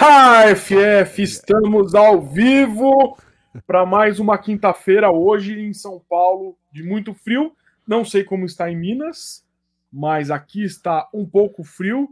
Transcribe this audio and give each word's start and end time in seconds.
HFF, 0.00 1.22
estamos 1.22 1.94
ao 1.94 2.22
vivo 2.22 3.18
para 3.66 3.84
mais 3.84 4.18
uma 4.18 4.38
quinta-feira 4.38 5.10
hoje 5.10 5.60
em 5.60 5.74
São 5.74 6.00
Paulo, 6.08 6.56
de 6.72 6.82
muito 6.82 7.12
frio. 7.12 7.54
Não 7.86 8.02
sei 8.02 8.24
como 8.24 8.46
está 8.46 8.70
em 8.70 8.78
Minas, 8.78 9.44
mas 9.92 10.30
aqui 10.30 10.64
está 10.64 11.06
um 11.12 11.26
pouco 11.26 11.62
frio 11.62 12.08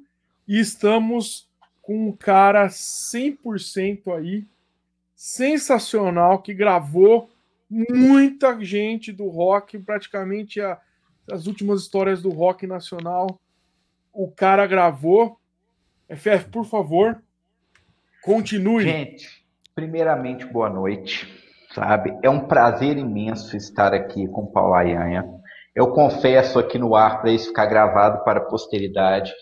e 0.46 0.60
estamos 0.60 1.48
com 1.80 2.08
um 2.08 2.12
cara 2.12 2.66
100% 2.66 4.14
aí 4.18 4.46
sensacional 5.16 6.42
que 6.42 6.52
gravou 6.52 7.30
muita 7.70 8.62
gente 8.62 9.10
do 9.10 9.28
rock, 9.28 9.78
praticamente 9.78 10.60
a, 10.60 10.78
as 11.32 11.46
últimas 11.46 11.80
histórias 11.80 12.20
do 12.20 12.28
rock 12.28 12.66
nacional. 12.66 13.40
O 14.12 14.30
cara 14.30 14.66
gravou. 14.66 15.40
FF, 16.10 16.50
por 16.50 16.66
favor, 16.66 17.22
continue. 18.28 18.84
Gente, 18.84 19.26
primeiramente, 19.74 20.44
boa 20.44 20.68
noite. 20.68 21.26
Sabe, 21.74 22.18
é 22.22 22.28
um 22.28 22.46
prazer 22.46 22.98
imenso 22.98 23.56
estar 23.56 23.94
aqui 23.94 24.26
com 24.28 24.42
o 24.42 24.52
Paulo 24.52 24.74
Ayanha. 24.74 25.24
Eu 25.74 25.92
confesso 25.92 26.58
aqui 26.58 26.78
no 26.78 26.94
ar 26.94 27.20
para 27.20 27.30
isso 27.30 27.48
ficar 27.48 27.66
gravado 27.66 28.24
para 28.24 28.40
a 28.40 28.44
posteridade, 28.44 29.32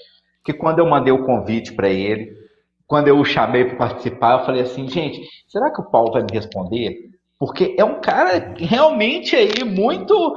que 0.45 0.53
quando 0.53 0.81
eu 0.81 0.87
mandei 0.87 1.13
o 1.13 1.25
convite 1.25 1.73
para 1.73 1.89
ele, 1.89 2.33
quando 2.87 3.09
eu 3.09 3.19
o 3.19 3.25
chamei 3.25 3.65
para 3.65 3.89
participar, 3.89 4.39
eu 4.41 4.47
falei 4.47 4.63
assim, 4.63 4.89
gente, 4.89 5.21
será 5.49 5.73
que 5.73 5.81
o 5.81 5.91
Paulo 5.91 6.13
vai 6.13 6.23
me 6.23 6.33
responder? 6.33 7.11
Porque 7.39 7.75
é 7.79 7.85
um 7.85 8.01
cara 8.01 8.55
realmente 8.57 9.35
aí 9.35 9.65
muito 9.65 10.35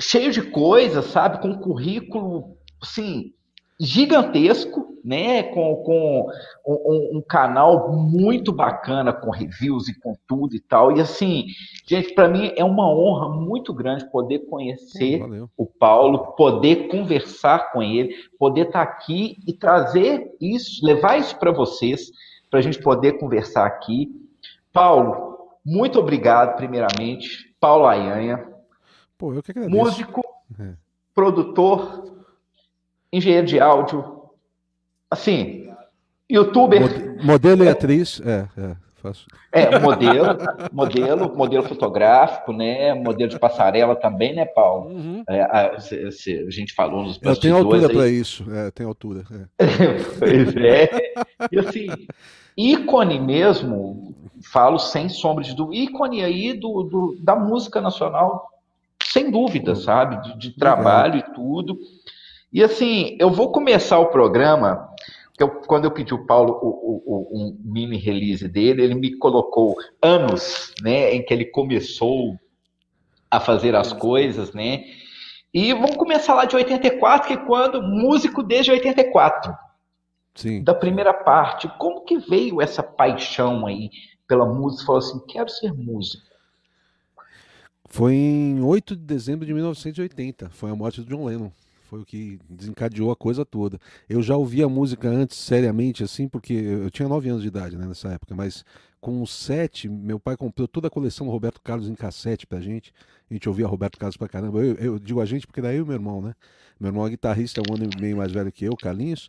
cheio 0.00 0.32
de 0.32 0.42
coisas, 0.42 1.04
sabe? 1.06 1.40
Com 1.40 1.58
currículo, 1.58 2.56
assim, 2.82 3.32
gigantesco, 3.80 4.98
né? 5.02 5.42
Com, 5.42 5.76
com 5.76 6.30
um, 6.66 7.16
um, 7.16 7.22
canal 7.26 7.90
muito 7.90 8.52
bacana, 8.52 9.10
com 9.10 9.30
reviews 9.30 9.88
e 9.88 9.98
com 9.98 10.14
tudo 10.26 10.54
e 10.54 10.60
tal. 10.60 10.94
E 10.94 11.00
assim, 11.00 11.46
gente, 11.88 12.12
para 12.14 12.28
mim 12.28 12.52
é 12.54 12.62
uma 12.62 12.86
honra 12.86 13.30
muito 13.30 13.72
grande 13.72 14.10
poder 14.10 14.40
conhecer 14.40 15.22
o 15.56 15.64
Paulo, 15.64 16.34
poder 16.36 16.88
conversar 16.88 17.72
com 17.72 17.82
ele, 17.82 18.14
poder 18.38 18.66
estar 18.66 18.84
tá 18.84 18.92
aqui 18.92 19.38
e 19.46 19.54
trazer 19.54 20.30
isso, 20.38 20.84
levar 20.84 21.18
isso 21.18 21.38
para 21.38 21.50
vocês, 21.50 22.10
para 22.50 22.58
a 22.58 22.62
gente 22.62 22.80
poder 22.82 23.18
conversar 23.18 23.64
aqui. 23.64 24.10
Paulo, 24.70 25.38
muito 25.64 25.98
obrigado, 25.98 26.56
primeiramente. 26.56 27.54
Paulo 27.58 27.86
Ayanha. 27.86 28.46
Pô, 29.16 29.32
eu 29.32 29.42
que 29.42 29.52
agradeço. 29.52 29.76
Músico, 29.76 30.22
é. 30.58 30.74
produtor, 31.14 32.19
engenheiro 33.12 33.46
de 33.46 33.60
áudio, 33.60 34.30
assim, 35.10 35.68
youtuber. 36.30 37.22
Modelo 37.24 37.64
e 37.64 37.68
atriz, 37.68 38.20
é, 38.24 38.48
é. 38.56 38.90
Faço. 39.02 39.26
É, 39.50 39.78
modelo, 39.78 40.26
modelo, 40.70 41.34
modelo 41.34 41.62
fotográfico, 41.62 42.52
né? 42.52 42.92
Modelo 42.92 43.30
de 43.30 43.38
passarela 43.38 43.96
também, 43.96 44.34
né, 44.34 44.44
Paulo? 44.44 44.90
Uhum. 44.90 45.24
É, 45.26 45.40
a, 45.40 45.76
a, 45.76 46.50
gente 46.50 46.74
falou 46.74 47.04
nos 47.04 47.18
Eu 47.22 47.34
tenho 47.34 47.56
altura 47.56 47.88
para 47.88 48.08
isso, 48.08 48.44
é, 48.52 48.70
tem 48.70 48.86
altura. 48.86 49.24
É. 49.58 49.64
pois 50.18 50.54
é. 50.56 50.90
E 51.50 51.58
assim, 51.58 51.86
ícone 52.54 53.18
mesmo, 53.18 54.14
falo 54.52 54.78
sem 54.78 55.08
sombra 55.08 55.42
de 55.42 55.54
dúvida, 55.54 55.82
ícone 55.82 56.22
aí 56.22 56.52
do, 56.52 56.82
do, 56.82 57.16
da 57.20 57.34
música 57.34 57.80
nacional, 57.80 58.50
sem 59.02 59.30
dúvida, 59.30 59.74
sabe? 59.74 60.22
De, 60.22 60.38
de 60.38 60.50
trabalho 60.50 61.18
e 61.18 61.34
tudo. 61.34 61.78
E 62.52 62.64
assim, 62.64 63.16
eu 63.20 63.30
vou 63.30 63.52
começar 63.52 63.98
o 63.98 64.10
programa. 64.10 64.88
Eu, 65.38 65.48
quando 65.48 65.84
eu 65.84 65.90
pedi 65.90 66.12
o 66.12 66.26
Paulo 66.26 66.58
o, 66.60 66.68
o, 66.68 67.02
o, 67.06 67.46
um 67.46 67.58
mini 67.62 67.96
release 67.96 68.46
dele, 68.46 68.82
ele 68.82 68.94
me 68.94 69.16
colocou 69.16 69.76
anos, 70.02 70.74
né, 70.82 71.14
em 71.14 71.24
que 71.24 71.32
ele 71.32 71.46
começou 71.46 72.36
a 73.30 73.38
fazer 73.38 73.74
as 73.74 73.92
coisas, 73.92 74.52
né? 74.52 74.84
E 75.54 75.72
vamos 75.72 75.96
começar 75.96 76.34
lá 76.34 76.44
de 76.44 76.56
84, 76.56 77.28
que 77.28 77.34
é 77.34 77.36
quando 77.36 77.82
músico 77.82 78.42
desde 78.42 78.72
84. 78.72 79.54
Sim. 80.34 80.62
Da 80.62 80.74
primeira 80.74 81.14
parte, 81.14 81.68
como 81.78 82.04
que 82.04 82.18
veio 82.18 82.60
essa 82.60 82.82
paixão 82.82 83.66
aí 83.66 83.90
pela 84.28 84.44
música? 84.44 84.86
Falou 84.86 84.98
assim, 84.98 85.20
quero 85.26 85.48
ser 85.48 85.72
músico. 85.72 86.24
Foi 87.86 88.14
em 88.14 88.62
8 88.62 88.94
de 88.94 89.02
dezembro 89.02 89.46
de 89.46 89.54
1980, 89.54 90.50
foi 90.50 90.70
a 90.70 90.76
morte 90.76 91.00
do 91.00 91.08
John 91.08 91.24
Lennon 91.24 91.50
foi 91.90 92.00
o 92.00 92.04
que 92.04 92.38
desencadeou 92.48 93.10
a 93.10 93.16
coisa 93.16 93.44
toda. 93.44 93.76
Eu 94.08 94.22
já 94.22 94.36
ouvia 94.36 94.68
música 94.68 95.08
antes, 95.08 95.36
seriamente, 95.36 96.04
assim, 96.04 96.28
porque 96.28 96.52
eu 96.52 96.88
tinha 96.88 97.08
9 97.08 97.28
anos 97.28 97.42
de 97.42 97.48
idade 97.48 97.76
né, 97.76 97.84
nessa 97.84 98.10
época, 98.10 98.32
mas 98.32 98.64
com 99.00 99.26
7, 99.26 99.88
meu 99.88 100.20
pai 100.20 100.36
comprou 100.36 100.68
toda 100.68 100.86
a 100.86 100.90
coleção 100.90 101.26
do 101.26 101.32
Roberto 101.32 101.60
Carlos 101.60 101.88
em 101.88 101.94
cassete 101.96 102.46
pra 102.46 102.60
gente. 102.60 102.92
A 103.28 103.34
gente 103.34 103.48
ouvia 103.48 103.66
Roberto 103.66 103.98
Carlos 103.98 104.16
pra 104.16 104.28
caramba. 104.28 104.60
Eu, 104.64 104.74
eu 104.74 104.98
digo 105.00 105.20
a 105.20 105.26
gente 105.26 105.48
porque 105.48 105.60
daí 105.60 105.80
o 105.80 105.86
meu 105.86 105.94
irmão, 105.94 106.22
né? 106.22 106.32
Meu 106.78 106.90
irmão 106.90 107.04
é 107.04 107.10
guitarrista, 107.10 107.60
é 107.60 107.64
um 107.68 107.74
ano 107.74 107.90
e 107.92 108.00
meio 108.00 108.16
mais 108.16 108.30
velho 108.30 108.52
que 108.52 108.64
eu, 108.64 108.76
Carlinhos. 108.76 109.28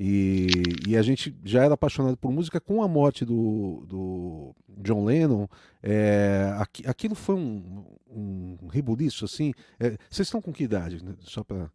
E, 0.00 0.46
e, 0.86 0.96
a 0.96 1.02
gente 1.02 1.34
já 1.44 1.64
era 1.64 1.74
apaixonado 1.74 2.16
por 2.16 2.30
música 2.30 2.60
com 2.60 2.82
a 2.82 2.88
morte 2.88 3.24
do, 3.24 3.84
do 3.86 4.54
John 4.78 5.04
Lennon. 5.04 5.48
É, 5.82 6.54
aquilo 6.86 7.16
foi 7.16 7.34
um, 7.34 7.84
um 8.08 8.68
rebuliço, 8.68 9.24
assim. 9.24 9.52
É, 9.80 9.96
vocês 10.08 10.28
estão 10.28 10.40
com 10.40 10.52
que 10.52 10.62
idade? 10.62 11.04
Né? 11.04 11.14
Só 11.20 11.42
para 11.42 11.68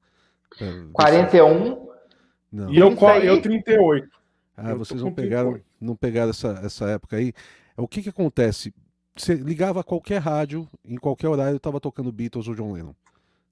41. 0.91 1.88
Não. 2.52 2.72
E 2.72 2.78
eu, 2.78 2.96
eu 3.24 3.41
38. 3.41 4.08
Ah, 4.56 4.72
eu 4.72 4.78
vocês 4.78 5.02
não 5.02 5.12
pegaram, 5.12 5.59
não 5.81 5.96
pegaram 5.96 6.30
essa, 6.30 6.59
essa 6.64 6.86
época 6.90 7.18
aí. 7.18 7.34
O 7.75 7.88
que 7.88 8.03
que 8.03 8.09
acontece? 8.09 8.74
Você 9.16 9.34
ligava 9.36 9.80
a 9.80 9.84
qualquer 9.84 10.19
rádio, 10.19 10.68
em 10.86 10.96
qualquer 10.96 11.28
horário, 11.28 11.58
estava 11.58 11.80
tocando 11.80 12.12
Beatles 12.12 12.47
ou 12.47 12.56
John 12.56 12.72
Lennon. 12.72 12.94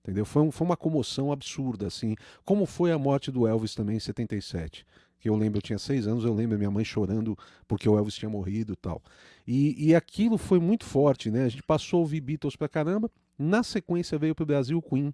Entendeu? 0.04 0.26
Foi, 0.26 0.42
um, 0.42 0.52
foi 0.52 0.66
uma 0.66 0.78
comoção 0.78 1.32
absurda, 1.32 1.88
assim. 1.88 2.16
Como 2.44 2.66
foi 2.66 2.92
a 2.92 2.98
morte 2.98 3.32
do 3.32 3.48
Elvis 3.48 3.76
também 3.76 3.98
em 3.98 4.00
77. 4.00 4.86
Que 5.20 5.30
eu 5.30 5.36
lembro, 5.36 5.60
eu 5.60 5.62
tinha 5.62 5.78
seis 5.78 6.08
anos, 6.08 6.24
eu 6.24 6.34
lembro 6.34 6.58
minha 6.58 6.72
mãe 6.72 6.84
chorando 6.84 7.38
porque 7.68 7.88
o 7.88 7.96
Elvis 7.96 8.16
tinha 8.16 8.30
morrido 8.30 8.74
e 8.74 8.76
tal. 8.76 9.02
E, 9.48 9.90
e 9.90 9.96
aquilo 9.96 10.38
foi 10.38 10.60
muito 10.60 10.84
forte, 10.84 11.30
né? 11.30 11.46
A 11.46 11.50
gente 11.50 11.62
passou 11.62 11.98
a 11.98 12.02
ouvir 12.02 12.22
Beatles 12.22 12.56
pra 12.56 12.68
caramba. 12.68 13.10
Na 13.38 13.62
sequência 13.62 14.18
veio 14.18 14.34
pro 14.34 14.46
Brasil 14.46 14.80
o 14.80 14.82
Queen, 14.82 15.14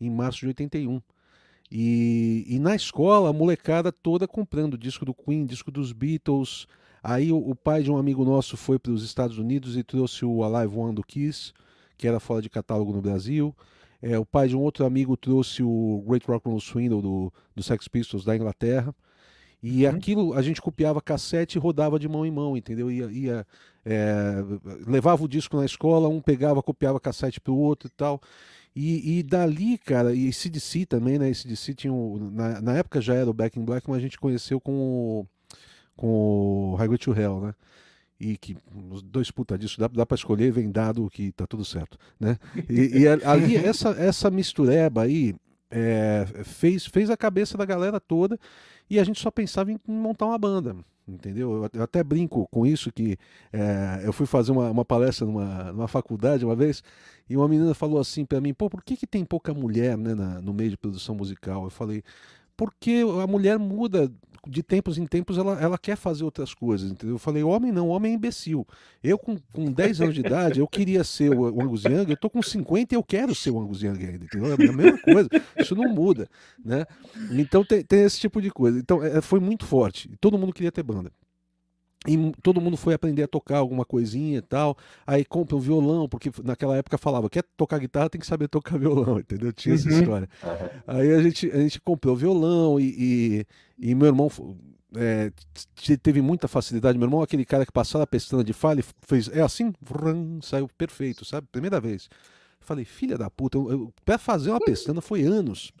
em 0.00 0.10
março 0.10 0.40
de 0.40 0.46
81. 0.48 1.02
E, 1.70 2.44
e 2.48 2.58
na 2.58 2.74
escola, 2.74 3.30
a 3.30 3.32
molecada 3.32 3.92
toda 3.92 4.26
comprando 4.26 4.78
disco 4.78 5.04
do 5.04 5.12
Queen, 5.12 5.44
disco 5.44 5.70
dos 5.70 5.92
Beatles. 5.92 6.66
Aí 7.02 7.30
o, 7.30 7.36
o 7.36 7.54
pai 7.54 7.82
de 7.82 7.90
um 7.90 7.98
amigo 7.98 8.24
nosso 8.24 8.56
foi 8.56 8.78
para 8.78 8.92
os 8.92 9.04
Estados 9.04 9.38
Unidos 9.38 9.76
e 9.76 9.82
trouxe 9.82 10.24
o 10.24 10.42
Alive 10.42 10.76
One 10.76 10.94
do 10.94 11.02
Kiss, 11.02 11.52
que 11.96 12.08
era 12.08 12.18
fora 12.18 12.40
de 12.40 12.48
catálogo 12.48 12.92
no 12.92 13.02
Brasil. 13.02 13.54
É, 14.00 14.18
o 14.18 14.24
pai 14.24 14.48
de 14.48 14.56
um 14.56 14.60
outro 14.60 14.86
amigo 14.86 15.16
trouxe 15.16 15.62
o 15.62 16.04
Great 16.06 16.26
Rock 16.26 16.48
and 16.48 16.52
Roll 16.52 16.60
Swindle 16.60 17.02
do, 17.02 17.32
do 17.54 17.62
Sex 17.62 17.88
Pistols 17.88 18.24
da 18.24 18.34
Inglaterra. 18.34 18.94
E 19.62 19.84
uhum. 19.84 19.90
aquilo 19.90 20.34
a 20.34 20.42
gente 20.42 20.62
copiava 20.62 21.02
cassete 21.02 21.58
e 21.58 21.60
rodava 21.60 21.98
de 21.98 22.08
mão 22.08 22.24
em 22.24 22.30
mão, 22.30 22.56
entendeu? 22.56 22.90
Ia, 22.90 23.10
ia 23.10 23.46
é, 23.84 24.36
levava 24.86 25.24
o 25.24 25.28
disco 25.28 25.56
na 25.56 25.64
escola, 25.64 26.08
um 26.08 26.20
pegava, 26.20 26.62
copiava 26.62 27.00
cassete 27.00 27.40
para 27.40 27.52
o 27.52 27.58
outro 27.58 27.88
e 27.88 27.90
tal. 27.90 28.20
E, 28.80 29.18
e 29.18 29.22
dali, 29.24 29.76
cara, 29.76 30.14
e 30.14 30.32
CDC 30.32 30.86
também, 30.86 31.18
né? 31.18 31.34
CDC 31.34 31.74
tinha 31.74 31.92
um, 31.92 32.30
na, 32.30 32.60
na 32.60 32.74
época 32.74 33.00
já 33.00 33.12
era 33.12 33.28
o 33.28 33.34
Back 33.34 33.58
in 33.58 33.64
Black, 33.64 33.90
mas 33.90 33.98
a 33.98 34.00
gente 34.00 34.20
conheceu 34.20 34.60
com 34.60 34.72
o, 34.72 35.26
com 35.96 36.06
o 36.06 36.74
Highway 36.76 36.96
to 36.96 37.12
Hell, 37.12 37.40
né? 37.40 37.54
E 38.20 38.36
que 38.36 38.56
os 38.92 39.02
dois 39.02 39.32
puta 39.32 39.58
disso, 39.58 39.80
dá, 39.80 39.88
dá 39.88 40.06
para 40.06 40.14
escolher, 40.14 40.52
vem 40.52 40.70
dado 40.70 41.10
que 41.10 41.32
tá 41.32 41.44
tudo 41.44 41.64
certo, 41.64 41.98
né? 42.20 42.38
E, 42.70 43.00
e 43.00 43.08
ali, 43.08 43.56
essa, 43.56 43.88
essa 43.98 44.30
mistureba 44.30 45.02
aí 45.02 45.34
é, 45.72 46.24
fez, 46.44 46.86
fez 46.86 47.10
a 47.10 47.16
cabeça 47.16 47.58
da 47.58 47.64
galera 47.64 47.98
toda 47.98 48.38
e 48.88 48.98
a 48.98 49.04
gente 49.04 49.20
só 49.20 49.30
pensava 49.30 49.72
em 49.72 49.78
montar 49.86 50.26
uma 50.26 50.38
banda 50.38 50.76
entendeu? 51.08 51.68
Eu 51.72 51.82
até 51.82 52.04
brinco 52.04 52.46
com 52.50 52.66
isso 52.66 52.92
que 52.92 53.16
é, 53.52 54.02
eu 54.04 54.12
fui 54.12 54.26
fazer 54.26 54.52
uma, 54.52 54.70
uma 54.70 54.84
palestra 54.84 55.26
numa, 55.26 55.72
numa, 55.72 55.88
faculdade 55.88 56.44
uma 56.44 56.54
vez 56.54 56.82
e 57.28 57.36
uma 57.36 57.48
menina 57.48 57.74
falou 57.74 57.98
assim 57.98 58.24
para 58.24 58.40
mim, 58.40 58.52
pô, 58.52 58.68
por 58.68 58.82
que, 58.82 58.96
que 58.96 59.06
tem 59.06 59.24
pouca 59.24 59.54
mulher 59.54 59.96
né, 59.96 60.14
na, 60.14 60.40
no 60.40 60.52
meio 60.52 60.70
de 60.70 60.76
produção 60.76 61.14
musical? 61.14 61.64
Eu 61.64 61.70
falei, 61.70 62.02
porque 62.56 63.02
a 63.22 63.26
mulher 63.26 63.58
muda 63.58 64.12
de 64.46 64.62
tempos 64.62 64.98
em 64.98 65.06
tempos 65.06 65.38
ela, 65.38 65.60
ela 65.60 65.78
quer 65.78 65.96
fazer 65.96 66.24
outras 66.24 66.54
coisas, 66.54 66.90
entendeu? 66.90 67.16
Eu 67.16 67.18
falei, 67.18 67.42
homem 67.42 67.72
não, 67.72 67.88
homem 67.88 68.12
é 68.12 68.14
imbecil. 68.14 68.66
Eu 69.02 69.18
com, 69.18 69.36
com 69.52 69.72
10 69.72 70.00
anos 70.00 70.14
de 70.14 70.20
idade, 70.20 70.60
eu 70.60 70.68
queria 70.68 71.02
ser 71.04 71.30
o, 71.30 71.46
Angus 71.60 71.84
Young, 71.84 72.10
eu 72.10 72.16
tô 72.16 72.30
com 72.30 72.42
50 72.42 72.94
e 72.94 72.96
eu 72.96 73.02
quero 73.02 73.34
ser 73.34 73.50
o 73.50 73.60
Angus 73.60 73.82
Young 73.82 74.04
ainda, 74.04 74.24
entendeu? 74.24 74.50
É 74.50 74.54
a 74.54 74.72
mesma 74.72 74.98
coisa, 74.98 75.28
isso 75.58 75.74
não 75.74 75.88
muda, 75.88 76.28
né? 76.64 76.84
Então 77.32 77.64
tem, 77.64 77.82
tem 77.82 78.02
esse 78.02 78.20
tipo 78.20 78.40
de 78.40 78.50
coisa. 78.50 78.78
Então 78.78 79.02
é, 79.02 79.20
foi 79.20 79.40
muito 79.40 79.66
forte, 79.66 80.10
todo 80.20 80.38
mundo 80.38 80.52
queria 80.52 80.72
ter 80.72 80.82
banda. 80.82 81.12
E 82.06 82.32
todo 82.42 82.60
mundo 82.60 82.76
foi 82.76 82.94
aprender 82.94 83.24
a 83.24 83.28
tocar 83.28 83.58
alguma 83.58 83.84
coisinha 83.84 84.38
e 84.38 84.42
tal. 84.42 84.76
Aí 85.06 85.24
compra 85.24 85.56
um 85.56 85.60
violão, 85.60 86.08
porque 86.08 86.30
naquela 86.44 86.76
época 86.76 86.96
falava, 86.96 87.28
quer 87.28 87.42
tocar 87.56 87.78
guitarra, 87.78 88.08
tem 88.08 88.20
que 88.20 88.26
saber 88.26 88.48
tocar 88.48 88.78
violão, 88.78 89.18
entendeu? 89.18 89.52
Tinha 89.52 89.74
essa 89.74 89.88
uhum. 89.88 89.98
história. 89.98 90.28
Aí 90.86 91.10
a 91.12 91.20
gente, 91.22 91.50
a 91.50 91.58
gente 91.58 91.80
comprou 91.80 92.14
violão 92.14 92.78
e, 92.78 92.84
e, 93.78 93.90
e, 93.90 93.94
meu 93.96 94.06
irmão 94.06 94.30
é, 94.94 95.32
teve 96.00 96.22
muita 96.22 96.46
facilidade. 96.46 96.96
Meu 96.96 97.06
irmão, 97.06 97.20
aquele 97.20 97.44
cara 97.44 97.66
que 97.66 97.72
passava 97.72 98.04
a 98.04 98.06
pestana 98.06 98.44
de 98.44 98.52
falha, 98.52 98.84
fez, 99.02 99.28
é 99.28 99.40
assim, 99.40 99.72
vrum, 99.80 100.40
saiu 100.40 100.68
perfeito, 100.78 101.24
sabe? 101.24 101.48
Primeira 101.50 101.80
vez. 101.80 102.08
Falei, 102.60 102.84
filha 102.84 103.18
da 103.18 103.28
puta, 103.28 103.58
eu, 103.58 103.70
eu, 103.70 103.94
pra 104.04 104.18
fazer 104.18 104.50
uma 104.50 104.60
pestana 104.60 105.00
foi 105.00 105.22
anos 105.24 105.72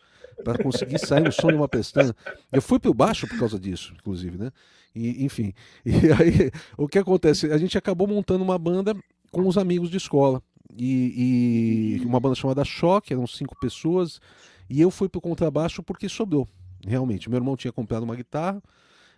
para 0.44 0.62
conseguir 0.62 0.98
sair 0.98 1.26
o 1.26 1.32
som 1.32 1.48
de 1.48 1.54
uma 1.54 1.68
pestana. 1.68 2.14
Eu 2.52 2.62
fui 2.62 2.78
pro 2.78 2.94
baixo 2.94 3.26
por 3.26 3.38
causa 3.38 3.58
disso, 3.58 3.92
inclusive, 3.98 4.38
né? 4.38 4.50
E, 4.94 5.24
enfim, 5.24 5.52
e 5.84 5.92
aí 6.12 6.50
o 6.76 6.88
que 6.88 6.98
acontece? 6.98 7.50
A 7.52 7.58
gente 7.58 7.76
acabou 7.76 8.06
montando 8.06 8.42
uma 8.42 8.58
banda 8.58 8.94
com 9.30 9.46
os 9.46 9.58
amigos 9.58 9.90
de 9.90 9.96
escola. 9.96 10.42
E, 10.76 11.98
e 12.00 12.06
uma 12.06 12.20
banda 12.20 12.34
chamada 12.34 12.64
Choque, 12.64 13.12
eram 13.12 13.26
cinco 13.26 13.58
pessoas, 13.58 14.20
e 14.68 14.80
eu 14.80 14.90
fui 14.90 15.08
pro 15.08 15.20
contrabaixo 15.20 15.82
porque 15.82 16.08
sobrou, 16.08 16.46
realmente. 16.86 17.28
Meu 17.28 17.38
irmão 17.38 17.56
tinha 17.56 17.72
comprado 17.72 18.02
uma 18.02 18.14
guitarra, 18.14 18.62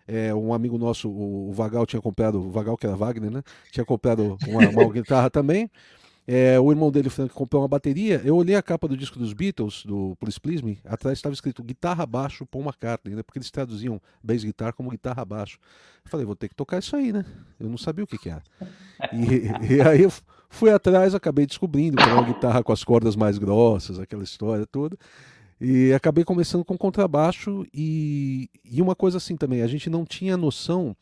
é, 0.06 0.34
um 0.34 0.54
amigo 0.54 0.78
nosso, 0.78 1.10
o 1.10 1.52
Vagal, 1.52 1.84
tinha 1.86 2.00
comprado, 2.00 2.40
o 2.40 2.50
Vagal 2.50 2.76
que 2.76 2.86
era 2.86 2.96
Wagner, 2.96 3.30
né? 3.30 3.42
Tinha 3.70 3.84
comprado 3.84 4.38
uma, 4.46 4.68
uma 4.68 4.88
guitarra 4.92 5.28
também. 5.28 5.70
É, 6.32 6.60
o 6.60 6.70
irmão 6.70 6.92
dele, 6.92 7.10
Frank, 7.10 7.34
comprou 7.34 7.60
uma 7.60 7.66
bateria. 7.66 8.22
Eu 8.24 8.36
olhei 8.36 8.54
a 8.54 8.62
capa 8.62 8.86
do 8.86 8.96
disco 8.96 9.18
dos 9.18 9.32
Beatles, 9.32 9.84
do 9.84 10.16
Please 10.20 10.38
Please 10.38 10.64
Me, 10.64 10.78
atrás 10.84 11.18
estava 11.18 11.32
escrito 11.32 11.60
guitarra 11.60 12.06
baixo 12.06 12.46
Paul 12.46 12.62
McCartney, 12.62 13.16
né? 13.16 13.24
porque 13.24 13.40
eles 13.40 13.50
traduziam 13.50 14.00
bass 14.22 14.44
guitar 14.44 14.72
como 14.72 14.90
guitarra 14.90 15.24
baixo. 15.24 15.58
Eu 16.04 16.08
falei, 16.08 16.24
vou 16.24 16.36
ter 16.36 16.48
que 16.48 16.54
tocar 16.54 16.78
isso 16.78 16.94
aí, 16.94 17.12
né? 17.12 17.24
Eu 17.58 17.68
não 17.68 17.76
sabia 17.76 18.04
o 18.04 18.06
que, 18.06 18.16
que 18.16 18.30
era. 18.30 18.44
E, 19.12 19.50
e, 19.74 19.80
aí 19.80 20.02
eu 20.02 20.12
fui 20.48 20.70
atrás, 20.70 21.16
acabei 21.16 21.46
descobrindo 21.46 21.96
que 21.96 22.02
era 22.04 22.14
uma 22.14 22.22
guitarra 22.22 22.62
com 22.62 22.72
as 22.72 22.84
cordas 22.84 23.16
mais 23.16 23.36
grossas, 23.36 23.98
aquela 23.98 24.22
história 24.22 24.64
toda. 24.64 24.96
E 25.60 25.92
acabei 25.92 26.22
começando 26.22 26.64
com 26.64 26.78
contrabaixo 26.78 27.66
e, 27.74 28.48
e 28.64 28.80
uma 28.80 28.94
coisa 28.94 29.16
assim 29.16 29.36
também, 29.36 29.62
a 29.62 29.66
gente 29.66 29.90
não 29.90 30.04
tinha 30.04 30.36
noção, 30.36 30.96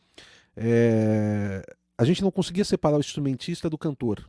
é, 0.57 1.61
a 1.95 2.03
gente 2.03 2.23
não 2.23 2.31
conseguia 2.31 2.65
separar 2.65 2.97
o 2.97 2.99
instrumentista 2.99 3.69
do 3.69 3.77
cantor 3.77 4.27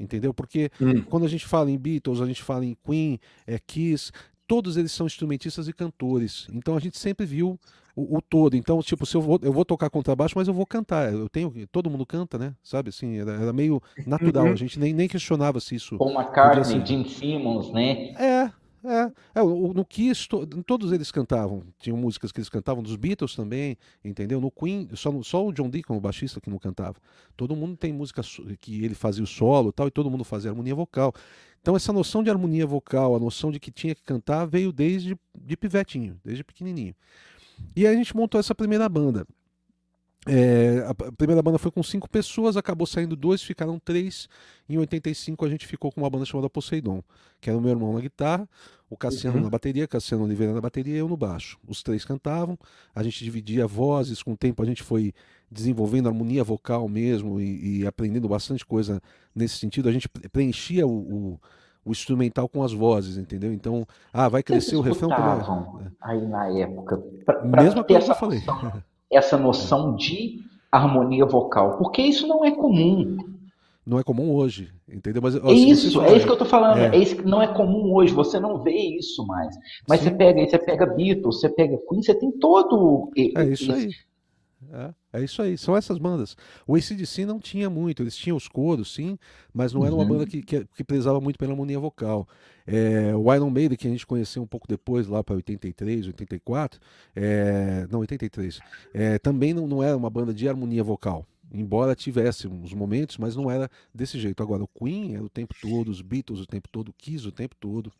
entendeu? 0.00 0.32
Porque 0.32 0.70
hum. 0.80 1.02
quando 1.02 1.26
a 1.26 1.28
gente 1.28 1.46
fala 1.46 1.70
em 1.70 1.78
Beatles, 1.78 2.20
a 2.20 2.26
gente 2.26 2.42
fala 2.42 2.64
em 2.64 2.76
Queen, 2.84 3.20
é, 3.46 3.58
Kiss, 3.58 4.10
todos 4.46 4.76
eles 4.76 4.90
são 4.90 5.06
instrumentistas 5.06 5.68
e 5.68 5.72
cantores. 5.72 6.48
Então 6.52 6.76
a 6.76 6.80
gente 6.80 6.98
sempre 6.98 7.26
viu 7.26 7.58
o, 7.94 8.16
o, 8.16 8.22
todo. 8.22 8.56
Então, 8.56 8.80
tipo, 8.82 9.04
se 9.04 9.16
eu 9.16 9.20
vou, 9.20 9.38
eu 9.42 9.52
vou 9.52 9.64
tocar 9.64 9.90
contrabaixo, 9.90 10.34
mas 10.36 10.48
eu 10.48 10.54
vou 10.54 10.66
cantar. 10.66 11.12
Eu 11.12 11.28
tenho, 11.28 11.52
todo 11.70 11.90
mundo 11.90 12.06
canta, 12.06 12.38
né? 12.38 12.54
Sabe 12.62 12.88
assim, 12.88 13.18
era, 13.18 13.32
era 13.32 13.52
meio 13.52 13.82
natural. 14.06 14.46
Uhum. 14.46 14.52
A 14.52 14.56
gente 14.56 14.78
nem, 14.78 14.92
nem 14.92 15.08
questionava 15.08 15.60
se 15.60 15.74
isso. 15.74 15.98
Paul 15.98 16.12
McCartney, 16.12 16.84
Jim 16.84 17.04
Simmons, 17.04 17.72
né? 17.72 18.12
É, 18.18 18.50
é, 18.84 19.40
é 19.40 19.42
no 19.42 19.84
Kiss, 19.84 20.28
to, 20.28 20.46
todos 20.64 20.92
eles 20.92 21.10
cantavam. 21.10 21.62
Tinham 21.78 21.96
músicas 21.96 22.32
que 22.32 22.38
eles 22.38 22.48
cantavam, 22.48 22.82
dos 22.82 22.96
Beatles 22.96 23.34
também, 23.34 23.76
entendeu? 24.04 24.40
No 24.40 24.50
Queen, 24.50 24.88
só, 24.94 25.22
só 25.22 25.46
o 25.46 25.52
John 25.52 25.68
Deacon, 25.68 25.96
o 25.96 26.00
baixista, 26.00 26.40
que 26.40 26.50
não 26.50 26.58
cantava. 26.58 26.96
Todo 27.36 27.54
mundo 27.54 27.76
tem 27.76 27.92
música 27.92 28.22
que 28.60 28.84
ele 28.84 28.94
fazia 28.94 29.22
o 29.22 29.26
solo 29.26 29.72
tal, 29.72 29.88
e 29.88 29.90
todo 29.90 30.10
mundo 30.10 30.24
fazia 30.24 30.50
harmonia 30.50 30.74
vocal. 30.74 31.12
Então 31.60 31.76
essa 31.76 31.92
noção 31.92 32.22
de 32.22 32.30
harmonia 32.30 32.66
vocal, 32.66 33.14
a 33.14 33.18
noção 33.18 33.50
de 33.50 33.60
que 33.60 33.70
tinha 33.70 33.94
que 33.94 34.02
cantar, 34.02 34.46
veio 34.46 34.72
desde 34.72 35.16
de 35.38 35.56
pivetinho, 35.56 36.18
desde 36.24 36.42
pequenininho. 36.42 36.94
E 37.76 37.86
aí 37.86 37.94
a 37.94 37.96
gente 37.96 38.16
montou 38.16 38.38
essa 38.40 38.54
primeira 38.54 38.88
banda. 38.88 39.26
É, 40.26 40.84
a 40.86 41.12
primeira 41.12 41.40
banda 41.40 41.58
foi 41.58 41.70
com 41.70 41.82
cinco 41.82 42.08
pessoas, 42.08 42.56
acabou 42.56 42.86
saindo 42.86 43.16
dois, 43.16 43.42
ficaram 43.42 43.78
três. 43.78 44.28
Em 44.68 44.76
85 44.76 45.44
a 45.44 45.48
gente 45.48 45.66
ficou 45.66 45.90
com 45.90 46.02
uma 46.02 46.10
banda 46.10 46.26
chamada 46.26 46.50
Poseidon, 46.50 47.02
que 47.40 47.48
era 47.48 47.58
o 47.58 47.60
meu 47.60 47.70
irmão 47.70 47.94
na 47.94 48.00
guitarra, 48.00 48.46
o 48.88 48.96
Cassiano 48.96 49.38
uhum. 49.38 49.44
na 49.44 49.50
bateria, 49.50 49.88
Cassiano 49.88 50.24
Oliveira 50.24 50.52
na 50.52 50.60
bateria 50.60 50.94
e 50.94 50.98
eu 50.98 51.08
no 51.08 51.16
baixo. 51.16 51.58
Os 51.66 51.82
três 51.82 52.04
cantavam, 52.04 52.58
a 52.94 53.02
gente 53.02 53.24
dividia 53.24 53.66
vozes, 53.66 54.22
com 54.22 54.32
o 54.32 54.36
tempo 54.36 54.62
a 54.62 54.66
gente 54.66 54.82
foi 54.82 55.14
desenvolvendo 55.50 56.08
harmonia 56.08 56.44
vocal 56.44 56.86
mesmo 56.86 57.40
e, 57.40 57.80
e 57.80 57.86
aprendendo 57.86 58.28
bastante 58.28 58.64
coisa 58.64 59.00
nesse 59.34 59.56
sentido. 59.56 59.88
A 59.88 59.92
gente 59.92 60.08
preenchia 60.30 60.86
o, 60.86 60.90
o, 60.90 61.40
o, 61.82 61.92
instrumental 61.92 62.46
com 62.46 62.62
as 62.62 62.72
vozes, 62.72 63.16
entendeu? 63.16 63.52
Então, 63.54 63.86
ah, 64.12 64.28
vai 64.28 64.42
crescer 64.42 64.76
o 64.76 64.82
refrão. 64.82 65.08
Como 65.08 65.80
é? 65.80 65.90
Aí 66.02 66.26
na 66.26 66.46
época, 66.48 66.98
pra, 67.24 67.34
pra 67.36 67.62
Mesma 67.62 67.82
coisa 67.82 68.04
que 68.04 68.10
eu 68.12 68.16
falei. 68.16 68.42
essa 69.10 69.36
noção 69.36 69.94
de 69.96 70.40
harmonia 70.70 71.26
vocal, 71.26 71.76
porque 71.76 72.02
isso 72.02 72.26
não 72.26 72.44
é 72.44 72.50
comum. 72.50 73.16
Não 73.84 73.98
é 73.98 74.04
comum 74.04 74.32
hoje, 74.34 74.70
entendeu? 74.88 75.20
Mas, 75.22 75.34
ó, 75.36 75.48
é 75.48 75.52
isso, 75.52 76.00
é 76.02 76.16
isso 76.16 76.26
que 76.26 76.32
eu 76.32 76.36
tô 76.36 76.44
falando. 76.44 76.78
É. 76.78 76.96
é. 76.96 76.98
isso 76.98 77.16
que 77.16 77.24
não 77.24 77.42
é 77.42 77.48
comum 77.48 77.92
hoje. 77.94 78.12
Você 78.12 78.38
não 78.38 78.58
vê 78.58 78.76
isso 78.76 79.26
mais. 79.26 79.56
Mas 79.88 80.00
Sim. 80.00 80.10
você 80.10 80.14
pega, 80.14 80.46
você 80.46 80.58
pega 80.58 80.86
Beatles, 80.86 81.40
você 81.40 81.48
pega 81.48 81.78
Queen, 81.88 82.02
você 82.02 82.14
tem 82.14 82.30
todo. 82.30 83.10
É 83.16 83.44
isso 83.44 83.72
aí. 83.72 83.90
É, 84.72 84.94
é, 85.14 85.24
isso 85.24 85.40
aí, 85.40 85.56
são 85.56 85.76
essas 85.76 85.96
bandas. 85.96 86.36
O 86.66 86.76
ACDC 86.76 87.24
não 87.24 87.38
tinha 87.38 87.70
muito, 87.70 88.02
eles 88.02 88.14
tinham 88.14 88.36
os 88.36 88.46
coros, 88.46 88.92
sim, 88.92 89.18
mas 89.54 89.72
não 89.72 89.84
era 89.84 89.94
uma 89.94 90.02
uhum. 90.02 90.08
banda 90.08 90.26
que, 90.26 90.42
que, 90.42 90.66
que 90.66 90.84
prezava 90.84 91.20
muito 91.20 91.38
pela 91.38 91.52
harmonia 91.52 91.78
vocal. 91.78 92.28
É, 92.66 93.14
o 93.16 93.32
Iron 93.34 93.50
Maiden, 93.50 93.76
que 93.76 93.86
a 93.86 93.90
gente 93.90 94.06
conheceu 94.06 94.42
um 94.42 94.46
pouco 94.46 94.68
depois, 94.68 95.06
lá 95.06 95.24
para 95.24 95.36
83, 95.36 96.08
84, 96.08 96.78
é, 97.16 97.86
não, 97.90 98.00
83, 98.00 98.60
é, 98.92 99.18
também 99.18 99.54
não, 99.54 99.66
não 99.66 99.82
era 99.82 99.96
uma 99.96 100.10
banda 100.10 100.34
de 100.34 100.48
harmonia 100.48 100.84
vocal. 100.84 101.26
Embora 101.52 101.96
tivesse 101.96 102.46
uns 102.46 102.72
momentos, 102.72 103.18
mas 103.18 103.34
não 103.34 103.50
era 103.50 103.68
desse 103.92 104.20
jeito. 104.20 104.40
Agora, 104.40 104.62
o 104.62 104.68
Queen 104.68 105.14
era 105.16 105.24
o 105.24 105.28
tempo 105.28 105.52
todo, 105.60 105.88
os 105.88 106.00
Beatles 106.00 106.38
o 106.38 106.46
tempo 106.46 106.68
todo, 106.70 106.90
o 106.90 106.92
Kiss 106.92 107.26
o 107.26 107.32
tempo 107.32 107.56
todo. 107.58 107.92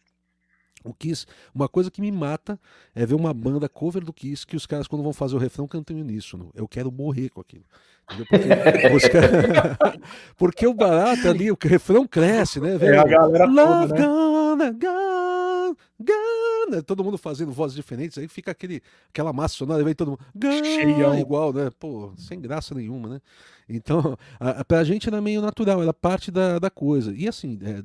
O 0.84 0.94
Kiss, 0.94 1.26
uma 1.54 1.68
coisa 1.68 1.90
que 1.90 2.00
me 2.00 2.10
mata 2.10 2.58
é 2.94 3.04
ver 3.04 3.14
uma 3.14 3.34
banda 3.34 3.68
cover 3.68 4.04
do 4.04 4.12
Kiss 4.12 4.46
que 4.46 4.56
os 4.56 4.66
caras, 4.66 4.86
quando 4.86 5.02
vão 5.02 5.12
fazer 5.12 5.36
o 5.36 5.38
refrão, 5.38 5.68
cantam 5.68 5.96
uníssono. 5.96 6.50
Eu 6.54 6.66
quero 6.66 6.90
morrer 6.90 7.28
com 7.28 7.40
aquilo. 7.40 7.64
Porque, 8.06 8.26
Porque 10.36 10.66
o 10.66 10.74
barato 10.74 11.28
ali, 11.28 11.50
o 11.50 11.58
refrão 11.60 12.06
cresce, 12.06 12.60
né? 12.60 12.76
Velho? 12.76 12.94
É 12.94 12.98
a 12.98 13.04
galera 13.04 13.46
Love 13.46 13.88
toda, 13.88 13.94
né? 13.94 14.06
gonna, 14.06 14.72
gonna, 14.72 15.76
gonna. 16.00 16.82
Todo 16.82 17.04
mundo 17.04 17.18
fazendo 17.18 17.52
vozes 17.52 17.76
diferentes, 17.76 18.18
aí 18.18 18.26
fica 18.26 18.50
aquele, 18.50 18.82
aquela 19.08 19.32
massa 19.32 19.56
sonora, 19.56 19.84
vem 19.84 19.94
todo 19.94 20.12
mundo 20.12 20.20
gonna, 20.34 21.20
igual, 21.20 21.52
né? 21.52 21.70
Pô, 21.78 22.12
sem 22.16 22.40
graça 22.40 22.74
nenhuma, 22.74 23.08
né? 23.08 23.20
Então, 23.68 24.16
a, 24.38 24.60
a, 24.60 24.64
pra 24.64 24.82
gente 24.82 25.08
era 25.08 25.20
meio 25.20 25.40
natural, 25.40 25.82
era 25.82 25.94
parte 25.94 26.30
da, 26.30 26.58
da 26.58 26.70
coisa. 26.70 27.14
E 27.14 27.28
assim, 27.28 27.58
é, 27.62 27.82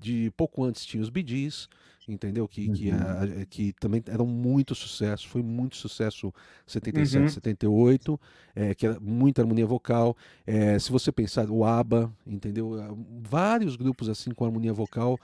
de 0.00 0.32
pouco 0.36 0.64
antes 0.64 0.84
tinha 0.84 1.02
os 1.02 1.10
Gees, 1.14 1.68
entendeu? 2.08 2.46
Que, 2.46 2.68
uhum. 2.68 2.74
que, 2.74 2.90
a, 2.90 3.46
que 3.48 3.72
também 3.74 4.02
eram 4.06 4.26
muito 4.26 4.74
sucesso, 4.74 5.28
foi 5.28 5.42
muito 5.42 5.76
sucesso 5.76 6.32
77, 6.66 7.22
uhum. 7.22 7.28
78, 7.28 8.20
é, 8.54 8.74
que 8.74 8.86
era 8.86 9.00
muita 9.00 9.42
harmonia 9.42 9.66
vocal. 9.66 10.16
É, 10.46 10.78
se 10.78 10.90
você 10.90 11.10
pensar, 11.10 11.50
o 11.50 11.64
ABBA, 11.64 12.12
entendeu? 12.26 12.80
É, 12.80 12.88
vários 13.28 13.76
grupos 13.76 14.08
assim 14.08 14.30
com 14.30 14.44
harmonia 14.44 14.72
vocal 14.72 15.18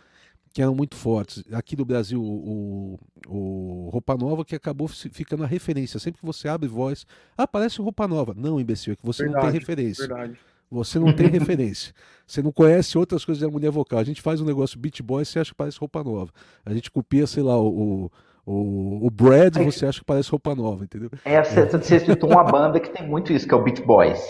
que 0.52 0.60
eram 0.60 0.74
muito 0.74 0.94
fortes. 0.96 1.42
Aqui 1.52 1.76
no 1.76 1.84
Brasil, 1.84 2.22
o, 2.22 2.98
o 3.26 3.88
Roupa 3.90 4.16
Nova, 4.16 4.44
que 4.44 4.54
acabou 4.54 4.86
ficando 4.86 5.44
a 5.44 5.46
referência. 5.46 5.98
Sempre 5.98 6.20
que 6.20 6.26
você 6.26 6.46
abre 6.46 6.68
voz, 6.68 7.06
ah, 7.36 7.48
parece 7.48 7.80
Roupa 7.80 8.06
Nova. 8.06 8.34
Não, 8.36 8.60
imbecil, 8.60 8.92
é 8.92 8.96
que 8.96 9.04
você 9.04 9.24
verdade, 9.24 9.46
não 9.46 9.50
tem 9.50 9.60
referência. 9.60 10.06
Verdade. 10.06 10.38
Você 10.72 10.98
não 10.98 11.12
tem 11.12 11.28
referência. 11.30 11.94
Você 12.26 12.42
não 12.42 12.50
conhece 12.50 12.96
outras 12.96 13.24
coisas 13.24 13.38
de 13.38 13.44
harmonia 13.44 13.70
vocal. 13.70 13.98
A 13.98 14.04
gente 14.04 14.22
faz 14.22 14.40
um 14.40 14.44
negócio 14.44 14.78
Beat 14.78 15.02
Boy, 15.02 15.24
você 15.24 15.38
acha 15.38 15.50
que 15.50 15.56
parece 15.56 15.78
roupa 15.78 16.02
nova. 16.02 16.32
A 16.64 16.72
gente 16.72 16.90
copia, 16.90 17.26
sei 17.26 17.42
lá, 17.42 17.60
o, 17.60 18.10
o, 18.46 19.06
o 19.06 19.10
Brad, 19.10 19.56
e 19.56 19.64
você 19.64 19.86
acha 19.86 20.00
que 20.00 20.04
parece 20.04 20.30
roupa 20.30 20.54
nova, 20.54 20.84
entendeu? 20.84 21.10
É, 21.24 21.42
você, 21.44 21.66
você 21.66 22.00
citou 22.00 22.30
uma 22.30 22.42
banda 22.42 22.80
que 22.80 22.90
tem 22.90 23.06
muito 23.06 23.32
isso, 23.32 23.46
que 23.46 23.52
é 23.52 23.56
o 23.56 23.62
Beat 23.62 23.84
Boys. 23.84 24.20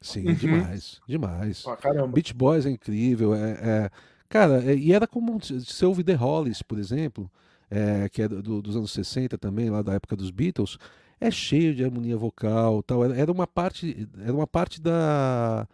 Sim, 0.00 0.28
uhum. 0.28 0.34
demais, 0.34 1.00
demais. 1.08 1.64
Ah, 1.66 2.06
Beat 2.06 2.34
Boys 2.34 2.66
é 2.66 2.70
incrível. 2.70 3.34
É, 3.34 3.50
é 3.50 3.90
cara, 4.28 4.62
é, 4.64 4.74
e 4.74 4.92
era 4.92 5.06
como 5.06 5.38
você 5.38 5.86
ouve 5.86 6.04
The 6.04 6.14
Hollies, 6.14 6.62
por 6.62 6.78
exemplo, 6.78 7.30
é, 7.70 8.08
que 8.08 8.22
é 8.22 8.28
do, 8.28 8.62
dos 8.62 8.76
anos 8.76 8.92
60 8.92 9.36
também, 9.38 9.70
lá 9.70 9.82
da 9.82 9.94
época 9.94 10.14
dos 10.14 10.30
Beatles 10.30 10.78
é 11.20 11.30
cheio 11.30 11.74
de 11.74 11.84
harmonia 11.84 12.16
vocal, 12.16 12.82
tal. 12.82 13.04
Era 13.12 13.30
uma 13.30 13.46
parte, 13.46 14.08
era 14.20 14.32
uma 14.32 14.46
parte 14.46 14.80
da, 14.80 15.66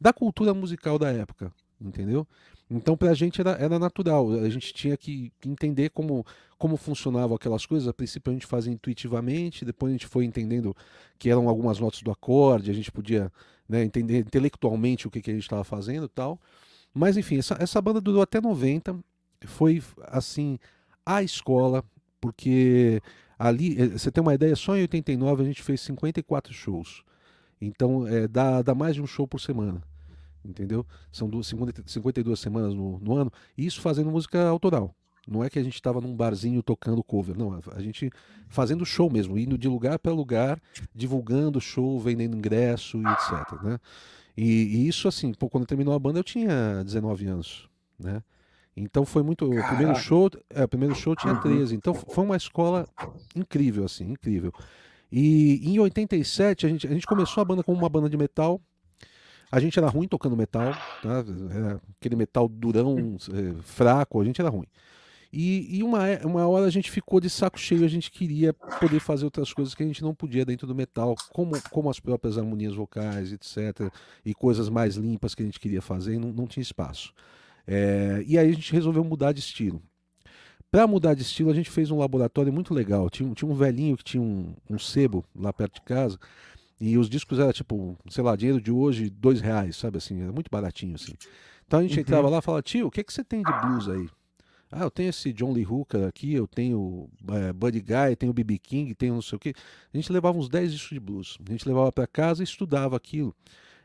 da 0.00 0.12
cultura 0.12 0.52
musical 0.54 0.98
da 0.98 1.10
época, 1.10 1.52
entendeu? 1.80 2.26
Então, 2.70 2.96
para 2.96 3.10
a 3.10 3.14
gente 3.14 3.40
era, 3.40 3.50
era 3.52 3.78
natural. 3.78 4.30
A 4.30 4.48
gente 4.48 4.72
tinha 4.72 4.96
que 4.96 5.32
entender 5.44 5.90
como, 5.90 6.24
como 6.56 6.76
funcionavam 6.76 7.34
aquelas 7.34 7.66
coisas. 7.66 7.88
A 7.88 7.92
princípio, 7.92 8.30
a 8.30 8.34
gente 8.34 8.46
fazia 8.46 8.72
intuitivamente, 8.72 9.64
depois 9.64 9.90
a 9.90 9.94
gente 9.94 10.06
foi 10.06 10.24
entendendo 10.24 10.74
que 11.18 11.28
eram 11.28 11.48
algumas 11.48 11.80
notas 11.80 12.00
do 12.02 12.12
acorde, 12.12 12.70
a 12.70 12.74
gente 12.74 12.92
podia 12.92 13.32
né, 13.68 13.82
entender 13.82 14.20
intelectualmente 14.20 15.08
o 15.08 15.10
que, 15.10 15.20
que 15.20 15.30
a 15.30 15.34
gente 15.34 15.42
estava 15.42 15.64
fazendo 15.64 16.08
tal. 16.08 16.38
Mas, 16.94 17.16
enfim, 17.16 17.38
essa, 17.38 17.56
essa 17.60 17.80
banda 17.80 18.00
durou 18.00 18.22
até 18.22 18.40
90. 18.40 18.96
Foi, 19.46 19.82
assim, 20.04 20.58
a 21.04 21.22
escola, 21.24 21.82
porque 22.20 23.02
Ali, 23.40 23.80
eh, 23.80 23.86
você 23.86 24.10
tem 24.10 24.20
uma 24.20 24.34
ideia, 24.34 24.54
só 24.54 24.76
em 24.76 24.82
89 24.82 25.42
a 25.42 25.46
gente 25.46 25.62
fez 25.62 25.80
54 25.80 26.52
shows. 26.52 27.02
Então, 27.58 28.06
é, 28.06 28.28
dá, 28.28 28.60
dá 28.60 28.74
mais 28.74 28.94
de 28.94 29.00
um 29.00 29.06
show 29.06 29.26
por 29.26 29.40
semana. 29.40 29.82
Entendeu? 30.44 30.86
São 31.10 31.26
duas, 31.26 31.46
52 31.46 32.38
semanas 32.38 32.74
no, 32.74 32.98
no 32.98 33.16
ano. 33.16 33.32
E 33.56 33.64
isso 33.64 33.80
fazendo 33.80 34.10
música 34.10 34.46
autoral. 34.46 34.94
Não 35.26 35.42
é 35.42 35.48
que 35.48 35.58
a 35.58 35.62
gente 35.62 35.74
estava 35.74 36.02
num 36.02 36.14
barzinho 36.14 36.62
tocando 36.62 37.02
cover, 37.02 37.34
não. 37.34 37.58
A 37.72 37.80
gente 37.80 38.10
fazendo 38.46 38.84
show 38.84 39.10
mesmo, 39.10 39.38
indo 39.38 39.56
de 39.56 39.68
lugar 39.68 39.98
para 39.98 40.12
lugar, 40.12 40.60
divulgando 40.94 41.58
show, 41.62 41.98
vendendo 41.98 42.36
ingresso 42.36 42.98
e 42.98 43.06
etc. 43.06 43.62
Né? 43.62 43.80
E, 44.36 44.44
e 44.44 44.88
isso, 44.88 45.08
assim, 45.08 45.32
pô, 45.32 45.48
quando 45.48 45.66
terminou 45.66 45.94
a 45.94 45.98
banda 45.98 46.18
eu 46.18 46.24
tinha 46.24 46.84
19 46.84 47.26
anos, 47.26 47.70
né? 47.98 48.22
Então 48.76 49.04
foi 49.04 49.22
muito. 49.22 49.46
O 49.46 49.66
primeiro 49.68 49.94
show, 49.96 50.30
é, 50.50 50.64
o 50.64 50.68
primeiro 50.68 50.94
show 50.94 51.14
tinha 51.14 51.34
13. 51.34 51.74
Então 51.74 51.94
foi 51.94 52.24
uma 52.24 52.36
escola 52.36 52.86
incrível, 53.34 53.84
assim, 53.84 54.10
incrível. 54.10 54.52
E 55.10 55.60
em 55.68 55.78
87 55.78 56.66
a 56.66 56.68
gente, 56.68 56.86
a 56.86 56.90
gente 56.90 57.06
começou 57.06 57.40
a 57.40 57.44
banda 57.44 57.62
como 57.62 57.76
uma 57.76 57.88
banda 57.88 58.08
de 58.08 58.16
metal. 58.16 58.60
A 59.50 59.58
gente 59.58 59.78
era 59.78 59.88
ruim 59.88 60.06
tocando 60.06 60.36
metal, 60.36 60.72
tá? 61.02 61.24
Aquele 61.98 62.14
metal 62.14 62.48
durão, 62.48 63.16
é, 63.32 63.60
fraco, 63.62 64.20
a 64.20 64.24
gente 64.24 64.40
era 64.40 64.48
ruim. 64.48 64.66
E, 65.32 65.78
e 65.78 65.82
uma, 65.82 66.00
uma 66.24 66.48
hora 66.48 66.66
a 66.66 66.70
gente 66.70 66.90
ficou 66.90 67.20
de 67.20 67.30
saco 67.30 67.58
cheio, 67.58 67.84
a 67.84 67.88
gente 67.88 68.10
queria 68.10 68.52
poder 68.52 68.98
fazer 68.98 69.24
outras 69.24 69.52
coisas 69.52 69.74
que 69.74 69.82
a 69.82 69.86
gente 69.86 70.02
não 70.02 70.12
podia 70.14 70.44
dentro 70.44 70.66
do 70.66 70.74
metal, 70.74 71.14
como, 71.32 71.52
como 71.70 71.88
as 71.88 72.00
próprias 72.00 72.36
harmonias 72.36 72.74
vocais, 72.74 73.32
etc. 73.32 73.92
E 74.24 74.34
coisas 74.34 74.68
mais 74.68 74.96
limpas 74.96 75.34
que 75.34 75.42
a 75.42 75.44
gente 75.46 75.60
queria 75.60 75.80
fazer 75.80 76.14
e 76.14 76.18
não, 76.18 76.32
não 76.32 76.46
tinha 76.46 76.62
espaço. 76.62 77.12
É, 77.72 78.24
e 78.26 78.36
aí 78.36 78.48
a 78.48 78.52
gente 78.52 78.72
resolveu 78.72 79.04
mudar 79.04 79.30
de 79.30 79.38
estilo. 79.38 79.80
Para 80.72 80.88
mudar 80.88 81.14
de 81.14 81.22
estilo, 81.22 81.50
a 81.50 81.54
gente 81.54 81.70
fez 81.70 81.88
um 81.90 81.98
laboratório 81.98 82.52
muito 82.52 82.74
legal. 82.74 83.08
Tinha, 83.08 83.32
tinha 83.32 83.48
um 83.48 83.54
velhinho 83.54 83.96
que 83.96 84.02
tinha 84.02 84.22
um, 84.22 84.52
um 84.68 84.78
sebo 84.78 85.24
lá 85.34 85.52
perto 85.52 85.76
de 85.76 85.82
casa. 85.82 86.18
E 86.80 86.98
os 86.98 87.08
discos 87.08 87.38
eram 87.38 87.52
tipo, 87.52 87.96
sei 88.08 88.24
lá, 88.24 88.34
dinheiro 88.34 88.60
de 88.60 88.72
hoje, 88.72 89.08
dois 89.08 89.40
reais, 89.40 89.76
sabe 89.76 89.98
assim? 89.98 90.20
Era 90.20 90.32
muito 90.32 90.48
baratinho 90.50 90.96
assim. 90.96 91.12
Então 91.64 91.78
a 91.78 91.82
gente 91.82 91.94
uhum. 91.94 92.00
entrava 92.00 92.28
lá 92.28 92.38
e 92.38 92.42
falava, 92.42 92.62
tio, 92.62 92.88
o 92.88 92.90
que, 92.90 93.04
que 93.04 93.12
você 93.12 93.22
tem 93.22 93.42
de 93.42 93.52
blues 93.60 93.88
aí? 93.88 94.08
Ah, 94.72 94.82
eu 94.82 94.90
tenho 94.90 95.10
esse 95.10 95.32
John 95.32 95.52
Lee 95.52 95.66
Hooker 95.66 96.06
aqui, 96.06 96.32
eu 96.32 96.46
tenho 96.46 97.08
é, 97.28 97.52
Buddy 97.52 97.80
Guy, 97.80 98.16
tenho 98.16 98.32
BB 98.32 98.58
King, 98.58 98.94
tenho 98.94 99.14
não 99.14 99.22
sei 99.22 99.36
o 99.36 99.38
quê. 99.38 99.52
A 99.92 99.96
gente 99.96 100.12
levava 100.12 100.38
uns 100.38 100.48
10 100.48 100.72
discos 100.72 100.90
de 100.90 101.00
blues. 101.00 101.38
A 101.46 101.52
gente 101.52 101.68
levava 101.68 101.92
para 101.92 102.06
casa 102.06 102.42
e 102.42 102.44
estudava 102.44 102.96
aquilo. 102.96 103.34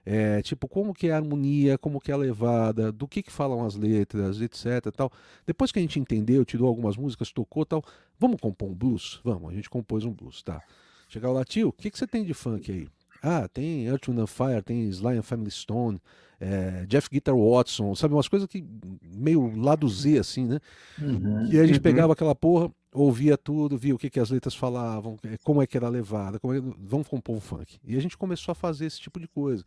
É, 0.05 0.41
tipo, 0.43 0.67
como 0.67 0.93
que 0.93 1.07
é 1.07 1.11
a 1.13 1.15
harmonia, 1.15 1.77
como 1.79 1.99
que 1.99 2.11
é 2.11 2.13
a 2.13 2.17
levada, 2.17 2.91
do 2.91 3.07
que 3.07 3.23
que 3.23 3.31
falam 3.31 3.65
as 3.65 3.75
letras, 3.75 4.39
etc. 4.39 4.91
Tal. 4.95 5.11
Depois 5.45 5.71
que 5.71 5.79
a 5.79 5.81
gente 5.81 5.99
entendeu, 5.99 6.45
tirou 6.45 6.67
algumas 6.67 6.95
músicas, 6.95 7.31
tocou 7.31 7.65
tal, 7.65 7.83
vamos 8.19 8.39
compor 8.39 8.69
um 8.69 8.75
blues? 8.75 9.19
Vamos, 9.23 9.51
a 9.51 9.55
gente 9.55 9.69
compôs 9.69 10.05
um 10.05 10.11
blues, 10.11 10.43
tá. 10.43 10.61
Chegava 11.09 11.33
lá, 11.33 11.43
tio, 11.45 11.69
o 11.69 11.73
que, 11.73 11.89
que 11.89 11.97
você 11.97 12.05
tem 12.05 12.23
de 12.23 12.33
funk 12.33 12.71
aí? 12.71 12.87
Ah, 13.27 13.47
tem 13.51 13.87
Earth, 13.87 14.07
Wind 14.07 14.27
Fire, 14.27 14.61
tem 14.61 14.87
Sly 14.87 15.17
and 15.17 15.23
Family 15.23 15.49
Stone, 15.49 15.99
é, 16.39 16.85
Jeff 16.87 17.09
Guitar 17.09 17.35
Watson, 17.35 17.95
sabe? 17.95 18.13
Umas 18.13 18.27
coisas 18.27 18.47
que 18.47 18.63
meio 19.01 19.59
lado 19.59 19.89
Z, 19.89 20.19
assim, 20.19 20.45
né? 20.45 20.59
Uhum, 21.01 21.51
e 21.51 21.59
a 21.59 21.65
gente 21.65 21.77
uhum. 21.77 21.81
pegava 21.81 22.13
aquela 22.13 22.35
porra, 22.35 22.71
ouvia 22.93 23.35
tudo, 23.35 23.79
via 23.79 23.95
o 23.95 23.97
que, 23.97 24.11
que 24.11 24.19
as 24.19 24.29
letras 24.29 24.53
falavam, 24.53 25.17
é, 25.23 25.39
como 25.43 25.59
é 25.59 25.65
que 25.65 25.75
era 25.75 25.89
levada, 25.89 26.39
como 26.39 26.53
é, 26.53 26.61
vamos 26.77 27.07
compor 27.07 27.35
um 27.35 27.39
funk. 27.39 27.79
E 27.83 27.97
a 27.97 27.99
gente 27.99 28.15
começou 28.15 28.51
a 28.51 28.55
fazer 28.55 28.85
esse 28.85 29.01
tipo 29.01 29.19
de 29.19 29.27
coisa, 29.27 29.63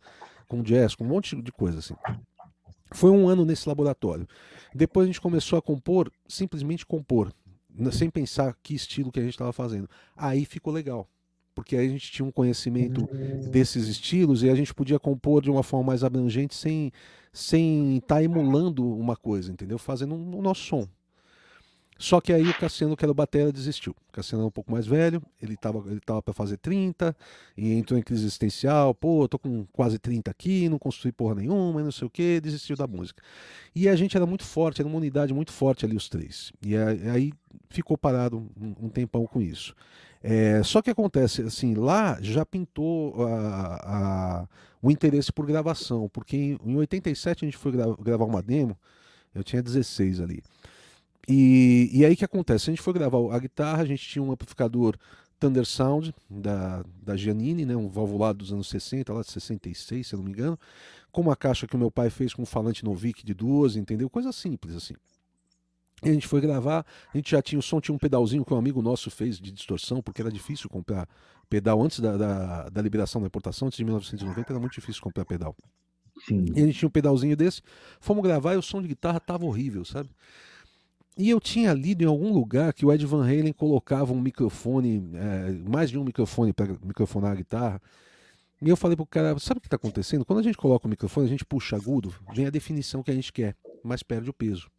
com 0.47 0.63
jazz, 0.63 0.95
com 0.95 1.03
um 1.03 1.07
monte 1.07 1.35
de 1.41 1.51
coisa, 1.51 1.79
assim. 1.79 1.95
Foi 2.93 3.11
um 3.11 3.27
ano 3.27 3.43
nesse 3.43 3.67
laboratório. 3.67 4.25
Depois 4.73 5.03
a 5.03 5.07
gente 5.07 5.19
começou 5.19 5.59
a 5.59 5.61
compor, 5.61 6.09
simplesmente 6.29 6.85
compor, 6.85 7.33
sem 7.91 8.09
pensar 8.09 8.55
que 8.63 8.73
estilo 8.73 9.11
que 9.11 9.19
a 9.19 9.23
gente 9.23 9.33
estava 9.33 9.51
fazendo. 9.51 9.89
Aí 10.15 10.45
ficou 10.45 10.71
legal 10.71 11.05
porque 11.59 11.75
aí 11.75 11.87
a 11.87 11.89
gente 11.89 12.09
tinha 12.09 12.25
um 12.25 12.31
conhecimento 12.31 13.03
hum. 13.11 13.49
desses 13.51 13.89
estilos 13.89 14.43
e 14.43 14.49
a 14.49 14.55
gente 14.55 14.73
podia 14.73 14.97
compor 14.97 15.41
de 15.41 15.51
uma 15.51 15.61
forma 15.61 15.87
mais 15.87 16.05
abrangente 16.05 16.55
sem 16.55 16.89
sem 17.33 17.97
estar 17.97 18.15
tá 18.15 18.23
emulando 18.23 18.87
uma 18.97 19.15
coisa, 19.15 19.51
entendeu? 19.51 19.77
Fazendo 19.77 20.15
o 20.15 20.17
um, 20.17 20.37
um 20.37 20.41
nosso 20.41 20.61
som. 20.61 20.87
Só 21.97 22.21
que 22.21 22.31
aí 22.31 22.47
o 22.47 22.57
Cassiano, 22.57 22.95
que 22.95 23.03
era 23.03 23.11
o 23.11 23.13
batera, 23.13 23.51
desistiu. 23.51 23.93
O 24.07 24.13
Cassiano 24.13 24.43
era 24.43 24.47
um 24.47 24.51
pouco 24.51 24.71
mais 24.71 24.87
velho, 24.87 25.21
ele 25.41 25.55
estava 25.55 25.79
ele 25.91 25.99
tava 25.99 26.21
para 26.21 26.33
fazer 26.33 26.55
30, 26.55 27.13
e 27.57 27.73
entrou 27.73 27.99
em 27.99 28.01
crise 28.01 28.23
existencial, 28.23 28.95
pô, 28.95 29.25
eu 29.25 29.27
tô 29.27 29.37
com 29.37 29.65
quase 29.73 29.99
30 29.99 30.31
aqui, 30.31 30.69
não 30.69 30.79
construí 30.79 31.11
porra 31.11 31.35
nenhuma, 31.35 31.83
não 31.83 31.91
sei 31.91 32.07
o 32.07 32.09
que, 32.09 32.39
desistiu 32.39 32.77
da 32.77 32.87
música. 32.87 33.21
E 33.75 33.89
a 33.89 33.97
gente 33.97 34.15
era 34.15 34.25
muito 34.25 34.45
forte, 34.45 34.79
era 34.79 34.87
uma 34.87 34.97
unidade 34.97 35.33
muito 35.33 35.51
forte 35.51 35.85
ali, 35.85 35.97
os 35.97 36.07
três. 36.07 36.53
E 36.65 36.77
aí 36.77 37.33
ficou 37.69 37.97
parado 37.97 38.49
um, 38.57 38.85
um 38.85 38.89
tempão 38.89 39.27
com 39.27 39.41
isso. 39.41 39.75
É, 40.21 40.61
só 40.63 40.81
que 40.81 40.89
acontece, 40.89 41.41
assim, 41.43 41.73
lá 41.73 42.17
já 42.21 42.45
pintou 42.45 43.25
a, 43.25 43.75
a, 44.43 44.47
o 44.81 44.91
interesse 44.91 45.31
por 45.31 45.45
gravação, 45.45 46.09
porque 46.09 46.35
em, 46.35 46.59
em 46.65 46.75
87 46.75 47.45
a 47.45 47.47
gente 47.47 47.57
foi 47.57 47.71
gra 47.71 47.85
gravar 48.01 48.25
uma 48.25 48.41
demo, 48.41 48.77
eu 49.33 49.43
tinha 49.43 49.63
16 49.63 50.19
ali. 50.19 50.43
E, 51.27 51.89
e 51.93 52.05
aí 52.05 52.15
que 52.15 52.25
acontece? 52.25 52.69
A 52.69 52.73
gente 52.73 52.81
foi 52.81 52.93
gravar 52.93 53.33
a 53.33 53.39
guitarra, 53.39 53.83
a 53.83 53.85
gente 53.85 54.07
tinha 54.07 54.21
um 54.21 54.31
amplificador 54.31 54.97
Thunder 55.39 55.65
Sound 55.65 56.13
da, 56.29 56.83
da 57.01 57.15
Giannini, 57.15 57.65
né, 57.65 57.75
um 57.75 57.87
valvulado 57.87 58.39
dos 58.39 58.51
anos 58.51 58.67
60, 58.67 59.13
lá 59.13 59.21
de 59.21 59.31
66, 59.31 60.05
se 60.05 60.13
eu 60.13 60.17
não 60.17 60.25
me 60.25 60.31
engano, 60.31 60.59
com 61.11 61.21
uma 61.21 61.35
caixa 61.35 61.65
que 61.65 61.75
o 61.75 61.79
meu 61.79 61.89
pai 61.89 62.09
fez 62.09 62.33
com 62.33 62.41
um 62.41 62.45
falante 62.45 62.83
Novik 62.83 63.25
de 63.25 63.33
12, 63.33 63.79
entendeu? 63.79 64.09
Coisa 64.09 64.31
simples 64.33 64.75
assim. 64.75 64.95
E 66.03 66.09
a 66.09 66.13
gente 66.13 66.27
foi 66.27 66.41
gravar, 66.41 66.85
a 67.13 67.17
gente 67.17 67.31
já 67.31 67.41
tinha 67.41 67.59
o 67.59 67.61
som, 67.61 67.81
tinha 67.81 67.93
um 67.93 67.99
pedalzinho 67.99 68.45
que 68.45 68.53
um 68.53 68.57
amigo 68.57 68.81
nosso 68.81 69.11
fez 69.11 69.39
de 69.39 69.51
distorção, 69.51 70.01
porque 70.01 70.21
era 70.21 70.31
difícil 70.31 70.69
comprar 70.69 71.07
pedal 71.49 71.81
antes 71.81 71.99
da, 71.99 72.15
da, 72.15 72.69
da 72.69 72.81
liberação 72.81 73.21
da 73.21 73.27
importação, 73.27 73.67
antes 73.67 73.77
de 73.77 73.83
1990 73.83 74.53
era 74.53 74.59
muito 74.59 74.73
difícil 74.73 75.01
comprar 75.01 75.25
pedal. 75.25 75.55
Sim. 76.25 76.45
E 76.55 76.61
a 76.61 76.65
gente 76.65 76.77
tinha 76.77 76.87
um 76.87 76.91
pedalzinho 76.91 77.35
desse, 77.35 77.61
fomos 77.99 78.23
gravar 78.23 78.53
e 78.53 78.57
o 78.57 78.61
som 78.61 78.81
de 78.81 78.87
guitarra 78.87 79.19
tava 79.19 79.45
horrível, 79.45 79.83
sabe? 79.85 80.09
E 81.17 81.29
eu 81.29 81.39
tinha 81.39 81.73
lido 81.73 82.01
em 82.01 82.07
algum 82.07 82.31
lugar 82.31 82.71
que 82.73 82.85
o 82.85 82.93
Ed 82.93 83.05
Van 83.05 83.23
Halen 83.23 83.51
colocava 83.51 84.13
um 84.13 84.21
microfone, 84.21 85.11
é, 85.15 85.51
mais 85.69 85.89
de 85.89 85.97
um 85.97 86.03
microfone 86.03 86.53
para 86.53 86.67
microfonar 86.81 87.31
a 87.33 87.35
guitarra. 87.35 87.81
E 88.61 88.69
eu 88.69 88.77
falei 88.77 88.95
pro 88.95 89.05
cara, 89.05 89.37
sabe 89.39 89.57
o 89.57 89.61
que 89.61 89.67
está 89.67 89.75
acontecendo? 89.75 90.23
Quando 90.23 90.39
a 90.39 90.43
gente 90.43 90.57
coloca 90.57 90.87
o 90.87 90.89
microfone, 90.89 91.27
a 91.27 91.29
gente 91.29 91.45
puxa 91.45 91.75
agudo, 91.75 92.13
vem 92.33 92.45
a 92.45 92.49
definição 92.49 93.03
que 93.03 93.11
a 93.11 93.13
gente 93.13 93.33
quer, 93.33 93.55
mas 93.83 94.01
perde 94.01 94.29
o 94.29 94.33
peso. 94.33 94.69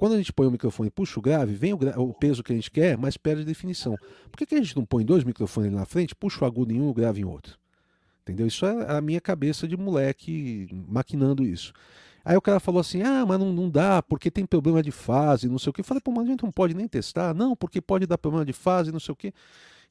Quando 0.00 0.14
a 0.14 0.16
gente 0.16 0.32
põe 0.32 0.46
o 0.46 0.50
microfone 0.50 0.86
e 0.86 0.90
puxa 0.90 1.20
o 1.20 1.22
grave, 1.22 1.52
vem 1.52 1.74
o, 1.74 1.76
gra 1.76 2.00
o, 2.00 2.14
peso 2.14 2.42
que 2.42 2.50
a 2.50 2.54
gente 2.54 2.70
quer, 2.70 2.96
mas 2.96 3.18
perde 3.18 3.42
a 3.42 3.44
definição. 3.44 3.98
Por 4.30 4.38
que, 4.38 4.46
que 4.46 4.54
a 4.54 4.58
gente 4.58 4.74
não 4.74 4.82
põe 4.82 5.04
dois 5.04 5.24
microfones 5.24 5.70
na 5.70 5.84
frente, 5.84 6.14
puxa 6.14 6.42
o 6.42 6.46
agudo 6.46 6.72
em 6.72 6.80
um 6.80 6.86
e 6.86 6.90
o 6.90 6.94
grave 6.94 7.20
em 7.20 7.26
outro? 7.26 7.58
Entendeu? 8.22 8.46
Isso 8.46 8.64
é 8.64 8.96
a 8.96 8.98
minha 9.02 9.20
cabeça 9.20 9.68
de 9.68 9.76
moleque 9.76 10.66
maquinando 10.88 11.44
isso. 11.44 11.74
Aí 12.24 12.34
o 12.34 12.40
cara 12.40 12.58
falou 12.58 12.80
assim: 12.80 13.02
ah, 13.02 13.26
mas 13.26 13.38
não, 13.38 13.52
não 13.52 13.68
dá, 13.68 14.02
porque 14.02 14.30
tem 14.30 14.46
problema 14.46 14.82
de 14.82 14.90
fase, 14.90 15.50
não 15.50 15.58
sei 15.58 15.68
o 15.68 15.72
que. 15.74 15.82
Eu 15.82 15.84
falei, 15.84 16.00
pô, 16.00 16.10
mas 16.12 16.24
a 16.24 16.30
gente 16.30 16.44
não 16.44 16.50
pode 16.50 16.72
nem 16.72 16.88
testar. 16.88 17.34
Não, 17.34 17.54
porque 17.54 17.78
pode 17.78 18.06
dar 18.06 18.16
problema 18.16 18.46
de 18.46 18.54
fase, 18.54 18.90
não 18.90 19.00
sei 19.00 19.12
o 19.12 19.16
que. 19.16 19.34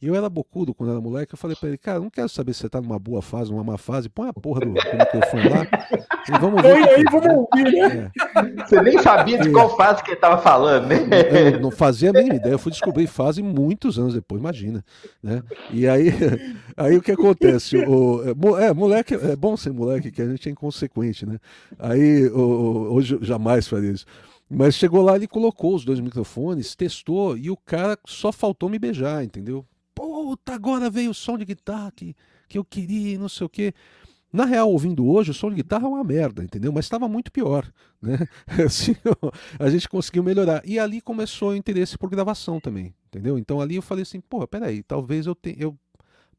E 0.02 0.08
eu 0.08 0.16
era 0.16 0.30
bocudo 0.30 0.74
quando 0.74 0.92
era 0.92 1.02
moleque, 1.02 1.34
eu 1.34 1.38
falei 1.38 1.58
pra 1.60 1.68
ele, 1.68 1.78
cara, 1.78 2.00
não 2.00 2.10
quero 2.10 2.30
saber 2.30 2.54
se 2.54 2.62
você 2.62 2.70
tá 2.70 2.80
numa 2.80 2.98
boa 2.98 3.22
fase, 3.22 3.52
numa 3.52 3.64
má 3.64 3.78
fase, 3.78 4.08
põe 4.08 4.30
a 4.30 4.34
porra 4.34 4.62
do, 4.62 4.68
do 4.68 4.74
microfone 4.74 5.50
lá 5.50 5.68
e 6.28 6.40
vamos 6.40 6.62
ver. 6.62 6.90
aí, 6.90 7.04
vamos 7.12 7.28
ouvir, 7.28 7.72
né? 7.72 8.12
É. 8.16 8.66
Você 8.66 8.82
nem 8.82 8.98
sabia 9.00 9.38
de 9.40 9.50
qual 9.52 9.76
fase 9.76 10.02
que 10.04 10.12
ele 10.12 10.20
tava 10.20 10.42
falando, 10.42 10.88
né? 10.88 10.98
Eu 11.54 11.60
não 11.60 11.72
fazia 11.72 12.12
a 12.12 12.14
mínima 12.14 12.36
ideia, 12.36 12.54
eu 12.54 12.60
fui 12.60 12.72
descobrir 12.72 13.08
fase 13.08 13.44
muitos 13.44 14.00
anos 14.00 14.14
depois, 14.14 14.40
imagina. 14.40 14.84
Né? 15.22 15.44
E 15.72 15.88
aí, 15.88 16.14
aí 16.78 16.98
o 16.98 17.02
que 17.02 17.12
acontece? 17.12 17.78
O, 17.78 18.24
é, 18.58 18.74
moleque, 18.74 19.16
é 19.16 19.36
bom 19.36 19.58
ser 19.58 19.74
moleque, 19.74 20.12
que 20.12 20.22
a 20.22 20.30
gente 20.30 20.48
é 20.48 20.52
inconsequente, 20.52 21.26
né? 21.26 21.40
Aí, 21.78 22.28
o, 22.30 22.94
hoje 22.94 23.18
jamais 23.22 23.68
faria 23.68 23.92
isso. 23.92 24.06
Mas 24.50 24.76
chegou 24.76 25.04
lá, 25.04 25.16
ele 25.16 25.28
colocou 25.28 25.76
os 25.76 25.86
dois 25.86 26.00
microfones, 26.00 26.74
testou 26.74 27.38
e 27.38 27.52
o 27.52 27.58
cara 27.58 27.98
só 28.08 28.32
faltou 28.32 28.68
me 28.68 28.80
beijar, 28.80 29.24
entendeu? 29.24 29.64
Puta, 30.24 30.54
agora 30.54 30.90
veio 30.90 31.12
o 31.12 31.14
som 31.14 31.38
de 31.38 31.46
guitarra 31.46 31.92
que, 31.96 32.16
que 32.48 32.58
eu 32.58 32.66
queria, 32.66 33.18
não 33.18 33.30
sei 33.30 33.46
o 33.46 33.50
quê. 33.50 33.74
Na 34.32 34.46
real, 34.46 34.70
ouvindo 34.70 35.08
hoje, 35.08 35.32
o 35.32 35.34
som 35.34 35.50
de 35.50 35.56
guitarra 35.56 35.86
é 35.86 35.88
uma 35.88 36.04
merda, 36.04 36.44
entendeu? 36.44 36.72
Mas 36.72 36.86
estava 36.86 37.08
muito 37.08 37.32
pior, 37.32 37.66
né? 38.02 38.28
Assim, 38.64 38.96
a 39.58 39.70
gente 39.70 39.88
conseguiu 39.88 40.22
melhorar. 40.22 40.62
E 40.66 40.78
ali 40.78 41.02
começou 41.02 41.52
o 41.52 41.56
interesse 41.56 41.98
por 41.98 42.10
gravação 42.10 42.60
também, 42.60 42.94
entendeu? 43.08 43.40
Então 43.40 43.60
ali 43.62 43.76
eu 43.76 43.82
falei 43.82 44.04
assim, 44.04 44.20
pô, 44.20 44.46
peraí, 44.48 44.84
talvez 44.84 45.26
eu, 45.26 45.34
te, 45.34 45.56
eu 45.58 45.76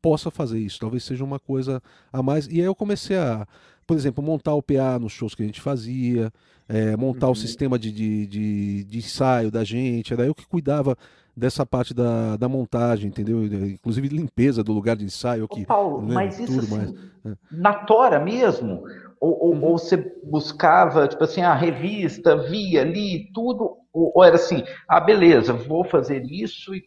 possa 0.01 0.31
fazer 0.31 0.61
isso, 0.61 0.79
talvez 0.79 1.03
seja 1.03 1.25
uma 1.25 1.41
coisa 1.41 1.83
a 2.13 2.23
mais. 2.23 2.47
E 2.47 2.61
aí 2.61 2.67
eu 2.67 2.77
comecei 2.77 3.17
a, 3.17 3.47
por 3.87 3.97
exemplo, 3.97 4.23
montar 4.23 4.55
o 4.55 4.63
PA 4.63 4.99
nos 5.01 5.13
shows 5.13 5.35
que 5.35 5.43
a 5.43 5.47
gente 5.47 5.61
fazia, 5.61 6.33
é, 6.69 6.97
montar 6.97 7.27
uhum. 7.27 7.33
o 7.33 7.37
sistema 7.37 7.77
de, 7.77 7.91
de, 7.91 8.27
de, 8.27 8.85
de 8.85 8.99
ensaio 8.99 9.51
da 9.51 9.65
gente, 9.65 10.13
era 10.13 10.25
eu 10.25 10.35
que 10.35 10.47
cuidava 10.47 10.97
dessa 11.41 11.65
parte 11.65 11.95
da, 11.95 12.37
da 12.37 12.49
montagem, 12.49 13.09
entendeu? 13.09 13.45
Inclusive 13.45 14.09
limpeza 14.09 14.63
do 14.63 14.73
lugar 14.73 14.95
de 14.95 15.05
ensaio 15.05 15.45
aqui. 15.45 15.65
Paulo, 15.65 16.03
né? 16.03 16.15
mas 16.15 16.39
isso 16.39 16.61
assim, 16.61 16.77
mais. 16.77 16.95
É. 17.25 17.37
na 17.51 17.73
tora 17.73 18.21
mesmo? 18.21 18.85
Ou, 19.19 19.45
ou, 19.45 19.55
uhum. 19.55 19.65
ou, 19.65 19.79
você 19.79 19.97
buscava, 20.23 21.09
tipo 21.09 21.25
assim, 21.25 21.41
a 21.41 21.55
revista, 21.55 22.37
via 22.37 22.83
ali, 22.83 23.31
tudo, 23.35 23.79
ou, 23.93 24.13
ou, 24.15 24.25
era 24.25 24.37
assim, 24.37 24.63
ah, 24.89 25.01
beleza, 25.01 25.53
vou 25.53 25.85
fazer 25.85 26.25
isso 26.25 26.75
e 26.75 26.85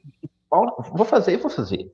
vou 0.50 1.05
fazer, 1.05 1.38
vou 1.38 1.50
fazer. 1.50 1.91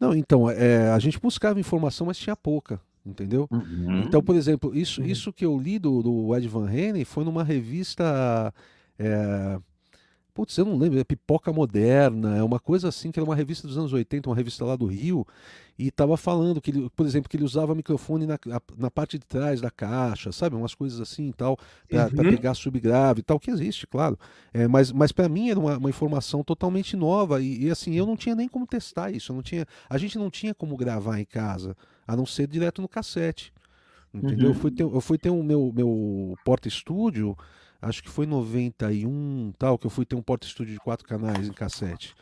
Não, 0.00 0.14
então, 0.14 0.50
é, 0.50 0.90
a 0.90 0.98
gente 0.98 1.20
buscava 1.20 1.60
informação, 1.60 2.06
mas 2.08 2.18
tinha 2.18 2.36
pouca, 2.36 2.80
entendeu? 3.06 3.46
Uhum. 3.50 4.02
Então, 4.06 4.22
por 4.22 4.34
exemplo, 4.36 4.74
isso, 4.74 5.00
uhum. 5.00 5.06
isso 5.06 5.32
que 5.32 5.44
eu 5.44 5.56
li 5.58 5.78
do, 5.78 6.02
do 6.02 6.36
Ed 6.36 6.48
Van 6.48 6.66
Halen 6.66 7.04
foi 7.04 7.24
numa 7.24 7.44
revista 7.44 8.52
é, 8.98 9.58
Putz, 10.34 10.56
eu 10.56 10.64
não 10.64 10.78
lembro, 10.78 10.98
é 10.98 11.04
Pipoca 11.04 11.52
Moderna, 11.52 12.38
é 12.38 12.42
uma 12.42 12.58
coisa 12.58 12.88
assim, 12.88 13.10
que 13.10 13.18
era 13.18 13.28
uma 13.28 13.36
revista 13.36 13.68
dos 13.68 13.76
anos 13.76 13.92
80, 13.92 14.30
uma 14.30 14.36
revista 14.36 14.64
lá 14.64 14.76
do 14.76 14.86
Rio, 14.86 15.26
e 15.78 15.88
estava 15.88 16.16
falando 16.16 16.58
que 16.58 16.70
ele, 16.70 16.88
por 16.96 17.04
exemplo, 17.04 17.28
que 17.28 17.36
ele 17.36 17.44
usava 17.44 17.74
microfone 17.74 18.26
na, 18.26 18.38
na 18.78 18.90
parte 18.90 19.18
de 19.18 19.26
trás 19.26 19.60
da 19.60 19.70
caixa, 19.70 20.32
sabe? 20.32 20.56
Umas 20.56 20.74
coisas 20.74 21.00
assim 21.00 21.28
e 21.28 21.32
tal, 21.34 21.58
para 21.86 22.04
uhum. 22.04 22.30
pegar 22.30 22.54
subgrave 22.54 23.20
e 23.20 23.22
tal, 23.22 23.38
que 23.38 23.50
existe, 23.50 23.86
claro. 23.86 24.18
É, 24.54 24.66
mas 24.66 24.90
mas 24.90 25.12
para 25.12 25.28
mim 25.28 25.50
era 25.50 25.60
uma, 25.60 25.76
uma, 25.76 25.90
informação 25.90 26.42
totalmente 26.42 26.96
nova, 26.96 27.42
e, 27.42 27.64
e, 27.64 27.70
assim, 27.70 27.94
eu 27.94 28.06
não 28.06 28.16
tinha 28.16 28.34
nem 28.34 28.48
como 28.48 28.66
testar 28.66 29.10
isso, 29.10 29.34
não 29.34 29.42
tinha, 29.42 29.66
a 29.88 29.98
gente 29.98 30.18
não 30.18 30.30
tinha 30.30 30.54
como 30.54 30.76
gravar 30.78 31.20
em 31.20 31.26
casa, 31.26 31.76
a 32.06 32.16
não 32.16 32.24
ser 32.24 32.46
direto 32.46 32.80
no 32.80 32.88
cassete. 32.88 33.52
Entendeu? 34.14 34.48
Uhum. 34.48 34.54
Eu 34.54 34.54
fui 34.54 34.70
ter, 34.70 34.82
eu 34.82 35.00
fui 35.00 35.18
ter 35.18 35.30
um 35.30 35.42
meu, 35.42 35.72
meu 35.74 36.36
porta-estúdio 36.44 37.36
acho 37.82 38.02
que 38.02 38.08
foi 38.08 38.24
91 38.24 39.52
tal, 39.58 39.76
que 39.76 39.86
eu 39.86 39.90
fui 39.90 40.06
ter 40.06 40.14
um 40.14 40.22
porta-estúdio 40.22 40.72
de 40.72 40.80
quatro 40.80 41.06
canais 41.06 41.48
em 41.48 41.52
cassete. 41.52 42.14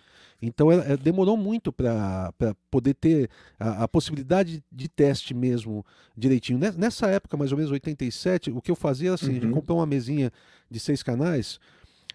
Então 0.43 0.73
é, 0.73 0.93
é, 0.93 0.97
demorou 0.97 1.37
muito 1.37 1.71
para 1.71 2.33
poder 2.71 2.95
ter 2.95 3.29
a, 3.59 3.85
a, 3.85 3.89
possibilidade 3.89 4.65
de 4.73 4.89
teste 4.89 5.35
mesmo 5.35 5.85
direitinho. 6.17 6.59
Nessa 6.59 7.09
época, 7.09 7.37
mais 7.37 7.53
ou 7.53 7.59
menos 7.59 7.71
87, 7.71 8.51
o 8.51 8.63
que 8.63 8.71
eu 8.71 8.77
fazia 8.77 9.11
era 9.11 9.15
assim: 9.17 9.39
uhum. 9.39 9.53
comprar 9.53 9.75
uma 9.75 9.87
mesinha 9.87 10.33
de 10.71 10.81
seis 10.81 11.03
canais, 11.03 11.61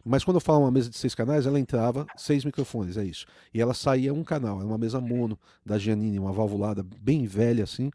mas 0.03 0.23
quando 0.23 0.37
eu 0.37 0.41
falo 0.41 0.61
uma 0.61 0.71
mesa 0.71 0.89
de 0.89 0.97
seis 0.97 1.13
canais, 1.13 1.45
ela 1.45 1.59
entrava 1.59 2.07
seis 2.17 2.43
microfones, 2.43 2.97
é 2.97 3.05
isso. 3.05 3.27
E 3.53 3.61
ela 3.61 3.75
saía 3.75 4.11
um 4.11 4.23
canal, 4.23 4.57
era 4.57 4.67
uma 4.67 4.77
mesa 4.77 4.99
mono 4.99 5.37
da 5.63 5.77
Giannini, 5.77 6.17
uma 6.17 6.33
valvulada 6.33 6.83
bem 6.99 7.27
velha 7.27 7.63
assim 7.63 7.91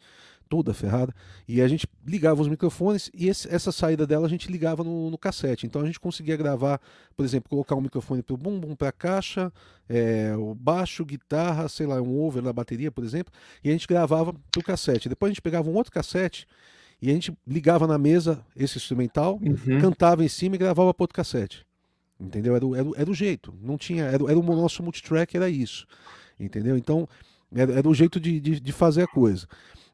toda 0.50 0.74
ferrada. 0.74 1.14
E 1.48 1.62
a 1.62 1.68
gente 1.68 1.86
ligava 2.04 2.42
os 2.42 2.48
microfones 2.48 3.08
e 3.14 3.28
esse, 3.28 3.48
essa 3.48 3.70
saída 3.70 4.04
dela 4.04 4.26
a 4.26 4.28
gente 4.28 4.50
ligava 4.50 4.82
no, 4.82 5.08
no, 5.08 5.16
cassete. 5.16 5.64
Então 5.64 5.80
a 5.80 5.86
gente 5.86 6.00
conseguia 6.00 6.36
gravar, 6.36 6.80
por 7.16 7.24
exemplo, 7.24 7.48
colocar 7.48 7.76
um 7.76 7.80
microfone 7.80 8.20
para 8.20 8.34
o 8.34 8.36
bumbum, 8.36 8.74
para 8.74 8.88
a 8.88 8.92
caixa, 8.92 9.52
é, 9.88 10.34
o 10.36 10.52
baixo, 10.52 11.04
guitarra, 11.04 11.68
sei 11.68 11.86
lá, 11.86 12.02
um 12.02 12.20
over 12.20 12.42
na 12.42 12.52
bateria, 12.52 12.90
por 12.90 13.04
exemplo, 13.04 13.32
e 13.62 13.70
a 13.70 13.72
gente 13.72 13.86
gravava 13.86 14.34
para 14.50 14.60
o 14.60 14.64
cassete. 14.64 15.08
Depois 15.08 15.30
a 15.30 15.32
gente 15.32 15.40
pegava 15.40 15.70
um 15.70 15.74
outro 15.74 15.92
cassete 15.92 16.46
e 17.00 17.08
a 17.08 17.14
gente 17.14 17.32
ligava 17.46 17.86
na 17.86 17.96
mesa 17.96 18.44
esse 18.56 18.76
instrumental, 18.76 19.38
uhum. 19.40 19.80
cantava 19.80 20.24
em 20.24 20.28
cima 20.28 20.56
e 20.56 20.58
gravava 20.58 20.92
para 20.92 21.04
outro 21.04 21.14
cassete. 21.14 21.64
Entendeu? 22.18 22.56
Era, 22.56 22.66
era, 22.76 22.90
era 22.96 23.10
o 23.10 23.14
jeito. 23.14 23.54
Não 23.62 23.78
tinha. 23.78 24.04
Era, 24.04 24.24
era 24.24 24.38
o 24.38 24.42
nosso 24.42 24.82
multitrack, 24.82 25.34
era 25.36 25.48
isso. 25.48 25.86
Entendeu? 26.38 26.76
Então, 26.76 27.08
era, 27.54 27.72
era 27.72 27.88
o 27.88 27.94
jeito 27.94 28.20
de, 28.20 28.40
de, 28.40 28.60
de 28.60 28.72
fazer 28.72 29.02
a 29.02 29.06
coisa. 29.06 29.46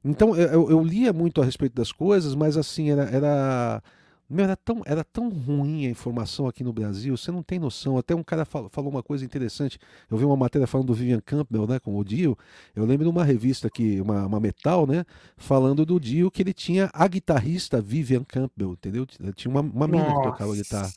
Então 0.05 0.37
eu, 0.37 0.71
eu, 0.71 0.83
lia 0.83 1.13
muito 1.13 1.41
a 1.41 1.45
respeito 1.45 1.75
das 1.75 1.91
coisas, 1.91 2.35
mas 2.35 2.57
assim, 2.57 2.91
era. 2.91 3.05
era... 3.05 3.83
Meu, 4.29 4.45
era 4.45 4.57
tão, 4.57 4.83
era 4.85 5.05
tão 5.05 5.29
ruim 5.29 5.87
a 5.87 5.91
informação 5.91 6.49
aqui 6.49 6.65
no 6.65 6.73
Brasil, 6.73 7.17
você 7.17 7.31
não 7.31 7.45
tem 7.45 7.61
noção. 7.61 7.97
Até 7.97 8.13
um 8.13 8.25
cara 8.25 8.45
falou, 8.45 8.69
falou 8.69 8.91
uma 8.91 9.03
coisa 9.03 9.25
interessante. 9.25 9.79
Eu 10.11 10.17
vi 10.17 10.25
uma 10.25 10.37
matéria 10.37 10.67
falando 10.67 10.89
do 10.89 10.95
Vivian 10.95 11.21
Campbell, 11.25 11.65
né, 11.65 11.79
com 11.79 11.97
o 11.97 12.05
Dio. 12.05 12.37
Eu 12.75 12.85
lembro 12.85 13.05
de 13.05 13.11
uma 13.11 13.23
revista 13.23 13.69
aqui, 13.69 14.01
uma, 14.01 14.27
uma 14.27 14.41
metal, 14.41 14.85
né, 14.85 15.05
falando 15.37 15.87
do 15.87 16.01
Dio 16.01 16.29
que 16.29 16.43
ele 16.43 16.53
tinha 16.53 16.91
a 16.93 17.07
guitarrista 17.07 17.81
Vivian 17.81 18.25
Campbell, 18.25 18.73
entendeu? 18.73 19.07
Tinha 19.07 19.49
uma, 19.49 19.61
uma 19.61 19.87
mina 19.87 20.07
que 20.07 20.23
tocava 20.25 20.57
guitarra. 20.57 20.91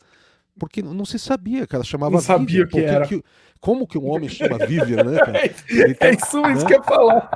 Porque 0.60 0.82
não 0.82 1.06
se 1.06 1.18
sabia, 1.18 1.66
cara. 1.66 1.84
Chamava 1.84 2.12
Não 2.12 2.22
sabia 2.22 2.64
o 2.64 2.68
que 2.68 2.80
era. 2.80 3.08
Que, 3.08 3.24
como 3.60 3.88
que 3.88 3.98
um 3.98 4.10
homem 4.10 4.30
chama 4.30 4.58
Vivian, 4.66 5.04
né, 5.04 5.20
cara? 5.26 5.38
É 5.38 5.54
então, 5.90 6.08
é 6.08 6.14
isso 6.14 6.42
né? 6.42 6.66
que 6.66 6.74
eu 6.74 6.78
ia 6.78 6.84
falar. 6.84 7.30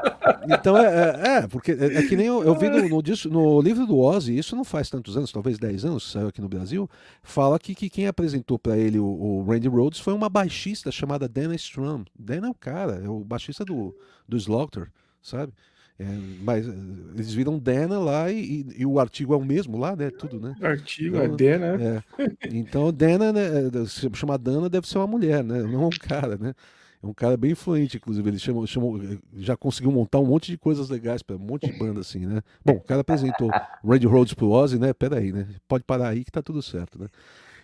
Então, 0.48 0.78
é, 0.78 0.86
é, 0.86 1.38
é 1.38 1.48
porque 1.48 1.72
é, 1.72 1.98
é, 1.98 2.04
que 2.04 2.16
nem 2.16 2.28
eu, 2.28 2.44
eu 2.44 2.56
vi 2.56 2.70
no, 2.70 2.88
no, 2.88 3.02
no, 3.30 3.62
livro 3.62 3.86
do 3.86 3.98
Ozzy, 3.98 4.38
isso 4.38 4.56
não 4.56 4.64
faz 4.64 4.90
tantos 4.90 5.18
anos, 5.18 5.32
talvez 5.32 5.58
10 5.58 5.86
anos, 5.86 6.12
saiu 6.12 6.28
aqui 6.28 6.42
no 6.42 6.48
Brasil, 6.48 6.90
fala 7.22 7.60
que, 7.60 7.76
que 7.76 7.90
quem 7.90 8.08
apresentou 8.08 8.58
para 8.58 8.78
ele 8.78 9.00
o, 9.00 9.06
o, 9.06 9.44
Randy 9.44 9.68
Rhodes 9.68 10.00
foi 10.00 10.14
uma 10.14 10.30
baixista 10.30 10.92
chamada 10.92 11.28
Dana 11.28 11.56
Strum. 11.56 12.04
Dana 12.18 12.48
é 12.48 12.50
o 12.50 12.56
cara, 12.56 13.02
é 13.04 13.10
o 13.10 13.20
baixista 13.20 13.66
do, 13.66 13.96
do 14.28 14.38
Slaughter, 14.38 14.90
sabe? 15.22 15.54
É, 16.00 16.06
mas 16.42 16.68
eh, 16.68 16.72
eles 17.14 17.34
viram 17.34 17.60
Dana 17.60 18.00
lá 18.00 18.32
e, 18.32 18.66
e, 18.76 18.86
o 18.86 19.00
artigo 19.00 19.34
é 19.34 19.38
o 19.38 19.46
mesmo 19.46 19.78
lá, 19.78 19.96
né? 19.96 20.10
Tudo, 20.10 20.40
né? 20.40 20.56
Artigo 20.62 21.18
então, 21.18 21.34
é 21.34 21.38
Dana. 21.38 22.04
É. 22.18 22.48
Então, 22.52 22.92
Dana, 22.92 23.32
né, 23.32 23.42
se 23.88 24.10
chama 24.14 24.38
Dana, 24.38 24.70
deve 24.70 24.88
ser 24.88 24.98
uma 24.98 25.08
mulher, 25.08 25.44
né? 25.44 25.62
Não 25.62 25.86
um 25.86 25.90
cara, 25.90 26.36
né? 26.36 26.54
É 27.02 27.06
um 27.06 27.14
cara 27.14 27.38
bem 27.38 27.52
influente, 27.52 27.98
inclusive. 27.98 28.28
Ele 28.28 28.40
chamou, 28.40 28.66
chamou, 28.66 29.00
já 29.36 29.56
conseguiu 29.56 29.92
montar 29.92 30.20
um 30.20 30.26
monte 30.26 30.52
de 30.52 30.58
coisas 30.58 30.90
legais 30.90 31.22
para 31.22 31.36
um 31.36 31.40
monte 31.40 31.72
de 31.72 31.78
banda, 31.78 32.00
assim, 32.00 32.26
né? 32.26 32.42
Bom, 32.66 32.74
o 32.74 32.82
cara 32.82 33.02
apresentou 33.02 33.52
Randy 33.86 34.08
Rhodes 34.08 34.34
pro 34.34 34.50
Ozzy, 34.50 34.80
né? 34.80 34.94
Peraí, 34.94 35.32
né? 35.32 35.48
Pode 35.68 35.84
parar 35.84 36.10
aí 36.10 36.24
que 36.24 36.32
tá 36.32 36.42
tudo 36.42 36.62
certo, 36.62 36.98
né? 36.98 37.08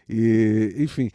E, 0.07 0.75
enfim. 0.77 1.09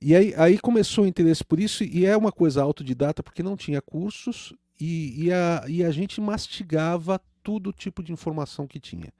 E 0.00 0.14
aí, 0.14 0.32
aí 0.36 0.58
começou 0.58 1.04
o 1.04 1.06
interesse 1.06 1.44
por 1.44 1.60
isso, 1.60 1.84
e 1.84 2.06
é 2.06 2.16
uma 2.16 2.32
coisa 2.32 2.62
autodidata, 2.62 3.22
porque 3.22 3.42
não 3.42 3.56
tinha 3.56 3.82
cursos 3.82 4.54
e, 4.80 5.24
e, 5.26 5.32
a, 5.32 5.64
e 5.68 5.84
a 5.84 5.90
gente 5.90 6.20
mastigava 6.20 7.20
todo 7.42 7.72
tipo 7.72 8.02
de 8.02 8.12
informação 8.12 8.66
que 8.66 8.80
tinha. 8.80 9.12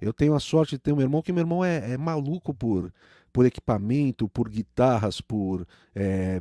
Eu 0.00 0.12
tenho 0.12 0.34
a 0.34 0.40
sorte 0.40 0.72
de 0.72 0.78
ter 0.78 0.92
um 0.92 1.00
irmão 1.00 1.22
que 1.22 1.32
meu 1.32 1.42
irmão 1.42 1.64
é, 1.64 1.92
é 1.92 1.96
maluco 1.96 2.52
por, 2.52 2.92
por 3.32 3.46
equipamento, 3.46 4.28
por 4.28 4.48
guitarras, 4.48 5.20
por 5.20 5.66
é, 5.94 6.40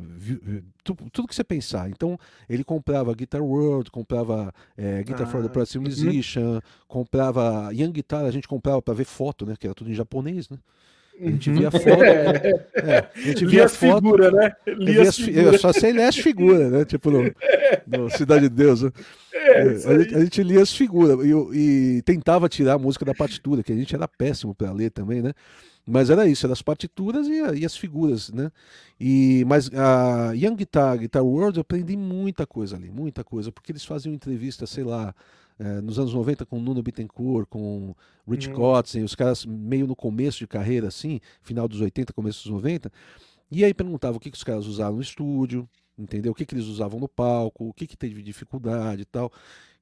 tudo, 0.84 1.10
tudo, 1.12 1.28
que 1.28 1.36
você 1.36 1.44
pensar. 1.44 1.90
Então 1.90 2.20
ele 2.50 2.64
comprava 2.64 3.14
Guitar 3.14 3.42
World, 3.42 3.90
comprava 3.90 4.54
é, 4.76 5.02
Guitar 5.04 5.24
ah, 5.24 5.28
for 5.28 5.42
the 5.42 5.50
Press 5.50 5.76
uhum. 5.76 5.84
Musician, 5.84 6.62
comprava 6.88 7.72
Young 7.74 7.92
Guitar, 7.92 8.26
a 8.26 8.32
gente 8.32 8.48
comprava 8.48 8.82
para 8.82 8.94
ver 8.94 9.06
foto, 9.06 9.46
né? 9.46 9.56
Que 9.58 9.68
era 9.68 9.74
tudo 9.74 9.90
em 9.90 9.96
japonês, 9.96 10.50
né? 10.50 10.58
A 11.20 11.26
gente 11.26 11.52
via 11.52 11.70
uhum. 11.70 11.80
foto. 11.80 12.04
É, 12.04 12.66
é, 12.76 13.10
a 13.16 13.20
gente 13.20 13.46
via 13.46 13.66
as 13.66 13.80
né? 13.82 14.56
Lia 14.68 15.02
as 15.04 15.16
figura. 15.16 15.42
Eu 15.42 15.60
só 15.60 15.72
sei 15.72 15.94
ler 15.94 16.04
as 16.04 16.18
figuras, 16.18 16.72
né? 16.72 16.86
Tipo 16.86 17.12
no, 17.12 17.32
no 17.88 18.10
Cidade 18.10 18.50
de 18.50 18.56
Deus. 18.56 18.82
Né? 18.82 18.92
É, 19.34 19.62
a, 19.62 20.00
gente, 20.00 20.16
a, 20.16 20.20
gente, 20.20 20.44
lia 20.44 20.62
as 20.62 20.74
figuras 20.74 21.20
e, 21.26 21.98
e, 21.98 22.02
tentava 22.02 22.50
tirar 22.50 22.74
a 22.74 22.80
música 22.80 23.06
da 23.06 23.14
partitura, 23.14 23.64
que 23.64 23.72
a 23.72 23.76
gente 23.76 23.94
era 23.94 24.08
péssimo 24.08 24.56
para 24.56 24.72
ler 24.72 24.90
também, 24.90 25.22
né? 25.22 25.34
Mas 25.86 26.10
era 26.10 26.26
isso, 26.26 26.46
eram 26.46 26.54
as 26.54 26.62
partituras 26.62 27.28
e, 27.28 27.60
e, 27.60 27.66
as 27.66 27.76
figuras, 27.76 28.32
né? 28.32 28.52
E, 29.00 29.44
mas 29.48 29.70
a 29.74 30.32
Young 30.34 30.56
Guitar, 30.56 30.98
Guitar 30.98 31.24
World, 31.24 31.58
eu 31.58 31.62
aprendi 31.62 31.98
muita 31.98 32.48
coisa 32.48 32.78
ali, 32.78 32.90
muita 32.90 33.24
coisa, 33.24 33.52
porque 33.52 33.72
eles 33.72 33.84
faziam 33.84 34.14
entrevista, 34.14 34.66
sei 34.66 34.84
lá, 34.84 35.14
é, 35.60 35.82
nos 35.82 36.00
anos 36.00 36.14
90 36.14 36.46
com 36.46 36.60
Nuno 36.60 36.82
Bittencourt, 36.82 37.48
com 37.48 37.96
Rich 38.28 38.50
hum. 38.50 38.54
Kotzen, 38.54 39.04
os 39.04 39.16
caras 39.16 39.46
meio 39.46 39.88
no 39.88 39.96
começo 39.96 40.40
de 40.40 40.48
carreira, 40.48 40.88
assim, 40.88 41.20
final 41.42 41.68
dos 41.68 41.82
80, 41.82 42.14
começo 42.14 42.44
dos 42.44 42.52
90. 42.52 42.92
E 43.52 43.64
aí 43.64 43.74
perguntava 43.74 44.18
o 44.18 44.20
que, 44.20 44.32
que 44.32 44.38
os 44.38 44.44
caras 44.44 44.66
usavam 44.66 44.96
no 44.96 45.02
estúdio, 45.02 45.70
entendeu? 45.98 46.32
O 46.32 46.36
que, 46.36 46.46
que 46.46 46.56
eles 46.56 46.66
usavam 46.66 47.00
no 47.00 47.08
palco, 47.08 47.68
o 47.68 47.74
que, 47.74 47.86
que 47.86 47.96
teve 47.96 48.22
dificuldade 48.22 49.04
e 49.04 49.06
tal. 49.06 49.32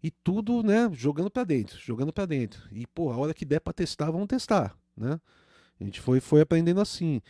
E 0.04 0.10
tudo, 0.10 0.64
né, 0.64 0.90
jogando 0.94 1.30
para 1.30 1.44
dentro, 1.44 1.80
jogando 1.80 2.12
para 2.12 2.26
dentro. 2.26 2.62
E, 2.72 2.86
pô, 2.88 3.12
a 3.12 3.18
hora 3.18 3.34
que 3.34 3.46
der 3.46 3.60
para 3.62 3.74
testar, 3.74 4.12
vamos 4.12 4.28
testar, 4.28 4.76
né? 4.98 5.20
A 5.80 5.84
gente 5.84 6.00
foi, 6.00 6.20
foi 6.20 6.42
aprendendo 6.42 6.82
assim. 6.82 7.22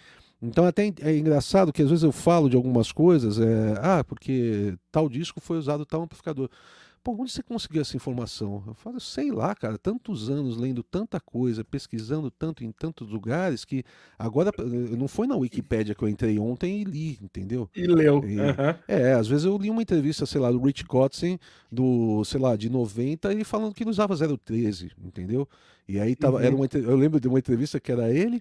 Então 0.41 0.65
até 0.65 0.91
é 1.01 1.17
engraçado 1.17 1.71
que 1.71 1.83
às 1.83 1.89
vezes 1.89 2.03
eu 2.03 2.11
falo 2.11 2.49
de 2.49 2.55
algumas 2.55 2.91
coisas, 2.91 3.39
é, 3.39 3.75
ah, 3.79 4.03
porque 4.03 4.75
tal 4.91 5.07
disco 5.07 5.39
foi 5.39 5.57
usado 5.57 5.85
tal 5.85 6.01
amplificador. 6.01 6.49
Pô, 7.03 7.13
onde 7.19 7.31
você 7.31 7.41
conseguiu 7.41 7.81
essa 7.81 7.97
informação? 7.97 8.63
Eu 8.67 8.75
falo, 8.75 8.99
sei 8.99 9.31
lá, 9.31 9.55
cara, 9.55 9.75
tantos 9.75 10.29
anos 10.29 10.55
lendo 10.55 10.83
tanta 10.83 11.19
coisa, 11.19 11.63
pesquisando 11.63 12.29
tanto 12.29 12.63
em 12.63 12.71
tantos 12.71 13.09
lugares 13.09 13.65
que 13.65 13.83
agora 14.19 14.51
eh, 14.55 14.95
não 14.95 15.07
foi 15.07 15.25
na 15.25 15.35
Wikipédia 15.35 15.95
que 15.95 16.03
eu 16.03 16.07
entrei 16.07 16.37
ontem 16.37 16.81
e 16.81 16.83
li, 16.83 17.17
entendeu? 17.19 17.67
E 17.75 17.87
leu. 17.87 18.23
E, 18.23 18.39
uhum. 18.39 18.75
É, 18.87 19.13
às 19.13 19.27
vezes 19.27 19.45
eu 19.45 19.57
li 19.57 19.71
uma 19.71 19.81
entrevista, 19.81 20.27
sei 20.27 20.39
lá, 20.39 20.51
do 20.51 20.61
Rich 20.61 20.85
Kotzen, 20.85 21.39
do, 21.71 22.23
sei 22.23 22.39
lá, 22.39 22.55
de 22.55 22.69
90, 22.69 23.33
e 23.33 23.43
falando 23.43 23.73
que 23.73 23.81
ele 23.81 23.89
usava 23.89 24.15
013, 24.15 24.91
entendeu? 25.03 25.49
E 25.87 25.99
aí 25.99 26.15
tava, 26.15 26.37
uhum. 26.37 26.43
era 26.43 26.55
uma, 26.55 26.67
eu 26.71 26.95
lembro 26.95 27.19
de 27.19 27.27
uma 27.27 27.39
entrevista 27.39 27.79
que 27.79 27.91
era 27.91 28.11
ele, 28.11 28.39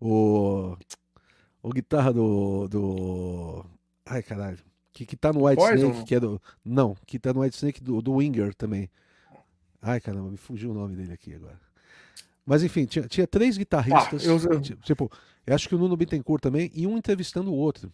o, 0.00 0.74
o 1.62 1.68
guitarra 1.68 2.14
do, 2.14 2.66
do. 2.66 3.64
Ai, 4.06 4.22
caralho. 4.22 4.69
Que, 4.92 5.06
que 5.06 5.16
tá 5.16 5.32
no 5.32 5.46
White 5.46 5.56
Poison? 5.56 5.90
Snake, 5.90 6.04
que 6.04 6.14
é 6.14 6.20
do. 6.20 6.40
Não, 6.64 6.96
que 7.06 7.18
tá 7.18 7.32
no 7.32 7.40
White 7.40 7.56
Snake 7.56 7.82
do, 7.82 8.02
do 8.02 8.14
Winger 8.14 8.54
também. 8.54 8.90
Ai, 9.80 10.00
caramba, 10.00 10.30
me 10.30 10.36
fugiu 10.36 10.70
o 10.70 10.74
nome 10.74 10.96
dele 10.96 11.12
aqui 11.12 11.34
agora. 11.34 11.58
Mas 12.44 12.62
enfim, 12.62 12.84
tinha, 12.84 13.06
tinha 13.06 13.26
três 13.26 13.56
guitarristas. 13.56 14.26
Ah, 14.26 14.30
eu... 14.30 14.60
Tipo, 14.60 15.10
eu 15.46 15.54
acho 15.54 15.68
que 15.68 15.74
o 15.74 15.78
Nuno 15.78 15.96
Bittencourt 15.96 16.42
também, 16.42 16.70
e 16.74 16.86
um 16.86 16.98
entrevistando 16.98 17.50
o 17.52 17.54
outro. 17.54 17.92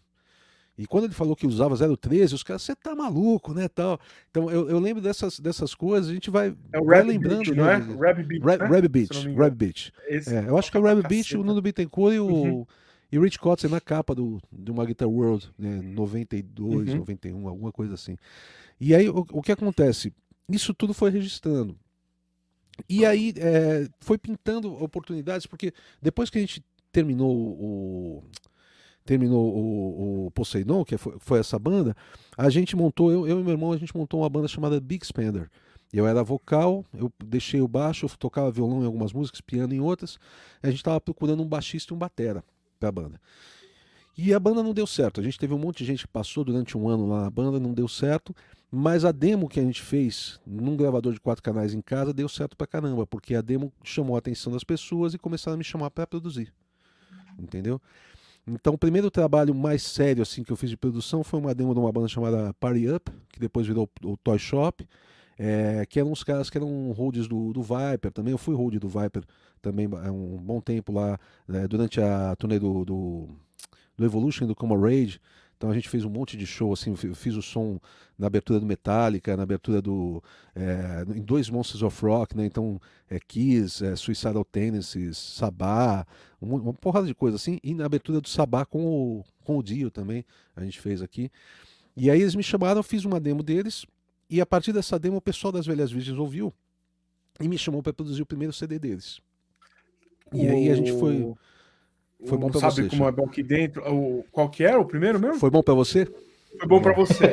E 0.79 0.87
quando 0.87 1.05
ele 1.05 1.15
falou 1.15 1.35
que 1.35 1.47
usava 1.47 1.75
013, 1.97 2.35
os 2.35 2.43
caras, 2.43 2.63
você 2.63 2.77
tá 2.77 2.95
maluco, 2.95 3.55
né? 3.55 3.67
Tal. 3.67 3.99
Então 4.31 4.51
eu, 4.51 4.69
eu 4.69 4.79
lembro 4.79 5.03
dessas, 5.03 5.41
dessas 5.41 5.75
coisas, 5.75 6.11
a 6.11 6.15
gente 6.15 6.31
vai, 6.31 6.55
é 6.71 6.79
o 6.79 6.85
vai 6.85 7.03
lembrando. 7.03 7.45
Beach, 7.45 7.55
não 7.55 7.69
é? 7.69 7.77
Rab 7.77 8.23
Beach. 8.23 8.45
Rab, 8.45 8.61
né? 8.61 8.89
Beach, 8.89 9.35
Rab 9.35 9.55
Beach. 9.55 9.93
É, 10.09 10.49
eu 10.49 10.59
acho 10.59 10.71
que 10.71 10.77
é 10.77 10.81
o 10.81 10.83
Rab 10.83 11.03
Beach, 11.09 11.37
o 11.37 11.43
Nuno 11.43 11.63
Bittencourt 11.63 12.15
e 12.15 12.21
o. 12.21 12.27
Uhum. 12.27 12.67
E 13.11 13.19
Rich 13.19 13.38
Kotzen 13.38 13.71
na 13.71 13.81
capa 13.81 14.14
do, 14.14 14.40
de 14.53 14.71
uma 14.71 14.85
Guitar 14.85 15.09
World, 15.09 15.51
né, 15.57 15.81
92, 15.81 16.90
uhum. 16.90 16.99
91, 16.99 17.49
alguma 17.49 17.73
coisa 17.73 17.95
assim. 17.95 18.16
E 18.81 18.95
aí 18.95 19.09
o, 19.09 19.25
o 19.31 19.42
que 19.42 19.53
acontece? 19.53 20.12
Isso 20.49 20.75
tudo 20.75 20.92
foi 20.92 21.11
registrando. 21.11 21.79
E 22.88 23.07
aí 23.07 23.33
é, 23.37 23.88
foi 24.01 24.19
pintando 24.19 24.73
oportunidades, 24.83 25.47
porque 25.47 25.73
depois 26.03 26.29
que 26.29 26.38
a 26.38 26.40
gente 26.40 26.64
terminou 26.92 27.35
o. 27.35 28.25
terminou 29.05 29.55
o, 29.55 30.27
o 30.27 30.31
Poseidon, 30.33 30.85
que 30.85 30.99
foi, 30.99 31.16
foi, 31.19 31.38
essa 31.38 31.59
banda, 31.59 31.97
a 32.37 32.51
gente 32.51 32.77
montou, 32.77 33.11
eu, 33.11 33.27
eu 33.27 33.40
e 33.40 33.42
meu 33.42 33.53
irmão, 33.53 33.73
a 33.73 33.79
gente 33.79 33.97
montou 33.97 34.21
uma 34.21 34.29
banda 34.29 34.49
chamada 34.49 34.81
Big 34.81 35.07
Spender. 35.07 35.49
Eu 35.92 36.07
era 36.07 36.23
vocal, 36.23 36.85
eu 36.92 37.11
deixei 37.25 37.61
o 37.61 37.69
baixo, 37.69 38.05
eu 38.05 38.11
tocava 38.19 38.51
violão 38.51 38.83
em 38.83 38.87
algumas 38.87 39.12
músicas, 39.12 39.40
piano 39.40 39.73
em 39.73 39.81
outras. 39.81 40.19
a 40.61 40.66
gente 40.66 40.79
estava 40.79 41.01
procurando 41.01 41.42
um 41.42 41.47
baixista 41.47 41.95
e 41.95 41.97
um 41.97 41.99
batera 41.99 42.45
para 42.79 42.89
a 42.89 42.93
banda. 42.93 43.21
E 44.17 44.33
a 44.33 44.41
banda 44.41 44.62
não 44.62 44.73
deu 44.73 44.87
certo. 44.87 45.21
A 45.21 45.25
gente 45.25 45.39
teve 45.39 45.53
um 45.53 45.59
monte 45.59 45.79
de 45.79 45.85
gente 45.85 46.07
que 46.07 46.12
passou 46.12 46.43
durante 46.43 46.77
um 46.77 46.89
ano 46.89 47.07
lá 47.07 47.25
na 47.25 47.31
banda, 47.31 47.61
não 47.61 47.75
deu 47.75 47.87
certo. 47.87 48.35
Mas 48.71 49.05
a 49.05 49.12
demo 49.12 49.49
que 49.49 49.61
a 49.61 49.62
gente 49.62 49.83
fez 49.83 50.41
num 50.47 50.77
gravador 50.77 51.12
de 51.12 51.21
quatro 51.21 51.43
canais 51.43 51.75
em 51.75 51.81
casa 51.81 52.12
deu 52.12 52.29
certo 52.29 52.57
pra 52.57 52.67
caramba, 52.67 53.07
porque 53.07 53.35
a 53.35 53.43
demo 53.43 53.73
chamou 53.85 54.17
a 54.17 54.19
atenção 54.19 54.53
das 54.53 54.65
pessoas 54.65 55.15
e 55.15 55.19
começaram 55.19 55.55
a 55.55 55.59
me 55.59 55.65
chamar 55.65 55.91
para 55.91 56.07
produzir. 56.07 56.53
Entendeu? 57.39 57.81
Então, 58.47 58.75
o 58.75 58.79
primeiro 58.79 59.11
trabalho 59.11 59.55
mais 59.55 59.83
sério 59.83 60.23
assim 60.23 60.43
que 60.43 60.53
eu 60.53 60.57
fiz 60.57 60.71
de 60.71 60.77
produção 60.77 61.23
foi 61.23 61.39
uma 61.39 61.55
demo 61.55 61.75
de 61.75 61.81
uma 61.81 61.93
banda 61.93 62.09
chamada 62.09 62.55
Party 62.55 62.89
Up, 62.89 63.11
que 63.29 63.41
depois 63.41 63.67
virou 63.67 63.91
o 64.03 64.17
Toy 64.17 64.39
Shop, 64.39 64.87
é, 65.38 65.85
que 65.87 65.99
eram 65.99 66.12
uns 66.12 66.25
caras 66.25 66.49
que 66.49 66.59
eram 66.59 66.92
holds 66.92 67.29
do, 67.29 67.53
do 67.53 67.62
Viper 67.62 68.12
também. 68.12 68.33
Eu 68.33 68.38
fui 68.38 68.55
hold 68.55 68.75
do 68.77 68.88
Viper 68.88 69.25
também 69.61 69.88
há 69.92 70.11
um 70.11 70.38
bom 70.38 70.61
tempo 70.61 70.92
lá, 70.92 71.18
né, 71.46 71.66
durante 71.66 72.01
a 72.01 72.35
turnê 72.37 72.59
do, 72.59 72.85
do, 72.85 73.29
do 73.96 74.05
Evolution, 74.05 74.46
do 74.46 74.55
Coma 74.55 74.79
Rage. 74.79 75.20
Então 75.57 75.70
a 75.70 75.75
gente 75.75 75.88
fez 75.88 76.05
um 76.05 76.11
monte 76.11 76.37
de 76.37 76.46
show, 76.46 76.72
assim, 76.72 76.94
eu 77.03 77.14
fiz 77.14 77.35
o 77.35 77.40
som 77.40 77.81
na 78.18 78.27
abertura 78.27 78.61
do 78.61 78.66
Metallica, 78.66 79.37
na 79.37 79.42
abertura 79.42 79.81
do. 79.81 80.22
É, 80.55 81.05
em 81.16 81.22
dois 81.22 81.49
Monsters 81.49 81.83
of 81.83 82.05
Rock, 82.05 82.37
né? 82.37 82.44
Então, 82.44 82.79
é, 83.09 83.18
Kiss, 83.18 83.85
é, 83.85 83.96
Suicidal 83.96 84.44
Tendencies, 84.44 85.16
Sabá, 85.16 86.07
uma, 86.40 86.57
uma, 86.57 86.75
porrada 86.75 87.07
de 87.07 87.14
coisa 87.14 87.37
assim. 87.37 87.59
E 87.64 87.75
na 87.75 87.87
abertura 87.87 88.20
do 88.20 88.29
Sabá 88.29 88.66
com 88.66 88.85
o, 88.85 89.25
com 89.44 89.57
o 89.57 89.62
Dio 89.62 89.90
também, 89.90 90.27
a 90.55 90.62
gente 90.62 90.79
fez 90.79 91.01
aqui. 91.01 91.31
E 91.96 92.11
aí 92.11 92.20
eles 92.20 92.35
me 92.35 92.42
chamaram, 92.42 92.81
eu 92.81 92.85
fiz 92.85 93.07
uma 93.07 93.18
demo 93.18 93.42
deles, 93.42 93.87
e 94.29 94.41
a 94.41 94.47
partir 94.47 94.73
dessa 94.73 94.99
demo 94.99 95.17
o 95.19 95.21
pessoal 95.21 95.53
das 95.53 95.67
Velhas 95.67 95.91
Virgens 95.91 96.19
ouviu 96.19 96.53
e 97.41 97.49
me 97.49 97.59
chamou 97.59 97.83
para 97.83 97.93
produzir 97.93 98.23
o 98.23 98.27
primeiro 98.27 98.53
CD 98.53 98.79
deles. 98.79 99.21
E 100.33 100.47
o... 100.47 100.51
aí 100.51 100.71
a 100.71 100.75
gente 100.75 100.93
foi. 100.93 101.35
Foi 102.25 102.39
bom 102.39 102.51
para 102.51 102.61
você. 102.61 102.83
Sabe 102.83 102.89
como 102.89 103.07
é 103.07 103.12
bom 103.12 103.27
aqui 103.27 103.43
dentro? 103.43 103.83
O, 103.93 104.25
qual 104.33 104.49
que 104.49 104.65
era 104.65 104.81
o 104.81 104.85
primeiro 104.85 105.21
mesmo? 105.21 105.39
Foi 105.39 105.51
bom 105.51 105.62
para 105.62 105.75
você? 105.75 106.07
Foi 106.59 106.67
bom 106.67 106.81
para 106.81 106.93
você. 106.95 107.25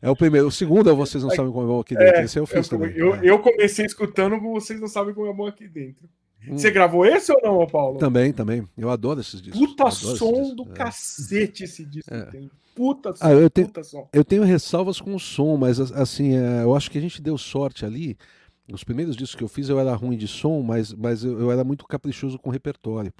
É, 0.00 0.08
é. 0.08 0.10
o 0.10 0.16
primeiro. 0.16 0.46
O 0.46 0.52
segundo 0.52 0.88
é 0.88 0.92
vocês 0.92 1.22
não 1.22 1.30
sabem 1.30 1.50
como 1.50 1.64
é 1.64 1.68
bom 1.68 1.80
aqui 1.80 1.96
dentro. 1.96 2.20
É, 2.20 2.24
esse 2.24 2.38
eu 2.38 2.46
fiz 2.46 2.70
eu, 2.70 2.78
também. 2.78 2.96
Eu, 2.96 3.16
eu, 3.16 3.38
comecei 3.40 3.84
escutando 3.84 4.40
vocês 4.40 4.80
não 4.80 4.88
sabem 4.88 5.12
como 5.12 5.28
é 5.28 5.32
bom 5.32 5.46
aqui 5.46 5.66
dentro. 5.66 6.08
Hum. 6.48 6.58
Você 6.58 6.70
gravou 6.70 7.04
esse 7.04 7.32
ou 7.32 7.40
não, 7.42 7.66
Paulo? 7.66 7.98
Também, 7.98 8.32
também. 8.32 8.64
Eu 8.76 8.90
adoro 8.90 9.20
esses 9.20 9.40
discos. 9.40 9.60
Puta 9.60 9.90
som 9.90 10.54
do 10.54 10.64
é. 10.70 10.74
cacete 10.74 11.64
esse 11.64 11.84
disco 11.84 12.12
é. 12.12 12.24
tem. 12.26 12.50
Puta 12.74 13.16
som, 13.16 13.24
ah, 13.24 13.32
eu 13.32 13.48
tenho, 13.48 13.68
puta 13.68 13.82
som. 13.82 14.08
Eu 14.12 14.24
tenho 14.24 14.42
ressalvas 14.42 15.00
com 15.00 15.14
o 15.14 15.18
som, 15.18 15.56
mas 15.56 15.80
assim, 15.92 16.36
é, 16.36 16.62
eu 16.62 16.74
acho 16.74 16.90
que 16.90 16.98
a 16.98 17.00
gente 17.00 17.22
deu 17.22 17.38
sorte 17.38 17.86
ali. 17.86 18.18
Os 18.70 18.84
primeiros 18.84 19.16
discos 19.16 19.34
que 19.34 19.44
eu 19.44 19.48
fiz 19.48 19.68
eu 19.68 19.80
era 19.80 19.94
ruim 19.94 20.16
de 20.16 20.28
som, 20.28 20.60
mas, 20.60 20.92
mas 20.92 21.24
eu, 21.24 21.40
eu 21.40 21.50
era 21.50 21.64
muito 21.64 21.86
caprichoso 21.86 22.38
com 22.38 22.50
o 22.50 22.52
repertório. 22.52 23.12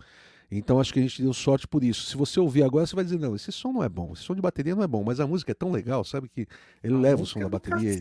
Então 0.51 0.79
acho 0.79 0.93
que 0.93 0.99
a 0.99 1.03
gente 1.03 1.23
deu 1.23 1.33
sorte 1.33 1.67
por 1.67 1.83
isso. 1.83 2.07
Se 2.07 2.17
você 2.17 2.39
ouvir 2.39 2.63
agora, 2.63 2.87
você 2.87 2.95
vai 2.95 3.05
dizer, 3.05 3.19
não, 3.19 3.35
esse 3.35 3.51
som 3.51 3.73
não 3.73 3.83
é 3.83 3.89
bom, 3.89 4.13
esse 4.13 4.23
som 4.23 4.35
de 4.35 4.43
bateria 4.43 4.75
não 4.75 4.83
é 4.83 4.87
bom, 4.87 5.03
mas 5.03 5.21
a 5.21 5.27
música 5.27 5.53
é 5.53 5.55
tão 5.55 5.73
legal, 5.73 6.05
sabe, 6.05 6.29
que 6.29 6.47
ele 6.83 6.95
a 6.95 6.99
leva 6.99 7.23
o 7.23 7.27
som 7.27 7.41
da 7.41 7.49
bateria. 7.49 7.99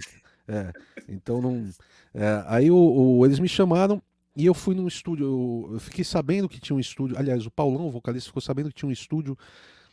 É, 0.47 0.71
então 1.10 1.41
não. 1.41 1.69
É, 2.13 2.43
aí 2.47 2.69
o, 2.69 2.75
o, 2.78 3.25
eles 3.25 3.39
me 3.39 3.47
chamaram 3.47 4.01
e 4.36 4.45
eu 4.45 4.54
fui 4.54 4.76
num 4.76 4.88
estúdio. 4.88 5.69
Eu 5.74 5.80
fiquei 5.80 6.04
sabendo 6.04 6.50
que 6.50 6.60
tinha 6.60 6.76
um 6.76 6.80
estúdio. 6.80 7.17
Aliás, 7.17 7.45
o 7.45 7.52
Paulão, 7.52 7.88
o 7.88 7.91
vocalista, 7.91 8.30
ficou 8.30 8.41
sabendo 8.41 8.69
que 8.69 8.76
tinha 8.76 8.89
um 8.89 8.91
estúdio 8.91 9.38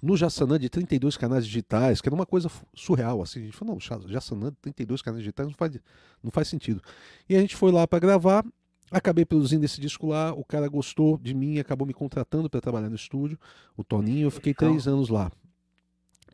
no 0.02 0.16
Jassanã 0.16 0.58
de 0.58 0.68
32 0.68 1.16
canais 1.16 1.46
digitais, 1.46 2.00
que 2.00 2.08
era 2.08 2.14
uma 2.14 2.26
coisa 2.26 2.50
surreal. 2.74 3.22
Assim. 3.22 3.40
A 3.40 3.44
gente 3.44 3.56
falou, 3.56 3.74
não, 3.74 4.08
Jassanã, 4.08 4.52
32 4.60 5.00
canais 5.00 5.22
digitais, 5.22 5.48
não 5.48 5.54
faz, 5.54 5.78
não 6.22 6.30
faz 6.30 6.48
sentido. 6.48 6.82
E 7.28 7.36
a 7.36 7.40
gente 7.40 7.54
foi 7.54 7.70
lá 7.70 7.86
para 7.86 8.00
gravar 8.00 8.44
Acabei 8.92 9.24
produzindo 9.24 9.64
esse 9.64 9.80
disco 9.80 10.06
lá, 10.08 10.34
o 10.34 10.44
cara 10.44 10.68
gostou 10.68 11.16
de 11.16 11.32
mim, 11.32 11.58
acabou 11.58 11.86
me 11.86 11.94
contratando 11.94 12.50
para 12.50 12.60
trabalhar 12.60 12.90
no 12.90 12.94
estúdio, 12.94 13.38
o 13.74 13.82
Toninho, 13.82 14.26
eu 14.26 14.30
fiquei 14.30 14.52
três 14.52 14.86
anos 14.86 15.08
lá. 15.08 15.32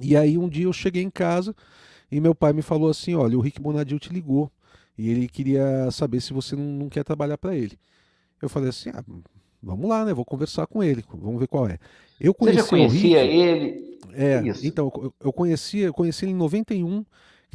E 0.01 0.17
aí 0.17 0.37
um 0.37 0.49
dia 0.49 0.65
eu 0.65 0.73
cheguei 0.73 1.05
em 1.05 1.11
casa 1.11 1.55
e 2.11 2.21
meu 2.21 2.35
pai 2.35 2.53
me 2.53 2.61
falou 2.61 2.91
assim, 2.91 3.15
olha, 3.15 3.39
o 3.39 3.41
Rick 3.41 3.61
Bonadil 3.61 4.01
te 4.01 4.13
ligou 4.13 4.51
e 4.97 5.09
ele 5.09 5.29
queria 5.29 5.89
saber 5.93 6.21
se 6.21 6.33
você 6.33 6.57
não, 6.57 6.65
não 6.65 6.89
quer 6.89 7.05
trabalhar 7.05 7.39
para 7.39 7.55
ele. 7.55 7.79
Eu 8.41 8.49
falei 8.49 8.69
assim, 8.69 8.91
ah, 8.95 9.05
vamos 9.63 9.89
lá, 9.89 10.05
né? 10.05 10.15
Vou 10.15 10.25
conversar 10.25 10.67
com 10.67 10.83
ele, 10.83 11.05
vamos 11.13 11.41
ver 11.41 11.49
qual 11.49 11.69
é. 11.69 11.79
Eu 12.21 12.35
conheci 12.35 12.59
você 12.59 12.65
já 12.65 12.69
conhecia 12.69 13.25
ele? 13.25 13.99
É, 14.13 14.43
Isso. 14.43 14.67
então 14.67 14.91
eu, 14.95 15.15
eu 15.21 15.33
conhecia, 15.33 15.87
eu 15.87 15.95
conheci 15.95 16.25
ele 16.25 16.33
em 16.33 16.37
91 16.37 17.05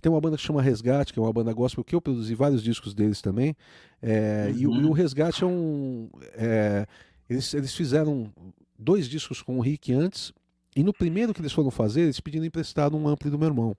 tem 0.04 0.12
uma 0.12 0.20
banda 0.20 0.36
que 0.36 0.44
chama 0.44 0.62
Resgate, 0.62 1.14
que 1.14 1.20
é 1.20 1.22
uma 1.22 1.32
banda 1.32 1.54
gospel 1.54 1.82
que 1.82 1.96
eu 1.96 2.02
produzi 2.02 2.36
vários 2.36 2.62
discos 2.62 2.94
deles 2.94 3.22
também. 3.22 3.56
É, 4.02 4.48
uhum. 4.50 4.58
e, 4.58 4.62
e, 4.62 4.68
o 4.68 4.72
uhum. 4.72 4.92
Resgate 4.92 5.46
é 5.46 5.48
um. 5.48 6.10
É, 6.34 6.86
eles, 7.30 7.54
eles 7.54 7.74
fizeram 7.74 8.30
dois 8.78 9.08
discos 9.08 9.42
com 9.42 9.58
o 9.58 9.62
Rick 9.62 9.94
antes, 9.94 10.34
e 10.76 10.84
no 10.84 10.94
primeiro 10.94 11.34
que 11.34 11.40
eles 11.40 11.54
foram 11.54 11.72
fazer, 11.72 12.02
eles 12.02 12.20
pediram 12.20 12.46
emprestado 12.46 12.98
um 12.98 13.08
ampli 13.08 13.30
do 13.30 13.40
meu 13.40 13.48
irmão. 13.48 13.78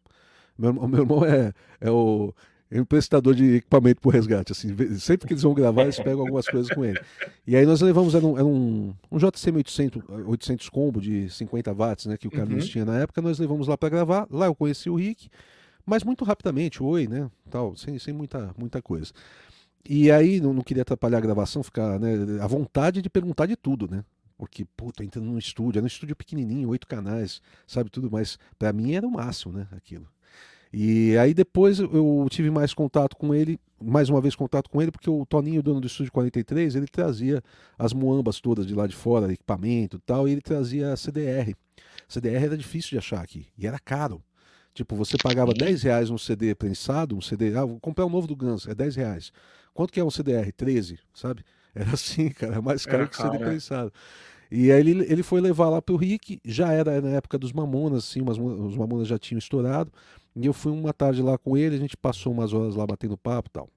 Meu, 0.57 0.73
meu 0.89 1.01
irmão 1.01 1.25
é, 1.27 1.53
é 1.79 1.91
o 1.91 2.33
emprestador 2.79 3.35
de 3.35 3.57
equipamento 3.57 4.01
pro 4.01 4.11
resgate. 4.11 4.53
Assim, 4.53 4.69
sempre 4.99 5.27
que 5.27 5.33
eles 5.33 5.43
vão 5.43 5.55
gravar, 5.55 5.83
eles 5.83 5.99
pegam 5.99 6.21
algumas 6.21 6.47
coisas 6.47 6.71
com 6.71 6.85
ele. 6.85 7.01
E 7.47 7.55
aí 7.57 7.65
nós 7.65 7.81
levamos, 7.81 8.15
era 8.15 8.27
um, 8.27 8.37
era 8.37 8.45
um, 8.45 8.95
um 9.11 9.19
JCM 9.19 9.59
800, 9.59 10.03
800 10.27 10.69
combo 10.69 11.01
de 11.01 11.31
50 11.31 11.73
watts, 11.73 12.07
né, 12.07 12.17
que 12.17 12.27
o 12.27 12.31
Carlos 12.31 12.65
uhum. 12.65 12.71
tinha 12.71 12.85
na 12.85 12.99
época, 12.99 13.23
nós 13.23 13.39
levamos 13.39 13.69
lá 13.69 13.77
para 13.77 13.89
gravar. 13.89 14.27
Lá 14.31 14.47
eu 14.47 14.55
conheci 14.55 14.91
o 14.91 14.97
Rick, 14.97 15.29
mas 15.87 16.03
muito 16.03 16.25
rapidamente, 16.25 16.83
oi, 16.83 17.07
né? 17.07 17.31
Tal, 17.51 17.77
sem, 17.77 17.99
sem 17.99 18.13
muita, 18.13 18.55
muita 18.59 18.81
coisa. 18.83 19.13
E 19.89 20.11
aí 20.11 20.41
não, 20.41 20.55
não 20.55 20.63
queria 20.63 20.83
atrapalhar 20.83 21.19
a 21.19 21.21
gravação, 21.21 21.63
ficar 21.63 22.01
né, 22.01 22.43
à 22.43 22.47
vontade 22.47 23.03
de 23.03 23.11
perguntar 23.11 23.47
de 23.47 23.57
tudo, 23.57 23.89
né? 23.89 24.03
Porque, 24.37 24.65
pô, 24.77 24.91
tô 24.91 25.03
entrando 25.03 25.27
num 25.27 25.39
estúdio, 25.39 25.79
era 25.79 25.85
um 25.85 25.87
estúdio 25.87 26.17
pequenininho, 26.17 26.69
oito 26.71 26.87
canais, 26.87 27.41
sabe 27.67 27.89
tudo, 27.89 28.11
mas 28.11 28.39
para 28.59 28.73
mim 28.73 28.95
era 28.95 29.07
o 29.07 29.11
máximo, 29.11 29.53
né? 29.53 29.69
Aquilo. 29.73 30.09
E 30.77 31.17
aí 31.19 31.33
depois 31.33 31.79
eu 31.79 32.27
tive 32.29 32.51
mais 32.51 32.75
contato 32.75 33.17
com 33.17 33.33
ele, 33.33 33.61
mais 33.81 34.09
uma 34.09 34.21
vez 34.21 34.35
contato 34.35 34.69
com 34.69 34.83
ele, 34.83 34.91
porque 34.91 35.09
o 35.09 35.25
Toninho, 35.25 35.63
dono 35.63 35.81
do 35.81 35.87
estúdio 35.87 36.11
43, 36.11 36.75
ele 36.75 36.89
trazia 36.89 37.41
as 37.79 37.93
muambas 37.93 38.41
todas 38.41 38.67
de 38.67 38.75
lá 38.75 38.89
de 38.89 38.97
fora, 38.97 39.33
equipamento 39.33 39.99
e 39.99 40.01
tal, 40.01 40.27
e 40.27 40.33
ele 40.33 40.41
trazia 40.41 40.97
CDR. 40.97 41.55
CDR 42.09 42.47
era 42.47 42.57
difícil 42.59 42.91
de 42.91 42.99
achar 42.99 43.23
aqui, 43.23 43.47
e 43.57 43.69
era 43.69 43.79
caro. 43.79 44.21
Tipo, 44.75 44.97
você 44.97 45.17
pagava 45.17 45.55
10 45.55 45.85
reais 45.85 46.11
um 46.11 46.19
CD 46.19 46.57
prensado, 46.57 47.17
um 47.17 47.21
CD. 47.21 47.55
Ah, 47.57 47.65
vou 47.65 47.79
comprar 47.79 48.05
o 48.05 48.09
um 48.09 48.11
novo 48.11 48.27
do 48.27 48.35
Guns, 48.35 48.67
é 48.67 48.75
10 48.75 48.97
reais. 48.97 49.31
Quanto 49.73 49.93
que 49.93 50.01
é 50.01 50.05
um 50.05 50.11
CDR? 50.11 50.51
13, 50.51 50.99
sabe? 51.15 51.45
Era 51.73 51.93
assim, 51.93 52.31
cara, 52.31 52.57
é 52.57 52.61
mais 52.61 52.85
caro 52.85 53.05
é, 53.05 53.07
que 53.07 53.17
CD 53.17 53.39
prensado. 53.39 53.93
E 54.51 54.73
aí 54.73 54.81
ele, 54.81 55.05
ele 55.09 55.23
foi 55.23 55.41
levar 55.41 55.69
lá 55.69 55.81
pro 55.81 55.97
Rick, 55.97 56.41
já 56.45 56.73
era 56.73 57.01
na 57.01 57.09
época 57.11 57.37
dos 57.37 57.53
Mamonas, 57.53 58.05
assim, 58.05 58.23
os 58.23 58.77
Mamonas 58.77 59.09
já 59.09 59.19
tinham 59.19 59.39
estourado. 59.39 59.91
E 60.37 60.47
eu 60.47 60.53
fui 60.53 60.73
uma 60.73 60.93
tarde 60.93 61.23
lá 61.23 61.39
com 61.39 61.57
ele, 61.57 61.77
a 61.77 61.79
gente 61.79 61.97
passou 61.97 62.33
umas 62.33 62.53
horas 62.53 62.75
lá 62.75 62.87
batendo 62.87 63.17
papo 63.17 63.49
e 63.49 63.53
tal. 63.53 63.69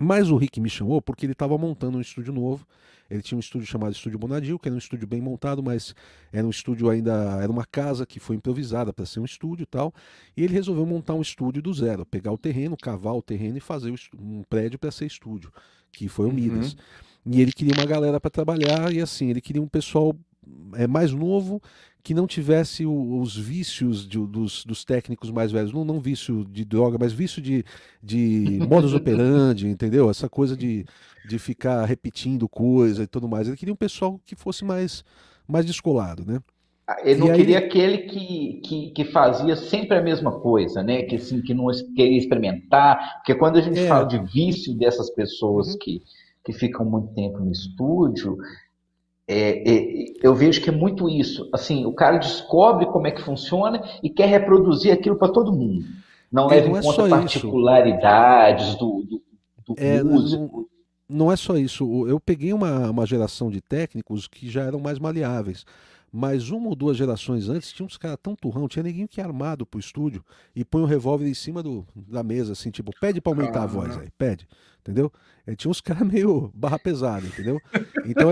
Mas 0.00 0.30
o 0.30 0.36
Rick 0.36 0.60
me 0.60 0.70
chamou 0.70 1.02
porque 1.02 1.26
ele 1.26 1.32
estava 1.32 1.56
montando 1.58 1.98
um 1.98 2.00
estúdio 2.00 2.32
novo. 2.32 2.66
Ele 3.10 3.20
tinha 3.20 3.36
um 3.36 3.40
estúdio 3.40 3.66
chamado 3.66 3.92
Estúdio 3.92 4.18
Bonadil, 4.18 4.58
que 4.58 4.68
era 4.68 4.74
um 4.74 4.78
estúdio 4.78 5.06
bem 5.06 5.20
montado, 5.20 5.62
mas 5.62 5.94
era 6.32 6.46
um 6.46 6.50
estúdio 6.50 6.88
ainda. 6.88 7.12
Era 7.42 7.50
uma 7.50 7.66
casa 7.66 8.06
que 8.06 8.20
foi 8.20 8.36
improvisada 8.36 8.92
para 8.92 9.04
ser 9.04 9.20
um 9.20 9.24
estúdio 9.24 9.64
e 9.64 9.66
tal. 9.66 9.92
E 10.36 10.44
ele 10.44 10.54
resolveu 10.54 10.86
montar 10.86 11.14
um 11.14 11.20
estúdio 11.20 11.60
do 11.60 11.74
zero, 11.74 12.06
pegar 12.06 12.32
o 12.32 12.38
terreno, 12.38 12.76
cavar 12.76 13.14
o 13.14 13.20
terreno 13.20 13.58
e 13.58 13.60
fazer 13.60 13.92
um 14.16 14.42
prédio 14.48 14.78
para 14.78 14.90
ser 14.90 15.06
estúdio, 15.06 15.52
que 15.92 16.08
foi 16.08 16.26
o 16.26 16.28
uhum. 16.28 16.34
Midas. 16.34 16.76
E 17.26 17.40
ele 17.40 17.52
queria 17.52 17.74
uma 17.76 17.84
galera 17.84 18.18
para 18.20 18.30
trabalhar 18.30 18.92
e 18.92 19.00
assim, 19.00 19.28
ele 19.28 19.40
queria 19.40 19.60
um 19.60 19.68
pessoal 19.68 20.16
é, 20.74 20.86
mais 20.86 21.12
novo 21.12 21.60
que 22.02 22.14
não 22.14 22.26
tivesse 22.26 22.84
o, 22.86 23.20
os 23.20 23.36
vícios 23.36 24.06
de, 24.06 24.18
dos, 24.18 24.64
dos, 24.64 24.84
técnicos 24.84 25.30
mais 25.30 25.52
velhos, 25.52 25.72
não, 25.72 25.84
não 25.84 26.00
vício 26.00 26.44
de 26.44 26.64
droga, 26.64 26.96
mas 26.98 27.12
vício 27.12 27.40
de, 27.42 27.64
de 28.02 28.58
modus 28.68 28.94
operandi, 28.94 29.66
entendeu? 29.66 30.10
Essa 30.10 30.28
coisa 30.28 30.56
de, 30.56 30.84
de 31.28 31.38
ficar 31.38 31.84
repetindo 31.84 32.48
coisa 32.48 33.02
e 33.02 33.06
tudo 33.06 33.28
mais. 33.28 33.46
Ele 33.46 33.56
queria 33.56 33.74
um 33.74 33.76
pessoal 33.76 34.20
que 34.24 34.34
fosse 34.34 34.64
mais, 34.64 35.04
mais 35.46 35.66
descolado, 35.66 36.24
né? 36.24 36.40
Ah, 36.86 36.96
ele 37.04 37.20
não 37.20 37.32
queria 37.32 37.58
aquele 37.58 37.98
que, 37.98 38.60
que, 38.64 38.90
que, 38.90 39.04
fazia 39.04 39.54
sempre 39.54 39.96
a 39.96 40.02
mesma 40.02 40.40
coisa, 40.40 40.82
né? 40.82 41.02
Que, 41.02 41.16
assim, 41.16 41.40
que 41.40 41.54
não 41.54 41.66
queria 41.94 42.18
experimentar. 42.18 43.18
Porque 43.18 43.34
quando 43.34 43.58
a 43.58 43.60
gente 43.60 43.78
é. 43.78 43.86
fala 43.86 44.04
de 44.06 44.18
vício 44.32 44.74
dessas 44.74 45.08
pessoas 45.10 45.68
uhum. 45.68 45.78
que, 45.78 46.02
que 46.44 46.52
ficam 46.52 46.84
muito 46.84 47.14
tempo 47.14 47.38
no 47.38 47.52
estúdio, 47.52 48.36
é, 49.32 49.62
é, 49.64 50.04
eu 50.22 50.34
vejo 50.34 50.60
que 50.60 50.70
é 50.70 50.72
muito 50.72 51.08
isso. 51.08 51.48
Assim, 51.52 51.86
o 51.86 51.92
cara 51.92 52.18
descobre 52.18 52.86
como 52.86 53.06
é 53.06 53.12
que 53.12 53.22
funciona 53.22 53.80
e 54.02 54.10
quer 54.10 54.26
reproduzir 54.26 54.92
aquilo 54.92 55.16
para 55.16 55.32
todo 55.32 55.52
mundo. 55.52 55.84
Não 56.32 56.48
leva 56.48 56.68
não 56.68 56.76
em 56.76 56.78
é 56.78 56.82
conta 56.82 57.08
particularidades 57.08 58.74
do, 58.74 59.04
do, 59.08 59.22
do 59.66 59.74
é, 59.76 60.02
músico. 60.02 60.68
Não, 61.08 61.26
não, 61.26 61.32
é 61.32 61.36
só 61.36 61.56
isso. 61.56 62.08
Eu 62.08 62.18
peguei 62.18 62.52
uma, 62.52 62.90
uma 62.90 63.06
geração 63.06 63.50
de 63.50 63.60
técnicos 63.60 64.26
que 64.26 64.50
já 64.50 64.62
eram 64.62 64.80
mais 64.80 64.98
maleáveis. 64.98 65.64
Mas 66.12 66.50
uma 66.50 66.68
ou 66.68 66.74
duas 66.74 66.96
gerações 66.96 67.48
antes 67.48 67.72
tinha 67.72 67.86
uns 67.86 67.96
caras 67.96 68.18
tão 68.20 68.34
turrão, 68.34 68.66
tinha 68.66 68.82
ninguém 68.82 69.06
que 69.06 69.20
é 69.20 69.24
armado 69.24 69.64
pro 69.64 69.78
estúdio 69.78 70.24
e 70.56 70.64
põe 70.64 70.82
o 70.82 70.84
um 70.84 70.88
revólver 70.88 71.28
em 71.28 71.34
cima 71.34 71.62
do, 71.62 71.86
da 71.94 72.22
mesa, 72.22 72.52
assim, 72.52 72.70
tipo, 72.70 72.90
pede 73.00 73.20
pra 73.20 73.30
aumentar 73.30 73.60
ah, 73.60 73.64
a 73.64 73.66
voz 73.66 73.96
aí, 73.96 74.08
pede, 74.18 74.48
entendeu? 74.80 75.12
E 75.46 75.54
tinha 75.54 75.70
uns 75.70 75.80
caras 75.80 76.06
meio 76.06 76.50
barra 76.52 76.78
pesada, 76.78 77.24
entendeu? 77.24 77.60
Então, 78.04 78.30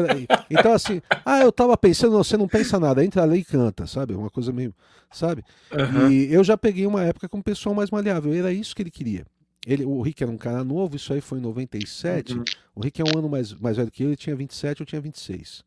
então 0.50 0.72
assim, 0.72 1.00
ah, 1.24 1.40
eu 1.40 1.52
tava 1.52 1.76
pensando, 1.76 2.12
não, 2.12 2.24
você 2.24 2.36
não 2.36 2.48
pensa 2.48 2.80
nada, 2.80 3.04
entra 3.04 3.22
ali 3.22 3.38
e 3.38 3.44
canta, 3.44 3.86
sabe? 3.86 4.12
Uma 4.14 4.30
coisa 4.30 4.52
meio, 4.52 4.74
sabe? 5.12 5.44
Uhum. 5.70 6.10
E 6.10 6.32
eu 6.32 6.42
já 6.42 6.56
peguei 6.56 6.84
uma 6.84 7.04
época 7.04 7.28
com 7.28 7.38
um 7.38 7.42
pessoal 7.42 7.74
mais 7.74 7.90
maleável, 7.90 8.32
era 8.32 8.52
isso 8.52 8.74
que 8.74 8.82
ele 8.82 8.90
queria. 8.90 9.24
Ele, 9.66 9.84
o 9.84 10.00
Rick 10.00 10.22
era 10.22 10.32
um 10.32 10.38
cara 10.38 10.64
novo, 10.64 10.96
isso 10.96 11.12
aí 11.12 11.20
foi 11.20 11.38
em 11.38 11.42
97. 11.42 12.34
Uhum. 12.34 12.44
O 12.74 12.80
Rick 12.80 13.00
é 13.00 13.04
um 13.04 13.18
ano 13.18 13.28
mais, 13.28 13.52
mais 13.52 13.76
velho 13.76 13.90
que 13.90 14.02
eu, 14.02 14.08
ele 14.08 14.16
tinha 14.16 14.34
27, 14.34 14.80
eu 14.80 14.86
tinha 14.86 15.00
26. 15.00 15.62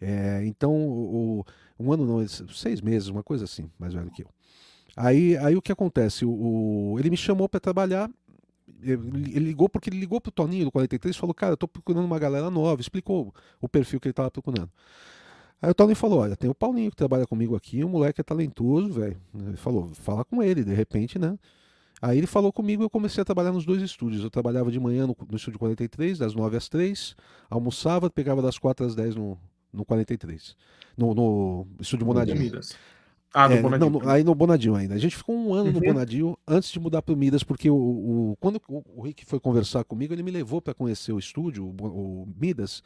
É, 0.00 0.42
então, 0.44 0.72
o, 0.72 1.44
um 1.78 1.92
ano 1.92 2.06
não, 2.06 2.26
seis 2.28 2.80
meses, 2.80 3.08
uma 3.08 3.22
coisa 3.22 3.44
assim, 3.44 3.70
mais 3.78 3.94
velho 3.94 4.10
que 4.10 4.22
eu. 4.22 4.28
Aí, 4.96 5.36
aí 5.36 5.54
o 5.54 5.62
que 5.62 5.72
acontece? 5.72 6.24
O, 6.24 6.30
o 6.30 6.98
ele 6.98 7.10
me 7.10 7.16
chamou 7.16 7.48
para 7.48 7.60
trabalhar. 7.60 8.10
Ele 8.82 9.38
ligou 9.38 9.68
porque 9.68 9.90
ele 9.90 9.98
ligou 9.98 10.20
pro 10.20 10.32
Toninho 10.32 10.64
do 10.64 10.72
43 10.72 11.14
e 11.14 11.18
falou: 11.18 11.34
Cara, 11.34 11.52
eu 11.52 11.56
tô 11.56 11.68
procurando 11.68 12.04
uma 12.04 12.18
galera 12.18 12.50
nova. 12.50 12.80
Explicou 12.80 13.34
o 13.60 13.68
perfil 13.68 14.00
que 14.00 14.08
ele 14.08 14.12
tava 14.14 14.30
procurando. 14.30 14.70
Aí 15.60 15.70
o 15.70 15.74
Toninho 15.74 15.96
falou: 15.96 16.20
Olha, 16.20 16.36
tem 16.36 16.48
o 16.48 16.54
Paulinho 16.54 16.90
que 16.90 16.96
trabalha 16.96 17.26
comigo 17.26 17.54
aqui, 17.54 17.84
o 17.84 17.88
moleque 17.88 18.20
é 18.20 18.24
talentoso, 18.24 18.92
velho. 18.92 19.20
Ele 19.34 19.56
falou: 19.56 19.90
Fala 19.94 20.24
com 20.24 20.42
ele, 20.42 20.64
de 20.64 20.74
repente, 20.74 21.18
né? 21.18 21.38
Aí 22.00 22.18
ele 22.18 22.26
falou 22.26 22.52
comigo 22.52 22.82
eu 22.82 22.90
comecei 22.90 23.22
a 23.22 23.24
trabalhar 23.24 23.52
nos 23.52 23.64
dois 23.64 23.82
estúdios. 23.82 24.22
Eu 24.22 24.30
trabalhava 24.30 24.70
de 24.70 24.78
manhã 24.78 25.06
no, 25.06 25.16
no 25.30 25.36
estúdio 25.36 25.58
43, 25.58 26.18
das 26.18 26.34
9 26.34 26.56
às 26.56 26.68
3, 26.68 27.16
almoçava, 27.48 28.10
pegava 28.10 28.42
das 28.42 28.58
4 28.58 28.86
às 28.86 28.94
10 28.94 29.16
no, 29.16 29.38
no 29.76 29.84
43. 29.84 30.56
No, 30.96 31.14
no 31.14 31.66
estúdio 31.80 32.06
Bonadinho. 32.06 32.38
Midas. 32.38 32.76
Ah, 33.32 33.48
no 33.48 33.54
é, 33.56 33.60
Bonadinho. 33.60 33.90
Não, 33.90 34.00
no, 34.00 34.08
aí 34.08 34.24
no 34.24 34.34
Bonadinho 34.34 34.74
ainda. 34.74 34.94
A 34.94 34.98
gente 34.98 35.16
ficou 35.16 35.36
um 35.36 35.52
ano 35.52 35.66
uhum. 35.66 35.72
no 35.72 35.80
Bonadinho 35.80 36.38
antes 36.48 36.70
de 36.70 36.80
mudar 36.80 37.02
para 37.02 37.12
o 37.12 37.16
Midas, 37.16 37.42
porque 37.42 37.68
o, 37.68 37.76
o, 37.76 38.36
quando 38.40 38.60
o, 38.68 38.82
o 38.96 39.02
Rick 39.02 39.26
foi 39.26 39.38
conversar 39.38 39.84
comigo, 39.84 40.14
ele 40.14 40.22
me 40.22 40.30
levou 40.30 40.62
para 40.62 40.72
conhecer 40.72 41.12
o 41.12 41.18
estúdio, 41.18 41.66
o, 41.66 41.86
o 41.86 42.28
Midas. 42.40 42.82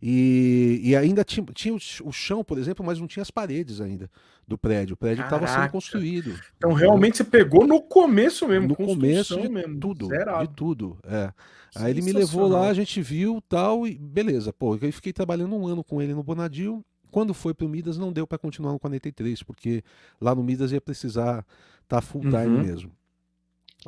E, 0.00 0.80
e 0.84 0.96
ainda 0.96 1.24
tinha, 1.24 1.44
tinha 1.52 1.74
o, 1.74 2.12
chão, 2.12 2.44
por 2.44 2.56
exemplo, 2.56 2.86
mas 2.86 3.00
não 3.00 3.08
tinha 3.08 3.22
as 3.22 3.32
paredes 3.32 3.80
ainda 3.80 4.08
do 4.46 4.56
prédio. 4.56 4.94
O 4.94 4.96
prédio 4.96 5.24
estava 5.24 5.46
sendo 5.46 5.70
construído. 5.70 6.38
Então 6.56 6.72
realmente 6.72 7.16
você 7.16 7.24
pegou 7.24 7.66
no 7.66 7.82
começo 7.82 8.46
mesmo. 8.46 8.68
No 8.68 8.76
começo 8.76 9.40
de 9.40 9.48
mesmo, 9.48 9.78
tudo. 9.80 10.06
Zerado. 10.06 10.46
De 10.46 10.54
tudo. 10.54 10.98
É. 11.04 11.32
Aí 11.74 11.90
ele 11.90 12.02
me 12.02 12.12
levou 12.12 12.46
lá, 12.46 12.68
a 12.68 12.74
gente 12.74 13.02
viu 13.02 13.42
tal, 13.48 13.86
e 13.86 13.98
beleza. 13.98 14.52
Pô, 14.52 14.76
eu 14.76 14.92
fiquei 14.92 15.12
trabalhando 15.12 15.54
um 15.56 15.66
ano 15.66 15.82
com 15.82 16.00
ele 16.00 16.14
no 16.14 16.22
Bonadil. 16.22 16.84
Quando 17.10 17.34
foi 17.34 17.52
para 17.52 17.66
o 17.66 17.68
Midas, 17.68 17.98
não 17.98 18.12
deu 18.12 18.26
para 18.26 18.38
continuar 18.38 18.72
no 18.72 18.78
43, 18.78 19.42
porque 19.42 19.82
lá 20.20 20.34
no 20.34 20.44
Midas 20.44 20.72
ia 20.72 20.80
precisar 20.80 21.44
estar 21.82 21.96
tá 21.96 22.00
full 22.00 22.22
time 22.22 22.46
uhum. 22.46 22.62
mesmo. 22.62 22.92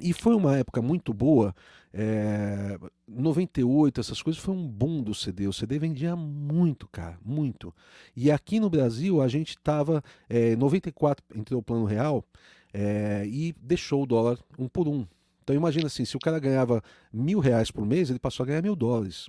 E 0.00 0.12
foi 0.12 0.34
uma 0.34 0.56
época 0.56 0.80
muito 0.80 1.12
boa. 1.12 1.54
É, 1.92 2.78
98, 3.08 4.00
essas 4.00 4.22
coisas, 4.22 4.40
foi 4.40 4.54
um 4.54 4.66
boom 4.66 5.02
do 5.02 5.14
CD. 5.14 5.48
O 5.48 5.52
CD 5.52 5.78
vendia 5.78 6.14
muito, 6.14 6.86
cara, 6.88 7.18
muito. 7.24 7.74
E 8.14 8.30
aqui 8.30 8.60
no 8.60 8.70
Brasil, 8.70 9.20
a 9.20 9.26
gente 9.26 9.50
estava. 9.50 10.02
É, 10.28 10.54
94 10.54 11.24
entrou 11.34 11.60
o 11.60 11.62
Plano 11.62 11.84
Real 11.84 12.24
é, 12.72 13.24
e 13.26 13.52
deixou 13.60 14.04
o 14.04 14.06
dólar 14.06 14.38
um 14.58 14.68
por 14.68 14.86
um. 14.86 15.06
Então 15.42 15.56
imagina 15.56 15.86
assim, 15.86 16.04
se 16.04 16.16
o 16.16 16.20
cara 16.20 16.38
ganhava 16.38 16.80
mil 17.12 17.40
reais 17.40 17.70
por 17.70 17.84
mês, 17.84 18.08
ele 18.08 18.20
passou 18.20 18.44
a 18.44 18.46
ganhar 18.46 18.62
mil 18.62 18.76
dólares. 18.76 19.28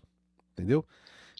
Entendeu? 0.53 0.85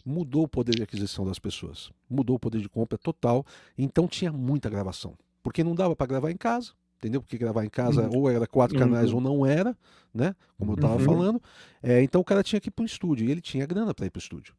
Mudou 0.04 0.42
o 0.42 0.48
poder 0.48 0.74
de 0.74 0.82
aquisição 0.82 1.24
das 1.24 1.38
pessoas. 1.38 1.92
Mudou 2.10 2.34
o 2.34 2.40
poder 2.40 2.60
de 2.60 2.68
compra 2.68 2.98
total. 2.98 3.46
Então 3.78 4.08
tinha 4.08 4.32
muita 4.32 4.68
gravação. 4.68 5.14
Porque 5.40 5.62
não 5.62 5.76
dava 5.76 5.94
para 5.94 6.06
gravar 6.06 6.30
em 6.32 6.36
casa 6.36 6.72
entendeu? 7.02 7.20
Porque 7.20 7.36
gravar 7.36 7.64
em 7.64 7.68
casa 7.68 8.08
uhum. 8.08 8.20
ou 8.20 8.30
era 8.30 8.46
quatro 8.46 8.78
canais 8.78 9.10
uhum. 9.10 9.16
ou 9.16 9.20
não 9.20 9.46
era, 9.46 9.76
né? 10.14 10.36
Como 10.56 10.72
eu 10.72 10.76
estava 10.76 10.94
uhum. 10.94 11.00
falando. 11.00 11.42
É, 11.82 12.00
então 12.00 12.20
o 12.20 12.24
cara 12.24 12.44
tinha 12.44 12.60
que 12.60 12.68
ir 12.68 12.70
para 12.70 12.84
o 12.84 12.86
estúdio 12.86 13.26
e 13.26 13.30
ele 13.30 13.40
tinha 13.40 13.66
grana 13.66 13.92
para 13.92 14.06
ir 14.06 14.10
para 14.10 14.20
o 14.20 14.22
estúdio. 14.22 14.54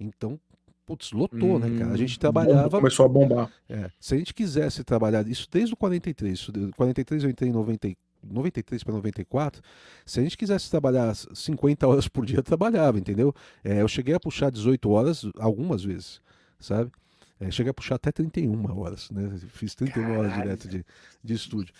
Então, 0.00 0.40
putz, 0.86 1.12
lotou, 1.12 1.58
né, 1.58 1.78
cara? 1.78 1.92
A 1.92 1.96
gente 1.96 2.16
hum, 2.16 2.20
trabalhava. 2.20 2.70
Começou 2.70 3.04
a 3.04 3.08
bombar. 3.08 3.52
É, 3.68 3.90
se 4.00 4.14
a 4.14 4.18
gente 4.18 4.32
quisesse 4.32 4.82
trabalhar 4.82 5.26
isso 5.28 5.46
desde 5.50 5.74
o 5.74 5.76
43, 5.76 6.32
isso, 6.32 6.52
43 6.74 7.24
eu 7.24 7.30
entrei 7.30 7.50
em 7.50 7.52
90, 7.52 7.88
93 8.22 8.82
para 8.82 8.94
94, 8.94 9.62
se 10.06 10.20
a 10.20 10.22
gente 10.22 10.38
quisesse 10.38 10.70
trabalhar 10.70 11.14
50 11.14 11.86
horas 11.86 12.08
por 12.08 12.24
dia, 12.24 12.42
trabalhava, 12.42 12.98
entendeu? 12.98 13.34
É, 13.62 13.82
eu 13.82 13.88
cheguei 13.88 14.14
a 14.14 14.20
puxar 14.20 14.50
18 14.50 14.88
horas 14.88 15.26
algumas 15.38 15.84
vezes, 15.84 16.22
sabe? 16.58 16.90
É, 17.40 17.50
cheguei 17.50 17.70
a 17.70 17.74
puxar 17.74 17.96
até 17.96 18.10
31 18.10 18.78
horas, 18.78 19.10
né? 19.10 19.38
Fiz 19.48 19.74
31 19.74 20.02
Caralho. 20.02 20.18
horas 20.18 20.34
direto 20.34 20.68
de, 20.68 20.84
de 21.22 21.34
estúdio. 21.34 21.72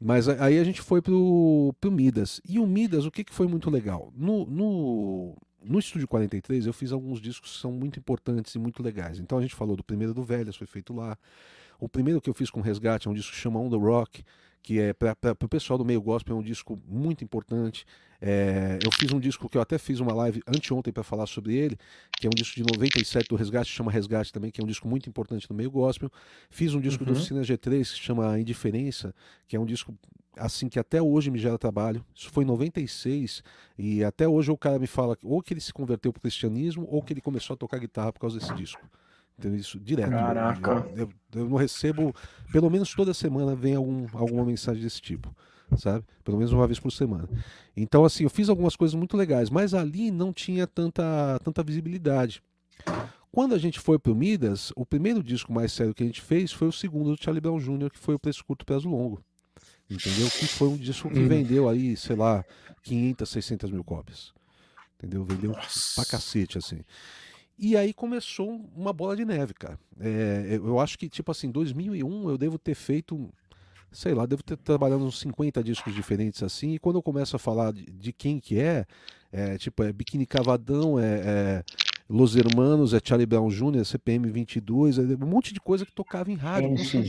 Mas 0.00 0.28
aí 0.28 0.58
a 0.58 0.64
gente 0.64 0.82
foi 0.82 1.00
pro, 1.00 1.74
pro 1.80 1.90
Midas. 1.90 2.40
E 2.48 2.58
o 2.58 2.66
Midas, 2.66 3.06
o 3.06 3.10
que, 3.10 3.24
que 3.24 3.32
foi 3.32 3.46
muito 3.46 3.70
legal? 3.70 4.12
No, 4.14 4.44
no, 4.44 5.36
no 5.62 5.78
Estúdio 5.78 6.08
43 6.08 6.66
eu 6.66 6.72
fiz 6.72 6.92
alguns 6.92 7.20
discos 7.20 7.52
que 7.52 7.58
são 7.58 7.72
muito 7.72 7.98
importantes 7.98 8.54
e 8.54 8.58
muito 8.58 8.82
legais. 8.82 9.18
Então 9.18 9.38
a 9.38 9.42
gente 9.42 9.54
falou 9.54 9.76
do 9.76 9.84
primeiro 9.84 10.12
do 10.12 10.22
Velhas, 10.22 10.56
foi 10.56 10.66
feito 10.66 10.92
lá. 10.92 11.16
O 11.78 11.88
primeiro 11.88 12.20
que 12.20 12.28
eu 12.28 12.34
fiz 12.34 12.50
com 12.50 12.60
Resgate 12.60 13.08
é 13.08 13.10
um 13.10 13.14
disco 13.14 13.32
que 13.32 13.38
chama 13.38 13.60
On 13.60 13.70
The 13.70 13.76
Rock, 13.76 14.24
que 14.64 14.80
é 14.80 14.94
para 14.94 15.36
o 15.42 15.48
pessoal 15.48 15.78
do 15.78 15.84
meio 15.84 16.00
gospel 16.00 16.34
é 16.34 16.38
um 16.40 16.42
disco 16.42 16.80
muito 16.88 17.22
importante. 17.22 17.84
É, 18.18 18.78
eu 18.82 18.90
fiz 18.90 19.12
um 19.12 19.20
disco 19.20 19.46
que 19.46 19.58
eu 19.58 19.60
até 19.60 19.76
fiz 19.76 20.00
uma 20.00 20.14
live 20.14 20.42
anteontem 20.48 20.90
para 20.90 21.02
falar 21.02 21.26
sobre 21.26 21.54
ele, 21.54 21.76
que 22.18 22.26
é 22.26 22.30
um 22.30 22.34
disco 22.34 22.56
de 22.56 22.62
97 22.74 23.28
do 23.28 23.36
Resgate, 23.36 23.70
chama 23.70 23.92
Resgate 23.92 24.32
também, 24.32 24.50
que 24.50 24.62
é 24.62 24.64
um 24.64 24.66
disco 24.66 24.88
muito 24.88 25.06
importante 25.06 25.48
no 25.50 25.54
meio 25.54 25.70
gospel. 25.70 26.10
Fiz 26.48 26.72
um 26.74 26.80
disco 26.80 27.04
uhum. 27.04 27.12
do 27.12 27.20
Cine 27.20 27.40
G3 27.40 27.92
que 27.92 28.00
chama 28.00 28.40
Indiferença, 28.40 29.14
que 29.46 29.54
é 29.54 29.60
um 29.60 29.66
disco 29.66 29.94
assim 30.34 30.66
que 30.66 30.78
até 30.78 31.02
hoje 31.02 31.30
me 31.30 31.38
gera 31.38 31.58
trabalho. 31.58 32.02
Isso 32.14 32.30
foi 32.30 32.44
em 32.44 32.46
96 32.46 33.44
e 33.78 34.02
até 34.02 34.26
hoje 34.26 34.50
o 34.50 34.56
cara 34.56 34.78
me 34.78 34.86
fala 34.86 35.14
ou 35.22 35.42
que 35.42 35.52
ele 35.52 35.60
se 35.60 35.74
converteu 35.74 36.10
para 36.10 36.20
o 36.20 36.22
cristianismo 36.22 36.88
ou 36.90 37.02
que 37.02 37.12
ele 37.12 37.20
começou 37.20 37.52
a 37.52 37.56
tocar 37.58 37.78
guitarra 37.78 38.14
por 38.14 38.20
causa 38.20 38.38
desse 38.38 38.54
disco. 38.54 38.80
Entendeu? 39.38 39.58
Isso 39.58 39.78
direto. 39.78 40.10
Caraca. 40.10 40.86
Eu, 40.94 41.08
eu, 41.34 41.48
não 41.48 41.56
recebo, 41.56 42.14
pelo 42.52 42.70
menos 42.70 42.94
toda 42.94 43.12
semana 43.12 43.54
vem 43.54 43.74
algum, 43.74 44.06
alguma 44.12 44.44
mensagem 44.44 44.82
desse 44.82 45.00
tipo, 45.00 45.34
sabe? 45.76 46.04
Pelo 46.22 46.38
menos 46.38 46.52
uma 46.52 46.66
vez 46.66 46.78
por 46.78 46.92
semana. 46.92 47.28
Então, 47.76 48.04
assim, 48.04 48.24
eu 48.24 48.30
fiz 48.30 48.48
algumas 48.48 48.76
coisas 48.76 48.94
muito 48.94 49.16
legais, 49.16 49.50
mas 49.50 49.74
ali 49.74 50.10
não 50.10 50.32
tinha 50.32 50.66
tanta, 50.66 51.40
tanta 51.42 51.62
visibilidade. 51.62 52.42
Quando 53.32 53.54
a 53.54 53.58
gente 53.58 53.80
foi 53.80 53.98
pro 53.98 54.14
Midas, 54.14 54.72
o 54.76 54.86
primeiro 54.86 55.20
disco 55.20 55.52
mais 55.52 55.72
sério 55.72 55.92
que 55.92 56.04
a 56.04 56.06
gente 56.06 56.22
fez 56.22 56.52
foi 56.52 56.68
o 56.68 56.72
segundo 56.72 57.16
do 57.16 57.20
Charlie 57.20 57.40
Brown 57.40 57.58
Jr., 57.58 57.90
que 57.90 57.98
foi 57.98 58.14
o 58.14 58.18
Preço 58.18 58.44
Curto 58.44 58.64
Prazo 58.64 58.88
Longo. 58.88 59.20
Entendeu? 59.90 60.30
Que 60.30 60.46
foi 60.46 60.68
um 60.68 60.76
disco 60.76 61.10
que 61.10 61.18
hum. 61.18 61.28
vendeu 61.28 61.68
aí, 61.68 61.96
sei 61.96 62.14
lá, 62.14 62.44
500, 62.84 63.28
600 63.28 63.70
mil 63.72 63.82
cópias. 63.82 64.32
Entendeu? 64.96 65.24
Vendeu 65.24 65.50
Nossa. 65.50 65.96
pra 65.96 66.04
cacete, 66.04 66.56
assim. 66.56 66.80
E 67.58 67.76
aí 67.76 67.92
começou 67.92 68.60
uma 68.76 68.92
bola 68.92 69.16
de 69.16 69.24
neve, 69.24 69.54
cara. 69.54 69.78
É, 70.00 70.56
eu 70.56 70.80
acho 70.80 70.98
que, 70.98 71.08
tipo 71.08 71.30
assim, 71.30 71.50
2001 71.50 72.28
eu 72.28 72.36
devo 72.36 72.58
ter 72.58 72.74
feito, 72.74 73.30
sei 73.92 74.12
lá, 74.12 74.26
devo 74.26 74.42
ter 74.42 74.56
trabalhado 74.56 75.04
uns 75.04 75.20
50 75.20 75.62
discos 75.62 75.94
diferentes 75.94 76.42
assim. 76.42 76.74
E 76.74 76.78
quando 76.78 76.96
eu 76.96 77.02
começo 77.02 77.36
a 77.36 77.38
falar 77.38 77.72
de, 77.72 77.84
de 77.84 78.12
quem 78.12 78.40
que 78.40 78.58
é, 78.58 78.84
é, 79.32 79.56
tipo, 79.56 79.82
é 79.82 79.92
Biquíni 79.92 80.26
Cavadão, 80.26 80.98
é, 80.98 81.04
é 81.04 81.64
Los 82.08 82.36
Hermanos, 82.36 82.92
é 82.92 83.00
Charlie 83.02 83.26
Brown 83.26 83.48
Jr., 83.48 83.84
CPM 83.84 84.30
22, 84.30 84.98
é 84.98 85.02
um 85.02 85.26
monte 85.26 85.54
de 85.54 85.60
coisa 85.60 85.86
que 85.86 85.92
tocava 85.92 86.30
em 86.30 86.36
rádio. 86.36 86.68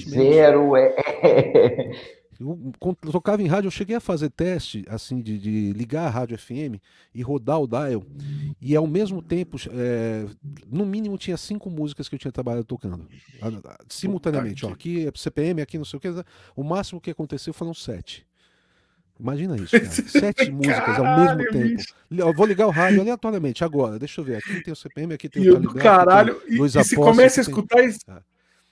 Zero, 0.09 0.75
é. 0.75 1.91
Eu, 2.39 2.73
quando 2.79 2.97
eu 3.03 3.11
tocava 3.11 3.41
em 3.41 3.47
rádio, 3.47 3.67
eu 3.67 3.71
cheguei 3.71 3.95
a 3.95 3.99
fazer 3.99 4.29
teste 4.29 4.85
assim 4.89 5.21
de, 5.21 5.37
de, 5.37 5.73
ligar 5.73 6.07
a 6.07 6.09
rádio 6.09 6.37
FM 6.37 6.81
e 7.13 7.21
rodar 7.21 7.59
o 7.61 7.67
dial. 7.67 8.03
E 8.61 8.75
ao 8.75 8.87
mesmo 8.87 9.21
tempo, 9.21 9.57
é, 9.71 10.25
no 10.69 10.85
mínimo, 10.85 11.17
tinha 11.17 11.37
cinco 11.37 11.69
músicas 11.69 12.09
que 12.09 12.15
eu 12.15 12.19
tinha 12.19 12.31
trabalhado 12.31 12.65
tocando. 12.65 13.07
Simultaneamente. 13.87 14.65
Ó, 14.65 14.69
aqui 14.69 15.07
é 15.07 15.11
CPM, 15.15 15.61
aqui 15.61 15.77
não 15.77 15.85
sei 15.85 15.97
o 15.97 15.99
que. 15.99 16.09
O 16.55 16.63
máximo 16.63 16.99
que 16.99 17.11
aconteceu 17.11 17.53
foram 17.53 17.73
sete. 17.73 18.25
Imagina 19.19 19.55
isso, 19.55 19.71
cara. 19.71 19.85
Sete 20.09 20.51
músicas 20.51 20.99
ao 20.99 21.19
mesmo 21.19 21.51
tempo. 21.51 21.83
Eu 22.11 22.33
vou 22.33 22.45
ligar 22.45 22.67
o 22.67 22.69
rádio 22.69 22.99
aleatoriamente 22.99 23.63
agora. 23.63 23.97
Deixa 23.97 24.19
eu 24.19 24.25
ver. 24.25 24.37
Aqui 24.37 24.61
tem 24.61 24.73
o 24.73 24.75
CPM, 24.75 25.13
aqui 25.13 25.29
tem 25.29 25.49
o 25.49 25.73
Caralho. 25.73 26.41
E, 26.47 26.61
e 26.61 26.83
se 26.83 26.95
começa 26.95 27.39
a 27.39 27.43
escutar 27.43 27.77
tem... 27.77 27.87
isso. 27.87 27.99
Ah. 28.07 28.21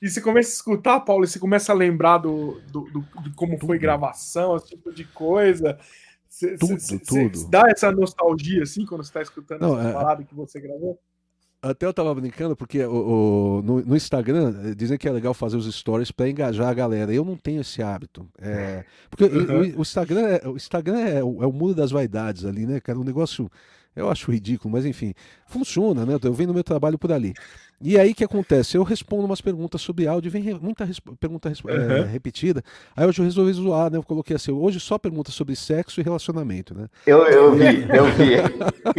E 0.03 0.09
você 0.09 0.19
começa 0.19 0.49
a 0.49 0.51
escutar, 0.51 0.99
Paulo, 0.99 1.23
e 1.23 1.27
você 1.29 1.39
começa 1.39 1.71
a 1.71 1.75
lembrar 1.75 2.17
do, 2.17 2.59
do, 2.69 2.81
do 2.91 3.21
de 3.21 3.33
como 3.35 3.53
tudo. 3.53 3.67
foi 3.67 3.79
gravação, 3.79 4.57
esse 4.57 4.67
tipo 4.67 4.93
de 4.93 5.05
coisa. 5.05 5.79
Cê, 6.27 6.57
tudo, 6.57 6.77
cê, 6.77 6.99
tudo. 6.99 7.37
Cê 7.37 7.47
dá 7.49 7.63
essa 7.69 7.89
nostalgia, 7.89 8.63
assim, 8.63 8.85
quando 8.85 9.01
você 9.01 9.11
está 9.11 9.21
escutando 9.21 9.61
Não, 9.61 9.79
essa 9.79 9.87
é... 9.87 9.93
parada 9.93 10.23
que 10.25 10.35
você 10.35 10.59
gravou? 10.59 10.99
Até 11.61 11.85
eu 11.85 11.93
tava 11.93 12.13
brincando, 12.13 12.53
porque 12.53 12.83
o, 12.83 13.59
o 13.59 13.61
no, 13.61 13.79
no, 13.81 13.95
Instagram 13.95 14.53
eh, 14.65 14.75
dizem 14.75 14.97
que 14.97 15.07
é 15.07 15.11
legal 15.13 15.33
fazer 15.33 15.55
os 15.55 15.73
stories 15.73 16.11
para 16.11 16.27
engajar 16.27 16.67
a 16.67 16.73
galera. 16.73 17.13
Eu 17.13 17.23
não 17.23 17.37
tenho 17.37 17.61
esse 17.61 17.81
hábito. 17.81 18.27
É, 18.37 18.83
porque 19.09 19.23
uhum. 19.23 19.73
o, 19.75 19.79
o, 19.79 19.81
Instagram, 19.81 20.27
é, 20.27 20.47
o 20.49 20.57
Instagram 20.57 20.99
é 20.99 21.23
o, 21.23 21.41
é 21.41 21.47
o 21.47 21.53
muro 21.53 21.73
das 21.73 21.91
vaidades 21.91 22.43
ali, 22.43 22.65
né, 22.65 22.81
cara? 22.81 22.99
Um 22.99 23.05
negócio 23.05 23.49
Eu 23.95 24.09
acho 24.09 24.31
ridículo, 24.31 24.71
mas 24.71 24.85
enfim, 24.85 25.13
funciona, 25.45 26.05
né? 26.05 26.17
Eu 26.21 26.33
venho 26.33 26.47
no 26.47 26.53
meu 26.53 26.63
trabalho 26.63 26.97
por 26.97 27.11
ali. 27.11 27.33
E 27.85 27.99
aí 27.99 28.11
o 28.11 28.15
que 28.15 28.23
acontece? 28.23 28.77
Eu 28.77 28.83
respondo 28.83 29.25
umas 29.25 29.41
perguntas 29.41 29.81
sobre 29.81 30.07
áudio, 30.07 30.31
vem 30.31 30.41
re... 30.41 30.53
muita 30.53 30.85
res... 30.85 31.01
pergunta 31.19 31.49
res... 31.49 31.61
uhum. 31.61 31.69
é, 31.69 32.05
repetida. 32.05 32.63
Aí 32.95 33.05
hoje 33.05 33.19
eu 33.19 33.25
resolvi 33.25 33.51
zoar, 33.51 33.91
né? 33.91 33.97
Eu 33.97 34.03
coloquei 34.03 34.37
assim, 34.37 34.51
hoje 34.51 34.79
só 34.79 34.97
pergunta 34.97 35.31
sobre 35.31 35.53
sexo 35.53 35.99
e 35.99 36.03
relacionamento, 36.03 36.73
né? 36.73 36.87
Eu, 37.05 37.25
eu 37.27 37.53
vi, 37.53 37.65
eu 37.91 38.05
vi. 38.05 38.33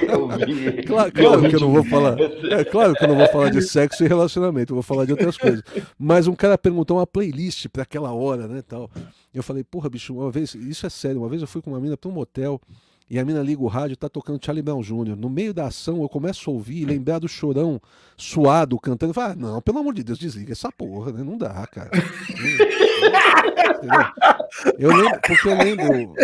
Eu 0.06 0.28
vi. 0.28 0.82
Claro, 0.82 1.12
que 1.12 1.56
eu 1.56 1.60
não 1.60 1.72
vou 1.72 1.84
falar. 1.84 2.16
É 2.20 2.62
claro 2.62 2.92
que 2.94 3.04
eu 3.04 3.08
não 3.08 3.16
vou 3.16 3.28
falar 3.28 3.48
de 3.48 3.62
sexo 3.62 4.04
e 4.04 4.08
relacionamento, 4.08 4.72
eu 4.72 4.76
vou 4.76 4.82
falar 4.82 5.06
de 5.06 5.12
outras 5.12 5.38
coisas. 5.38 5.62
Mas 5.98 6.26
um 6.26 6.34
cara 6.34 6.58
perguntou 6.58 6.98
uma 6.98 7.06
playlist 7.06 7.68
para 7.68 7.84
aquela 7.84 8.12
hora, 8.12 8.46
né? 8.46 8.60
Tal. 8.60 8.90
Eu 9.32 9.42
falei, 9.42 9.64
porra, 9.64 9.88
bicho, 9.88 10.14
uma 10.14 10.30
vez, 10.30 10.54
isso 10.54 10.84
é 10.84 10.90
sério, 10.90 11.22
uma 11.22 11.28
vez 11.28 11.40
eu 11.40 11.48
fui 11.48 11.62
com 11.62 11.70
uma 11.70 11.80
mina 11.80 11.96
para 11.96 12.10
um 12.10 12.12
motel. 12.12 12.60
E 13.08 13.18
a 13.18 13.24
mina 13.24 13.42
liga 13.42 13.62
o 13.62 13.66
rádio, 13.66 13.96
tá 13.96 14.08
tocando 14.08 14.42
Charlie 14.42 14.62
Brown 14.62 14.80
Jr. 14.80 15.14
No 15.14 15.28
meio 15.28 15.52
da 15.52 15.66
ação, 15.66 16.02
eu 16.02 16.08
começo 16.08 16.48
a 16.48 16.52
ouvir 16.52 16.82
e 16.82 16.86
lembrar 16.86 17.18
do 17.18 17.28
chorão 17.28 17.80
suado 18.16 18.78
cantando. 18.78 19.10
Eu 19.10 19.14
falo, 19.14 19.32
ah, 19.32 19.36
não, 19.36 19.60
pelo 19.60 19.78
amor 19.78 19.92
de 19.92 20.02
Deus, 20.02 20.18
desliga 20.18 20.52
essa 20.52 20.72
porra, 20.72 21.12
né? 21.12 21.22
Não 21.22 21.36
dá, 21.36 21.66
cara. 21.66 21.90
eu 24.78 24.96
lembro, 24.96 25.20
porque 25.20 25.48
eu 25.48 25.58
lembro, 25.58 26.14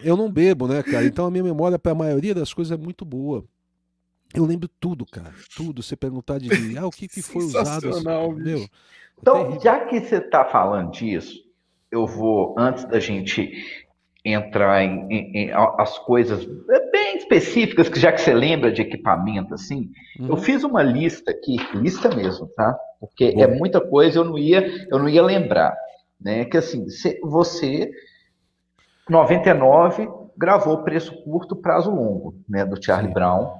eu 0.00 0.16
não 0.16 0.30
bebo, 0.30 0.68
né, 0.68 0.82
cara? 0.82 1.04
Então 1.04 1.26
a 1.26 1.30
minha 1.30 1.42
memória 1.42 1.78
para 1.78 1.92
a 1.92 1.96
maioria 1.96 2.34
das 2.34 2.54
coisas 2.54 2.70
é 2.70 2.80
muito 2.80 3.04
boa. 3.04 3.44
Eu 4.32 4.44
lembro 4.44 4.68
tudo, 4.78 5.04
cara. 5.06 5.34
Tudo. 5.56 5.82
Você 5.82 5.96
perguntar 5.96 6.38
de 6.38 6.78
ah, 6.78 6.86
o 6.86 6.90
que, 6.90 7.08
que 7.08 7.20
foi 7.20 7.44
usado. 7.44 7.88
Assim, 7.88 8.04
meu, 8.36 8.58
é 8.58 8.68
então, 9.20 9.60
já 9.60 9.86
que 9.86 10.00
você 10.00 10.16
está 10.16 10.44
falando 10.44 10.92
disso, 10.92 11.42
eu 11.90 12.06
vou, 12.06 12.54
antes 12.56 12.84
da 12.84 13.00
gente 13.00 13.52
entrar 14.24 14.82
em, 14.82 15.06
em, 15.10 15.36
em, 15.36 15.50
as 15.52 15.98
coisas 16.00 16.44
bem 16.92 17.16
específicas, 17.16 17.88
que 17.88 17.98
já 17.98 18.12
que 18.12 18.20
você 18.20 18.34
lembra 18.34 18.70
de 18.70 18.82
equipamento, 18.82 19.54
assim, 19.54 19.90
uhum. 20.18 20.28
eu 20.28 20.36
fiz 20.36 20.64
uma 20.64 20.82
lista 20.82 21.30
aqui, 21.30 21.56
lista 21.74 22.14
mesmo, 22.14 22.46
tá? 22.48 22.76
Porque 23.00 23.32
Bom. 23.32 23.42
é 23.42 23.46
muita 23.46 23.80
coisa, 23.80 24.18
eu 24.18 24.24
não 24.24 24.36
ia, 24.36 24.86
eu 24.90 24.98
não 24.98 25.08
ia 25.08 25.22
lembrar, 25.22 25.76
né? 26.20 26.44
Que 26.44 26.56
assim, 26.56 26.84
você 27.22 27.90
99 29.08 30.08
gravou 30.36 30.84
preço 30.84 31.12
curto, 31.24 31.56
prazo 31.56 31.90
longo, 31.90 32.34
né, 32.48 32.64
do 32.64 32.82
Charlie 32.82 33.08
Sim. 33.08 33.14
Brown. 33.14 33.54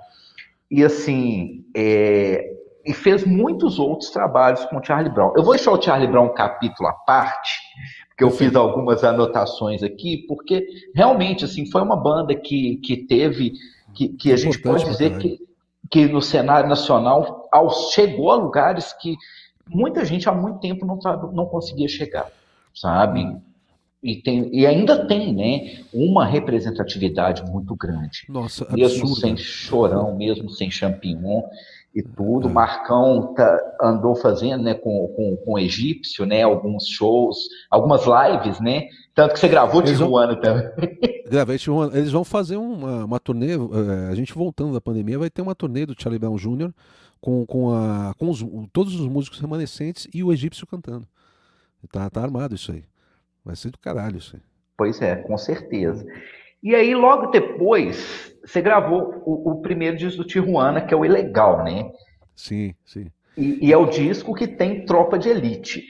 E 0.70 0.84
assim, 0.84 1.64
é, 1.74 2.58
e 2.84 2.94
fez 2.94 3.24
muitos 3.24 3.78
outros 3.78 4.10
trabalhos 4.10 4.64
com 4.66 4.78
o 4.78 4.84
Charlie 4.84 5.12
Brown. 5.12 5.32
Eu 5.36 5.42
vou 5.42 5.54
deixar 5.54 5.72
o 5.72 5.82
Charlie 5.82 6.08
Brown 6.08 6.26
um 6.26 6.34
capítulo 6.34 6.88
à 6.88 6.92
parte, 6.92 7.58
que 8.18 8.24
eu 8.24 8.32
fiz 8.32 8.56
algumas 8.56 9.04
anotações 9.04 9.80
aqui, 9.80 10.24
porque 10.26 10.66
realmente 10.92 11.44
assim 11.44 11.64
foi 11.70 11.80
uma 11.80 11.96
banda 11.96 12.34
que, 12.34 12.78
que 12.78 12.96
teve, 12.96 13.52
que, 13.94 14.08
que 14.08 14.32
a 14.32 14.36
gente 14.36 14.60
pode 14.60 14.84
dizer 14.86 15.16
que, 15.18 15.38
que 15.88 16.06
no 16.06 16.20
cenário 16.20 16.68
nacional 16.68 17.48
ao, 17.52 17.70
chegou 17.92 18.32
a 18.32 18.34
lugares 18.34 18.92
que 18.92 19.14
muita 19.68 20.04
gente 20.04 20.28
há 20.28 20.32
muito 20.32 20.58
tempo 20.58 20.84
não, 20.84 20.98
não 21.32 21.46
conseguia 21.46 21.86
chegar, 21.86 22.26
sabe? 22.74 23.36
E, 24.02 24.16
tem, 24.16 24.52
e 24.52 24.66
ainda 24.66 25.06
tem, 25.06 25.32
né, 25.32 25.84
uma 25.94 26.26
representatividade 26.26 27.48
muito 27.48 27.76
grande. 27.76 28.24
Nossa, 28.28 28.66
mesmo 28.72 29.02
absurdo. 29.02 29.20
sem 29.20 29.36
chorão, 29.36 30.16
mesmo 30.16 30.50
sem 30.50 30.68
champignon 30.68 31.42
e 31.94 32.02
tudo. 32.02 32.48
É. 32.48 32.52
Marcão 32.52 33.34
tá, 33.34 33.76
andou 33.80 34.14
fazendo, 34.14 34.62
né, 34.62 34.74
com, 34.74 35.08
com, 35.08 35.36
com 35.36 35.52
o 35.54 35.58
egípcio, 35.58 36.24
né, 36.26 36.42
alguns 36.42 36.86
shows, 36.86 37.48
algumas 37.70 38.02
lives, 38.04 38.60
né? 38.60 38.88
Tanto 39.14 39.34
que 39.34 39.40
você 39.40 39.48
gravou 39.48 39.82
Tijuana 39.82 40.34
vão... 40.34 40.42
também. 40.42 40.98
Gravei 41.28 41.58
Tijuana. 41.58 41.96
Eles 41.96 42.12
vão 42.12 42.24
fazer 42.24 42.56
uma, 42.56 43.04
uma 43.04 43.20
turnê, 43.20 43.52
é, 43.52 44.10
a 44.10 44.14
gente 44.14 44.32
voltando 44.32 44.72
da 44.72 44.80
pandemia, 44.80 45.18
vai 45.18 45.30
ter 45.30 45.42
uma 45.42 45.54
turnê 45.54 45.84
do 45.84 45.94
Charlie 46.00 46.18
Brown 46.18 46.36
Jr. 46.36 46.72
com, 47.20 47.44
com, 47.44 47.74
a, 47.74 48.14
com 48.18 48.30
os, 48.30 48.44
todos 48.72 48.98
os 48.98 49.06
músicos 49.08 49.40
remanescentes 49.40 50.06
e 50.14 50.22
o 50.22 50.32
egípcio 50.32 50.66
cantando. 50.66 51.06
Tá, 51.90 52.08
tá 52.10 52.22
armado 52.22 52.54
isso 52.54 52.72
aí. 52.72 52.84
Vai 53.44 53.56
ser 53.56 53.70
do 53.70 53.78
caralho 53.78 54.18
isso 54.18 54.36
aí. 54.36 54.42
Pois 54.76 55.00
é, 55.02 55.16
com 55.16 55.36
certeza. 55.36 56.06
E 56.62 56.74
aí, 56.74 56.94
logo 56.94 57.26
depois, 57.26 58.34
você 58.44 58.60
gravou 58.60 59.22
o, 59.24 59.52
o, 59.52 59.62
primeiro 59.62 59.96
disco 59.96 60.22
do 60.22 60.26
Tijuana, 60.26 60.80
que 60.80 60.92
é 60.92 60.96
o 60.96 61.04
Ilegal, 61.04 61.62
né? 61.62 61.90
Sim, 62.34 62.74
sim. 62.84 63.06
E, 63.36 63.68
e, 63.68 63.72
é 63.72 63.76
o 63.76 63.86
disco 63.86 64.34
que 64.34 64.46
tem 64.46 64.84
Tropa 64.84 65.18
de 65.18 65.28
Elite. 65.28 65.84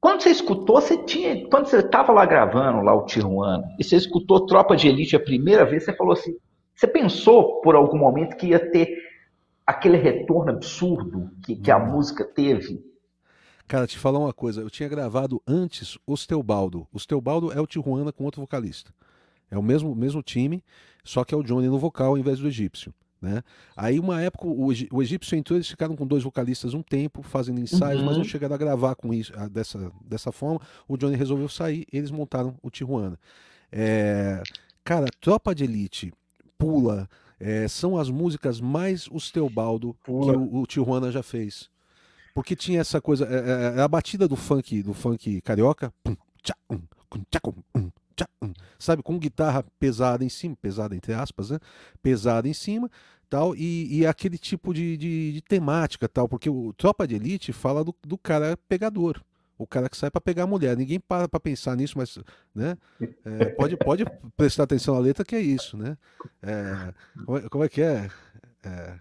Quando 0.00 0.22
você 0.22 0.30
escutou, 0.30 0.80
você 0.80 0.96
tinha. 1.04 1.48
Quando 1.48 1.66
você 1.66 1.78
estava 1.78 2.12
lá 2.12 2.24
gravando 2.24 2.82
lá 2.82 2.94
o 2.94 3.04
Tijuana, 3.04 3.64
e 3.78 3.84
você 3.84 3.96
escutou 3.96 4.46
Tropa 4.46 4.76
de 4.76 4.88
Elite 4.88 5.16
a 5.16 5.20
primeira 5.20 5.64
vez, 5.64 5.84
você 5.84 5.92
falou 5.92 6.12
assim. 6.12 6.36
Você 6.74 6.86
pensou 6.86 7.60
por 7.60 7.74
algum 7.74 7.98
momento 7.98 8.36
que 8.36 8.46
ia 8.46 8.70
ter 8.70 8.88
aquele 9.66 9.98
retorno 9.98 10.50
absurdo 10.50 11.30
que, 11.44 11.54
que 11.54 11.70
a 11.70 11.78
música 11.78 12.24
teve? 12.24 12.82
Cara, 13.68 13.86
te 13.86 13.98
falar 13.98 14.18
uma 14.18 14.32
coisa, 14.32 14.62
eu 14.62 14.70
tinha 14.70 14.88
gravado 14.88 15.42
antes 15.46 15.98
Osteobaldo. 16.06 16.88
Osteobaldo 16.92 17.52
é 17.52 17.60
o 17.60 17.66
Tijuana 17.66 18.12
com 18.12 18.24
outro 18.24 18.40
vocalista. 18.40 18.92
É 19.50 19.58
o 19.58 19.62
mesmo, 19.62 19.94
mesmo 19.94 20.22
time, 20.22 20.62
só 21.04 21.24
que 21.24 21.34
é 21.34 21.36
o 21.36 21.42
Johnny 21.42 21.66
no 21.66 21.78
vocal 21.78 22.08
ao 22.08 22.18
invés 22.18 22.38
do 22.38 22.46
egípcio. 22.46 22.94
Né? 23.20 23.42
Aí, 23.76 24.00
uma 24.00 24.22
época, 24.22 24.46
o, 24.46 24.68
o 24.68 25.02
egípcio 25.02 25.36
entrou, 25.36 25.56
eles 25.56 25.68
ficaram 25.68 25.94
com 25.94 26.06
dois 26.06 26.22
vocalistas 26.22 26.72
um 26.72 26.82
tempo, 26.82 27.22
fazendo 27.22 27.60
ensaios, 27.60 28.00
uhum. 28.00 28.06
mas 28.06 28.16
não 28.16 28.24
chegaram 28.24 28.54
a 28.54 28.58
gravar 28.58 28.94
com 28.94 29.12
isso 29.12 29.32
dessa, 29.50 29.92
dessa 30.02 30.32
forma. 30.32 30.60
O 30.88 30.96
Johnny 30.96 31.16
resolveu 31.16 31.48
sair, 31.48 31.86
eles 31.92 32.10
montaram 32.10 32.54
o 32.62 32.70
Tijuana. 32.70 33.18
É, 33.70 34.42
cara, 34.82 35.06
Tropa 35.20 35.54
de 35.54 35.64
Elite, 35.64 36.12
Pula, 36.56 37.08
é, 37.38 37.68
são 37.68 37.98
as 37.98 38.08
músicas 38.08 38.60
mais 38.60 39.06
os 39.10 39.30
Teobaldo 39.30 39.94
que 40.02 40.10
o, 40.10 40.60
o 40.60 40.66
Tijuana 40.66 41.12
já 41.12 41.22
fez. 41.22 41.68
Porque 42.34 42.56
tinha 42.56 42.80
essa 42.80 43.00
coisa, 43.00 43.26
é, 43.26 43.76
é, 43.76 43.80
é 43.80 43.82
a 43.82 43.88
batida 43.88 44.26
do 44.26 44.36
funk, 44.36 44.82
do 44.82 44.94
funk 44.94 45.40
carioca, 45.42 45.92
pum, 46.02 46.16
tchá, 46.42 46.54
um, 46.70 46.80
tchá, 47.30 47.40
um, 47.74 47.90
sabe, 48.78 49.02
com 49.02 49.18
guitarra 49.18 49.64
pesada 49.78 50.24
em 50.24 50.28
cima, 50.28 50.56
pesada 50.60 50.94
entre 50.94 51.12
aspas, 51.12 51.50
né? 51.50 51.58
Pesada 52.02 52.48
em 52.48 52.54
cima, 52.54 52.90
tal, 53.28 53.54
e, 53.54 54.00
e 54.00 54.06
aquele 54.06 54.36
tipo 54.36 54.74
de, 54.74 54.96
de, 54.96 55.32
de, 55.32 55.42
temática, 55.42 56.08
tal, 56.08 56.28
porque 56.28 56.50
o 56.50 56.72
Tropa 56.72 57.06
de 57.06 57.14
Elite 57.14 57.52
fala 57.52 57.84
do, 57.84 57.94
do 58.04 58.18
cara 58.18 58.56
pegador, 58.68 59.22
o 59.56 59.66
cara 59.66 59.88
que 59.88 59.96
sai 59.96 60.10
para 60.10 60.20
pegar 60.20 60.44
a 60.44 60.46
mulher. 60.46 60.76
Ninguém 60.76 60.98
para 60.98 61.28
para 61.28 61.38
pensar 61.38 61.76
nisso, 61.76 61.98
mas 61.98 62.18
né? 62.54 62.76
É, 63.24 63.44
pode, 63.50 63.76
pode 63.76 64.04
prestar 64.36 64.64
atenção 64.64 64.94
na 64.94 65.00
letra 65.00 65.24
que 65.24 65.36
é 65.36 65.40
isso, 65.40 65.76
né? 65.76 65.96
É, 66.42 66.94
como, 67.24 67.38
é, 67.38 67.48
como, 67.48 67.64
é, 67.64 67.68
que 67.68 67.82
é? 67.82 68.08
é 68.64 68.98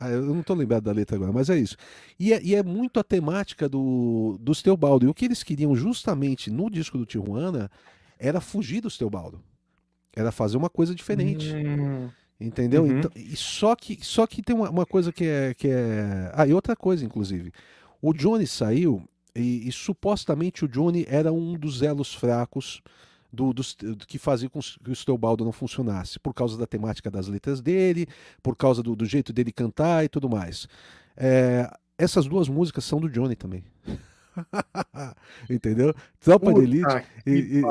ah, 0.00 0.10
eu 0.10 0.22
não 0.22 0.40
estou 0.40 0.54
lembrado 0.54 0.84
da 0.84 0.92
letra 0.92 1.16
agora, 1.16 1.32
mas 1.32 1.50
é 1.50 1.58
isso. 1.58 1.76
E 2.18 2.32
é, 2.32 2.40
e 2.42 2.54
é 2.54 2.62
muito 2.62 3.00
a 3.00 3.04
temática 3.04 3.68
do, 3.68 4.38
dos 4.40 4.62
Teobaldo. 4.62 5.04
E 5.04 5.08
o 5.08 5.14
que 5.14 5.24
eles 5.24 5.42
queriam 5.42 5.74
justamente 5.74 6.50
no 6.50 6.70
disco 6.70 6.96
do 6.96 7.04
Tijuana 7.04 7.68
era 8.18 8.40
fugir 8.40 8.80
do 8.80 8.90
Teobaldo. 8.90 9.40
Era 10.14 10.32
fazer 10.32 10.56
uma 10.56 10.70
coisa 10.70 10.94
diferente. 10.94 11.54
Hum. 11.54 12.10
Entendeu? 12.40 12.84
Uhum. 12.84 12.98
Então, 12.98 13.10
e 13.16 13.34
só 13.34 13.74
que 13.74 13.98
só 14.04 14.26
que 14.26 14.42
tem 14.42 14.54
uma, 14.54 14.70
uma, 14.70 14.86
coisa 14.86 15.12
que 15.12 15.24
é 15.24 15.54
que 15.54 15.68
é 15.68 16.30
ah 16.32 16.46
e 16.46 16.54
outra 16.54 16.76
coisa 16.76 17.04
inclusive 17.04 17.52
o 18.00 18.12
Johnny 18.12 18.46
saiu 18.46 19.02
e, 19.34 19.68
e 19.68 19.72
supostamente 19.72 20.64
o 20.64 20.68
Johnny 20.68 21.04
era 21.08 21.32
um 21.32 21.54
dos 21.54 21.82
elos 21.82 22.14
fracos 22.14 22.80
do, 23.32 23.52
do, 23.52 23.62
do, 23.94 24.06
que 24.06 24.18
fazia 24.18 24.48
com 24.48 24.60
que 24.60 24.90
o 24.90 24.94
Steobaldo 24.94 25.44
não 25.44 25.52
funcionasse, 25.52 26.18
por 26.18 26.32
causa 26.32 26.56
da 26.56 26.66
temática 26.66 27.10
das 27.10 27.28
letras 27.28 27.60
dele, 27.60 28.06
por 28.42 28.56
causa 28.56 28.82
do, 28.82 28.96
do 28.96 29.04
jeito 29.04 29.32
dele 29.32 29.52
cantar 29.52 30.04
e 30.04 30.08
tudo 30.08 30.28
mais. 30.28 30.66
É, 31.16 31.70
essas 31.98 32.26
duas 32.26 32.48
músicas 32.48 32.84
são 32.84 33.00
do 33.00 33.08
Johnny 33.08 33.36
também. 33.36 33.64
Entendeu? 35.48 35.94
Tropa 36.20 36.52
de 36.52 36.60
Elite. 36.60 37.06
E, 37.26 37.30
e, 37.30 37.62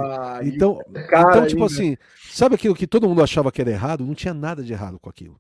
então, 0.44 0.80
então, 0.90 1.48
tipo 1.48 1.64
assim, 1.64 1.98
sabe 2.30 2.56
aquilo 2.56 2.76
que 2.76 2.88
todo 2.88 3.08
mundo 3.08 3.24
achava 3.24 3.52
que 3.52 3.62
era 3.62 3.72
errado? 3.72 4.06
Não 4.06 4.16
tinha 4.16 4.34
nada 4.34 4.64
de 4.64 4.74
errado 4.74 5.00
com 5.00 5.10
aquilo. 5.10 5.40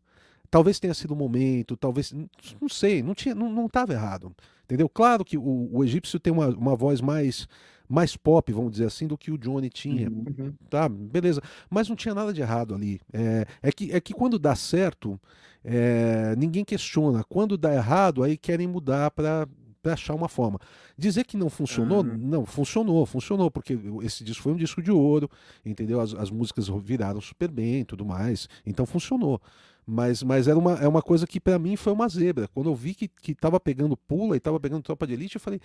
Talvez 0.50 0.80
tenha 0.80 0.94
sido 0.94 1.12
o 1.12 1.14
um 1.14 1.18
momento, 1.18 1.76
talvez. 1.76 2.14
Não 2.62 2.70
sei, 2.70 3.04
não 3.04 3.14
tinha, 3.14 3.36
não 3.36 3.66
estava 3.66 3.94
errado. 3.94 4.34
Entendeu? 4.64 4.90
Claro 4.90 5.24
que 5.24 5.38
o, 5.38 5.70
o 5.72 5.84
egípcio 5.84 6.20
tem 6.20 6.32
uma, 6.32 6.48
uma 6.50 6.76
voz 6.76 7.02
mais 7.02 7.48
mais 7.90 8.18
pop, 8.18 8.52
vamos 8.52 8.72
dizer 8.72 8.86
assim, 8.86 9.08
do 9.08 9.18
que 9.18 9.32
o 9.32 9.38
Johnny 9.38 9.70
tinha. 9.70 10.10
Uhum. 10.10 10.54
Tá, 10.70 10.90
beleza. 10.90 11.42
Mas 11.70 11.88
não 11.88 11.96
tinha 11.96 12.14
nada 12.14 12.34
de 12.34 12.42
errado 12.42 12.76
ali. 12.76 13.00
É, 13.14 13.46
é, 13.62 13.72
que, 13.72 13.92
é 13.92 14.02
que 14.02 14.14
quando 14.14 14.38
dá 14.38 14.56
certo, 14.56 15.20
é, 15.64 16.36
ninguém 16.38 16.66
questiona. 16.66 17.24
Quando 17.24 17.58
dá 17.58 17.74
errado, 17.74 18.24
aí 18.24 18.38
querem 18.38 18.68
mudar 18.68 19.12
para 19.12 19.48
para 19.82 19.94
achar 19.94 20.14
uma 20.14 20.28
forma. 20.28 20.60
Dizer 20.98 21.24
que 21.24 21.38
não 21.38 21.50
funcionou, 21.50 22.04
uhum. 22.04 22.18
não, 22.18 22.46
funcionou, 22.46 23.06
funcionou, 23.06 23.52
porque 23.52 23.78
esse 24.04 24.24
disco 24.24 24.44
foi 24.44 24.54
um 24.54 24.58
disco 24.58 24.82
de 24.82 24.92
ouro, 24.92 25.30
entendeu? 25.66 26.00
As, 26.00 26.14
as 26.14 26.30
músicas 26.30 26.68
viraram 26.82 27.22
super 27.22 27.50
bem 27.50 27.84
tudo 27.86 28.06
mais, 28.06 28.48
então 28.66 28.86
funcionou. 28.86 29.42
Mas, 29.86 30.22
mas 30.22 30.50
era 30.50 30.60
uma, 30.60 30.74
é 30.74 30.88
uma 30.88 31.02
coisa 31.02 31.26
que 31.26 31.40
para 31.40 31.58
mim 31.58 31.78
foi 31.78 31.94
uma 31.94 32.10
zebra. 32.10 32.48
Quando 32.50 32.70
eu 32.70 32.76
vi 32.76 32.94
que, 32.94 33.08
que 33.08 33.34
tava 33.34 33.58
pegando 33.58 33.96
pula 33.96 34.36
e 34.36 34.40
tava 34.40 34.60
pegando 34.60 34.84
tropa 34.84 35.08
de 35.08 35.14
elite, 35.14 35.36
eu 35.36 35.42
falei, 35.42 35.62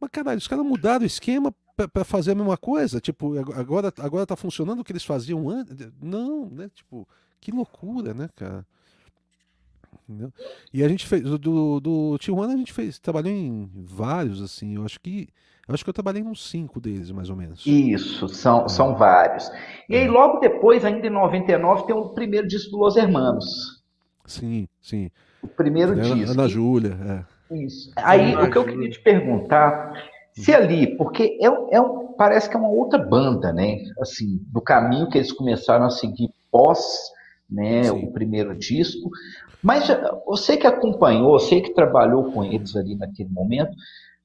mas 0.00 0.10
caralho, 0.10 0.38
os 0.38 0.48
caras 0.48 0.64
mudaram 0.64 1.02
o 1.02 1.06
esquema 1.06 1.54
para 1.92 2.04
fazer 2.04 2.32
a 2.32 2.34
mesma 2.34 2.56
coisa? 2.56 3.00
Tipo, 3.00 3.38
agora, 3.52 3.92
agora 3.98 4.26
tá 4.26 4.36
funcionando 4.36 4.80
o 4.80 4.84
que 4.84 4.92
eles 4.92 5.04
faziam 5.04 5.48
antes? 5.50 5.74
Não, 6.00 6.48
né? 6.48 6.70
Tipo, 6.74 7.06
que 7.40 7.50
loucura, 7.50 8.14
né, 8.14 8.28
cara? 8.34 8.66
Entendeu? 10.08 10.32
E 10.72 10.82
a 10.82 10.88
gente 10.88 11.06
fez, 11.06 11.22
do, 11.22 11.80
do 11.80 12.16
Tijuana 12.18 12.54
a 12.54 12.56
gente 12.56 12.72
fez, 12.72 12.98
trabalhou 12.98 13.30
em 13.30 13.70
vários, 13.74 14.40
assim, 14.40 14.76
eu 14.76 14.84
acho 14.84 14.98
que 14.98 15.28
eu 15.68 15.74
acho 15.74 15.84
que 15.84 15.90
eu 15.90 15.94
trabalhei 15.94 16.22
em 16.22 16.26
uns 16.26 16.48
cinco 16.48 16.80
deles, 16.80 17.10
mais 17.10 17.28
ou 17.28 17.36
menos. 17.36 17.66
Isso, 17.66 18.26
são, 18.30 18.64
é. 18.64 18.68
são 18.68 18.96
vários. 18.96 19.50
E 19.86 19.96
aí, 19.96 20.06
é. 20.06 20.10
logo 20.10 20.38
depois, 20.38 20.82
ainda 20.82 21.06
em 21.06 21.10
99, 21.10 21.84
tem 21.84 21.94
o 21.94 22.08
primeiro 22.08 22.48
disco 22.48 22.70
do 22.70 22.78
Los 22.78 22.96
Hermanos. 22.96 23.84
Sim, 24.24 24.66
sim. 24.80 25.10
O 25.42 25.46
primeiro 25.46 25.92
Ana, 25.92 26.02
disco. 26.02 26.32
Ana 26.32 26.48
Júlia, 26.48 27.26
é. 27.50 27.54
Isso. 27.54 27.92
Aí, 27.96 28.32
Ana 28.32 28.44
o 28.44 28.50
que 28.50 28.56
eu 28.56 28.64
queria 28.64 28.88
te 28.88 29.00
perguntar, 29.02 29.92
se 30.32 30.54
ali, 30.54 30.96
porque 30.96 31.38
é, 31.38 31.76
é 31.76 31.80
um, 31.82 32.14
parece 32.14 32.48
que 32.48 32.56
é 32.56 32.58
uma 32.58 32.70
outra 32.70 32.98
banda, 32.98 33.52
né? 33.52 33.76
Assim, 34.00 34.40
do 34.50 34.62
caminho 34.62 35.10
que 35.10 35.18
eles 35.18 35.32
começaram 35.32 35.84
a 35.84 35.90
seguir 35.90 36.30
pós 36.50 36.80
né, 37.48 37.90
o 37.90 38.10
primeiro 38.12 38.54
disco. 38.56 39.10
Mas 39.62 39.88
você 40.26 40.56
que 40.56 40.66
acompanhou, 40.66 41.38
você 41.38 41.60
que 41.60 41.74
trabalhou 41.74 42.32
com 42.32 42.44
eles 42.44 42.76
ali 42.76 42.94
naquele 42.94 43.28
momento, 43.30 43.76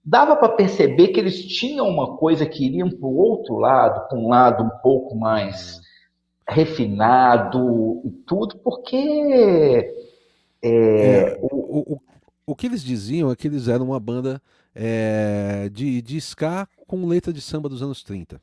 dava 0.03 0.35
para 0.35 0.49
perceber 0.49 1.09
que 1.09 1.19
eles 1.19 1.45
tinham 1.45 1.87
uma 1.87 2.17
coisa 2.17 2.45
que 2.45 2.65
iriam 2.65 2.89
para 2.89 3.07
o 3.07 3.17
outro 3.17 3.57
lado, 3.57 4.07
para 4.07 4.17
um 4.17 4.27
lado 4.27 4.63
um 4.63 4.69
pouco 4.81 5.15
mais 5.15 5.81
refinado 6.47 8.01
e 8.05 8.11
tudo, 8.27 8.57
porque. 8.57 9.93
É, 10.61 10.69
é, 10.69 11.39
o, 11.41 11.93
o, 11.93 12.01
o 12.45 12.55
que 12.55 12.67
eles 12.67 12.83
diziam 12.83 13.31
é 13.31 13.35
que 13.35 13.47
eles 13.47 13.67
eram 13.67 13.87
uma 13.87 13.99
banda 13.99 14.41
é, 14.75 15.69
de, 15.71 16.01
de 16.01 16.17
ska 16.17 16.67
com 16.87 17.05
letra 17.05 17.33
de 17.33 17.41
samba 17.41 17.69
dos 17.69 17.81
anos 17.81 18.03
30 18.03 18.39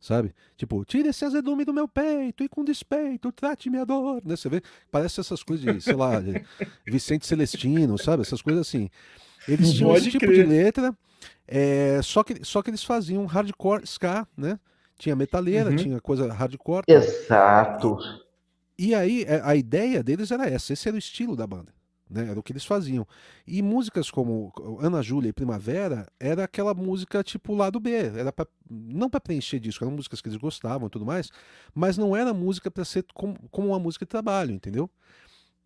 sabe? 0.00 0.34
Tipo, 0.56 0.84
tire 0.84 1.10
esse 1.10 1.24
azedume 1.24 1.64
do 1.64 1.74
meu 1.74 1.86
peito 1.86 2.42
e 2.42 2.48
com 2.48 2.64
despeito 2.64 3.30
trate 3.30 3.68
minha 3.68 3.84
dor, 3.84 4.22
né? 4.24 4.34
Você 4.34 4.48
vê? 4.48 4.62
Parece 4.90 5.20
essas 5.20 5.42
coisas 5.42 5.74
de, 5.74 5.80
sei 5.80 5.94
lá, 5.94 6.18
de 6.20 6.42
Vicente 6.86 7.26
Celestino, 7.26 7.98
sabe? 7.98 8.22
Essas 8.22 8.40
coisas 8.40 8.66
assim. 8.66 8.88
Eles 9.46 9.72
tinham 9.74 9.94
esse 9.94 10.10
tipo 10.10 10.24
crer. 10.24 10.44
de 10.44 10.50
letra, 10.50 10.96
é, 11.46 12.00
só, 12.02 12.24
que, 12.24 12.44
só 12.44 12.62
que 12.62 12.70
eles 12.70 12.82
faziam 12.82 13.26
hardcore 13.26 13.84
ska, 13.84 14.26
né? 14.36 14.58
Tinha 14.98 15.14
metaleira, 15.14 15.70
uhum. 15.70 15.76
tinha 15.76 16.00
coisa 16.00 16.32
hardcore. 16.32 16.84
Exato. 16.88 17.98
E, 18.78 18.88
e 18.88 18.94
aí, 18.94 19.24
é, 19.24 19.40
a 19.44 19.54
ideia 19.54 20.02
deles 20.02 20.30
era 20.30 20.48
essa, 20.48 20.72
esse 20.72 20.88
era 20.88 20.94
o 20.94 20.98
estilo 20.98 21.36
da 21.36 21.46
banda. 21.46 21.72
Né, 22.10 22.28
era 22.28 22.40
o 22.40 22.42
que 22.42 22.50
eles 22.50 22.64
faziam. 22.64 23.06
E 23.46 23.62
músicas 23.62 24.10
como 24.10 24.52
Ana 24.80 25.00
Júlia 25.00 25.28
e 25.28 25.32
Primavera 25.32 26.08
era 26.18 26.42
aquela 26.42 26.74
música 26.74 27.22
tipo 27.22 27.54
lado 27.54 27.78
B, 27.78 27.92
era 27.92 28.32
pra, 28.32 28.44
não 28.68 29.08
para 29.08 29.20
preencher 29.20 29.60
disco, 29.60 29.84
eram 29.84 29.94
músicas 29.94 30.20
que 30.20 30.28
eles 30.28 30.36
gostavam 30.36 30.88
e 30.88 30.90
tudo 30.90 31.06
mais, 31.06 31.30
mas 31.72 31.96
não 31.96 32.16
era 32.16 32.34
música 32.34 32.68
para 32.68 32.84
ser 32.84 33.04
como, 33.14 33.36
como 33.50 33.68
uma 33.68 33.78
música 33.78 34.04
de 34.04 34.08
trabalho, 34.08 34.52
entendeu? 34.52 34.90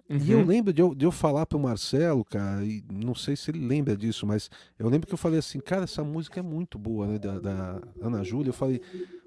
Uhum. 0.09 0.19
E 0.19 0.31
eu 0.33 0.41
uhum. 0.41 0.45
lembro 0.45 0.73
de 0.73 0.83
eu, 0.83 0.95
de 0.95 1.07
eu 1.07 1.11
falar 1.11 1.47
pro 1.47 1.59
Marcelo, 1.59 2.25
cara, 2.25 2.63
e 2.63 2.85
não 2.93 3.15
sei 3.15 3.37
se 3.37 3.51
ele 3.51 3.67
lembra 3.67 3.97
disso, 3.97 4.27
mas 4.27 4.51
eu 4.79 4.89
lembro 4.89 5.07
que 5.07 5.15
eu 5.15 5.19
falei 5.19 5.39
assim, 5.39 5.61
cara, 5.61 5.85
essa 5.85 6.05
música 6.05 6.41
é 6.41 6.43
muito 6.43 6.79
boa, 6.79 7.07
né, 7.07 7.19
da, 7.19 7.39
da 7.39 7.81
Ana 8.03 8.23
Júlia. 8.23 8.51
Eu 8.51 8.55
falei, 8.55 8.83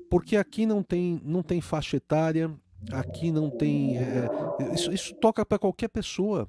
porque 0.07 0.38
aqui 0.38 0.65
não 0.65 0.84
tem, 0.84 1.20
não 1.26 1.41
tem 1.41 1.61
faixa 1.61 1.97
etária, 1.97 2.51
aqui 2.91 3.32
não 3.32 3.49
tem. 3.49 3.97
É, 3.97 4.30
isso, 4.74 4.91
isso 4.91 5.15
toca 5.15 5.45
para 5.45 5.57
qualquer 5.57 5.89
pessoa. 5.89 6.47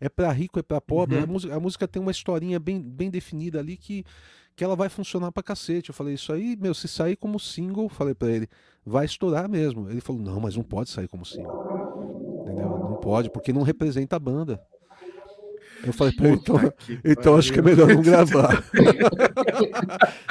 É 0.00 0.08
para 0.08 0.30
rico, 0.30 0.58
é 0.58 0.62
para 0.62 0.80
pobre. 0.80 1.16
Uhum. 1.16 1.24
A, 1.24 1.26
música, 1.26 1.56
a 1.56 1.60
música 1.60 1.88
tem 1.88 2.00
uma 2.00 2.10
historinha 2.10 2.58
bem, 2.58 2.80
bem 2.80 3.10
definida 3.10 3.58
ali 3.58 3.76
que, 3.76 4.04
que 4.54 4.62
ela 4.62 4.76
vai 4.76 4.88
funcionar 4.88 5.32
pra 5.32 5.42
cacete. 5.42 5.90
Eu 5.90 5.94
falei, 5.94 6.14
isso 6.14 6.32
aí, 6.32 6.56
meu, 6.60 6.74
se 6.74 6.86
sair 6.86 7.16
como 7.16 7.38
single, 7.40 7.88
falei 7.88 8.14
para 8.14 8.28
ele, 8.28 8.48
vai 8.84 9.04
estourar 9.04 9.48
mesmo. 9.48 9.90
Ele 9.90 10.00
falou, 10.00 10.22
não, 10.22 10.40
mas 10.40 10.56
não 10.56 10.62
pode 10.62 10.90
sair 10.90 11.08
como 11.08 11.24
single. 11.24 12.42
Entendeu? 12.42 12.68
Não 12.68 12.96
pode, 12.96 13.30
porque 13.30 13.52
não 13.52 13.62
representa 13.62 14.16
a 14.16 14.20
banda. 14.20 14.60
Eu 15.84 15.92
falei 15.92 16.12
ele, 16.18 16.32
então, 16.32 16.56
então 17.04 17.36
acho 17.36 17.52
que 17.52 17.60
é 17.60 17.62
melhor 17.62 17.88
não 17.88 18.02
gravar. 18.02 18.64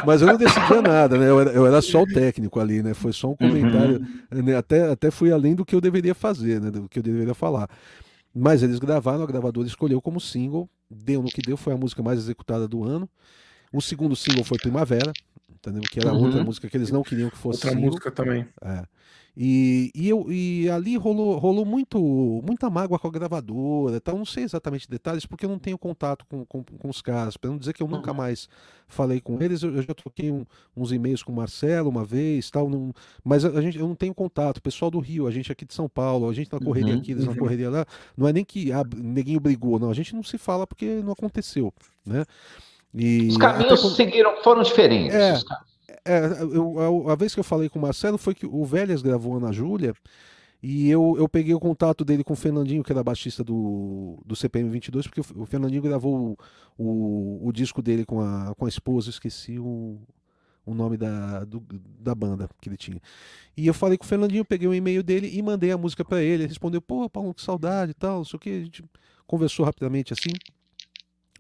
Mas 0.06 0.22
eu 0.22 0.28
não 0.28 0.38
decidia 0.38 0.82
nada, 0.82 1.18
né? 1.18 1.30
Eu 1.30 1.40
era, 1.40 1.52
eu 1.52 1.66
era, 1.66 1.82
só 1.82 2.02
o 2.02 2.08
técnico 2.08 2.60
ali, 2.60 2.84
né? 2.84 2.94
Foi 2.94 3.14
só 3.14 3.30
um 3.30 3.36
comentário. 3.36 4.02
Uhum. 4.32 4.44
Né? 4.44 4.58
Até, 4.58 4.92
até 4.92 5.10
fui 5.10 5.32
além 5.32 5.56
do 5.56 5.66
que 5.66 5.74
eu 5.74 5.82
deveria 5.82 6.14
fazer, 6.14 6.60
né? 6.60 6.72
Do 6.72 6.90
que 6.90 7.00
eu 7.00 7.04
deveria 7.04 7.34
falar. 7.34 7.70
Mas 8.40 8.62
eles 8.62 8.78
gravaram, 8.78 9.24
a 9.24 9.26
gravadora 9.26 9.68
escolheu 9.68 10.00
como 10.00 10.22
single, 10.22 10.70
deu 10.88 11.24
no 11.24 11.28
que 11.28 11.42
deu, 11.42 11.58
foi 11.58 11.74
a 11.74 11.78
música 11.78 12.04
mais 12.04 12.20
executada 12.20 12.68
do 12.68 12.84
ano. 12.84 13.10
O 13.74 13.82
segundo 13.82 14.16
single 14.16 14.44
foi 14.44 14.60
Primavera, 14.60 15.12
entendeu? 15.50 15.82
Que 15.82 16.00
era 16.00 16.14
uhum. 16.14 16.26
outra 16.26 16.44
música 16.44 16.70
que 16.70 16.78
eles 16.78 16.92
não 16.92 17.04
queriam 17.04 17.30
que 17.30 17.38
fosse 17.38 17.60
outra 17.60 17.72
single. 17.72 17.86
música 17.88 18.12
também. 18.12 18.48
É. 18.62 18.84
E, 19.40 19.92
e, 19.94 20.10
eu, 20.10 20.32
e 20.32 20.68
ali 20.68 20.98
rolou, 20.98 21.38
rolou 21.38 21.64
muito, 21.64 22.00
muita 22.44 22.72
mágoa 22.72 22.98
com 22.98 23.08
a 23.08 23.12
gravadora. 23.12 23.98
Então, 23.98 24.18
não 24.18 24.26
sei 24.26 24.44
exatamente 24.44 24.90
detalhes, 24.90 25.28
porque 25.28 25.46
eu 25.46 25.50
não 25.50 25.60
tenho 25.60 25.78
contato 25.78 26.26
com, 26.26 26.44
com, 26.44 26.64
com 26.64 26.90
os 26.90 27.04
caras. 27.04 27.38
Para 27.38 27.52
não 27.52 27.58
dizer 27.60 27.74
que 27.74 27.84
eu 27.84 27.88
nunca 27.88 28.10
uhum. 28.10 28.18
mais 28.18 28.50
falei 28.88 29.22
com 29.22 29.40
eles, 29.40 29.62
eu, 29.62 29.76
eu 29.76 29.84
já 29.84 29.94
troquei 29.94 30.32
um, 30.32 30.44
uns 30.76 30.92
e-mails 30.92 31.22
com 31.22 31.32
o 31.32 31.36
Marcelo 31.36 31.88
uma 31.88 32.04
vez, 32.04 32.50
tal, 32.50 32.68
não, 32.68 32.92
mas 33.24 33.46
a, 33.46 33.50
a, 33.50 33.62
gente, 33.62 33.78
eu 33.78 33.88
não 33.88 33.94
tenho 33.94 34.14
contato. 34.16 34.58
O 34.58 34.62
pessoal 34.62 34.90
do 34.90 34.98
Rio, 34.98 35.28
a 35.28 35.32
gente 35.32 35.52
aqui 35.52 35.66
de 35.66 35.74
São 35.76 35.88
Paulo, 35.88 36.28
a 36.28 36.34
gente 36.34 36.52
na 36.52 36.60
correria 36.60 36.94
uhum, 36.94 37.00
aqui, 37.00 37.12
eles 37.12 37.26
uhum. 37.26 37.34
na 37.34 37.38
correria 37.38 37.70
lá. 37.70 37.86
Não 38.18 38.28
é 38.28 38.34
nem 38.34 38.44
que 38.44 38.72
ah, 38.72 38.84
neguinho 38.96 39.40
brigou, 39.40 39.78
não. 39.78 39.92
A 39.92 39.94
gente 39.94 40.16
não 40.16 40.24
se 40.24 40.40
fala 40.40 40.66
porque 40.66 41.00
não 41.04 41.12
aconteceu, 41.12 41.72
né? 42.04 42.26
E 42.94 43.28
os 43.28 43.38
caminhos 43.38 43.82
quando... 43.82 43.96
seguiram, 43.96 44.42
foram 44.44 44.64
diferentes. 44.64 45.16
É, 45.16 45.40
é, 46.06 46.42
eu, 46.42 47.08
a, 47.08 47.14
a, 47.14 47.16
vez 47.16 47.34
que 47.34 47.40
eu 47.40 47.44
falei 47.44 47.70
com 47.70 47.80
o 47.80 47.82
Marcelo 47.82 48.18
foi 48.18 48.34
que 48.34 48.46
o 48.46 48.64
Velhas 48.66 49.02
gravou 49.02 49.36
Ana 49.36 49.52
Júlia 49.52 49.94
e 50.62 50.90
eu, 50.90 51.16
eu 51.18 51.30
peguei 51.30 51.54
o 51.54 51.60
contato 51.60 52.04
dele 52.04 52.24
com 52.24 52.34
o 52.34 52.36
Fernandinho, 52.36 52.84
que 52.84 52.92
era 52.92 53.04
baixista 53.04 53.44
do, 53.44 54.20
do 54.26 54.36
CPM 54.36 54.70
22, 54.70 55.06
porque 55.06 55.22
o, 55.22 55.44
o 55.44 55.46
Fernandinho 55.46 55.82
gravou 55.82 56.38
o, 56.78 56.84
o, 56.84 57.48
o, 57.48 57.52
disco 57.52 57.82
dele 57.82 58.06
com 58.06 58.22
a, 58.22 58.56
com 58.58 58.66
a 58.66 58.70
esposa, 58.70 59.10
esqueci 59.10 59.60
o, 59.60 60.00
o 60.66 60.74
nome 60.74 60.98
da, 60.98 61.44
do, 61.44 61.64
da 62.00 62.16
banda 62.16 62.50
que 62.60 62.70
ele 62.70 62.78
tinha. 62.78 63.00
E 63.56 63.68
eu 63.68 63.74
falei 63.74 63.98
com 63.98 64.06
o 64.06 64.08
Fernandinho, 64.08 64.44
peguei 64.44 64.68
o 64.68 64.72
um 64.72 64.74
e-mail 64.74 65.04
dele 65.04 65.30
e 65.32 65.42
mandei 65.44 65.72
a 65.72 65.78
música 65.78 66.04
para 66.04 66.22
ele. 66.22 66.44
Ele 66.44 66.48
respondeu: 66.48 66.82
pô, 66.82 67.08
Paulo, 67.10 67.34
que 67.34 67.42
saudade 67.42 67.92
e 67.92 67.94
tal, 67.94 68.18
não 68.18 68.26
sei 68.26 68.38
o 68.38 68.40
que. 68.40 68.50
A 68.50 68.64
gente 68.64 68.84
conversou 69.28 69.66
rapidamente 69.66 70.12
assim. 70.12 70.32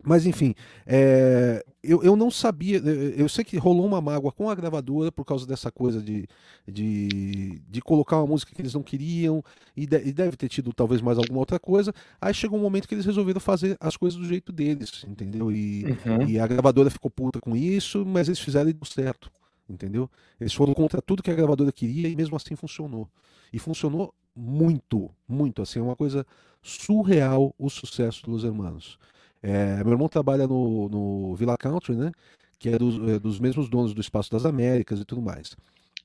Mas 0.07 0.25
enfim, 0.25 0.55
é, 0.85 1.61
eu, 1.83 2.01
eu 2.01 2.15
não 2.15 2.31
sabia, 2.31 2.77
eu 2.77 3.27
sei 3.27 3.43
que 3.43 3.57
rolou 3.57 3.85
uma 3.85 3.99
mágoa 3.99 4.31
com 4.31 4.49
a 4.49 4.55
gravadora 4.55 5.11
por 5.11 5.25
causa 5.25 5.45
dessa 5.45 5.69
coisa 5.69 6.01
de, 6.01 6.25
de, 6.65 7.61
de 7.67 7.81
colocar 7.81 8.17
uma 8.17 8.27
música 8.27 8.55
que 8.55 8.61
eles 8.61 8.73
não 8.73 8.81
queriam, 8.81 9.43
e, 9.75 9.85
de, 9.85 10.07
e, 10.07 10.13
deve 10.13 10.37
ter 10.37 10.47
tido 10.47 10.71
talvez 10.71 11.01
mais 11.01 11.17
alguma 11.17 11.39
outra 11.39 11.59
coisa. 11.59 11.93
Aí 12.21 12.33
chegou 12.33 12.57
um 12.57 12.61
momento 12.61 12.87
que 12.87 12.95
eles 12.95 13.05
resolveram 13.05 13.41
fazer 13.41 13.75
as 13.81 13.97
coisas 13.97 14.17
do 14.17 14.25
jeito 14.25 14.53
deles, 14.53 15.03
entendeu? 15.05 15.51
E, 15.51 15.83
uhum. 15.83 16.25
e 16.25 16.39
a 16.39 16.47
gravadora 16.47 16.89
ficou 16.89 17.11
puta 17.11 17.41
com 17.41 17.53
isso, 17.53 18.05
mas 18.05 18.29
eles 18.29 18.39
fizeram 18.39 18.69
e 18.69 18.73
deu 18.73 18.85
certo, 18.85 19.29
entendeu? 19.69 20.09
Eles 20.39 20.53
foram 20.53 20.73
contra 20.73 21.01
tudo 21.01 21.21
que 21.21 21.31
a 21.31 21.35
gravadora 21.35 21.73
queria 21.73 22.07
e 22.07 22.15
mesmo 22.15 22.37
assim 22.37 22.55
funcionou. 22.55 23.09
E 23.51 23.59
funcionou 23.59 24.13
muito, 24.33 25.09
muito, 25.27 25.61
assim, 25.61 25.79
é 25.79 25.81
uma 25.81 25.97
coisa 25.97 26.25
surreal 26.61 27.53
o 27.59 27.69
sucesso 27.69 28.23
dos 28.25 28.45
Hermanos. 28.45 28.97
É, 29.41 29.83
meu 29.83 29.93
irmão 29.93 30.09
trabalha 30.09 30.47
no, 30.47 30.89
no 30.89 31.35
Villa 31.35 31.57
Country, 31.57 31.95
né? 31.95 32.11
Que 32.59 32.69
é 32.69 32.77
dos, 32.77 33.09
é 33.09 33.19
dos, 33.19 33.39
mesmos 33.39 33.69
donos 33.69 33.93
do 33.93 34.01
Espaço 34.01 34.31
das 34.31 34.45
Américas 34.45 34.99
e 34.99 35.05
tudo 35.05 35.21
mais. 35.21 35.55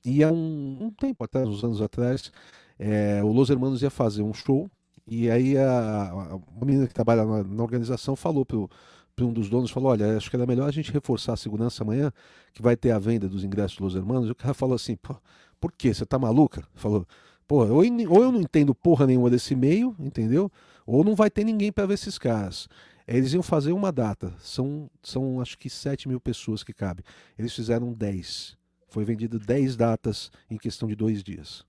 E 0.05 0.23
há 0.23 0.31
um, 0.31 0.77
um 0.81 0.91
tempo 0.91 1.23
atrás, 1.23 1.47
uns 1.47 1.63
anos 1.63 1.81
atrás, 1.81 2.31
é, 2.77 3.23
o 3.23 3.31
Los 3.31 3.49
Hermanos 3.49 3.81
ia 3.81 3.89
fazer 3.89 4.21
um 4.21 4.33
show. 4.33 4.69
E 5.07 5.29
aí 5.29 5.57
a, 5.57 6.39
a 6.61 6.65
menina 6.65 6.87
que 6.87 6.93
trabalha 6.93 7.25
na, 7.25 7.43
na 7.43 7.63
organização 7.63 8.15
falou 8.15 8.45
para 8.45 9.25
um 9.25 9.33
dos 9.33 9.49
donos 9.49 9.71
falou: 9.71 9.91
Olha, 9.91 10.17
acho 10.17 10.29
que 10.29 10.35
era 10.35 10.45
melhor 10.45 10.67
a 10.67 10.71
gente 10.71 10.91
reforçar 10.91 11.33
a 11.33 11.37
segurança 11.37 11.83
amanhã, 11.83 12.11
que 12.53 12.61
vai 12.61 12.75
ter 12.75 12.91
a 12.91 12.99
venda 12.99 13.27
dos 13.27 13.43
ingressos 13.43 13.77
dos 13.77 13.95
Hermanos. 13.95 14.29
E 14.29 14.31
o 14.31 14.35
cara 14.35 14.53
falou 14.53 14.75
assim: 14.75 14.95
Pô, 14.95 15.15
por 15.59 15.71
quê? 15.71 15.93
Você 15.93 16.05
tá 16.05 16.17
maluca? 16.17 16.63
Falou: 16.75 17.05
Pô, 17.47 17.65
ou 17.65 17.83
eu 17.83 18.31
não 18.31 18.41
entendo 18.41 18.73
porra 18.73 19.05
nenhuma 19.05 19.29
desse 19.29 19.55
meio, 19.55 19.95
entendeu? 19.99 20.51
Ou 20.85 21.03
não 21.03 21.15
vai 21.15 21.29
ter 21.29 21.43
ninguém 21.43 21.71
para 21.71 21.85
ver 21.85 21.95
esses 21.95 22.17
caras. 22.17 22.67
Eles 23.07 23.33
iam 23.33 23.43
fazer 23.43 23.73
uma 23.73 23.91
data, 23.91 24.33
são, 24.39 24.89
são 25.01 25.41
acho 25.41 25.57
que 25.57 25.69
7 25.69 26.07
mil 26.07 26.19
pessoas 26.19 26.63
que 26.63 26.73
cabe. 26.73 27.03
Eles 27.37 27.53
fizeram 27.53 27.91
10. 27.91 28.57
Foi 28.87 29.03
vendido 29.03 29.39
10 29.39 29.75
datas 29.75 30.31
em 30.49 30.57
questão 30.57 30.87
de 30.87 30.95
dois 30.95 31.23
dias. 31.23 31.65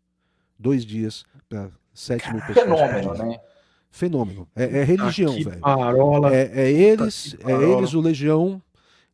Dois 0.59 0.85
dias 0.85 1.25
para 1.49 1.71
7 1.93 2.33
mil 2.33 2.41
pessoas. 2.47 2.65
Fenômeno, 2.65 3.15
né? 3.15 3.39
Fenômeno. 3.91 4.49
É, 4.55 4.81
é 4.81 4.85
religião, 4.85 5.33
velho. 5.33 5.61
É, 6.33 6.63
é 6.63 6.71
eles, 6.71 7.37
é 7.45 7.53
eles, 7.53 7.95
o 7.95 8.01
Legião, 8.01 8.61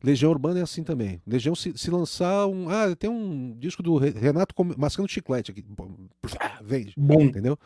Legião 0.03 0.31
Urbana 0.31 0.59
é 0.59 0.63
assim 0.63 0.83
também. 0.83 1.21
Legião 1.27 1.53
se, 1.53 1.77
se 1.77 1.91
lançar 1.91 2.47
um. 2.47 2.69
Ah, 2.69 2.95
tem 2.95 3.09
um 3.09 3.55
disco 3.57 3.83
do 3.83 3.97
Renato 3.97 4.55
mascando 4.77 5.07
chiclete 5.07 5.51
aqui. 5.51 5.63
Vende. 6.63 6.93
Bom. 6.97 7.21
Entendeu? 7.21 7.57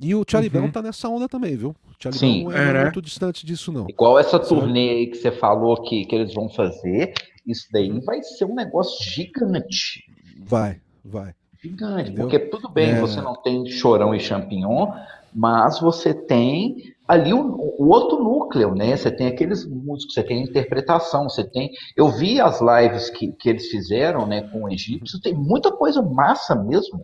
E 0.00 0.14
o 0.14 0.24
Charlie 0.26 0.50
uhum. 0.52 0.60
Brown 0.60 0.70
tá 0.70 0.82
nessa 0.82 1.08
onda 1.08 1.28
também, 1.28 1.56
viu? 1.56 1.70
O 1.70 1.94
Charlie 1.98 2.18
Sim. 2.18 2.44
Brown 2.44 2.58
é, 2.58 2.68
é 2.68 2.72
né? 2.72 2.82
muito 2.84 3.00
distante 3.00 3.46
disso, 3.46 3.70
não. 3.70 3.86
Igual 3.88 4.18
essa 4.18 4.38
turnê 4.38 4.90
aí 4.90 5.06
que 5.06 5.16
você 5.16 5.30
falou 5.30 5.80
que, 5.82 6.04
que 6.04 6.14
eles 6.14 6.34
vão 6.34 6.48
fazer, 6.48 7.14
isso 7.46 7.68
daí 7.72 7.88
vai 8.00 8.22
ser 8.22 8.44
um 8.44 8.54
negócio 8.54 9.04
gigante. 9.08 10.04
Vai, 10.38 10.80
vai. 11.04 11.34
Gigante, 11.62 12.10
Entendeu? 12.10 12.28
porque 12.28 12.38
tudo 12.38 12.68
bem, 12.68 12.90
é... 12.90 13.00
você 13.00 13.20
não 13.20 13.34
tem 13.34 13.64
chorão 13.66 14.14
e 14.14 14.20
champignon, 14.20 14.92
mas 15.32 15.80
você 15.80 16.12
tem 16.12 16.95
ali 17.06 17.32
o, 17.32 17.40
o, 17.40 17.88
outro 17.88 18.22
núcleo, 18.22 18.74
né? 18.74 18.96
Você 18.96 19.10
tem 19.10 19.28
aqueles 19.28 19.64
músicos, 19.66 20.14
você 20.14 20.22
tem 20.22 20.40
a 20.40 20.44
interpretação, 20.44 21.28
você 21.28 21.44
tem. 21.44 21.70
Eu 21.96 22.10
vi 22.10 22.40
as 22.40 22.60
lives 22.60 23.10
que, 23.10 23.32
que 23.32 23.48
eles 23.48 23.68
fizeram, 23.68 24.26
né, 24.26 24.42
com 24.42 24.64
o 24.64 24.72
egípcio, 24.72 25.20
tem 25.20 25.34
muita 25.34 25.70
coisa 25.70 26.02
massa 26.02 26.54
mesmo. 26.54 27.02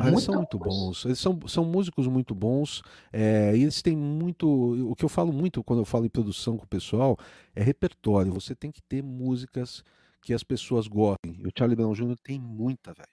Ah, 0.00 0.08
eles 0.08 0.22
são 0.22 0.34
muito 0.34 0.58
bons, 0.58 1.04
eles 1.06 1.18
são, 1.18 1.38
são 1.46 1.64
músicos 1.64 2.06
muito 2.06 2.34
bons, 2.34 2.82
é, 3.10 3.56
e 3.56 3.62
eles 3.62 3.80
têm 3.80 3.96
muito. 3.96 4.46
O 4.90 4.94
que 4.94 5.04
eu 5.04 5.08
falo 5.08 5.32
muito 5.32 5.64
quando 5.64 5.80
eu 5.80 5.86
falo 5.86 6.04
em 6.04 6.10
produção 6.10 6.58
com 6.58 6.64
o 6.64 6.68
pessoal 6.68 7.16
é 7.54 7.62
repertório. 7.62 8.32
Você 8.32 8.54
tem 8.54 8.70
que 8.70 8.82
ter 8.82 9.02
músicas 9.02 9.82
que 10.20 10.34
as 10.34 10.42
pessoas 10.42 10.86
gostem. 10.86 11.36
E 11.38 11.46
o 11.46 11.52
Charlie 11.56 11.76
Brown 11.76 11.94
Jr. 11.94 12.16
tem 12.22 12.38
muita, 12.38 12.92
velho. 12.92 13.08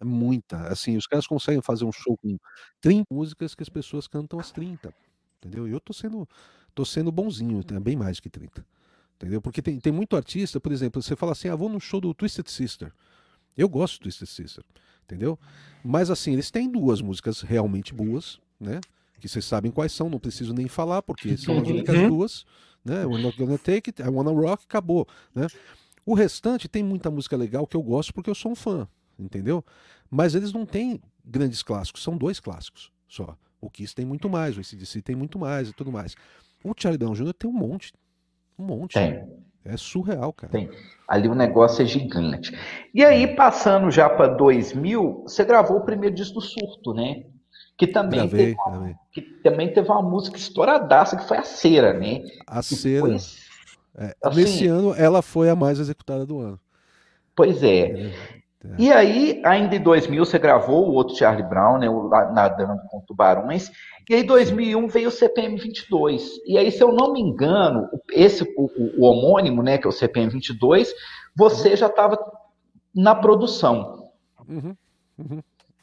É 0.00 0.04
muita. 0.04 0.56
Assim, 0.68 0.96
os 0.96 1.06
caras 1.06 1.26
conseguem 1.26 1.60
fazer 1.60 1.84
um 1.84 1.92
show 1.92 2.16
com 2.16 2.38
30 2.80 3.04
músicas 3.10 3.54
que 3.54 3.62
as 3.62 3.68
pessoas 3.68 4.08
cantam 4.08 4.40
as 4.40 4.50
30 4.50 4.94
entendeu? 5.44 5.68
E 5.68 5.72
eu 5.72 5.80
tô 5.80 5.92
sendo, 5.92 6.26
tô 6.74 6.84
sendo 6.84 7.12
bonzinho, 7.12 7.62
tem 7.62 7.78
bem 7.78 7.96
mais 7.96 8.18
que 8.18 8.30
30. 8.30 8.64
Entendeu? 9.16 9.40
Porque 9.40 9.62
tem, 9.62 9.78
tem 9.78 9.92
muito 9.92 10.16
artista, 10.16 10.58
por 10.58 10.72
exemplo, 10.72 11.02
você 11.02 11.14
fala 11.14 11.32
assim, 11.32 11.48
ah, 11.48 11.54
vou 11.54 11.68
no 11.68 11.80
show 11.80 12.00
do 12.00 12.12
Twisted 12.14 12.48
Sister. 12.48 12.92
Eu 13.56 13.68
gosto 13.68 13.98
do 13.98 14.02
Twisted 14.04 14.28
Sister, 14.28 14.64
entendeu? 15.04 15.38
Mas 15.84 16.10
assim, 16.10 16.32
eles 16.32 16.50
têm 16.50 16.70
duas 16.70 17.00
músicas 17.00 17.42
realmente 17.42 17.94
boas, 17.94 18.40
né? 18.58 18.80
Que 19.20 19.28
vocês 19.28 19.44
sabem 19.44 19.70
quais 19.70 19.92
são, 19.92 20.10
não 20.10 20.18
preciso 20.18 20.52
nem 20.52 20.66
falar, 20.66 21.02
porque 21.02 21.36
são 21.36 21.58
as 21.58 21.68
únicas 21.68 21.96
uhum. 21.96 22.08
duas, 22.08 22.44
né? 22.84 23.06
We're 23.06 23.22
not 23.22 23.38
gonna 23.38 23.58
take 23.58 23.90
it, 23.90 24.02
I 24.02 24.08
wanna 24.08 24.30
rock, 24.30 24.64
acabou, 24.64 25.06
né? 25.34 25.46
O 26.04 26.14
restante 26.14 26.68
tem 26.68 26.82
muita 26.82 27.10
música 27.10 27.36
legal 27.36 27.66
que 27.66 27.76
eu 27.76 27.82
gosto 27.82 28.12
porque 28.12 28.28
eu 28.28 28.34
sou 28.34 28.52
um 28.52 28.54
fã, 28.54 28.86
entendeu? 29.18 29.64
Mas 30.10 30.34
eles 30.34 30.52
não 30.52 30.66
têm 30.66 31.00
grandes 31.24 31.62
clássicos, 31.62 32.02
são 32.02 32.18
dois 32.18 32.40
clássicos 32.40 32.90
só. 33.08 33.38
O 33.64 33.70
Kiss 33.70 33.94
tem 33.94 34.04
muito 34.04 34.28
mais, 34.28 34.56
o 34.56 34.60
ACDC 34.60 35.00
tem 35.00 35.16
muito 35.16 35.38
mais 35.38 35.70
e 35.70 35.72
tudo 35.72 35.90
mais. 35.90 36.14
O 36.62 36.72
Charlie 36.76 36.98
Brown 36.98 37.14
Jr. 37.14 37.32
tem 37.32 37.48
um 37.48 37.52
monte. 37.52 37.92
Um 38.58 38.64
monte. 38.64 38.92
Tem. 38.92 39.24
É 39.64 39.76
surreal, 39.78 40.32
cara. 40.34 40.52
Tem. 40.52 40.70
Ali 41.08 41.28
o 41.28 41.34
negócio 41.34 41.82
é 41.82 41.86
gigante. 41.86 42.52
E 42.92 43.02
aí, 43.02 43.34
passando 43.34 43.90
já 43.90 44.10
para 44.10 44.28
2000, 44.34 45.22
você 45.22 45.44
gravou 45.44 45.78
o 45.78 45.84
primeiro 45.84 46.14
disco 46.14 46.34
do 46.34 46.40
Surto, 46.42 46.92
né? 46.92 47.24
Que 47.78 47.86
também, 47.86 48.20
gravei, 48.20 48.54
teve 48.54 48.56
uma, 48.60 48.94
que 49.10 49.22
também 49.42 49.72
teve 49.72 49.88
uma 49.88 50.02
música 50.02 50.36
estouradaça, 50.36 51.16
que 51.16 51.26
foi 51.26 51.38
a 51.38 51.42
Cera, 51.42 51.94
né? 51.94 52.22
A 52.46 52.58
que 52.58 52.76
Cera. 52.76 53.00
Foi, 53.00 53.16
é, 53.96 54.14
assim, 54.22 54.40
nesse 54.40 54.66
ano, 54.66 54.94
ela 54.94 55.22
foi 55.22 55.48
a 55.48 55.56
mais 55.56 55.80
executada 55.80 56.26
do 56.26 56.38
ano. 56.38 56.60
Pois 57.34 57.62
é. 57.62 58.08
é. 58.08 58.12
É. 58.64 58.74
E 58.78 58.92
aí, 58.92 59.42
ainda 59.44 59.76
em 59.76 59.80
2000, 59.80 60.24
você 60.24 60.38
gravou 60.38 60.88
o 60.88 60.94
outro 60.94 61.16
Charlie 61.16 61.46
Brown, 61.46 61.78
né, 61.78 61.88
o 61.88 62.08
Nadando 62.08 62.80
com 62.90 63.00
Tubarões. 63.00 63.70
E 64.08 64.14
aí, 64.14 64.22
em 64.22 64.26
2001, 64.26 64.88
veio 64.88 65.08
o 65.08 65.12
CPM 65.12 65.58
22. 65.58 66.40
E 66.46 66.56
aí, 66.56 66.70
se 66.70 66.82
eu 66.82 66.92
não 66.92 67.12
me 67.12 67.20
engano, 67.20 67.88
esse, 68.12 68.44
o, 68.56 68.70
o 68.98 69.04
homônimo, 69.04 69.62
né, 69.62 69.78
que 69.78 69.86
é 69.86 69.88
o 69.88 69.92
CPM 69.92 70.30
22, 70.30 70.92
você 71.36 71.70
uhum. 71.70 71.76
já 71.76 71.86
estava 71.86 72.18
na 72.94 73.14
produção. 73.14 74.08
Uhum. 74.48 74.74
Uhum. 75.18 75.42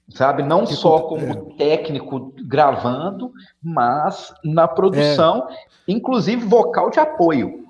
Sabe? 0.10 0.44
Não 0.44 0.66
que 0.66 0.74
só 0.74 1.02
como 1.02 1.26
é. 1.26 1.56
técnico 1.58 2.34
gravando, 2.46 3.32
mas 3.64 4.34
na 4.44 4.68
produção, 4.68 5.48
é. 5.50 5.56
inclusive 5.88 6.46
vocal 6.46 6.90
de 6.90 7.00
apoio. 7.00 7.61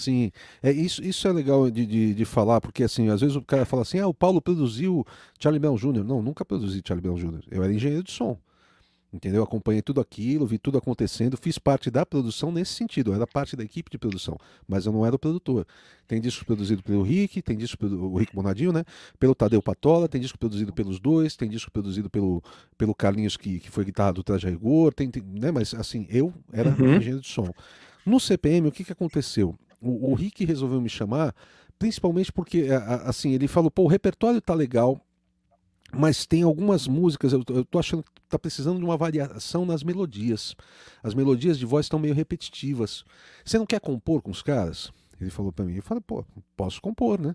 Sim, 0.00 0.32
é, 0.62 0.72
isso, 0.72 1.04
isso 1.04 1.28
é 1.28 1.32
legal 1.32 1.70
de, 1.70 1.84
de, 1.84 2.14
de, 2.14 2.24
falar, 2.24 2.60
porque 2.60 2.82
assim, 2.82 3.10
às 3.10 3.20
vezes 3.20 3.36
o 3.36 3.42
cara 3.42 3.66
fala 3.66 3.82
assim, 3.82 3.98
ah, 3.98 4.06
o 4.06 4.14
Paulo 4.14 4.40
produziu 4.40 5.04
Charlie 5.38 5.60
Brown 5.60 5.76
Jr. 5.76 6.02
Não, 6.02 6.22
nunca 6.22 6.42
produzi 6.42 6.80
Charlie 6.82 7.02
Brown 7.02 7.16
Jr. 7.16 7.42
Eu 7.50 7.62
era 7.62 7.72
engenheiro 7.72 8.02
de 8.02 8.10
som. 8.10 8.38
Entendeu? 9.12 9.42
Acompanhei 9.42 9.82
tudo 9.82 10.00
aquilo, 10.00 10.46
vi 10.46 10.56
tudo 10.56 10.78
acontecendo, 10.78 11.36
fiz 11.36 11.58
parte 11.58 11.90
da 11.90 12.06
produção 12.06 12.52
nesse 12.52 12.74
sentido, 12.74 13.10
eu 13.10 13.14
era 13.16 13.26
parte 13.26 13.56
da 13.56 13.64
equipe 13.64 13.90
de 13.90 13.98
produção, 13.98 14.38
mas 14.68 14.86
eu 14.86 14.92
não 14.92 15.04
era 15.04 15.16
o 15.16 15.18
produtor. 15.18 15.66
Tem 16.06 16.20
disco 16.20 16.44
produzido 16.46 16.80
pelo 16.80 17.02
Rick, 17.02 17.42
tem 17.42 17.56
disco 17.56 17.76
pelo 17.76 18.12
o 18.12 18.16
Rick 18.16 18.32
Bonadinho, 18.32 18.72
né? 18.72 18.84
Pelo 19.18 19.34
Tadeu 19.34 19.60
Patola, 19.60 20.08
tem 20.08 20.20
disco 20.20 20.38
produzido 20.38 20.72
pelos 20.72 21.00
dois, 21.00 21.34
tem 21.34 21.48
disco 21.48 21.72
produzido 21.72 22.08
pelo, 22.08 22.40
pelo 22.78 22.94
Carlinhos, 22.94 23.36
que, 23.36 23.58
que 23.58 23.68
foi 23.68 23.84
guitarra 23.84 24.12
do 24.12 24.22
Traje 24.22 24.48
Rigor, 24.48 24.94
tem, 24.94 25.10
tem, 25.10 25.24
né? 25.24 25.50
Mas 25.50 25.74
assim, 25.74 26.06
eu 26.08 26.32
era 26.52 26.70
uhum. 26.70 26.94
engenheiro 26.94 27.20
de 27.20 27.28
som. 27.28 27.52
No 28.06 28.20
CPM, 28.20 28.68
o 28.68 28.72
que, 28.72 28.84
que 28.84 28.92
aconteceu? 28.92 29.58
O, 29.80 30.10
o 30.10 30.14
Rick 30.14 30.44
resolveu 30.44 30.80
me 30.80 30.88
chamar, 30.88 31.34
principalmente 31.78 32.32
porque, 32.32 32.68
assim, 33.04 33.32
ele 33.32 33.48
falou, 33.48 33.70
pô, 33.70 33.84
o 33.84 33.88
repertório 33.88 34.40
tá 34.40 34.54
legal, 34.54 35.00
mas 35.92 36.26
tem 36.26 36.42
algumas 36.42 36.86
músicas, 36.86 37.32
eu, 37.32 37.42
eu 37.48 37.64
tô 37.64 37.78
achando 37.78 38.02
que 38.02 38.10
tá 38.28 38.38
precisando 38.38 38.78
de 38.78 38.84
uma 38.84 38.96
variação 38.96 39.64
nas 39.64 39.82
melodias. 39.82 40.54
As 41.02 41.14
melodias 41.14 41.58
de 41.58 41.66
voz 41.66 41.86
estão 41.86 41.98
meio 41.98 42.14
repetitivas. 42.14 43.04
Você 43.44 43.58
não 43.58 43.66
quer 43.66 43.80
compor 43.80 44.22
com 44.22 44.30
os 44.30 44.42
caras? 44.42 44.92
Ele 45.20 45.30
falou 45.30 45.52
para 45.52 45.64
mim. 45.64 45.74
Eu 45.74 45.82
falei, 45.82 46.02
pô, 46.06 46.24
posso 46.56 46.80
compor, 46.80 47.20
né? 47.20 47.34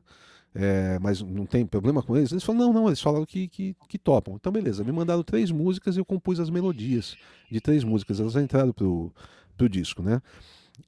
É, 0.58 0.98
mas 1.00 1.22
não 1.22 1.46
tem 1.46 1.66
problema 1.66 2.02
com 2.02 2.16
eles? 2.16 2.32
Eles 2.32 2.44
falaram, 2.44 2.68
não, 2.68 2.74
não, 2.82 2.88
eles 2.88 3.02
falaram 3.02 3.26
que, 3.26 3.50
que, 3.50 3.76
que, 3.90 4.00
topam. 4.00 4.36
Então, 4.36 4.54
beleza, 4.54 4.86
me 4.86 4.92
mandaram 4.92 5.22
três 5.22 5.52
músicas 5.52 5.98
e 5.98 6.00
eu 6.00 6.06
compus 6.06 6.40
as 6.40 6.50
melodias 6.50 7.18
de 7.52 7.60
três 7.60 7.84
músicas. 7.84 8.22
Elas 8.22 8.38
entraram 8.38 8.72
pro, 8.72 9.14
pro 9.58 9.68
disco, 9.68 10.02
né? 10.02 10.22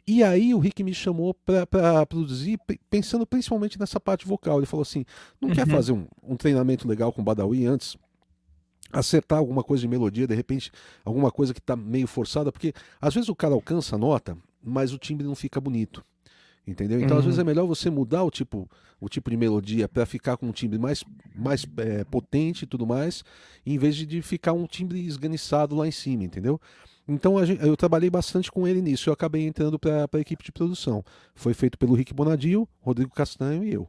E 0.06 0.24
aí 0.24 0.54
o 0.54 0.60
Rick 0.60 0.84
me 0.84 0.94
chamou 0.94 1.34
para 1.34 2.06
produzir, 2.06 2.60
pensando 2.90 3.26
principalmente 3.26 3.80
nessa 3.80 4.00
parte 4.00 4.26
vocal. 4.26 4.58
Ele 4.58 4.66
falou 4.66 4.82
assim: 4.82 5.06
não 5.40 5.50
uhum. 5.50 5.56
quer 5.56 5.68
fazer 5.68 5.92
um, 5.92 6.06
um, 6.24 6.36
treinamento 6.36 6.88
legal 6.88 7.12
com 7.12 7.22
o 7.22 7.24
Badawi 7.24 7.66
antes? 7.66 7.98
Acertar 8.92 9.40
alguma 9.40 9.64
coisa 9.64 9.82
de 9.82 9.88
melodia, 9.88 10.26
de 10.26 10.34
repente, 10.34 10.72
alguma 11.04 11.30
coisa 11.30 11.54
que 11.54 11.60
está 11.60 11.76
meio 11.76 12.08
forçada, 12.08 12.52
porque 12.52 12.74
às 13.02 13.14
vezes 13.14 13.30
o 13.30 13.36
cara 13.36 13.54
alcança 13.54 13.96
a 13.96 14.00
nota, 14.00 14.38
mas 14.64 14.94
o 14.94 14.98
timbre 14.98 15.26
não 15.26 15.36
fica 15.36 15.60
bonito. 15.60 16.04
Entendeu? 16.66 17.00
Então, 17.00 17.16
uhum. 17.16 17.20
às 17.20 17.26
vezes 17.26 17.40
é 17.40 17.44
melhor 17.46 17.66
você 17.66 17.90
mudar 17.90 18.24
o 18.24 18.32
tipo, 18.32 18.70
o 19.00 19.08
tipo 19.08 19.30
de 19.30 19.38
melodia 19.38 19.88
para 19.88 20.06
ficar 20.06 20.36
com 20.36 20.48
um 20.48 20.52
timbre 20.52 20.78
mais, 20.78 21.04
mais 21.34 21.66
é, 21.78 22.04
potente 22.04 22.64
e 22.64 22.68
tudo 22.68 22.86
mais, 22.86 23.24
em 23.66 23.78
vez 23.78 23.96
de, 23.96 24.06
de 24.06 24.22
ficar 24.22 24.52
um 24.52 24.66
timbre 24.66 25.00
esganiçado 25.06 25.76
lá 25.76 25.88
em 25.88 25.92
cima, 25.92 26.26
entendeu? 26.26 26.60
Então 27.08 27.44
gente, 27.46 27.66
eu 27.66 27.78
trabalhei 27.78 28.10
bastante 28.10 28.52
com 28.52 28.68
ele 28.68 28.82
nisso. 28.82 29.10
Eu 29.10 29.14
acabei 29.14 29.46
entrando 29.48 29.80
para 29.80 30.08
a 30.12 30.20
equipe 30.20 30.44
de 30.44 30.52
produção. 30.52 31.04
Foi 31.34 31.54
feito 31.54 31.78
pelo 31.78 31.96
Rick 31.96 32.14
Bonadio, 32.14 32.68
Rodrigo 32.82 33.12
Castanho 33.12 33.64
e 33.64 33.74
eu. 33.74 33.88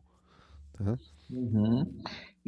Tá? 0.73 0.97
Uhum. 1.31 1.87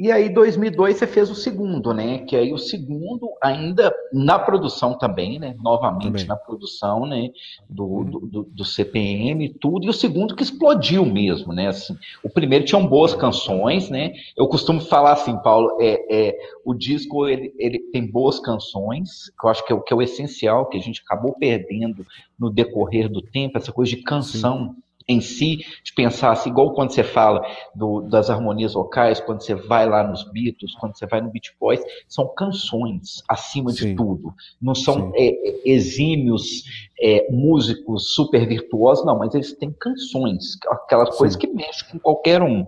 E 0.03 0.11
aí, 0.11 0.33
2002, 0.33 0.97
você 0.97 1.07
fez 1.07 1.29
o 1.29 1.35
segundo, 1.35 1.93
né? 1.93 2.21
Que 2.21 2.35
aí 2.35 2.55
o 2.55 2.59
segundo, 2.59 3.29
ainda 3.43 3.95
na 4.11 4.39
produção 4.39 4.97
também, 4.97 5.39
né? 5.39 5.55
Novamente 5.63 6.05
também. 6.05 6.27
na 6.27 6.37
produção, 6.37 7.05
né? 7.05 7.29
Do, 7.69 7.85
uhum. 7.85 8.05
do, 8.05 8.43
do, 8.45 8.65
CPM 8.65 9.45
e 9.45 9.53
tudo. 9.53 9.85
E 9.85 9.91
o 9.91 9.93
segundo 9.93 10.35
que 10.35 10.43
explodiu 10.43 11.05
mesmo, 11.05 11.53
né? 11.53 11.69
Assim, 11.69 11.99
o 12.23 12.31
primeiro 12.31 12.65
tinha 12.65 12.81
boas 12.81 13.13
canções, 13.13 13.91
né? 13.91 14.15
Eu 14.35 14.49
costumo 14.49 14.81
falar 14.81 15.13
assim, 15.13 15.37
Paulo, 15.43 15.77
é, 15.79 16.29
é, 16.29 16.39
o 16.65 16.73
disco 16.73 17.29
ele, 17.29 17.53
ele 17.59 17.79
tem 17.93 18.11
boas 18.11 18.41
canções, 18.41 19.31
que 19.39 19.47
eu 19.47 19.51
acho 19.51 19.67
que 19.67 19.73
é, 19.73 19.81
que 19.81 19.93
é 19.93 19.97
o 19.97 20.01
essencial, 20.01 20.67
que 20.71 20.79
a 20.79 20.81
gente 20.81 21.03
acabou 21.05 21.35
perdendo 21.39 22.07
no 22.39 22.49
decorrer 22.49 23.07
do 23.07 23.21
tempo, 23.21 23.59
essa 23.59 23.71
coisa 23.71 23.95
de 23.95 24.03
canção. 24.03 24.75
Sim 24.75 24.90
em 25.11 25.21
si, 25.21 25.59
de 25.83 25.93
pensar 25.95 26.33
assim, 26.33 26.51
igual 26.51 26.73
quando 26.73 26.93
você 26.93 27.03
fala 27.03 27.43
do, 27.75 28.03
das 28.03 28.31
harmonias 28.31 28.75
vocais, 28.75 29.21
quando 29.21 29.43
você 29.43 29.55
vai 29.55 29.89
lá 29.89 30.07
nos 30.07 30.23
Beatles, 30.31 30.75
quando 30.77 30.97
você 30.97 31.07
vai 31.07 31.21
no 31.21 31.31
Beat 31.31 31.47
Boys, 31.59 31.81
são 32.09 32.33
canções 32.35 33.23
acima 33.29 33.71
Sim. 33.71 33.89
de 33.89 33.95
tudo. 33.97 34.33
Não 34.63 34.75
são 34.75 35.13
é, 35.15 35.27
é, 35.27 35.63
exímios 35.65 36.63
é, 37.01 37.27
músicos 37.31 38.15
super 38.15 38.47
virtuosos, 38.47 39.05
não, 39.05 39.19
mas 39.19 39.35
eles 39.35 39.53
têm 39.53 39.73
canções, 39.73 40.57
aquelas 40.71 41.11
Sim. 41.11 41.19
coisas 41.19 41.37
que 41.37 41.49
mexem 41.49 41.89
com 41.91 41.99
qualquer 41.99 42.43
um. 42.43 42.65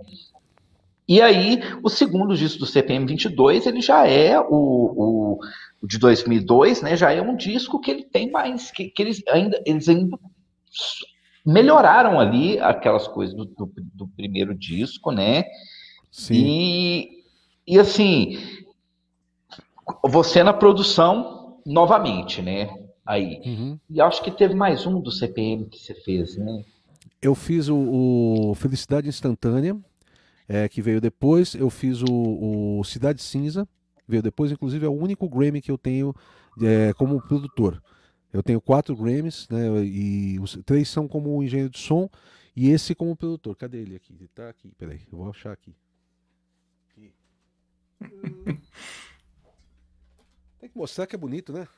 E 1.09 1.21
aí, 1.21 1.61
o 1.83 1.89
segundo 1.89 2.35
disco 2.35 2.61
do 2.61 2.67
CPM 2.67 3.07
22, 3.07 3.67
ele 3.67 3.81
já 3.81 4.07
é 4.07 4.39
o, 4.39 4.45
o, 4.51 5.39
o 5.83 5.87
de 5.87 5.99
2002, 5.99 6.81
né? 6.81 6.97
Já 6.97 7.13
é 7.13 7.21
um 7.21 7.37
disco 7.37 7.81
que 7.81 7.91
ele 7.91 8.05
tem 8.05 8.31
mais, 8.31 8.71
que, 8.71 8.89
que 8.89 9.03
eles 9.03 9.23
ainda, 9.29 9.61
eles 9.67 9.89
ainda 9.89 10.17
melhoraram 11.45 12.21
ali 12.21 12.59
aquelas 12.61 13.09
coisas 13.09 13.35
do, 13.35 13.45
do, 13.45 13.73
do 13.95 14.09
primeiro 14.09 14.55
disco, 14.55 15.11
né? 15.11 15.45
Sim. 16.11 16.35
E, 16.35 17.09
e 17.67 17.79
assim, 17.79 18.39
você 20.05 20.43
na 20.43 20.53
produção 20.53 21.61
novamente, 21.67 22.43
né? 22.43 22.71
Aí. 23.05 23.41
Uhum. 23.45 23.79
E 23.91 24.01
acho 24.01 24.23
que 24.23 24.31
teve 24.31 24.55
mais 24.55 24.87
um 24.87 25.01
do 25.01 25.11
CPM 25.11 25.67
que 25.67 25.79
você 25.79 25.95
fez, 25.95 26.37
né? 26.37 26.65
Eu 27.21 27.35
fiz 27.35 27.69
o, 27.69 27.77
o 28.51 28.55
Felicidade 28.55 29.09
Instantânea, 29.09 29.77
é, 30.49 30.69
que 30.69 30.83
veio 30.83 31.01
depois. 31.01 31.55
Eu 31.55 31.71
fiz 31.71 32.03
o, 32.03 32.79
o, 32.79 32.85
Cidade 32.85 33.23
Cinza, 33.23 33.67
veio 34.07 34.23
depois. 34.23 34.53
Inclusive, 34.53 34.87
é 34.87 34.89
o 34.89 34.93
único 34.93 35.29
Grammy 35.29 35.61
que 35.61 35.71
eu 35.71 35.79
tenho 35.79 36.15
é, 36.63 36.93
como 36.95 37.21
produtor. 37.21 37.83
Eu 38.33 38.43
tenho 38.43 38.61
quatro 38.61 38.97
Grammys, 38.97 39.47
né? 39.51 39.85
E 39.85 40.39
os 40.41 40.59
três 40.65 40.89
são 40.89 41.07
como 41.07 41.43
engenheiro 41.43 41.71
de 41.71 41.79
som 41.79 42.09
e 42.57 42.71
esse 42.71 42.95
como 42.95 43.15
produtor. 43.15 43.55
Cadê 43.57 43.79
ele 43.79 43.97
aqui? 43.97 44.15
Ele 44.19 44.29
tá 44.29 44.49
aqui. 44.49 44.73
Peraí, 44.79 45.03
eu 45.13 45.19
vou 45.19 45.29
achar 45.29 45.53
aqui. 45.53 45.75
aqui. 46.91 47.13
Tem 50.59 50.71
que 50.71 50.79
mostrar 50.79 51.07
que 51.07 51.15
é 51.15 51.19
bonito, 51.19 51.53
né? 51.53 51.69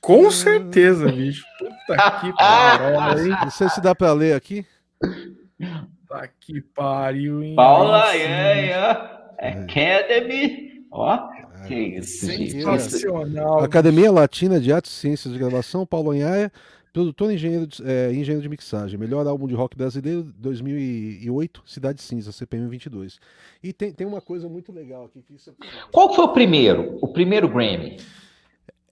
Com 0.00 0.30
certeza, 0.30 1.12
bicho. 1.12 1.44
Puta 1.58 1.96
que 2.20 2.32
pariu, 2.32 3.26
hein? 3.26 3.38
Não 3.42 3.50
sei 3.50 3.68
se 3.68 3.82
dá 3.82 3.94
pra 3.94 4.12
ler 4.12 4.34
aqui. 4.34 4.64
Puta 4.98 6.28
que 6.40 6.60
pariu, 6.62 7.42
hein? 7.42 7.54
Paula 7.54 8.14
Yanha 8.14 8.92
Academy. 9.38 10.86
Ó, 10.90 11.30
que 11.66 11.74
isso, 11.74 12.26
Sensacional. 12.26 13.62
Academia 13.62 14.10
Latina 14.10 14.60
de 14.60 14.72
Artes 14.72 14.92
e 14.92 14.94
Ciências 14.94 15.32
de 15.32 15.38
Gravação, 15.38 15.86
Paulo 15.86 16.10
Anhaia, 16.10 16.52
produtor 16.92 17.30
e 17.30 17.34
engenheiro, 17.34 17.66
de, 17.66 17.82
é, 17.84 18.12
engenheiro 18.12 18.42
de 18.42 18.48
mixagem. 18.48 18.98
Melhor 18.98 19.26
álbum 19.26 19.46
de 19.46 19.54
rock 19.54 19.76
brasileiro, 19.76 20.24
2008, 20.38 21.62
Cidade 21.66 22.02
Cinza, 22.02 22.32
CPM 22.32 22.68
22. 22.68 23.18
E 23.62 23.72
tem, 23.72 23.92
tem 23.92 24.06
uma 24.06 24.20
coisa 24.20 24.48
muito 24.48 24.72
legal 24.72 25.04
aqui. 25.04 25.22
Que 25.22 25.34
isso... 25.34 25.50
É 25.50 25.54
Qual 25.92 26.14
foi 26.14 26.24
o 26.24 26.32
primeiro? 26.32 26.98
O 27.00 27.08
primeiro 27.08 27.48
Grammy? 27.48 27.96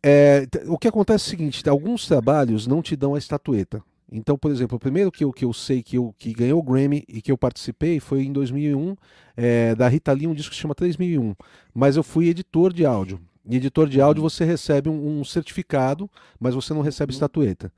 É, 0.03 0.47
o 0.67 0.79
que 0.79 0.89
acontece 0.89 1.25
é 1.25 1.27
o 1.27 1.31
seguinte: 1.31 1.69
alguns 1.69 2.07
trabalhos 2.07 2.67
não 2.67 2.81
te 2.81 2.95
dão 2.95 3.15
a 3.15 3.19
estatueta. 3.19 3.83
Então, 4.11 4.39
por 4.39 4.51
exemplo, 4.51 4.77
o 4.77 4.81
primeiro 4.81 5.13
que 5.13 5.23
eu, 5.23 5.33
que 5.33 5.45
eu 5.45 5.53
sei 5.53 5.83
que, 5.83 5.97
eu, 5.97 6.15
que 6.19 6.33
ganhou 6.33 6.59
o 6.59 6.63
Grammy 6.63 7.05
e 7.07 7.21
que 7.21 7.31
eu 7.31 7.37
participei 7.37 8.01
foi 8.01 8.23
em 8.23 8.33
2001, 8.33 8.97
é, 9.37 9.75
da 9.75 9.87
Rita 9.87 10.13
Lee, 10.13 10.27
um 10.27 10.35
disco 10.35 10.51
que 10.51 10.57
se 10.57 10.63
chama 10.63 10.75
3001. 10.75 11.35
Mas 11.75 11.97
eu 11.97 12.03
fui 12.03 12.29
editor 12.29 12.73
de 12.73 12.87
áudio. 12.87 13.21
Em 13.47 13.57
editor 13.57 13.89
de 13.89 14.01
áudio 14.01 14.23
você 14.23 14.45
recebe 14.45 14.89
um, 14.89 15.21
um 15.21 15.25
certificado, 15.25 16.11
mas 16.41 16.55
você 16.55 16.73
não 16.73 16.81
recebe 16.81 17.13
estatueta. 17.13 17.71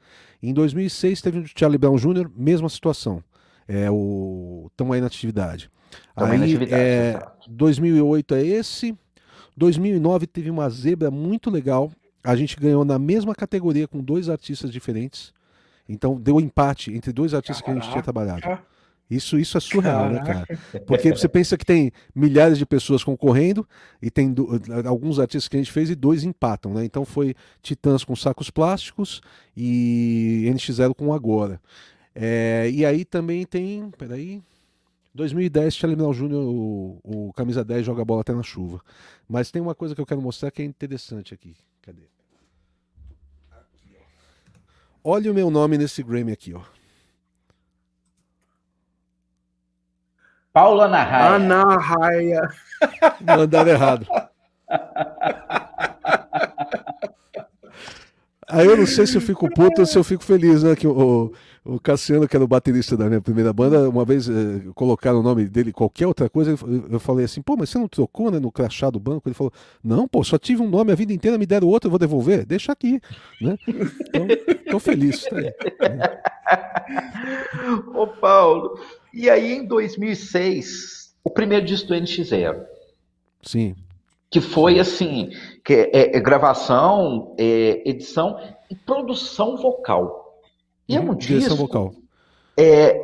Em 0.43 0.53
2006 0.53 1.21
teve 1.21 1.39
o 1.41 1.45
Charlie 1.47 1.79
Brown 1.79 1.97
Jr., 1.97 2.31
mesma 2.35 2.69
situação. 2.69 3.23
É, 3.67 3.91
o... 3.91 4.67
Estão 4.71 4.93
aí 4.93 5.01
na 5.01 5.07
atividade. 5.07 5.71
aí, 6.33 6.39
na 6.39 6.45
atividade, 6.45 6.83
é, 6.83 7.23
2008 7.49 8.35
é 8.35 8.47
esse. 8.47 8.97
2009 9.57 10.27
teve 10.27 10.51
uma 10.51 10.69
zebra 10.71 11.11
muito 11.11 11.51
legal. 11.51 11.91
A 12.23 12.37
gente 12.37 12.57
ganhou 12.57 12.85
na 12.85 12.99
mesma 12.99 13.35
categoria 13.35 13.87
com 13.87 14.03
dois 14.03 14.29
artistas 14.29 14.73
diferentes. 14.73 15.33
Então 15.91 16.19
deu 16.21 16.41
empate 16.41 16.93
entre 16.93 17.13
dois 17.13 17.35
artistas 17.35 17.61
Caraca. 17.61 17.73
que 17.73 17.79
a 17.79 17.83
gente 17.83 17.93
tinha 17.93 18.03
trabalhado. 18.03 18.61
Isso, 19.11 19.37
isso 19.37 19.59
é 19.59 19.61
surreal, 19.61 20.09
Caraca. 20.09 20.29
né, 20.29 20.47
cara? 20.47 20.83
Porque 20.87 21.11
você 21.11 21.27
pensa 21.29 21.59
que 21.59 21.65
tem 21.65 21.91
milhares 22.15 22.57
de 22.57 22.65
pessoas 22.65 23.03
concorrendo 23.03 23.67
e 24.01 24.09
tem 24.09 24.33
do, 24.33 24.49
alguns 24.87 25.19
artistas 25.19 25.49
que 25.49 25.57
a 25.57 25.61
gente 25.61 25.73
fez 25.73 25.91
e 25.91 25.97
dois 25.97 26.23
empatam, 26.23 26.73
né? 26.73 26.85
Então 26.85 27.05
foi 27.05 27.35
Titãs 27.61 28.05
com 28.05 28.15
sacos 28.15 28.51
plásticos 28.51 29.21
e 29.57 30.49
NX0 30.55 30.95
com 30.95 31.13
Agora. 31.13 31.61
É, 32.15 32.71
e 32.73 32.87
aí 32.87 33.05
também 33.05 33.45
tem. 33.45 33.91
Peraí. 33.99 34.41
2010, 35.13 35.75
Charlie 35.75 35.97
Brown 35.97 36.13
Jr., 36.13 36.35
o, 36.35 37.01
o 37.03 37.33
camisa 37.33 37.65
10 37.65 37.85
joga 37.85 38.05
bola 38.05 38.21
até 38.21 38.33
na 38.33 38.45
chuva. 38.45 38.81
Mas 39.29 39.51
tem 39.51 39.61
uma 39.61 39.75
coisa 39.75 39.93
que 39.93 40.01
eu 40.01 40.07
quero 40.07 40.23
mostrar 40.23 40.53
que 40.53 40.63
é 40.63 40.65
interessante 40.65 41.35
aqui. 41.35 41.57
Cadê? 41.83 42.20
Olha 45.03 45.31
o 45.31 45.35
meu 45.35 45.51
nome 45.51 45.79
nesse 45.79 46.03
Grammy 46.03 46.33
aqui, 46.33 46.53
ó. 46.55 46.61
Paula 50.53 50.89
Narraia. 50.89 51.35
Anarraia. 51.37 52.51
Mandaram 53.21 53.71
errado. 53.71 54.07
Aí 58.49 58.67
eu 58.67 58.77
não 58.77 58.87
sei 58.87 59.07
se 59.07 59.17
eu 59.17 59.21
fico 59.21 59.49
puto 59.49 59.81
ou 59.81 59.87
se 59.87 59.97
eu 59.97 60.03
fico 60.03 60.25
feliz, 60.25 60.63
né? 60.63 60.75
Que 60.75 60.87
o, 60.87 61.33
o 61.65 61.79
Cassiano, 61.79 62.27
que 62.27 62.35
era 62.35 62.45
o 62.45 62.49
baterista 62.49 62.97
da 62.97 63.07
minha 63.07 63.21
primeira 63.21 63.53
banda, 63.53 63.89
uma 63.89 64.05
vez 64.05 64.29
eh, 64.29 64.63
colocaram 64.75 65.21
o 65.21 65.23
nome 65.23 65.47
dele, 65.47 65.73
qualquer 65.73 66.07
outra 66.07 66.29
coisa, 66.29 66.57
eu 66.91 66.99
falei 66.99 67.27
assim, 67.27 67.43
pô, 67.43 67.55
mas 67.57 67.69
você 67.69 67.79
não 67.79 67.87
trocou 67.87 68.31
né, 68.31 68.39
no 68.39 68.51
crachá 68.51 68.89
do 68.89 68.99
banco? 68.99 69.29
Ele 69.29 69.35
falou, 69.35 69.53
não, 69.85 70.09
pô, 70.09 70.25
só 70.25 70.39
tive 70.39 70.63
um 70.63 70.69
nome 70.69 70.91
a 70.91 70.95
vida 70.95 71.13
inteira, 71.13 71.37
me 71.37 71.45
deram 71.45 71.69
outro, 71.69 71.89
eu 71.89 71.91
vou 71.91 71.99
devolver? 71.99 72.47
Deixa 72.47 72.73
aqui, 72.73 73.01
né? 73.41 73.59
Então, 73.67 74.27
tô 74.71 74.79
feliz. 74.79 75.25
Tá 75.25 75.37
aí, 75.37 75.97
né? 75.97 76.21
Ô, 77.95 78.07
Paulo, 78.07 78.81
e 79.13 79.29
aí 79.29 79.53
em 79.53 79.67
2006, 79.67 81.15
o 81.23 81.31
primeiro 81.31 81.67
disco 81.67 81.89
do 81.89 81.95
NX0. 81.95 82.65
Sim. 83.43 83.75
Que 84.31 84.41
foi 84.41 84.79
assim, 84.79 85.31
que 85.65 85.91
é, 85.93 86.17
é 86.17 86.21
gravação, 86.21 87.35
é, 87.39 87.83
edição 87.89 88.39
e 88.71 88.75
produção 88.75 89.57
vocal. 89.57 90.20
E 90.91 90.97
é 90.97 91.01
um 91.01 91.15
disco. 91.15 91.55
vocal. 91.57 91.95
É, 92.57 93.01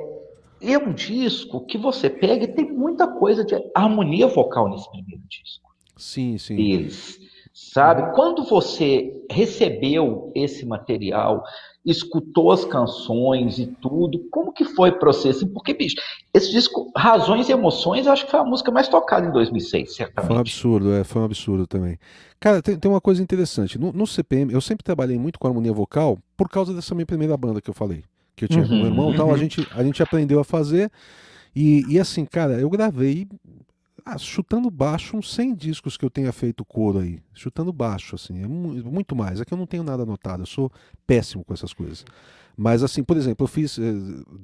é 0.60 0.78
um 0.78 0.92
disco 0.92 1.64
que 1.64 1.78
você 1.78 2.10
pega 2.10 2.44
e 2.44 2.48
tem 2.48 2.70
muita 2.70 3.06
coisa 3.06 3.44
de 3.44 3.54
harmonia 3.74 4.26
vocal 4.26 4.68
nesse 4.68 4.90
primeiro 4.90 5.22
disco. 5.28 5.70
Sim, 5.96 6.36
sim. 6.38 6.56
Deles. 6.56 7.18
Sabe? 7.52 8.14
Quando 8.14 8.44
você 8.44 9.24
recebeu 9.30 10.30
esse 10.34 10.66
material, 10.66 11.42
escutou 11.86 12.50
as 12.50 12.64
canções 12.64 13.58
e 13.58 13.66
tudo, 13.66 14.18
como 14.30 14.52
que 14.52 14.64
foi 14.64 14.90
o 14.90 14.98
processo? 14.98 15.46
Porque, 15.46 15.72
bicho, 15.72 15.94
esse 16.34 16.50
disco, 16.50 16.90
Razões 16.96 17.48
e 17.48 17.52
Emoções, 17.52 18.06
eu 18.06 18.12
acho 18.12 18.24
que 18.24 18.30
foi 18.30 18.40
a 18.40 18.44
música 18.44 18.72
mais 18.72 18.88
tocada 18.88 19.26
em 19.26 19.32
2006, 19.32 19.94
certamente. 19.94 20.26
Foi 20.26 20.36
um 20.36 20.40
absurdo, 20.40 20.92
é, 20.92 21.04
foi 21.04 21.22
um 21.22 21.24
absurdo 21.24 21.66
também. 21.66 21.98
Cara, 22.40 22.60
tem, 22.60 22.76
tem 22.76 22.90
uma 22.90 23.00
coisa 23.00 23.22
interessante. 23.22 23.78
No, 23.78 23.92
no, 23.92 24.06
CPM, 24.06 24.52
eu 24.52 24.60
sempre 24.60 24.82
trabalhei 24.82 25.16
muito 25.16 25.38
com 25.38 25.46
harmonia 25.46 25.72
vocal 25.72 26.18
por 26.36 26.48
causa 26.48 26.74
dessa 26.74 26.94
minha 26.94 27.06
primeira 27.06 27.36
banda 27.36 27.60
que 27.60 27.70
eu 27.70 27.74
falei, 27.74 28.02
que 28.34 28.44
eu 28.44 28.48
tinha 28.48 28.62
uhum. 28.62 28.68
com 28.68 28.74
meu 28.74 28.82
uhum. 28.84 28.90
irmão 28.90 29.14
tal, 29.14 29.32
a 29.32 29.38
gente, 29.38 29.66
a 29.70 29.84
gente 29.84 30.02
aprendeu 30.02 30.40
a 30.40 30.44
fazer. 30.44 30.90
E, 31.54 31.84
e 31.88 31.98
assim, 32.00 32.24
cara, 32.24 32.54
eu 32.54 32.68
gravei 32.68 33.26
ah, 34.08 34.16
chutando 34.18 34.70
baixo 34.70 35.16
uns 35.16 35.34
100 35.34 35.56
discos 35.56 35.96
que 35.96 36.04
eu 36.04 36.10
tenha 36.10 36.32
feito 36.32 36.64
coro 36.64 37.00
aí. 37.00 37.18
Chutando 37.34 37.72
baixo, 37.72 38.14
assim. 38.14 38.40
É 38.40 38.46
muito 38.46 39.16
mais. 39.16 39.40
É 39.40 39.44
que 39.44 39.52
eu 39.52 39.58
não 39.58 39.66
tenho 39.66 39.82
nada 39.82 40.04
anotado. 40.04 40.44
Eu 40.44 40.46
sou 40.46 40.70
péssimo 41.04 41.44
com 41.44 41.52
essas 41.52 41.72
coisas. 41.72 42.04
Mas, 42.56 42.84
assim, 42.84 43.02
por 43.02 43.16
exemplo, 43.16 43.42
eu 43.42 43.48
fiz. 43.48 43.76
Eh, 43.80 43.82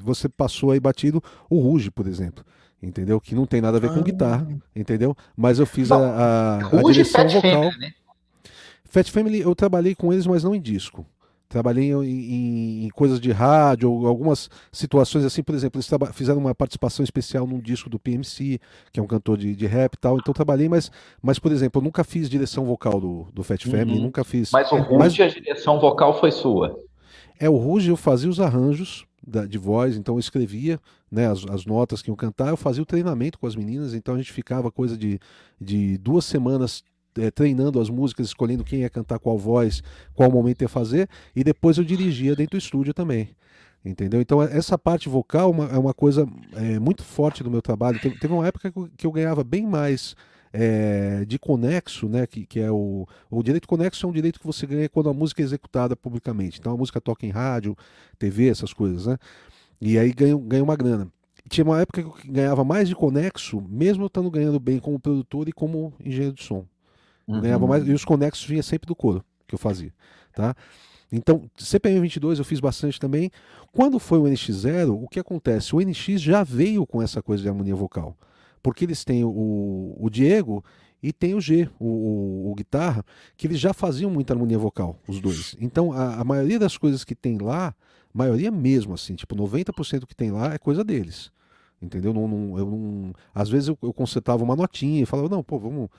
você 0.03 0.29
passou 0.29 0.73
aí 0.73 0.81
batido 0.81 1.23
o 1.49 1.61
Ruge, 1.61 1.93
por 1.93 2.09
exemplo. 2.09 2.45
Entendeu? 2.83 3.21
Que 3.21 3.37
não 3.37 3.47
tem 3.47 3.61
nada 3.61 3.77
a 3.77 3.81
ver 3.81 3.91
ah. 3.91 3.95
com 3.95 4.03
guitarra. 4.03 4.49
Entendeu? 4.75 5.17
Mas 5.37 5.61
eu 5.61 5.67
fiz 5.67 5.91
Bom, 5.91 6.03
a, 6.03 6.09
a, 6.09 6.57
a 6.57 6.83
direção 6.83 7.29
vocal. 7.29 7.71
Family, 7.71 7.79
né? 7.79 7.93
Fat 8.85 9.09
Family 9.11 9.41
eu 9.43 9.55
trabalhei 9.55 9.95
com 9.95 10.13
eles, 10.13 10.27
mas 10.27 10.43
não 10.43 10.57
em 10.57 10.61
disco. 10.61 11.07
Trabalhei 11.53 11.93
em, 11.93 12.87
em, 12.87 12.89
coisas 12.89 13.21
de 13.21 13.31
rádio, 13.31 14.07
algumas 14.07 14.49
situações 14.73 15.23
assim, 15.23 15.43
por 15.43 15.55
exemplo, 15.55 15.79
eles 15.79 16.15
fizeram 16.15 16.41
uma 16.41 16.55
participação 16.55 17.05
especial 17.05 17.47
num 17.47 17.61
disco 17.61 17.91
do 17.91 17.99
PMC, 17.99 18.59
que 18.91 18.99
é 18.99 19.03
um 19.03 19.07
cantor 19.07 19.37
de, 19.37 19.55
de 19.55 19.67
rap 19.67 19.93
e 19.93 19.99
tal. 19.99 20.17
Então 20.17 20.33
trabalhei, 20.33 20.67
mas, 20.67 20.91
mas, 21.21 21.39
por 21.39 21.53
exemplo, 21.53 21.79
eu 21.79 21.85
nunca 21.85 22.03
fiz 22.05 22.31
direção 22.31 22.65
vocal 22.65 22.99
do, 22.99 23.27
do 23.35 23.43
Fat 23.43 23.63
Family, 23.65 23.99
uhum. 23.99 24.05
nunca 24.05 24.25
fiz. 24.25 24.51
Mas 24.51 24.73
o 24.73 24.77
Ruge, 24.77 24.97
mas... 24.99 25.21
a 25.21 25.29
direção 25.29 25.79
vocal 25.79 26.19
foi 26.19 26.31
sua? 26.31 26.75
É, 27.39 27.51
o 27.51 27.57
Ruge 27.57 27.91
eu 27.91 27.99
fazia 27.99 28.31
os 28.31 28.41
arranjos 28.41 29.05
da, 29.23 29.45
de 29.45 29.59
voz, 29.59 29.95
então 29.95 30.15
eu 30.15 30.21
escrevia 30.21 30.81
né, 31.11 31.31
as, 31.31 31.45
as 31.51 31.67
notas 31.67 32.01
que 32.01 32.09
iam 32.09 32.17
cantar, 32.17 32.49
eu 32.49 32.57
fazia 32.57 32.83
o 32.83 32.87
treinamento 32.87 33.39
com 33.39 33.47
as 33.47 33.55
meninas, 33.55 33.93
então 33.93 34.15
a 34.15 34.17
gente 34.17 34.33
ficava 34.33 34.71
coisa 34.71 34.97
de, 34.97 35.21
de 35.61 35.99
duas 35.99 36.25
semanas 36.25 36.83
é, 37.19 37.31
treinando 37.31 37.81
as 37.81 37.91
músicas, 37.91 38.27
escolhendo 38.27 38.65
quem 38.65 38.81
ia 38.81 38.91
cantar 38.91 39.19
qual 39.19 39.39
voz, 39.39 39.83
qual 40.15 40.31
momento 40.31 40.63
ia 40.63 40.69
fazer, 40.69 41.09
e 41.35 41.43
depois 41.43 41.79
eu 41.79 41.85
dirigia 41.85 42.35
dentro 42.37 42.59
do 42.59 42.63
estúdio 42.63 42.95
também. 42.95 43.31
Entendeu? 43.85 44.21
Então, 44.21 44.41
essa 44.41 44.79
parte 44.79 45.09
vocal 45.09 45.49
é 45.49 45.53
uma, 45.53 45.65
é 45.67 45.79
uma 45.79 45.93
coisa 45.93 46.27
é, 46.55 46.79
muito 46.79 47.03
forte 47.03 47.43
do 47.43 47.51
meu 47.51 47.61
trabalho. 47.61 47.99
Teve, 48.01 48.17
teve 48.17 48.33
uma 48.33 48.47
época 48.47 48.73
que 48.97 49.05
eu 49.05 49.11
ganhava 49.11 49.43
bem 49.43 49.67
mais 49.67 50.15
é, 50.53 51.25
de 51.27 51.39
conexo, 51.39 52.09
né? 52.09 52.27
Que, 52.27 52.47
que 52.47 52.61
é 52.61 52.71
o, 52.71 53.07
o 53.31 53.43
direito 53.43 53.67
conexo 53.67 54.07
é 54.07 54.09
um 54.09 54.13
direito 54.13 54.39
que 54.39 54.47
você 54.47 54.67
ganha 54.67 54.89
quando 54.89 55.09
a 55.09 55.15
música 55.15 55.43
é 55.43 55.45
executada 55.45 55.97
publicamente. 55.97 56.61
Então 56.61 56.73
a 56.73 56.77
música 56.77 57.01
toca 57.01 57.27
em 57.27 57.31
rádio, 57.31 57.77
TV, 58.19 58.49
essas 58.49 58.73
coisas, 58.73 59.07
né? 59.07 59.17
E 59.81 59.99
aí 59.99 60.13
ganha, 60.13 60.37
ganha 60.37 60.63
uma 60.63 60.77
grana. 60.77 61.09
Tinha 61.49 61.65
uma 61.65 61.81
época 61.81 62.03
que 62.03 62.09
eu 62.09 62.33
ganhava 62.33 62.63
mais 62.63 62.89
de 62.89 62.95
conexo, 62.95 63.61
mesmo 63.69 64.05
eu 64.05 64.07
estando 64.07 64.31
ganhando 64.31 64.61
bem 64.61 64.79
como 64.79 65.01
produtor 65.01 65.49
e 65.49 65.53
como 65.53 65.93
engenheiro 65.99 66.35
de 66.35 66.45
som. 66.45 66.65
Uhum. 67.27 67.41
Ganhava 67.41 67.67
mais, 67.67 67.87
e 67.87 67.93
os 67.93 68.05
conexos 68.05 68.45
vinha 68.45 68.63
sempre 68.63 68.87
do 68.87 68.95
coro 68.95 69.25
que 69.47 69.55
eu 69.55 69.59
fazia, 69.59 69.93
tá? 70.35 70.55
Então, 71.13 71.43
CPM 71.59 72.01
22 72.01 72.39
eu 72.39 72.45
fiz 72.45 72.59
bastante 72.59 72.99
também. 72.99 73.31
Quando 73.71 73.99
foi 73.99 74.19
o 74.19 74.23
NX0, 74.23 75.03
o 75.03 75.07
que 75.07 75.21
acontece? 75.21 75.77
O 75.77 75.81
NX 75.81 76.23
já 76.23 76.43
veio 76.43 76.87
com 76.87 77.03
essa 77.03 77.23
coisa 77.23 77.43
de 77.43 77.49
harmonia 77.51 77.77
vocal. 77.77 78.17
Porque 78.63 78.87
eles 78.87 79.05
têm 79.05 79.23
o, 79.23 79.95
o 79.99 80.09
Diego 80.09 80.65
e 81.03 81.13
tem 81.13 81.35
o 81.35 81.41
G, 81.41 81.69
o, 81.79 81.87
o, 81.87 82.51
o, 82.53 82.55
guitarra, 82.55 83.05
que 83.37 83.47
eles 83.47 83.59
já 83.59 83.75
faziam 83.75 84.11
muita 84.11 84.33
harmonia 84.33 84.59
vocal, 84.59 84.99
os 85.07 85.21
dois. 85.21 85.55
Então, 85.61 85.93
a, 85.93 86.21
a 86.21 86.25
maioria 86.25 86.59
das 86.59 86.79
coisas 86.79 87.05
que 87.05 87.15
tem 87.15 87.37
lá, 87.39 87.75
maioria 88.15 88.51
mesmo, 88.51 88.95
assim, 88.95 89.15
tipo, 89.15 89.35
90% 89.35 90.07
que 90.07 90.15
tem 90.15 90.31
lá 90.31 90.55
é 90.55 90.59
coisa 90.59 90.83
deles. 90.83 91.31
Entendeu? 91.83 92.15
Não, 92.15 92.29
não, 92.29 92.59
eu 92.59 92.65
não, 92.65 93.13
às 93.35 93.51
vezes 93.51 93.69
eu, 93.69 93.77
eu 93.83 93.93
consertava 93.93 94.45
uma 94.45 94.55
notinha 94.55 95.03
e 95.03 95.07
falava, 95.07 95.29
não, 95.29 95.43
pô, 95.43 95.59
vamos 95.59 95.91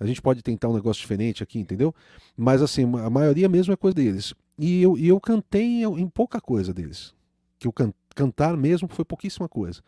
a 0.00 0.06
gente 0.06 0.22
pode 0.22 0.42
tentar 0.42 0.68
um 0.68 0.74
negócio 0.74 1.00
diferente 1.00 1.42
aqui, 1.42 1.58
entendeu? 1.58 1.94
Mas 2.34 2.62
assim, 2.62 2.84
a 2.98 3.10
maioria 3.10 3.48
mesmo 3.50 3.74
é 3.74 3.76
coisa 3.76 3.94
deles. 3.94 4.34
E 4.58 4.82
eu, 4.82 4.96
e 4.96 5.06
eu 5.06 5.20
cantei 5.20 5.84
em, 5.84 6.08
pouca 6.08 6.40
coisa 6.40 6.72
deles. 6.72 7.14
Que 7.58 7.68
o 7.68 7.72
can, 7.72 7.92
cantar 8.14 8.56
mesmo 8.56 8.88
foi 8.88 9.04
pouquíssima 9.04 9.46
coisa. 9.46 9.82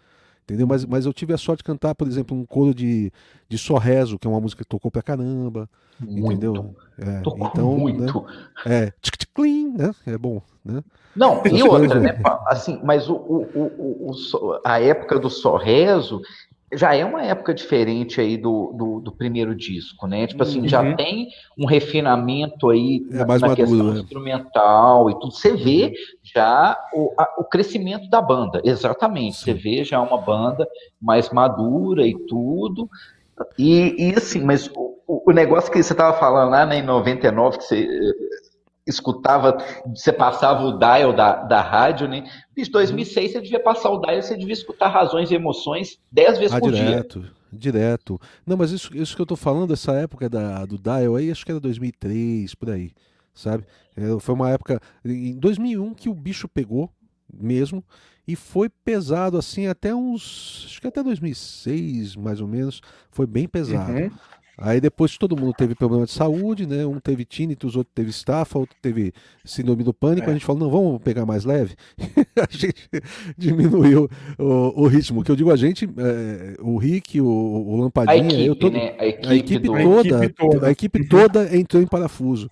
entendeu? 0.45 0.67
Mas, 0.67 0.85
mas 0.85 1.07
eu 1.07 1.15
tive 1.15 1.33
a 1.33 1.39
sorte 1.39 1.61
de 1.61 1.65
cantar, 1.65 1.95
por 1.95 2.07
exemplo, 2.07 2.37
um 2.37 2.45
coro 2.45 2.75
de, 2.75 3.11
de 3.49 3.57
Sorrezo, 3.57 4.19
que 4.19 4.27
é 4.27 4.31
uma 4.31 4.41
música 4.41 4.63
que 4.63 4.69
tocou 4.69 4.91
pra 4.91 5.03
caramba, 5.03 5.67
muito. 5.99 6.33
entendeu? 6.33 6.77
É, 6.99 7.21
tocou 7.21 7.47
então, 7.47 7.79
muito. 7.79 8.23
Né, 8.23 8.49
é, 8.67 8.93
tchic, 9.01 9.17
tchic, 9.17 9.33
clean, 9.35 9.73
né? 9.73 9.95
É 10.07 10.19
bom, 10.19 10.43
né? 10.63 10.85
Não, 11.17 11.43
e 11.47 11.63
outra, 11.63 12.01
né? 12.01 12.21
Assim, 12.47 12.79
mas 12.85 13.09
o, 13.09 13.15
o, 13.15 14.11
o, 14.11 14.61
a 14.63 14.79
época 14.79 15.19
do 15.19 15.31
Sorrezo 15.31 16.21
já 16.73 16.95
é 16.95 17.05
uma 17.05 17.23
época 17.23 17.53
diferente 17.53 18.21
aí 18.21 18.37
do, 18.37 18.73
do, 18.75 19.01
do 19.01 19.13
primeiro 19.13 19.55
disco, 19.55 20.07
né? 20.07 20.27
Tipo 20.27 20.43
assim, 20.43 20.61
uhum. 20.61 20.69
já 20.69 20.95
tem 20.95 21.29
um 21.57 21.67
refinamento 21.67 22.71
aí 22.71 23.07
é 23.11 23.25
na, 23.25 23.39
na 23.39 23.55
questão 23.55 23.93
né? 23.93 24.01
instrumental 24.01 25.11
e 25.11 25.15
tudo. 25.15 25.31
Você 25.31 25.55
vê 25.55 25.87
uhum. 25.87 25.93
já 26.23 26.79
o, 26.95 27.15
a, 27.19 27.35
o 27.39 27.45
crescimento 27.45 28.09
da 28.09 28.21
banda, 28.21 28.61
exatamente. 28.65 29.37
Sim. 29.37 29.45
Você 29.45 29.55
vê 29.55 29.85
já 29.85 30.01
uma 30.01 30.19
banda 30.19 30.67
mais 31.01 31.31
madura 31.31 32.07
e 32.07 32.17
tudo. 32.27 32.89
E, 33.59 34.11
e 34.11 34.15
assim, 34.15 34.43
mas 34.43 34.71
o, 34.75 34.93
o 35.07 35.33
negócio 35.33 35.71
que 35.71 35.83
você 35.83 35.93
estava 35.93 36.19
falando 36.19 36.51
lá 36.51 36.65
né, 36.65 36.79
em 36.79 36.83
99, 36.83 37.59
que 37.59 37.65
você 37.65 37.89
escutava, 38.87 39.57
você 39.95 40.13
passava 40.13 40.65
o 40.65 40.79
dial 40.79 41.13
da, 41.13 41.43
da 41.45 41.61
rádio, 41.61 42.09
né? 42.09 42.25
Em 42.57 42.71
2006 42.71 43.33
você 43.33 43.41
devia 43.41 43.61
passar 43.61 43.91
o 43.91 44.01
dial, 44.01 44.21
você 44.21 44.37
devia 44.37 44.53
escutar 44.53 44.89
razões 44.89 45.31
e 45.31 45.35
emoções 45.35 45.99
dez 46.11 46.39
vezes 46.39 46.55
ah, 46.55 46.61
por 46.61 46.73
direto, 46.73 47.21
dia. 47.21 47.31
Direto, 47.53 48.21
Não, 48.47 48.57
mas 48.57 48.71
isso, 48.71 48.97
isso 48.97 49.15
que 49.15 49.21
eu 49.21 49.27
tô 49.27 49.37
falando, 49.37 49.73
essa 49.73 49.93
época 49.93 50.29
da, 50.29 50.65
do 50.65 50.79
dial 50.79 51.17
aí, 51.17 51.31
acho 51.31 51.45
que 51.45 51.53
era 51.53 51.61
2003, 51.61 52.55
por 52.55 52.71
aí, 52.71 52.93
sabe? 53.35 53.65
É, 53.97 54.19
foi 54.19 54.35
uma 54.35 54.51
época, 54.51 54.81
em 55.05 55.39
2001 55.39 55.95
que 55.95 56.09
o 56.09 56.15
bicho 56.15 56.49
pegou 56.49 56.91
mesmo, 57.33 57.85
e 58.27 58.35
foi 58.35 58.69
pesado 58.69 59.37
assim 59.37 59.67
até 59.67 59.95
uns, 59.95 60.65
acho 60.67 60.81
que 60.81 60.87
até 60.87 61.03
2006, 61.03 62.17
mais 62.17 62.41
ou 62.41 62.49
menos, 62.49 62.81
foi 63.11 63.27
bem 63.27 63.47
pesado. 63.47 63.93
Uhum. 63.93 64.11
Aí 64.59 64.81
depois 64.81 65.17
todo 65.17 65.37
mundo 65.37 65.55
teve 65.55 65.75
problema 65.75 66.05
de 66.05 66.13
saúde, 66.13 66.67
né? 66.67 66.85
Um 66.85 67.01
teve 67.01 67.25
tinnitus, 67.25 67.75
outro 67.75 67.91
teve 67.95 68.11
estafa, 68.11 68.59
outro 68.59 68.77
teve 68.83 69.13
síndrome 69.45 69.83
do 69.83 69.95
pânico. 69.95 70.29
É. 70.29 70.31
A 70.31 70.33
gente 70.35 70.45
falou, 70.45 70.63
não, 70.63 70.71
vamos 70.71 71.03
pegar 71.03 71.25
mais 71.25 71.45
leve. 71.45 71.75
a 72.37 72.47
gente 72.51 72.87
diminuiu 73.37 74.09
o, 74.39 74.83
o, 74.83 74.87
ritmo. 74.87 75.25
Que 75.25 75.31
eu 75.31 75.37
digo 75.37 75.51
a 75.51 75.57
gente, 75.57 75.89
é, 75.97 76.57
o 76.61 76.77
Rick, 76.77 77.21
o, 77.21 77.27
o 77.27 77.81
Lampadinha, 77.81 78.23
a 78.23 78.27
equipe, 78.27 78.47
eu 78.47 78.57
todo, 78.57 78.73
né? 78.75 78.95
a 78.99 79.07
equipe, 79.07 79.29
a 79.29 79.35
equipe 79.35 79.67
do... 79.67 79.73
toda, 79.73 80.21
a 80.21 80.25
equipe 80.25 80.35
toda, 80.35 80.67
a 80.67 80.71
equipe 80.71 81.09
toda 81.09 81.57
entrou 81.57 81.83
em 81.83 81.87
parafuso. 81.87 82.51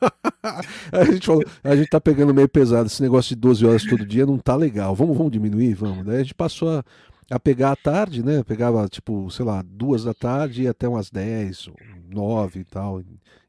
a 0.92 1.04
gente 1.04 1.26
falou, 1.26 1.44
a 1.62 1.74
gente 1.74 1.88
tá 1.88 2.00
pegando 2.00 2.32
meio 2.32 2.48
pesado, 2.48 2.86
esse 2.86 3.02
negócio 3.02 3.34
de 3.34 3.40
12 3.40 3.66
horas 3.66 3.84
todo 3.84 4.06
dia 4.06 4.24
não 4.24 4.38
tá 4.38 4.54
legal. 4.54 4.94
Vamos, 4.94 5.16
vamos 5.16 5.32
diminuir, 5.32 5.74
vamos. 5.74 6.04
Daí 6.04 6.16
a 6.16 6.22
gente 6.22 6.34
passou 6.34 6.70
a 6.70 6.84
a 7.32 7.40
pegar 7.40 7.72
à 7.72 7.76
tarde, 7.76 8.22
né? 8.22 8.42
Pegava, 8.44 8.86
tipo, 8.88 9.30
sei 9.30 9.44
lá, 9.44 9.62
duas 9.62 10.04
da 10.04 10.12
tarde 10.12 10.62
e 10.62 10.68
até 10.68 10.86
umas 10.86 11.10
dez, 11.10 11.68
nove 12.08 12.60
e 12.60 12.64
tal. 12.64 13.02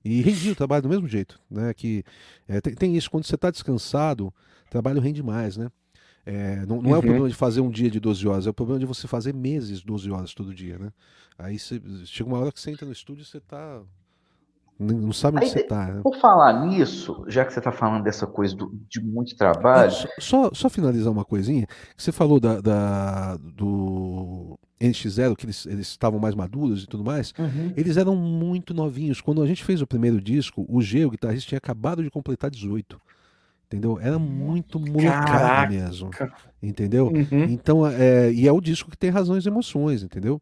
E 0.03 0.21
rendia 0.21 0.53
o 0.53 0.55
trabalho 0.55 0.83
do 0.83 0.89
mesmo 0.89 1.07
jeito, 1.07 1.39
né? 1.51 1.73
Que 1.73 2.03
é, 2.47 2.61
tem, 2.61 2.73
tem, 2.73 2.95
isso, 2.95 3.11
quando 3.11 3.25
você 3.25 3.35
está 3.35 3.51
descansado, 3.51 4.27
o 4.27 4.69
trabalho 4.69 5.01
rende 5.01 5.21
mais, 5.21 5.57
né? 5.57 5.69
É, 6.25 6.65
não, 6.65 6.81
não 6.81 6.91
uhum. 6.91 6.95
é 6.95 6.99
o 6.99 7.01
problema 7.01 7.27
de 7.27 7.35
fazer 7.35 7.59
um 7.59 7.69
dia 7.69 7.91
de 7.91 7.99
12 7.99 8.25
horas, 8.25 8.47
é 8.47 8.49
o 8.49 8.53
problema 8.53 8.79
de 8.79 8.85
você 8.85 9.05
fazer 9.07 9.33
meses 9.33 9.83
12 9.83 10.09
horas 10.09 10.33
todo 10.33 10.55
dia, 10.55 10.77
né? 10.77 10.89
Aí 11.37 11.59
você, 11.59 11.81
chega 12.05 12.29
uma 12.29 12.39
hora 12.39 12.51
que 12.51 12.61
você 12.61 12.71
entra 12.71 12.85
no 12.85 12.93
estúdio 12.93 13.23
e 13.23 13.25
você 13.25 13.39
está 13.39 13.81
não 14.79 15.11
sabe 15.13 15.37
onde 15.37 15.45
Aí, 15.45 15.51
você 15.51 15.59
está. 15.59 15.87
Né? 15.87 16.01
Por 16.01 16.15
falar 16.17 16.65
nisso, 16.65 17.23
já 17.27 17.45
que 17.45 17.53
você 17.53 17.59
está 17.59 17.71
falando 17.71 18.03
dessa 18.03 18.27
coisa 18.27 18.55
do, 18.55 18.71
de 18.89 19.01
muito 19.01 19.35
trabalho. 19.35 19.91
Só, 19.91 20.07
só, 20.19 20.49
só, 20.53 20.69
finalizar 20.69 21.11
uma 21.11 21.23
coisinha. 21.23 21.67
Você 21.95 22.11
falou 22.11 22.39
da, 22.39 22.59
da 22.59 23.37
do 23.37 24.57
NX0, 24.81 25.35
que 25.35 25.45
eles, 25.45 25.65
eles 25.65 25.87
estavam 25.87 26.19
mais 26.19 26.35
maduros 26.35 26.83
e 26.83 26.87
tudo 26.87 27.03
mais. 27.03 27.33
Uhum. 27.37 27.73
Eles 27.77 27.97
eram 27.97 28.15
muito 28.15 28.73
novinhos. 28.73 29.21
Quando 29.21 29.41
a 29.41 29.47
gente 29.47 29.63
fez 29.63 29.81
o 29.81 29.87
primeiro 29.87 30.19
disco, 30.19 30.65
o 30.67 30.81
G, 30.81 31.05
o 31.05 31.11
guitarrista, 31.11 31.49
tinha 31.49 31.57
acabado 31.57 32.03
de 32.03 32.09
completar 32.09 32.49
18 32.49 32.99
entendeu? 33.73 33.99
Era 33.99 34.19
muito 34.19 34.79
molecada 34.79 35.67
mesmo, 35.67 36.11
entendeu? 36.61 37.07
Uhum. 37.07 37.45
Então, 37.45 37.87
é, 37.87 38.31
e 38.31 38.47
é 38.47 38.51
o 38.51 38.61
disco 38.61 38.91
que 38.91 38.97
tem 38.97 39.09
razões 39.09 39.45
e 39.45 39.49
emoções, 39.49 40.03
entendeu? 40.03 40.39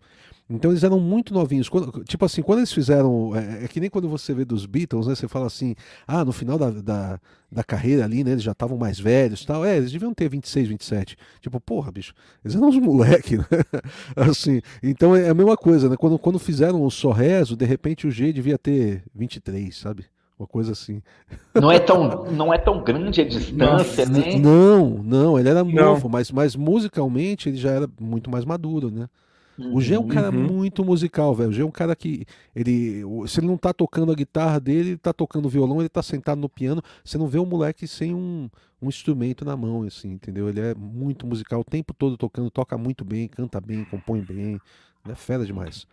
Então 0.51 0.71
eles 0.71 0.83
eram 0.83 0.99
muito 0.99 1.33
novinhos. 1.33 1.69
Quando, 1.69 2.03
tipo 2.03 2.25
assim, 2.25 2.41
quando 2.41 2.59
eles 2.59 2.73
fizeram. 2.73 3.33
É, 3.35 3.63
é, 3.63 3.67
que 3.67 3.79
nem 3.79 3.89
quando 3.89 4.09
você 4.09 4.33
vê 4.33 4.43
dos 4.43 4.65
Beatles, 4.65 5.07
né? 5.07 5.15
Você 5.15 5.27
fala 5.27 5.47
assim, 5.47 5.75
ah, 6.05 6.25
no 6.25 6.33
final 6.33 6.57
da, 6.57 6.69
da, 6.69 7.19
da 7.49 7.63
carreira 7.63 8.03
ali, 8.03 8.23
né? 8.23 8.31
Eles 8.31 8.43
já 8.43 8.51
estavam 8.51 8.77
mais 8.77 8.99
velhos 8.99 9.45
tal. 9.45 9.63
É, 9.63 9.77
eles 9.77 9.91
deviam 9.91 10.13
ter 10.13 10.27
26, 10.27 10.67
27. 10.67 11.17
Tipo, 11.39 11.59
porra, 11.61 11.91
bicho, 11.91 12.13
eles 12.43 12.55
eram 12.55 12.67
uns 12.67 12.77
moleques, 12.77 13.39
né? 13.39 13.45
assim, 14.15 14.61
então 14.83 15.15
é 15.15 15.29
a 15.29 15.33
mesma 15.33 15.55
coisa, 15.55 15.89
né? 15.89 15.95
Quando, 15.95 16.19
quando 16.19 16.37
fizeram 16.37 16.83
o 16.83 16.91
Sorrezo, 16.91 17.55
de 17.55 17.65
repente 17.65 18.05
o 18.05 18.11
G 18.11 18.33
devia 18.33 18.57
ter 18.57 19.03
23, 19.15 19.75
sabe? 19.75 20.05
Uma 20.37 20.47
coisa 20.47 20.71
assim. 20.71 21.03
Não 21.53 21.71
é 21.71 21.79
tão, 21.79 22.25
não 22.31 22.51
é 22.51 22.57
tão 22.57 22.83
grande 22.83 23.21
a 23.21 23.27
distância, 23.27 24.05
não, 24.07 24.19
né? 24.19 24.39
Não, 24.39 24.89
não, 25.03 25.39
ele 25.39 25.47
era 25.47 25.63
novo, 25.63 26.09
mas, 26.09 26.31
mas 26.31 26.55
musicalmente 26.55 27.47
ele 27.47 27.57
já 27.57 27.69
era 27.69 27.87
muito 27.99 28.29
mais 28.29 28.43
maduro, 28.43 28.89
né? 28.89 29.07
O 29.73 29.81
G 29.81 29.95
é 29.95 29.99
um 29.99 30.07
cara 30.07 30.29
uhum. 30.29 30.43
muito 30.43 30.83
musical, 30.83 31.33
velho. 31.33 31.49
O 31.49 31.53
G 31.53 31.61
é 31.61 31.65
um 31.65 31.71
cara 31.71 31.95
que 31.95 32.25
ele, 32.55 33.03
se 33.27 33.39
ele 33.39 33.47
não 33.47 33.57
tá 33.57 33.73
tocando 33.73 34.11
a 34.11 34.15
guitarra 34.15 34.59
dele, 34.59 34.91
ele 34.91 34.97
tá 34.97 35.13
tocando 35.13 35.49
violão, 35.49 35.79
ele 35.79 35.89
tá 35.89 36.01
sentado 36.01 36.39
no 36.39 36.49
piano. 36.49 36.81
Você 37.03 37.17
não 37.17 37.27
vê 37.27 37.39
um 37.39 37.45
moleque 37.45 37.87
sem 37.87 38.13
um, 38.13 38.49
um 38.81 38.89
instrumento 38.89 39.45
na 39.45 39.55
mão, 39.55 39.83
assim, 39.83 40.11
entendeu? 40.11 40.49
Ele 40.49 40.59
é 40.59 40.73
muito 40.73 41.27
musical 41.27 41.61
o 41.61 41.65
tempo 41.65 41.93
todo 41.93 42.17
tocando, 42.17 42.49
toca 42.49 42.77
muito 42.77 43.05
bem, 43.05 43.27
canta 43.27 43.61
bem, 43.61 43.85
compõe 43.85 44.21
bem. 44.21 44.59
É 45.09 45.15
fera 45.15 45.45
demais. 45.45 45.87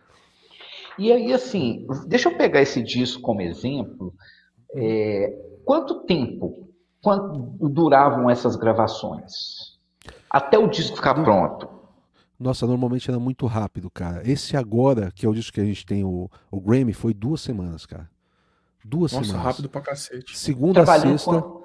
E 0.97 1.11
aí, 1.11 1.33
assim, 1.33 1.85
deixa 2.07 2.29
eu 2.29 2.37
pegar 2.37 2.61
esse 2.61 2.81
disco 2.83 3.21
como 3.21 3.41
exemplo. 3.41 4.13
É, 4.75 5.33
quanto 5.65 6.05
tempo 6.05 6.69
quanto 7.01 7.39
duravam 7.69 8.29
essas 8.29 8.55
gravações? 8.55 9.77
Até 10.29 10.57
o 10.57 10.67
disco 10.67 10.97
ficar 10.97 11.15
pronto? 11.15 11.78
Nossa, 12.39 12.65
normalmente 12.65 13.09
era 13.09 13.19
muito 13.19 13.45
rápido, 13.45 13.89
cara. 13.89 14.27
Esse 14.29 14.55
agora, 14.55 15.11
que 15.13 15.25
é 15.25 15.29
o 15.29 15.33
disco 15.33 15.53
que 15.53 15.59
a 15.61 15.65
gente 15.65 15.85
tem 15.85 16.05
o, 16.05 16.29
o 16.49 16.61
Grammy, 16.61 16.93
foi 16.93 17.13
duas 17.13 17.41
semanas, 17.41 17.85
cara. 17.85 18.09
Duas 18.83 19.11
Nossa, 19.11 19.25
semanas. 19.25 19.45
rápido 19.45 19.67
pra 19.67 19.81
cacete. 19.81 20.37
Segunda 20.37 20.81
a 20.81 20.99
sexta. 20.99 21.41
Com... 21.41 21.63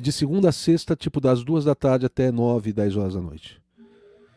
De 0.00 0.12
segunda 0.12 0.48
a 0.50 0.52
sexta, 0.52 0.94
tipo, 0.94 1.20
das 1.20 1.42
duas 1.42 1.64
da 1.64 1.74
tarde 1.74 2.06
até 2.06 2.30
nove, 2.30 2.72
dez 2.72 2.96
horas 2.96 3.14
da 3.14 3.20
noite. 3.20 3.60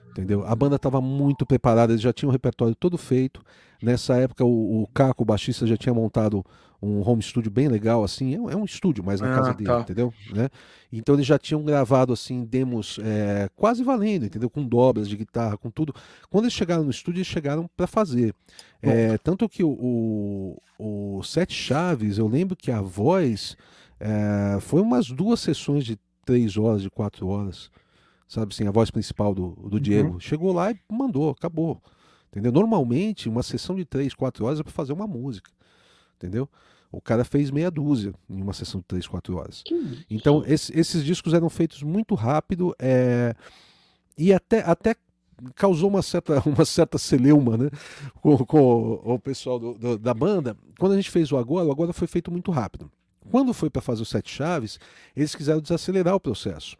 Entendeu? 0.09 0.43
A 0.45 0.55
banda 0.55 0.75
estava 0.75 0.99
muito 0.99 1.45
preparada, 1.45 1.93
eles 1.93 2.01
já 2.01 2.11
tinham 2.11 2.29
o 2.29 2.31
repertório 2.31 2.75
todo 2.75 2.97
feito. 2.97 3.41
Nessa 3.81 4.17
época, 4.17 4.43
o, 4.43 4.83
o 4.83 4.87
Caco, 4.87 5.21
o 5.23 5.25
baixista, 5.25 5.67
já 5.67 5.77
tinha 5.77 5.93
montado 5.93 6.43
um 6.81 7.07
home 7.07 7.21
studio 7.21 7.51
bem 7.51 7.67
legal, 7.67 8.03
assim. 8.03 8.35
É 8.35 8.39
um, 8.39 8.49
é 8.49 8.63
estúdio, 8.63 9.03
mas 9.03 9.19
na 9.19 9.31
ah, 9.31 9.35
casa 9.35 9.53
dele, 9.53 9.69
tá. 9.69 9.81
entendeu? 9.81 10.13
Né? 10.33 10.49
Então 10.91 11.15
eles 11.15 11.25
já 11.25 11.37
tinham 11.37 11.63
gravado, 11.63 12.13
assim, 12.13 12.45
demos 12.45 12.99
é, 13.03 13.49
quase 13.55 13.83
valendo, 13.83 14.25
entendeu? 14.25 14.49
Com 14.49 14.65
dobras 14.65 15.07
de 15.09 15.17
guitarra, 15.17 15.57
com 15.57 15.69
tudo. 15.69 15.93
Quando 16.29 16.45
eles 16.45 16.53
chegaram 16.53 16.83
no 16.83 16.89
estúdio, 16.89 17.19
eles 17.19 17.27
chegaram 17.27 17.69
para 17.75 17.85
fazer. 17.85 18.33
É, 18.81 19.17
tanto 19.17 19.49
que 19.49 19.63
o, 19.63 20.57
o, 20.79 21.17
o, 21.17 21.23
Sete 21.23 21.53
Chaves, 21.53 22.17
eu 22.17 22.27
lembro 22.27 22.55
que 22.55 22.71
a 22.71 22.81
voz 22.81 23.57
é, 23.99 24.57
foi 24.61 24.81
umas 24.81 25.07
duas 25.11 25.41
sessões 25.41 25.83
de 25.83 25.99
três 26.25 26.57
horas, 26.57 26.81
de 26.81 26.89
quatro 26.89 27.27
horas. 27.27 27.69
Sabe 28.27 28.53
assim, 28.53 28.67
a 28.67 28.71
voz 28.71 28.89
principal 28.89 29.33
do, 29.33 29.49
do 29.49 29.75
uhum. 29.75 29.81
Diego. 29.81 30.19
Chegou 30.19 30.53
lá 30.53 30.71
e 30.71 30.79
mandou, 30.89 31.31
acabou. 31.31 31.81
Entendeu? 32.31 32.51
Normalmente, 32.51 33.27
uma 33.27 33.41
sessão 33.41 33.75
de 33.75 33.83
três, 33.83 34.13
quatro 34.13 34.45
horas 34.45 34.59
é 34.59 34.63
para 34.63 34.71
fazer 34.71 34.93
uma 34.93 35.07
música. 35.07 35.51
Entendeu? 36.19 36.49
O 36.91 36.99
cara 36.99 37.23
fez 37.23 37.49
meia 37.49 37.71
dúzia 37.71 38.13
em 38.29 38.41
uma 38.41 38.51
sessão 38.51 38.81
de 38.81 38.87
3, 38.87 39.07
4 39.07 39.37
horas. 39.37 39.63
Então, 40.09 40.43
esse, 40.45 40.77
esses 40.77 41.03
discos 41.03 41.33
eram 41.33 41.49
feitos 41.49 41.81
muito 41.81 42.13
rápido 42.13 42.75
é, 42.77 43.33
e 44.17 44.33
até, 44.33 44.61
até 44.61 44.95
causou 45.55 45.89
uma 45.89 46.01
certa, 46.01 46.41
uma 46.49 46.65
certa 46.65 46.97
celeuma 46.97 47.57
né, 47.57 47.69
com, 48.21 48.37
com 48.39 48.59
o, 48.59 49.13
o, 49.13 49.19
pessoal 49.19 49.59
do, 49.59 49.73
do, 49.75 49.97
da 49.97 50.13
banda. 50.13 50.57
Quando 50.77 50.93
a 50.93 50.95
gente 50.95 51.11
fez 51.11 51.31
o 51.31 51.37
Agora, 51.37 51.67
o 51.67 51.71
Agora 51.71 51.93
foi 51.93 52.07
feito 52.07 52.31
muito 52.31 52.51
rápido. 52.51 52.91
Quando 53.31 53.53
foi 53.53 53.69
para 53.69 53.81
fazer 53.81 54.01
os 54.01 54.09
Sete 54.09 54.33
Chaves, 54.33 54.79
eles 55.15 55.35
quiseram 55.35 55.61
desacelerar 55.61 56.15
o 56.15 56.19
processo. 56.19 56.75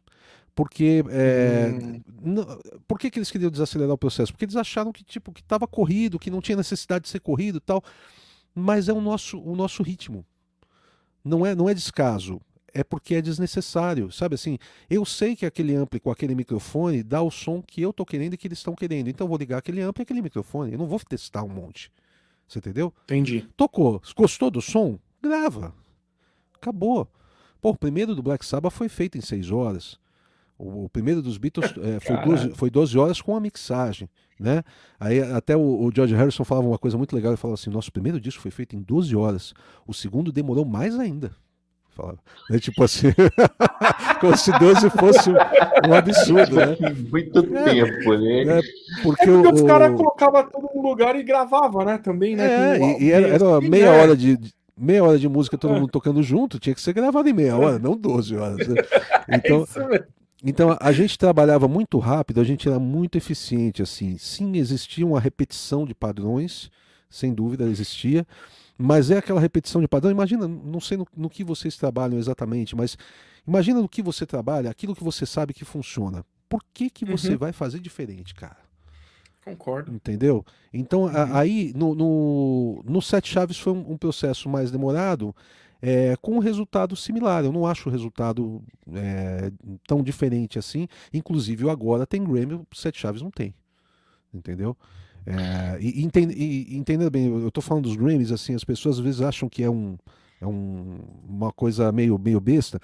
Porque. 0.56 1.04
É, 1.10 1.70
hum. 1.72 2.02
por 2.88 2.98
que, 2.98 3.12
que 3.12 3.20
eles 3.20 3.30
queriam 3.30 3.52
desacelerar 3.52 3.94
o 3.94 3.98
processo? 3.98 4.34
Porque 4.34 4.46
eles 4.46 4.56
acharam 4.56 4.92
que 4.92 5.04
tipo 5.04 5.32
que 5.32 5.42
estava 5.42 5.68
corrido, 5.68 6.18
que 6.18 6.32
não 6.32 6.42
tinha 6.42 6.58
necessidade 6.58 7.04
de 7.04 7.10
ser 7.10 7.20
corrido 7.20 7.60
e 7.60 7.62
tal 7.62 7.84
mas 8.54 8.90
é 8.90 8.94
o 8.94 9.02
nosso, 9.02 9.40
o 9.40 9.56
nosso 9.56 9.84
ritmo. 9.84 10.26
Não 11.24 11.46
é, 11.46 11.54
não 11.54 11.70
é 11.70 11.74
descaso, 11.74 12.42
é 12.74 12.84
porque 12.84 13.16
é 13.16 13.22
desnecessário, 13.22 14.12
sabe 14.12 14.36
assim? 14.36 14.58
Eu 14.90 15.06
sei 15.06 15.36
que 15.36 15.46
aquele 15.46 15.76
ampli 15.76 16.00
com 16.00 16.12
aquele 16.12 16.36
microfone 16.36 17.04
dá 17.04 17.22
o 17.22 17.32
som 17.32 17.62
que 17.62 17.82
eu 17.82 17.92
tô 17.92 18.06
querendo 18.06 18.34
e 18.34 18.38
que 18.38 18.48
eles 18.48 18.60
estão 18.60 18.76
querendo. 18.76 19.10
Então 19.10 19.26
eu 19.26 19.30
vou 19.30 19.38
ligar 19.38 19.58
aquele 19.58 19.82
ampli 19.82 20.02
e 20.02 20.04
aquele 20.04 20.22
microfone. 20.22 20.74
Eu 20.74 20.78
não 20.78 20.88
vou 20.88 21.00
testar 21.00 21.44
um 21.44 21.50
monte. 21.50 21.92
Você 22.48 22.60
entendeu? 22.60 22.94
Entendi. 23.04 23.48
Tocou. 23.56 24.02
Gostou 24.16 24.50
do 24.50 24.62
som? 24.62 24.98
Grava. 25.22 25.74
Acabou. 26.56 27.08
Pô, 27.62 27.70
o 27.72 27.78
primeiro 27.78 28.16
do 28.16 28.24
Black 28.24 28.46
Sabbath 28.46 28.74
foi 28.74 28.90
feito 28.90 29.18
em 29.18 29.22
seis 29.22 29.52
horas. 29.52 30.00
O, 30.60 30.90
primeiro 30.90 31.22
dos 31.22 31.38
Beatles 31.38 31.74
é, 31.78 32.00
foi, 32.06 32.18
12, 32.18 32.50
foi 32.56 32.70
12 32.70 32.98
horas 32.98 33.22
com 33.22 33.36
a 33.36 33.40
mixagem. 33.40 34.10
Né? 34.38 34.64
Aí 35.00 35.20
até 35.20 35.56
o, 35.56 35.62
o, 35.62 35.92
George 35.94 36.14
Harrison 36.14 36.44
falava 36.44 36.68
uma 36.68 36.78
coisa 36.78 36.98
muito 36.98 37.16
legal, 37.16 37.32
ele 37.32 37.38
falava 37.38 37.56
assim, 37.56 37.70
nosso 37.70 37.92
primeiro 37.92 38.20
disco 38.20 38.42
foi 38.42 38.52
feito 38.52 38.76
em 38.76 38.82
12 38.82 39.16
horas, 39.16 39.54
o 39.88 39.94
segundo 39.94 40.32
demorou 40.32 40.64
mais 40.64 40.98
ainda. 40.98 41.32
Falava. 41.90 42.20
É 42.50 42.58
tipo 42.58 42.82
assim, 42.84 43.08
como 44.22 44.38
se 44.38 44.58
12 44.58 44.90
fosse 44.92 45.30
um 45.30 45.94
absurdo, 45.94 46.56
né? 46.56 46.78
Muito 47.12 47.40
é, 47.40 47.64
tempo, 47.64 48.14
né? 48.18 48.42
É, 48.42 48.62
porque, 49.04 49.24
é 49.24 49.26
porque 49.28 49.30
o, 49.30 49.54
os 49.54 49.62
caras 49.64 49.96
colocavam 49.96 50.50
tudo 50.50 50.70
no 50.74 50.82
lugar 50.82 51.16
e 51.18 51.24
gravavam, 51.24 51.84
né? 51.84 51.98
Também, 51.98 52.38
né? 52.38 52.78
É, 52.78 52.80
e, 52.80 53.04
e 53.04 53.12
era, 53.12 53.28
era 53.28 53.62
meia 53.62 53.92
né? 53.92 54.02
hora 54.02 54.16
de, 54.16 54.38
de, 54.38 54.54
meia 54.78 55.04
hora 55.04 55.20
de 55.20 55.28
música, 55.28 55.58
todo 55.58 55.76
é. 55.76 55.80
mundo 55.80 55.92
tocando 55.92 56.24
junto, 56.24 56.58
tinha 56.58 56.74
que 56.74 56.82
ser 56.82 56.94
gravado 56.94 57.28
em 57.28 57.34
meia 57.34 57.58
hora, 57.58 57.78
não 57.78 57.98
12 57.98 58.36
horas. 58.38 58.68
Né? 58.68 58.82
Então, 59.32 59.64
então 60.44 60.78
a 60.80 60.92
gente 60.92 61.18
trabalhava 61.18 61.68
muito 61.68 62.00
rápido, 62.00 62.40
a 62.40 62.44
gente 62.44 62.68
era 62.68 62.80
muito 62.80 63.18
eficiente, 63.18 63.82
assim. 63.82 64.18
Sim, 64.18 64.58
existia 64.58 65.06
uma 65.06 65.20
repetição 65.20 65.86
de 65.86 65.94
padrões, 65.94 66.72
sem 67.10 67.34
dúvida 67.34 67.66
existia, 67.66 68.26
mas 68.78 69.12
é 69.12 69.18
aquela 69.18 69.42
repetição 69.42 69.82
de 69.82 69.88
padrão. 69.88 70.12
Imagina, 70.12 70.48
não 70.48 70.80
sei 70.80 70.98
no, 70.98 71.08
no 71.16 71.30
que 71.30 71.44
vocês 71.44 71.76
trabalham 71.76 72.18
exatamente, 72.18 72.76
mas 72.76 72.98
imagina 73.46 73.82
no 73.82 73.90
que 73.90 74.02
você 74.02 74.26
trabalha, 74.26 74.70
aquilo 74.70 74.96
que 74.96 75.04
você 75.04 75.26
sabe 75.26 75.54
que 75.54 75.66
funciona. 75.66 76.24
Por 76.48 76.64
que, 76.74 76.90
que 76.90 77.06
você 77.06 77.34
uhum. 77.34 77.38
vai 77.38 77.52
fazer 77.52 77.80
diferente, 77.80 78.34
cara? 78.34 78.58
Concordo. 79.44 79.94
Entendeu? 79.94 80.46
Então, 80.74 81.04
uhum. 81.04 81.10
a, 81.10 81.40
aí, 81.40 81.74
no, 81.76 81.94
no, 81.94 82.84
no 82.86 83.02
Sete 83.02 83.32
Chaves 83.32 83.60
foi 83.60 83.74
um, 83.74 83.92
um 83.92 83.98
processo 83.98 84.48
mais 84.48 84.72
demorado, 84.72 85.36
é, 85.82 86.16
com 86.22 86.36
um 86.36 86.40
resultado 86.40 86.96
similar. 86.96 87.44
Eu 87.44 87.52
não 87.52 87.66
acho 87.66 87.90
o 87.90 87.92
resultado 87.92 88.62
é, 88.94 89.52
tão 89.88 90.04
diferente 90.04 90.60
assim. 90.60 90.88
Inclusive, 91.14 91.70
agora 91.70 92.06
tem 92.06 92.24
Grammy, 92.24 92.56
o 92.56 92.68
Sete 92.74 93.00
Chaves 93.00 93.22
não 93.22 93.32
tem. 93.32 93.54
Entendeu? 94.34 94.76
É, 95.26 95.78
e, 95.80 96.04
entenda, 96.04 96.34
e, 96.34 96.76
entenda 96.76 97.10
bem, 97.10 97.28
eu 97.28 97.48
estou 97.48 97.62
falando 97.62 97.84
dos 97.84 97.96
Grammys, 97.96 98.32
assim, 98.32 98.56
as 98.56 98.64
pessoas 98.64 98.98
às 98.98 99.04
vezes 99.04 99.22
acham 99.22 99.50
que 99.50 99.64
é, 99.64 99.70
um, 99.70 99.98
é 100.40 100.48
um, 100.48 101.00
uma 101.28 101.52
coisa 101.52 101.92
meio, 101.92 102.18
meio 102.18 102.40
besta. 102.40 102.80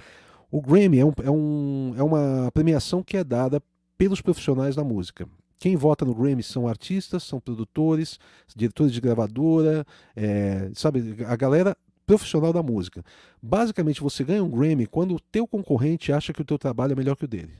O 0.51 0.61
Grammy 0.61 0.99
é, 0.99 1.05
um, 1.05 1.13
é, 1.23 1.31
um, 1.31 1.93
é 1.97 2.03
uma 2.03 2.51
premiação 2.53 3.01
que 3.03 3.17
é 3.17 3.23
dada 3.23 3.61
pelos 3.97 4.21
profissionais 4.21 4.75
da 4.75 4.83
música. 4.83 5.27
Quem 5.57 5.75
vota 5.75 6.05
no 6.05 6.13
Grammy 6.13 6.43
são 6.43 6.67
artistas, 6.67 7.23
são 7.23 7.39
produtores, 7.39 8.19
diretores 8.55 8.93
de 8.93 9.01
gravadora, 9.01 9.85
é, 10.15 10.69
sabe, 10.73 11.23
a 11.25 11.35
galera 11.35 11.75
profissional 12.05 12.53
da 12.53 12.61
música. 12.61 13.03
Basicamente, 13.41 14.01
você 14.01 14.23
ganha 14.23 14.43
um 14.43 14.49
Grammy 14.49 14.85
quando 14.85 15.15
o 15.15 15.19
teu 15.19 15.47
concorrente 15.47 16.11
acha 16.11 16.33
que 16.33 16.41
o 16.41 16.45
teu 16.45 16.57
trabalho 16.57 16.93
é 16.93 16.95
melhor 16.95 17.15
que 17.15 17.25
o 17.25 17.27
dele. 17.27 17.53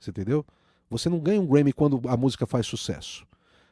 Você 0.00 0.10
entendeu? 0.10 0.44
Você 0.88 1.08
não 1.08 1.20
ganha 1.20 1.40
um 1.40 1.46
Grammy 1.46 1.72
quando 1.72 2.00
a 2.08 2.16
música 2.16 2.46
faz 2.46 2.66
sucesso 2.66 3.26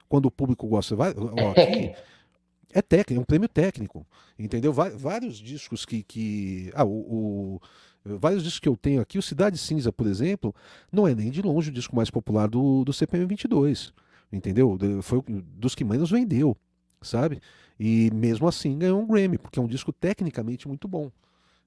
quando 0.08 0.26
o 0.26 0.30
público 0.30 0.66
gosta. 0.66 0.96
Vai, 0.96 1.12
ó, 1.16 1.54
é 2.72 2.82
técnico, 2.82 3.20
é 3.20 3.22
um 3.22 3.24
prêmio 3.24 3.48
técnico, 3.48 4.06
entendeu? 4.38 4.72
vários 4.72 5.36
discos 5.36 5.84
que. 5.84 6.02
que 6.02 6.70
ah, 6.74 6.84
o, 6.84 7.60
o, 8.04 8.16
vários 8.16 8.42
discos 8.42 8.60
que 8.60 8.68
eu 8.68 8.76
tenho 8.76 9.00
aqui, 9.00 9.18
o 9.18 9.22
Cidade 9.22 9.58
Cinza, 9.58 9.92
por 9.92 10.06
exemplo, 10.06 10.54
não 10.90 11.06
é 11.06 11.14
nem 11.14 11.30
de 11.30 11.42
longe 11.42 11.70
o 11.70 11.72
disco 11.72 11.94
mais 11.94 12.10
popular 12.10 12.48
do, 12.48 12.84
do 12.84 12.92
CPM 12.92 13.26
22, 13.26 13.92
entendeu? 14.32 14.78
Foi 15.02 15.22
dos 15.28 15.74
que 15.74 15.84
menos 15.84 16.10
vendeu, 16.10 16.56
sabe? 17.02 17.40
E 17.78 18.10
mesmo 18.12 18.48
assim 18.48 18.78
ganhou 18.78 19.00
um 19.00 19.06
Grammy, 19.06 19.38
porque 19.38 19.58
é 19.58 19.62
um 19.62 19.68
disco 19.68 19.92
tecnicamente 19.92 20.66
muito 20.66 20.88
bom 20.88 21.10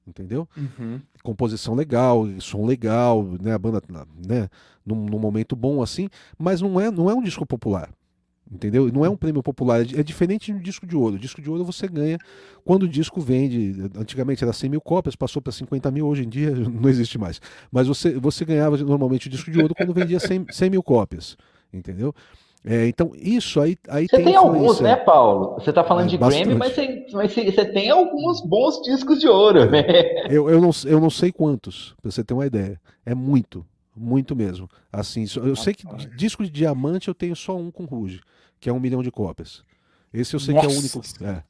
entendeu? 0.05 0.47
Uhum. 0.57 0.99
Composição 1.23 1.73
legal, 1.75 2.25
som 2.39 2.65
legal, 2.65 3.23
né? 3.41 3.53
A 3.53 3.59
banda, 3.59 3.81
né? 4.27 4.49
Num, 4.85 5.05
num, 5.05 5.19
momento 5.19 5.55
bom 5.55 5.81
assim, 5.81 6.09
mas 6.37 6.61
não 6.61 6.79
é, 6.79 6.89
não 6.89 7.09
é 7.09 7.13
um 7.13 7.21
disco 7.21 7.45
popular. 7.45 7.89
Entendeu? 8.51 8.91
Não 8.91 9.05
é 9.05 9.09
um 9.09 9.15
prêmio 9.15 9.41
popular, 9.41 9.79
é, 9.79 9.99
é 9.99 10.03
diferente 10.03 10.51
de 10.51 10.57
um 10.57 10.61
disco 10.61 10.85
de 10.85 10.93
ouro. 10.93 11.15
O 11.15 11.19
disco 11.19 11.41
de 11.41 11.49
ouro 11.49 11.63
você 11.63 11.87
ganha 11.87 12.17
quando 12.65 12.83
o 12.83 12.87
disco 12.87 13.21
vende. 13.21 13.89
Antigamente 13.95 14.43
era 14.43 14.51
100 14.51 14.71
mil 14.71 14.81
cópias, 14.81 15.15
passou 15.15 15.41
para 15.41 15.53
50 15.53 15.89
mil, 15.89 16.05
hoje 16.05 16.23
em 16.23 16.29
dia 16.29 16.51
não 16.67 16.89
existe 16.89 17.17
mais. 17.17 17.39
Mas 17.71 17.87
você, 17.87 18.19
você 18.19 18.43
ganhava 18.43 18.75
normalmente 18.77 19.27
o 19.27 19.29
disco 19.29 19.49
de 19.49 19.57
ouro 19.61 19.73
quando 19.73 19.93
vendia 19.93 20.19
100, 20.19 20.47
100 20.49 20.69
mil 20.69 20.83
cópias. 20.83 21.37
Entendeu? 21.71 22.13
É, 22.63 22.87
então, 22.87 23.11
isso 23.15 23.59
aí, 23.59 23.75
aí 23.89 24.07
Você 24.07 24.17
tem, 24.17 24.25
tem 24.25 24.35
alguns, 24.35 24.79
né, 24.79 24.95
Paulo? 24.95 25.55
Você 25.55 25.71
está 25.71 25.83
falando 25.83 26.05
é, 26.05 26.09
de 26.09 26.17
bastante. 26.17 26.43
Grammy, 26.43 26.59
mas 26.59 26.73
você, 26.75 27.05
mas 27.11 27.33
você 27.33 27.65
tem 27.65 27.89
alguns 27.89 28.41
bons 28.41 28.81
discos 28.83 29.19
de 29.19 29.27
ouro, 29.27 29.69
né? 29.69 29.83
Eu, 30.29 30.49
eu, 30.49 30.61
não, 30.61 30.69
eu 30.85 30.99
não 30.99 31.09
sei 31.09 31.31
quantos, 31.31 31.95
para 32.01 32.11
você 32.11 32.23
ter 32.23 32.33
uma 32.33 32.45
ideia. 32.45 32.79
É 33.03 33.15
muito, 33.15 33.65
muito 33.95 34.35
mesmo. 34.35 34.69
Assim, 34.93 35.25
eu 35.43 35.55
sei 35.55 35.73
que 35.73 35.85
disco 36.15 36.43
de 36.43 36.49
diamante 36.49 37.07
eu 37.07 37.15
tenho 37.15 37.35
só 37.35 37.57
um 37.57 37.71
com 37.71 37.85
Ruge 37.85 38.21
que 38.61 38.69
é 38.69 38.73
um 38.73 38.79
milhão 38.79 39.01
de 39.01 39.11
cópias. 39.11 39.63
Esse 40.13 40.35
eu 40.35 40.39
sei 40.39 40.53
Nossa. 40.53 40.67
que 40.67 40.73
é 40.73 40.75
o 40.75 40.79
único. 40.79 41.01
É. 41.23 41.43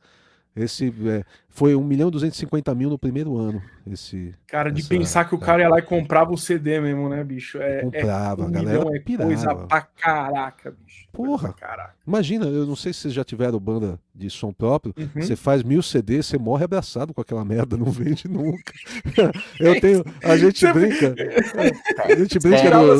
Esse 0.55 0.93
é, 1.07 1.25
foi 1.51 1.75
1 1.75 1.83
milhão 1.83 2.07
e 2.07 2.11
250 2.11 2.73
mil 2.73 2.89
no 2.89 2.97
primeiro 2.97 3.37
ano. 3.37 3.61
Esse, 3.85 4.33
cara, 4.47 4.71
de 4.71 4.81
essa, 4.81 4.89
pensar 4.89 5.25
que 5.25 5.35
o 5.35 5.37
cara 5.37 5.61
ia 5.61 5.69
lá 5.69 5.79
e 5.79 5.81
comprava 5.81 6.31
o 6.31 6.37
CD 6.37 6.79
mesmo, 6.79 7.09
né, 7.09 7.23
bicho? 7.23 7.61
É, 7.61 7.81
comprava, 7.81 8.43
é, 8.43 8.45
um 8.45 8.47
a 8.47 8.51
galera 8.51 8.95
é 8.95 8.99
pirava. 8.99 9.27
coisa 9.29 9.55
pra 9.55 9.81
caraca, 9.81 10.71
bicho. 10.71 11.01
Porra, 11.11 11.51
caraca. 11.53 11.93
imagina, 12.07 12.45
eu 12.45 12.65
não 12.65 12.75
sei 12.75 12.93
se 12.93 13.01
vocês 13.01 13.13
já 13.13 13.23
tiveram 13.23 13.59
banda 13.59 13.99
de 14.15 14.29
som 14.29 14.53
próprio, 14.53 14.93
uhum. 14.97 15.21
você 15.21 15.35
faz 15.35 15.61
mil 15.61 15.81
CDs, 15.81 16.27
você 16.27 16.37
morre 16.37 16.63
abraçado 16.63 17.13
com 17.13 17.19
aquela 17.19 17.43
merda, 17.43 17.75
não 17.75 17.87
vende 17.91 18.27
nunca. 18.29 18.73
eu 19.59 19.79
tenho, 19.81 20.05
a 20.23 20.37
gente 20.37 20.65
brinca, 20.71 21.15
a 22.05 22.15
gente 22.15 22.39
brinca 22.39 22.69
do... 22.69 22.91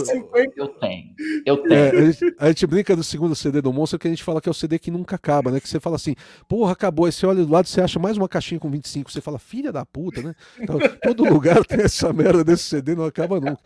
Eu 0.57 0.67
tenho, 0.67 1.15
eu 1.45 1.57
tenho. 1.57 1.73
É, 1.73 1.89
a, 1.89 2.05
gente, 2.11 2.35
a, 2.37 2.47
gente, 2.47 2.67
brinca 2.67 2.95
do 2.95 3.03
segundo 3.03 3.35
CD 3.35 3.61
do 3.61 3.71
Monstro, 3.71 3.99
que 3.99 4.07
a 4.07 4.11
gente 4.11 4.23
fala 4.23 4.41
que 4.41 4.49
é 4.49 4.51
o 4.51 4.53
CD 4.53 4.77
que 4.77 4.91
nunca 4.91 5.15
acaba, 5.15 5.51
né? 5.51 5.59
Que 5.59 5.69
você 5.69 5.79
fala 5.79 5.95
assim, 5.95 6.15
porra, 6.49 6.73
acabou, 6.73 7.05
aí 7.05 7.11
você 7.11 7.25
olha 7.25 7.45
do 7.45 7.51
lado, 7.51 7.67
você 7.67 7.79
acha 7.79 7.99
mais 7.99 8.17
uma 8.17 8.27
caixinha 8.41 8.59
com 8.59 8.69
25, 8.69 9.11
você 9.11 9.21
fala, 9.21 9.37
filha 9.37 9.71
da 9.71 9.85
puta, 9.85 10.21
né? 10.21 10.35
Então, 10.59 10.77
todo 11.03 11.23
lugar 11.23 11.63
tem 11.63 11.81
essa 11.81 12.11
merda 12.11 12.43
desse 12.43 12.63
CD, 12.63 12.95
não 12.95 13.05
acaba 13.05 13.39
nunca. 13.39 13.61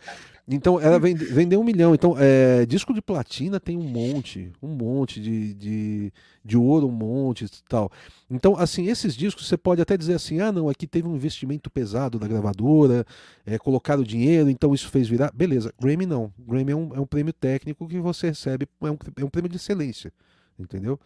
Então, 0.48 0.80
ela 0.80 0.96
vende, 1.00 1.24
vendeu 1.24 1.60
um 1.60 1.64
milhão. 1.64 1.92
Então, 1.92 2.14
é, 2.16 2.64
disco 2.66 2.94
de 2.94 3.02
platina 3.02 3.58
tem 3.58 3.76
um 3.76 3.82
monte, 3.82 4.52
um 4.62 4.68
monte 4.68 5.20
de, 5.20 5.54
de, 5.54 6.12
de 6.44 6.56
ouro, 6.56 6.86
um 6.86 6.92
monte 6.92 7.46
e 7.46 7.48
tal. 7.68 7.90
Então, 8.30 8.56
assim, 8.56 8.86
esses 8.86 9.16
discos 9.16 9.48
você 9.48 9.56
pode 9.56 9.82
até 9.82 9.96
dizer 9.96 10.14
assim: 10.14 10.38
ah, 10.38 10.52
não, 10.52 10.68
aqui 10.68 10.86
teve 10.86 11.08
um 11.08 11.16
investimento 11.16 11.68
pesado 11.68 12.16
da 12.16 12.28
gravadora, 12.28 13.04
é, 13.44 13.58
colocaram 13.58 14.04
dinheiro, 14.04 14.48
então 14.48 14.72
isso 14.72 14.88
fez 14.88 15.08
virar. 15.08 15.32
Beleza, 15.32 15.72
Grammy 15.80 16.06
não. 16.06 16.32
Grammy 16.38 16.70
é 16.70 16.76
um, 16.76 16.94
é 16.94 17.00
um 17.00 17.06
prêmio 17.06 17.32
técnico 17.32 17.88
que 17.88 17.98
você 17.98 18.28
recebe, 18.28 18.68
é 18.82 18.90
um, 18.90 18.98
é 19.16 19.24
um 19.24 19.30
prêmio 19.30 19.50
de 19.50 19.56
excelência, 19.56 20.12
entendeu? 20.56 21.00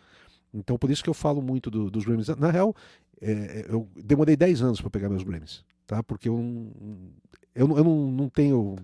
Então, 0.53 0.77
por 0.77 0.91
isso 0.91 1.03
que 1.03 1.11
eu 1.11 1.15
falo 1.15 1.41
muito 1.41 1.71
do, 1.71 1.91
dos 1.91 2.05
Grammys. 2.05 2.29
Na 2.37 2.51
real, 2.51 2.75
é, 3.21 3.67
eu 3.69 3.89
demorei 3.97 4.37
10 4.37 4.63
anos 4.63 4.81
para 4.81 4.91
pegar 4.91 5.09
meus 5.09 5.23
Grammys, 5.23 5.65
tá? 5.87 6.03
Porque 6.03 6.29
eu, 6.29 6.37
eu, 7.55 7.77
eu 7.77 7.85
não, 7.85 8.11
não 8.11 8.29
tenho 8.29 8.77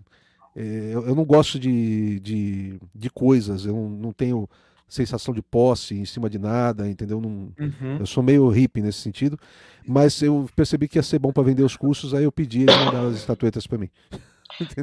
é, 0.56 0.90
eu, 0.94 1.06
eu, 1.08 1.14
não 1.14 1.24
gosto 1.24 1.58
de, 1.58 2.18
de, 2.20 2.80
de 2.94 3.10
coisas, 3.10 3.66
eu 3.66 3.74
não, 3.74 3.90
não, 3.90 4.12
tenho 4.12 4.48
sensação 4.88 5.34
de 5.34 5.42
posse 5.42 5.94
em 5.94 6.06
cima 6.06 6.30
de 6.30 6.38
nada, 6.38 6.88
entendeu? 6.88 7.20
Não, 7.20 7.52
uhum. 7.58 7.98
Eu 8.00 8.06
sou 8.06 8.22
meio 8.22 8.48
hippie 8.48 8.80
nesse 8.80 9.00
sentido, 9.00 9.38
mas 9.86 10.22
eu 10.22 10.48
percebi 10.56 10.88
que 10.88 10.96
ia 10.96 11.02
ser 11.02 11.18
bom 11.18 11.30
para 11.30 11.42
vender 11.42 11.62
os 11.62 11.76
cursos, 11.76 12.14
aí 12.14 12.24
eu 12.24 12.32
pedi 12.32 12.62
eles 12.62 12.74
mandaram 12.74 13.08
as 13.08 13.16
estatuetas 13.16 13.66
para 13.66 13.78
mim. 13.78 13.90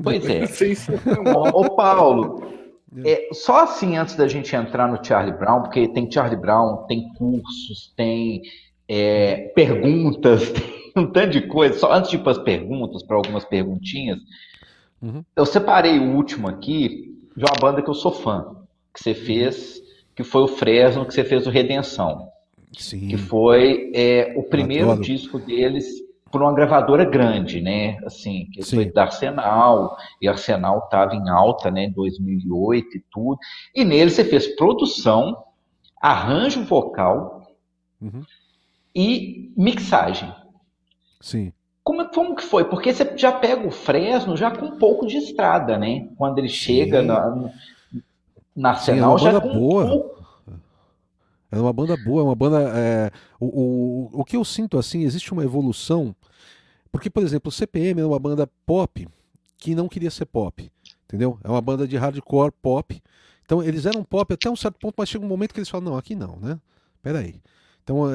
Pois 0.03 0.23
é. 0.25 0.43
Ô, 1.33 1.75
Paulo, 1.75 2.43
é. 3.03 3.11
é, 3.11 3.33
só 3.33 3.63
assim 3.63 3.97
antes 3.97 4.15
da 4.15 4.27
gente 4.27 4.55
entrar 4.55 4.87
no 4.87 5.03
Charlie 5.03 5.37
Brown, 5.37 5.61
porque 5.61 5.87
tem 5.87 6.09
Charlie 6.11 6.39
Brown, 6.39 6.85
tem 6.87 7.13
cursos, 7.13 7.93
tem 7.95 8.41
é, 8.87 9.51
perguntas, 9.55 10.49
tem 10.93 11.03
um 11.03 11.11
tanto 11.11 11.31
de 11.31 11.41
coisa. 11.47 11.77
Só 11.79 11.93
antes 11.93 12.11
de 12.11 12.17
ir 12.17 12.19
para 12.19 12.33
as 12.33 12.37
perguntas, 12.37 13.03
para 13.03 13.17
algumas 13.17 13.45
perguntinhas, 13.45 14.19
Uhum. 15.03 15.23
Eu 15.35 15.45
separei 15.45 15.99
o 15.99 16.15
último 16.15 16.47
aqui 16.47 17.13
de 17.35 17.43
uma 17.43 17.59
banda 17.59 17.81
que 17.81 17.89
eu 17.89 17.93
sou 17.93 18.11
fã, 18.11 18.55
que 18.93 19.03
você 19.03 19.13
fez, 19.13 19.81
que 20.15 20.23
foi 20.23 20.43
o 20.43 20.47
Fresno, 20.47 21.05
que 21.05 21.13
você 21.13 21.25
fez 21.25 21.45
o 21.45 21.49
Redenção. 21.49 22.29
Sim. 22.77 23.09
Que 23.09 23.17
foi 23.17 23.91
é, 23.93 24.33
o 24.37 24.43
primeiro 24.43 24.99
disco 24.99 25.37
deles 25.37 25.85
por 26.33 26.41
uma 26.41 26.51
gravadora 26.51 27.05
grande, 27.05 27.61
né? 27.61 27.99
Assim, 28.03 28.47
que 28.51 28.63
Sim. 28.63 28.77
foi 28.77 28.91
da 28.91 29.03
Arsenal, 29.03 29.95
e 30.19 30.27
Arsenal 30.27 30.79
estava 30.79 31.13
em 31.13 31.29
alta, 31.29 31.69
né, 31.69 31.83
em 31.83 31.91
2008 31.91 32.97
e 32.97 33.03
tudo. 33.11 33.37
E 33.75 33.85
nele 33.85 34.09
você 34.09 34.25
fez 34.25 34.47
produção, 34.55 35.37
arranjo 36.01 36.63
vocal 36.63 37.53
uhum. 38.01 38.23
e 38.95 39.53
mixagem. 39.55 40.33
Sim. 41.21 41.53
Como, 41.83 42.03
como 42.09 42.35
que 42.35 42.43
foi? 42.43 42.65
Porque 42.65 42.91
você 42.91 43.15
já 43.15 43.31
pega 43.31 43.67
o 43.67 43.69
Fresno 43.69 44.35
já 44.35 44.49
com 44.49 44.65
um 44.65 44.79
pouco 44.79 45.05
de 45.05 45.17
estrada, 45.17 45.77
né? 45.77 46.09
Quando 46.17 46.39
ele 46.39 46.49
chega 46.49 47.03
na, 47.03 47.51
na 48.55 48.69
Arsenal, 48.71 49.19
Sim, 49.19 49.27
é 49.27 49.31
já 49.33 49.39
com 49.39 49.53
boa. 49.53 49.83
Um 49.85 49.89
pouco... 49.89 50.22
É 51.53 51.59
uma 51.59 51.71
banda 51.71 51.95
boa, 51.95 52.21
é 52.21 52.25
uma 52.25 52.35
banda. 52.35 52.61
É... 52.75 53.11
O, 53.39 53.45
o, 53.45 54.21
o 54.21 54.25
que 54.25 54.35
eu 54.35 54.43
sinto 54.43 54.77
assim, 54.77 55.03
existe 55.03 55.31
uma 55.31 55.43
evolução. 55.43 56.15
Porque, 56.91 57.09
por 57.09 57.23
exemplo, 57.23 57.49
o 57.49 57.51
CPM 57.51 58.01
é 58.01 58.05
uma 58.05 58.19
banda 58.19 58.47
pop 58.65 59.07
que 59.57 59.75
não 59.75 59.87
queria 59.87 60.11
ser 60.11 60.25
pop. 60.25 60.71
entendeu? 61.05 61.39
É 61.43 61.49
uma 61.49 61.61
banda 61.61 61.87
de 61.87 61.95
hardcore 61.95 62.51
pop. 62.61 63.01
Então 63.45 63.61
eles 63.61 63.85
eram 63.85 64.03
pop 64.03 64.33
até 64.33 64.49
um 64.49 64.55
certo 64.55 64.79
ponto, 64.79 64.95
mas 64.97 65.09
chega 65.09 65.23
um 65.23 65.27
momento 65.27 65.53
que 65.53 65.59
eles 65.59 65.69
falam, 65.69 65.91
não, 65.91 65.97
aqui 65.97 66.15
não, 66.15 66.37
né? 66.37 66.59
Peraí. 67.01 67.41
Então, 67.83 68.05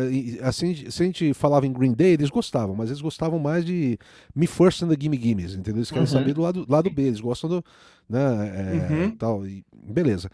assim, 0.42 0.90
se 0.90 1.02
a 1.02 1.06
gente 1.06 1.34
falava 1.34 1.66
em 1.66 1.72
Green 1.72 1.92
Day, 1.92 2.14
eles 2.14 2.30
gostavam, 2.30 2.74
mas 2.74 2.88
eles 2.88 3.02
gostavam 3.02 3.38
mais 3.38 3.64
de 3.64 3.98
Me 4.34 4.46
First 4.46 4.82
and 4.82 4.88
the 4.88 4.96
Gimme 4.98 5.20
Gimmes, 5.20 5.52
entendeu? 5.52 5.80
Eles 5.80 5.90
querem 5.90 6.04
uhum. 6.04 6.10
saber 6.10 6.32
do 6.32 6.40
lado, 6.40 6.64
lado 6.66 6.90
B, 6.90 7.02
eles 7.02 7.20
gostam 7.20 7.50
do. 7.50 7.64
Né, 8.08 8.18
é, 8.18 8.92
uhum. 8.92 9.10
tal, 9.10 9.46
e, 9.46 9.62
beleza. 9.72 10.30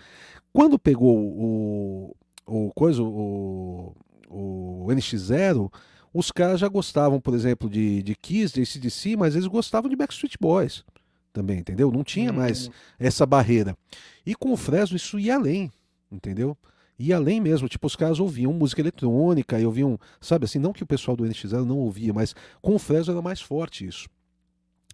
Quando 0.53 0.79
pegou 0.79 1.17
o, 1.19 2.17
o 2.47 2.73
coisa, 2.75 3.03
o, 3.03 3.95
o 4.29 4.87
NX0, 4.89 5.73
os 6.13 6.31
caras 6.31 6.61
já 6.61 6.69
gostavam, 6.69 7.21
por 7.21 7.35
exemplo, 7.35 7.69
de, 7.69 8.03
de 8.03 8.15
Kiss, 8.15 8.55
de 8.55 8.63
ACDC, 8.63 9.17
mas 9.17 9.35
eles 9.35 9.47
gostavam 9.47 9.91
de 9.91 9.97
Backstreet 9.97 10.37
Boys 10.41 10.85
também, 11.33 11.59
entendeu? 11.59 11.91
Não 11.91 12.05
tinha 12.05 12.31
uhum. 12.31 12.37
mais 12.37 12.71
essa 12.99 13.27
barreira. 13.27 13.77
E 14.25 14.35
com 14.35 14.53
o 14.53 14.57
Fresno 14.57 14.97
isso 14.97 15.19
ia 15.19 15.35
além, 15.35 15.71
entendeu? 16.11 16.57
Ia 16.97 17.17
além 17.17 17.41
mesmo, 17.41 17.69
tipo, 17.69 17.87
os 17.89 17.97
caras 17.97 18.21
ouviam 18.21 18.53
música 18.53 18.81
eletrônica 18.81 19.59
e 19.59 19.67
ouviam, 19.67 19.99
sabe 20.21 20.45
assim, 20.45 20.61
não 20.61 20.73
que 20.73 20.85
o 20.85 20.87
pessoal 20.87 21.17
do 21.17 21.25
NX0 21.25 21.65
não 21.65 21.79
ouvia, 21.79 22.13
mas 22.13 22.37
com 22.63 22.77
o 22.77 22.79
Fresno 22.79 23.13
era 23.13 23.21
mais 23.21 23.41
forte 23.41 23.85
isso. 23.85 24.09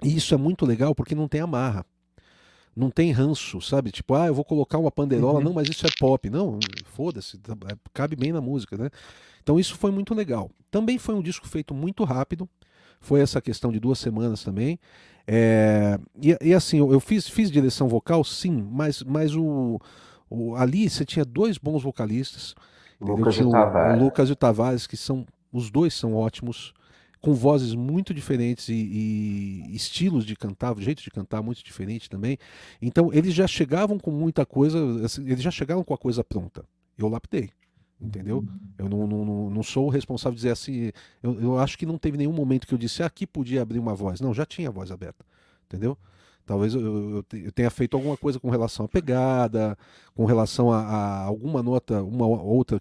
E 0.02 0.16
isso 0.16 0.32
é 0.32 0.38
muito 0.38 0.64
legal 0.64 0.94
porque 0.94 1.14
não 1.14 1.28
tem 1.28 1.42
amarra 1.42 1.84
não 2.80 2.90
tem 2.90 3.12
ranço, 3.12 3.60
sabe? 3.60 3.90
Tipo, 3.90 4.14
ah, 4.14 4.26
eu 4.26 4.34
vou 4.34 4.44
colocar 4.44 4.78
uma 4.78 4.90
panderola, 4.90 5.38
uhum. 5.38 5.44
não, 5.44 5.52
mas 5.52 5.68
isso 5.68 5.86
é 5.86 5.90
pop. 5.98 6.30
Não, 6.30 6.58
foda-se, 6.86 7.38
tá, 7.38 7.52
é, 7.70 7.76
cabe 7.92 8.16
bem 8.16 8.32
na 8.32 8.40
música, 8.40 8.76
né? 8.76 8.88
Então 9.42 9.60
isso 9.60 9.76
foi 9.76 9.90
muito 9.90 10.14
legal. 10.14 10.50
Também 10.70 10.98
foi 10.98 11.14
um 11.14 11.22
disco 11.22 11.46
feito 11.46 11.74
muito 11.74 12.02
rápido, 12.04 12.48
foi 13.00 13.20
essa 13.20 13.40
questão 13.40 13.70
de 13.70 13.78
duas 13.78 13.98
semanas 13.98 14.42
também. 14.42 14.78
É, 15.26 15.98
e, 16.20 16.36
e, 16.40 16.54
assim, 16.54 16.78
eu 16.78 16.98
fiz, 16.98 17.28
fiz 17.28 17.50
direção 17.50 17.86
vocal, 17.86 18.24
sim, 18.24 18.66
mas, 18.70 19.02
mas 19.02 19.36
o, 19.36 19.78
o 20.28 20.56
ali 20.56 20.88
você 20.88 21.04
tinha 21.04 21.24
dois 21.24 21.58
bons 21.58 21.82
vocalistas. 21.82 22.54
Lucas 23.00 23.36
e 23.36 23.42
o, 23.42 23.50
o 23.50 23.98
Lucas 23.98 24.28
e 24.28 24.32
o 24.32 24.36
Tavares, 24.36 24.86
que 24.86 24.96
são. 24.96 25.26
Os 25.52 25.70
dois 25.70 25.94
são 25.94 26.14
ótimos 26.14 26.72
com 27.20 27.34
vozes 27.34 27.74
muito 27.74 28.14
diferentes 28.14 28.68
e, 28.68 28.72
e, 29.68 29.76
estilos 29.76 30.24
de 30.24 30.34
cantar, 30.34 30.76
jeito 30.78 31.02
de 31.02 31.10
cantar 31.10 31.42
muito 31.42 31.62
diferente 31.62 32.08
também. 32.08 32.38
Então 32.80 33.12
eles 33.12 33.34
já 33.34 33.46
chegavam 33.46 33.98
com 33.98 34.10
muita 34.10 34.46
coisa, 34.46 35.04
assim, 35.04 35.22
eles 35.26 35.42
já 35.42 35.50
chegavam 35.50 35.84
com 35.84 35.92
a 35.92 35.98
coisa 35.98 36.24
pronta. 36.24 36.64
Eu 36.96 37.08
lapidei. 37.08 37.50
Entendeu? 38.00 38.42
Eu 38.78 38.88
não, 38.88 39.06
não, 39.06 39.50
não 39.50 39.62
sou 39.62 39.86
o 39.86 39.90
responsável 39.90 40.32
de 40.32 40.36
dizer 40.36 40.52
assim. 40.52 40.90
Eu, 41.22 41.38
eu 41.38 41.58
acho 41.58 41.76
que 41.76 41.84
não 41.84 41.98
teve 41.98 42.16
nenhum 42.16 42.32
momento 42.32 42.66
que 42.66 42.72
eu 42.72 42.78
disse 42.78 43.02
aqui 43.02 43.26
podia 43.26 43.60
abrir 43.60 43.78
uma 43.78 43.94
voz. 43.94 44.22
Não, 44.22 44.32
já 44.32 44.46
tinha 44.46 44.68
a 44.68 44.72
voz 44.72 44.90
aberta. 44.90 45.22
Entendeu? 45.66 45.98
Talvez 46.46 46.74
eu, 46.74 46.80
eu, 46.80 47.24
eu, 47.44 47.52
tenha 47.52 47.70
feito 47.70 47.96
alguma 47.96 48.16
coisa 48.16 48.40
com 48.40 48.48
relação 48.48 48.86
à 48.86 48.88
pegada, 48.88 49.76
com 50.14 50.24
relação 50.24 50.72
a, 50.72 50.80
a, 50.80 51.24
alguma 51.24 51.62
nota, 51.62 52.02
uma 52.02 52.26
outra 52.26 52.80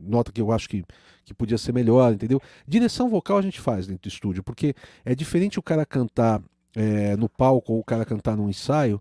nota 0.00 0.32
que 0.32 0.40
eu 0.40 0.50
acho 0.52 0.68
que, 0.68 0.84
que 1.24 1.34
podia 1.34 1.58
ser 1.58 1.72
melhor, 1.72 2.12
entendeu? 2.12 2.40
Direção 2.66 3.08
vocal 3.08 3.38
a 3.38 3.42
gente 3.42 3.60
faz 3.60 3.86
dentro 3.86 4.02
do 4.02 4.12
estúdio, 4.12 4.42
porque 4.42 4.74
é 5.04 5.14
diferente 5.14 5.58
o 5.58 5.62
cara 5.62 5.84
cantar 5.84 6.42
é, 6.74 7.16
no 7.16 7.28
palco 7.28 7.72
ou 7.72 7.80
o 7.80 7.84
cara 7.84 8.04
cantar 8.04 8.36
num 8.36 8.48
ensaio 8.48 9.00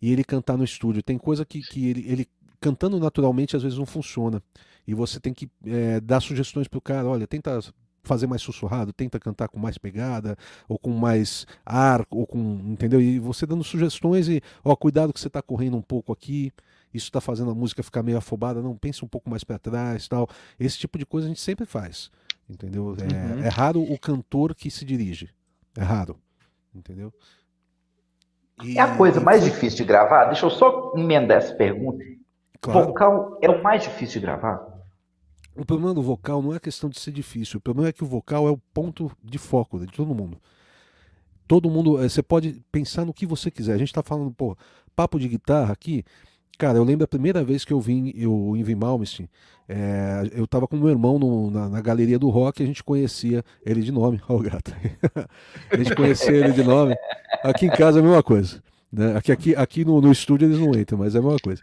e 0.00 0.12
ele 0.12 0.24
cantar 0.24 0.56
no 0.56 0.64
estúdio. 0.64 1.02
Tem 1.02 1.18
coisa 1.18 1.44
que, 1.44 1.60
que 1.60 1.88
ele, 1.88 2.04
ele 2.08 2.28
cantando 2.60 2.98
naturalmente 2.98 3.56
às 3.56 3.62
vezes 3.62 3.78
não 3.78 3.86
funciona. 3.86 4.42
E 4.86 4.94
você 4.94 5.20
tem 5.20 5.32
que 5.32 5.48
é, 5.64 6.00
dar 6.00 6.20
sugestões 6.20 6.66
pro 6.66 6.80
cara, 6.80 7.06
olha, 7.06 7.26
tenta 7.26 7.60
fazer 8.02 8.26
mais 8.26 8.42
sussurrado, 8.42 8.92
tenta 8.92 9.20
cantar 9.20 9.48
com 9.48 9.58
mais 9.58 9.78
pegada, 9.78 10.36
ou 10.68 10.78
com 10.78 10.90
mais 10.90 11.46
ar, 11.64 12.04
ou 12.10 12.26
com. 12.26 12.40
Entendeu? 12.66 13.00
E 13.00 13.18
você 13.18 13.46
dando 13.46 13.62
sugestões 13.62 14.28
e, 14.28 14.42
ó, 14.64 14.74
cuidado 14.74 15.12
que 15.12 15.20
você 15.20 15.28
está 15.28 15.42
correndo 15.42 15.76
um 15.76 15.82
pouco 15.82 16.12
aqui 16.12 16.52
isso 16.92 17.06
está 17.06 17.20
fazendo 17.20 17.50
a 17.50 17.54
música 17.54 17.82
ficar 17.82 18.02
meio 18.02 18.18
afobada, 18.18 18.60
não, 18.60 18.76
pensa 18.76 19.04
um 19.04 19.08
pouco 19.08 19.30
mais 19.30 19.44
para 19.44 19.58
trás 19.58 20.08
tal. 20.08 20.28
Esse 20.58 20.78
tipo 20.78 20.98
de 20.98 21.06
coisa 21.06 21.26
a 21.26 21.28
gente 21.28 21.40
sempre 21.40 21.66
faz, 21.66 22.10
entendeu? 22.48 22.96
É, 22.98 23.34
uhum. 23.34 23.44
é 23.44 23.48
raro 23.48 23.82
o 23.82 23.98
cantor 23.98 24.54
que 24.54 24.70
se 24.70 24.84
dirige, 24.84 25.30
é 25.76 25.82
raro, 25.82 26.18
entendeu? 26.74 27.12
E... 28.62 28.78
É 28.78 28.80
a 28.80 28.96
coisa 28.96 29.20
mais 29.20 29.44
difícil 29.44 29.78
de 29.78 29.84
gravar? 29.84 30.26
Deixa 30.26 30.44
eu 30.44 30.50
só 30.50 30.92
emendar 30.94 31.38
essa 31.38 31.54
pergunta. 31.54 32.04
Claro. 32.60 32.88
Vocal 32.88 33.38
é 33.40 33.48
o 33.48 33.62
mais 33.62 33.82
difícil 33.82 34.20
de 34.20 34.26
gravar? 34.26 34.68
O 35.56 35.64
problema 35.64 35.94
do 35.94 36.02
vocal 36.02 36.42
não 36.42 36.54
é 36.54 36.60
questão 36.60 36.88
de 36.88 37.00
ser 37.00 37.10
difícil, 37.10 37.58
o 37.58 37.60
problema 37.60 37.88
é 37.88 37.92
que 37.92 38.04
o 38.04 38.06
vocal 38.06 38.46
é 38.46 38.50
o 38.50 38.58
ponto 38.72 39.10
de 39.22 39.38
foco 39.38 39.78
de 39.78 39.86
todo 39.86 40.14
mundo. 40.14 40.40
Todo 41.46 41.68
mundo, 41.68 42.02
eh, 42.02 42.08
você 42.08 42.22
pode 42.22 42.62
pensar 42.70 43.04
no 43.04 43.12
que 43.12 43.26
você 43.26 43.50
quiser. 43.50 43.74
A 43.74 43.78
gente 43.78 43.88
está 43.88 44.02
falando, 44.02 44.30
pô, 44.30 44.56
papo 44.94 45.18
de 45.18 45.26
guitarra 45.26 45.72
aqui, 45.72 46.04
Cara, 46.60 46.76
eu 46.76 46.84
lembro 46.84 47.04
a 47.04 47.08
primeira 47.08 47.42
vez 47.42 47.64
que 47.64 47.72
eu 47.72 47.80
vim 47.80 48.12
eu, 48.14 48.54
em 48.54 48.74
Malmsteen, 48.74 49.30
é, 49.66 50.28
eu 50.34 50.46
tava 50.46 50.68
com 50.68 50.76
meu 50.76 50.90
irmão 50.90 51.18
no, 51.18 51.50
na, 51.50 51.70
na, 51.70 51.80
galeria 51.80 52.18
do 52.18 52.28
rock, 52.28 52.62
a 52.62 52.66
gente 52.66 52.84
conhecia 52.84 53.42
ele 53.64 53.80
de 53.80 53.90
nome, 53.90 54.20
ó 54.28 54.34
o 54.34 54.40
gato. 54.40 54.70
a 55.70 55.76
gente 55.78 55.94
conhecia 55.94 56.36
ele 56.36 56.52
de 56.52 56.62
nome. 56.62 56.94
Aqui 57.42 57.64
em 57.64 57.70
casa 57.70 57.98
é 57.98 58.02
a 58.02 58.04
mesma 58.04 58.22
coisa. 58.22 58.62
Né? 58.92 59.16
Aqui, 59.16 59.32
aqui, 59.32 59.56
aqui 59.56 59.84
no, 59.86 60.02
no, 60.02 60.12
estúdio 60.12 60.48
eles 60.48 60.58
não 60.58 60.78
entram, 60.78 60.98
mas 60.98 61.14
é 61.14 61.18
a 61.18 61.22
mesma 61.22 61.38
coisa. 61.38 61.62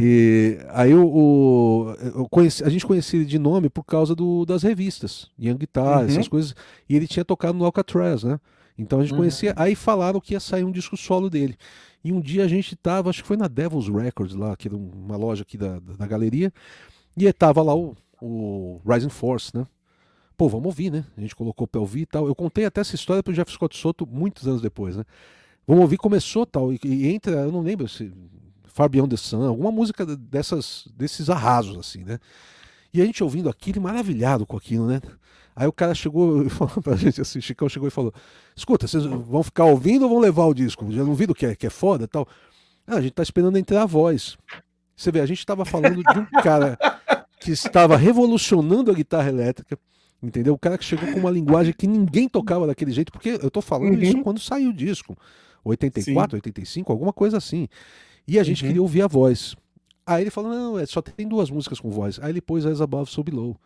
E 0.00 0.60
aí 0.68 0.94
o, 0.94 1.92
o 2.14 2.28
conheci, 2.28 2.62
a 2.62 2.68
gente 2.68 2.86
conhecia 2.86 3.18
ele 3.18 3.28
de 3.28 3.38
nome 3.38 3.68
por 3.68 3.82
causa 3.82 4.14
do, 4.14 4.46
das 4.46 4.62
revistas, 4.62 5.28
Young 5.36 5.56
Guitar, 5.56 6.02
uhum. 6.02 6.06
essas 6.06 6.28
coisas. 6.28 6.54
E 6.88 6.94
ele 6.94 7.08
tinha 7.08 7.24
tocado 7.24 7.58
no 7.58 7.64
Alcatraz, 7.64 8.22
né? 8.22 8.38
Então 8.80 9.00
a 9.00 9.02
gente 9.02 9.12
uhum. 9.12 9.18
conhecia. 9.18 9.52
Aí 9.56 9.74
falaram 9.74 10.20
que 10.20 10.34
ia 10.34 10.40
sair 10.40 10.64
um 10.64 10.72
disco 10.72 10.96
solo 10.96 11.28
dele. 11.28 11.56
E 12.02 12.12
um 12.12 12.20
dia 12.20 12.44
a 12.44 12.48
gente 12.48 12.74
tava, 12.74 13.10
acho 13.10 13.22
que 13.22 13.28
foi 13.28 13.36
na 13.36 13.46
Devil's 13.46 13.88
Records 13.88 14.34
lá, 14.34 14.56
que 14.56 14.68
era 14.68 14.76
uma 14.76 15.16
loja 15.16 15.42
aqui 15.42 15.58
da, 15.58 15.78
da, 15.78 15.92
da 15.94 16.06
galeria, 16.06 16.50
e 17.16 17.30
tava 17.32 17.62
lá 17.62 17.74
o, 17.74 17.94
o 18.20 18.80
Rising 18.86 19.10
Force, 19.10 19.54
né? 19.54 19.66
Pô, 20.36 20.48
vamos 20.48 20.66
ouvir, 20.66 20.90
né? 20.90 21.04
A 21.16 21.20
gente 21.20 21.36
colocou 21.36 21.66
pra 21.66 21.80
ouvir 21.80 22.02
e 22.02 22.06
tal. 22.06 22.26
Eu 22.26 22.34
contei 22.34 22.64
até 22.64 22.80
essa 22.80 22.94
história 22.94 23.22
pro 23.22 23.34
Jeff 23.34 23.52
Scott 23.52 23.76
Soto 23.76 24.06
muitos 24.06 24.48
anos 24.48 24.62
depois, 24.62 24.96
né? 24.96 25.04
Vamos 25.66 25.82
ouvir, 25.82 25.98
começou 25.98 26.46
tal, 26.46 26.72
e, 26.72 26.80
e 26.82 27.08
entra, 27.08 27.32
eu 27.42 27.52
não 27.52 27.60
lembro 27.60 27.86
se 27.86 28.10
Far 28.64 28.88
Beyond 28.88 29.10
the 29.10 29.16
Sun, 29.18 29.46
alguma 29.46 29.70
música 29.70 30.06
dessas, 30.06 30.88
desses 30.96 31.28
arrasos, 31.28 31.76
assim, 31.78 32.02
né? 32.02 32.18
E 32.94 33.02
a 33.02 33.04
gente 33.04 33.22
ouvindo 33.22 33.48
aquilo, 33.50 33.80
maravilhado 33.80 34.46
com 34.46 34.56
aquilo, 34.56 34.86
né? 34.86 35.00
Aí 35.60 35.66
o 35.66 35.72
cara 35.72 35.94
chegou 35.94 36.42
e 36.46 36.48
falou 36.48 36.80
pra 36.82 36.96
gente 36.96 37.20
assim, 37.20 37.38
Chicão 37.38 37.68
chegou 37.68 37.86
e 37.86 37.90
falou: 37.90 38.14
Escuta, 38.56 38.88
vocês 38.88 39.04
vão 39.04 39.42
ficar 39.42 39.66
ouvindo 39.66 40.04
ou 40.04 40.08
vão 40.08 40.18
levar 40.18 40.46
o 40.46 40.54
disco? 40.54 40.90
Já 40.90 41.04
não 41.04 41.14
viram 41.14 41.34
que 41.34 41.44
é, 41.44 41.54
que 41.54 41.66
é 41.66 41.70
foda 41.70 42.08
tal? 42.08 42.26
Ah, 42.86 42.96
a 42.96 43.00
gente 43.02 43.12
tá 43.12 43.22
esperando 43.22 43.58
entrar 43.58 43.82
a 43.82 43.86
voz. 43.86 44.38
Você 44.96 45.12
vê, 45.12 45.20
a 45.20 45.26
gente 45.26 45.38
estava 45.38 45.66
falando 45.66 46.02
de 46.02 46.18
um 46.18 46.42
cara 46.42 46.78
que 47.42 47.50
estava 47.50 47.94
revolucionando 47.94 48.90
a 48.90 48.94
guitarra 48.94 49.28
elétrica, 49.28 49.78
entendeu? 50.22 50.54
O 50.54 50.58
cara 50.58 50.78
que 50.78 50.84
chegou 50.84 51.12
com 51.12 51.20
uma 51.20 51.30
linguagem 51.30 51.74
que 51.74 51.86
ninguém 51.86 52.26
tocava 52.26 52.66
daquele 52.66 52.90
jeito, 52.90 53.12
porque 53.12 53.38
eu 53.42 53.50
tô 53.50 53.60
falando 53.60 53.94
uhum. 53.94 54.02
isso 54.02 54.22
quando 54.22 54.40
saiu 54.40 54.70
o 54.70 54.74
disco. 54.74 55.14
84, 55.62 56.30
Sim. 56.30 56.36
85, 56.36 56.90
alguma 56.90 57.12
coisa 57.12 57.36
assim. 57.36 57.68
E 58.26 58.38
a 58.38 58.42
gente 58.42 58.62
uhum. 58.62 58.68
queria 58.68 58.82
ouvir 58.82 59.02
a 59.02 59.06
voz. 59.06 59.54
Aí 60.06 60.22
ele 60.22 60.30
falou: 60.30 60.50
não, 60.50 60.78
é, 60.78 60.86
só 60.86 61.02
tem 61.02 61.28
duas 61.28 61.50
músicas 61.50 61.78
com 61.78 61.90
voz. 61.90 62.18
Aí 62.22 62.30
ele 62.30 62.40
pôs 62.40 62.64
As 62.64 62.80
Above, 62.80 63.10
So 63.10 63.22
Below. 63.22 63.58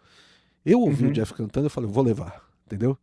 Eu 0.65 0.81
ouvi 0.81 1.05
uhum. 1.05 1.11
o 1.11 1.13
Jeff 1.13 1.35
cantando, 1.35 1.67
eu 1.67 1.71
falei, 1.71 1.91
vou 1.91 2.03
levar, 2.03 2.43
entendeu? 2.67 2.97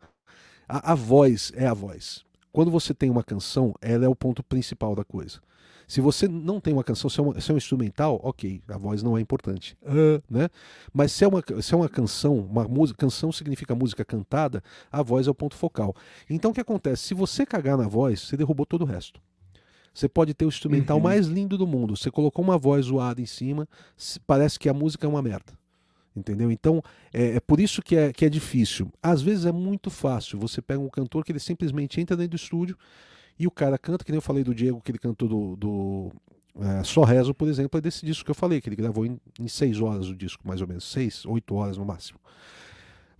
A, 0.67 0.93
a, 0.93 0.95
voz 0.95 1.51
é 1.55 1.67
a 1.67 1.73
voz. 1.73 2.23
Quando 2.51 2.71
você 2.71 2.93
tem 2.93 3.09
uma 3.09 3.23
canção, 3.23 3.73
ela 3.81 4.05
é 4.05 4.07
o 4.09 4.15
ponto 4.15 4.43
principal 4.43 4.95
da 4.95 5.03
coisa. 5.03 5.39
Se 5.87 5.99
você 5.99 6.27
não 6.27 6.59
tem 6.61 6.73
uma 6.73 6.83
canção, 6.83 7.09
se 7.09 7.19
é, 7.19 7.23
uma, 7.23 7.41
se 7.41 7.51
é 7.51 7.53
um 7.53 7.57
instrumental, 7.57 8.19
ok, 8.23 8.61
a 8.67 8.77
voz 8.77 9.03
não 9.03 9.17
é 9.17 9.21
importante, 9.21 9.77
uh, 9.83 10.23
né? 10.29 10.47
Mas 10.93 11.11
se 11.11 11.25
é 11.25 11.27
uma, 11.27 11.43
se 11.61 11.73
é 11.73 11.77
uma 11.77 11.89
canção, 11.89 12.37
uma 12.37 12.65
música, 12.65 12.97
canção 12.97 13.29
significa 13.29 13.75
música 13.75 14.05
cantada, 14.05 14.63
a 14.89 15.03
voz 15.03 15.27
é 15.27 15.29
o 15.29 15.35
ponto 15.35 15.55
focal. 15.55 15.93
Então 16.29 16.51
o 16.51 16.53
que 16.53 16.61
acontece? 16.61 17.03
Se 17.03 17.13
você 17.13 17.45
cagar 17.45 17.77
na 17.77 17.89
voz, 17.89 18.21
você 18.21 18.37
derrubou 18.37 18.65
todo 18.65 18.83
o 18.83 18.85
resto. 18.85 19.19
Você 19.93 20.07
pode 20.07 20.33
ter 20.33 20.45
o 20.45 20.47
instrumental 20.47 20.95
uhum. 20.95 21.03
mais 21.03 21.27
lindo 21.27 21.57
do 21.57 21.67
mundo. 21.67 21.97
Você 21.97 22.09
colocou 22.09 22.43
uma 22.43 22.57
voz 22.57 22.85
zoada 22.85 23.21
em 23.21 23.25
cima, 23.25 23.67
parece 24.25 24.57
que 24.57 24.69
a 24.69 24.73
música 24.73 25.05
é 25.05 25.09
uma 25.09 25.21
merda. 25.21 25.60
Entendeu? 26.15 26.51
Então, 26.51 26.83
é, 27.13 27.35
é, 27.35 27.39
por 27.39 27.59
isso 27.59 27.81
que 27.81 27.95
é, 27.95 28.11
que 28.11 28.25
é 28.25 28.29
difícil. 28.29 28.91
Às 29.01 29.21
vezes 29.21 29.45
é 29.45 29.51
muito 29.51 29.89
fácil. 29.89 30.37
Você 30.39 30.61
pega 30.61 30.79
um 30.79 30.89
cantor 30.89 31.23
que 31.23 31.31
ele 31.31 31.39
simplesmente 31.39 32.01
entra 32.01 32.17
dentro 32.17 32.31
do 32.31 32.35
estúdio 32.35 32.77
e 33.39 33.47
o 33.47 33.51
cara 33.51 33.77
canta, 33.77 34.03
que 34.03 34.11
nem 34.11 34.17
eu 34.17 34.21
falei 34.21 34.43
do 34.43 34.53
Diego, 34.53 34.81
que 34.81 34.91
ele 34.91 34.99
cantou 34.99 35.27
do, 35.27 35.55
do 35.55 36.11
é, 36.59 36.83
Só 36.83 37.03
Rezo, 37.03 37.33
por 37.33 37.47
exemplo, 37.47 37.77
é 37.77 37.81
desse 37.81 38.05
disco 38.05 38.25
que 38.25 38.31
eu 38.31 38.35
falei, 38.35 38.59
que 38.59 38.67
ele 38.67 38.75
gravou 38.75 39.05
em, 39.05 39.19
em 39.39 39.47
seis 39.47 39.79
horas 39.79 40.09
o 40.09 40.15
disco, 40.15 40.45
mais 40.45 40.61
ou 40.61 40.67
menos, 40.67 40.83
seis, 40.83 41.25
oito 41.25 41.55
horas 41.55 41.77
no 41.77 41.85
máximo. 41.85 42.19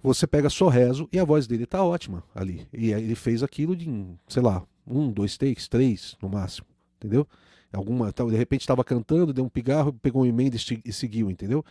Você 0.03 0.27
pega 0.27 0.49
Só 0.49 0.67
Rezo 0.67 1.07
e 1.13 1.19
a 1.19 1.23
voz 1.23 1.47
dele 1.47 1.65
tá 1.65 1.83
ótima 1.83 2.23
ali. 2.35 2.67
E 2.73 2.91
ele 2.91 3.15
fez 3.15 3.41
aquilo 3.41 3.75
de, 3.75 3.89
sei 4.27 4.41
lá, 4.41 4.63
um, 4.85 5.11
dois 5.11 5.37
takes, 5.37 5.67
três 5.67 6.17
no 6.21 6.27
máximo, 6.27 6.67
entendeu? 6.97 7.25
Alguma, 7.71 8.11
de 8.11 8.35
repente 8.35 8.61
estava 8.61 8.83
cantando, 8.83 9.31
deu 9.31 9.45
um 9.45 9.49
pigarro, 9.49 9.93
pegou 9.93 10.23
um 10.23 10.25
emenda 10.25 10.57
e 10.83 10.91
seguiu, 10.91 11.31
entendeu? 11.31 11.63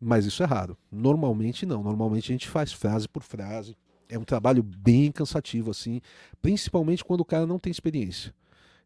Mas 0.00 0.24
isso 0.24 0.42
é 0.42 0.46
raro. 0.46 0.76
Normalmente 0.90 1.66
não. 1.66 1.82
Normalmente 1.82 2.32
a 2.32 2.34
gente 2.34 2.48
faz 2.48 2.72
frase 2.72 3.08
por 3.08 3.22
frase. 3.22 3.76
É 4.08 4.18
um 4.18 4.24
trabalho 4.24 4.62
bem 4.62 5.12
cansativo, 5.12 5.70
assim, 5.70 6.00
principalmente 6.42 7.04
quando 7.04 7.20
o 7.20 7.24
cara 7.24 7.46
não 7.46 7.60
tem 7.60 7.70
experiência. 7.70 8.34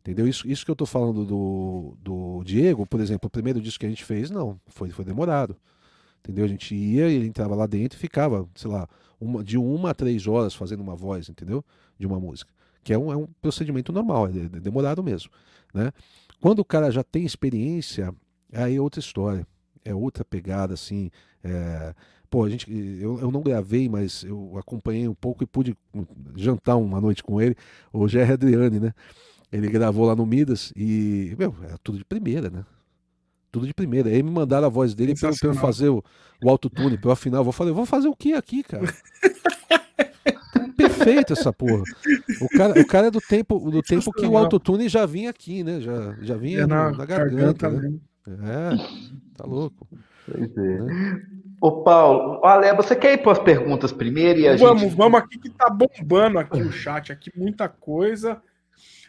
Entendeu? 0.01 0.29
Isso, 0.29 0.47
isso 0.47 0.67
que 0.67 0.71
eu 0.71 0.77
tô 0.77 0.85
falando 0.85 1.25
do, 1.25 1.97
do 1.99 2.43
Diego, 2.45 2.85
por 2.85 3.01
exemplo, 3.01 3.27
o 3.27 3.31
primeiro 3.31 3.59
disco 3.59 3.81
que 3.81 3.87
a 3.87 3.89
gente 3.89 4.05
fez, 4.05 4.31
não, 4.31 4.61
foi, 4.67 4.91
foi 4.91 5.03
demorado. 5.03 5.57
Entendeu? 6.19 6.45
A 6.45 6.49
gente 6.49 6.75
ia 6.75 7.09
ele 7.09 7.27
entrava 7.27 7.55
lá 7.55 7.67
dentro 7.67 7.97
e 7.97 8.01
ficava, 8.01 8.47
sei 8.55 8.71
lá, 8.71 8.87
uma, 9.19 9.43
de 9.43 9.57
uma 9.57 9.91
a 9.91 9.95
três 9.95 10.27
horas 10.27 10.55
fazendo 10.55 10.83
uma 10.83 10.95
voz, 10.95 11.31
entendeu? 11.31 11.65
De 11.99 12.07
uma 12.07 12.21
música. 12.21 12.53
Que 12.83 12.93
é 12.93 12.99
um, 12.99 13.11
é 13.11 13.17
um 13.17 13.27
procedimento 13.41 13.93
normal, 13.93 14.27
é, 14.27 14.31
é 14.31 14.61
demorado 14.61 15.03
mesmo. 15.03 15.31
Né? 15.73 15.91
Quando 16.39 16.59
o 16.59 16.65
cara 16.65 16.91
já 16.91 17.03
tem 17.03 17.25
experiência, 17.25 18.15
aí 18.53 18.77
é 18.77 18.81
outra 18.81 19.01
história. 19.01 19.47
É 19.85 19.95
outra 19.95 20.24
pegada, 20.24 20.74
assim. 20.74 21.11
É... 21.43 21.95
Pô, 22.30 22.45
a 22.45 22.49
gente, 22.49 22.68
eu, 23.01 23.20
eu 23.20 23.30
não 23.30 23.43
gravei, 23.43 23.89
mas 23.89 24.24
eu 24.24 24.57
acompanhei 24.59 25.07
um 25.07 25.14
pouco 25.14 25.45
e 25.45 25.47
pude 25.47 25.76
jantar 26.35 26.76
uma 26.76 27.01
noite 27.01 27.22
com 27.22 27.41
ele, 27.41 27.57
o 27.93 28.09
Jerry 28.09 28.32
Adriane, 28.32 28.80
né? 28.80 28.93
Ele 29.53 29.68
gravou 29.68 30.05
lá 30.05 30.16
no 30.16 30.26
Midas 30.26 30.72
e, 30.74 31.32
meu, 31.39 31.55
é 31.62 31.76
tudo 31.85 31.99
de 31.99 32.05
primeira, 32.05 32.51
né? 32.51 32.64
Tudo 33.53 33.68
de 33.68 33.72
primeira. 33.72 34.09
Aí 34.09 34.20
me 34.20 34.32
mandaram 34.32 34.66
a 34.66 34.68
voz 34.68 34.97
dele 34.97 35.14
pra, 35.14 35.30
pra 35.30 35.49
eu 35.51 35.55
fazer 35.55 35.91
o, 35.91 36.03
o 36.43 36.51
autotune, 36.51 36.99
pra 36.99 37.11
eu 37.11 37.12
afinar. 37.12 37.39
Eu 37.39 37.45
vou 37.45 37.53
falar, 37.53 37.70
eu 37.70 37.74
vou 37.74 37.87
fazer 37.87 38.09
o 38.09 38.16
que 38.16 38.32
aqui, 38.32 38.64
cara? 38.64 38.82
Perfeito 40.76 41.35
essa 41.35 41.53
porra. 41.53 41.85
O 42.41 42.49
cara, 42.49 42.80
o 42.80 42.85
cara 42.85 43.07
é 43.07 43.11
do 43.12 43.20
tempo, 43.20 43.70
do 43.70 43.80
tempo 43.80 44.11
que 44.12 44.26
o 44.26 44.37
autotune 44.37 44.89
já 44.89 45.07
vinha 45.07 45.30
aqui, 45.30 45.62
né? 45.62 45.80
Já, 45.80 46.16
já 46.20 46.37
vinha 46.37 46.62
é 46.62 46.66
na, 46.66 46.91
na, 46.91 47.05
garganta. 47.05 47.68
garganta 47.68 47.70
né? 47.70 47.99
É, 48.27 48.77
tá 49.37 49.45
louco. 49.45 49.87
Pois 50.27 50.57
é. 50.57 50.81
Né? 50.81 51.22
Ô 51.61 51.83
Paulo, 51.83 52.45
Ale, 52.45 52.75
você 52.75 52.97
quer 52.97 53.14
ir 53.14 53.18
para 53.18 53.33
as 53.33 53.39
perguntas 53.39 53.93
primeiro 53.93 54.41
e 54.41 54.49
a 54.49 54.57
vamos, 54.57 54.83
gente... 54.83 54.97
Vamos 54.97 55.18
aqui 55.18 55.39
que 55.39 55.51
tá 55.51 55.70
bombando 55.70 56.39
aqui 56.39 56.61
o 56.61 56.72
chat, 56.72 57.12
aqui 57.12 57.31
muita 57.35 57.68
coisa. 57.68 58.41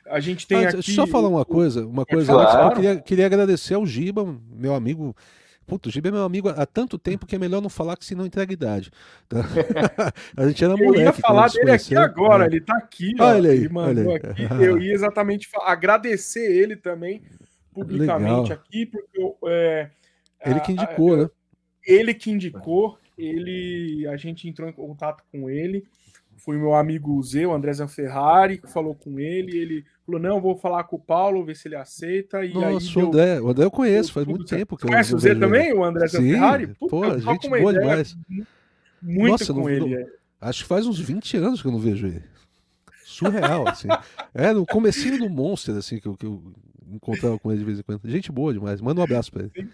A 0.07 0.19
gente 0.19 0.47
tem 0.47 0.65
ah, 0.65 0.69
aqui. 0.69 0.91
Só 0.91 1.07
falar 1.07 1.27
uma 1.27 1.43
coisa, 1.43 1.85
uma 1.85 2.05
coisa 2.05 2.31
claro. 2.31 2.67
eu 2.67 2.75
queria, 2.75 3.01
queria 3.01 3.25
agradecer 3.25 3.73
ao 3.73 3.85
Giba, 3.85 4.25
meu 4.51 4.75
amigo. 4.75 5.15
Puto, 5.65 5.89
o 5.89 5.91
Giba 5.91 6.09
é 6.09 6.11
meu 6.11 6.23
amigo 6.23 6.47
há 6.47 6.65
tanto 6.65 6.97
tempo 6.99 7.25
que 7.25 7.35
é 7.35 7.39
melhor 7.39 7.59
não 7.59 7.69
falar 7.69 7.97
que 7.97 8.05
se 8.05 8.13
não 8.13 8.25
entrega 8.25 8.53
idade. 8.53 8.91
Tá? 9.27 9.39
a 10.37 10.47
gente 10.47 10.63
era 10.63 10.77
moleque. 10.77 10.99
Eu 10.99 11.05
ia 11.05 11.13
falar 11.13 11.49
dele 11.49 11.71
aqui 11.71 11.97
agora, 11.97 12.43
é. 12.43 12.47
ele 12.47 12.61
tá 12.61 12.77
aqui. 12.77 13.13
Olha 13.19 13.49
ó, 13.49 13.51
aí, 13.51 13.57
ele 13.57 13.69
mandou 13.69 14.13
olha 14.13 14.21
aí. 14.37 14.45
aqui. 14.45 14.63
Eu 14.63 14.77
ia 14.77 14.93
exatamente 14.93 15.49
agradecer 15.63 16.45
ele 16.45 16.75
também 16.75 17.23
publicamente 17.75 18.49
Legal. 18.49 18.51
aqui, 18.53 18.85
porque 18.85 19.21
eu, 19.21 19.37
é, 19.47 19.91
ele 20.45 20.59
que 20.61 20.71
indicou, 20.71 21.11
a, 21.11 21.15
a, 21.15 21.17
né? 21.23 21.29
Ele 21.85 22.13
que 22.13 22.31
indicou, 22.31 22.97
ele, 23.17 24.07
a 24.07 24.17
gente 24.17 24.47
entrou 24.47 24.69
em 24.69 24.73
contato 24.73 25.23
com 25.31 25.49
ele. 25.49 25.83
Foi 26.37 26.57
meu 26.57 26.75
amigo 26.75 27.21
Zé, 27.23 27.47
o 27.47 27.53
André 27.53 27.73
Zanferrari, 27.73 28.57
que 28.57 28.69
falou 28.69 28.93
com 28.93 29.19
ele. 29.19 29.57
Ele 29.57 29.85
falou: 30.05 30.19
Não, 30.19 30.41
vou 30.41 30.55
falar 30.55 30.83
com 30.83 30.97
o 30.97 30.99
Paulo, 30.99 31.45
ver 31.45 31.55
se 31.55 31.67
ele 31.67 31.75
aceita. 31.75 32.45
E 32.45 32.53
Nossa, 32.53 32.99
aí 32.99 33.03
o 33.03 33.07
André, 33.07 33.41
o 33.41 33.49
André 33.49 33.65
eu 33.65 33.71
conheço, 33.71 34.11
faz 34.11 34.27
muito 34.27 34.45
tempo 34.45 34.75
que 34.75 34.85
eu 34.85 34.89
Conhece 34.89 35.15
o 35.15 35.19
Zé 35.19 35.33
também, 35.33 35.73
o 35.73 35.83
André 35.83 36.07
Zanferrari? 36.07 36.75
Pô, 36.75 37.17
gente 37.17 37.49
boa 37.49 37.73
demais. 37.73 38.17
Muito 39.01 39.31
Nossa, 39.31 39.53
com 39.53 39.61
não, 39.61 39.69
ele. 39.69 39.95
Não, 39.95 39.97
é. 39.97 40.07
acho 40.41 40.63
que 40.63 40.67
faz 40.67 40.85
uns 40.85 40.99
20 40.99 41.37
anos 41.37 41.61
que 41.61 41.67
eu 41.67 41.71
não 41.71 41.79
vejo 41.79 42.07
ele. 42.07 42.23
Surreal, 43.05 43.67
assim. 43.67 43.87
É, 44.33 44.51
no 44.51 44.65
comecinho 44.65 45.17
do 45.17 45.29
Monster, 45.29 45.75
assim, 45.77 45.99
que 45.99 46.07
eu, 46.07 46.17
que 46.17 46.25
eu 46.25 46.43
encontrava 46.95 47.37
com 47.39 47.51
ele 47.51 47.59
de 47.59 47.65
vez 47.65 47.79
em 47.79 47.83
quando. 47.83 48.01
Gente 48.05 48.31
boa 48.31 48.53
demais. 48.53 48.81
Manda 48.81 49.01
um 49.01 49.03
abraço 49.03 49.31
pra 49.31 49.43
ele. 49.43 49.69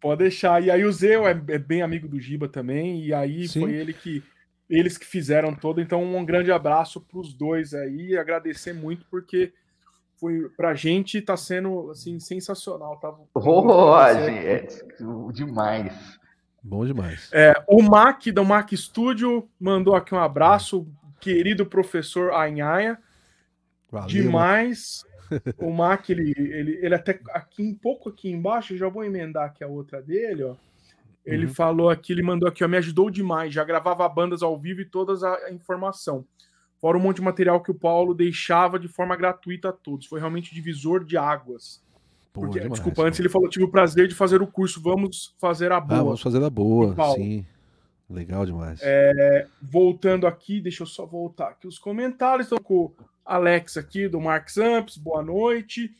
Pode 0.00 0.20
deixar. 0.20 0.62
E 0.62 0.70
aí 0.70 0.84
o 0.84 0.92
Zé 0.92 1.14
é, 1.14 1.30
é 1.30 1.58
bem 1.58 1.82
amigo 1.82 2.08
do 2.08 2.20
Giba 2.20 2.48
também. 2.48 3.04
E 3.04 3.12
aí 3.12 3.48
Sim. 3.48 3.60
foi 3.60 3.74
ele 3.74 3.92
que 3.92 4.22
eles 4.68 4.98
que 4.98 5.06
fizeram 5.06 5.54
todo. 5.54 5.80
Então, 5.80 6.04
um 6.04 6.24
grande 6.24 6.52
abraço 6.52 7.00
para 7.00 7.18
os 7.18 7.32
dois 7.32 7.72
aí, 7.72 8.16
agradecer 8.16 8.72
muito, 8.72 9.06
porque 9.10 9.52
foi 10.16 10.48
pra 10.56 10.74
gente 10.74 11.22
tá 11.22 11.36
sendo 11.36 11.90
assim 11.90 12.18
sensacional. 12.20 12.98
Tá? 12.98 13.14
Oh, 13.34 13.96
é 13.98 14.66
demais. 15.32 16.18
Bom 16.62 16.84
demais. 16.84 17.30
É, 17.32 17.54
o 17.66 17.82
Mac 17.82 18.26
do 18.26 18.44
Mac 18.44 18.72
Studio 18.72 19.48
mandou 19.58 19.94
aqui 19.94 20.14
um 20.14 20.18
abraço, 20.18 20.86
querido 21.20 21.64
professor 21.64 22.32
Anhaia. 22.32 22.98
Valeu, 23.90 24.08
demais. 24.08 25.02
o 25.58 25.70
Mac, 25.70 26.08
ele, 26.10 26.32
ele, 26.36 26.78
ele 26.82 26.94
até 26.94 27.20
aqui 27.30 27.62
um 27.62 27.74
pouco 27.74 28.08
aqui 28.08 28.30
embaixo, 28.30 28.76
já 28.76 28.88
vou 28.88 29.04
emendar 29.04 29.46
aqui 29.46 29.62
a 29.62 29.68
outra 29.68 30.02
dele, 30.02 30.44
ó. 30.44 30.54
Ele 31.24 31.44
uhum. 31.46 31.54
falou 31.54 31.90
aqui, 31.90 32.12
ele 32.12 32.22
mandou 32.22 32.48
aqui, 32.48 32.64
ó, 32.64 32.68
me 32.68 32.78
ajudou 32.78 33.10
demais, 33.10 33.52
já 33.52 33.62
gravava 33.62 34.08
bandas 34.08 34.42
ao 34.42 34.58
vivo 34.58 34.80
e 34.80 34.84
toda 34.86 35.12
a 35.46 35.52
informação. 35.52 36.24
Fora 36.80 36.96
um 36.96 37.00
monte 37.00 37.16
de 37.16 37.22
material 37.22 37.60
que 37.60 37.70
o 37.70 37.74
Paulo 37.74 38.14
deixava 38.14 38.78
de 38.78 38.88
forma 38.88 39.16
gratuita 39.16 39.70
a 39.70 39.72
todos. 39.72 40.06
Foi 40.06 40.20
realmente 40.20 40.54
divisor 40.54 41.04
de 41.04 41.16
águas. 41.16 41.82
Porque, 42.32 42.60
demais, 42.60 42.74
desculpa, 42.74 43.02
antes 43.02 43.18
ele 43.18 43.28
falou, 43.28 43.48
tive 43.48 43.64
o 43.64 43.70
prazer 43.70 44.06
de 44.06 44.14
fazer 44.14 44.40
o 44.40 44.46
curso, 44.46 44.80
vamos 44.80 45.34
fazer 45.38 45.72
a 45.72 45.78
ah, 45.78 45.80
boa. 45.80 46.00
Ah, 46.00 46.04
vamos 46.04 46.22
fazer 46.22 46.42
a 46.42 46.48
boa, 46.48 46.94
sim. 47.14 47.44
Legal 48.08 48.46
demais. 48.46 48.80
É, 48.82 49.46
voltando 49.60 50.26
aqui, 50.26 50.60
deixa 50.60 50.82
eu 50.82 50.86
só 50.86 51.04
voltar 51.04 51.48
aqui 51.48 51.66
os 51.66 51.78
comentários. 51.78 52.50
O 52.52 52.92
Alex 53.28 53.76
aqui, 53.76 54.08
do 54.08 54.18
Marx 54.18 54.56
Amps, 54.56 54.96
boa 54.96 55.22
noite. 55.22 55.94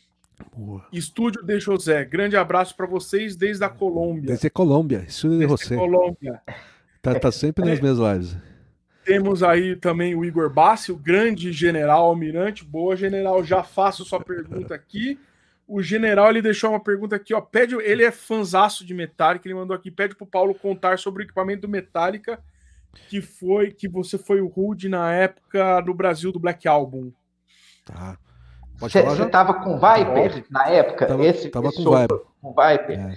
Boa. 0.57 0.87
Estúdio 0.91 1.43
de 1.43 1.61
José, 1.61 2.03
grande 2.03 2.39
abraço 2.39 2.75
para 2.75 2.87
vocês 2.87 3.37
desde 3.37 3.63
a 3.63 3.69
Colômbia. 3.69 4.29
Desde 4.29 4.47
a 4.47 4.51
Colômbia, 4.51 5.05
Estúdio 5.07 5.39
de 5.39 5.47
José. 5.47 5.77
Colômbia. 5.77 6.41
Tá, 7.03 7.21
tá 7.21 7.31
sempre 7.31 7.67
nas 7.67 7.81
minhas 7.81 7.99
lives. 7.99 8.35
Temos 9.05 9.43
aí 9.43 9.77
também 9.77 10.15
o 10.15 10.25
Igor 10.25 10.49
Bassi, 10.49 10.91
o 10.91 10.97
grande 10.97 11.53
general 11.53 12.07
almirante. 12.07 12.65
Boa, 12.65 12.97
general, 12.97 13.45
já 13.45 13.63
faço 13.63 14.07
sua 14.07 14.21
pergunta 14.21 14.75
aqui. 14.75 15.19
O 15.67 15.83
general 15.83 16.31
ele 16.31 16.41
deixou 16.41 16.71
uma 16.71 16.81
pergunta 16.81 17.17
aqui, 17.17 17.35
ó. 17.35 17.43
Pede, 17.43 17.75
ele 17.75 18.05
é 18.05 18.11
fanzaço 18.11 18.87
de 18.87 18.95
Metallica, 18.95 19.47
ele 19.47 19.55
mandou 19.55 19.77
aqui, 19.77 19.91
pede 19.91 20.15
pro 20.15 20.27
Paulo 20.27 20.55
contar 20.55 20.99
sobre 20.99 21.23
o 21.23 21.25
equipamento 21.25 21.63
do 21.63 21.69
Metallica 21.69 22.43
que 23.09 23.21
foi 23.21 23.71
que 23.71 23.89
você 23.89 24.19
foi 24.19 24.41
o 24.41 24.47
Rude 24.47 24.89
na 24.89 25.13
época 25.13 25.81
do 25.81 25.95
Brasil 25.95 26.33
do 26.33 26.39
Black 26.39 26.67
Album. 26.67 27.13
Tá. 27.93 28.19
Você 28.77 29.01
estava 29.01 29.55
com 29.55 29.75
Viper 29.75 30.45
na 30.51 30.69
época? 30.69 31.07
Tava, 31.07 31.27
esse, 31.27 31.49
tava 31.49 31.73
com 31.73 31.83
Viper. 31.83 32.21
Com 32.41 32.51
Viper. 32.51 33.17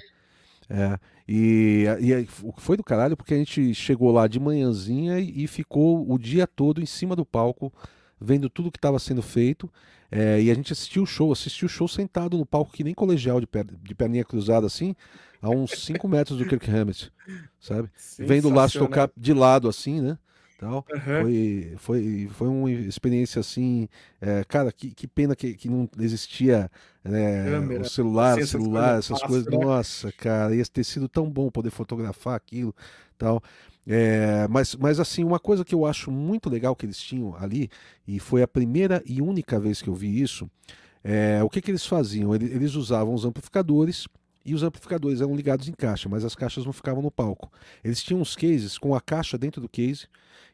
É, 0.70 0.84
é. 0.84 1.00
E, 1.28 1.86
e 2.00 2.26
foi 2.58 2.76
do 2.76 2.84
caralho 2.84 3.16
porque 3.16 3.34
a 3.34 3.38
gente 3.38 3.74
chegou 3.74 4.12
lá 4.12 4.28
de 4.28 4.40
manhãzinha 4.40 5.20
e, 5.20 5.44
e 5.44 5.48
ficou 5.48 6.10
o 6.10 6.18
dia 6.18 6.48
todo 6.48 6.82
em 6.82 6.86
cima 6.86 7.16
do 7.16 7.26
palco, 7.26 7.72
vendo 8.20 8.50
tudo 8.50 8.72
que 8.72 8.78
estava 8.78 8.98
sendo 8.98 9.22
feito. 9.22 9.72
É, 10.10 10.42
e 10.42 10.52
a 10.52 10.54
gente 10.54 10.74
assistiu 10.74 11.04
o 11.04 11.06
show, 11.06 11.32
assistiu 11.32 11.68
o 11.68 11.70
show 11.70 11.88
sentado 11.88 12.38
no 12.38 12.46
palco, 12.46 12.74
que 12.74 12.84
nem 12.84 12.94
colegial 12.94 13.40
de, 13.40 13.48
per, 13.48 13.66
de 13.66 13.96
perninha 13.96 14.26
cruzada 14.26 14.66
assim, 14.66 14.96
a 15.42 15.50
uns 15.50 15.72
5 15.72 16.06
metros 16.08 16.38
do 16.38 16.46
Kirk 16.46 16.70
Hammett, 16.70 17.14
sabe? 17.60 17.90
Vendo 18.20 18.50
o 18.50 18.54
Last 18.54 18.78
tocar 18.78 19.10
de 19.16 19.34
lado 19.34 19.70
assim, 19.70 20.02
né? 20.02 20.18
Tal. 20.62 20.86
Uhum. 20.94 21.22
Foi, 21.24 21.74
foi, 21.78 22.30
foi 22.34 22.48
uma 22.48 22.72
experiência 22.72 23.40
assim, 23.40 23.90
é, 24.22 24.44
cara, 24.44 24.72
que, 24.72 24.94
que 24.94 25.08
pena 25.08 25.36
que, 25.36 25.56
que 25.56 25.68
não 25.68 25.90
existia 26.00 26.70
né, 27.04 27.58
o 27.80 27.84
celular, 27.84 28.40
celular, 28.46 29.00
essas 29.00 29.24
coisas. 29.24 29.52
Né? 29.52 29.58
Nossa, 29.58 30.12
cara, 30.12 30.56
ia 30.56 30.64
ter 30.66 30.84
sido 30.84 31.10
tão 31.10 31.28
bom 31.28 31.50
poder 31.50 31.72
fotografar 31.72 32.36
aquilo, 32.36 32.76
tal. 33.18 33.42
É, 33.88 34.48
mas, 34.52 34.76
mas 34.76 35.00
assim, 35.00 35.24
uma 35.24 35.40
coisa 35.40 35.66
que 35.66 35.74
eu 35.74 35.84
acho 35.84 36.12
muito 36.12 36.48
legal 36.48 36.76
que 36.76 36.86
eles 36.86 37.00
tinham 37.00 37.36
ali, 37.38 37.68
e 38.08 38.20
foi 38.20 38.44
a 38.44 38.48
primeira 38.48 39.02
e 39.04 39.20
única 39.20 39.60
vez 39.60 39.82
que 39.82 39.90
eu 39.90 39.96
vi 39.96 40.22
isso, 40.22 40.48
é, 41.04 41.42
o 41.44 41.50
que, 41.50 41.60
que 41.60 41.72
eles 41.72 41.88
faziam? 41.88 42.36
Eles, 42.36 42.52
eles 42.52 42.76
usavam 42.76 43.16
os 43.16 43.26
amplificadores 43.26 44.08
e 44.46 44.54
os 44.56 44.64
amplificadores 44.64 45.22
eram 45.22 45.36
ligados 45.36 45.68
em 45.68 45.74
caixa, 45.74 46.10
mas 46.10 46.26
as 46.26 46.36
caixas 46.36 46.66
não 46.66 46.74
ficavam 46.74 47.02
no 47.02 47.12
palco. 47.12 47.52
Eles 47.84 48.04
tinham 48.04 48.22
uns 48.22 48.36
cases 48.36 48.78
com 48.78 48.96
a 48.96 49.02
caixa 49.02 49.38
dentro 49.38 49.62
do 49.62 49.70
case 49.70 50.08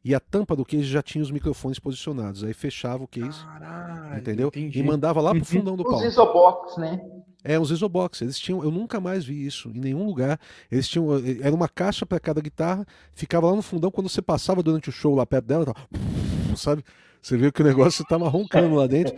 e 0.04 0.14
a 0.14 0.20
tampa 0.20 0.56
do 0.56 0.66
case 0.66 0.84
já 0.84 1.02
tinha 1.02 1.22
os 1.22 1.32
microfones 1.32 1.80
posicionados. 1.80 2.44
Aí 2.44 2.54
fechava 2.54 3.04
o 3.04 3.08
case, 3.08 3.44
Caralho, 3.44 4.18
entendeu? 4.18 4.48
Entendi. 4.50 4.80
E 4.80 4.84
mandava 4.84 5.22
lá 5.22 5.32
pro 5.34 5.46
fundão 5.46 5.76
do 5.76 5.84
palco. 5.84 6.00
Os 6.00 6.06
isobox, 6.06 6.78
né? 6.78 7.00
É, 7.44 7.58
os 7.58 7.72
isobox. 7.72 8.22
Eles 8.22 8.38
tinham, 8.38 8.64
eu 8.64 8.72
nunca 8.72 9.00
mais 9.00 9.24
vi 9.24 9.46
isso 9.46 9.70
em 9.70 9.80
nenhum 9.80 10.06
lugar. 10.06 10.40
Eles 10.70 10.88
tinham, 10.88 11.16
eh, 11.18 11.40
era 11.42 11.56
uma 11.56 11.70
caixa 11.70 12.06
para 12.06 12.20
cada 12.20 12.42
guitarra, 12.42 12.86
ficava 13.14 13.48
lá 13.48 13.56
no 13.56 13.62
fundão 13.62 13.90
quando 13.90 14.10
você 14.10 14.22
passava 14.22 14.62
durante 14.62 14.90
o 14.90 14.92
show 14.92 15.16
lá 15.16 15.26
perto 15.26 15.46
dela, 15.46 15.66
tava, 15.66 15.80
sabe? 16.58 16.84
Você 17.22 17.38
viu 17.38 17.52
que 17.52 17.62
o 17.62 17.66
negócio 17.66 18.04
estava 18.04 18.28
roncando 18.30 18.76
lá 18.76 18.88
dentro. 18.88 19.16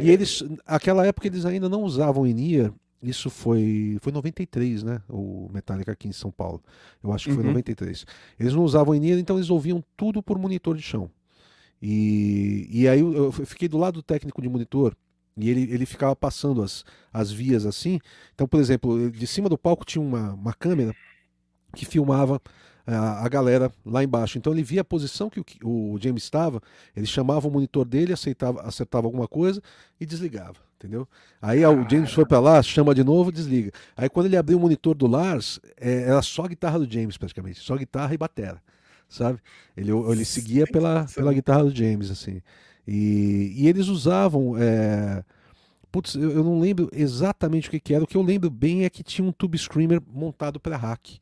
E 0.00 0.10
eles, 0.10 0.42
aquela 0.66 1.06
época 1.06 1.26
eles 1.26 1.44
ainda 1.44 1.68
não 1.68 1.82
usavam 1.82 2.26
in-ear 2.26 2.72
isso 3.02 3.28
foi 3.28 3.98
foi 4.00 4.12
93, 4.12 4.82
né? 4.82 5.02
O 5.08 5.50
Metallica 5.52 5.92
aqui 5.92 6.08
em 6.08 6.12
São 6.12 6.30
Paulo. 6.30 6.62
Eu 7.02 7.12
acho 7.12 7.28
que 7.28 7.34
foi 7.34 7.42
uhum. 7.42 7.50
93. 7.50 8.06
Eles 8.38 8.54
não 8.54 8.62
usavam 8.62 8.94
in 8.94 9.18
então 9.18 9.36
eles 9.36 9.50
ouviam 9.50 9.82
tudo 9.96 10.22
por 10.22 10.38
monitor 10.38 10.76
de 10.76 10.82
chão. 10.82 11.10
E, 11.80 12.68
e 12.70 12.88
aí 12.88 13.00
eu, 13.00 13.12
eu 13.12 13.32
fiquei 13.32 13.66
do 13.66 13.76
lado 13.76 13.94
do 13.94 14.02
técnico 14.02 14.40
de 14.40 14.48
monitor 14.48 14.96
e 15.36 15.50
ele, 15.50 15.62
ele 15.62 15.84
ficava 15.84 16.14
passando 16.14 16.62
as, 16.62 16.84
as 17.12 17.32
vias 17.32 17.66
assim. 17.66 17.98
Então, 18.34 18.46
por 18.46 18.60
exemplo, 18.60 19.10
de 19.10 19.26
cima 19.26 19.48
do 19.48 19.58
palco 19.58 19.84
tinha 19.84 20.02
uma, 20.02 20.34
uma 20.34 20.52
câmera 20.52 20.94
que 21.74 21.84
filmava 21.84 22.40
a, 22.86 23.24
a, 23.24 23.28
galera 23.28 23.72
lá 23.84 24.02
embaixo. 24.02 24.38
Então 24.38 24.52
ele 24.52 24.62
via 24.62 24.80
a 24.80 24.84
posição 24.84 25.30
que 25.30 25.40
o, 25.62 25.92
o 25.92 25.98
James 26.00 26.22
estava, 26.22 26.60
ele 26.96 27.06
chamava 27.06 27.46
o 27.46 27.50
monitor 27.50 27.84
dele, 27.84 28.12
aceitava, 28.12 28.60
acertava 28.62 29.06
alguma 29.06 29.28
coisa 29.28 29.62
e 30.00 30.06
desligava, 30.06 30.56
entendeu? 30.76 31.06
Aí 31.40 31.64
o 31.64 31.88
James 31.88 32.12
foi 32.12 32.26
para 32.26 32.40
lá, 32.40 32.62
chama 32.62 32.94
de 32.94 33.04
novo, 33.04 33.30
desliga. 33.30 33.72
Aí 33.96 34.08
quando 34.08 34.26
ele 34.26 34.36
abriu 34.36 34.58
o 34.58 34.60
monitor 34.60 34.94
do 34.94 35.06
Lars, 35.06 35.60
é, 35.80 36.02
era 36.02 36.22
só 36.22 36.44
a 36.44 36.48
guitarra 36.48 36.78
do 36.78 36.92
James 36.92 37.16
praticamente, 37.16 37.60
só 37.60 37.76
guitarra 37.76 38.14
e 38.14 38.18
batera, 38.18 38.62
sabe? 39.08 39.38
Ele, 39.76 39.90
ele 39.90 40.24
seguia 40.24 40.66
pela, 40.66 41.06
pela 41.14 41.32
guitarra 41.32 41.64
do 41.64 41.74
James, 41.74 42.10
assim. 42.10 42.42
E, 42.86 43.52
e 43.56 43.68
eles 43.68 43.86
usavam. 43.88 44.56
É... 44.58 45.24
Putz, 45.90 46.14
eu, 46.14 46.30
eu, 46.30 46.42
não 46.42 46.58
lembro 46.58 46.88
exatamente 46.92 47.68
o 47.68 47.70
que, 47.70 47.78
que, 47.78 47.94
era. 47.94 48.02
O 48.02 48.06
que 48.06 48.16
eu 48.16 48.22
lembro 48.22 48.48
bem 48.50 48.84
é 48.84 48.90
que 48.90 49.02
tinha 49.02 49.26
um 49.26 49.30
Tube 49.30 49.58
Screamer 49.58 50.00
montado 50.10 50.58
para 50.58 50.76
hack 50.76 51.18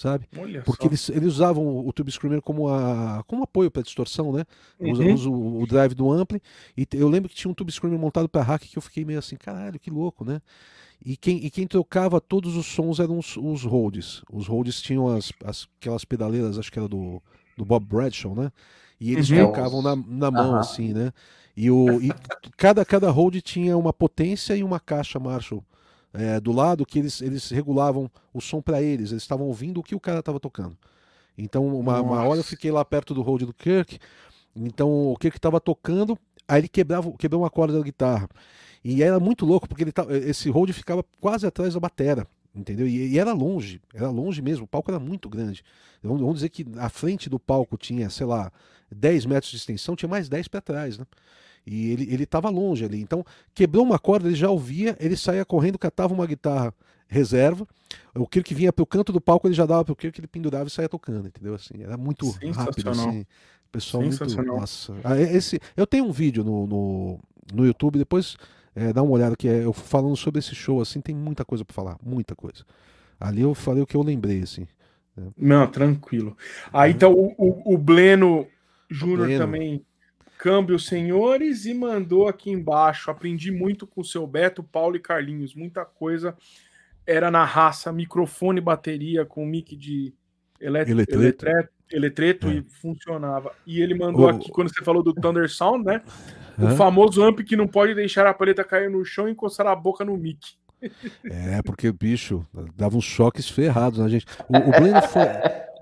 sabe? 0.00 0.26
Olha 0.38 0.62
Porque 0.62 0.86
eles, 0.86 1.10
eles 1.10 1.34
usavam 1.34 1.86
o 1.86 1.92
Tube 1.92 2.10
Screamer 2.10 2.40
como, 2.40 2.68
a, 2.68 3.22
como 3.26 3.42
apoio 3.42 3.70
para 3.70 3.82
distorção, 3.82 4.32
né? 4.32 4.46
Uhum. 4.78 5.12
Usa, 5.12 5.28
o, 5.28 5.62
o, 5.62 5.66
drive 5.66 5.94
do 5.94 6.10
ampli. 6.10 6.40
E 6.74 6.88
eu 6.94 7.06
lembro 7.06 7.28
que 7.28 7.34
tinha 7.34 7.50
um 7.50 7.54
Tube 7.54 7.70
Screamer 7.70 7.98
montado 7.98 8.26
para 8.26 8.42
hack 8.42 8.62
que 8.62 8.78
eu 8.78 8.82
fiquei 8.82 9.04
meio 9.04 9.18
assim, 9.18 9.36
caralho, 9.36 9.78
que 9.78 9.90
louco, 9.90 10.24
né? 10.24 10.40
E 11.04 11.18
quem, 11.18 11.44
e 11.44 11.50
quem 11.50 11.66
trocava 11.66 12.18
todos 12.18 12.56
os 12.56 12.64
sons 12.64 12.98
eram 12.98 13.18
os, 13.18 13.36
os 13.36 13.62
Rhodes. 13.62 14.22
Os 14.32 14.46
Rhodes 14.46 14.80
tinham 14.80 15.06
as, 15.08 15.32
as, 15.44 15.68
aquelas 15.78 16.04
pedaleiras, 16.04 16.58
acho 16.58 16.72
que 16.72 16.78
era 16.78 16.88
do, 16.88 17.22
do 17.54 17.64
Bob 17.66 17.84
Bradshaw, 17.84 18.34
né? 18.34 18.50
E 18.98 19.12
eles 19.12 19.28
uhum. 19.28 19.48
tocavam 19.48 19.82
na, 19.82 19.96
na 19.96 20.30
mão, 20.30 20.52
uhum. 20.52 20.56
assim, 20.56 20.94
né? 20.94 21.12
E, 21.54 21.70
o, 21.70 22.00
e 22.00 22.10
cada, 22.56 22.86
cada 22.86 23.10
Rode 23.10 23.42
tinha 23.42 23.76
uma 23.76 23.92
potência 23.92 24.56
e 24.56 24.64
uma 24.64 24.80
caixa 24.80 25.18
Marshall 25.18 25.62
é, 26.12 26.40
do 26.40 26.52
lado 26.52 26.84
que 26.84 26.98
eles, 26.98 27.20
eles 27.20 27.50
regulavam 27.50 28.10
o 28.32 28.40
som 28.40 28.60
para 28.60 28.82
eles, 28.82 29.10
eles 29.10 29.22
estavam 29.22 29.46
ouvindo 29.46 29.80
o 29.80 29.82
que 29.82 29.94
o 29.94 30.00
cara 30.00 30.20
estava 30.20 30.40
tocando. 30.40 30.76
Então, 31.36 31.66
uma, 31.66 32.00
uma, 32.00 32.24
hora 32.24 32.40
eu 32.40 32.44
fiquei 32.44 32.70
lá 32.70 32.84
perto 32.84 33.14
do 33.14 33.22
hold 33.22 33.42
do 33.42 33.54
Kirk, 33.54 33.98
então 34.54 35.12
o 35.12 35.16
Kirk 35.16 35.36
estava 35.36 35.60
tocando, 35.60 36.18
aí 36.46 36.60
ele 36.60 36.68
quebrava, 36.68 37.10
quebrou 37.12 37.42
uma 37.42 37.50
corda 37.50 37.78
da 37.78 37.84
guitarra. 37.84 38.28
E 38.84 39.02
era 39.02 39.20
muito 39.20 39.44
louco, 39.44 39.68
porque 39.68 39.84
ele 39.84 39.92
esse 40.28 40.50
hold 40.50 40.70
ficava 40.72 41.04
quase 41.20 41.46
atrás 41.46 41.74
da 41.74 41.80
batera, 41.80 42.26
entendeu? 42.54 42.86
E, 42.86 43.12
e, 43.12 43.18
era 43.18 43.32
longe, 43.32 43.80
era 43.94 44.10
longe 44.10 44.42
mesmo, 44.42 44.64
o 44.64 44.68
palco 44.68 44.90
era 44.90 44.98
muito 44.98 45.28
grande. 45.28 45.62
Vamos, 46.02 46.20
vamos 46.20 46.34
dizer 46.36 46.48
que 46.48 46.66
a 46.76 46.88
frente 46.88 47.28
do 47.28 47.38
palco 47.38 47.76
tinha, 47.76 48.10
sei 48.10 48.26
lá, 48.26 48.50
10 48.90 49.26
metros 49.26 49.50
de 49.50 49.58
extensão, 49.58 49.94
tinha 49.94 50.08
mais 50.08 50.28
10 50.28 50.48
para 50.48 50.60
trás, 50.60 50.98
né? 50.98 51.06
E 51.66 51.90
ele, 51.92 52.12
ele 52.12 52.26
tava 52.26 52.48
longe 52.48 52.84
ali. 52.84 53.00
Então, 53.00 53.24
quebrou 53.54 53.84
uma 53.84 53.98
corda, 53.98 54.28
ele 54.28 54.36
já 54.36 54.50
ouvia, 54.50 54.96
ele 54.98 55.16
saía 55.16 55.44
correndo, 55.44 55.78
catava 55.78 56.12
uma 56.12 56.26
guitarra 56.26 56.74
reserva. 57.06 57.66
O 58.14 58.26
Kirk 58.26 58.54
vinha 58.54 58.72
pro 58.72 58.86
canto 58.86 59.12
do 59.12 59.20
palco, 59.20 59.46
ele 59.46 59.54
já 59.54 59.66
dava 59.66 59.84
pro 59.84 59.96
Kirk, 59.96 60.18
ele 60.18 60.26
pendurava 60.26 60.68
e 60.68 60.70
saía 60.70 60.88
tocando, 60.88 61.28
entendeu? 61.28 61.54
Assim, 61.54 61.82
era 61.82 61.96
muito 61.96 62.30
rápido, 62.54 62.90
assim. 62.90 63.26
Pessoal 63.70 64.02
muito. 64.02 64.42
Nossa. 64.42 64.94
Ah, 65.04 65.18
esse, 65.18 65.60
eu 65.76 65.86
tenho 65.86 66.04
um 66.04 66.10
vídeo 66.10 66.42
no, 66.42 66.66
no, 66.66 67.20
no 67.52 67.66
YouTube, 67.66 67.98
depois 67.98 68.36
é, 68.74 68.92
dá 68.92 69.02
uma 69.02 69.12
olhada 69.12 69.36
que 69.36 69.48
é 69.48 69.64
eu 69.64 69.72
falando 69.72 70.16
sobre 70.16 70.38
esse 70.38 70.54
show, 70.54 70.80
assim, 70.80 71.00
tem 71.00 71.14
muita 71.14 71.44
coisa 71.44 71.64
para 71.64 71.74
falar, 71.74 71.96
muita 72.02 72.34
coisa. 72.34 72.64
Ali 73.18 73.42
eu 73.42 73.54
falei 73.54 73.82
o 73.82 73.86
que 73.86 73.96
eu 73.96 74.02
lembrei, 74.02 74.42
assim. 74.42 74.66
Né? 75.16 75.28
Não, 75.36 75.66
tranquilo. 75.68 76.36
Ah, 76.72 76.88
então 76.88 77.12
o, 77.12 77.34
o, 77.36 77.74
o 77.74 77.78
Bleno 77.78 78.46
Júnior 78.88 79.28
também 79.38 79.84
Câmbio, 80.40 80.78
senhores, 80.78 81.66
e 81.66 81.74
mandou 81.74 82.26
aqui 82.26 82.50
embaixo. 82.50 83.10
Aprendi 83.10 83.50
muito 83.50 83.86
com 83.86 84.00
o 84.00 84.04
seu 84.04 84.26
Beto, 84.26 84.62
Paulo 84.62 84.96
e 84.96 84.98
Carlinhos. 84.98 85.54
Muita 85.54 85.84
coisa 85.84 86.34
era 87.06 87.30
na 87.30 87.44
raça, 87.44 87.92
microfone, 87.92 88.58
bateria 88.58 89.26
com 89.26 89.44
mic 89.44 89.76
de 89.76 90.14
elet 90.58 90.90
eletreto, 90.90 91.70
eletreto 91.92 92.48
é. 92.48 92.54
e 92.54 92.62
funcionava. 92.62 93.52
E 93.66 93.82
ele 93.82 93.94
mandou 93.94 94.24
o... 94.24 94.28
aqui, 94.30 94.50
quando 94.50 94.72
você 94.74 94.82
falou 94.82 95.02
do 95.02 95.12
Thunder 95.12 95.46
Sound, 95.46 95.84
né? 95.84 96.00
O 96.58 96.74
famoso 96.74 97.22
amp 97.22 97.40
que 97.40 97.54
não 97.54 97.68
pode 97.68 97.94
deixar 97.94 98.26
a 98.26 98.32
paleta 98.32 98.64
cair 98.64 98.88
no 98.88 99.04
chão 99.04 99.28
e 99.28 99.32
encostar 99.32 99.66
a 99.66 99.76
boca 99.76 100.06
no 100.06 100.16
mic. 100.16 100.38
É, 101.22 101.60
porque 101.62 101.86
o 101.86 101.92
bicho 101.92 102.46
dava 102.74 102.96
uns 102.96 103.04
choques 103.04 103.46
ferrados 103.46 103.98
na 103.98 104.08
gente. 104.08 104.24
O, 104.48 104.56
o 104.56 104.70
Bleno 104.70 105.02
foi. 105.02 105.22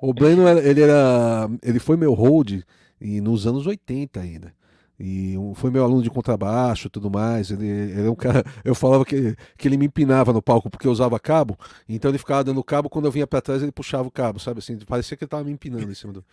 O 0.02 0.12
Bleno, 0.12 0.48
ele 0.48 0.82
era. 0.82 1.48
Ele 1.62 1.78
foi 1.78 1.96
meu 1.96 2.12
hold 2.12 2.62
e 3.00 3.20
nos 3.20 3.46
anos 3.46 3.66
80 3.66 4.20
ainda. 4.20 4.52
E 5.00 5.36
foi 5.54 5.70
meu 5.70 5.84
aluno 5.84 6.02
de 6.02 6.10
contrabaixo 6.10 6.88
e 6.88 6.90
tudo 6.90 7.08
mais. 7.08 7.52
Ele, 7.52 7.68
ele 7.68 8.06
é 8.08 8.10
um 8.10 8.16
cara. 8.16 8.42
Eu 8.64 8.74
falava 8.74 9.04
que, 9.04 9.36
que 9.56 9.68
ele 9.68 9.76
me 9.76 9.86
empinava 9.86 10.32
no 10.32 10.42
palco 10.42 10.68
porque 10.68 10.88
eu 10.88 10.90
usava 10.90 11.20
cabo. 11.20 11.56
Então 11.88 12.10
ele 12.10 12.18
ficava 12.18 12.42
dando 12.42 12.64
cabo. 12.64 12.90
Quando 12.90 13.04
eu 13.04 13.12
vinha 13.12 13.26
para 13.26 13.40
trás, 13.40 13.62
ele 13.62 13.70
puxava 13.70 14.08
o 14.08 14.10
cabo, 14.10 14.40
sabe 14.40 14.58
assim? 14.58 14.76
Parecia 14.78 15.16
que 15.16 15.22
ele 15.22 15.28
tava 15.28 15.44
me 15.44 15.52
empinando 15.52 15.88
em 15.88 15.94
cima 15.94 16.12
do. 16.12 16.24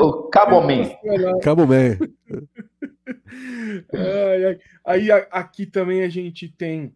o 0.00 0.28
Cabo 0.28 0.60
Man. 0.60 0.90
Cabo 1.42 1.66
Man. 1.66 1.98
Aí 4.84 5.10
aqui 5.10 5.66
também 5.66 6.04
a 6.04 6.08
gente 6.08 6.48
tem 6.48 6.94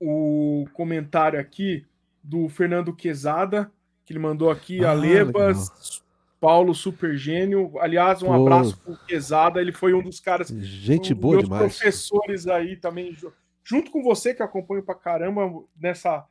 o 0.00 0.66
comentário 0.72 1.38
aqui 1.38 1.86
do 2.22 2.48
Fernando 2.48 2.92
Quezada 2.92 3.70
que 4.10 4.12
ele 4.12 4.18
mandou 4.18 4.50
aqui, 4.50 4.84
ah, 4.84 4.90
Alebas, 4.90 5.70
legal. 5.70 6.02
Paulo 6.40 6.74
Super 6.74 7.16
Gênio. 7.16 7.78
Aliás, 7.78 8.20
um 8.24 8.26
Pô. 8.26 8.32
abraço 8.34 8.76
pro 8.78 8.96
Quesada, 9.06 9.60
ele 9.60 9.70
foi 9.70 9.94
um 9.94 10.02
dos 10.02 10.18
caras. 10.18 10.48
Gente 10.48 11.14
um, 11.14 11.16
boa 11.16 11.34
meus 11.34 11.44
demais. 11.44 11.62
professores 11.62 12.48
aí 12.48 12.74
também, 12.74 13.16
junto 13.62 13.92
com 13.92 14.02
você 14.02 14.34
que 14.34 14.42
acompanho 14.42 14.82
pra 14.82 14.96
caramba 14.96 15.48
nessa 15.80 16.26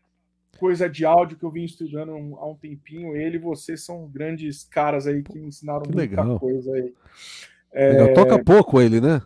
coisa 0.59 0.89
de 0.89 1.05
áudio 1.05 1.37
que 1.37 1.45
eu 1.45 1.51
vim 1.51 1.63
estudando 1.63 2.11
há 2.11 2.45
um 2.45 2.55
tempinho. 2.55 3.15
Ele 3.15 3.37
e 3.37 3.39
você 3.39 3.77
são 3.77 4.09
grandes 4.09 4.65
caras 4.65 5.07
aí 5.07 5.23
que 5.23 5.39
me 5.39 5.47
ensinaram 5.47 5.83
que 5.83 5.95
muita 5.95 6.21
legal. 6.21 6.37
coisa 6.37 6.73
aí. 6.73 6.93
É... 7.71 8.13
Toca 8.13 8.43
pouco 8.43 8.81
ele, 8.81 8.99
né? 8.99 9.21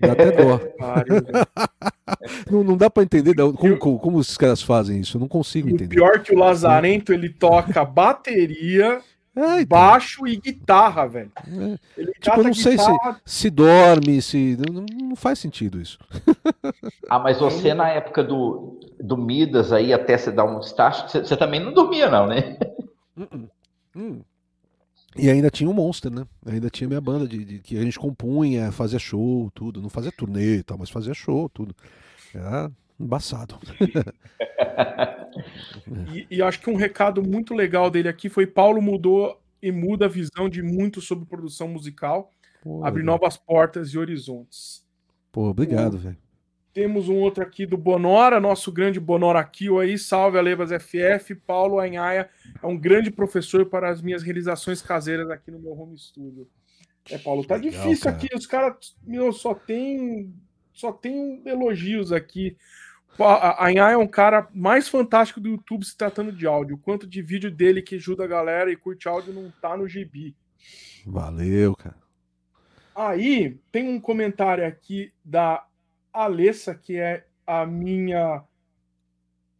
Dá 0.00 0.12
até 0.12 0.30
dó. 0.32 0.60
não, 2.50 2.64
não 2.64 2.76
dá 2.76 2.88
para 2.88 3.02
entender 3.02 3.34
como, 3.34 3.78
como, 3.78 3.98
como, 3.98 4.18
os 4.18 4.36
caras 4.36 4.62
fazem 4.62 5.00
isso. 5.00 5.16
Eu 5.16 5.20
não 5.20 5.28
consigo 5.28 5.68
entender. 5.68 5.94
Pior 5.94 6.20
que 6.20 6.34
o 6.34 6.38
Lazarento, 6.38 7.12
ele 7.12 7.28
toca 7.28 7.84
bateria, 7.84 9.00
é, 9.36 9.60
então. 9.60 9.66
baixo 9.66 10.26
e 10.26 10.36
guitarra, 10.36 11.06
velho. 11.06 11.30
É. 11.36 12.04
tipo, 12.20 12.40
eu 12.40 12.44
não 12.44 12.54
sei 12.54 12.78
se, 12.78 12.90
se 13.24 13.50
dorme, 13.50 14.22
se. 14.22 14.56
Não, 14.56 14.84
não, 15.08 15.16
faz 15.16 15.38
sentido 15.38 15.80
isso. 15.80 15.98
ah, 17.08 17.18
mas 17.18 17.38
você 17.38 17.74
na 17.74 17.88
época 17.90 18.24
do, 18.24 18.80
do 18.98 19.16
Midas 19.16 19.72
aí, 19.72 19.92
até 19.92 20.16
você 20.16 20.32
dar 20.32 20.46
um 20.46 20.60
start, 20.60 21.10
você, 21.10 21.20
você 21.20 21.36
também 21.36 21.60
não 21.60 21.74
dormia, 21.74 22.08
não, 22.08 22.26
né? 22.26 22.56
Uh 23.16 23.22
-uh. 23.22 23.48
Hum. 23.94 24.20
E 25.18 25.30
ainda 25.30 25.50
tinha 25.50 25.68
o 25.68 25.74
Monster, 25.74 26.12
né? 26.12 26.26
Ainda 26.44 26.68
tinha 26.68 26.88
minha 26.88 27.00
banda 27.00 27.26
de, 27.26 27.44
de, 27.44 27.58
que 27.60 27.78
a 27.78 27.82
gente 27.82 27.98
compunha, 27.98 28.70
fazia 28.70 28.98
show, 28.98 29.50
tudo. 29.54 29.80
Não 29.80 29.88
fazia 29.88 30.12
turnê 30.12 30.58
e 30.58 30.62
tal, 30.62 30.78
mas 30.78 30.90
fazia 30.90 31.14
show, 31.14 31.48
tudo. 31.48 31.74
Era 32.34 32.70
embaçado. 32.98 33.58
e, 36.12 36.26
e 36.30 36.42
acho 36.42 36.60
que 36.60 36.70
um 36.70 36.76
recado 36.76 37.22
muito 37.22 37.54
legal 37.54 37.90
dele 37.90 38.08
aqui 38.08 38.28
foi 38.28 38.46
Paulo 38.46 38.82
mudou 38.82 39.40
e 39.62 39.72
muda 39.72 40.06
a 40.06 40.08
visão 40.08 40.48
de 40.48 40.62
muito 40.62 41.00
sobre 41.00 41.26
produção 41.26 41.68
musical, 41.68 42.30
Pô, 42.62 42.84
abre 42.84 43.02
novas 43.02 43.36
portas 43.36 43.90
e 43.90 43.98
horizontes. 43.98 44.84
Pô, 45.32 45.48
obrigado, 45.48 45.98
velho. 45.98 46.16
Temos 46.76 47.08
um 47.08 47.16
outro 47.16 47.42
aqui 47.42 47.64
do 47.64 47.78
Bonora, 47.78 48.38
nosso 48.38 48.70
grande 48.70 49.00
Bonora 49.00 49.42
Kill 49.42 49.80
aí. 49.80 49.98
Salve, 49.98 50.36
Alebas 50.36 50.68
FF. 50.70 51.34
Paulo 51.34 51.80
Anhaia 51.80 52.28
é 52.62 52.66
um 52.66 52.76
grande 52.76 53.10
professor 53.10 53.64
para 53.64 53.88
as 53.88 54.02
minhas 54.02 54.22
realizações 54.22 54.82
caseiras 54.82 55.30
aqui 55.30 55.50
no 55.50 55.58
meu 55.58 55.72
home 55.72 55.96
studio. 55.98 56.46
É, 57.10 57.16
Paulo, 57.16 57.46
tá 57.46 57.54
Legal, 57.54 57.70
difícil 57.70 58.04
cara. 58.04 58.16
aqui. 58.16 58.28
Os 58.36 58.46
caras, 58.46 58.94
meu, 59.02 59.32
só 59.32 59.54
tem, 59.54 60.34
só 60.70 60.92
tem 60.92 61.40
elogios 61.46 62.12
aqui. 62.12 62.58
A 63.18 63.70
Anhaia 63.70 63.94
é 63.94 63.96
um 63.96 64.06
cara 64.06 64.46
mais 64.52 64.86
fantástico 64.86 65.40
do 65.40 65.48
YouTube 65.48 65.82
se 65.82 65.96
tratando 65.96 66.30
de 66.30 66.46
áudio. 66.46 66.76
O 66.76 66.78
quanto 66.78 67.06
de 67.06 67.22
vídeo 67.22 67.50
dele 67.50 67.80
que 67.80 67.94
ajuda 67.94 68.24
a 68.24 68.28
galera 68.28 68.70
e 68.70 68.76
curte 68.76 69.08
áudio 69.08 69.32
não 69.32 69.50
tá 69.62 69.78
no 69.78 69.88
GB. 69.88 70.34
Valeu, 71.06 71.74
cara. 71.74 71.96
Aí 72.94 73.58
tem 73.72 73.88
um 73.88 73.98
comentário 73.98 74.66
aqui 74.66 75.10
da 75.24 75.66
Alessa, 76.24 76.74
que 76.74 76.96
é 76.96 77.24
a 77.46 77.64
minha 77.66 78.42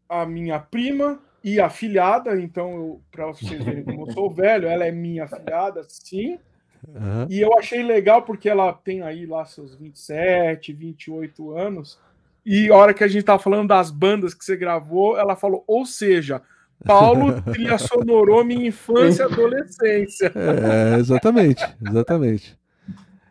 a 0.08 0.24
minha 0.24 0.58
prima 0.60 1.20
e 1.42 1.60
afilhada, 1.60 2.40
então 2.40 3.00
para 3.10 3.26
vocês 3.26 3.62
verem 3.62 3.84
como 3.84 4.06
eu 4.08 4.12
sou 4.12 4.30
velho, 4.30 4.68
ela 4.68 4.84
é 4.84 4.92
minha 4.92 5.24
afilhada, 5.24 5.84
sim. 5.88 6.38
Uhum. 6.86 7.26
E 7.28 7.40
eu 7.40 7.56
achei 7.58 7.82
legal 7.82 8.22
porque 8.22 8.48
ela 8.48 8.72
tem 8.72 9.02
aí 9.02 9.26
lá 9.26 9.44
seus 9.44 9.74
27, 9.74 10.72
28 10.72 11.56
anos. 11.56 11.98
E 12.44 12.70
a 12.70 12.76
hora 12.76 12.94
que 12.94 13.02
a 13.02 13.08
gente 13.08 13.24
tava 13.24 13.42
falando 13.42 13.68
das 13.68 13.90
bandas 13.90 14.32
que 14.32 14.44
você 14.44 14.56
gravou, 14.56 15.18
ela 15.18 15.34
falou, 15.34 15.64
ou 15.66 15.84
seja, 15.84 16.40
Paulo 16.84 17.42
trilha 17.52 17.78
sonorou 17.78 18.44
minha 18.44 18.68
infância 18.68 19.24
e 19.24 19.26
adolescência. 19.26 20.32
É, 20.34 20.98
exatamente, 20.98 21.64
exatamente. 21.84 22.56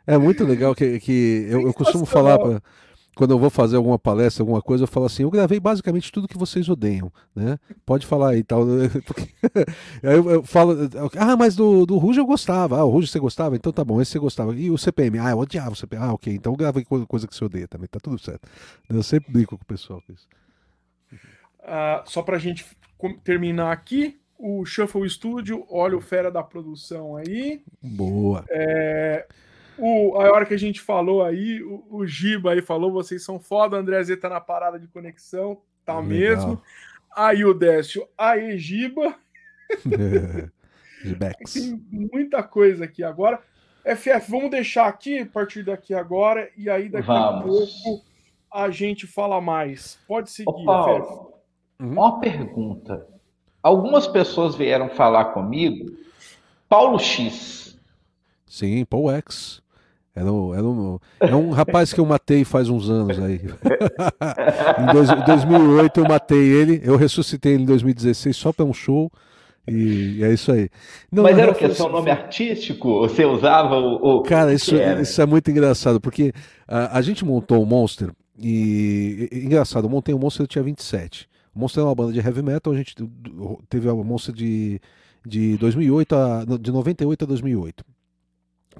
É 0.05 0.17
muito 0.17 0.43
legal 0.43 0.75
que, 0.75 0.99
que 0.99 1.47
eu, 1.49 1.61
eu 1.61 1.73
costumo 1.73 2.05
falar 2.05 2.37
para 2.37 2.61
quando 3.15 3.31
eu 3.31 3.39
vou 3.39 3.49
fazer 3.49 3.77
alguma 3.77 3.97
palestra, 3.97 4.43
alguma 4.43 4.61
coisa, 4.61 4.83
eu 4.83 4.87
falo 4.87 5.05
assim, 5.05 5.23
eu 5.23 5.31
gravei 5.31 5.59
basicamente 5.59 6.11
tudo 6.11 6.27
que 6.27 6.37
vocês 6.37 6.67
odeiam, 6.67 7.11
né? 7.33 7.57
Pode 7.85 8.05
falar 8.05 8.31
aí 8.31 8.43
tal. 8.43 8.65
aí 10.03 10.15
eu, 10.15 10.29
eu, 10.29 10.43
falo, 10.43 10.75
ah, 11.17 11.37
mas 11.37 11.55
do, 11.55 11.85
do 11.85 11.97
Ruge 11.97 12.19
eu 12.19 12.25
gostava. 12.25 12.77
Ah, 12.77 12.83
o 12.83 12.89
Ruge 12.89 13.07
você 13.07 13.19
gostava? 13.19 13.55
Então 13.55 13.71
tá 13.71 13.83
bom, 13.83 14.01
esse 14.01 14.11
você 14.11 14.19
gostava. 14.19 14.53
E 14.53 14.69
o 14.69 14.77
CPM? 14.77 15.19
Ah, 15.19 15.31
eu 15.31 15.39
odiava 15.39 15.71
o 15.71 15.75
CPM. 15.75 16.03
Ah, 16.03 16.13
ok, 16.13 16.33
então 16.33 16.51
eu 16.53 16.57
gravei 16.57 16.83
coisa 16.83 17.27
que 17.27 17.33
você 17.33 17.45
odeia 17.45 17.67
também, 17.67 17.87
tá 17.87 17.99
tudo 17.99 18.19
certo. 18.19 18.47
Eu 18.89 19.01
sempre 19.01 19.31
brinco 19.31 19.57
com 19.57 19.63
o 19.63 19.67
pessoal 19.67 20.01
com 20.05 20.13
isso. 20.13 20.27
Uh, 21.61 22.03
só 22.05 22.21
pra 22.21 22.37
gente 22.37 22.65
terminar 23.23 23.71
aqui, 23.71 24.19
o 24.37 24.65
Shuffle 24.65 25.09
Studio, 25.09 25.65
olha 25.69 25.97
o 25.97 26.01
fera 26.01 26.29
da 26.29 26.43
produção 26.43 27.15
aí. 27.15 27.61
Boa. 27.81 28.43
É, 28.49 29.25
o, 29.77 30.19
a 30.19 30.31
hora 30.31 30.45
que 30.45 30.53
a 30.53 30.59
gente 30.59 30.81
falou 30.81 31.23
aí, 31.23 31.61
o, 31.63 31.83
o 31.89 32.07
Giba 32.07 32.51
aí 32.51 32.61
falou, 32.61 32.91
vocês 32.91 33.23
são 33.23 33.39
foda, 33.39 33.77
André 33.77 34.03
Z 34.03 34.17
tá 34.17 34.29
na 34.29 34.39
parada 34.39 34.79
de 34.79 34.87
conexão, 34.87 35.61
tá 35.85 35.99
Legal. 35.99 36.09
mesmo. 36.09 36.61
Aí 37.15 37.45
o 37.45 37.53
Décio, 37.53 38.07
aí 38.17 38.57
Giba. 38.57 39.15
Tem 41.53 41.81
muita 41.91 42.41
coisa 42.41 42.85
aqui 42.85 43.03
agora. 43.03 43.39
FF, 43.85 44.31
vamos 44.31 44.49
deixar 44.49 44.87
aqui 44.87 45.19
a 45.19 45.25
partir 45.25 45.63
daqui 45.63 45.93
agora 45.93 46.49
e 46.57 46.69
aí 46.69 46.89
daqui 46.89 47.07
vamos. 47.07 47.39
a 47.39 47.43
pouco 47.43 48.05
a 48.51 48.69
gente 48.69 49.05
fala 49.05 49.39
mais. 49.39 49.99
Pode 50.07 50.31
seguir, 50.31 50.49
Ô, 50.49 50.65
Paulo, 50.65 51.03
FF. 51.03 51.13
Uhum. 51.79 51.91
Uma 51.91 52.19
pergunta. 52.19 53.07
Algumas 53.61 54.07
pessoas 54.07 54.55
vieram 54.55 54.89
falar 54.89 55.25
comigo. 55.25 55.95
Paulo 56.67 56.97
X. 56.97 57.77
Sim, 58.45 58.85
Paul 58.85 59.11
X. 59.11 59.61
Era, 60.15 60.31
um, 60.31 60.53
era 60.53 60.63
um, 60.63 60.99
é 61.19 61.35
um 61.35 61.49
rapaz 61.51 61.91
que 61.91 61.99
eu 61.99 62.05
matei 62.05 62.45
faz 62.45 62.69
uns 62.69 62.89
anos 62.89 63.19
aí. 63.19 63.41
em 64.79 64.93
dois, 64.93 65.09
2008 65.25 65.99
eu 65.99 66.07
matei 66.07 66.39
ele, 66.39 66.81
eu 66.85 66.95
ressuscitei 66.95 67.53
ele 67.53 67.63
em 67.63 67.65
2016 67.65 68.35
só 68.35 68.53
para 68.53 68.63
um 68.63 68.73
show. 68.73 69.11
E, 69.67 70.19
e, 70.19 70.23
é 70.23 70.31
isso 70.31 70.53
aí. 70.53 70.69
Não, 71.11 71.23
Mas 71.23 71.37
era 71.37 71.51
o 71.51 71.55
que? 71.55 71.69
Seu 71.73 71.89
nome 71.89 72.09
artístico? 72.09 73.01
Você 73.01 73.25
usava 73.25 73.75
o. 73.75 74.19
o... 74.19 74.21
Cara, 74.21 74.53
isso, 74.53 74.75
isso 75.01 75.21
é 75.21 75.25
muito 75.25 75.51
engraçado, 75.51 75.99
porque 75.99 76.31
a, 76.67 76.97
a 76.97 77.01
gente 77.01 77.25
montou 77.25 77.61
o 77.61 77.65
Monster 77.65 78.11
e, 78.39 79.27
e, 79.31 79.45
engraçado, 79.45 79.85
eu 79.85 79.89
montei 79.89 80.13
o 80.13 80.19
Monster 80.19 80.43
eu 80.43 80.47
tinha 80.47 80.63
27. 80.63 81.27
O 81.53 81.59
Monster 81.59 81.81
é 81.81 81.85
uma 81.85 81.95
banda 81.95 82.13
de 82.13 82.19
heavy 82.19 82.41
metal, 82.41 82.71
a 82.71 82.77
gente 82.77 82.95
teve 83.69 83.89
o 83.89 84.03
Monster 84.03 84.33
de, 84.33 84.79
de 85.25 85.57
2008 85.57 86.15
a, 86.15 86.45
de 86.59 86.71
98 86.71 87.23
a 87.23 87.27
2008. 87.27 87.85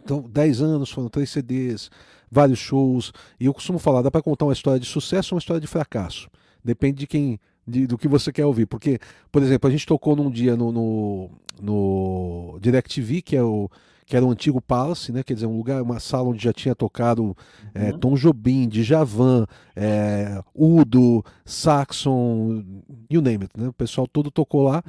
Então, 0.04 0.22
10 0.22 0.62
anos, 0.62 0.92
foram 0.92 1.10
três 1.10 1.30
CDs, 1.30 1.90
vários 2.32 2.60
shows. 2.60 3.12
E 3.40 3.46
eu 3.46 3.54
costumo 3.54 3.80
falar, 3.80 4.02
dá 4.02 4.12
para 4.12 4.22
contar 4.22 4.46
uma 4.46 4.54
história 4.54 4.80
de 4.80 4.86
sucesso 4.86 5.34
ou 5.34 5.38
uma 5.38 5.40
história 5.40 5.62
de 5.62 5.68
fracasso. 5.68 6.30
Depende 6.64 7.00
de 7.00 7.08
quem, 7.08 7.40
de, 7.68 7.88
do 7.88 7.98
que 7.98 8.08
você 8.08 8.32
quer 8.32 8.46
ouvir. 8.46 8.66
Porque, 8.66 9.00
por 9.32 9.42
exemplo, 9.42 9.68
a 9.68 9.72
gente 9.72 9.86
tocou 9.86 10.16
num 10.16 10.30
dia 10.30 10.56
no, 10.56 10.72
no, 10.72 11.30
no 11.62 12.60
DirecTV, 12.62 13.22
que 13.22 13.36
é 13.36 13.44
o 13.44 13.70
que 14.06 14.16
era 14.16 14.24
o 14.24 14.30
antigo 14.30 14.62
Palace, 14.62 15.12
né? 15.12 15.24
Quer 15.24 15.34
dizer, 15.34 15.48
um 15.48 15.58
lugar, 15.58 15.82
uma 15.82 16.00
sala 16.00 16.30
onde 16.30 16.44
já 16.44 16.54
tinha 16.54 16.76
tocado 16.76 17.36
é, 17.74 17.92
uhum. 17.92 17.98
Tom 17.98 18.16
Jobim, 18.16 18.68
Djavan, 18.68 19.48
é, 19.76 20.42
Udo, 20.54 21.26
Saxon, 21.44 22.64
you 23.10 23.20
name 23.20 23.46
it, 23.46 23.60
né? 23.60 23.68
O 23.68 23.74
pessoal 23.74 24.08
todo 24.08 24.30
tocou 24.30 24.62
lá 24.62 24.84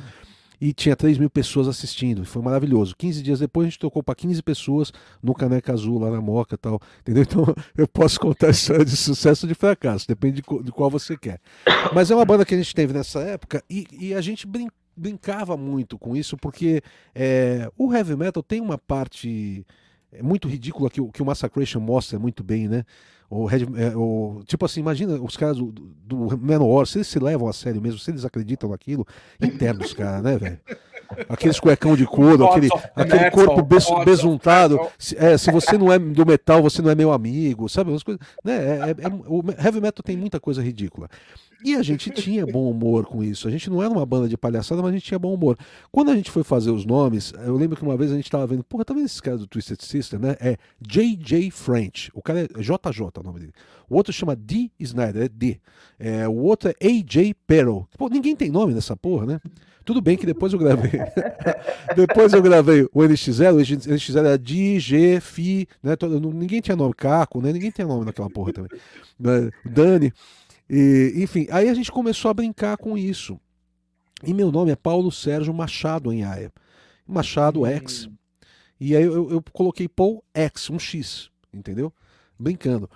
e 0.60 0.72
tinha 0.72 0.96
3 0.96 1.18
mil 1.18 1.30
pessoas 1.30 1.68
assistindo. 1.68 2.24
Foi 2.24 2.42
maravilhoso. 2.42 2.94
15 2.96 3.22
dias 3.22 3.38
depois 3.40 3.66
a 3.66 3.70
gente 3.70 3.78
tocou 3.78 4.02
para 4.02 4.14
15 4.14 4.42
pessoas 4.42 4.92
no 5.22 5.34
Caneca 5.34 5.72
Azul, 5.72 5.98
lá 5.98 6.10
na 6.10 6.20
Moca 6.20 6.56
tal. 6.56 6.80
Entendeu? 7.00 7.22
Então 7.22 7.54
eu 7.76 7.86
posso 7.86 8.18
contar 8.18 8.50
história 8.50 8.84
de 8.84 8.96
sucesso 8.96 9.46
ou 9.46 9.48
de 9.48 9.54
fracasso, 9.54 10.06
depende 10.06 10.42
de, 10.42 10.62
de, 10.62 10.72
qual 10.72 10.90
você 10.90 11.16
quer. 11.16 11.40
Mas 11.94 12.10
é 12.10 12.14
uma 12.14 12.24
banda 12.24 12.44
que 12.44 12.54
a 12.54 12.58
gente 12.58 12.74
teve 12.74 12.92
nessa 12.92 13.20
época 13.20 13.62
e, 13.68 13.86
e 13.92 14.14
a 14.14 14.20
gente 14.20 14.46
brin 14.46 14.68
brincava 14.98 15.58
muito 15.58 15.98
com 15.98 16.16
isso, 16.16 16.38
porque 16.38 16.80
é, 17.14 17.70
o 17.76 17.92
heavy 17.92 18.16
metal 18.16 18.42
tem 18.42 18.62
uma 18.62 18.78
parte 18.78 19.62
muito 20.22 20.48
ridícula 20.48 20.88
que, 20.88 21.06
que 21.10 21.22
o 21.22 21.26
Massacration 21.26 21.80
mostra 21.80 22.18
muito 22.18 22.42
bem, 22.42 22.66
né? 22.66 22.84
O, 23.28 23.44
Red, 23.44 23.66
é, 23.76 23.96
o, 23.96 24.42
tipo 24.46 24.64
assim, 24.64 24.80
imagina 24.80 25.14
os 25.14 25.36
caras 25.36 25.56
do, 25.56 25.72
do 25.72 26.38
Menor, 26.38 26.86
se 26.86 26.98
eles 26.98 27.08
se 27.08 27.18
levam 27.18 27.48
a 27.48 27.52
sério 27.52 27.82
mesmo, 27.82 27.98
se 27.98 28.10
eles 28.10 28.24
acreditam 28.24 28.70
naquilo, 28.70 29.06
internos, 29.40 29.92
cara, 29.92 30.22
né, 30.22 30.38
velho? 30.38 30.60
Aqueles 31.28 31.60
cuecão 31.60 31.96
de 31.96 32.04
couro, 32.04 32.46
aquele, 32.46 32.68
aquele 32.94 33.30
corpo 33.30 33.62
bes, 33.62 33.86
besuntado. 34.04 34.80
Se, 34.98 35.16
é, 35.16 35.38
se 35.38 35.50
você 35.50 35.78
não 35.78 35.92
é 35.92 35.98
do 35.98 36.26
metal, 36.26 36.62
você 36.62 36.82
não 36.82 36.90
é 36.90 36.94
meu 36.94 37.12
amigo, 37.12 37.68
sabe? 37.68 37.90
Umas 37.90 38.02
coisas, 38.02 38.20
né? 38.44 38.54
É, 38.54 38.90
é, 38.90 38.90
é, 38.90 39.08
o 39.26 39.42
heavy 39.62 39.80
metal 39.80 40.02
tem 40.04 40.16
muita 40.16 40.40
coisa 40.40 40.62
ridícula. 40.62 41.08
E 41.64 41.74
a 41.74 41.82
gente 41.82 42.10
tinha 42.10 42.46
bom 42.46 42.70
humor 42.70 43.06
com 43.06 43.24
isso. 43.24 43.48
A 43.48 43.50
gente 43.50 43.70
não 43.70 43.82
era 43.82 43.90
uma 43.90 44.04
banda 44.04 44.28
de 44.28 44.36
palhaçada, 44.36 44.82
mas 44.82 44.90
a 44.90 44.94
gente 44.94 45.06
tinha 45.06 45.18
bom 45.18 45.34
humor. 45.34 45.58
Quando 45.90 46.10
a 46.10 46.14
gente 46.14 46.30
foi 46.30 46.44
fazer 46.44 46.70
os 46.70 46.84
nomes, 46.84 47.32
eu 47.44 47.56
lembro 47.56 47.76
que 47.76 47.82
uma 47.82 47.96
vez 47.96 48.12
a 48.12 48.14
gente 48.14 48.24
estava 48.24 48.46
vendo, 48.46 48.62
porra, 48.62 48.84
tá 48.84 48.92
vendo 48.92 49.06
esse 49.06 49.22
cara 49.22 49.38
do 49.38 49.46
Twisted 49.46 49.80
Sister, 49.80 50.18
né? 50.18 50.36
É 50.40 50.56
J.J. 50.80 51.50
French. 51.50 52.10
O 52.14 52.22
cara 52.22 52.40
é 52.40 52.46
JJ, 52.46 53.00
o 53.18 53.22
nome 53.22 53.40
dele. 53.40 53.52
O 53.88 53.96
outro 53.96 54.12
chama 54.12 54.36
D. 54.36 54.70
Snyder, 54.78 55.22
é 55.22 55.28
D. 55.28 55.60
É, 55.98 56.28
o 56.28 56.36
outro 56.36 56.70
é 56.70 56.86
A.J. 56.86 57.34
Perro. 57.46 57.88
Pô, 57.96 58.08
ninguém 58.08 58.36
tem 58.36 58.50
nome 58.50 58.74
nessa 58.74 58.96
porra, 58.96 59.26
né? 59.26 59.40
Tudo 59.84 60.00
bem 60.00 60.16
que 60.16 60.26
depois 60.26 60.52
eu 60.52 60.58
gravei. 60.58 60.90
depois 61.94 62.32
eu 62.32 62.42
gravei 62.42 62.82
o 62.92 63.00
NX0, 63.02 63.54
o 63.54 63.58
NX0 63.58 64.18
era 64.18 64.36
DJ, 64.36 65.20
Fi, 65.20 65.68
né? 65.80 65.94
Todo, 65.94 66.18
ninguém 66.32 66.60
tinha 66.60 66.76
nome, 66.76 66.92
Caco, 66.92 67.40
né? 67.40 67.52
Ninguém 67.52 67.70
tinha 67.70 67.86
nome 67.86 68.04
naquela 68.04 68.28
porra 68.28 68.52
também. 68.52 68.70
Né? 69.18 69.50
Dani. 69.64 70.12
E, 70.68 71.12
enfim, 71.16 71.46
aí 71.50 71.68
a 71.68 71.74
gente 71.74 71.92
começou 71.92 72.30
a 72.30 72.34
brincar 72.34 72.76
com 72.76 72.98
isso. 72.98 73.38
E 74.24 74.32
meu 74.32 74.50
nome 74.50 74.70
é 74.70 74.76
Paulo 74.76 75.12
Sérgio 75.12 75.52
Machado 75.52 76.12
em 76.12 76.24
Aia. 76.24 76.52
Machado 77.06 77.66
X. 77.66 78.08
E 78.80 78.96
aí 78.96 79.04
eu, 79.04 79.30
eu, 79.30 79.42
coloquei 79.52 79.88
Paul 79.88 80.22
X, 80.34 80.70
um 80.70 80.78
X, 80.78 81.30
entendeu? 81.52 81.92
Brincando. 82.38 82.90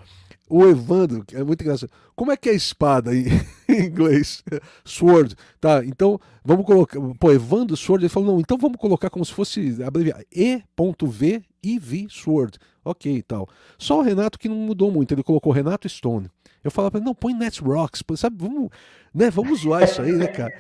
O 0.48 0.66
Evandro, 0.66 1.24
é 1.32 1.44
muito 1.44 1.62
engraçado. 1.62 1.90
Como 2.16 2.32
é 2.32 2.36
que 2.36 2.50
é 2.50 2.54
espada 2.54 3.14
em, 3.14 3.26
em 3.68 3.86
inglês? 3.86 4.42
Sword. 4.84 5.36
Tá, 5.60 5.84
então 5.84 6.18
vamos 6.44 6.66
colocar. 6.66 6.98
Pô, 7.18 7.32
Evandro 7.32 7.76
Sword, 7.76 8.04
ele 8.04 8.08
falou, 8.08 8.32
não, 8.32 8.40
então 8.40 8.58
vamos 8.58 8.78
colocar 8.78 9.08
como 9.08 9.24
se 9.24 9.32
fosse 9.32 9.82
abreviar 9.82 10.20
E.V 10.30 11.42
e 11.62 11.78
V 11.78 12.06
Sword. 12.10 12.58
Ok 12.84 13.14
e 13.14 13.22
tal. 13.22 13.48
Só 13.78 13.98
o 14.00 14.02
Renato 14.02 14.38
que 14.38 14.48
não 14.48 14.56
mudou 14.56 14.90
muito, 14.90 15.14
ele 15.14 15.22
colocou 15.22 15.52
Renato 15.52 15.88
Stone. 15.88 16.28
Eu 16.62 16.70
falava 16.70 16.92
pra 16.92 16.98
ele, 16.98 17.06
não, 17.06 17.14
põe 17.14 17.34
Net 17.34 17.62
Rocks, 17.62 18.02
sabe, 18.16 18.36
vamos, 18.38 18.70
né, 19.14 19.30
vamos 19.30 19.60
zoar 19.60 19.84
isso 19.84 20.02
aí, 20.02 20.12
né, 20.12 20.26
cara? 20.26 20.52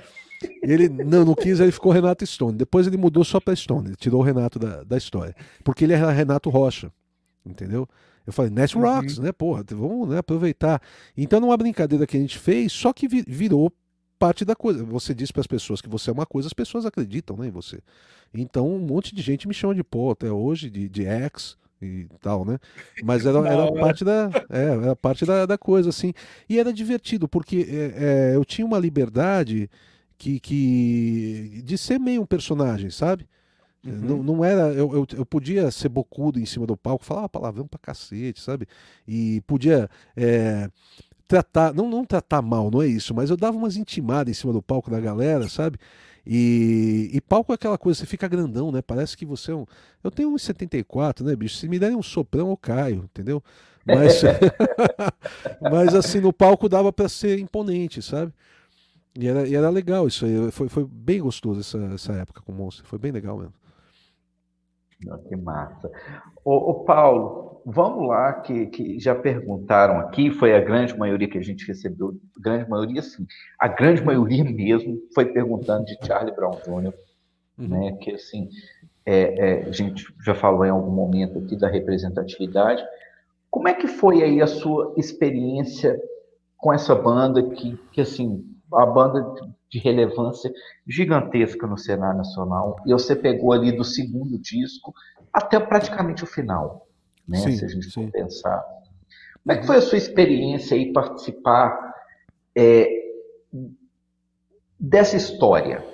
Ele 0.62 0.88
não, 0.88 1.24
não 1.24 1.34
quis, 1.34 1.60
ele 1.60 1.72
ficou 1.72 1.92
Renato 1.92 2.26
Stone. 2.26 2.56
Depois 2.56 2.86
ele 2.86 2.96
mudou 2.96 3.24
só 3.24 3.38
pra 3.38 3.54
Stone, 3.54 3.88
ele 3.88 3.96
tirou 3.96 4.20
o 4.20 4.24
Renato 4.24 4.58
da, 4.58 4.82
da 4.82 4.96
história. 4.96 5.34
Porque 5.62 5.84
ele 5.84 5.92
era 5.92 6.10
Renato 6.10 6.48
Rocha, 6.48 6.90
entendeu? 7.44 7.86
Eu 8.26 8.32
falei, 8.32 8.50
Net 8.50 8.76
uhum. 8.76 8.82
Rocks, 8.82 9.18
uhum. 9.18 9.24
né, 9.24 9.32
porra, 9.32 9.64
vamos 9.70 10.08
né, 10.08 10.18
aproveitar. 10.18 10.80
Então, 11.16 11.40
numa 11.40 11.56
brincadeira 11.56 12.06
que 12.06 12.16
a 12.16 12.20
gente 12.20 12.38
fez, 12.38 12.72
só 12.72 12.92
que 12.92 13.06
virou 13.08 13.72
parte 14.18 14.44
da 14.44 14.54
coisa. 14.54 14.84
Você 14.84 15.14
diz 15.14 15.30
para 15.30 15.40
as 15.40 15.46
pessoas 15.46 15.80
que 15.80 15.88
você 15.88 16.10
é 16.10 16.12
uma 16.12 16.26
coisa, 16.26 16.46
as 16.46 16.52
pessoas 16.52 16.86
acreditam 16.86 17.36
né, 17.36 17.48
em 17.48 17.50
você. 17.50 17.80
Então, 18.32 18.68
um 18.68 18.78
monte 18.78 19.14
de 19.14 19.22
gente 19.22 19.48
me 19.48 19.54
chama 19.54 19.74
de 19.74 19.82
pô 19.82 20.10
até 20.10 20.30
hoje, 20.30 20.70
de, 20.70 20.88
de 20.88 21.02
ex, 21.02 21.56
e 21.80 22.06
tal, 22.20 22.44
né? 22.44 22.58
Mas 23.02 23.24
era, 23.26 23.38
era 23.38 23.72
parte 23.72 24.04
da, 24.04 24.30
é, 24.48 24.64
era 24.64 24.96
parte 24.96 25.24
da, 25.24 25.46
da 25.46 25.58
coisa, 25.58 25.88
assim. 25.88 26.12
E 26.48 26.58
era 26.58 26.72
divertido, 26.72 27.28
porque 27.28 27.66
é, 27.68 28.32
é, 28.32 28.36
eu 28.36 28.44
tinha 28.44 28.66
uma 28.66 28.78
liberdade 28.78 29.70
que, 30.18 30.38
que 30.38 31.62
de 31.64 31.78
ser 31.78 31.98
meio 31.98 32.22
um 32.22 32.26
personagem, 32.26 32.90
sabe? 32.90 33.26
Uhum. 33.84 33.92
Não, 33.92 34.22
não 34.22 34.44
era. 34.44 34.72
Eu, 34.72 34.92
eu, 34.92 35.06
eu, 35.16 35.26
podia 35.26 35.70
ser 35.70 35.88
bocudo 35.88 36.38
em 36.38 36.44
cima 36.44 36.66
do 36.66 36.76
palco, 36.76 37.04
falar 37.04 37.28
palavrão 37.28 37.66
pra 37.66 37.78
cacete, 37.78 38.40
sabe? 38.40 38.66
E 39.08 39.40
podia. 39.46 39.88
É, 40.14 40.68
tratar, 41.26 41.72
não, 41.72 41.88
não 41.88 42.04
tratar 42.04 42.42
mal, 42.42 42.72
não 42.72 42.82
é 42.82 42.88
isso, 42.88 43.14
mas 43.14 43.30
eu 43.30 43.36
dava 43.36 43.56
umas 43.56 43.76
intimadas 43.76 44.36
em 44.36 44.38
cima 44.38 44.52
do 44.52 44.60
palco 44.60 44.90
da 44.90 44.98
galera, 44.98 45.48
sabe? 45.48 45.78
E, 46.32 47.10
e 47.12 47.20
palco 47.20 47.50
é 47.50 47.56
aquela 47.56 47.76
coisa, 47.76 47.98
você 47.98 48.06
fica 48.06 48.28
grandão, 48.28 48.70
né? 48.70 48.80
Parece 48.80 49.16
que 49.16 49.26
você 49.26 49.50
é 49.50 49.54
um. 49.56 49.66
Eu 50.02 50.12
tenho 50.12 50.30
1,74, 50.30 51.24
né, 51.24 51.34
bicho? 51.34 51.56
Se 51.56 51.66
me 51.66 51.76
derem 51.76 51.96
um 51.96 52.02
soprão, 52.04 52.50
eu 52.50 52.56
caio, 52.56 53.02
entendeu? 53.02 53.42
Mas, 53.84 54.22
mas 55.60 55.92
assim, 55.92 56.20
no 56.20 56.32
palco 56.32 56.68
dava 56.68 56.92
para 56.92 57.08
ser 57.08 57.40
imponente, 57.40 58.00
sabe? 58.00 58.32
E 59.18 59.26
era, 59.26 59.48
e 59.48 59.56
era 59.56 59.68
legal 59.70 60.06
isso 60.06 60.24
aí. 60.24 60.52
Foi, 60.52 60.68
foi 60.68 60.86
bem 60.88 61.20
gostoso 61.20 61.58
essa, 61.58 61.78
essa 61.92 62.12
época 62.12 62.40
com 62.42 62.52
o 62.52 62.54
Monster. 62.54 62.86
Foi 62.86 62.98
bem 63.00 63.10
legal 63.10 63.36
mesmo. 63.36 63.54
Que 65.28 65.36
massa. 65.36 65.90
Ô, 66.44 66.52
ô, 66.70 66.74
Paulo, 66.84 67.62
vamos 67.64 68.08
lá, 68.08 68.34
que, 68.34 68.66
que 68.66 68.98
já 68.98 69.14
perguntaram 69.14 69.98
aqui, 70.00 70.30
foi 70.30 70.54
a 70.54 70.60
grande 70.60 70.96
maioria 70.96 71.28
que 71.28 71.38
a 71.38 71.42
gente 71.42 71.66
recebeu, 71.66 72.14
grande 72.38 72.68
maioria 72.68 73.02
sim, 73.02 73.26
a 73.58 73.68
grande 73.68 74.02
maioria 74.04 74.44
mesmo 74.44 74.98
foi 75.14 75.26
perguntando 75.26 75.84
de 75.84 75.96
Charlie 76.06 76.34
Brown 76.34 76.58
Jr., 76.64 76.92
uhum. 77.58 77.68
né, 77.68 77.92
que 78.00 78.12
assim, 78.12 78.48
é, 79.06 79.62
é, 79.62 79.68
a 79.68 79.72
gente 79.72 80.04
já 80.24 80.34
falou 80.34 80.64
em 80.64 80.70
algum 80.70 80.92
momento 80.92 81.38
aqui 81.38 81.56
da 81.56 81.68
representatividade, 81.68 82.84
Como 83.50 83.68
é 83.68 83.74
que 83.74 83.86
foi 83.86 84.22
aí 84.22 84.40
a 84.40 84.46
sua 84.46 84.94
experiência 84.96 85.98
com 86.56 86.72
essa 86.72 86.94
banda 86.94 87.42
que, 87.42 87.76
que 87.90 88.00
assim, 88.00 88.44
a 88.72 88.86
banda 88.86 89.34
de 89.70 89.78
relevância 89.78 90.50
gigantesca 90.86 91.66
no 91.66 91.78
cenário 91.78 92.18
nacional, 92.18 92.76
e 92.86 92.92
você 92.92 93.14
pegou 93.14 93.52
ali 93.52 93.70
do 93.70 93.84
segundo 93.84 94.38
disco 94.38 94.92
até 95.32 95.60
praticamente 95.60 96.24
o 96.24 96.26
final, 96.26 96.88
né? 97.26 97.38
Sim, 97.38 97.56
se 97.56 97.64
a 97.64 97.68
gente 97.68 97.86
sim. 97.86 98.04
for 98.04 98.10
pensar. 98.10 98.60
Como 99.42 99.52
é 99.52 99.60
que 99.60 99.66
foi 99.66 99.76
a 99.76 99.82
sua 99.82 99.96
experiência 99.96 100.76
aí 100.76 100.92
participar 100.92 101.94
é, 102.56 102.88
dessa 104.78 105.16
história 105.16 105.84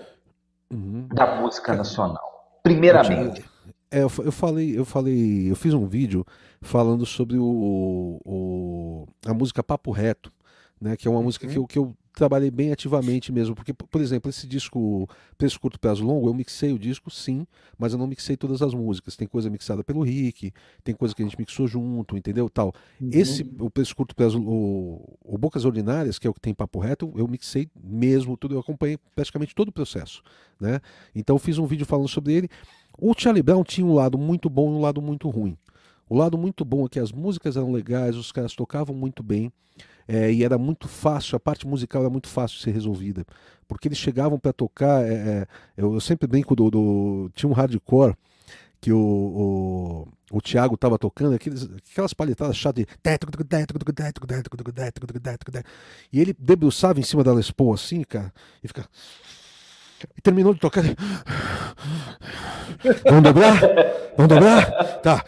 uhum. 0.73 1.07
da 1.09 1.40
música 1.40 1.74
nacional? 1.74 2.61
Primeiramente. 2.62 3.44
É, 3.90 3.98
eu, 3.98 4.11
eu, 4.24 4.32
falei, 4.32 4.77
eu 4.77 4.85
falei, 4.85 5.51
eu 5.51 5.55
fiz 5.55 5.73
um 5.73 5.86
vídeo 5.86 6.24
falando 6.61 7.07
sobre 7.07 7.39
o, 7.39 8.20
o 8.24 9.07
a 9.24 9.32
música 9.32 9.62
Papo 9.62 9.93
Reto, 9.93 10.32
né? 10.81 10.97
Que 10.97 11.07
é 11.07 11.11
uma 11.11 11.23
música 11.23 11.47
que 11.47 11.57
eu, 11.57 11.66
que 11.66 11.78
eu 11.78 11.94
trabalhei 12.16 12.51
bem 12.51 12.72
ativamente 12.72 13.30
mesmo. 13.30 13.55
Porque, 13.55 13.74
por 13.74 14.01
exemplo, 14.01 14.30
esse 14.30 14.47
disco 14.47 15.06
Preço 15.36 15.60
Curto 15.60 15.78
Prazo 15.78 16.02
Longo, 16.02 16.28
eu 16.28 16.34
mixei 16.34 16.72
o 16.72 16.78
disco, 16.78 17.10
sim, 17.10 17.47
mas 17.78 17.93
eu 17.93 17.98
não 17.98 18.06
mixei 18.06 18.36
todas 18.36 18.62
as 18.62 18.72
músicas. 18.72 19.14
Tem 19.16 19.28
coisa 19.28 19.51
mixada 19.51 19.84
pelo 19.84 20.02
Rick, 20.02 20.51
tem 20.82 20.94
coisa 20.94 21.14
que 21.14 21.22
a 21.22 21.24
gente 21.26 21.38
mixou 21.38 21.68
junto, 21.68 22.16
entendeu? 22.16 22.48
Tal. 22.48 22.72
Uhum. 22.98 23.10
Esse, 23.12 23.47
o 23.60 23.70
Preço 23.70 23.94
Curto 23.94 24.16
Prazo, 24.16 24.40
o, 24.40 25.18
o 25.22 25.36
Bocas 25.36 25.66
Ordinárias, 25.66 26.18
que 26.18 26.26
é 26.26 26.30
o 26.30 26.34
que 26.34 26.40
tem 26.40 26.55
papo 26.55 26.78
reto, 26.78 27.12
eu 27.14 27.28
mixei 27.28 27.68
mesmo 27.84 28.34
tudo, 28.36 28.55
eu 28.55 28.60
acompanhei 28.60 28.98
praticamente 29.14 29.55
todo 29.55 29.68
o 29.68 29.72
processo, 29.72 30.22
né? 30.59 30.80
Então 31.14 31.38
fiz 31.38 31.59
um 31.59 31.66
vídeo 31.66 31.84
falando 31.84 32.09
sobre 32.09 32.32
ele. 32.32 32.48
O 32.98 33.12
Charlie 33.14 33.43
Brown 33.43 33.62
tinha 33.62 33.86
um 33.86 33.93
lado 33.93 34.16
muito 34.16 34.48
bom 34.48 34.72
e 34.72 34.74
um 34.74 34.80
lado 34.80 35.02
muito 35.02 35.28
ruim. 35.28 35.55
O 36.09 36.16
lado 36.16 36.38
muito 36.38 36.64
bom 36.64 36.86
é 36.86 36.88
que 36.88 36.98
as 36.98 37.12
músicas 37.12 37.59
eram 37.59 37.70
legais, 37.70 38.16
os 38.16 38.32
caras 38.32 38.55
tocavam 38.55 38.97
muito 38.97 39.22
bem 39.22 39.52
é, 40.09 40.33
e 40.33 40.45
era 40.45 40.57
muito 40.57 40.89
fácil, 40.89 41.37
a 41.37 41.41
parte 41.41 41.66
musical 41.66 42.03
era 42.03 42.11
muito 42.11 42.28
fácil 42.28 42.59
de 42.59 42.65
ser 42.65 42.70
resolvida, 42.70 43.24
porque 43.66 43.89
eles 43.89 43.99
chegavam 43.99 44.39
para 44.39 44.53
tocar, 44.53 45.05
é, 45.05 45.15
é, 45.15 45.47
eu, 45.77 45.95
eu, 45.95 46.01
sempre 46.01 46.27
brinco 46.27 46.55
do, 46.55 46.70
do, 46.70 47.31
tinha 47.35 47.51
um 47.51 47.53
hardcore 47.53 48.15
que 48.81 48.93
o, 48.93 48.99
o, 48.99 50.09
o 50.31 50.41
Thiago 50.41 50.74
estava 50.77 50.99
tocando, 50.99 51.35
aqueles, 51.35 51.69
aquelas 51.91 52.15
palhetadas 52.15 52.57
chatas 52.57 52.85
de 52.85 52.91
e 56.12 56.20
ele 56.20 56.37
debruçava 56.39 57.01
em 57.01 57.03
cima 57.03 57.24
da 57.24 57.33
Les 57.33 57.51
Paul 57.51 57.73
assim, 57.73 58.03
cara, 58.03 58.33
e 58.62 58.69
fica 58.69 58.83
e 58.83 59.36
terminou 60.23 60.55
de 60.55 60.60
tocar. 60.60 60.85
Vamos 63.05 63.23
dobrar? 63.23 63.60
Vamos 64.16 64.28
dobrar? 64.28 65.01
Tá. 65.01 65.24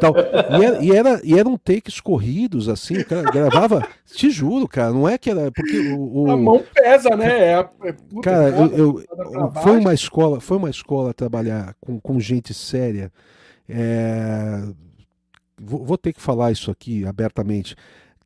Tal. 0.00 0.14
E, 0.58 0.64
era, 0.64 0.82
e, 0.82 0.92
era, 0.92 1.20
e 1.24 1.38
eram 1.38 1.56
takes 1.56 2.00
corridos, 2.00 2.68
assim, 2.68 3.02
cara, 3.04 3.30
gravava, 3.30 3.86
te 4.06 4.30
juro, 4.30 4.66
cara, 4.66 4.92
não 4.92 5.08
é 5.08 5.18
que 5.18 5.30
era. 5.30 5.50
Porque 5.50 5.92
o, 5.92 6.24
o... 6.24 6.30
A 6.30 6.36
mão 6.36 6.62
pesa, 6.74 7.16
né? 7.16 7.52
É, 7.52 7.68
é 7.84 7.94
cara, 8.22 8.48
eu, 8.50 8.72
eu 8.76 9.52
foi 9.62 9.76
uma 9.76 9.94
escola, 9.94 10.40
foi 10.40 10.56
uma 10.56 10.70
escola 10.70 11.14
trabalhar 11.14 11.74
com, 11.80 12.00
com 12.00 12.20
gente 12.20 12.54
séria. 12.54 13.12
É... 13.68 14.62
Vou, 15.60 15.84
vou 15.84 15.98
ter 15.98 16.12
que 16.12 16.20
falar 16.20 16.52
isso 16.52 16.70
aqui 16.70 17.04
abertamente 17.04 17.74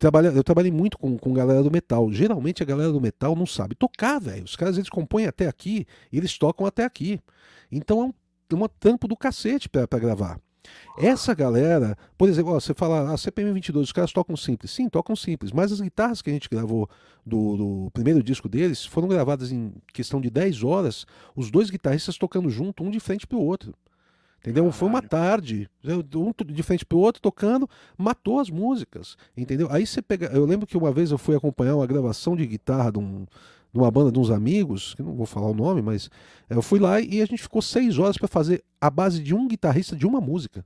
trabalha, 0.03 0.29
eu 0.29 0.43
trabalhei 0.43 0.73
muito 0.73 0.99
com, 0.99 1.17
com 1.17 1.33
galera 1.33 1.63
do 1.63 1.71
metal. 1.71 2.11
Geralmente 2.11 2.61
a 2.61 2.67
galera 2.67 2.91
do 2.91 3.01
metal 3.01 3.37
não 3.37 3.47
sabe 3.47 3.77
tocar, 3.77 4.19
velho. 4.19 4.45
Os 4.45 4.57
caras 4.57 4.77
eles 4.77 4.91
compõem 4.91 5.27
até 5.27 5.47
aqui 5.47 5.87
eles 6.13 6.37
tocam 6.37 6.67
até 6.67 6.85
aqui. 6.85 7.21
Então 7.71 8.01
é 8.01 8.05
um, 8.07 8.15
é 8.51 8.55
uma 8.55 8.69
tampo 8.69 9.07
do 9.07 9.17
cacete 9.17 9.69
para 9.69 9.87
gravar. 10.01 10.41
Essa 10.99 11.35
galera, 11.35 11.97
por 12.19 12.29
exemplo, 12.29 12.53
ó, 12.53 12.61
você 12.61 12.75
fala, 12.75 13.13
a 13.13 13.17
CPM 13.17 13.53
22, 13.53 13.87
os 13.87 13.93
caras 13.93 14.13
tocam 14.13 14.37
simples. 14.37 14.71
Sim, 14.71 14.89
tocam 14.89 15.15
simples, 15.15 15.53
mas 15.53 15.73
as 15.73 15.81
guitarras 15.81 16.21
que 16.21 16.31
a 16.31 16.33
gente 16.33 16.49
gravou 16.49 16.89
do, 17.25 17.57
do, 17.57 17.91
primeiro 17.93 18.23
disco 18.23 18.49
deles 18.49 18.85
foram 18.85 19.09
gravadas 19.09 19.51
em 19.51 19.73
questão 19.93 20.21
de 20.21 20.31
10 20.31 20.63
horas, 20.63 21.07
os 21.35 21.51
dois 21.51 21.71
guitarristas 21.71 22.19
tocando 22.19 22.51
junto, 22.51 22.85
um 22.85 22.91
de 22.91 23.01
frente 23.01 23.27
pro 23.27 23.41
outro. 23.41 23.75
Entendeu? 24.43 24.65
Caralho. 24.65 24.73
Foi 24.73 24.89
uma 24.89 25.01
tarde, 25.01 25.71
um 25.85 26.33
de 26.53 26.63
frente 26.65 26.85
pro 26.85 26.99
outro 26.99 27.23
tocando, 27.23 27.71
matou 27.97 28.41
as 28.41 28.51
músicas, 28.51 29.17
entendeu? 29.37 29.69
Aí 29.71 29.87
você 29.87 30.03
pega, 30.03 30.27
eu 30.27 30.45
lembro 30.45 30.67
que 30.67 30.77
uma 30.77 30.91
vez 30.91 31.13
eu 31.13 31.19
fui 31.19 31.37
acompanhar 31.37 31.77
uma 31.77 31.87
gravação 31.87 32.35
de 32.35 32.45
guitarra 32.45 32.91
de, 32.91 32.99
um, 32.99 33.25
de 33.73 33.79
uma 33.79 33.89
banda 33.89 34.11
de 34.11 34.19
uns 34.19 34.31
amigos, 34.31 34.95
que 34.95 35.03
não 35.03 35.15
vou 35.15 35.27
falar 35.27 35.47
o 35.47 35.55
nome, 35.55 35.81
mas 35.81 36.11
eu 36.51 36.61
fui 36.61 36.81
lá 36.81 37.01
e 37.01 37.23
a 37.23 37.25
gente 37.25 37.41
ficou 37.41 37.63
seis 37.63 38.01
horas 38.01 38.19
para 38.19 38.27
fazer 38.27 38.65
a 38.81 38.91
base 38.91 39.23
de 39.23 39.33
um 39.33 39.47
guitarrista 39.47 39.95
de 39.95 40.05
uma 40.05 40.21
música. 40.21 40.65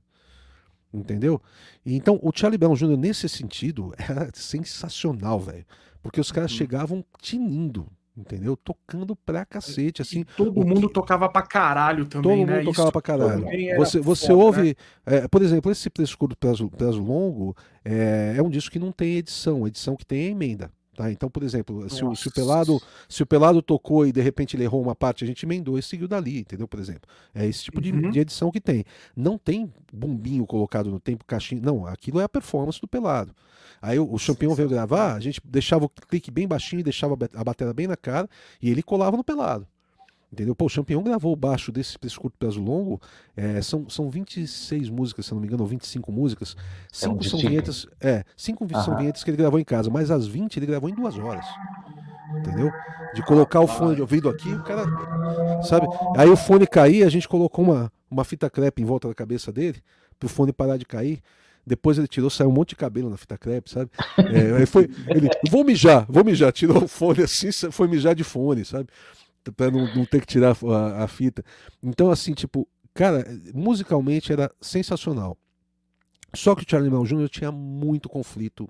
Entendeu? 0.91 1.39
Então, 1.85 2.19
o 2.23 2.31
Charlie 2.33 2.57
Brown 2.57 2.73
Jr., 2.73 2.97
nesse 2.97 3.29
sentido, 3.29 3.93
era 3.99 4.31
sensacional, 4.33 5.39
velho. 5.39 5.65
Porque 6.01 6.19
os 6.19 6.31
caras 6.31 6.51
uhum. 6.51 6.57
chegavam 6.57 7.05
tinindo, 7.21 7.85
entendeu? 8.17 8.57
Tocando 8.57 9.15
pra 9.15 9.45
cacete, 9.45 10.01
assim. 10.01 10.21
E 10.21 10.25
todo 10.25 10.65
mundo 10.65 10.87
que... 10.87 10.93
tocava 10.93 11.29
pra 11.29 11.41
caralho 11.43 12.05
também, 12.05 12.39
todo 12.39 12.49
né? 12.49 12.57
mundo 12.57 12.65
tocava 12.65 12.87
Isso 12.87 12.91
pra 12.91 13.01
caralho. 13.01 13.45
Você, 13.77 13.99
você 13.99 14.27
foda, 14.27 14.43
ouve, 14.43 14.61
né? 15.05 15.17
é, 15.17 15.27
por 15.27 15.41
exemplo, 15.41 15.71
esse 15.71 15.89
Preço 15.89 16.17
Curto, 16.17 16.37
Prazo, 16.37 16.69
prazo 16.69 17.01
Longo 17.01 17.55
é, 17.85 18.35
é 18.37 18.41
um 18.41 18.49
disco 18.49 18.71
que 18.71 18.79
não 18.79 18.91
tem 18.91 19.17
edição, 19.17 19.67
edição 19.67 19.95
que 19.95 20.05
tem 20.05 20.25
é 20.25 20.29
emenda. 20.29 20.71
Tá? 20.97 21.11
Então, 21.11 21.29
por 21.29 21.43
exemplo, 21.43 21.87
se 21.91 22.03
o, 22.03 22.15
se 22.15 22.27
o, 22.27 22.31
Pelado, 22.31 22.81
se 23.07 23.21
o 23.21 23.25
Pelado 23.27 23.61
tocou 23.61 24.07
e 24.07 24.11
de 24.11 24.19
repente 24.19 24.55
ele 24.55 24.63
errou 24.63 24.81
uma 24.81 24.95
parte, 24.95 25.23
a 25.23 25.27
gente 25.27 25.45
emendou 25.45 25.77
e 25.77 25.83
seguiu 25.83 26.07
dali, 26.07 26.39
entendeu? 26.39 26.67
Por 26.67 26.79
exemplo. 26.79 27.07
É 27.35 27.45
esse 27.45 27.65
tipo 27.65 27.79
de, 27.79 27.91
uhum. 27.91 28.09
de 28.09 28.19
edição 28.19 28.49
que 28.49 28.59
tem. 28.59 28.83
Não 29.15 29.37
tem 29.37 29.71
bombinho 29.93 30.43
colocado 30.47 30.89
no 30.89 30.99
tempo, 30.99 31.23
caixinha. 31.23 31.61
Não, 31.61 31.85
aquilo 31.85 32.19
é 32.19 32.23
a 32.23 32.29
performance 32.29 32.81
do 32.81 32.87
Pelado. 32.87 33.31
Aí 33.79 33.99
o, 33.99 34.11
o 34.11 34.17
Champion 34.17 34.55
veio 34.55 34.67
gravar, 34.67 35.13
a 35.13 35.19
gente 35.19 35.39
deixava 35.45 35.85
o 35.85 35.89
clique 35.89 36.31
bem 36.31 36.47
baixinho, 36.47 36.83
deixava 36.83 37.15
a 37.35 37.43
bateria 37.43 37.75
bem 37.75 37.85
na 37.85 37.95
cara 37.95 38.27
e 38.59 38.71
ele 38.71 38.81
colava 38.81 39.15
no 39.15 39.23
Pelado. 39.23 39.67
Entendeu? 40.31 40.53
Pô, 40.53 40.65
o 40.65 40.69
Champion 40.69 41.01
gravou 41.01 41.31
o 41.31 41.35
baixo 41.35 41.71
desse, 41.71 41.97
desse 42.01 42.19
curto 42.19 42.37
prazo 42.37 42.61
longo. 42.61 42.99
É, 43.35 43.61
são, 43.61 43.89
são 43.89 44.09
26 44.09 44.89
músicas, 44.89 45.25
se 45.25 45.33
não 45.33 45.39
me 45.39 45.47
engano, 45.47 45.63
ou 45.63 45.69
25 45.69 46.11
músicas. 46.11 46.55
5 46.91 47.15
é 47.15 47.17
um 47.17 47.23
são 47.23 47.39
vinhetas. 47.39 47.87
É, 48.01 48.23
5 48.35 48.67
são 48.83 48.97
vinhetas 48.97 49.23
que 49.23 49.29
ele 49.29 49.37
gravou 49.37 49.59
em 49.59 49.63
casa, 49.63 49.89
mas 49.89 50.11
as 50.11 50.27
20 50.27 50.57
ele 50.57 50.65
gravou 50.65 50.89
em 50.89 50.93
duas 50.93 51.17
horas. 51.17 51.45
Entendeu? 52.39 52.69
De 53.13 53.23
colocar 53.23 53.61
o 53.61 53.67
fone 53.67 53.95
de 53.95 54.01
ouvido 54.01 54.27
aqui, 54.27 54.53
o 54.53 54.63
cara. 54.63 54.83
Sabe? 55.63 55.87
Aí 56.17 56.29
o 56.29 56.35
fone 56.35 56.67
cair, 56.67 57.03
a 57.03 57.09
gente 57.09 57.27
colocou 57.27 57.63
uma, 57.63 57.91
uma 58.11 58.25
fita 58.25 58.49
crepe 58.49 58.81
em 58.81 58.85
volta 58.85 59.07
da 59.07 59.15
cabeça 59.15 59.51
dele, 59.51 59.81
pro 60.19 60.27
fone 60.27 60.51
parar 60.51 60.75
de 60.75 60.85
cair. 60.85 61.21
Depois 61.65 61.97
ele 61.97 62.07
tirou, 62.07 62.29
saiu 62.29 62.49
um 62.49 62.53
monte 62.53 62.69
de 62.69 62.75
cabelo 62.77 63.09
na 63.09 63.17
fita 63.17 63.37
crepe, 63.37 63.69
sabe? 63.69 63.91
É, 64.17 64.57
aí 64.57 64.65
foi, 64.65 64.89
ele, 65.07 65.29
vou 65.49 65.65
mijar, 65.65 66.05
vou 66.07 66.23
mijar, 66.23 66.51
tirou 66.53 66.83
o 66.83 66.87
fone 66.87 67.23
assim, 67.23 67.51
foi 67.71 67.87
mijar 67.87 68.15
de 68.15 68.23
fone, 68.23 68.63
sabe? 68.63 68.87
Para 69.51 69.71
não, 69.71 69.93
não, 69.95 70.05
ter 70.05 70.21
que 70.21 70.27
tirar 70.27 70.55
a, 70.63 71.03
a, 71.03 71.07
fita. 71.07 71.43
Então, 71.81 72.09
assim, 72.11 72.33
tipo, 72.33 72.67
cara, 72.93 73.25
musicalmente 73.53 74.31
era 74.31 74.51
sensacional. 74.61 75.37
Só 76.35 76.55
que 76.55 76.63
o 76.63 76.65
Charlie 76.69 76.89
Brown 76.89 77.05
Jr. 77.05 77.29
tinha 77.29 77.51
muito 77.51 78.09
conflito 78.09 78.67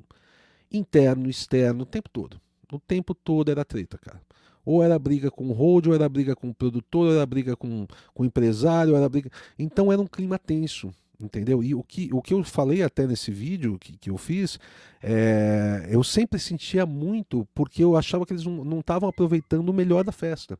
interno, 0.72 1.30
externo, 1.30 1.84
o 1.84 1.86
tempo 1.86 2.10
todo. 2.10 2.40
O 2.72 2.80
tempo 2.80 3.14
todo 3.16 3.49
era 3.49 3.64
treta, 3.64 3.98
cara. 3.98 4.22
Ou 4.66 4.84
era 4.84 4.99
briga 4.99 5.32
com 5.32 5.48
o 5.48 5.54
road, 5.54 5.90
ou 5.90 5.95
era 5.95 6.10
briga 6.10 6.36
com 6.36 6.49
o 6.49 6.54
produtor, 6.54 7.08
ou 7.08 7.14
era 7.14 7.26
briga 7.26 7.56
com, 7.56 7.88
com 8.14 8.24
o 8.24 8.26
empresário, 8.26 8.95
era 8.95 9.08
briga. 9.08 9.30
Então 9.58 9.91
era 9.91 10.02
um 10.02 10.08
clima 10.08 10.38
tenso 10.38 10.91
entendeu? 11.19 11.64
E 11.64 11.73
o 11.73 11.84
que, 11.84 12.10
o 12.14 12.22
que 12.22 12.34
eu 12.34 12.44
falei 12.44 12.84
até 12.84 13.07
nesse 13.07 13.31
vídeo 13.31 13.77
que, 13.80 13.98
que 13.98 14.10
eu 14.10 14.18
fiz, 14.18 14.60
é, 15.02 15.88
eu 15.89 16.03
sempre 16.03 16.39
sentia 16.39 16.85
muito 16.85 17.48
porque 17.53 17.84
eu 17.84 17.95
achava 17.95 18.26
que 18.26 18.34
eles 18.34 18.45
não 18.45 18.80
estavam 18.80 19.10
aproveitando 19.10 19.69
o 19.69 19.73
melhor 19.73 20.03
da 20.03 20.11
festa. 20.11 20.57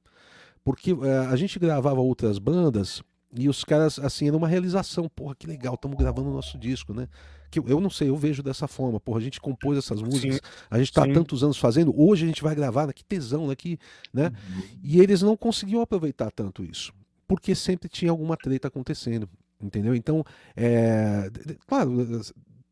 Porque 0.63 0.91
é, 0.91 1.17
a 1.27 1.35
gente 1.35 1.57
gravava 1.59 2.01
outras 2.01 2.39
bandas 2.39 3.01
e 3.35 3.49
os 3.49 3.63
caras, 3.63 3.99
assim, 3.99 4.27
era 4.27 4.38
uma 4.38 4.47
realização. 4.47 5.09
Porra, 5.09 5.35
que 5.35 5.47
legal, 5.47 5.75
estamos 5.75 5.97
gravando 5.97 6.29
o 6.29 6.34
nosso 6.34 6.57
disco, 6.57 6.93
né? 6.93 7.07
Que 7.51 7.59
eu 7.59 7.79
não 7.79 7.89
sei, 7.89 8.09
eu 8.09 8.17
vejo 8.17 8.41
dessa 8.41 8.67
forma. 8.67 8.99
Porra, 8.99 9.19
a 9.19 9.21
gente 9.21 9.39
compôs 9.39 9.77
essas 9.77 10.01
músicas, 10.01 10.35
sim, 10.35 10.41
a 10.69 10.77
gente 10.77 10.89
está 10.89 11.03
há 11.03 11.13
tantos 11.13 11.43
anos 11.43 11.57
fazendo, 11.57 11.93
hoje 11.97 12.25
a 12.25 12.27
gente 12.27 12.41
vai 12.41 12.55
gravar, 12.55 12.88
né? 12.88 12.93
que 12.93 13.03
tesão, 13.03 13.47
né? 13.47 13.55
Que, 13.55 13.77
né? 14.13 14.27
Uhum. 14.27 14.63
E 14.84 14.99
eles 14.99 15.21
não 15.21 15.38
conseguiam 15.38 15.81
aproveitar 15.81 16.31
tanto 16.31 16.63
isso. 16.63 16.93
Porque 17.27 17.53
sempre 17.53 17.89
tinha 17.89 18.11
alguma 18.11 18.38
treta 18.38 18.69
acontecendo. 18.69 19.29
Entendeu? 19.61 19.95
Então, 19.95 20.23
é, 20.55 21.29
claro, 21.65 21.91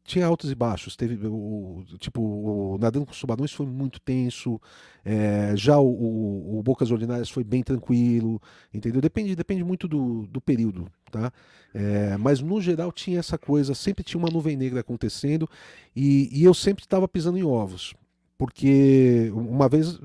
tinha 0.05 0.25
altos 0.25 0.51
e 0.51 0.55
baixos. 0.55 0.95
Teve 0.95 1.27
o 1.27 1.83
tipo 1.97 2.21
o 2.21 2.77
Nadando 2.77 3.07
com 3.07 3.11
os 3.11 3.19
Tubarões 3.19 3.51
foi 3.51 3.65
muito 3.65 3.99
tenso. 3.99 4.61
É, 5.03 5.53
já 5.55 5.77
o, 5.79 5.87
o, 5.87 6.59
o, 6.59 6.63
Bocas 6.63 6.91
Ordinárias 6.91 7.29
foi 7.29 7.43
bem 7.43 7.63
tranquilo, 7.63 8.39
entendeu? 8.73 9.01
Depende, 9.01 9.35
depende 9.35 9.63
muito 9.63 9.87
do, 9.87 10.27
do 10.27 10.39
período, 10.39 10.87
tá? 11.11 11.31
É, 11.73 12.15
mas 12.17 12.39
no 12.39 12.61
geral 12.61 12.91
tinha 12.91 13.19
essa 13.19 13.37
coisa, 13.37 13.73
sempre 13.73 14.03
tinha 14.03 14.19
uma 14.19 14.29
nuvem 14.29 14.55
negra 14.55 14.79
acontecendo 14.79 15.49
e, 15.95 16.29
e 16.31 16.43
eu 16.43 16.53
sempre 16.53 16.83
estava 16.83 17.07
pisando 17.07 17.37
em 17.37 17.43
ovos, 17.43 17.93
porque 18.37 19.31
uma 19.33 19.67
vez 19.67 19.99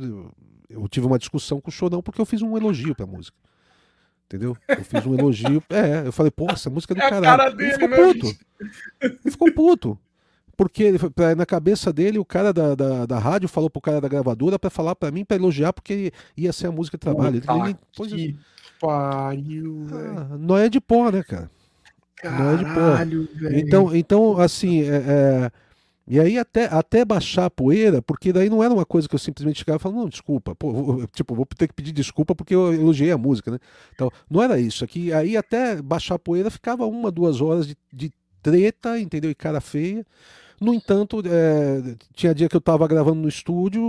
eu 0.68 0.88
tive 0.88 1.06
uma 1.06 1.18
discussão 1.18 1.60
com 1.60 1.68
o 1.68 1.72
Chorão 1.72 2.02
porque 2.02 2.20
eu 2.20 2.26
fiz 2.26 2.42
um 2.42 2.56
elogio 2.56 2.94
para 2.94 3.04
a 3.04 3.08
música. 3.08 3.36
Entendeu? 4.30 4.56
Eu 4.68 4.84
fiz 4.84 5.04
um 5.04 5.14
elogio. 5.18 5.60
É, 5.70 6.06
eu 6.06 6.12
falei, 6.12 6.30
pô, 6.30 6.46
essa 6.48 6.70
música 6.70 6.94
é 6.94 6.96
do 6.96 7.02
é 7.02 7.10
caralho. 7.10 7.24
Cara 7.24 7.50
dele, 7.50 7.72
ele 7.72 7.78
ficou 7.78 8.14
puto. 8.14 8.38
Ele 9.00 9.30
ficou 9.30 9.52
puto. 9.52 9.98
porque 10.56 10.92
na 11.36 11.44
cabeça 11.44 11.92
dele 11.92 12.18
o 12.18 12.24
cara 12.24 12.52
da, 12.52 12.74
da, 12.76 13.06
da 13.06 13.18
rádio 13.18 13.48
falou 13.48 13.68
pro 13.68 13.80
cara 13.80 14.00
da 14.00 14.08
gravadora 14.08 14.58
para 14.58 14.70
falar 14.70 14.94
para 14.94 15.10
mim, 15.10 15.24
para 15.24 15.36
elogiar, 15.36 15.72
porque 15.72 16.12
ia 16.36 16.52
ser 16.52 16.68
a 16.68 16.72
música 16.72 16.96
de 16.96 17.00
trabalho. 17.00 17.40
Puta 17.40 18.14
ele, 18.14 18.32
que 18.32 18.38
pariu, 18.80 19.86
ah, 19.90 20.36
Não 20.38 20.56
é 20.56 20.68
de 20.68 20.80
pó, 20.80 21.10
né, 21.10 21.24
cara? 21.24 21.50
Caralho, 22.16 22.68
não 22.68 22.96
é 22.96 23.04
de 23.04 23.16
pó. 23.16 23.48
Então, 23.52 23.96
então 23.96 24.38
assim, 24.38 24.82
é, 24.82 24.96
é 24.96 25.52
e 26.10 26.18
aí 26.18 26.36
até, 26.36 26.64
até 26.64 27.04
baixar 27.04 27.44
a 27.44 27.50
poeira, 27.50 28.02
porque 28.02 28.32
daí 28.32 28.50
não 28.50 28.64
era 28.64 28.74
uma 28.74 28.84
coisa 28.84 29.08
que 29.08 29.14
eu 29.14 29.18
simplesmente 29.18 29.60
chegava 29.60 29.76
e 29.76 29.80
falava, 29.80 30.00
não, 30.00 30.08
desculpa, 30.08 30.56
pô, 30.56 30.72
vou, 30.72 31.06
tipo, 31.14 31.36
vou 31.36 31.46
ter 31.46 31.68
que 31.68 31.74
pedir 31.74 31.92
desculpa 31.92 32.34
porque 32.34 32.52
eu 32.52 32.74
elogiei 32.74 33.12
a 33.12 33.16
música, 33.16 33.52
né? 33.52 33.60
Então, 33.94 34.10
não 34.28 34.42
era 34.42 34.58
isso. 34.58 34.84
Aqui, 34.84 35.12
aí 35.12 35.36
até 35.36 35.80
baixar 35.80 36.16
a 36.16 36.18
poeira 36.18 36.50
ficava 36.50 36.84
uma, 36.84 37.12
duas 37.12 37.40
horas 37.40 37.64
de, 37.64 37.76
de 37.92 38.12
treta, 38.42 38.98
entendeu? 38.98 39.30
E 39.30 39.36
cara 39.36 39.60
feia. 39.60 40.04
No 40.60 40.74
entanto, 40.74 41.22
é, 41.24 41.94
tinha 42.12 42.34
dia 42.34 42.48
que 42.48 42.56
eu 42.56 42.60
tava 42.60 42.88
gravando 42.88 43.20
no 43.20 43.28
estúdio, 43.28 43.80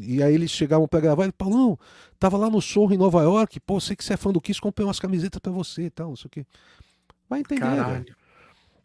e 0.00 0.22
aí 0.22 0.32
eles 0.32 0.52
chegavam 0.52 0.86
para 0.86 1.00
gravar, 1.00 1.24
ele, 1.24 1.32
Paulão, 1.32 1.76
tava 2.20 2.36
lá 2.36 2.48
no 2.48 2.62
Sorro 2.62 2.94
em 2.94 2.98
Nova 2.98 3.20
York, 3.22 3.58
pô, 3.58 3.80
sei 3.80 3.96
que 3.96 4.04
você 4.04 4.14
é 4.14 4.16
fã 4.16 4.30
do 4.30 4.40
Kiss, 4.40 4.60
comprei 4.60 4.86
umas 4.86 5.00
camisetas 5.00 5.40
para 5.40 5.50
você 5.50 5.86
e 5.86 5.90
tal, 5.90 6.10
não 6.10 6.16
sei 6.16 6.28
o 6.28 6.30
quê. 6.30 6.46
Vai 7.28 7.40
entender, 7.40 7.62
Caralho. 7.62 8.23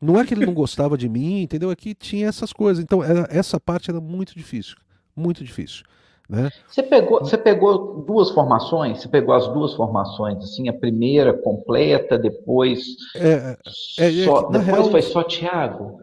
Não 0.02 0.20
é 0.20 0.26
que 0.26 0.34
ele 0.34 0.46
não 0.46 0.54
gostava 0.54 0.98
de 0.98 1.10
mim, 1.10 1.42
entendeu? 1.42 1.72
É 1.72 1.76
que 1.76 1.94
tinha 1.94 2.28
essas 2.28 2.54
coisas. 2.54 2.84
Então, 2.84 3.04
era, 3.04 3.28
essa 3.30 3.60
parte 3.60 3.90
era 3.90 4.00
muito 4.00 4.36
difícil. 4.36 4.76
Muito 5.16 5.44
difícil. 5.44 5.84
Né? 6.30 6.50
Você, 6.68 6.84
pegou, 6.84 7.20
você 7.20 7.38
pegou 7.38 8.04
duas 8.04 8.30
formações? 8.30 9.02
Você 9.02 9.08
pegou 9.08 9.34
as 9.34 9.48
duas 9.48 9.74
formações, 9.74 10.38
assim, 10.38 10.70
a 10.70 10.74
primeira 10.74 11.34
completa, 11.34 12.20
depois. 12.20 12.86
É, 13.16 13.58
é, 13.98 14.22
é 14.22 14.26
só, 14.26 14.44
depois 14.44 14.66
real... 14.66 14.92
foi 14.92 15.02
só 15.02 15.24
Thiago? 15.24 16.00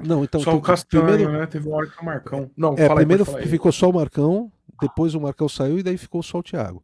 Não, 0.00 0.24
então. 0.24 0.40
Só 0.40 0.54
o 0.54 0.60
Castanho, 0.60 1.04
primeiro... 1.04 1.32
né? 1.32 1.46
Teve 1.46 1.68
uma 1.68 1.76
hora 1.76 1.86
que 1.86 2.00
o 2.00 2.04
Marcão. 2.04 2.50
Não, 2.56 2.74
é, 2.76 2.88
primeiro 2.88 3.24
aí, 3.36 3.46
ficou 3.46 3.70
só 3.70 3.90
o 3.90 3.94
Marcão, 3.94 4.50
depois 4.80 5.14
o 5.14 5.20
Marcão 5.20 5.48
saiu 5.48 5.78
e 5.78 5.82
daí 5.82 5.98
ficou 5.98 6.22
só 6.22 6.38
o 6.38 6.42
Thiago. 6.42 6.82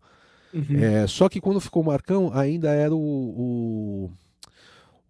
Uhum. 0.53 0.79
É, 0.79 1.07
só 1.07 1.31
que 1.31 1.41
quando 1.41 1.61
ficou 1.61 1.83
o 1.83 1.87
Marcão, 1.87 2.31
ainda 2.35 2.71
era 2.71 2.95
o, 2.95 2.99
o 2.99 4.11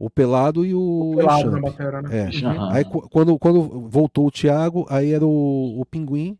o 0.03 0.11
Pelado 0.11 0.67
e 0.67 0.75
o, 0.75 1.13
o 1.13 1.17
Pelado 1.17 1.49
na 1.49 1.61
matéria, 1.61 2.03
né? 2.03 2.29
É. 2.29 2.45
Uhum. 2.45 2.71
Aí 2.73 2.85
quando, 2.85 3.39
quando 3.39 3.89
voltou 3.89 4.27
o 4.27 4.33
Thiago, 4.33 4.85
aí 4.91 5.13
era 5.13 5.25
o, 5.25 5.81
o 5.81 5.87
Pinguim 5.87 6.37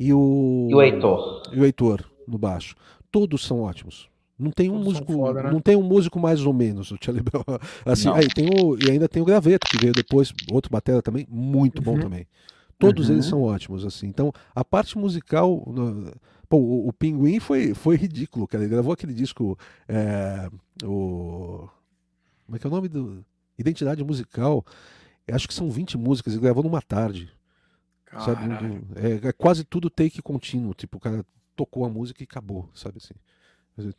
e 0.00 0.12
o. 0.12 0.66
E 0.68 0.74
o 0.74 0.82
Heitor. 0.82 1.42
E 1.52 1.60
o 1.60 1.64
Heitor 1.64 2.04
no 2.26 2.36
baixo. 2.36 2.74
Todos 3.12 3.46
são 3.46 3.60
ótimos. 3.60 4.08
Não 4.36 4.50
tem 4.50 4.68
um 4.68 4.78
Todos 4.78 4.86
músico, 4.86 5.12
foda, 5.12 5.44
né? 5.44 5.50
não 5.52 5.60
tem 5.60 5.76
um 5.76 5.82
músico 5.82 6.18
mais 6.18 6.44
ou 6.44 6.52
menos, 6.52 6.90
o 6.90 6.96
Charlie 7.00 7.22
Brown. 7.30 7.44
Assim, 7.86 8.08
aí 8.08 8.26
tem 8.26 8.50
o, 8.50 8.76
e 8.76 8.90
ainda 8.90 9.08
tem 9.08 9.22
o 9.22 9.24
Graveto, 9.24 9.68
que 9.68 9.78
veio 9.78 9.92
depois, 9.92 10.34
outro 10.50 10.70
batera 10.70 11.00
também, 11.00 11.24
muito 11.30 11.80
bom 11.80 11.92
uhum. 11.92 12.00
também. 12.00 12.26
Todos 12.80 13.08
uhum. 13.08 13.14
eles 13.14 13.26
são 13.26 13.42
ótimos, 13.42 13.84
assim. 13.84 14.08
Então, 14.08 14.32
a 14.52 14.64
parte 14.64 14.98
musical. 14.98 15.64
Pô, 16.48 16.56
o, 16.56 16.88
o, 16.88 16.92
Pinguim 16.92 17.38
foi, 17.38 17.74
foi 17.74 17.96
ridículo, 17.96 18.48
cara. 18.48 18.64
Ele 18.64 18.72
gravou 18.72 18.92
aquele 18.92 19.12
disco. 19.12 19.56
É, 19.88 20.48
o 20.84 21.68
como 22.48 22.56
é 22.56 22.58
que 22.58 22.66
é 22.66 22.70
o 22.70 22.72
nome 22.72 22.88
do. 22.88 23.22
Identidade 23.58 24.02
musical. 24.02 24.64
Acho 25.30 25.46
que 25.46 25.52
são 25.52 25.70
20 25.70 25.98
músicas, 25.98 26.32
ele 26.32 26.42
gravou 26.42 26.62
numa 26.62 26.80
tarde. 26.80 27.30
Sabe? 28.24 28.40
É, 28.96 29.28
é, 29.28 29.32
quase 29.32 29.64
tudo 29.64 29.90
take 29.90 30.22
contínuo. 30.22 30.72
Tipo, 30.72 30.96
o 30.96 31.00
cara 31.00 31.22
tocou 31.54 31.84
a 31.84 31.90
música 31.90 32.22
e 32.22 32.24
acabou, 32.24 32.70
sabe 32.72 32.96
assim. 32.96 33.14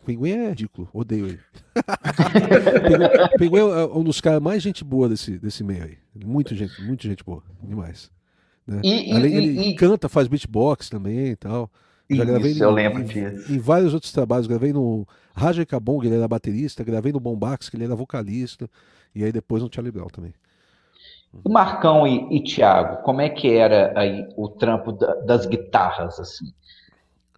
Pinguim 0.03 0.31
é 0.31 0.49
ridículo, 0.49 0.89
odeio 0.91 1.27
ele. 1.27 1.39
Pinguim 3.37 3.59
é 3.59 3.85
um 3.85 4.03
dos 4.03 4.19
caras 4.19 4.41
mais 4.41 4.63
gente 4.63 4.83
boa 4.83 5.07
desse, 5.07 5.37
desse 5.37 5.63
meio 5.63 5.83
aí. 5.83 5.97
Muito 6.25 6.55
gente, 6.55 6.81
muito 6.81 7.03
gente 7.03 7.23
boa, 7.23 7.43
demais. 7.61 8.11
Né? 8.65 8.81
E, 8.83 9.11
Além, 9.13 9.31
e, 9.31 9.37
ele 9.37 9.61
e... 9.69 9.75
canta, 9.75 10.09
faz 10.09 10.27
beatbox 10.27 10.89
também 10.89 11.27
e 11.27 11.35
tal. 11.35 11.71
Já 12.09 12.25
gravei 12.25 12.51
Isso, 12.51 12.63
em, 12.63 12.63
eu 12.63 12.71
lembro 12.71 13.03
disso. 13.03 13.53
Em 13.53 13.59
vários 13.59 13.93
outros 13.93 14.11
trabalhos. 14.11 14.47
Gravei 14.47 14.73
no 14.73 15.07
Raja 15.33 15.65
Cabong, 15.65 16.05
ele 16.05 16.15
era 16.15 16.27
baterista. 16.27 16.83
Gravei 16.83 17.11
no 17.11 17.19
Bombax, 17.19 17.69
que 17.69 17.77
ele 17.77 17.85
era 17.85 17.95
vocalista. 17.95 18.67
E 19.13 19.23
aí 19.23 19.31
depois 19.31 19.61
no 19.61 19.69
Charlie 19.71 19.91
Brown 19.91 20.07
também. 20.07 20.33
O 21.43 21.49
Marcão 21.49 22.07
e, 22.07 22.37
e 22.37 22.43
Thiago, 22.43 23.03
como 23.03 23.21
é 23.21 23.29
que 23.29 23.53
era 23.53 23.93
aí 23.95 24.27
o 24.35 24.49
trampo 24.49 24.91
da, 24.91 25.13
das 25.15 25.45
guitarras, 25.45 26.19
assim? 26.19 26.51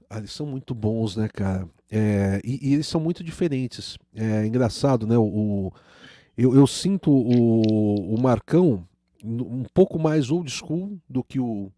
Ah, 0.09 0.19
eles 0.19 0.31
são 0.31 0.45
muito 0.45 0.73
bons, 0.73 1.17
né, 1.17 1.27
cara? 1.27 1.67
É, 1.91 2.39
e, 2.41 2.69
e, 2.69 2.73
eles 2.73 2.87
são 2.87 3.01
muito 3.01 3.21
diferentes. 3.21 3.97
É 4.15 4.45
engraçado, 4.45 5.05
né? 5.05 5.17
O, 5.17 5.23
o 5.23 5.73
eu, 6.37 6.55
eu, 6.55 6.65
sinto 6.65 7.11
o, 7.11 8.15
o 8.15 8.21
Marcão 8.21 8.87
um 9.23 9.65
pouco 9.73 9.99
mais 9.99 10.31
old 10.31 10.49
school 10.49 10.97
do 11.09 11.21
que 11.21 11.39
o, 11.39 11.69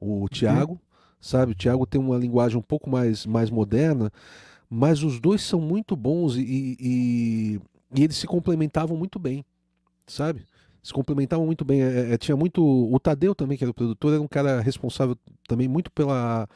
o 0.00 0.28
Thiago. 0.28 0.74
Uhum 0.74 0.85
sabe? 1.20 1.52
O 1.52 1.54
Thiago 1.54 1.86
tem 1.86 2.00
uma 2.00 2.16
linguagem 2.16 2.58
um 2.58 2.62
pouco 2.62 2.88
mais, 2.88 3.26
mais 3.26 3.50
moderna, 3.50 4.12
mas 4.68 5.02
os 5.02 5.20
dois 5.20 5.42
são 5.42 5.60
muito 5.60 5.96
bons 5.96 6.36
e, 6.36 6.76
e, 6.80 7.60
e 7.94 8.04
eles 8.04 8.16
se 8.16 8.26
complementavam 8.26 8.96
muito 8.96 9.18
bem, 9.18 9.44
sabe? 10.06 10.44
Se 10.82 10.92
complementavam 10.92 11.46
muito 11.46 11.64
bem. 11.64 11.82
É, 11.82 12.12
é, 12.12 12.18
tinha 12.18 12.36
muito. 12.36 12.62
O 12.64 12.98
Tadeu 13.00 13.34
também, 13.34 13.58
que 13.58 13.64
era 13.64 13.70
o 13.70 13.74
produtor, 13.74 14.12
era 14.12 14.22
um 14.22 14.28
cara 14.28 14.60
responsável 14.60 15.16
também 15.48 15.66
muito 15.66 15.90
pela, 15.90 16.48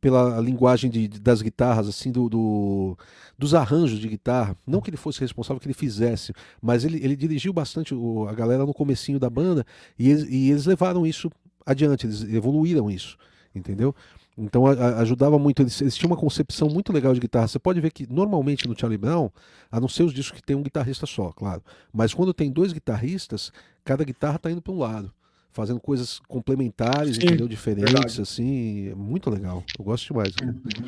pela 0.00 0.40
linguagem 0.40 0.90
de, 0.90 1.06
das 1.08 1.42
guitarras, 1.42 1.86
assim, 1.86 2.10
do, 2.10 2.28
do, 2.30 2.98
dos 3.38 3.54
arranjos 3.54 3.98
de 3.98 4.08
guitarra. 4.08 4.56
Não 4.66 4.80
que 4.80 4.88
ele 4.88 4.96
fosse 4.96 5.20
responsável 5.20 5.60
que 5.60 5.66
ele 5.66 5.74
fizesse, 5.74 6.32
mas 6.62 6.84
ele, 6.84 6.96
ele 7.04 7.16
dirigiu 7.16 7.52
bastante 7.52 7.94
o, 7.94 8.26
a 8.26 8.32
galera 8.32 8.64
no 8.64 8.72
comecinho 8.72 9.18
da 9.18 9.28
banda 9.28 9.66
e 9.98 10.08
eles, 10.10 10.24
e 10.30 10.50
eles 10.50 10.64
levaram 10.64 11.06
isso 11.06 11.30
adiante, 11.66 12.06
eles 12.06 12.22
evoluíram 12.22 12.90
isso 12.90 13.18
entendeu? 13.54 13.94
Então 14.36 14.66
a, 14.66 14.72
a, 14.72 15.00
ajudava 15.00 15.38
muito, 15.38 15.62
eles, 15.62 15.80
eles, 15.80 15.96
tinham 15.96 16.10
uma 16.10 16.16
concepção 16.16 16.68
muito 16.68 16.92
legal 16.92 17.14
de 17.14 17.20
guitarra. 17.20 17.46
Você 17.46 17.58
pode 17.58 17.80
ver 17.80 17.92
que 17.92 18.06
normalmente 18.12 18.66
no 18.68 18.78
Charlie 18.78 18.98
Brown, 18.98 19.30
a 19.70 19.80
não 19.80 19.88
ser 19.88 20.02
os 20.02 20.12
discos 20.12 20.40
que 20.40 20.46
tem 20.46 20.56
um 20.56 20.62
guitarrista 20.62 21.06
só, 21.06 21.32
claro, 21.32 21.62
mas 21.92 22.12
quando 22.12 22.34
tem 22.34 22.50
dois 22.50 22.72
guitarristas, 22.72 23.52
cada 23.84 24.04
guitarra 24.04 24.36
está 24.36 24.50
indo 24.50 24.62
para 24.62 24.72
um 24.72 24.78
lado 24.78 25.12
fazendo 25.54 25.80
coisas 25.80 26.18
complementares, 26.26 27.14
Sim, 27.14 27.26
entendeu? 27.26 27.46
Diferentes, 27.46 27.92
verdade. 27.92 28.20
assim, 28.20 28.90
é 28.90 28.94
muito 28.94 29.30
legal. 29.30 29.62
Eu 29.78 29.84
gosto 29.84 30.08
demais. 30.08 30.34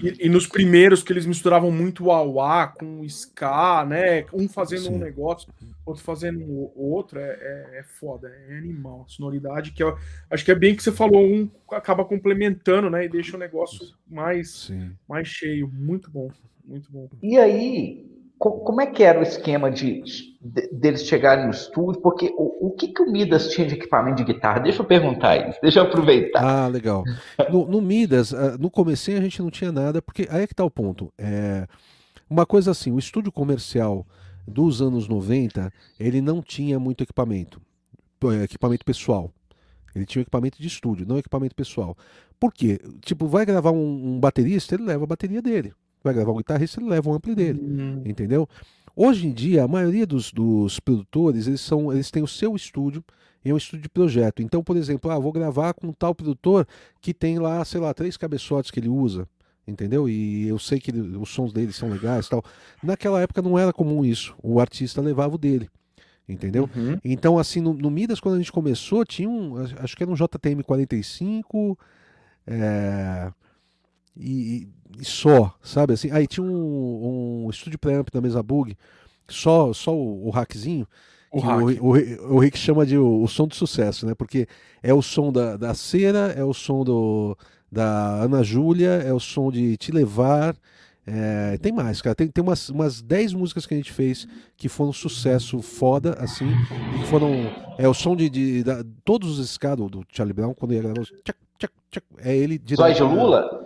E, 0.02 0.26
e, 0.26 0.28
nos 0.28 0.46
primeiros 0.46 1.04
que 1.04 1.12
eles 1.12 1.24
misturavam 1.24 1.70
muito 1.70 2.06
o 2.06 2.10
auá 2.10 2.66
com 2.66 3.00
o 3.00 3.04
ska, 3.04 3.86
né? 3.86 4.26
Um 4.32 4.48
fazendo 4.48 4.82
Sim. 4.82 4.94
um 4.94 4.98
negócio, 4.98 5.48
outro 5.84 6.02
fazendo 6.02 6.40
o 6.42 6.72
outro, 6.76 7.20
é, 7.20 7.28
é, 7.28 7.78
é, 7.78 7.82
foda, 7.84 8.28
é 8.48 8.58
animal. 8.58 9.04
A 9.06 9.08
sonoridade 9.08 9.70
que 9.70 9.82
eu, 9.82 9.96
acho 10.28 10.44
que 10.44 10.50
é 10.50 10.54
bem 10.56 10.74
que 10.74 10.82
você 10.82 10.90
falou, 10.90 11.24
um 11.24 11.48
acaba 11.70 12.04
complementando, 12.04 12.90
né? 12.90 13.04
E 13.04 13.08
deixa 13.08 13.36
o 13.36 13.40
negócio 13.40 13.94
mais, 14.04 14.68
mais 15.08 15.28
cheio. 15.28 15.70
Muito 15.72 16.10
bom, 16.10 16.28
muito 16.64 16.90
bom. 16.90 17.08
E 17.22 17.38
aí, 17.38 18.15
como 18.38 18.80
é 18.80 18.86
que 18.86 19.02
era 19.02 19.18
o 19.18 19.22
esquema 19.22 19.70
de, 19.70 20.02
de 20.40 20.68
deles 20.70 21.06
chegarem 21.06 21.46
no 21.46 21.50
estúdio? 21.50 22.00
Porque 22.02 22.32
o, 22.36 22.68
o 22.68 22.70
que, 22.72 22.88
que 22.88 23.02
o 23.02 23.10
Midas 23.10 23.48
tinha 23.48 23.66
de 23.66 23.74
equipamento 23.74 24.16
de 24.16 24.32
guitarra? 24.32 24.60
Deixa 24.60 24.82
eu 24.82 24.86
perguntar 24.86 25.48
isso, 25.48 25.58
deixa 25.62 25.80
eu 25.80 25.84
aproveitar. 25.84 26.44
Ah, 26.44 26.68
legal. 26.68 27.02
No, 27.50 27.66
no 27.66 27.80
Midas, 27.80 28.34
ah, 28.34 28.56
no 28.58 28.70
comecinho 28.70 29.18
a 29.18 29.22
gente 29.22 29.40
não 29.40 29.50
tinha 29.50 29.72
nada, 29.72 30.02
porque 30.02 30.28
aí 30.30 30.42
é 30.42 30.46
que 30.46 30.54
tá 30.54 30.64
o 30.64 30.70
ponto. 30.70 31.12
É, 31.16 31.66
uma 32.28 32.44
coisa 32.44 32.70
assim, 32.70 32.92
o 32.92 32.98
estúdio 32.98 33.32
comercial 33.32 34.06
dos 34.46 34.82
anos 34.82 35.08
90, 35.08 35.72
ele 35.98 36.20
não 36.20 36.42
tinha 36.42 36.78
muito 36.78 37.02
equipamento, 37.02 37.60
equipamento 38.42 38.84
pessoal. 38.84 39.32
Ele 39.94 40.04
tinha 40.04 40.20
equipamento 40.20 40.60
de 40.60 40.68
estúdio, 40.68 41.06
não 41.08 41.16
equipamento 41.16 41.54
pessoal. 41.54 41.96
Por 42.38 42.52
quê? 42.52 42.78
Tipo, 43.00 43.26
vai 43.26 43.46
gravar 43.46 43.70
um, 43.70 44.16
um 44.16 44.20
baterista, 44.20 44.74
ele 44.74 44.84
leva 44.84 45.04
a 45.04 45.06
bateria 45.06 45.40
dele 45.40 45.72
vai 46.06 46.14
gravar 46.14 46.32
um 46.32 46.36
guitarrista, 46.36 46.80
ele 46.80 46.88
leva 46.88 47.10
um 47.10 47.14
ampli 47.14 47.34
dele, 47.34 47.60
uhum. 47.60 48.02
entendeu? 48.04 48.48
Hoje 48.94 49.26
em 49.26 49.32
dia, 49.32 49.64
a 49.64 49.68
maioria 49.68 50.06
dos, 50.06 50.32
dos 50.32 50.80
produtores, 50.80 51.46
eles, 51.46 51.60
são, 51.60 51.92
eles 51.92 52.10
têm 52.10 52.22
o 52.22 52.26
seu 52.26 52.56
estúdio, 52.56 53.04
e 53.44 53.50
é 53.50 53.54
um 53.54 53.56
estúdio 53.56 53.82
de 53.82 53.88
projeto. 53.88 54.42
Então, 54.42 54.62
por 54.62 54.76
exemplo, 54.76 55.10
ah, 55.10 55.18
vou 55.18 55.32
gravar 55.32 55.74
com 55.74 55.92
tal 55.92 56.14
produtor 56.14 56.66
que 57.00 57.14
tem 57.14 57.38
lá, 57.38 57.64
sei 57.64 57.80
lá, 57.80 57.92
três 57.94 58.16
cabeçotes 58.16 58.70
que 58.70 58.80
ele 58.80 58.88
usa, 58.88 59.28
entendeu? 59.68 60.08
E 60.08 60.48
eu 60.48 60.58
sei 60.58 60.80
que 60.80 60.90
ele, 60.90 61.16
os 61.16 61.28
sons 61.28 61.52
dele 61.52 61.72
são 61.72 61.88
legais 61.88 62.28
tal. 62.28 62.42
Naquela 62.82 63.20
época 63.20 63.42
não 63.42 63.58
era 63.58 63.72
comum 63.72 64.04
isso. 64.04 64.34
O 64.42 64.58
artista 64.58 65.00
levava 65.00 65.34
o 65.34 65.38
dele. 65.38 65.68
Entendeu? 66.28 66.68
Uhum. 66.74 66.98
Então, 67.04 67.38
assim, 67.38 67.60
no, 67.60 67.72
no, 67.72 67.88
Midas, 67.88 68.18
quando 68.18 68.34
a 68.34 68.38
gente 68.38 68.50
começou, 68.50 69.04
tinha 69.04 69.28
um. 69.28 69.58
Acho 69.78 69.96
que 69.96 70.02
era 70.02 70.10
um 70.10 70.16
JTM 70.16 70.64
45. 70.64 71.78
É, 72.48 73.30
e, 74.16 74.68
e 74.98 75.04
só, 75.04 75.54
sabe? 75.62 75.94
Assim, 75.94 76.10
aí 76.10 76.26
tinha 76.26 76.44
um, 76.44 77.46
um 77.46 77.50
estúdio 77.50 77.78
preamp 77.78 78.08
da 78.10 78.20
mesa 78.20 78.42
bug, 78.42 78.76
só, 79.28 79.72
só 79.72 79.94
o, 79.94 80.28
o 80.28 80.30
hackzinho. 80.30 80.86
O, 81.32 81.40
hack. 81.40 81.60
o, 81.60 81.64
o, 81.64 82.34
o, 82.34 82.38
Rick 82.38 82.58
chama 82.58 82.86
de 82.86 82.96
o, 82.96 83.22
o, 83.22 83.28
som 83.28 83.46
do 83.46 83.54
sucesso, 83.54 84.06
né? 84.06 84.14
Porque 84.14 84.46
é 84.82 84.94
o 84.94 85.02
som 85.02 85.32
da, 85.32 85.56
da 85.56 85.74
cera, 85.74 86.32
é 86.36 86.44
o 86.44 86.54
som 86.54 86.84
do, 86.84 87.36
da 87.70 88.22
Ana 88.22 88.42
Júlia, 88.42 89.02
é 89.04 89.12
o 89.12 89.20
som 89.20 89.50
de 89.50 89.76
Te 89.76 89.92
Levar, 89.92 90.56
É, 91.06 91.56
tem 91.58 91.72
mais, 91.72 92.02
cara. 92.02 92.14
Tem, 92.14 92.26
tem 92.26 92.42
umas, 92.42 92.68
umas 92.68 93.00
10 93.00 93.34
músicas 93.34 93.64
que 93.64 93.74
a 93.74 93.76
gente 93.76 93.92
fez 93.92 94.26
que 94.56 94.68
foram 94.68 94.90
um 94.90 94.92
sucesso 94.92 95.62
foda, 95.62 96.16
assim, 96.18 96.48
e 96.94 96.98
que 97.00 97.06
foram. 97.06 97.30
É 97.78 97.88
o 97.88 97.94
som 97.94 98.16
de. 98.16 98.28
de 98.28 98.64
da, 98.64 98.82
todos 99.04 99.38
os 99.38 99.50
escados 99.50 99.88
do 99.90 100.04
Charlie 100.12 100.34
Brown, 100.34 100.54
quando 100.54 100.74
ia 100.74 100.82
gravar, 100.82 101.04
tchac, 101.04 101.38
tchac, 101.58 101.72
tchac, 101.90 102.06
é 102.18 102.36
ele 102.36 102.58
direto. 102.58 102.80
Zóio 102.80 102.94
de 102.94 103.02
Lula? 103.02 103.65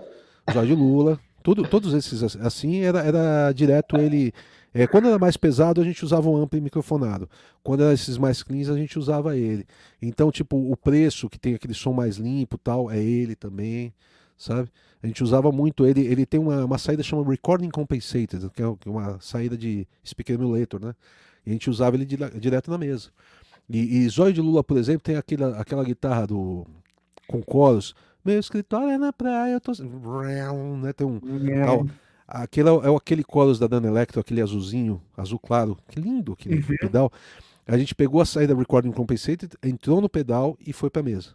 De 0.52 0.74
Lula. 0.74 1.18
Tudo, 1.42 1.66
todos 1.66 1.94
esses, 1.94 2.36
assim, 2.36 2.80
era, 2.80 3.00
era 3.00 3.52
direto 3.52 3.96
ele. 3.96 4.32
É, 4.72 4.86
quando 4.86 5.08
era 5.08 5.18
mais 5.18 5.36
pesado, 5.36 5.80
a 5.80 5.84
gente 5.84 6.04
usava 6.04 6.28
um 6.28 6.36
ampli 6.36 6.60
microfonado. 6.60 7.28
Quando 7.62 7.82
era 7.82 7.92
esses 7.92 8.18
mais 8.18 8.42
cleans, 8.42 8.68
a 8.68 8.76
gente 8.76 8.98
usava 8.98 9.36
ele. 9.36 9.66
Então, 10.00 10.30
tipo, 10.30 10.56
o 10.56 10.76
preço, 10.76 11.28
que 11.28 11.38
tem 11.38 11.54
aquele 11.54 11.74
som 11.74 11.92
mais 11.92 12.16
limpo 12.18 12.58
tal, 12.58 12.90
é 12.90 12.98
ele 13.02 13.34
também, 13.34 13.92
sabe? 14.36 14.68
A 15.02 15.06
gente 15.06 15.24
usava 15.24 15.50
muito 15.50 15.86
ele. 15.86 16.02
Ele 16.02 16.26
tem 16.26 16.38
uma, 16.38 16.64
uma 16.64 16.78
saída 16.78 17.02
chamada 17.02 17.28
Recording 17.28 17.70
Compensated, 17.70 18.48
que 18.50 18.62
é 18.62 18.66
uma 18.86 19.18
saída 19.20 19.56
de 19.56 19.88
speaker 20.06 20.34
emulator, 20.34 20.80
né? 20.80 20.94
E 21.44 21.50
a 21.50 21.52
gente 21.52 21.70
usava 21.70 21.96
ele 21.96 22.04
direto 22.04 22.70
na 22.70 22.78
mesa. 22.78 23.08
E, 23.68 24.04
e 24.04 24.08
Zóio 24.08 24.32
de 24.32 24.40
Lula, 24.40 24.62
por 24.62 24.76
exemplo, 24.76 25.02
tem 25.02 25.16
aquela, 25.16 25.58
aquela 25.58 25.84
guitarra 25.84 26.26
do 26.26 26.66
com 27.26 27.40
coros. 27.40 27.94
Meu 28.24 28.38
escritório 28.38 28.90
é 28.90 28.98
na 28.98 29.12
praia, 29.12 29.52
eu 29.52 29.60
tô. 29.60 29.72
Né? 29.72 30.92
Tem 30.92 31.06
um. 31.06 31.20
Tal, 31.64 31.86
aquele 32.26 32.68
é, 32.68 32.72
é 32.72 32.96
aquele 32.96 33.24
coros 33.24 33.58
da 33.58 33.66
Dana 33.66 33.88
Electro, 33.88 34.20
aquele 34.20 34.40
azulzinho, 34.40 35.00
azul 35.16 35.38
claro. 35.38 35.76
Que 35.88 36.00
lindo 36.00 36.32
aquele 36.32 36.56
uhum. 36.56 36.76
pedal. 36.80 37.12
A 37.66 37.78
gente 37.78 37.94
pegou 37.94 38.20
a 38.20 38.26
saída 38.26 38.54
Recording 38.54 38.92
Compensated, 38.92 39.52
entrou 39.62 40.00
no 40.00 40.08
pedal 40.08 40.56
e 40.64 40.72
foi 40.72 40.90
pra 40.90 41.02
mesa. 41.02 41.30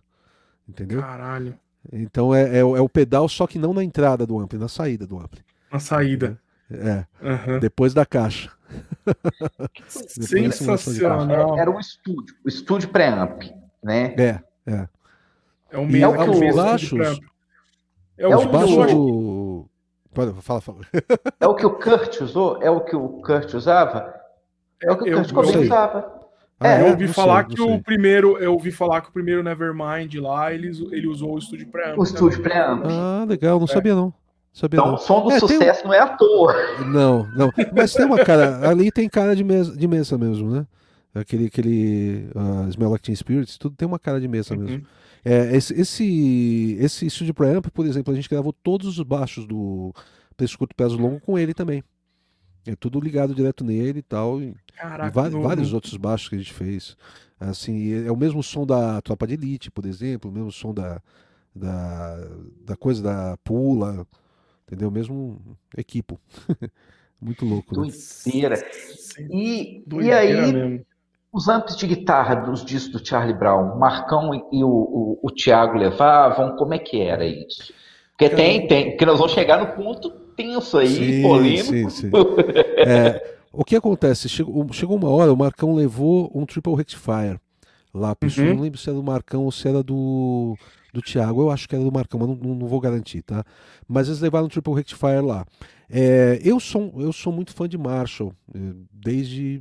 Entendeu? 0.67 1.01
Caralho. 1.01 1.57
Então 1.91 2.33
é, 2.33 2.57
é, 2.57 2.59
é, 2.59 2.63
o 2.63 2.89
pedal, 2.89 3.29
só 3.29 3.45
que 3.45 3.59
não 3.59 3.73
na 3.73 3.83
entrada 3.83 4.25
do 4.25 4.39
ampli, 4.39 4.57
na 4.57 4.67
saída 4.67 5.05
do 5.05 5.17
ampli. 5.17 5.41
Na 5.71 5.79
saída. 5.79 6.39
É. 6.69 7.05
Uhum. 7.21 7.59
Depois 7.59 7.93
da 7.93 8.05
caixa. 8.05 8.51
Sensacional. 9.87 11.57
Era 11.57 11.69
um 11.69 11.79
estúdio, 11.79 12.35
o 12.43 12.49
estúdio 12.49 12.89
pré-amp, 12.89 13.43
né? 13.83 14.15
É, 14.17 14.39
é. 14.65 14.87
É 15.71 15.77
o 15.77 15.85
mesmo, 15.85 16.05
é 16.05 16.07
o 16.07 16.77
que. 16.77 16.97
É 18.17 18.27
o, 18.27 18.31
é 18.31 18.37
o 18.37 18.47
baixo 18.47 18.85
do... 18.85 19.69
Pode, 20.13 20.41
fala, 20.41 20.61
fala. 20.61 20.79
É 21.39 21.47
o 21.47 21.55
que 21.55 21.65
o 21.65 21.71
Kurt 21.71 22.21
usou? 22.21 22.61
É 22.61 22.69
o 22.69 22.81
que 22.81 22.95
o 22.95 23.09
Kurt 23.21 23.53
usava? 23.53 24.13
É 24.81 24.91
o 24.91 24.97
que 24.97 25.13
o 25.13 25.17
Kurt 25.17 25.33
Cobain 25.33 25.57
usava. 25.57 26.15
Ah, 26.57 26.69
é, 26.69 26.81
eu 26.81 26.91
ouvi 26.91 27.07
falar 27.09 27.45
sei, 27.45 27.55
que 27.55 27.61
o 27.61 27.83
primeiro, 27.83 28.37
eu 28.37 28.53
ouvi 28.53 28.71
falar 28.71 29.01
que 29.01 29.09
o 29.09 29.11
primeiro 29.11 29.43
Nevermind 29.43 30.15
lá, 30.15 30.53
ele, 30.53 30.71
ele 30.91 31.05
usou 31.05 31.33
o 31.33 31.37
estúdio 31.37 31.67
pré-amp. 31.67 31.99
O 31.99 32.03
estúdio 32.03 32.41
pré-amp. 32.41 32.85
Ah, 32.85 33.25
legal, 33.27 33.57
não 33.59 33.65
é. 33.65 33.67
sabia 33.67 33.93
não. 33.93 34.13
Sabia 34.53 34.79
então, 34.79 34.87
não. 34.87 34.95
o 34.95 34.97
som 34.97 35.21
do 35.21 35.31
é, 35.33 35.39
sucesso 35.39 35.83
um... 35.83 35.87
não 35.87 35.93
é 35.93 35.99
à 35.99 36.07
toa. 36.07 36.55
Não, 36.85 37.27
não. 37.35 37.51
Mas 37.75 37.93
tem 37.93 38.05
uma 38.05 38.23
cara, 38.23 38.69
ali 38.69 38.89
tem 38.89 39.09
cara 39.09 39.35
de 39.35 39.43
mesa, 39.43 39.75
de 39.75 39.85
mesa 39.85 40.17
mesmo, 40.17 40.49
né? 40.49 40.65
Aquele, 41.13 41.47
aquele 41.47 42.29
uh, 42.33 42.69
Smell 42.69 42.89
Like 42.89 43.03
Teen 43.03 43.15
Spirits, 43.15 43.57
tudo 43.57 43.75
tem 43.75 43.85
uma 43.85 43.99
cara 43.99 44.19
de 44.21 44.27
mesa 44.27 44.53
uhum. 44.53 44.61
mesmo. 44.61 44.85
É, 45.25 45.57
esse, 45.57 45.73
esse, 45.73 46.77
esse 46.79 47.07
estúdio 47.07 47.33
pré-amp, 47.33 47.65
por 47.73 47.87
exemplo, 47.87 48.13
a 48.13 48.15
gente 48.15 48.29
gravou 48.29 48.53
todos 48.53 48.99
os 48.99 49.03
baixos 49.03 49.47
do 49.47 49.91
Preço 50.37 50.55
Curto 50.55 50.75
Peso 50.75 50.97
Longo 50.97 51.19
com 51.19 51.37
ele 51.37 51.51
também. 51.51 51.83
É 52.67 52.75
tudo 52.75 52.99
ligado 52.99 53.33
direto 53.33 53.63
nele 53.63 53.99
e 53.99 54.03
tal. 54.03 54.39
Caraca, 54.75 55.07
e 55.07 55.11
vários, 55.11 55.43
vários 55.43 55.73
outros 55.73 55.97
baixos 55.97 56.29
que 56.29 56.35
a 56.35 56.37
gente 56.37 56.53
fez. 56.53 56.95
Assim, 57.39 58.05
é 58.05 58.11
o 58.11 58.15
mesmo 58.15 58.43
som 58.43 58.67
da 58.67 59.01
Tropa 59.01 59.25
de 59.25 59.33
Elite, 59.33 59.71
por 59.71 59.85
exemplo, 59.87 60.29
o 60.29 60.33
mesmo 60.33 60.51
som 60.51 60.71
da, 60.71 61.01
da, 61.55 62.27
da 62.63 62.75
coisa 62.75 63.01
da 63.01 63.37
Pula, 63.43 64.05
entendeu? 64.67 64.89
O 64.89 64.91
mesmo 64.91 65.41
equipo. 65.75 66.19
Muito 67.19 67.45
louco. 67.45 67.75
Né? 67.75 67.87
Doideira. 67.87 68.63
E, 69.31 69.83
e 70.01 70.11
aí, 70.11 70.53
mesmo. 70.53 70.85
Os 71.35 71.49
amps 71.49 71.75
de 71.75 71.85
guitarra 71.85 72.33
dos 72.33 72.63
discos 72.63 73.01
do 73.01 73.05
Charlie 73.05 73.37
Brown, 73.37 73.77
Marcão 73.77 74.33
e 74.53 74.63
o, 74.63 74.69
o, 74.69 75.19
o 75.21 75.29
Thiago 75.29 75.77
levavam, 75.77 76.55
como 76.55 76.73
é 76.73 76.79
que 76.79 77.01
era 77.01 77.25
isso? 77.25 77.73
Porque 78.11 78.33
tem, 78.33 78.65
tem, 78.69 78.91
porque 78.91 79.05
nós 79.05 79.17
vamos 79.17 79.33
chegar 79.33 79.59
no 79.59 79.75
ponto 79.75 80.09
tenso 80.37 80.77
aí, 80.77 80.87
sim, 80.87 81.21
polêmico. 81.21 81.65
Sim, 81.65 81.89
sim. 81.89 82.11
é, 82.77 83.35
o 83.51 83.65
que 83.65 83.75
acontece? 83.75 84.29
Chegou, 84.29 84.65
chegou 84.71 84.95
uma 84.95 85.09
hora, 85.09 85.33
o 85.33 85.35
Marcão 85.35 85.75
levou 85.75 86.31
um 86.33 86.45
triple 86.45 86.73
rectifier 86.73 87.37
lá. 87.93 88.15
Uhum. 88.23 88.55
Não 88.55 88.61
lembro 88.61 88.79
se 88.79 88.89
era 88.89 88.97
do 88.97 89.03
Marcão 89.03 89.43
ou 89.43 89.51
se 89.51 89.67
era 89.67 89.83
do, 89.83 90.55
do 90.93 91.01
Thiago. 91.01 91.41
Eu 91.41 91.51
acho 91.51 91.67
que 91.67 91.75
era 91.75 91.83
do 91.83 91.91
Marcão, 91.91 92.17
mas 92.17 92.29
não, 92.29 92.55
não 92.55 92.67
vou 92.67 92.79
garantir, 92.79 93.21
tá? 93.21 93.43
Mas 93.85 94.07
eles 94.07 94.21
levaram 94.21 94.45
um 94.45 94.49
triple 94.49 94.73
rectifier 94.73 95.21
lá. 95.21 95.45
É, 95.89 96.39
eu, 96.41 96.61
sou, 96.61 96.93
eu 96.97 97.11
sou 97.11 97.33
muito 97.33 97.53
fã 97.53 97.67
de 97.67 97.77
Marshall, 97.77 98.33
é, 98.53 98.59
desde 98.89 99.59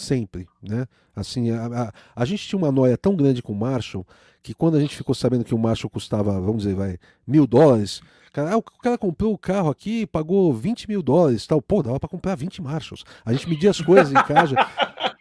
sempre, 0.00 0.46
né? 0.62 0.86
Assim, 1.14 1.50
a, 1.50 1.66
a, 1.66 1.92
a, 2.14 2.24
gente 2.24 2.46
tinha 2.46 2.58
uma 2.58 2.70
noia 2.70 2.96
tão 2.96 3.16
grande 3.16 3.42
com 3.42 3.52
o 3.52 3.56
Marshall 3.56 4.06
que 4.42 4.54
quando 4.54 4.76
a 4.76 4.80
gente 4.80 4.96
ficou 4.96 5.14
sabendo 5.14 5.44
que 5.44 5.54
o 5.54 5.58
Marshall 5.58 5.90
custava, 5.90 6.40
vamos 6.40 6.62
dizer, 6.62 6.74
vai, 6.74 6.98
mil 7.26 7.46
dólares, 7.46 8.00
Cara, 8.36 8.52
ah, 8.52 8.58
o 8.58 8.62
cara 8.62 8.98
comprou 8.98 9.32
o 9.32 9.38
carro 9.38 9.70
aqui, 9.70 10.06
pagou 10.06 10.52
20 10.52 10.88
mil 10.88 11.02
dólares 11.02 11.46
tal. 11.46 11.62
Pô, 11.62 11.82
dava 11.82 11.98
pra 11.98 12.06
comprar 12.06 12.34
20 12.34 12.60
Marshalls. 12.60 13.02
A 13.24 13.32
gente 13.32 13.48
media 13.48 13.70
as 13.70 13.80
coisas 13.80 14.10
em 14.10 14.22
casa 14.26 14.56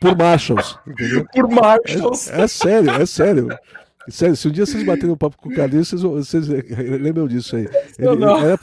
por 0.02 0.18
Marshalls, 0.18 0.78
entendeu? 0.86 1.26
Por 1.32 1.50
Marshalls. 1.50 2.30
É, 2.30 2.42
é 2.42 2.48
sério, 2.50 2.90
é 2.90 3.06
sério. 3.06 3.48
Sério, 4.10 4.36
se 4.36 4.48
um 4.48 4.52
dia 4.52 4.66
vocês 4.66 4.84
baterem 4.84 5.12
um 5.12 5.18
papo 5.18 5.38
com 5.38 5.50
o 5.50 5.56
Carlinhos, 5.56 5.90
vocês, 5.90 6.02
vocês 6.02 6.48
lembram 6.48 7.28
disso 7.28 7.56
aí. 7.56 7.68
Ele, 7.98 8.16
não. 8.16 8.38
Era 8.38 8.58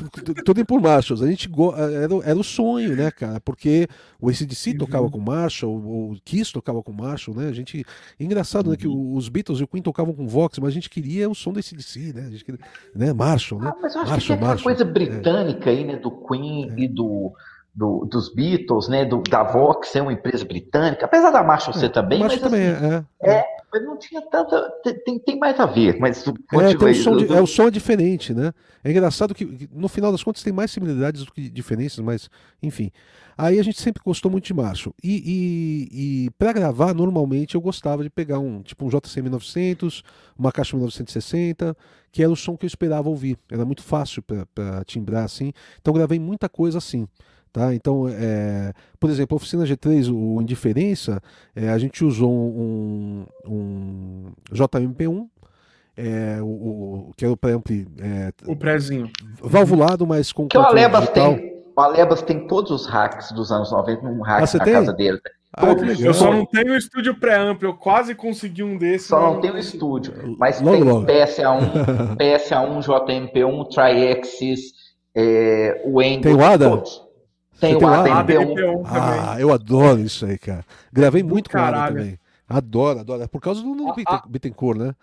tudo 0.44 0.64
por 0.64 0.80
Marshalls. 0.80 1.24
A 1.24 1.28
gente 1.28 1.50
era, 1.76 2.30
era 2.30 2.38
o 2.38 2.44
sonho, 2.44 2.94
né, 2.94 3.10
cara? 3.10 3.40
Porque 3.40 3.88
o 4.20 4.28
ACDC 4.28 4.70
uhum. 4.70 4.78
tocava 4.78 5.10
com 5.10 5.18
Marshall, 5.18 5.74
o 5.74 6.16
Kiss 6.24 6.52
tocava 6.52 6.82
com 6.82 6.92
Marshall, 6.92 7.36
né? 7.36 7.48
A 7.48 7.52
gente. 7.52 7.84
Engraçado, 8.20 8.66
uhum. 8.66 8.72
né? 8.72 8.76
Que 8.76 8.86
uhum. 8.86 9.16
os 9.16 9.28
Beatles 9.28 9.58
e 9.58 9.64
o 9.64 9.66
Queen 9.66 9.82
tocavam 9.82 10.14
com 10.14 10.28
Vox, 10.28 10.58
mas 10.58 10.68
a 10.68 10.72
gente 10.72 10.88
queria 10.88 11.28
o 11.28 11.34
som 11.34 11.52
do 11.52 11.58
ACDC, 11.58 12.12
né? 12.14 12.26
A 12.26 12.30
gente 12.30 12.44
queria, 12.44 12.60
né? 12.94 13.12
Marshall, 13.12 13.60
né? 13.60 13.72
Ah, 13.72 13.78
mas 13.82 13.94
eu 13.94 14.00
acho 14.02 14.10
Marshall, 14.10 14.38
que 14.38 14.44
tem 14.44 14.54
uma 14.54 14.62
coisa 14.62 14.84
britânica 14.84 15.70
é. 15.70 15.72
aí, 15.72 15.84
né? 15.84 15.96
Do 15.96 16.10
Queen 16.10 16.70
é. 16.70 16.80
e 16.80 16.88
do 16.88 17.32
do, 17.74 18.04
dos 18.04 18.32
Beatles, 18.34 18.88
né, 18.88 19.04
do, 19.04 19.22
da 19.22 19.42
Vox 19.42 19.96
é 19.96 20.02
uma 20.02 20.12
empresa 20.12 20.44
britânica, 20.44 21.06
apesar 21.06 21.30
da 21.30 21.42
Marshall 21.42 21.74
é, 21.76 21.80
ser 21.80 21.88
também, 21.88 22.18
mas 22.18 22.38
também 22.38 22.68
assim, 22.68 22.84
é, 22.84 23.04
é, 23.22 23.30
é, 23.30 23.46
mas 23.72 23.82
não 23.82 23.98
tinha 23.98 24.20
tanta, 24.20 24.70
tem, 25.04 25.18
tem 25.18 25.38
mais 25.38 25.58
a 25.58 25.64
ver, 25.64 25.98
mas 25.98 26.22
é, 26.26 26.74
tem 26.76 26.88
um 26.88 26.94
som 26.94 27.16
do, 27.16 27.34
é, 27.34 27.40
o 27.40 27.46
som 27.46 27.68
é 27.68 27.70
diferente, 27.70 28.34
né? 28.34 28.52
É 28.84 28.90
engraçado 28.90 29.34
que 29.34 29.68
no 29.72 29.88
final 29.88 30.12
das 30.12 30.22
contas 30.22 30.42
tem 30.42 30.52
mais 30.52 30.70
similaridades 30.70 31.24
do 31.24 31.32
que 31.32 31.48
diferenças, 31.48 32.00
mas 32.00 32.28
enfim. 32.62 32.90
Aí 33.38 33.58
a 33.58 33.62
gente 33.62 33.80
sempre 33.80 34.02
gostou 34.04 34.30
muito 34.30 34.44
de 34.44 34.52
Marshall. 34.52 34.94
E, 35.02 35.88
e, 35.90 36.26
e 36.26 36.30
para 36.32 36.52
gravar, 36.52 36.92
normalmente 36.92 37.54
eu 37.54 37.60
gostava 37.60 38.02
de 38.02 38.10
pegar 38.10 38.38
um 38.38 38.62
tipo 38.62 38.84
um 38.84 38.88
JC 38.88 39.22
1900, 39.22 40.02
uma 40.38 40.52
caixa 40.52 40.76
1960, 40.76 41.74
que 42.10 42.22
era 42.22 42.30
o 42.30 42.36
som 42.36 42.56
que 42.56 42.66
eu 42.66 42.68
esperava 42.68 43.08
ouvir. 43.08 43.38
Era 43.50 43.64
muito 43.64 43.82
fácil 43.82 44.22
para 44.22 44.84
timbrar 44.84 45.24
assim. 45.24 45.52
Então 45.80 45.94
gravei 45.94 46.18
muita 46.18 46.48
coisa 46.48 46.76
assim. 46.76 47.08
Tá? 47.52 47.74
Então, 47.74 48.08
é, 48.08 48.72
por 48.98 49.10
exemplo, 49.10 49.34
a 49.34 49.36
oficina 49.36 49.64
G3, 49.64 50.10
o 50.10 50.40
Indiferença, 50.40 51.20
é, 51.54 51.68
a 51.68 51.76
gente 51.76 52.02
usou 52.02 52.32
um, 52.32 53.26
um 53.46 54.32
JMP1, 54.50 55.28
é, 55.94 56.38
o, 56.40 56.46
o, 56.46 57.10
que 57.14 57.26
é 57.26 57.28
o 57.28 57.36
pré-ampli. 57.36 57.86
É, 58.00 58.32
o 58.46 58.56
prézinho. 58.56 59.10
Valvulado, 59.42 60.06
mas 60.06 60.32
com. 60.32 60.48
Que 60.48 60.56
o 60.56 60.62
Alebas 60.62 61.10
tem. 61.10 61.52
O 61.76 61.80
Alebas 61.80 62.22
tem 62.22 62.46
todos 62.46 62.70
os 62.70 62.86
hacks 62.86 63.32
dos 63.32 63.52
anos 63.52 63.70
90 63.70 64.02
num 64.02 64.22
hack 64.22 64.42
ah, 64.42 64.58
na 64.58 64.64
tem? 64.64 64.72
casa 64.74 64.92
dele. 64.94 65.20
Ah, 65.54 65.66
eu 66.00 66.14
só 66.14 66.32
não 66.32 66.46
tenho 66.46 66.72
o 66.72 66.76
estúdio 66.76 67.14
pré-amplo, 67.14 67.68
eu 67.68 67.74
quase 67.74 68.14
consegui 68.14 68.62
um 68.62 68.78
desses. 68.78 69.08
Só 69.08 69.20
não, 69.20 69.40
tenho 69.42 69.54
o 69.54 69.58
estúdio, 69.58 70.14
mas 70.38 70.62
logo, 70.62 70.76
tem 70.76 70.84
logo. 70.84 71.06
PSA1, 71.06 72.16
PSA1, 72.16 73.32
JMP1, 73.34 73.68
Triaxis, 73.68 74.60
é, 75.14 75.82
o 75.84 76.00
Endo, 76.00 76.22
Tem 76.22 76.34
o 76.34 76.42
ADA? 76.42 76.70
Todos. 76.70 77.01
Tem 77.62 77.76
o 77.76 77.80
ADMP1. 77.80 78.82
Ah, 78.84 79.36
eu 79.38 79.52
adoro 79.52 80.00
isso 80.00 80.26
aí, 80.26 80.36
cara. 80.36 80.64
Gravei 80.92 81.22
muito 81.22 81.48
com 81.48 81.58
ele 81.58 81.86
também. 81.86 82.18
Adoro, 82.48 82.98
adoro. 82.98 83.22
É 83.22 83.28
por 83.28 83.40
causa 83.40 83.62
do 83.62 83.94
ah, 84.04 84.24
Bittencourt, 84.28 84.78
né? 84.78 84.94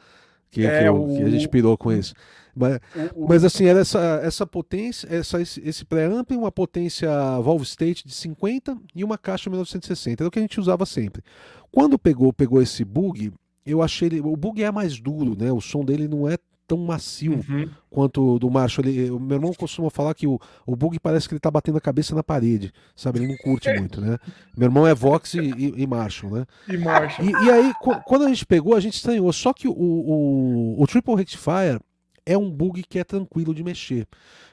Que, 0.51 0.65
é, 0.65 0.79
que, 0.79 0.85
eu, 0.85 1.01
o... 1.01 1.15
que, 1.15 1.23
a 1.23 1.29
gente 1.29 1.47
pirou 1.47 1.77
com 1.77 1.89
isso. 1.89 2.13
Mas, 2.53 2.79
o, 3.15 3.29
mas 3.29 3.45
assim, 3.45 3.65
era 3.65 3.79
essa, 3.79 4.19
essa 4.21 4.45
potência, 4.45 5.07
essa, 5.09 5.41
esse, 5.41 5.61
esse 5.65 5.85
pré-amp, 5.85 6.31
uma 6.31 6.51
potência 6.51 7.09
Valve 7.39 7.63
State 7.63 8.05
de 8.05 8.13
50 8.13 8.77
e 8.93 9.05
uma 9.05 9.17
caixa 9.17 9.49
1960. 9.49 10.21
Era 10.21 10.27
o 10.27 10.31
que 10.31 10.39
a 10.39 10.41
gente 10.41 10.59
usava 10.59 10.85
sempre. 10.85 11.23
Quando 11.71 11.97
pegou, 11.97 12.33
pegou 12.33 12.61
esse 12.61 12.83
bug, 12.83 13.31
eu 13.65 13.81
achei 13.81 14.09
ele. 14.09 14.19
O 14.19 14.35
bug 14.35 14.61
é 14.61 14.69
mais 14.69 14.99
duro, 14.99 15.33
né? 15.39 15.49
O 15.49 15.61
som 15.61 15.85
dele 15.85 16.09
não 16.09 16.27
é 16.27 16.37
tão 16.69 16.77
macio 16.77 17.33
uhum. 17.49 17.67
quanto 17.89 18.35
o 18.35 18.39
do 18.39 18.49
Marshall. 18.49 18.87
Ele, 18.87 19.09
o 19.09 19.19
meu 19.19 19.37
irmão 19.37 19.51
costuma 19.53 19.89
falar 19.89 20.13
que 20.13 20.27
o, 20.27 20.39
o 20.67 20.75
bug 20.75 20.99
parece 20.99 21.27
que 21.27 21.33
ele 21.33 21.39
tá 21.39 21.49
batendo 21.49 21.79
a 21.79 21.81
cabeça 21.81 22.13
na 22.13 22.23
parede, 22.23 22.71
sabe? 22.95 23.19
Ele 23.19 23.27
não 23.27 23.37
curte 23.37 23.73
muito, 23.73 23.99
né? 23.99 24.19
Meu 24.55 24.67
irmão 24.67 24.85
é 24.85 24.93
Vox 24.93 25.33
e, 25.33 25.39
e, 25.39 25.81
e 25.81 25.87
Marshall, 25.87 26.31
né? 26.31 26.45
E 26.67 26.77
Marshall. 26.77 27.27
E, 27.27 27.31
e, 27.31 27.51
aí, 27.51 27.73
quando 28.05 28.25
a 28.25 28.27
gente 28.29 28.45
pegou, 28.45 28.75
a 28.75 28.79
gente 28.79 28.93
estranhou. 28.93 29.33
Só 29.33 29.51
que 29.51 29.67
o, 29.67 29.73
o, 29.73 30.81
o 30.81 30.87
Triple 30.87 31.15
Rectifier 31.15 31.79
é 32.23 32.37
um 32.37 32.51
bug 32.51 32.83
que 32.87 32.99
é 32.99 33.03
tranquilo 33.03 33.55
de 33.55 33.63
mexer. 33.63 34.07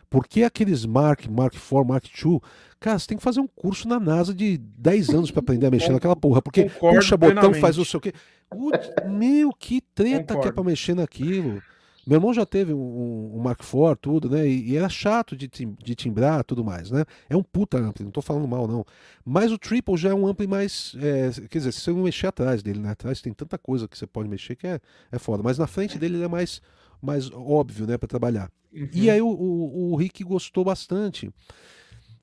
Porque 0.09 0.43
aqueles 0.45 0.87
Mark, 0.87 1.27
Mark 1.29 1.55
IV, 1.55 1.85
Mark 1.85 2.05
II, 2.07 2.41
cara, 2.81 2.99
você 2.99 3.09
tem 3.09 3.19
que 3.19 3.23
fazer 3.25 3.41
um 3.41 3.47
curso 3.47 3.87
na 3.87 4.01
NASA 4.01 4.33
de 4.33 4.57
10 4.57 5.11
anos 5.11 5.31
para 5.31 5.41
aprender 5.41 5.67
a 5.67 5.71
mexer 5.71 5.91
naquela 5.93 6.17
porra. 6.17 6.41
Porque 6.41 6.65
Concordo 6.71 6.97
puxa 6.97 7.17
botão, 7.17 7.35
plenamente. 7.35 7.61
faz 7.61 7.77
não 7.77 7.85
sei 7.85 7.99
o 7.99 8.01
quê. 8.01 8.13
Putz, 8.49 8.91
meu, 9.07 9.51
que 9.53 9.83
treta 9.95 10.25
que 10.25 10.33
é 10.33 10.37
Concordo. 10.37 10.55
pra 10.55 10.65
mexer 10.65 10.95
naquilo. 10.95 11.61
Meu 12.07 12.19
irmão 12.19 12.33
já 12.33 12.47
teve 12.47 12.73
um, 12.73 13.33
um 13.37 13.41
Mark 13.41 13.61
IV, 13.63 13.97
tudo, 14.01 14.31
né? 14.31 14.47
E, 14.47 14.71
e 14.71 14.77
era 14.77 14.89
chato 14.89 15.37
de, 15.37 15.49
tim- 15.49 15.77
de 15.83 15.95
timbrar 15.95 16.45
tudo 16.45 16.65
mais, 16.65 16.91
né? 16.91 17.05
É 17.29 17.37
um 17.37 17.43
puta 17.43 17.79
ampli, 17.79 18.05
não 18.05 18.13
tô 18.13 18.23
falando 18.23 18.47
mal, 18.47 18.69
não. 18.69 18.85
Mas 19.25 19.51
o 19.51 19.59
Triple 19.59 19.97
já 19.97 20.11
é 20.11 20.15
um 20.15 20.27
ampli 20.27 20.47
mais. 20.47 20.95
é, 21.01 21.31
quer 21.49 21.59
dizer, 21.59 21.73
se 21.73 21.81
você 21.81 21.91
não 21.91 22.05
mexer 22.05 22.29
atrás 22.29 22.63
dele, 22.63 22.79
né? 22.79 22.91
Atrás 22.91 23.21
tem 23.21 23.33
tanta 23.33 23.59
coisa 23.59 23.89
que 23.89 23.99
você 23.99 24.07
pode 24.07 24.29
mexer 24.29 24.55
que 24.55 24.67
é, 24.69 24.81
é 25.11 25.19
foda. 25.19 25.43
Mas 25.43 25.59
na 25.59 25.67
frente 25.67 25.99
dele 25.99 26.17
ele 26.17 26.25
é 26.25 26.29
mais, 26.29 26.63
mais 27.03 27.31
óbvio, 27.33 27.87
né, 27.87 27.99
pra 27.99 28.07
trabalhar. 28.07 28.51
Uhum. 28.73 28.89
E 28.93 29.11
aí 29.11 29.21
o, 29.21 29.29
o, 29.29 29.93
o 29.93 29.97
Rick 29.97 30.23
gostou 30.23 30.65
bastante. 30.65 31.29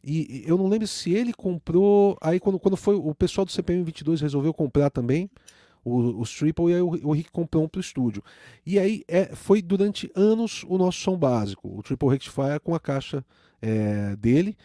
E 0.03 0.43
e 0.45 0.49
eu 0.49 0.57
não 0.57 0.67
lembro 0.67 0.87
se 0.87 1.11
ele 1.13 1.33
comprou. 1.33 2.17
Aí 2.21 2.39
quando, 2.39 2.59
quando 2.59 2.77
foi 2.77 2.95
o 2.95 3.13
pessoal 3.15 3.45
do 3.45 3.51
CPM 3.51 3.83
22 3.83 4.21
resolveu 4.21 4.53
comprar 4.53 4.89
também 4.89 5.29
o- 5.83 6.19
os 6.21 6.33
Triple, 6.35 6.71
e 6.71 6.75
aí 6.75 6.81
o, 6.81 6.87
o 7.07 7.11
Rick 7.11 7.31
comprou 7.31 7.63
um 7.63 7.67
pro 7.67 7.81
estúdio. 7.81 8.23
E 8.65 8.77
aí 8.79 9.03
é, 9.07 9.35
foi 9.35 9.61
durante 9.61 10.09
anos 10.15 10.63
o 10.67 10.77
nosso 10.77 10.99
som 10.99 11.17
básico, 11.17 11.67
o 11.77 11.81
Triple 11.83 12.09
Rectifier 12.09 12.59
com 12.59 12.73
a 12.75 12.79
caixa 12.79 13.25
é, 13.61 14.15
dele. 14.15 14.55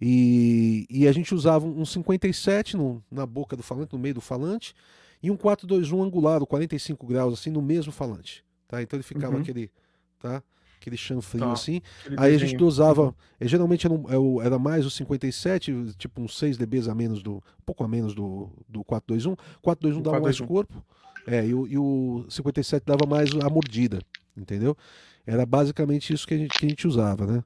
E, 0.00 0.86
e 0.88 1.08
a 1.08 1.12
gente 1.12 1.34
usava 1.34 1.66
um 1.66 1.84
57 1.84 2.76
no, 2.76 3.02
na 3.10 3.26
boca 3.26 3.56
do 3.56 3.62
falante, 3.62 3.92
no 3.92 3.98
meio 3.98 4.14
do 4.14 4.20
falante, 4.20 4.74
e 5.22 5.30
um 5.30 5.36
421 5.36 6.02
angular, 6.02 6.40
45 6.46 7.06
graus, 7.06 7.34
assim, 7.34 7.50
no 7.50 7.60
mesmo 7.60 7.90
falante. 7.92 8.44
Tá? 8.68 8.80
Então 8.82 8.96
ele 8.96 9.02
ficava 9.02 9.34
Uhum. 9.34 9.40
aquele. 9.42 9.70
Tá? 10.20 10.42
Aquele 10.80 10.96
chanfrinho 10.96 11.44
Tá. 11.46 11.52
assim. 11.52 11.80
Aquele 12.00 12.16
Aí 12.18 12.28
a 12.30 12.38
gente 12.38 12.40
desenho. 12.52 12.58
dosava, 12.60 13.14
eh, 13.40 13.48
geralmente 13.48 13.86
era, 13.86 13.94
um- 13.94 14.40
é 14.42 14.46
era 14.46 14.58
mais 14.58 14.86
o 14.86 14.90
57, 14.90 15.72
tipo 15.98 16.20
uns 16.22 16.38
6 16.38 16.56
dBs 16.56 16.88
a 16.88 16.94
menos 16.94 17.22
do, 17.22 17.36
um 17.36 17.62
pouco 17.66 17.82
a 17.84 17.88
menos 17.88 18.14
do, 18.14 18.48
do 18.68 18.84
421. 18.84 19.36
421 19.60 20.02
Do 20.02 20.10
dava 20.10 20.22
mais 20.22 20.38
421. 20.38 20.46
corpo, 20.46 20.84
é, 21.26 21.46
e, 21.46 21.54
o, 21.54 21.66
e 21.66 21.76
o 21.78 22.24
57 22.28 22.84
dava 22.86 23.06
mais 23.06 23.30
a 23.34 23.50
mordida, 23.50 23.98
entendeu? 24.36 24.76
Era 25.26 25.44
basicamente 25.44 26.12
isso 26.12 26.26
que 26.26 26.34
a 26.34 26.38
gente, 26.38 26.58
que 26.58 26.64
a 26.64 26.68
gente 26.68 26.86
usava, 26.88 27.26
né? 27.26 27.44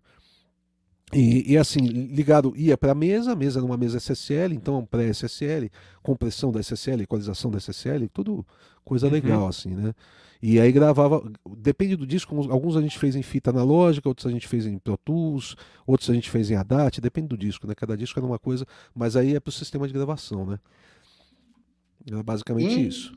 E, 1.14 1.52
e 1.52 1.58
assim, 1.58 1.80
ligado, 1.80 2.54
ia 2.56 2.76
para 2.78 2.92
a 2.92 2.94
mesa, 2.94 3.32
a 3.32 3.36
mesa 3.36 3.58
era 3.58 3.66
uma 3.66 3.76
mesa 3.76 3.98
SSL, 3.98 4.54
então 4.54 4.84
pré-SSL, 4.86 5.70
compressão 6.02 6.50
da 6.50 6.58
SSL, 6.60 7.02
equalização 7.02 7.50
da 7.50 7.58
SSL, 7.58 8.08
tudo 8.08 8.46
coisa 8.82 9.06
Uhum. 9.06 9.12
legal, 9.12 9.46
assim, 9.46 9.74
né? 9.74 9.92
E 10.40 10.58
aí 10.58 10.72
gravava, 10.72 11.22
depende 11.58 11.94
do 11.96 12.06
disco, 12.06 12.34
alguns- 12.50 12.76
a 12.76 12.80
gente 12.80 12.98
fez 12.98 13.14
em 13.14 13.22
fita 13.22 13.50
analógica, 13.50 14.08
outros 14.08 14.26
a 14.26 14.30
gente 14.30 14.48
fez 14.48 14.66
em 14.66 14.78
Pro 14.78 14.96
Tools, 14.96 15.54
outros 15.86 16.08
a 16.10 16.14
gente 16.14 16.28
fez 16.30 16.50
em 16.50 16.56
ADAT, 16.56 17.00
depende 17.00 17.28
do 17.28 17.36
disco, 17.38 17.66
né? 17.66 17.74
Cada 17.76 17.96
disco 17.96 18.18
era 18.18 18.26
uma 18.26 18.38
coisa, 18.38 18.66
mas 18.94 19.14
aí 19.14 19.36
é 19.36 19.40
pro 19.40 19.52
sistema 19.52 19.86
de 19.86 19.92
gravação, 19.92 20.46
né? 20.46 20.58
Era 22.10 22.22
basicamente 22.22 22.74
E- 22.80 22.88
isso. 22.88 23.14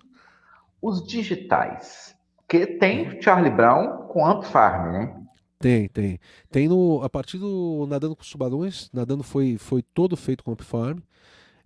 Os 0.81 1.03
digitais. 1.07 2.13
Que 2.47 2.67
tem 2.77 3.19
Charlie 3.22 3.49
Brown 3.49 4.05
com 4.09 4.23
Amp 4.23 4.43
Farm, 4.43 4.91
né? 4.91 5.24
Tem, 5.60 5.88
tem. 5.88 6.19
Tem 6.52 6.68
no, 6.68 7.02
a 7.03 7.10
partir 7.10 7.38
do 7.38 7.86
Nadando 7.88 8.15
com 8.15 8.22
os 8.22 8.30
Tubarões, 8.30 8.90
Nadando 8.94 9.23
foi, 9.23 9.57
foi 9.57 9.82
todo 9.82 10.15
feito 10.18 10.44
com 10.44 10.52
Amp 10.52 10.61
Farm. 10.61 10.99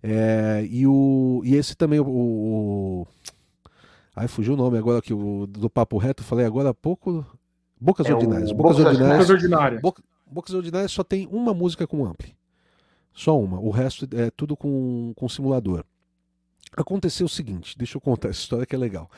É, 0.02 0.66
e, 0.70 0.86
o, 0.86 1.42
e 1.44 1.54
esse 1.56 1.76
também, 1.76 2.00
o, 2.00 2.06
o. 2.06 3.06
Ai, 4.14 4.28
fugiu 4.28 4.54
o 4.54 4.56
nome 4.56 4.78
agora 4.78 4.98
aqui, 4.98 5.12
o 5.12 5.46
do 5.46 5.68
Papo 5.68 5.98
Reto, 5.98 6.22
falei 6.22 6.46
agora 6.46 6.70
há 6.70 6.74
pouco. 6.74 7.24
Bocas 7.80 8.06
É 8.06 8.14
Ordinárias. 8.14 8.52
Bocas 8.52 8.76
Bocas 8.76 8.86
Ordinárias. 8.86 9.18
Bocas 9.18 9.30
ordinárias. 9.30 9.80
Boca- 9.82 10.02
Bocas 10.26 10.54
Ordinárias 10.54 10.92
só 10.92 11.02
tem 11.02 11.26
uma 11.30 11.52
música 11.52 11.86
com 11.86 12.04
ampli. 12.06 12.34
Só 13.12 13.38
uma. 13.38 13.58
O 13.58 13.70
resto 13.70 14.06
é 14.12 14.30
tudo 14.30 14.56
com, 14.56 15.12
com 15.16 15.28
simulador. 15.28 15.84
Aconteceu 16.76 17.26
o 17.26 17.28
seguinte, 17.28 17.76
deixa 17.76 17.96
eu 17.96 18.00
contar 18.00 18.28
essa 18.28 18.38
história 18.38 18.64
que 18.64 18.74
é 18.74 18.78
legal. 18.78 19.10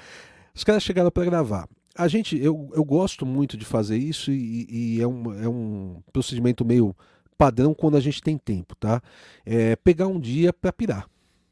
Os 0.54 0.64
caras 0.64 0.82
chegaram 0.82 1.10
para 1.10 1.24
gravar. 1.24 1.68
A 1.94 2.08
gente, 2.08 2.38
eu, 2.38 2.70
eu 2.74 2.84
gosto 2.84 3.26
muito 3.26 3.56
de 3.56 3.64
fazer 3.64 3.98
isso 3.98 4.30
e, 4.30 4.66
e 4.68 5.00
é, 5.00 5.06
um, 5.06 5.42
é 5.42 5.48
um 5.48 6.02
procedimento 6.12 6.64
meio 6.64 6.96
padrão 7.36 7.74
quando 7.74 7.96
a 7.96 8.00
gente 8.00 8.22
tem 8.22 8.38
tempo, 8.38 8.74
tá? 8.76 9.02
É 9.44 9.76
pegar 9.76 10.06
um 10.06 10.18
dia 10.18 10.52
para 10.52 10.72
pirar. 10.72 11.06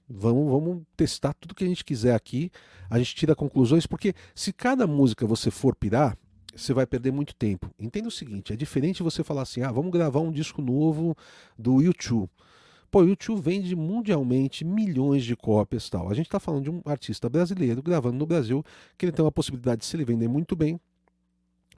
Vamos, 0.09 0.51
vamos 0.51 0.83
testar 0.97 1.35
tudo 1.35 1.55
que 1.55 1.65
a 1.65 1.67
gente 1.67 1.85
quiser 1.85 2.15
aqui. 2.15 2.51
A 2.89 2.99
gente 2.99 3.15
tira 3.15 3.35
conclusões, 3.35 3.87
porque 3.87 4.15
se 4.35 4.53
cada 4.53 4.87
música 4.87 5.27
você 5.27 5.51
for 5.51 5.75
pirar, 5.77 6.17
você 6.55 6.73
vai 6.73 6.87
perder 6.87 7.13
muito 7.13 7.35
tempo. 7.35 7.71
Entenda 7.79 8.09
o 8.09 8.11
seguinte: 8.11 8.53
é 8.53 8.57
diferente 8.57 9.03
você 9.03 9.23
falar 9.23 9.43
assim, 9.43 9.63
ah, 9.63 9.71
vamos 9.71 9.93
gravar 9.93 10.21
um 10.21 10.33
disco 10.33 10.61
novo 10.61 11.17
do 11.59 11.81
YouTube. 11.81 12.29
Pô, 12.91 13.03
o 13.03 13.09
YouTube 13.09 13.41
vende 13.41 13.77
mundialmente 13.77 14.65
milhões 14.65 15.25
de 15.25 15.37
cópias 15.37 15.87
e 15.87 15.91
tal. 15.91 16.11
A 16.11 16.15
gente 16.15 16.27
está 16.27 16.41
falando 16.41 16.65
de 16.65 16.71
um 16.71 16.83
artista 16.85 17.29
brasileiro 17.29 17.83
gravando 17.83 18.17
no 18.17 18.27
Brasil, 18.27 18.65
que 18.99 19.07
ele 19.07 19.13
tem 19.13 19.25
uma 19.25 19.31
possibilidade 19.31 19.83
de, 19.83 19.87
se 19.87 19.97
ele 19.97 20.05
vender 20.05 20.27
muito 20.27 20.57
bem, 20.57 20.81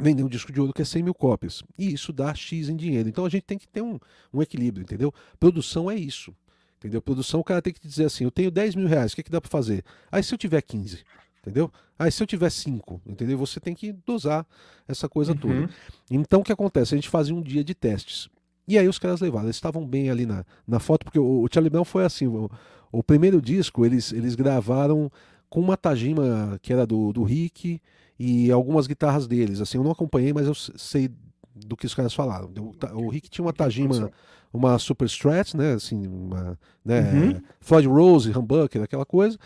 vender 0.01 0.23
um 0.23 0.29
disco 0.29 0.51
de 0.51 0.61
ouro 0.61 0.73
que 0.73 0.81
é 0.81 0.85
100 0.85 1.03
mil 1.03 1.15
cópias. 1.15 1.63
E 1.79 1.93
isso 1.93 2.13
dá 2.13 2.35
X 2.35 2.71
em 2.71 2.77
dinheiro. 2.77 3.09
Então 3.09 3.27
a 3.27 3.29
gente 3.29 3.43
tem 3.43 3.59
que 3.59 3.69
ter 3.69 3.83
um, 3.83 3.99
um 4.33 4.41
equilíbrio, 4.41 4.83
entendeu? 4.83 5.13
Produção 5.39 5.91
é 5.91 5.95
isso. 5.95 6.35
Entendeu? 6.79 7.01
Produção, 7.01 7.41
o 7.41 7.45
cara 7.45 7.63
tem 7.63 7.73
que 7.73 7.87
dizer 7.87 8.07
assim: 8.07 8.25
eu 8.25 8.31
tenho 8.31 8.51
10 8.51 8.75
mil 8.75 8.89
reais, 8.89 9.13
o 9.13 9.17
que, 9.17 9.23
que 9.23 9.31
dá 9.31 9.41
para 9.41 9.51
fazer? 9.51 9.85
Aí 10.11 10.23
se 10.23 10.35
eu 10.35 10.39
tiver 10.39 10.61
15, 10.63 11.05
entendeu? 11.41 11.71
Aí 11.97 12.11
se 12.11 12.21
eu 12.21 12.27
tiver 12.27 12.51
5, 12.51 13.01
entendeu? 13.07 13.39
Você 13.39 13.61
tem 13.61 13.73
que 13.73 13.93
dosar 13.93 14.45
essa 14.89 15.09
coisa 15.09 15.33
toda. 15.33 15.55
Uhum. 15.55 15.69
Então 16.11 16.41
o 16.41 16.43
que 16.43 16.53
acontece? 16.53 16.95
A 16.95 16.97
gente 16.97 17.09
fazia 17.09 17.35
um 17.35 17.43
dia 17.43 17.63
de 17.63 17.75
testes. 17.75 18.29
E 18.73 18.79
aí 18.79 18.89
os 18.89 18.99
caras 18.99 19.21
levaram, 19.21 19.47
eles 19.47 19.57
estavam 19.57 19.87
bem 19.87 20.09
ali 20.09 20.25
na, 20.25 20.47
na 20.67 20.81
foto, 20.81 21.05
porque 21.05 21.19
o, 21.19 21.43
o 21.43 21.49
Charlie 21.53 21.69
Brown 21.69 21.85
foi 21.85 22.07
assim: 22.07 22.27
o, 22.27 22.51
o 22.91 23.03
primeiro 23.03 23.41
disco 23.43 23.85
eles, 23.85 24.13
eles 24.13 24.35
gravaram 24.35 25.13
com 25.51 25.61
uma 25.61 25.77
Tajima 25.77 26.59
que 26.63 26.73
era 26.73 26.87
do, 26.87 27.13
do 27.13 27.23
Rick 27.23 27.79
e 28.19 28.51
algumas 28.51 28.87
guitarras 28.87 29.27
deles. 29.27 29.61
Assim, 29.61 29.77
eu 29.77 29.85
não 29.85 29.91
acompanhei, 29.91 30.33
mas 30.33 30.47
eu 30.47 30.55
sei 30.55 31.11
do 31.55 31.77
que 31.77 31.85
os 31.85 31.95
caras 31.95 32.15
falaram. 32.15 32.51
O, 32.59 33.05
o 33.05 33.09
Rick 33.11 33.29
tinha 33.29 33.45
uma 33.45 33.53
Tajima, 33.53 34.11
uma 34.51 34.79
Super 34.79 35.05
Strat, 35.05 35.53
né? 35.53 35.75
Assim, 35.75 36.07
uma, 36.07 36.59
né 36.83 37.13
Uhum. 37.13 37.43
Floyd 37.61 37.89
Rose, 37.89 38.31
Humbucker, 38.31 38.83
aquela 38.83 39.05
coisa. 39.05 39.39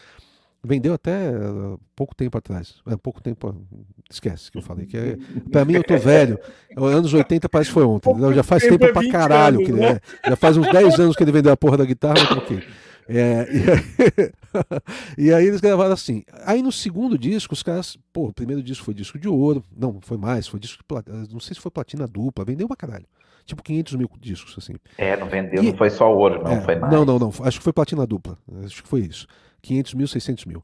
Vendeu 0.67 0.95
até 0.95 1.31
uh, 1.31 1.79
pouco 1.95 2.15
tempo 2.15 2.37
atrás. 2.37 2.77
É, 2.87 2.97
pouco 2.97 3.23
tempo. 3.23 3.55
Esquece 4.11 4.51
que 4.51 4.59
eu 4.59 4.63
falei. 4.63 4.87
Que 4.87 4.97
é, 4.97 5.17
pra 5.53 5.65
mim, 5.65 5.75
eu 5.75 5.85
tô 5.85 5.97
velho. 5.97 6.39
Anos 6.77 7.15
80 7.15 7.49
parece 7.49 7.71
que 7.71 7.75
foi 7.75 7.85
ontem. 7.85 8.03
Pouco? 8.03 8.33
Já 8.35 8.43
faz 8.43 8.63
tempo 8.65 8.79
tempo 8.79 8.87
é 8.87 8.93
pra 8.93 9.03
20 9.03 9.13
caralho. 9.13 9.57
anos, 9.59 9.67
que, 9.67 9.73
né? 9.73 10.01
é, 10.25 10.31
já 10.31 10.37
faz 10.37 10.57
uns 10.57 10.71
10 10.71 10.99
anos 10.99 11.15
que 11.17 11.23
ele 11.23 11.33
vendeu 11.33 11.53
a 11.53 11.57
porra 11.57 11.77
da 11.77 11.85
guitarra, 11.85 12.15
mas 12.29 12.31
ok. 12.39 12.63
É, 13.09 13.47
e, 13.53 13.71
aí, 13.71 14.33
e 15.29 15.33
aí 15.33 15.47
eles 15.47 15.61
gravaram 15.61 15.93
assim. 15.93 16.25
Aí 16.45 16.61
no 16.61 16.73
segundo 16.73 17.17
disco, 17.17 17.55
os 17.55 17.63
caras. 17.63 17.97
Pô, 18.13 18.27
o 18.29 18.33
primeiro 18.33 18.61
disco 18.63 18.85
foi 18.85 18.95
disco 18.95 19.19
de 19.19 19.29
ouro. 19.29 19.63
Não, 19.77 20.01
foi 20.01 20.17
mais. 20.17 20.49
Foi 20.49 20.59
disco 20.59 20.79
de 20.79 20.85
platina. 20.85 21.25
Não 21.31 21.39
sei 21.41 21.55
se 21.55 21.61
foi 21.61 21.71
platina 21.71 22.07
dupla. 22.07 22.45
Vendeu 22.45 22.67
pra 22.67 22.77
caralho. 22.77 23.07
Tipo 23.45 23.63
500 23.63 23.95
mil 23.95 24.11
discos, 24.21 24.57
assim. 24.59 24.75
É, 24.99 25.17
não 25.17 25.29
vendeu, 25.29 25.63
E- 25.63 25.67
não 25.71 25.77
foi 25.77 25.89
só 25.89 26.13
ouro, 26.13 26.43
não, 26.43 26.51
É, 26.51 26.61
foi 26.63 26.75
mais. 26.75 26.93
Não, 26.93 27.05
não, 27.05 27.17
não. 27.17 27.33
Acho 27.45 27.59
que 27.59 27.63
foi 27.65 27.73
platina 27.73 28.05
dupla. 28.05 28.37
Acho 28.65 28.83
que 28.83 28.89
foi 28.89 29.03
isso. 29.03 29.25
500 29.63 29.95
mil, 29.95 30.07
600 30.09 30.45
mil. 30.45 30.63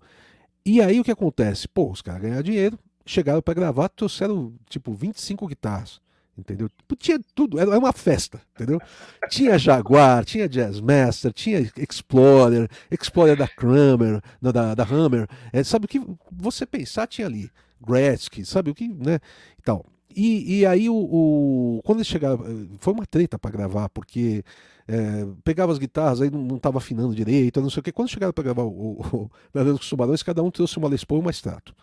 E 0.64 0.80
aí 0.80 1.00
o 1.00 1.04
que 1.04 1.10
acontece? 1.10 1.66
Pô, 1.68 1.90
os 1.90 2.02
caras 2.02 2.22
ganharam 2.22 2.42
dinheiro, 2.42 2.78
chegaram 3.04 3.42
pra 3.42 3.54
gravar, 3.54 3.88
trouxeram 3.88 4.54
tipo 4.68 4.92
25 4.94 5.46
guitarras. 5.48 6.00
Entendeu? 6.36 6.68
Tipo, 6.70 6.96
Tinha 6.96 7.20
tudo, 7.34 7.60
era 7.60 7.78
uma 7.78 7.92
festa, 7.92 8.40
entendeu? 8.54 8.80
Tinha 9.28 9.58
Jaguar, 9.58 10.24
tinha 10.24 10.48
Jazzmaster, 10.48 11.30
tinha 11.30 11.60
Explorer, 11.76 12.70
Explorer 12.90 13.36
da 13.36 13.46
Kramer, 13.46 14.18
da, 14.40 14.74
da 14.74 14.82
Hammer. 14.84 15.28
É, 15.52 15.62
sabe 15.62 15.84
o 15.84 15.88
que 15.88 16.00
você 16.30 16.64
pensar 16.64 17.06
tinha 17.06 17.26
ali? 17.26 17.50
Gretzky, 17.86 18.46
sabe 18.46 18.70
o 18.70 18.74
que, 18.74 18.88
né? 18.88 19.18
E 19.58 19.62
tal. 19.62 19.84
E, 20.14 20.60
e 20.60 20.66
aí 20.66 20.88
o, 20.88 20.94
o- 20.94 21.80
quando 21.84 21.98
eles 21.98 22.06
chegaram, 22.06 22.42
eh, 22.46 22.76
foi 22.78 22.92
uma 22.94 23.06
treta 23.06 23.38
pra 23.38 23.50
gravar, 23.50 23.88
porque 23.90 24.42
é, 24.88 25.26
pegava 25.44 25.72
as 25.72 25.78
guitarras, 25.78 26.20
aí 26.20 26.30
não, 26.30 26.42
não 26.42 26.58
tava 26.58 26.78
afinando 26.78 27.14
direito, 27.14 27.60
não 27.60 27.70
sei 27.70 27.80
o 27.80 27.82
que. 27.82 27.92
Quando 27.92 28.08
chegaram 28.10 28.32
pra 28.32 28.44
gravar 28.44 28.62
o, 28.62 28.68
o, 28.68 29.16
o 29.16 29.30
Nadando 29.54 29.76
com 29.78 29.82
os 29.82 29.88
Tubarões, 29.88 30.22
cada 30.22 30.42
um 30.42 30.50
trouxe 30.50 30.76
uma 30.78 30.88
Les 30.88 31.04
Paul 31.04 31.20
e 31.20 31.24
uma 31.24 31.30
extrato. 31.30 31.74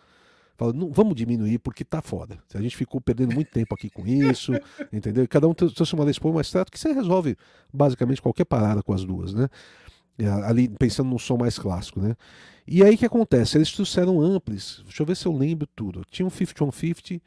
Fala, 0.56 0.74
não, 0.74 0.90
vamos 0.92 1.14
diminuir 1.14 1.58
porque 1.58 1.84
tá 1.84 2.02
foda. 2.02 2.38
A 2.54 2.60
gente 2.60 2.76
ficou 2.76 3.00
perdendo 3.00 3.34
muito 3.34 3.50
tempo 3.50 3.74
aqui 3.74 3.88
com 3.88 4.06
isso, 4.06 4.52
entendeu? 4.92 5.26
Cada 5.26 5.48
um 5.48 5.54
trou- 5.54 5.70
trouxe 5.70 5.94
uma 5.94 6.04
Les 6.04 6.18
Paul 6.18 6.32
e 6.32 6.36
uma 6.36 6.40
extrato, 6.42 6.70
que 6.70 6.78
você 6.78 6.92
resolve 6.92 7.36
basicamente 7.72 8.20
qualquer 8.20 8.44
parada 8.44 8.82
com 8.82 8.92
as 8.92 9.02
duas, 9.04 9.32
né? 9.32 9.48
É, 10.18 10.28
Ali 10.28 10.68
pensando 10.68 11.08
num 11.08 11.18
som 11.18 11.38
mais 11.38 11.58
clássico, 11.58 11.98
né? 12.00 12.14
E 12.68 12.84
aí 12.84 12.94
o 12.94 12.98
que 12.98 13.06
acontece? 13.06 13.56
Eles 13.56 13.72
trouxeram 13.72 14.20
amplis, 14.20 14.82
deixa 14.84 15.02
eu 15.02 15.06
ver 15.06 15.16
se 15.16 15.24
eu 15.26 15.32
lembro 15.34 15.66
tudo. 15.74 16.02
Tinha 16.10 16.26
um 16.26 16.30
5150, 16.30 17.22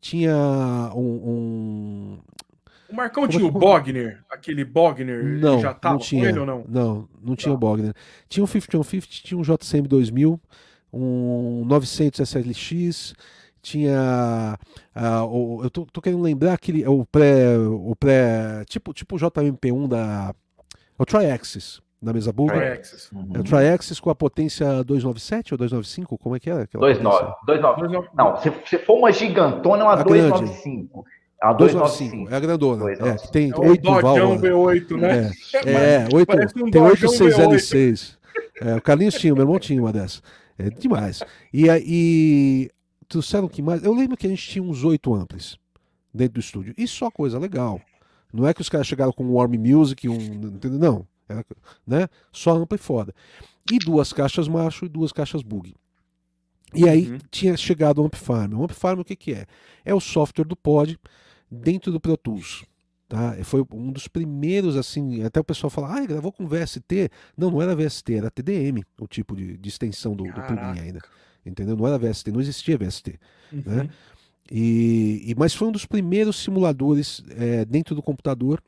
tinha 0.00 0.34
um, 0.94 0.98
um- 1.00 2.18
O 2.90 2.94
Marcão 2.94 3.24
Como 3.26 3.34
é 3.34 3.36
tinha 3.38 3.48
o 3.48 3.52
Bogner, 3.52 4.24
aquele 4.30 4.64
Bogner, 4.64 5.24
Não, 5.24 5.60
já 5.60 5.74
tava 5.74 5.94
não 5.94 6.00
tinha. 6.00 6.22
com 6.22 6.28
ele 6.28 6.38
ou 6.38 6.46
não? 6.46 6.64
Não, 6.68 7.08
não 7.22 7.36
tinha 7.36 7.52
Tá. 7.52 7.56
o 7.56 7.58
Bogner. 7.58 7.92
Tinha 8.28 8.44
um 8.44 8.46
5150, 8.46 9.06
tinha 9.22 9.38
um 9.38 9.42
JCM 9.42 9.88
2000, 9.88 10.40
um 10.92 11.64
900 11.66 12.20
SLX, 12.20 13.14
tinha 13.60 14.56
uh, 14.94 15.24
o, 15.24 15.64
eu 15.64 15.70
tô, 15.70 15.84
tô, 15.86 16.00
querendo 16.00 16.22
lembrar 16.22 16.52
aquele 16.52 16.86
o 16.86 17.04
pré 17.04 17.58
o 17.58 17.96
pré 17.96 18.64
tipo 18.66 18.94
tipo 18.94 19.16
o 19.16 19.18
JMP1 19.18 19.88
da 19.88 20.32
o 20.96 21.04
Triaxis 21.04 21.82
na 22.00 22.12
mesa 22.12 22.32
Bulga. 22.32 22.54
Triaxis. 22.54 23.10
Uhum. 23.10 23.32
É 23.34 23.38
o 23.40 23.42
Triaxis 23.42 23.98
com 23.98 24.10
a 24.10 24.14
potência 24.14 24.84
297 24.84 25.54
ou 25.54 25.58
295, 25.58 26.18
como 26.18 26.36
é 26.36 26.40
que 26.40 26.48
era? 26.48 26.60
29, 26.60 27.34
29. 27.46 28.08
Não, 28.14 28.36
se, 28.36 28.52
se 28.64 28.78
for 28.78 28.98
uma 28.98 29.12
gigantona 29.12 29.82
é 29.82 29.86
uma 29.86 29.92
a 29.94 30.02
295. 30.02 31.02
Grande. 31.02 31.15
É 31.42 31.46
a 31.46 31.52
295. 31.52 32.32
É 32.32 32.36
a 32.36 32.40
grandona. 32.40 32.84
295. 32.84 33.08
É, 33.08 33.26
que 33.26 33.32
tem 33.32 33.50
é 33.50 33.68
8 33.70 34.00
válvulas. 34.00 34.40
V8, 34.40 34.96
né? 34.96 35.32
É, 35.64 36.06
é 36.06 36.08
8, 36.12 36.64
um 36.64 36.70
tem 36.70 36.82
8 36.82 37.06
6L6. 37.06 38.16
É, 38.60 38.74
o 38.76 38.82
Carlinhos 38.82 39.14
tinha, 39.14 39.32
o 39.32 39.36
meu 39.36 39.44
irmão 39.44 39.58
tinha 39.58 39.80
uma 39.80 39.92
dessa. 39.92 40.20
É 40.58 40.70
demais. 40.70 41.22
E, 41.52 41.66
e 41.68 42.70
trouxeram 43.08 43.48
que 43.48 43.60
mais? 43.60 43.82
Eu 43.84 43.94
lembro 43.94 44.16
que 44.16 44.26
a 44.26 44.30
gente 44.30 44.48
tinha 44.48 44.62
uns 44.62 44.84
oito 44.84 45.14
amplis 45.14 45.58
dentro 46.12 46.34
do 46.34 46.40
estúdio. 46.40 46.74
E 46.76 46.88
só 46.88 47.10
coisa 47.10 47.38
legal. 47.38 47.80
Não 48.32 48.46
é 48.46 48.54
que 48.54 48.60
os 48.60 48.68
caras 48.68 48.86
chegaram 48.86 49.12
com 49.12 49.24
um 49.24 49.34
Warm 49.34 49.54
Music, 49.58 50.08
um. 50.08 50.14
Entendeu? 50.14 50.78
Não. 50.78 51.06
Era, 51.28 51.44
né? 51.86 52.08
Só 52.32 52.52
ampli 52.52 52.78
foda. 52.78 53.14
E 53.70 53.78
duas 53.78 54.12
caixas 54.12 54.48
macho 54.48 54.86
e 54.86 54.88
duas 54.88 55.12
caixas 55.12 55.42
bug. 55.42 55.74
E 56.74 56.88
aí 56.88 57.10
uhum. 57.10 57.18
tinha 57.30 57.56
chegado 57.56 58.00
o 58.00 58.06
Ampfarm. 58.06 58.54
O 58.54 58.64
Ampfarm 58.64 59.00
o 59.00 59.04
que, 59.04 59.16
que 59.16 59.32
é? 59.32 59.46
É 59.84 59.94
o 59.94 60.00
software 60.00 60.44
do 60.44 60.56
pod 60.56 60.98
dentro 61.50 61.92
do 61.92 62.00
Pro 62.00 62.16
Tools. 62.16 62.64
Tá? 63.08 63.36
Foi 63.44 63.64
um 63.72 63.92
dos 63.92 64.08
primeiros, 64.08 64.76
assim, 64.76 65.22
até 65.22 65.38
o 65.38 65.44
pessoal 65.44 65.70
fala, 65.70 65.96
ah, 65.96 66.06
gravou 66.06 66.32
com 66.32 66.46
VST. 66.46 67.08
Não, 67.36 67.50
não 67.50 67.62
era 67.62 67.76
VST, 67.76 68.14
era 68.14 68.30
TDM, 68.30 68.82
o 69.00 69.06
tipo 69.06 69.36
de, 69.36 69.56
de 69.56 69.68
extensão 69.68 70.14
do, 70.14 70.24
do 70.24 70.32
plugin 70.32 70.80
ainda. 70.80 71.00
Entendeu? 71.44 71.76
Não 71.76 71.86
era 71.86 71.98
VST, 71.98 72.32
não 72.32 72.40
existia 72.40 72.76
VST. 72.76 73.18
Uhum. 73.52 73.62
Né? 73.64 73.88
E, 74.50 75.22
e, 75.26 75.34
mas 75.36 75.54
foi 75.54 75.68
um 75.68 75.72
dos 75.72 75.86
primeiros 75.86 76.36
simuladores 76.36 77.22
é, 77.30 77.64
dentro 77.64 77.94
do 77.94 78.02
computador. 78.02 78.60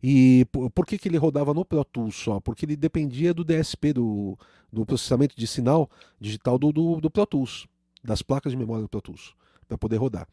E 0.00 0.46
por, 0.52 0.70
por, 0.70 0.86
que, 0.86 0.98
que 0.98 1.08
ele 1.08 1.16
rodava 1.16 1.52
no 1.52 1.64
Pro 1.64 1.84
Tools 1.84 2.14
só? 2.14 2.40
Porque 2.40 2.64
ele 2.64 2.76
dependia 2.76 3.34
do 3.34 3.44
DSP, 3.44 3.92
do, 3.92 4.38
do 4.72 4.86
processamento 4.86 5.36
de 5.36 5.46
sinal 5.46 5.90
digital 6.20 6.58
do, 6.58 6.72
do, 6.72 7.00
do 7.00 7.10
Pro 7.10 7.26
Tools, 7.26 7.66
das 8.02 8.22
placas 8.22 8.52
de 8.52 8.58
memória 8.58 8.82
do 8.82 8.88
Pro 8.88 9.00
Tools 9.00 9.34
para 9.72 9.78
poder 9.78 9.96
rodar. 9.96 10.26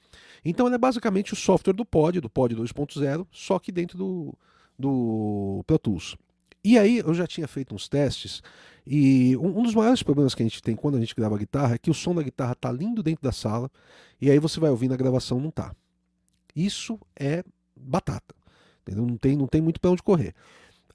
Então 0.44 0.68
ele 0.68 0.76
é 0.76 0.78
basicamente 0.80 1.34
o 1.34 1.36
software 1.36 1.74
do 1.74 1.86
Pod, 1.86 2.20
do 2.20 2.30
Pod 2.30 2.56
2.0, 2.56 3.26
só 3.32 3.58
que 3.58 3.72
dentro 3.72 3.98
do, 3.98 4.38
do 4.78 5.64
Pro 5.66 5.80
Tools. 5.80 6.18
E 6.64 6.78
aí 6.78 6.98
eu 6.98 7.14
já 7.14 7.26
tinha 7.26 7.48
feito 7.48 7.74
uns 7.74 7.88
testes 7.88 8.44
e 8.86 9.38
um, 9.38 9.60
um, 9.60 9.64
dos 9.64 9.74
maiores 9.74 10.04
problemas 10.04 10.36
que 10.36 10.44
a 10.44 10.46
gente 10.46 10.62
tem 10.62 10.76
quando 10.76 10.98
a 10.98 11.00
gente 11.00 11.16
grava 11.16 11.38
guitarra 11.38 11.76
é 11.76 11.78
que 11.78 11.90
o 11.90 11.94
som 11.94 12.14
da 12.14 12.22
guitarra 12.22 12.54
tá 12.54 12.70
lindo 12.70 13.02
dentro 13.02 13.24
da 13.24 13.32
sala 13.32 13.72
e 14.20 14.30
aí 14.30 14.40
você 14.40 14.60
vai 14.60 14.70
ouvir 14.70 14.90
na 14.90 14.98
gravação 14.98 15.40
não 15.40 15.52
tá. 15.52 15.74
Isso 16.54 17.00
é 17.18 17.44
batata. 17.76 18.36
Entendeu? 18.82 19.06
Não 19.06 19.18
tem, 19.18 19.38
não 19.38 19.48
tem 19.48 19.62
muito 19.62 19.80
para 19.80 19.92
onde 19.92 20.04
correr. 20.04 20.34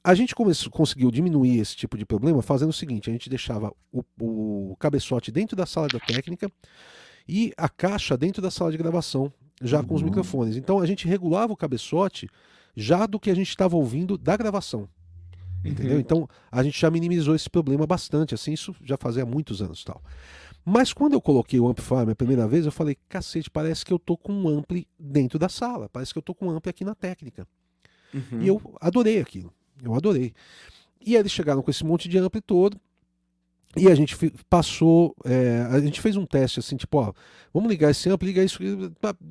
A 0.02 0.14
gente 0.14 0.34
começou, 0.34 0.70
conseguiu 0.70 1.10
diminuir 1.10 1.58
esse 1.58 1.74
tipo 1.74 1.96
de 1.96 2.04
problema 2.04 2.42
fazendo 2.42 2.68
o 2.68 2.74
seguinte: 2.74 3.08
a 3.08 3.12
gente 3.12 3.30
deixava 3.30 3.72
o, 3.90 4.04
o 4.20 4.76
cabeçote 4.76 5.32
dentro 5.32 5.56
da 5.56 5.64
sala 5.64 5.88
da 5.88 5.98
técnica 5.98 6.50
e 7.28 7.52
a 7.56 7.68
caixa 7.68 8.16
dentro 8.16 8.42
da 8.42 8.50
sala 8.50 8.70
de 8.70 8.78
gravação, 8.78 9.32
já 9.62 9.80
uhum. 9.80 9.84
com 9.84 9.94
os 9.94 10.00
uhum. 10.00 10.08
microfones. 10.08 10.56
Então 10.56 10.80
a 10.80 10.86
gente 10.86 11.06
regulava 11.06 11.52
o 11.52 11.56
cabeçote 11.56 12.28
já 12.76 13.06
do 13.06 13.20
que 13.20 13.30
a 13.30 13.34
gente 13.34 13.48
estava 13.48 13.76
ouvindo 13.76 14.18
da 14.18 14.36
gravação. 14.36 14.88
Entendeu? 15.64 15.94
Uhum. 15.94 16.00
Então 16.00 16.28
a 16.52 16.62
gente 16.62 16.78
já 16.78 16.90
minimizou 16.90 17.34
esse 17.34 17.48
problema 17.48 17.86
bastante, 17.86 18.34
assim, 18.34 18.52
isso 18.52 18.74
já 18.82 18.96
fazia 18.96 19.24
muitos 19.24 19.62
anos 19.62 19.82
tal. 19.82 20.02
Mas 20.64 20.92
quando 20.92 21.14
eu 21.14 21.20
coloquei 21.20 21.60
o 21.60 21.66
Amplifier 21.68 22.08
a 22.08 22.14
primeira 22.14 22.48
vez, 22.48 22.64
eu 22.66 22.72
falei, 22.72 22.96
cacete, 23.08 23.50
parece 23.50 23.84
que 23.84 23.92
eu 23.92 23.98
tô 23.98 24.16
com 24.16 24.32
um 24.32 24.48
ampli 24.48 24.86
dentro 24.98 25.38
da 25.38 25.48
sala, 25.48 25.88
parece 25.88 26.12
que 26.12 26.18
eu 26.18 26.22
tô 26.22 26.34
com 26.34 26.46
um 26.46 26.50
ampli 26.50 26.70
aqui 26.70 26.84
na 26.84 26.94
técnica. 26.94 27.46
Uhum. 28.12 28.42
E 28.42 28.48
eu 28.48 28.60
adorei 28.80 29.20
aquilo, 29.20 29.52
eu 29.82 29.94
adorei. 29.94 30.32
E 31.00 31.14
aí 31.14 31.20
eles 31.20 31.32
chegaram 31.32 31.62
com 31.62 31.70
esse 31.70 31.84
monte 31.84 32.08
de 32.08 32.18
ampli 32.18 32.40
todo, 32.40 32.78
e 33.76 33.88
a 33.90 33.94
gente 33.94 34.16
passou, 34.48 35.14
é, 35.24 35.66
a 35.70 35.80
gente 35.80 36.00
fez 36.00 36.16
um 36.16 36.24
teste 36.24 36.60
assim, 36.60 36.76
tipo, 36.76 36.98
ó, 36.98 37.12
vamos 37.52 37.68
ligar 37.68 37.90
esse 37.90 38.08
ampli, 38.08 38.28
ligar 38.28 38.44
isso. 38.44 38.58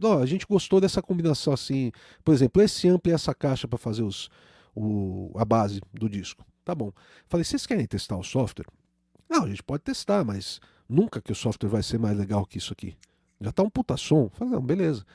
Ó, 0.03 0.19
a 0.19 0.25
gente 0.25 0.45
gostou 0.45 0.81
dessa 0.81 1.01
combinação 1.01 1.53
assim, 1.53 1.91
por 2.23 2.33
exemplo, 2.33 2.61
esse 2.61 2.87
ampli 2.87 3.11
e 3.11 3.15
essa 3.15 3.33
caixa 3.33 3.67
para 3.67 3.77
fazer 3.77 4.03
os, 4.03 4.29
o, 4.75 5.31
a 5.35 5.45
base 5.45 5.81
do 5.93 6.09
disco. 6.09 6.45
Tá 6.65 6.73
bom. 6.75 6.91
Falei, 7.27 7.43
vocês 7.43 7.65
querem 7.65 7.85
testar 7.85 8.17
o 8.17 8.23
software? 8.23 8.67
Não, 9.29 9.43
a 9.43 9.49
gente 9.49 9.63
pode 9.63 9.83
testar, 9.83 10.23
mas 10.23 10.59
nunca 10.87 11.21
que 11.21 11.31
o 11.31 11.35
software 11.35 11.69
vai 11.69 11.83
ser 11.83 11.97
mais 11.97 12.17
legal 12.17 12.45
que 12.45 12.57
isso 12.57 12.73
aqui. 12.73 12.95
Já 13.41 13.51
tá 13.51 13.63
um 13.63 13.69
puta 13.69 13.97
som. 13.97 14.29
Falei, 14.33 14.53
não, 14.53 14.61
beleza. 14.61 15.05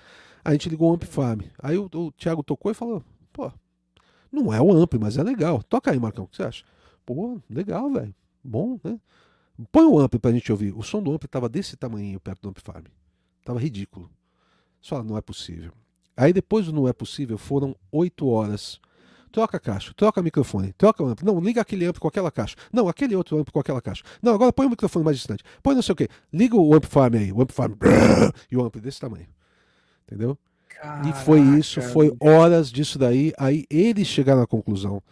A 0.44 0.52
gente 0.52 0.68
ligou 0.68 0.90
o 0.90 0.94
Ampfarm. 0.94 1.40
Aí 1.62 1.76
o, 1.78 1.88
o 1.92 2.12
Thiago 2.12 2.42
tocou 2.42 2.70
e 2.70 2.74
falou, 2.74 3.02
pô, 3.32 3.50
não 4.30 4.52
é 4.52 4.60
o 4.60 4.72
ampli, 4.72 4.98
mas 4.98 5.16
é 5.16 5.22
legal. 5.22 5.62
Toca 5.62 5.90
aí, 5.90 5.98
Marcão, 5.98 6.24
o 6.24 6.28
que 6.28 6.36
você 6.36 6.42
acha? 6.42 6.64
Pô, 7.04 7.40
legal, 7.48 7.90
velho. 7.90 8.14
Bom, 8.42 8.78
né? 8.82 8.98
Põe 9.72 9.84
o 9.84 9.98
ampli 9.98 10.18
pra 10.18 10.30
gente 10.30 10.50
ouvir. 10.52 10.72
O 10.76 10.82
som 10.82 11.02
do 11.02 11.12
ampli 11.12 11.28
tava 11.28 11.48
desse 11.48 11.76
tamanho 11.76 12.20
perto 12.20 12.42
do 12.42 12.48
Ampfarm. 12.50 12.84
Tava 13.44 13.58
ridículo. 13.58 14.10
Só 14.80 15.02
não 15.02 15.16
é 15.16 15.20
possível. 15.20 15.72
Aí 16.16 16.32
depois 16.32 16.66
do 16.66 16.72
não 16.72 16.88
é 16.88 16.92
possível, 16.92 17.36
foram 17.36 17.74
oito 17.90 18.28
horas. 18.28 18.80
Troca 19.30 19.58
a 19.58 19.60
caixa, 19.60 19.92
troca 19.94 20.20
o 20.20 20.24
microfone, 20.24 20.72
troca 20.72 21.02
o 21.02 21.06
ampli. 21.06 21.26
Não, 21.26 21.38
liga 21.40 21.60
aquele 21.60 21.84
ampli 21.84 22.00
com 22.00 22.08
aquela 22.08 22.30
caixa. 22.30 22.56
Não, 22.72 22.88
aquele 22.88 23.14
outro 23.14 23.38
ampli 23.38 23.52
com 23.52 23.60
aquela 23.60 23.82
caixa. 23.82 24.02
Não, 24.22 24.34
agora 24.34 24.52
põe 24.52 24.66
o 24.66 24.70
microfone 24.70 25.04
mais 25.04 25.16
distante. 25.16 25.44
Põe 25.62 25.74
não 25.74 25.82
sei 25.82 25.92
o 25.92 25.96
quê. 25.96 26.08
Liga 26.32 26.56
o 26.56 26.74
Ampfarm 26.74 27.14
aí, 27.14 27.32
o 27.32 27.42
Ampfarm. 27.42 27.74
E 28.50 28.56
o 28.56 28.64
ampli 28.64 28.80
desse 28.80 29.00
tamanho. 29.00 29.26
Entendeu? 30.06 30.38
Caraca. 30.68 31.08
E 31.08 31.12
foi 31.24 31.40
isso, 31.40 31.82
foi 31.82 32.16
horas 32.20 32.70
disso 32.70 32.98
daí. 32.98 33.32
Aí 33.36 33.66
eles 33.68 34.06
chegaram 34.06 34.40
à 34.40 34.46
conclusão: 34.46 35.02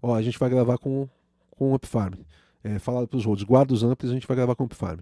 ó, 0.00 0.14
a 0.14 0.22
gente 0.22 0.38
vai 0.38 0.48
gravar 0.48 0.78
com, 0.78 1.08
com 1.50 1.72
o 1.72 1.74
Ampfarm 1.74 2.14
é, 2.64 2.78
falaram 2.78 3.06
para 3.06 3.18
os 3.18 3.26
outros, 3.26 3.46
guarda 3.46 3.74
os 3.74 3.84
amplis, 3.84 4.10
a 4.10 4.14
gente 4.14 4.26
vai 4.26 4.36
gravar 4.36 4.54
com 4.56 4.64
o 4.64 4.66
Ampfarm. 4.66 5.00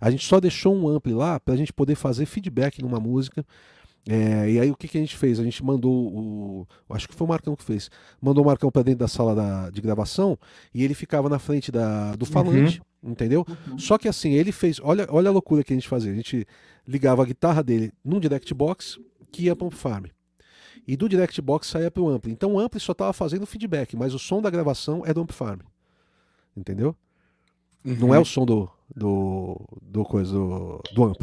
A 0.00 0.10
gente 0.10 0.24
só 0.24 0.40
deixou 0.40 0.74
um 0.74 0.88
ampli 0.88 1.14
lá 1.14 1.40
para 1.40 1.54
a 1.54 1.56
gente 1.56 1.72
poder 1.72 1.94
fazer 1.94 2.26
feedback 2.26 2.82
numa 2.82 3.00
música. 3.00 3.44
É, 4.08 4.50
e 4.50 4.60
aí 4.60 4.70
o 4.70 4.76
que, 4.76 4.88
que 4.88 4.96
a 4.96 5.00
gente 5.00 5.16
fez? 5.16 5.38
A 5.38 5.44
gente 5.44 5.62
mandou 5.64 5.92
o. 5.92 6.66
Acho 6.90 7.08
que 7.08 7.14
foi 7.14 7.26
o 7.26 7.28
Marcão 7.28 7.54
que 7.54 7.64
fez. 7.64 7.90
Mandou 8.20 8.42
o 8.42 8.46
Marcão 8.46 8.70
para 8.70 8.82
dentro 8.82 9.00
da 9.00 9.08
sala 9.08 9.34
da, 9.34 9.70
de 9.70 9.80
gravação 9.80 10.38
e 10.72 10.84
ele 10.84 10.94
ficava 10.94 11.28
na 11.28 11.38
frente 11.38 11.70
da, 11.70 12.14
do 12.14 12.24
falante, 12.24 12.80
uhum. 13.02 13.10
entendeu? 13.10 13.44
Uhum. 13.68 13.78
Só 13.78 13.98
que 13.98 14.08
assim, 14.08 14.32
ele 14.32 14.52
fez. 14.52 14.80
Olha, 14.82 15.06
olha 15.10 15.28
a 15.28 15.32
loucura 15.32 15.62
que 15.64 15.72
a 15.72 15.76
gente 15.76 15.88
fazia. 15.88 16.12
A 16.12 16.14
gente 16.14 16.46
ligava 16.86 17.22
a 17.22 17.26
guitarra 17.26 17.62
dele 17.62 17.92
num 18.04 18.20
direct 18.20 18.52
box 18.54 18.98
que 19.32 19.44
ia 19.44 19.56
para 19.56 19.66
o 19.66 19.70
farm. 19.70 20.06
E 20.86 20.96
do 20.96 21.08
direct 21.08 21.42
box 21.42 21.66
saía 21.66 21.90
para 21.90 22.02
o 22.02 22.08
ampli. 22.08 22.32
Então 22.32 22.54
o 22.54 22.58
ampli 22.58 22.80
só 22.80 22.92
estava 22.92 23.12
fazendo 23.12 23.44
feedback, 23.46 23.94
mas 23.94 24.14
o 24.14 24.18
som 24.18 24.40
da 24.40 24.48
gravação 24.48 25.02
é 25.04 25.12
do 25.12 25.20
amp 25.20 25.32
farm 25.32 25.58
entendeu? 26.58 26.94
Uhum. 27.84 27.96
Não 27.96 28.14
é 28.14 28.18
o 28.18 28.24
som 28.24 28.44
do, 28.44 28.68
do, 28.94 29.60
do 29.80 30.04
coisa 30.04 30.32
do, 30.32 30.82
do 30.94 31.04
amp. 31.04 31.22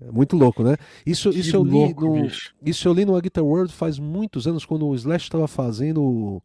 É 0.00 0.10
muito 0.10 0.36
louco, 0.36 0.62
né? 0.62 0.76
Isso, 1.06 1.30
isso, 1.30 1.56
eu, 1.56 1.64
li 1.64 1.94
no, 1.94 2.26
isso 2.62 2.88
eu 2.88 2.92
li 2.92 3.04
no 3.04 3.20
Guitar 3.20 3.44
World 3.44 3.72
faz 3.72 3.98
muitos 3.98 4.46
anos, 4.46 4.64
quando 4.64 4.86
o 4.86 4.94
Slash 4.94 5.24
estava 5.24 5.48
fazendo 5.48 6.02
o, 6.02 6.42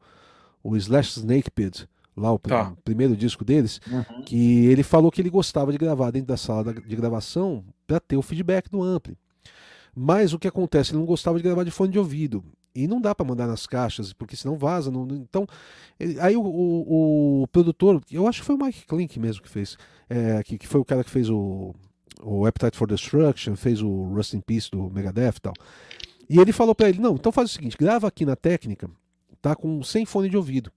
o 0.63 0.77
Slash 0.77 1.19
Snake 1.19 1.51
Pit, 1.51 1.87
lá 2.15 2.31
o 2.31 2.39
tá. 2.39 2.73
primeiro 2.85 3.15
disco 3.15 3.43
deles, 3.43 3.81
uhum. 3.91 4.23
que 4.23 4.65
ele 4.67 4.83
falou 4.83 5.11
que 5.11 5.21
ele 5.21 5.29
gostava 5.29 5.71
de 5.71 5.77
gravar 5.77 6.11
dentro 6.11 6.27
da 6.27 6.37
sala 6.37 6.73
de 6.73 6.95
gravação 6.95 7.63
para 7.85 7.99
ter 7.99 8.15
o 8.15 8.21
feedback 8.21 8.69
do 8.69 8.81
ampli. 8.81 9.17
Mas 9.95 10.31
o 10.31 10.39
que 10.39 10.47
acontece? 10.47 10.91
Ele 10.91 10.99
não 10.99 11.05
gostava 11.05 11.37
de 11.37 11.43
gravar 11.43 11.63
de 11.63 11.71
fone 11.71 11.91
de 11.91 11.99
ouvido. 11.99 12.43
E 12.83 12.87
não 12.87 13.01
dá 13.01 13.13
para 13.13 13.25
mandar 13.25 13.47
nas 13.47 13.67
caixas, 13.67 14.13
porque 14.13 14.35
senão 14.35 14.57
vaza. 14.57 14.89
Não, 14.89 15.07
então, 15.11 15.45
aí 16.19 16.35
o, 16.35 16.41
o, 16.41 17.43
o, 17.43 17.47
produtor, 17.47 18.01
eu 18.11 18.27
acho 18.27 18.41
que 18.41 18.45
foi 18.45 18.55
o 18.55 18.63
Mike 18.63 18.85
Klink 18.85 19.19
mesmo 19.19 19.41
que 19.41 19.49
fez, 19.49 19.77
é, 20.09 20.41
que, 20.43 20.57
que 20.57 20.67
foi 20.67 20.79
o 20.79 20.85
cara 20.85 21.03
que 21.03 21.09
fez 21.09 21.29
o, 21.29 21.73
o 22.21 22.45
Appetite 22.45 22.77
for 22.77 22.87
Destruction, 22.87 23.55
fez 23.55 23.81
o 23.81 24.13
Rust 24.13 24.33
in 24.33 24.41
Peace 24.41 24.69
do 24.71 24.89
Megadeth 24.89 25.35
e 25.37 25.41
tal. 25.41 25.53
E 26.29 26.39
ele 26.39 26.53
falou 26.53 26.75
para 26.75 26.89
ele: 26.89 26.99
não, 26.99 27.15
então 27.15 27.31
faz 27.31 27.49
o 27.49 27.53
seguinte, 27.53 27.75
grava 27.77 28.07
aqui 28.07 28.25
na 28.25 28.35
técnica, 28.35 28.89
tá 29.41 29.55
com 29.55 29.81
sem 29.83 30.05
fone 30.05 30.29
de 30.29 30.37
ouvido. 30.37 30.71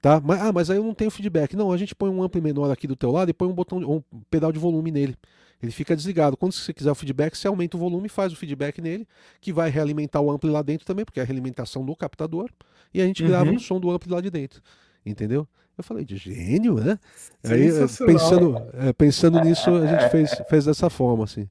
Tá? 0.00 0.20
Mas, 0.20 0.40
ah, 0.40 0.52
mas 0.52 0.70
aí 0.70 0.76
eu 0.76 0.84
não 0.84 0.94
tenho 0.94 1.10
feedback. 1.10 1.56
Não, 1.56 1.72
a 1.72 1.76
gente 1.76 1.94
põe 1.94 2.10
um 2.10 2.22
ampli 2.22 2.40
menor 2.40 2.70
aqui 2.70 2.86
do 2.86 2.94
teu 2.94 3.10
lado 3.10 3.30
e 3.30 3.34
põe 3.34 3.48
um 3.48 3.54
botão, 3.54 3.78
um 3.78 4.02
pedal 4.30 4.52
de 4.52 4.58
volume 4.58 4.90
nele. 4.90 5.16
Ele 5.62 5.72
fica 5.72 5.96
desligado. 5.96 6.36
Quando 6.36 6.52
você 6.52 6.72
quiser 6.72 6.90
o 6.90 6.94
feedback, 6.94 7.36
você 7.36 7.48
aumenta 7.48 7.76
o 7.76 7.80
volume, 7.80 8.08
faz 8.08 8.32
o 8.32 8.36
feedback 8.36 8.80
nele, 8.80 9.06
que 9.40 9.52
vai 9.52 9.70
realimentar 9.70 10.20
o 10.22 10.30
ampli 10.30 10.50
lá 10.50 10.62
dentro 10.62 10.86
também, 10.86 11.04
porque 11.04 11.20
é 11.20 11.22
a 11.22 11.26
realimentação 11.26 11.84
do 11.84 11.96
captador, 11.96 12.50
e 12.92 13.00
a 13.00 13.06
gente 13.06 13.22
uhum. 13.22 13.28
grava 13.28 13.50
o 13.50 13.58
som 13.58 13.80
do 13.80 13.90
ampli 13.90 14.12
lá 14.12 14.20
de 14.20 14.30
dentro. 14.30 14.60
Entendeu? 15.04 15.48
Eu 15.76 15.84
falei 15.84 16.04
de 16.04 16.16
gênio, 16.16 16.74
né? 16.74 16.98
Aí, 17.44 17.70
pensando, 18.06 18.62
é, 18.74 18.92
pensando 18.92 19.40
nisso, 19.40 19.70
a 19.70 19.86
gente 19.86 20.08
fez, 20.10 20.42
fez 20.48 20.64
dessa 20.64 20.88
forma, 20.88 21.24
assim. 21.24 21.48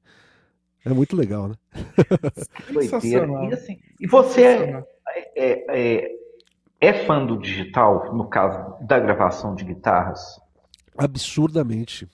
É 0.84 0.90
muito 0.90 1.16
legal, 1.16 1.48
né? 1.48 1.56
E, 2.70 3.54
assim, 3.54 3.80
e 4.00 4.08
você 4.08 4.44
é, 4.44 4.84
é, 5.36 5.66
é, 5.70 6.12
é 6.80 7.06
fã 7.06 7.26
do 7.26 7.40
digital, 7.40 8.16
no 8.16 8.28
caso 8.28 8.84
da 8.84 9.00
gravação 9.00 9.56
de 9.56 9.64
guitarras? 9.64 10.40
Absurdamente 10.98 12.08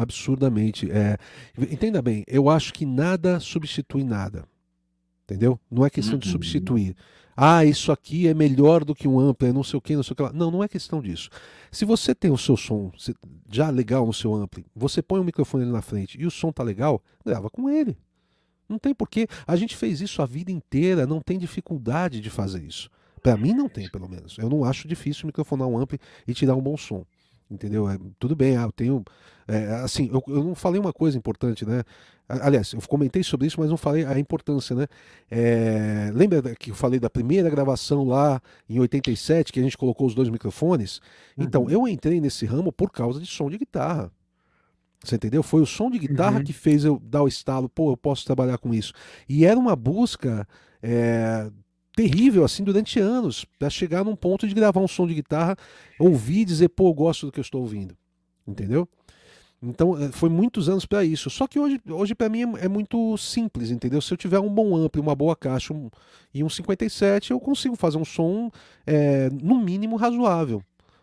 Absurdamente. 0.00 0.90
É, 0.90 1.18
entenda 1.70 2.00
bem, 2.00 2.24
eu 2.26 2.48
acho 2.48 2.72
que 2.72 2.86
nada 2.86 3.40
substitui 3.40 4.04
nada. 4.04 4.44
Entendeu? 5.24 5.60
Não 5.70 5.84
é 5.84 5.90
questão 5.90 6.18
de 6.18 6.26
uhum. 6.26 6.32
substituir. 6.32 6.96
Ah, 7.36 7.64
isso 7.64 7.92
aqui 7.92 8.26
é 8.26 8.34
melhor 8.34 8.84
do 8.84 8.94
que 8.94 9.06
um 9.06 9.20
ampli, 9.20 9.52
não 9.52 9.62
sei 9.62 9.76
o 9.76 9.80
que, 9.80 9.94
não 9.94 10.02
sei 10.02 10.12
o 10.12 10.16
que 10.16 10.22
lá. 10.22 10.32
Não, 10.32 10.50
não 10.50 10.64
é 10.64 10.66
questão 10.66 11.00
disso. 11.00 11.30
Se 11.70 11.84
você 11.84 12.14
tem 12.14 12.30
o 12.30 12.38
seu 12.38 12.56
som 12.56 12.90
já 13.48 13.70
legal 13.70 14.04
no 14.04 14.12
seu 14.12 14.34
ampli, 14.34 14.66
você 14.74 15.00
põe 15.00 15.20
o 15.20 15.24
microfone 15.24 15.62
ali 15.62 15.72
na 15.72 15.82
frente 15.82 16.20
e 16.20 16.26
o 16.26 16.30
som 16.30 16.50
tá 16.50 16.62
legal, 16.62 17.00
grava 17.24 17.48
com 17.48 17.70
ele. 17.70 17.96
Não 18.68 18.78
tem 18.78 18.92
porquê. 18.92 19.28
A 19.46 19.54
gente 19.54 19.76
fez 19.76 20.00
isso 20.00 20.20
a 20.20 20.26
vida 20.26 20.50
inteira, 20.50 21.06
não 21.06 21.20
tem 21.20 21.38
dificuldade 21.38 22.20
de 22.20 22.28
fazer 22.28 22.62
isso. 22.62 22.90
Para 23.22 23.36
mim 23.36 23.52
não 23.52 23.68
tem, 23.68 23.88
pelo 23.88 24.08
menos. 24.08 24.36
Eu 24.38 24.48
não 24.48 24.64
acho 24.64 24.88
difícil 24.88 25.26
microfonar 25.26 25.68
um 25.68 25.78
ampli 25.78 25.98
e 26.26 26.34
tirar 26.34 26.56
um 26.56 26.60
bom 26.60 26.76
som. 26.76 27.04
Entendeu? 27.50 27.88
É, 27.88 27.98
tudo 28.18 28.36
bem, 28.36 28.56
ah, 28.56 28.62
eu 28.62 28.72
tenho. 28.72 29.04
É, 29.46 29.66
assim, 29.76 30.10
eu, 30.12 30.22
eu 30.28 30.44
não 30.44 30.54
falei 30.54 30.78
uma 30.78 30.92
coisa 30.92 31.16
importante, 31.16 31.64
né? 31.64 31.82
Aliás, 32.28 32.74
eu 32.74 32.80
comentei 32.82 33.22
sobre 33.22 33.46
isso, 33.46 33.58
mas 33.58 33.70
não 33.70 33.78
falei 33.78 34.04
a 34.04 34.18
importância, 34.18 34.76
né? 34.76 34.86
É, 35.30 36.10
lembra 36.12 36.54
que 36.54 36.70
eu 36.70 36.74
falei 36.74 37.00
da 37.00 37.08
primeira 37.08 37.48
gravação 37.48 38.04
lá 38.04 38.42
em 38.68 38.78
87, 38.78 39.50
que 39.50 39.58
a 39.58 39.62
gente 39.62 39.78
colocou 39.78 40.06
os 40.06 40.14
dois 40.14 40.28
microfones? 40.28 41.00
Então, 41.38 41.62
uhum. 41.62 41.70
eu 41.70 41.88
entrei 41.88 42.20
nesse 42.20 42.44
ramo 42.44 42.70
por 42.70 42.90
causa 42.90 43.18
de 43.18 43.26
som 43.26 43.48
de 43.48 43.56
guitarra. 43.56 44.12
Você 45.02 45.14
entendeu? 45.14 45.42
Foi 45.42 45.62
o 45.62 45.66
som 45.66 45.90
de 45.90 45.98
guitarra 45.98 46.38
uhum. 46.38 46.44
que 46.44 46.52
fez 46.52 46.84
eu 46.84 47.00
dar 47.02 47.22
o 47.22 47.28
estalo, 47.28 47.66
pô, 47.66 47.92
eu 47.92 47.96
posso 47.96 48.26
trabalhar 48.26 48.58
com 48.58 48.74
isso. 48.74 48.92
E 49.26 49.46
era 49.46 49.58
uma 49.58 49.74
busca 49.74 50.46
é, 50.82 51.50
terrível, 51.98 52.44
assim, 52.44 52.62
durante 52.62 53.00
anos, 53.00 53.44
para 53.58 53.68
chegar 53.68 54.04
num 54.04 54.14
ponto 54.14 54.46
de 54.46 54.54
gravar 54.54 54.80
um 54.80 54.86
som 54.86 55.04
de 55.04 55.14
guitarra, 55.14 55.56
ouvir 55.98 56.42
e 56.42 56.44
dizer, 56.44 56.68
pô, 56.68 56.90
eu 56.90 56.94
gosto 56.94 57.26
do 57.26 57.32
que 57.32 57.40
eu 57.40 57.42
estou 57.42 57.60
ouvindo. 57.60 57.96
Entendeu? 58.46 58.88
Então, 59.60 60.00
eh, 60.00 60.12
foi 60.12 60.28
muitos 60.28 60.68
anos 60.68 60.86
para 60.86 61.04
isso. 61.04 61.28
Só 61.28 61.48
que 61.48 61.58
hoje, 61.58 61.80
hoje 61.90 62.14
para 62.14 62.28
mim 62.28 62.54
é, 62.54 62.66
é, 62.66 62.68
muito 62.68 63.18
simples, 63.18 63.72
entendeu? 63.72 64.00
Se 64.00 64.14
eu 64.14 64.16
tiver 64.16 64.38
um 64.38 64.48
bom 64.48 64.76
ampli, 64.76 65.00
uma 65.00 65.16
boa 65.16 65.34
caixa 65.34 65.74
um, 65.74 65.90
e 66.32 66.44
um 66.44 66.48
57, 66.48 67.32
eu 67.32 67.40
consigo 67.40 67.74
fazer 67.74 67.98
um 67.98 68.04
som, 68.04 68.48
é, 68.86 69.28
no 69.30 69.60
mínimo, 69.60 69.96
razoável. 69.96 70.62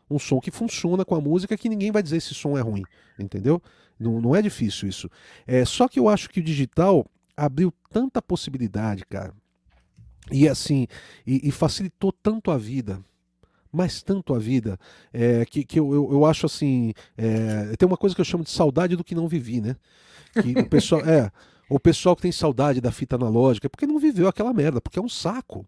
Um 0.10 0.18
som 0.18 0.40
que 0.40 0.50
funciona 0.50 1.04
com 1.04 1.14
a 1.14 1.20
música, 1.20 1.58
que 1.58 1.68
ninguém 1.68 1.92
vai 1.92 2.02
dizer 2.02 2.22
se 2.22 2.32
esse 2.32 2.40
som 2.40 2.58
é 2.58 2.62
ruim, 2.62 2.84
entendeu? 3.20 3.62
Não, 4.00 4.22
não 4.22 4.34
é 4.34 4.42
difícil 4.42 4.88
isso. 4.88 5.10
É, 5.46 5.66
só 5.66 5.90
que 5.90 6.00
eu 6.00 6.08
acho 6.08 6.30
que 6.30 6.40
o 6.40 6.44
digital 6.44 7.06
abriu 7.36 7.74
tanta 7.92 8.22
possibilidade, 8.22 9.06
cara. 9.06 9.34
E 10.32 10.48
assim, 10.50 10.88
e, 11.26 11.48
e 11.48 11.52
facilitou 11.52 12.12
tanto 12.12 12.52
a 12.52 12.58
vida 12.58 13.04
mas 13.76 14.02
tanto 14.02 14.34
a 14.34 14.40
vida, 14.40 14.80
é, 15.12 15.44
que, 15.44 15.66
que 15.66 15.78
eu, 15.78 15.94
eu, 15.94 16.10
eu 16.14 16.26
acho 16.26 16.46
assim. 16.46 16.94
É, 17.18 17.76
tem 17.76 17.86
uma 17.86 17.98
coisa 17.98 18.16
que 18.16 18.22
eu 18.22 18.26
chamo 18.26 18.46
de 18.46 18.50
saudade 18.50 18.96
do 18.96 19.04
que 19.04 19.14
não 19.14 19.28
vivi, 19.28 19.60
né? 19.60 19.76
Que 20.42 20.58
o 20.58 20.70
pessoal. 20.70 21.02
é, 21.06 21.30
o 21.70 21.78
pessoal 21.78 22.16
que 22.16 22.22
tem 22.22 22.32
saudade 22.32 22.80
da 22.80 22.92
fita 22.92 23.16
analógica, 23.16 23.68
é 23.68 23.70
porque 23.70 23.86
não 23.86 24.00
viveu 24.00 24.30
aquela 24.30 24.54
merda, 24.54 24.80
porque 24.80 24.98
é 24.98 25.02
um 25.02 25.10
saco. 25.10 25.68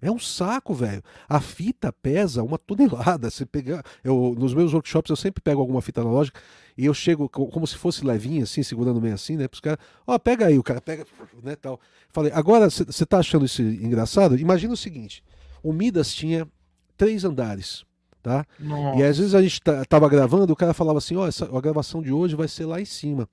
É 0.00 0.10
um 0.10 0.18
saco, 0.18 0.72
velho. 0.72 1.02
A 1.28 1.40
fita 1.40 1.92
pesa 1.92 2.42
uma 2.42 2.56
tonelada. 2.56 3.30
Você 3.30 3.44
pegar, 3.44 3.84
eu 4.04 4.34
nos 4.38 4.54
meus 4.54 4.72
workshops 4.72 5.10
eu 5.10 5.16
sempre 5.16 5.42
pego 5.42 5.60
alguma 5.60 5.82
fita 5.82 6.00
analógica 6.00 6.40
e 6.76 6.86
eu 6.86 6.94
chego 6.94 7.28
como 7.28 7.66
se 7.66 7.76
fosse 7.76 8.04
levinha 8.04 8.44
assim, 8.44 8.62
segurando 8.62 9.00
meio 9.00 9.14
assim, 9.14 9.36
né? 9.36 9.48
Para 9.48 9.56
os 9.56 9.60
caras, 9.60 9.78
ó, 10.06 10.14
oh, 10.14 10.18
pega 10.18 10.46
aí, 10.46 10.58
o 10.58 10.62
cara 10.62 10.80
pega, 10.80 11.04
né, 11.42 11.56
tal. 11.56 11.80
Falei, 12.10 12.30
agora 12.32 12.70
você 12.70 13.04
tá 13.04 13.18
achando 13.18 13.44
isso 13.44 13.60
engraçado? 13.60 14.38
Imagina 14.38 14.72
o 14.72 14.76
seguinte: 14.76 15.22
o 15.62 15.72
Midas 15.72 16.14
tinha 16.14 16.46
três 16.96 17.24
andares. 17.24 17.86
Tá? 18.20 18.44
E 18.96 19.02
às 19.02 19.16
vezes 19.16 19.34
a 19.34 19.40
gente 19.40 19.60
tava 19.88 20.08
gravando, 20.08 20.52
o 20.52 20.56
cara 20.56 20.74
falava 20.74 20.98
assim: 20.98 21.16
ó, 21.16 21.28
oh, 21.28 21.56
a 21.56 21.60
gravação 21.60 22.02
de 22.02 22.12
hoje 22.12 22.34
vai 22.36 22.48
ser 22.48 22.66
lá 22.66 22.80
em 22.80 22.84
cima. 22.84 23.28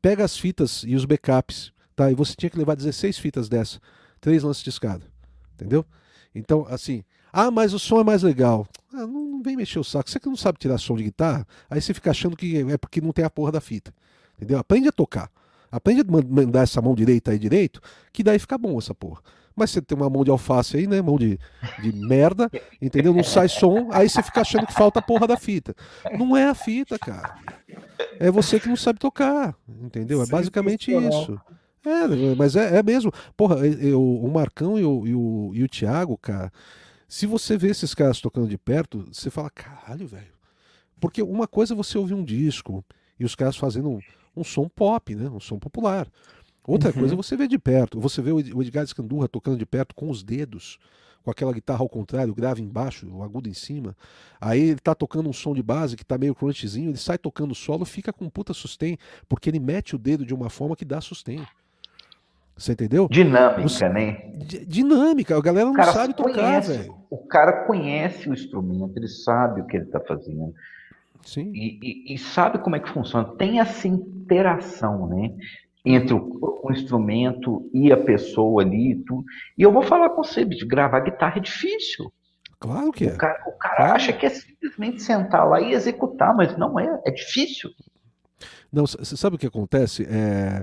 Pega 0.00 0.24
as 0.24 0.36
fitas 0.36 0.84
e 0.86 0.94
os 0.94 1.04
backups, 1.04 1.72
tá? 1.96 2.10
E 2.10 2.14
você 2.14 2.34
tinha 2.36 2.50
que 2.50 2.58
levar 2.58 2.76
16 2.76 3.18
fitas 3.18 3.48
dessa, 3.48 3.80
três 4.20 4.42
lances 4.42 4.62
de 4.62 4.70
escada, 4.70 5.04
entendeu? 5.62 5.86
Então, 6.34 6.66
assim, 6.68 7.04
ah, 7.32 7.50
mas 7.50 7.72
o 7.72 7.78
som 7.78 8.00
é 8.00 8.04
mais 8.04 8.22
legal. 8.22 8.66
Ah, 8.92 9.06
não, 9.06 9.26
não, 9.26 9.42
vem 9.42 9.56
mexer 9.56 9.78
o 9.78 9.84
saco. 9.84 10.10
Você 10.10 10.18
que 10.18 10.28
não 10.28 10.36
sabe 10.36 10.58
tirar 10.58 10.76
som 10.76 10.96
de 10.96 11.04
guitarra, 11.04 11.46
aí 11.70 11.80
você 11.80 11.94
fica 11.94 12.10
achando 12.10 12.36
que 12.36 12.58
é 12.58 12.76
porque 12.76 13.00
não 13.00 13.12
tem 13.12 13.24
a 13.24 13.30
porra 13.30 13.52
da 13.52 13.60
fita, 13.60 13.94
entendeu? 14.36 14.58
Aprende 14.58 14.88
a 14.88 14.92
tocar. 14.92 15.30
Aprende 15.70 16.02
a 16.02 16.04
mandar 16.04 16.62
essa 16.62 16.82
mão 16.82 16.94
direita 16.94 17.30
aí 17.30 17.38
direito, 17.38 17.80
que 18.12 18.22
daí 18.22 18.38
fica 18.38 18.58
bom 18.58 18.76
essa 18.76 18.94
porra. 18.94 19.22
Mas 19.54 19.70
você 19.70 19.80
tem 19.80 19.96
uma 19.96 20.08
mão 20.08 20.24
de 20.24 20.30
alface 20.30 20.76
aí, 20.76 20.86
né? 20.86 21.00
Mão 21.00 21.16
de, 21.16 21.38
de 21.80 21.92
merda, 21.92 22.50
entendeu? 22.80 23.14
Não 23.14 23.22
sai 23.22 23.48
som, 23.48 23.88
aí 23.92 24.08
você 24.08 24.22
fica 24.22 24.40
achando 24.40 24.66
que 24.66 24.72
falta 24.72 24.98
a 24.98 25.02
porra 25.02 25.26
da 25.26 25.36
fita. 25.36 25.74
Não 26.18 26.36
é 26.36 26.48
a 26.48 26.54
fita, 26.54 26.98
cara. 26.98 27.36
É 28.18 28.30
você 28.30 28.58
que 28.58 28.68
não 28.68 28.76
sabe 28.76 28.98
tocar, 28.98 29.54
entendeu? 29.82 30.22
É 30.22 30.26
basicamente 30.26 30.90
isso. 30.90 31.38
É, 31.84 32.34
mas 32.36 32.54
é, 32.56 32.78
é 32.78 32.82
mesmo. 32.82 33.12
Porra, 33.36 33.66
eu, 33.66 34.02
o 34.02 34.30
Marcão 34.30 34.78
e 34.78 34.84
o, 34.84 35.06
e, 35.06 35.14
o, 35.14 35.50
e 35.54 35.64
o 35.64 35.68
Thiago, 35.68 36.16
cara, 36.16 36.52
se 37.08 37.26
você 37.26 37.56
vê 37.56 37.68
esses 37.68 37.94
caras 37.94 38.20
tocando 38.20 38.48
de 38.48 38.56
perto, 38.56 39.04
você 39.12 39.30
fala, 39.30 39.50
caralho, 39.50 40.06
velho. 40.06 40.32
Porque 41.00 41.22
uma 41.22 41.48
coisa 41.48 41.74
é 41.74 41.76
você 41.76 41.98
ouvir 41.98 42.14
um 42.14 42.24
disco 42.24 42.84
e 43.18 43.24
os 43.24 43.34
caras 43.34 43.56
fazendo 43.56 43.90
um, 43.90 44.00
um 44.36 44.44
som 44.44 44.68
pop, 44.68 45.14
né? 45.14 45.28
Um 45.28 45.40
som 45.40 45.58
popular. 45.58 46.08
Outra 46.64 46.90
uhum. 46.90 46.94
coisa 46.94 47.14
é 47.14 47.16
você 47.16 47.36
ver 47.36 47.48
de 47.48 47.58
perto. 47.58 48.00
Você 48.00 48.22
vê 48.22 48.30
o 48.30 48.62
Edgar 48.62 48.84
Escandurra 48.84 49.28
tocando 49.28 49.58
de 49.58 49.66
perto 49.66 49.94
com 49.94 50.08
os 50.08 50.22
dedos, 50.22 50.78
com 51.22 51.30
aquela 51.30 51.52
guitarra 51.52 51.80
ao 51.80 51.88
contrário, 51.88 52.34
grave 52.34 52.62
embaixo, 52.62 53.08
o 53.08 53.22
agudo 53.22 53.48
em 53.48 53.54
cima. 53.54 53.96
Aí 54.40 54.60
ele 54.60 54.80
tá 54.80 54.94
tocando 54.94 55.28
um 55.28 55.32
som 55.32 55.54
de 55.54 55.62
base 55.62 55.96
que 55.96 56.04
tá 56.04 56.16
meio 56.16 56.34
crunchzinho, 56.34 56.90
ele 56.90 56.98
sai 56.98 57.18
tocando 57.18 57.54
solo, 57.54 57.84
fica 57.84 58.12
com 58.12 58.28
puta 58.30 58.54
sustain, 58.54 58.96
porque 59.28 59.50
ele 59.50 59.58
mete 59.58 59.94
o 59.96 59.98
dedo 59.98 60.24
de 60.24 60.34
uma 60.34 60.48
forma 60.48 60.76
que 60.76 60.84
dá 60.84 61.00
sustain. 61.00 61.44
Você 62.56 62.72
entendeu? 62.72 63.08
Dinâmica, 63.10 63.64
Os... 63.64 63.80
né? 63.80 64.30
Dinâmica, 64.66 65.36
a 65.36 65.40
galera 65.40 65.70
não 65.70 65.84
sabe 65.84 66.14
tocar, 66.14 66.60
velho. 66.60 66.94
O 67.10 67.26
cara 67.26 67.64
conhece 67.64 68.28
o 68.28 68.34
instrumento, 68.34 68.96
ele 68.96 69.08
sabe 69.08 69.60
o 69.60 69.66
que 69.66 69.76
ele 69.76 69.86
tá 69.86 70.00
fazendo. 70.00 70.52
Sim. 71.24 71.52
E, 71.54 71.78
e, 71.82 72.14
e, 72.14 72.18
sabe 72.18 72.58
como 72.58 72.74
é 72.76 72.80
que 72.80 72.90
funciona. 72.90 73.36
Tem 73.36 73.60
essa 73.60 73.86
interação, 73.86 75.06
né? 75.06 75.34
entre 75.84 76.14
o, 76.14 76.60
o, 76.62 76.72
instrumento 76.72 77.68
e 77.72 77.92
a 77.92 77.96
pessoa 77.96 78.62
ali. 78.62 78.92
E, 78.92 78.96
tudo. 79.04 79.24
e 79.58 79.62
eu 79.62 79.72
vou 79.72 79.82
falar 79.82 80.10
com 80.10 80.22
você, 80.22 80.44
bicho, 80.44 80.66
gravar 80.66 81.00
guitarra 81.00 81.38
é 81.38 81.40
difícil. 81.40 82.12
Claro 82.58 82.92
que 82.92 83.04
é. 83.04 83.14
O 83.14 83.18
cara, 83.18 83.42
o 83.48 83.58
cara 83.58 83.76
claro. 83.76 83.92
acha 83.94 84.12
que 84.12 84.24
é 84.24 84.30
simplesmente 84.30 85.02
sentar 85.02 85.48
lá 85.48 85.60
e 85.60 85.72
executar, 85.72 86.34
mas 86.34 86.56
não 86.56 86.78
é, 86.78 87.00
é 87.04 87.10
difícil. 87.10 87.70
Não, 88.72 88.86
você 88.86 89.16
sabe 89.16 89.36
o 89.36 89.38
que 89.38 89.46
acontece? 89.46 90.06
É... 90.08 90.62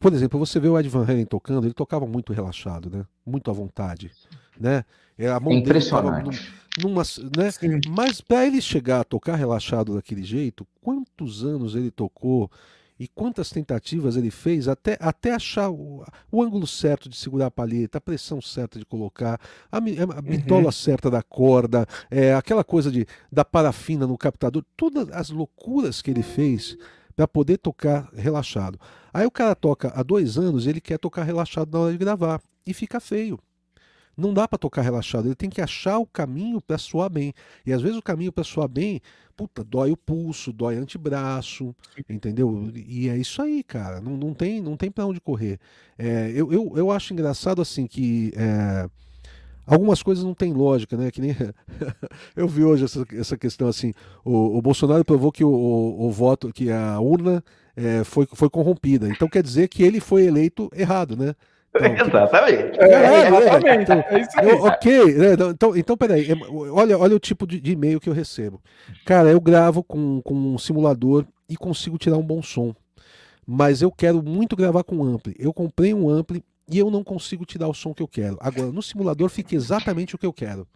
Por 0.00 0.14
exemplo, 0.14 0.38
você 0.38 0.58
vê 0.58 0.66
o 0.66 0.78
Ed 0.80 0.88
Van 0.88 1.04
Halen 1.04 1.26
tocando, 1.26 1.66
ele 1.66 1.74
tocava 1.74 2.06
muito 2.06 2.32
relaxado, 2.32 2.88
né? 2.88 3.04
Muito 3.24 3.50
à 3.50 3.54
vontade, 3.54 4.10
né? 4.58 4.82
É, 5.18 5.28
a 5.28 5.38
mão 5.38 5.52
Impressionante. 5.52 6.50
Numa, 6.80 7.02
né? 7.02 7.80
Mas 7.86 8.22
para 8.22 8.46
ele 8.46 8.62
chegar 8.62 9.00
a 9.00 9.04
tocar 9.04 9.36
relaxado 9.36 9.94
daquele 9.94 10.22
jeito, 10.22 10.66
quantos 10.80 11.44
anos 11.44 11.74
ele 11.74 11.90
tocou 11.90 12.50
e 12.98 13.06
quantas 13.08 13.50
tentativas 13.50 14.16
ele 14.16 14.30
fez 14.30 14.68
até, 14.68 14.96
até 15.00 15.34
achar 15.34 15.68
o, 15.68 16.02
o 16.32 16.42
ângulo 16.42 16.66
certo 16.66 17.06
de 17.06 17.16
segurar 17.16 17.46
a 17.46 17.50
palheta, 17.50 17.98
a 17.98 18.00
pressão 18.00 18.40
certa 18.40 18.78
de 18.78 18.86
colocar, 18.86 19.38
a, 19.70 19.76
a 19.76 19.80
uhum. 19.80 20.22
bitola 20.22 20.66
uhum. 20.66 20.72
certa 20.72 21.10
da 21.10 21.22
corda, 21.22 21.86
é, 22.10 22.32
aquela 22.32 22.64
coisa 22.64 22.90
de 22.90 23.06
da 23.30 23.44
parafina 23.44 24.06
no 24.06 24.16
captador, 24.16 24.64
todas 24.78 25.10
as 25.10 25.28
loucuras 25.28 26.00
que 26.00 26.10
ele 26.10 26.22
fez 26.22 26.78
para 27.20 27.28
poder 27.28 27.58
tocar 27.58 28.08
relaxado. 28.14 28.80
Aí 29.12 29.26
o 29.26 29.30
cara 29.30 29.54
toca 29.54 29.92
há 29.94 30.02
dois 30.02 30.38
anos 30.38 30.64
e 30.64 30.70
ele 30.70 30.80
quer 30.80 30.98
tocar 30.98 31.22
relaxado 31.22 31.70
na 31.70 31.78
hora 31.78 31.92
de 31.92 31.98
gravar 31.98 32.40
e 32.66 32.72
fica 32.72 32.98
feio. 32.98 33.38
Não 34.16 34.32
dá 34.32 34.48
para 34.48 34.58
tocar 34.58 34.80
relaxado, 34.80 35.26
ele 35.26 35.34
tem 35.34 35.50
que 35.50 35.60
achar 35.60 35.98
o 35.98 36.06
caminho 36.06 36.62
para 36.62 36.78
suar 36.78 37.10
bem. 37.10 37.34
E 37.66 37.74
às 37.74 37.82
vezes 37.82 37.98
o 37.98 38.02
caminho 38.02 38.32
para 38.32 38.42
suar 38.42 38.68
bem, 38.68 39.02
puta, 39.36 39.62
dói 39.62 39.90
o 39.90 39.98
pulso, 39.98 40.50
dói 40.50 40.78
o 40.78 40.82
antebraço, 40.82 41.76
entendeu? 42.08 42.72
E 42.74 43.10
é 43.10 43.18
isso 43.18 43.42
aí, 43.42 43.62
cara. 43.62 44.00
Não, 44.00 44.16
não 44.16 44.32
tem, 44.32 44.62
não 44.62 44.74
tem 44.74 44.90
para 44.90 45.04
onde 45.04 45.20
correr. 45.20 45.60
É, 45.98 46.32
eu, 46.34 46.50
eu, 46.50 46.72
eu 46.74 46.90
acho 46.90 47.12
engraçado 47.12 47.60
assim 47.60 47.86
que. 47.86 48.32
É, 48.34 48.88
algumas 49.70 50.02
coisas 50.02 50.24
não 50.24 50.34
têm 50.34 50.52
lógica, 50.52 50.96
né? 50.96 51.10
Que 51.10 51.20
nem 51.20 51.36
eu 52.36 52.48
vi 52.48 52.64
hoje 52.64 52.84
essa, 52.84 53.06
essa 53.12 53.36
questão 53.36 53.68
assim. 53.68 53.92
O, 54.24 54.58
o 54.58 54.62
Bolsonaro 54.62 55.04
provou 55.04 55.30
que 55.30 55.44
o, 55.44 55.50
o, 55.50 56.06
o 56.06 56.10
voto, 56.10 56.52
que 56.52 56.70
a 56.70 56.98
urna 57.00 57.42
é, 57.76 58.04
foi, 58.04 58.26
foi 58.32 58.50
corrompida. 58.50 59.08
Então 59.08 59.28
quer 59.28 59.42
dizer 59.42 59.68
que 59.68 59.82
ele 59.82 60.00
foi 60.00 60.24
eleito 60.24 60.70
errado, 60.74 61.16
né? 61.16 61.34
Então, 61.74 61.86
exatamente. 62.06 62.80
É, 62.80 62.92
é, 62.92 63.28
exatamente. 63.28 63.82
Então, 63.82 64.04
é. 64.08 64.52
Eu, 64.52 64.64
ok, 64.64 65.14
né? 65.14 65.32
então, 65.34 65.50
então, 65.50 65.76
então 65.76 65.96
peraí. 65.96 66.28
Olha, 66.72 66.98
olha 66.98 67.16
o 67.16 67.20
tipo 67.20 67.46
de, 67.46 67.60
de, 67.60 67.72
e-mail 67.72 68.00
que 68.00 68.08
eu 68.08 68.14
recebo. 68.14 68.60
Cara, 69.06 69.30
eu 69.30 69.40
gravo 69.40 69.82
com, 69.82 70.20
com 70.22 70.34
um 70.34 70.58
simulador 70.58 71.24
e 71.48 71.56
consigo 71.56 71.96
tirar 71.96 72.16
um 72.16 72.26
bom 72.26 72.42
som. 72.42 72.74
Mas 73.46 73.82
eu 73.82 73.90
quero 73.90 74.22
muito 74.22 74.56
gravar 74.56 74.84
com 74.84 75.02
ampli. 75.02 75.34
Eu 75.38 75.52
comprei 75.52 75.94
um 75.94 76.08
ampli 76.08 76.44
e 76.70 76.78
eu 76.78 76.90
não 76.90 77.02
consigo 77.02 77.44
tirar 77.44 77.68
o 77.68 77.74
som 77.74 77.92
que 77.92 78.02
eu 78.02 78.08
quero. 78.08 78.36
Agora, 78.40 78.70
no 78.70 78.82
simulador 78.82 79.28
fica 79.28 79.54
exatamente 79.54 80.14
o 80.14 80.18
que 80.18 80.26
eu 80.26 80.32
quero. 80.32 80.66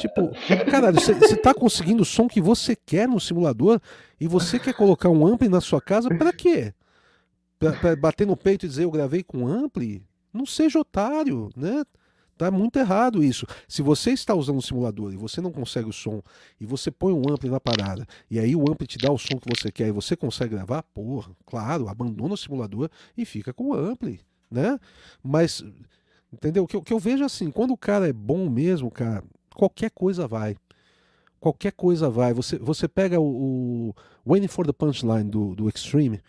tipo, 0.00 0.30
caralho, 0.70 0.98
você 0.98 1.36
tá 1.36 1.52
conseguindo 1.52 2.02
o 2.02 2.06
som 2.06 2.26
que 2.26 2.40
você 2.40 2.74
quer 2.74 3.06
no 3.06 3.20
simulador 3.20 3.80
e 4.18 4.26
você 4.26 4.58
quer 4.58 4.74
colocar 4.74 5.08
um 5.08 5.26
ampli 5.26 5.48
na 5.48 5.60
sua 5.60 5.80
casa 5.80 6.08
para 6.08 6.32
quê? 6.32 6.72
Pra, 7.58 7.72
pra, 7.72 7.96
bater 7.96 8.26
no 8.26 8.36
peito 8.36 8.64
e 8.64 8.68
dizer 8.68 8.84
eu 8.84 8.90
gravei 8.90 9.22
com 9.22 9.46
ampli? 9.46 10.02
Não 10.32 10.46
seja 10.46 10.78
otário, 10.78 11.50
né? 11.56 11.84
Tá 12.40 12.50
muito 12.50 12.78
errado 12.78 13.22
isso. 13.22 13.46
Se 13.68 13.82
você 13.82 14.12
está 14.12 14.34
usando 14.34 14.56
um 14.56 14.62
simulador 14.62 15.12
e 15.12 15.16
você 15.18 15.42
não 15.42 15.52
consegue 15.52 15.90
o 15.90 15.92
som 15.92 16.22
e 16.58 16.64
você 16.64 16.90
põe 16.90 17.12
um 17.12 17.20
ampli 17.30 17.50
na 17.50 17.60
parada 17.60 18.06
e 18.30 18.38
aí 18.38 18.56
o 18.56 18.62
ampli 18.62 18.86
te 18.86 18.96
dá 18.96 19.12
o 19.12 19.18
som 19.18 19.38
que 19.38 19.46
você 19.46 19.70
quer 19.70 19.88
e 19.88 19.92
você 19.92 20.16
consegue 20.16 20.54
gravar, 20.54 20.82
porra, 20.82 21.32
claro, 21.44 21.86
abandona 21.86 22.32
o 22.32 22.38
simulador 22.38 22.88
e 23.14 23.26
fica 23.26 23.52
com 23.52 23.64
o 23.64 23.74
ampli, 23.74 24.22
né? 24.50 24.80
Mas 25.22 25.62
entendeu? 26.32 26.64
O 26.64 26.66
que, 26.66 26.76
eu, 26.76 26.80
que 26.80 26.94
eu 26.94 26.98
vejo 26.98 27.22
assim, 27.26 27.50
quando 27.50 27.72
o 27.72 27.76
cara 27.76 28.08
é 28.08 28.12
bom 28.12 28.48
mesmo, 28.48 28.90
cara, 28.90 29.22
qualquer 29.54 29.90
coisa 29.90 30.26
vai. 30.26 30.56
Qualquer 31.38 31.72
coisa 31.72 32.08
vai. 32.08 32.32
Você, 32.32 32.56
você 32.56 32.88
pega 32.88 33.20
o, 33.20 33.90
o 33.90 33.94
Waiting 34.26 34.48
for 34.48 34.66
the 34.66 34.72
Punchline 34.72 35.28
do, 35.28 35.54
do 35.54 35.68
Extreme. 35.68 36.22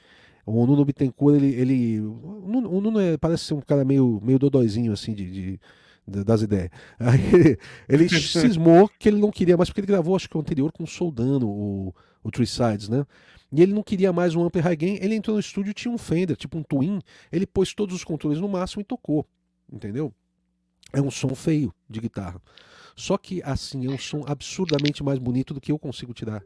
O 0.46 0.66
Nuno 0.66 0.84
Bittencourt, 0.84 1.38
ele. 1.38 1.56
ele 1.56 2.02
o 2.02 2.44
Nuno, 2.48 2.70
o 2.70 2.82
Nuno 2.82 3.00
é, 3.00 3.18
parece 3.18 3.46
ser 3.46 3.54
um 3.54 3.62
cara 3.62 3.86
meio, 3.86 4.20
meio 4.22 4.38
dodóizinho, 4.38 4.92
assim, 4.92 5.14
de, 5.14 5.32
de 5.32 5.60
das 6.12 6.42
ideias. 6.42 6.70
Aí 7.00 7.58
ele 7.88 8.10
cismou 8.10 8.90
que 9.00 9.10
ele 9.10 9.20
não 9.20 9.32
queria 9.32 9.58
mais, 9.58 9.70
porque 9.70 9.82
ele 9.82 9.88
gravou, 9.88 10.16
acho 10.16 10.30
que 10.30 10.38
o 10.38 10.40
anterior 10.40 10.72
com 10.72 10.84
o 10.84 10.88
Soldano, 10.88 11.48
o, 11.48 11.96
o 12.24 12.32
Three 12.32 12.48
Sides, 12.48 12.90
né? 12.90 13.06
E 13.52 13.62
ele 13.62 13.74
não 13.74 13.84
queria 13.84 14.14
mais 14.14 14.34
um 14.34 14.44
ampli 14.44 14.62
high 14.62 14.76
gain. 14.76 14.98
Ele 15.02 15.16
entrou 15.16 15.36
no 15.36 15.40
estúdio 15.40 15.74
tinha 15.74 15.94
um 15.94 15.98
Fender, 15.98 16.38
tipo 16.38 16.58
um 16.58 16.64
Twin. 16.64 17.02
Ele 17.32 17.46
pôs 17.46 17.74
todos 17.74 17.94
os 17.94 18.04
controles 18.04 18.40
no 18.40 18.48
máximo 18.48 18.82
e 18.82 18.86
tocou. 18.86 19.28
Entendeu? 19.72 20.14
É 20.94 21.02
um 21.02 21.12
som 21.12 21.36
feio 21.36 21.74
de 21.90 22.00
guitarra. 22.00 22.42
Só 22.96 23.18
que, 23.18 23.42
assim, 23.44 23.88
é 23.88 23.90
um 23.90 23.98
som 23.98 24.24
absurdamente 24.26 25.04
mais 25.04 25.20
bonito 25.20 25.54
do 25.54 25.60
que 25.60 25.72
eu 25.72 25.80
consigo 25.80 26.14
tirar. 26.14 26.42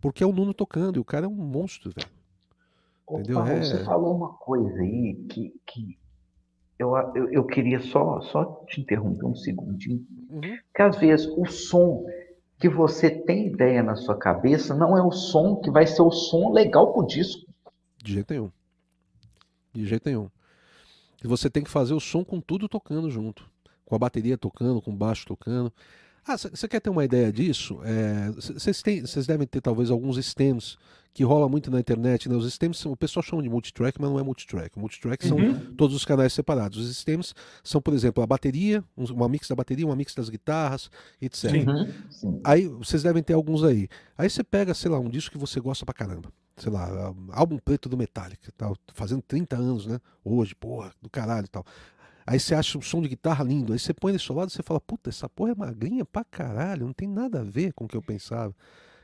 Porque 0.00 0.22
é 0.22 0.26
o 0.26 0.32
Nuno 0.32 0.54
tocando 0.54 0.96
e 0.96 1.00
o 1.00 1.04
cara 1.04 1.26
é 1.26 1.28
um 1.28 1.34
monstro, 1.34 1.92
velho. 1.94 2.08
Entendeu? 3.10 3.38
Paulo, 3.38 3.50
é... 3.50 3.62
Você 3.62 3.84
falou 3.84 4.16
uma 4.16 4.32
coisa 4.34 4.80
aí 4.80 5.26
que, 5.28 5.52
que 5.66 5.98
eu, 6.80 6.96
eu, 7.14 7.30
eu, 7.30 7.44
queria 7.44 7.78
só, 7.78 8.22
só 8.22 8.64
te 8.66 8.80
interromper 8.80 9.26
um 9.26 9.36
segundinho. 9.36 10.02
Uhum. 10.30 10.58
Que 10.74 10.80
às 10.80 10.96
vezes 10.98 11.26
o 11.26 11.44
som 11.44 12.06
que 12.58 12.70
você 12.70 13.10
tem 13.10 13.48
ideia 13.48 13.82
na 13.82 13.96
sua 13.96 14.16
cabeça 14.16 14.74
não 14.74 14.96
é 14.96 15.02
o 15.02 15.12
som 15.12 15.56
que 15.56 15.70
vai 15.70 15.86
ser 15.86 16.00
o 16.00 16.10
som 16.10 16.50
legal 16.50 16.94
pro 16.94 17.06
disco. 17.06 17.46
De 18.02 18.14
jeito 18.14 18.32
nenhum. 18.32 18.50
De 19.74 19.84
jeito 19.84 20.06
nenhum. 20.06 20.30
E 21.22 21.28
você 21.28 21.50
tem 21.50 21.62
que 21.62 21.68
fazer 21.68 21.92
o 21.92 22.00
som 22.00 22.24
com 22.24 22.40
tudo 22.40 22.66
tocando 22.66 23.10
junto. 23.10 23.46
Com 23.84 23.94
a 23.94 23.98
bateria 23.98 24.38
tocando, 24.38 24.80
com 24.80 24.90
o 24.90 24.96
baixo 24.96 25.26
tocando. 25.26 25.70
Ah, 26.30 26.36
você 26.36 26.68
quer 26.68 26.78
ter 26.78 26.90
uma 26.90 27.04
ideia 27.04 27.32
disso? 27.32 27.80
Vocês 28.36 28.84
é, 28.86 29.22
devem 29.26 29.48
ter 29.48 29.60
talvez 29.60 29.90
alguns 29.90 30.16
stems 30.24 30.78
que 31.12 31.24
rola 31.24 31.48
muito 31.48 31.72
na 31.72 31.80
internet. 31.80 32.28
Né? 32.28 32.36
Os 32.36 32.52
stems, 32.52 32.86
o 32.86 32.96
pessoal 32.96 33.20
chama 33.20 33.42
de 33.42 33.48
multitrack, 33.48 34.00
mas 34.00 34.08
não 34.08 34.16
é 34.16 34.22
multitrack. 34.22 34.76
O 34.76 34.80
multitrack 34.80 35.26
são 35.26 35.36
uhum. 35.36 35.74
todos 35.74 35.96
os 35.96 36.04
canais 36.04 36.32
separados. 36.32 36.78
Os 36.78 36.96
stems 36.96 37.34
são, 37.64 37.80
por 37.80 37.94
exemplo, 37.94 38.22
a 38.22 38.26
bateria, 38.28 38.84
uma 38.96 39.28
mix 39.28 39.48
da 39.48 39.56
bateria, 39.56 39.84
uma 39.84 39.96
mix 39.96 40.14
das 40.14 40.28
guitarras, 40.28 40.88
etc. 41.20 41.52
Uhum. 41.66 42.40
Aí 42.44 42.68
vocês 42.68 43.02
devem 43.02 43.24
ter 43.24 43.34
alguns 43.34 43.64
aí. 43.64 43.88
Aí 44.16 44.30
você 44.30 44.44
pega, 44.44 44.72
sei 44.72 44.88
lá, 44.88 45.00
um 45.00 45.10
disco 45.10 45.32
que 45.32 45.38
você 45.38 45.58
gosta 45.58 45.84
pra 45.84 45.92
caramba. 45.92 46.32
Sei 46.56 46.70
lá, 46.70 47.12
álbum 47.32 47.58
preto 47.58 47.88
do 47.88 47.96
Metallica, 47.96 48.52
tal, 48.56 48.76
fazendo 48.94 49.22
30 49.22 49.56
anos, 49.56 49.86
né? 49.86 49.98
Hoje, 50.22 50.54
porra, 50.54 50.92
do 51.02 51.10
caralho 51.10 51.46
e 51.46 51.48
tal. 51.48 51.64
Aí 52.30 52.38
você 52.38 52.54
acha 52.54 52.78
um 52.78 52.80
som 52.80 53.02
de 53.02 53.08
guitarra 53.08 53.42
lindo. 53.42 53.72
Aí 53.72 53.78
você 53.80 53.92
põe 53.92 54.16
seu 54.16 54.36
lado 54.36 54.50
e 54.50 54.52
você 54.52 54.62
fala, 54.62 54.80
puta, 54.80 55.10
essa 55.10 55.28
porra 55.28 55.50
é 55.50 55.54
magrinha 55.56 56.04
pra 56.04 56.22
caralho, 56.22 56.86
não 56.86 56.92
tem 56.92 57.08
nada 57.08 57.40
a 57.40 57.42
ver 57.42 57.72
com 57.72 57.86
o 57.86 57.88
que 57.88 57.96
eu 57.96 58.02
pensava. 58.02 58.54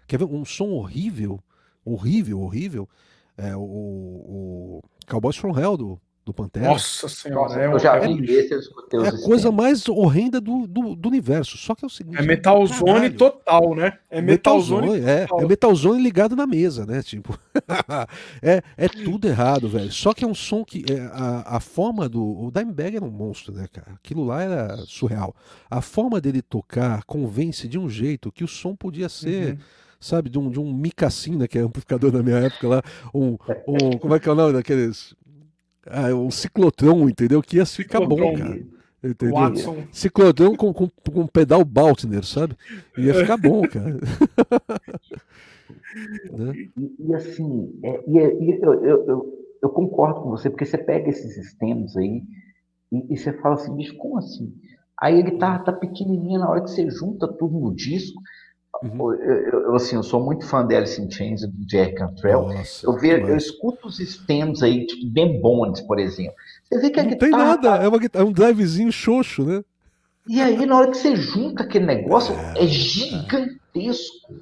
Quer 0.06 0.18
ver 0.18 0.26
um 0.26 0.44
som 0.44 0.68
horrível, 0.68 1.42
horrível, 1.84 2.38
horrível? 2.40 2.88
É 3.36 3.56
o, 3.56 3.60
o 3.60 4.82
Cowboys 5.08 5.34
from 5.34 5.58
Hell 5.58 5.76
do, 5.76 6.00
do 6.26 6.34
Pantera. 6.34 6.66
Nossa 6.66 7.08
senhora, 7.08 7.62
é, 7.62 7.66
eu 7.72 7.78
já 7.78 8.00
vi 8.00 8.28
é, 8.28 8.40
esse, 8.40 8.52
eu 8.52 8.58
escutei 8.58 8.98
É 8.98 9.08
a 9.10 9.22
coisa 9.22 9.52
mais 9.52 9.88
horrenda 9.88 10.40
do, 10.40 10.66
do, 10.66 10.96
do, 10.96 11.08
universo. 11.08 11.56
Só 11.56 11.72
que 11.72 11.84
é 11.84 11.86
o 11.86 11.90
seguinte. 11.90 12.18
É 12.18 12.22
metalzone 12.22 13.10
total, 13.10 13.76
né? 13.76 13.96
É 14.10 14.20
metalzone. 14.20 14.98
Metal 14.98 15.38
é, 15.38 15.44
é 15.44 15.46
metalzone 15.46 16.02
ligado 16.02 16.34
na 16.34 16.44
mesa, 16.44 16.84
né? 16.84 17.00
Tipo. 17.00 17.38
é, 18.42 18.60
é 18.76 18.88
tudo 18.88 19.28
errado, 19.28 19.68
velho. 19.68 19.92
Só 19.92 20.12
que 20.12 20.24
é 20.24 20.26
um 20.26 20.34
som 20.34 20.64
que. 20.64 20.84
É, 20.92 20.98
a, 21.12 21.58
a 21.58 21.60
forma 21.60 22.08
do. 22.08 22.20
O 22.20 22.50
Dimebag 22.50 22.96
era 22.96 23.04
um 23.04 23.10
monstro, 23.10 23.54
né, 23.54 23.68
cara? 23.72 23.92
Aquilo 23.92 24.24
lá 24.24 24.42
era 24.42 24.76
surreal. 24.78 25.32
A 25.70 25.80
forma 25.80 26.20
dele 26.20 26.42
tocar 26.42 27.04
convence 27.04 27.68
de 27.68 27.78
um 27.78 27.88
jeito 27.88 28.32
que 28.32 28.42
o 28.42 28.48
som 28.48 28.74
podia 28.74 29.08
ser. 29.08 29.52
Uhum 29.52 29.58
sabe, 29.98 30.28
de 30.28 30.38
um, 30.38 30.50
de 30.50 30.60
um 30.60 30.72
Micacin, 30.72 31.36
né, 31.36 31.48
que 31.48 31.58
é 31.58 31.62
amplificador 31.62 32.10
da 32.10 32.22
minha 32.22 32.36
época 32.36 32.68
lá, 32.68 32.82
um, 33.14 33.36
um, 33.66 33.98
como 33.98 34.14
é 34.14 34.20
que 34.20 34.28
é 34.28 34.32
o 34.32 34.34
nome 34.34 34.52
daqueles, 34.52 35.14
ah, 35.86 36.14
um 36.14 36.30
ciclotron, 36.30 37.08
entendeu? 37.08 37.42
Que 37.42 37.56
ia 37.56 37.66
ficar 37.66 38.00
bom, 38.00 38.34
cara. 38.36 38.60
Entendeu? 39.02 39.34
Watson. 39.36 39.84
Ciclotron 39.92 40.56
com, 40.56 40.72
com, 40.72 40.88
com 40.88 41.26
pedal 41.26 41.64
Baltner, 41.64 42.24
sabe? 42.24 42.56
Ia 42.98 43.14
ficar 43.14 43.36
bom, 43.36 43.62
cara. 43.62 43.96
né? 46.32 46.52
e, 46.76 46.96
e, 46.98 47.14
assim, 47.14 47.78
é, 47.84 48.04
e, 48.06 48.18
é, 48.18 48.42
e 48.42 48.50
eu, 48.60 48.74
eu, 48.74 49.06
eu, 49.06 49.44
eu, 49.62 49.68
concordo 49.70 50.22
com 50.22 50.30
você, 50.30 50.50
porque 50.50 50.64
você 50.64 50.78
pega 50.78 51.08
esses 51.08 51.34
sistemas 51.34 51.96
aí 51.96 52.22
e, 52.90 53.14
e 53.14 53.16
você 53.16 53.32
fala 53.34 53.54
assim, 53.54 53.74
bicho, 53.74 53.96
como 53.96 54.18
assim? 54.18 54.52
Aí 55.00 55.20
a 55.20 55.24
guitarra 55.24 55.64
tá 55.64 55.72
pequenininha 55.72 56.38
na 56.38 56.48
hora 56.48 56.62
que 56.62 56.70
você 56.70 56.90
junta 56.90 57.28
tudo 57.28 57.58
no 57.58 57.74
disco, 57.74 58.20
Uhum. 58.82 59.12
Eu, 59.14 59.60
eu, 59.62 59.74
assim, 59.74 59.96
eu 59.96 60.02
sou 60.02 60.22
muito 60.22 60.46
fã 60.46 60.66
de 60.66 60.74
Alice 60.74 61.00
in 61.00 61.10
Chains 61.10 61.42
e 61.42 61.46
do 61.46 61.70
Jerry 61.70 61.94
Cantrell. 61.94 62.48
Nossa, 62.48 62.86
eu, 62.86 62.92
vejo, 62.94 63.26
eu 63.26 63.36
escuto 63.36 63.88
os 63.88 63.98
stems 63.98 64.62
aí, 64.62 64.86
tipo 64.86 65.06
Ben 65.10 65.40
Bones, 65.40 65.80
por 65.80 65.98
exemplo. 65.98 66.34
Você 66.64 66.80
vê 66.80 66.90
que 66.90 67.00
a 67.00 67.02
Não 67.02 67.10
guitarra. 67.10 67.30
Tem 67.30 67.38
nada, 67.38 67.76
é, 67.82 67.88
uma, 67.88 67.98
é 68.12 68.22
um 68.22 68.32
drivezinho 68.32 68.92
xoxo, 68.92 69.44
né? 69.44 69.62
E 70.28 70.40
aí, 70.40 70.66
na 70.66 70.76
hora 70.76 70.90
que 70.90 70.96
você 70.96 71.14
junta 71.14 71.62
aquele 71.62 71.86
negócio, 71.86 72.34
é, 72.34 72.64
é 72.64 72.66
gigantesco. 72.66 74.34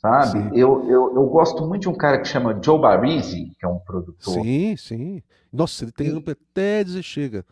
Sabe? 0.00 0.58
Eu, 0.58 0.88
eu, 0.88 1.14
eu 1.14 1.26
gosto 1.26 1.66
muito 1.66 1.82
de 1.82 1.88
um 1.88 1.94
cara 1.94 2.18
que 2.18 2.26
chama 2.26 2.58
Joe 2.62 2.80
Barisi, 2.80 3.52
que 3.58 3.66
é 3.66 3.68
um 3.68 3.78
produtor. 3.78 4.32
Sim, 4.32 4.74
sim. 4.76 5.22
Nossa, 5.52 5.84
ele 5.84 5.92
tem 5.92 6.08
amplo 6.08 6.32
até 6.32 6.82
dizer 6.82 7.02
chega. 7.02 7.44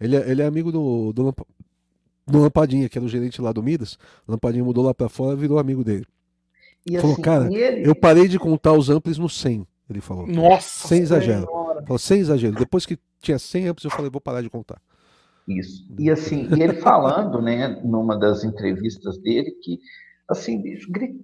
Ele 0.00 0.14
é, 0.16 0.30
ele 0.30 0.40
é 0.40 0.46
amigo 0.46 0.70
do, 0.70 1.12
do, 1.12 1.34
do 2.26 2.40
Lampadinha, 2.40 2.88
que 2.88 2.98
era 2.98 3.04
o 3.04 3.08
gerente 3.08 3.40
lá 3.40 3.52
do 3.52 3.62
Midas. 3.62 3.98
Lampadinha 4.26 4.64
mudou 4.64 4.84
lá 4.84 4.92
para 4.92 5.08
fora 5.08 5.36
e 5.36 5.40
virou 5.40 5.58
amigo 5.58 5.84
dele. 5.84 6.06
E 6.84 6.96
falou, 6.98 7.12
assim, 7.12 7.22
cara, 7.22 7.52
ele... 7.52 7.88
eu 7.88 7.94
parei 7.94 8.28
de 8.28 8.38
contar 8.38 8.72
os 8.72 8.90
amplis 8.90 9.18
no 9.18 9.28
100. 9.28 9.66
Ele 9.88 10.00
falou. 10.00 10.26
Nossa! 10.26 10.88
Sem 10.88 11.02
exagero. 11.02 11.46
Falou, 11.46 11.98
sem 11.98 12.20
exagero. 12.20 12.56
Depois 12.56 12.84
que 12.84 12.98
tinha 13.20 13.38
100 13.38 13.68
amplis, 13.68 13.84
eu 13.84 13.90
falei, 13.90 14.10
vou 14.10 14.20
parar 14.20 14.42
de 14.42 14.50
contar. 14.50 14.80
Isso. 15.46 15.86
E 15.98 16.10
assim, 16.10 16.48
e 16.56 16.62
ele 16.62 16.74
falando, 16.74 17.40
né, 17.40 17.80
numa 17.84 18.18
das 18.18 18.42
entrevistas 18.42 19.16
dele, 19.18 19.52
que, 19.62 19.78
assim, 20.28 20.60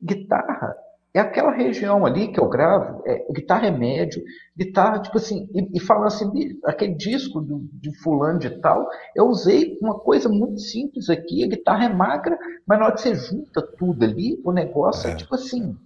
guitarra 0.03 0.75
é 1.15 1.21
aquela 1.21 1.53
região 1.53 2.07
ali 2.07 2.33
que 2.33 2.41
eu 2.41 2.49
gravo, 2.49 3.03
é, 3.07 3.27
guitarra 3.33 3.67
é 3.67 3.71
médio, 3.71 4.23
guitarra, 4.57 5.01
tipo 5.01 5.19
assim, 5.19 5.47
e, 5.55 5.77
e 5.77 5.81
falando 5.81 6.07
assim, 6.07 6.31
aquele 6.65 6.95
disco 6.95 7.41
do, 7.41 7.69
de 7.75 7.95
fulano 7.99 8.39
de 8.39 8.51
tal, 8.61 8.89
eu 9.15 9.27
usei 9.27 9.77
uma 9.83 9.99
coisa 9.99 10.29
muito 10.29 10.59
simples 10.61 11.11
aqui, 11.11 11.45
a 11.45 11.49
guitarra 11.49 11.85
é 11.85 11.89
magra, 11.93 12.39
mas 12.67 12.79
na 12.79 12.87
hora 12.87 12.95
que 12.95 13.03
você 13.03 13.15
junta 13.15 13.61
tudo 13.79 14.03
ali, 14.05 14.41
o 14.43 14.53
negócio 14.53 15.11
é, 15.11 15.13
é 15.13 15.17
tipo 15.17 15.35
assim, 15.35 15.77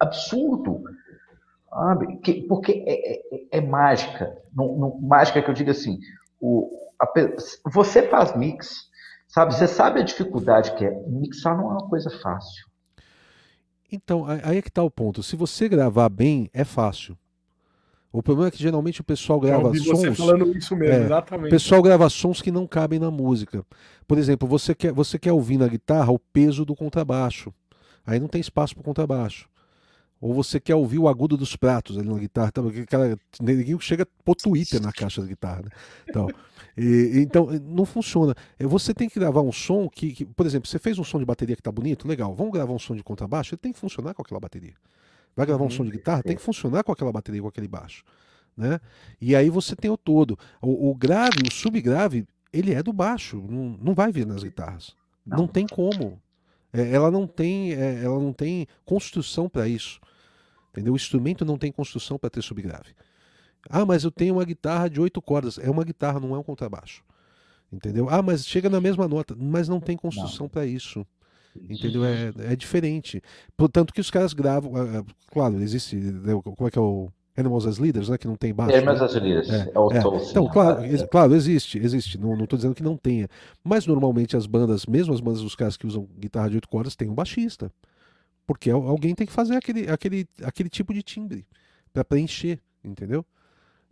absurdo. 0.00 0.82
Sabe? 1.70 2.16
Que, 2.18 2.42
porque 2.42 2.84
é, 2.86 3.36
é, 3.36 3.58
é 3.58 3.60
mágica. 3.60 4.36
Não, 4.54 4.76
não, 4.76 5.00
mágica 5.00 5.40
que 5.40 5.48
eu 5.48 5.54
digo 5.54 5.70
assim, 5.70 5.98
o, 6.40 6.68
a, 7.00 7.06
você 7.72 8.02
faz 8.08 8.36
mix, 8.36 8.88
sabe? 9.28 9.54
Você 9.54 9.68
sabe 9.68 10.00
a 10.00 10.04
dificuldade 10.04 10.74
que 10.74 10.84
é. 10.84 10.90
Mixar 11.06 11.56
não 11.56 11.70
é 11.70 11.72
uma 11.74 11.88
coisa 11.88 12.10
fácil. 12.10 12.71
Então, 13.92 14.24
aí 14.26 14.56
é 14.56 14.62
que 14.62 14.68
está 14.68 14.82
o 14.82 14.90
ponto. 14.90 15.22
Se 15.22 15.36
você 15.36 15.68
gravar 15.68 16.08
bem, 16.08 16.48
é 16.54 16.64
fácil. 16.64 17.16
O 18.10 18.22
problema 18.22 18.48
é 18.48 18.50
que 18.50 18.62
geralmente 18.62 19.00
o 19.00 19.04
pessoal 19.04 19.38
grava 19.38 19.68
Eu 19.68 19.74
sons. 19.76 20.00
Você 20.00 20.14
falando 20.14 20.56
isso 20.56 20.74
mesmo, 20.76 20.94
é, 20.94 21.04
exatamente. 21.04 21.46
O 21.46 21.50
pessoal 21.50 21.82
grava 21.82 22.08
sons 22.10 22.42
que 22.42 22.50
não 22.50 22.66
cabem 22.66 22.98
na 22.98 23.10
música. 23.10 23.64
Por 24.06 24.18
exemplo, 24.18 24.46
você 24.46 24.74
quer, 24.74 24.92
você 24.92 25.18
quer 25.18 25.32
ouvir 25.32 25.56
na 25.56 25.66
guitarra 25.66 26.10
o 26.10 26.18
peso 26.18 26.64
do 26.64 26.74
contrabaixo. 26.74 27.52
Aí 28.06 28.18
não 28.18 28.28
tem 28.28 28.40
espaço 28.40 28.74
para 28.74 28.82
o 28.82 28.84
contrabaixo. 28.84 29.48
Ou 30.20 30.32
você 30.32 30.60
quer 30.60 30.74
ouvir 30.74 30.98
o 30.98 31.08
agudo 31.08 31.36
dos 31.36 31.56
pratos 31.56 31.98
ali 31.98 32.08
na 32.08 32.18
guitarra. 32.18 32.52
Tá? 32.52 32.62
Ninguém 33.40 33.80
chega 33.80 34.06
por 34.24 34.36
Twitter 34.36 34.80
na 34.80 34.92
caixa 34.92 35.20
da 35.20 35.26
guitarra. 35.26 35.62
Né? 35.62 35.70
Então, 36.08 36.28
e, 36.76 37.20
então, 37.20 37.46
não 37.64 37.84
funciona. 37.84 38.34
É, 38.58 38.66
você 38.66 38.94
tem 38.94 39.08
que 39.08 39.18
gravar 39.18 39.42
um 39.42 39.52
som 39.52 39.88
que, 39.88 40.12
que, 40.12 40.24
por 40.24 40.46
exemplo, 40.46 40.68
você 40.68 40.78
fez 40.78 40.98
um 40.98 41.04
som 41.04 41.18
de 41.18 41.24
bateria 41.24 41.54
que 41.54 41.60
está 41.60 41.72
bonito, 41.72 42.08
legal. 42.08 42.34
Vamos 42.34 42.52
gravar 42.52 42.72
um 42.72 42.78
som 42.78 42.94
de 42.94 43.02
contrabaixo? 43.02 43.54
Ele 43.54 43.60
tem 43.60 43.72
que 43.72 43.78
funcionar 43.78 44.14
com 44.14 44.22
aquela 44.22 44.40
bateria. 44.40 44.74
Vai 45.36 45.46
gravar 45.46 45.64
um 45.64 45.70
som 45.70 45.84
de 45.84 45.90
uhum. 45.90 45.96
guitarra? 45.96 46.22
Tem 46.22 46.36
que 46.36 46.42
funcionar 46.42 46.82
com 46.84 46.92
aquela 46.92 47.12
bateria, 47.12 47.40
com 47.40 47.48
aquele 47.48 47.68
baixo. 47.68 48.04
Né? 48.56 48.80
E 49.20 49.34
aí 49.34 49.48
você 49.48 49.74
tem 49.74 49.90
o 49.90 49.96
todo. 49.96 50.38
O, 50.60 50.90
o 50.90 50.94
grave, 50.94 51.38
o 51.46 51.52
subgrave, 51.52 52.26
ele 52.52 52.72
é 52.72 52.82
do 52.82 52.92
baixo. 52.92 53.42
Não, 53.48 53.78
não 53.82 53.94
vai 53.94 54.12
vir 54.12 54.26
nas 54.26 54.42
guitarras. 54.42 54.94
Não, 55.24 55.38
não 55.38 55.46
tem 55.46 55.66
como. 55.66 56.20
É, 56.72 56.90
ela 56.90 57.10
não 57.10 57.26
tem, 57.26 57.72
é, 57.72 58.02
ela 58.02 58.18
não 58.18 58.32
tem 58.32 58.66
construção 58.84 59.48
para 59.48 59.68
isso. 59.68 60.00
Entendeu? 60.70 60.94
O 60.94 60.96
instrumento 60.96 61.44
não 61.44 61.58
tem 61.58 61.70
construção 61.70 62.18
para 62.18 62.30
ter 62.30 62.42
subgrave. 62.42 62.94
Ah, 63.68 63.84
mas 63.84 64.04
eu 64.04 64.10
tenho 64.10 64.34
uma 64.34 64.44
guitarra 64.44 64.88
de 64.88 65.00
oito 65.00 65.20
cordas. 65.20 65.58
É 65.58 65.70
uma 65.70 65.84
guitarra, 65.84 66.20
não 66.20 66.34
é 66.34 66.38
um 66.38 66.42
contrabaixo. 66.42 67.02
Entendeu? 67.72 68.08
Ah, 68.10 68.22
mas 68.22 68.46
chega 68.46 68.68
na 68.68 68.80
mesma 68.80 69.08
nota, 69.08 69.34
mas 69.38 69.68
não 69.68 69.80
tem 69.80 69.96
construção 69.96 70.48
para 70.48 70.66
isso. 70.66 71.06
Entendeu? 71.56 72.04
É, 72.04 72.32
é 72.52 72.56
diferente. 72.56 73.22
Portanto 73.56 73.92
que 73.92 74.00
os 74.00 74.10
caras 74.10 74.32
gravam. 74.32 74.72
Ah, 74.76 75.04
claro, 75.30 75.60
existe. 75.60 75.96
Né, 75.96 76.32
como 76.42 76.68
é 76.68 76.70
que 76.70 76.78
é 76.78 76.82
o. 76.82 77.10
Animals 77.34 77.66
as 77.66 77.78
Leaders, 77.78 78.10
né? 78.10 78.18
Que 78.18 78.28
não 78.28 78.36
tem 78.36 78.52
baixo. 78.52 78.76
Animals 78.76 79.00
né? 79.00 79.06
as 79.06 79.14
Leaders. 79.14 79.48
É, 79.48 79.72
é 79.74 79.78
o 79.78 79.90
é. 79.90 80.30
Então, 80.30 80.46
claro, 80.48 80.84
ex 80.84 81.02
claro, 81.04 81.34
existe, 81.34 81.78
existe. 81.78 82.18
Não 82.18 82.34
estou 82.34 82.58
dizendo 82.58 82.74
que 82.74 82.82
não 82.82 82.94
tenha. 82.94 83.26
Mas 83.64 83.86
normalmente 83.86 84.36
as 84.36 84.44
bandas, 84.44 84.84
mesmo 84.84 85.14
as 85.14 85.20
bandas 85.20 85.40
dos 85.40 85.54
caras 85.54 85.78
que 85.78 85.86
usam 85.86 86.06
guitarra 86.18 86.50
de 86.50 86.56
oito 86.56 86.68
cordas, 86.68 86.94
tem 86.94 87.08
um 87.08 87.14
baixista. 87.14 87.72
Porque 88.46 88.70
alguém 88.70 89.14
tem 89.14 89.26
que 89.26 89.32
fazer 89.32 89.56
aquele, 89.56 89.88
aquele, 89.88 90.28
aquele 90.42 90.68
tipo 90.68 90.92
de 90.92 91.02
timbre 91.02 91.46
para 91.90 92.04
preencher, 92.04 92.60
entendeu? 92.84 93.24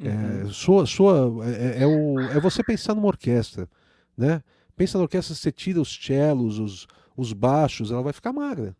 É, 0.03 0.09
uhum. 0.09 0.49
É, 0.49 0.53
sua, 0.53 0.87
sua, 0.87 1.47
é, 1.47 1.83
é, 1.83 1.87
o, 1.87 2.19
é 2.21 2.41
você 2.41 2.63
pensar 2.63 2.95
numa 2.95 3.09
orquestra, 3.09 3.69
né? 4.17 4.43
Pensa 4.77 4.97
na 4.97 5.05
orquestra, 5.05 5.35
você 5.35 5.53
tira 5.53 5.81
os 5.81 5.95
cellos, 5.95 6.59
os, 6.59 6.87
os 7.17 7.33
baixos, 7.33 7.93
ela 7.93 8.03
vai 8.03 8.13
ficar 8.13 8.33
magra. 8.33 8.75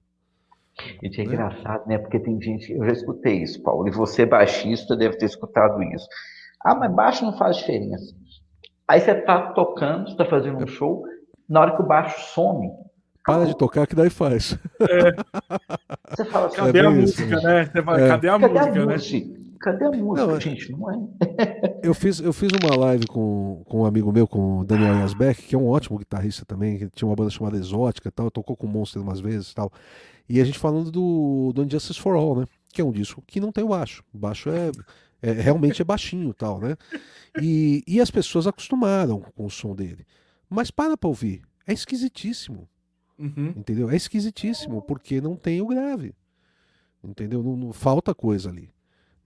Gente, 1.03 1.21
é 1.21 1.25
né? 1.25 1.33
engraçado, 1.35 1.87
né? 1.87 1.99
Porque 1.99 2.19
tem 2.19 2.41
gente, 2.41 2.73
eu 2.73 2.85
já 2.87 2.93
escutei 2.93 3.43
isso, 3.43 3.63
Paulo, 3.63 3.87
e 3.87 3.91
você 3.91 4.25
baixista 4.25 4.97
deve 4.97 5.19
ter 5.19 5.27
escutado 5.27 5.83
isso. 5.83 6.09
Ah, 6.65 6.75
mas 6.75 6.95
baixo 6.95 7.25
não 7.25 7.37
faz 7.37 7.59
diferença. 7.59 8.15
Aí 8.89 9.01
você 9.01 9.15
tá 9.15 9.53
tocando, 9.53 10.09
você 10.09 10.17
tá 10.17 10.25
fazendo 10.25 10.59
um 10.59 10.65
é. 10.65 10.67
show, 10.67 11.05
na 11.49 11.61
hora 11.61 11.77
que 11.77 11.83
o 11.83 11.87
baixo 11.87 12.19
some, 12.33 12.71
para 13.27 13.45
de 13.45 13.57
tocar 13.57 13.87
que 13.87 13.95
daí 13.95 14.11
faz. 14.11 14.59
É. 14.81 15.13
Você 16.11 16.25
fala 16.25 16.47
assim, 16.47 16.57
cadê 16.57 16.79
é 16.79 16.87
a 16.87 16.91
música, 16.91 17.35
isso. 17.35 17.47
né? 17.47 17.67
Fala, 17.67 18.01
é. 18.01 18.09
cadê 18.09 18.29
a 18.29 18.39
cadê 18.41 18.53
música, 18.55 18.71
a 18.71 18.87
né? 18.87 18.93
Música? 18.95 19.40
Cadê 19.61 19.85
a 19.85 19.91
música, 19.91 20.27
não, 20.27 20.37
é. 20.37 20.41
gente? 20.41 20.73
Não 20.73 20.91
é. 20.91 21.81
eu, 21.85 21.93
fiz, 21.93 22.19
eu 22.19 22.33
fiz 22.33 22.51
uma 22.63 22.75
live 22.75 23.07
com, 23.07 23.63
com 23.67 23.83
um 23.83 23.85
amigo 23.85 24.11
meu, 24.11 24.27
com 24.27 24.61
o 24.61 24.65
Daniel 24.65 24.95
Yasbeck, 24.95 25.43
que 25.43 25.55
é 25.55 25.59
um 25.59 25.69
ótimo 25.69 25.99
guitarrista 25.99 26.47
também, 26.47 26.79
que 26.79 26.89
tinha 26.89 27.07
uma 27.07 27.15
banda 27.15 27.29
chamada 27.29 27.59
Exótica 27.59 28.09
e 28.09 28.11
tal, 28.11 28.31
tocou 28.31 28.57
com 28.57 28.67
o 28.67 28.71
Monster 28.71 29.03
umas 29.03 29.21
vezes 29.21 29.51
e 29.51 29.55
tal. 29.55 29.71
E 30.27 30.41
a 30.41 30.45
gente 30.45 30.59
falando 30.59 30.91
do, 30.91 31.53
do 31.55 31.63
Injustice 31.63 32.01
for 32.01 32.17
All, 32.17 32.41
né? 32.41 32.47
Que 32.73 32.81
é 32.81 32.85
um 32.85 32.91
disco 32.91 33.23
que 33.27 33.39
não 33.39 33.53
tem 33.53 33.63
o 33.63 33.69
baixo. 33.69 34.03
O 34.15 34.19
baixo 34.19 34.49
é, 34.49 34.71
é 35.21 35.33
realmente 35.33 35.83
é 35.83 35.85
baixinho 35.85 36.31
e 36.31 36.35
tal, 36.35 36.59
né? 36.59 36.75
E, 37.41 37.85
e 37.87 38.01
as 38.01 38.11
pessoas 38.11 38.47
acostumaram 38.47 39.21
com 39.37 39.45
o 39.45 39.51
som 39.51 39.75
dele. 39.75 40.07
Mas 40.49 40.71
para 40.71 40.97
pra 40.97 41.09
ouvir. 41.09 41.43
É 41.67 41.73
esquisitíssimo. 41.75 42.67
Uhum. 43.19 43.53
Entendeu? 43.57 43.91
É 43.91 43.97
esquisitíssimo, 43.97 44.81
porque 44.81 45.21
não 45.21 45.37
tem 45.37 45.61
o 45.61 45.67
grave. 45.67 46.15
Entendeu? 47.05 47.43
Não, 47.43 47.57
não 47.57 47.73
falta 47.73 48.15
coisa 48.15 48.49
ali. 48.49 48.71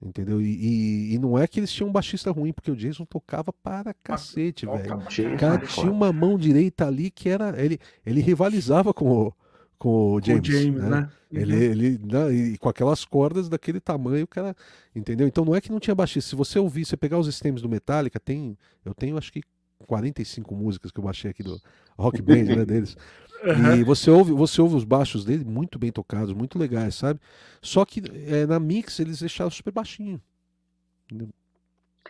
Entendeu? 0.04 0.40
E, 0.40 0.44
e, 0.44 1.14
e, 1.14 1.18
não 1.18 1.38
é 1.38 1.46
que 1.46 1.58
eles 1.58 1.72
tinham 1.72 1.88
um 1.88 1.92
baixista 1.92 2.30
ruim, 2.30 2.52
porque 2.52 2.70
o 2.70 2.76
Jason 2.76 3.06
tocava 3.06 3.50
para 3.54 3.94
cacete, 3.94 4.66
velho. 4.66 4.98
O 4.98 5.38
cara 5.38 5.66
tinha 5.66 5.90
uma 5.90 6.12
mão 6.12 6.36
direita 6.36 6.86
ali 6.86 7.10
que 7.10 7.30
era. 7.30 7.58
Ele, 7.58 7.78
ele 8.04 8.20
rivalizava 8.20 8.92
com 8.92 9.10
o, 9.10 9.32
com 9.78 10.12
o 10.12 10.20
James. 10.20 10.46
Com 10.46 10.54
o 10.54 10.60
James 10.60 10.82
né? 10.82 10.90
né? 10.90 11.10
Uhum. 11.32 11.40
Ele, 11.40 11.64
ele, 11.64 12.00
né? 12.04 12.32
E 12.34 12.58
com 12.58 12.68
aquelas 12.68 13.02
cordas 13.06 13.48
daquele 13.48 13.80
tamanho, 13.80 14.24
o 14.24 14.28
cara. 14.28 14.54
Entendeu? 14.94 15.26
Então 15.26 15.42
não 15.42 15.54
é 15.54 15.60
que 15.60 15.72
não 15.72 15.80
tinha 15.80 15.94
baixista. 15.94 16.28
Se 16.28 16.36
você 16.36 16.58
ouvir, 16.58 16.84
você 16.84 16.98
pegar 16.98 17.18
os 17.18 17.34
stems 17.34 17.62
do 17.62 17.68
Metallica, 17.68 18.20
tem. 18.20 18.58
Eu 18.84 18.92
tenho 18.92 19.16
acho 19.16 19.32
que 19.32 19.40
45 19.86 20.54
músicas 20.54 20.90
que 20.90 21.00
eu 21.00 21.04
baixei 21.04 21.30
aqui 21.30 21.42
do 21.42 21.58
Rock 21.98 22.20
Band, 22.20 22.44
né, 22.44 22.64
deles. 22.66 22.94
Uhum. 23.44 23.76
E 23.76 23.84
você 23.84 24.10
ouve, 24.10 24.32
você 24.32 24.60
ouve 24.60 24.76
os 24.76 24.84
baixos 24.84 25.24
dele 25.24 25.44
muito 25.44 25.78
bem 25.78 25.92
tocados, 25.92 26.32
muito 26.32 26.58
legais, 26.58 26.94
sabe? 26.94 27.20
Só 27.60 27.84
que 27.84 28.02
é, 28.26 28.46
na 28.46 28.58
mix 28.58 28.98
eles 29.00 29.20
deixaram 29.20 29.50
super 29.50 29.72
baixinho. 29.72 30.20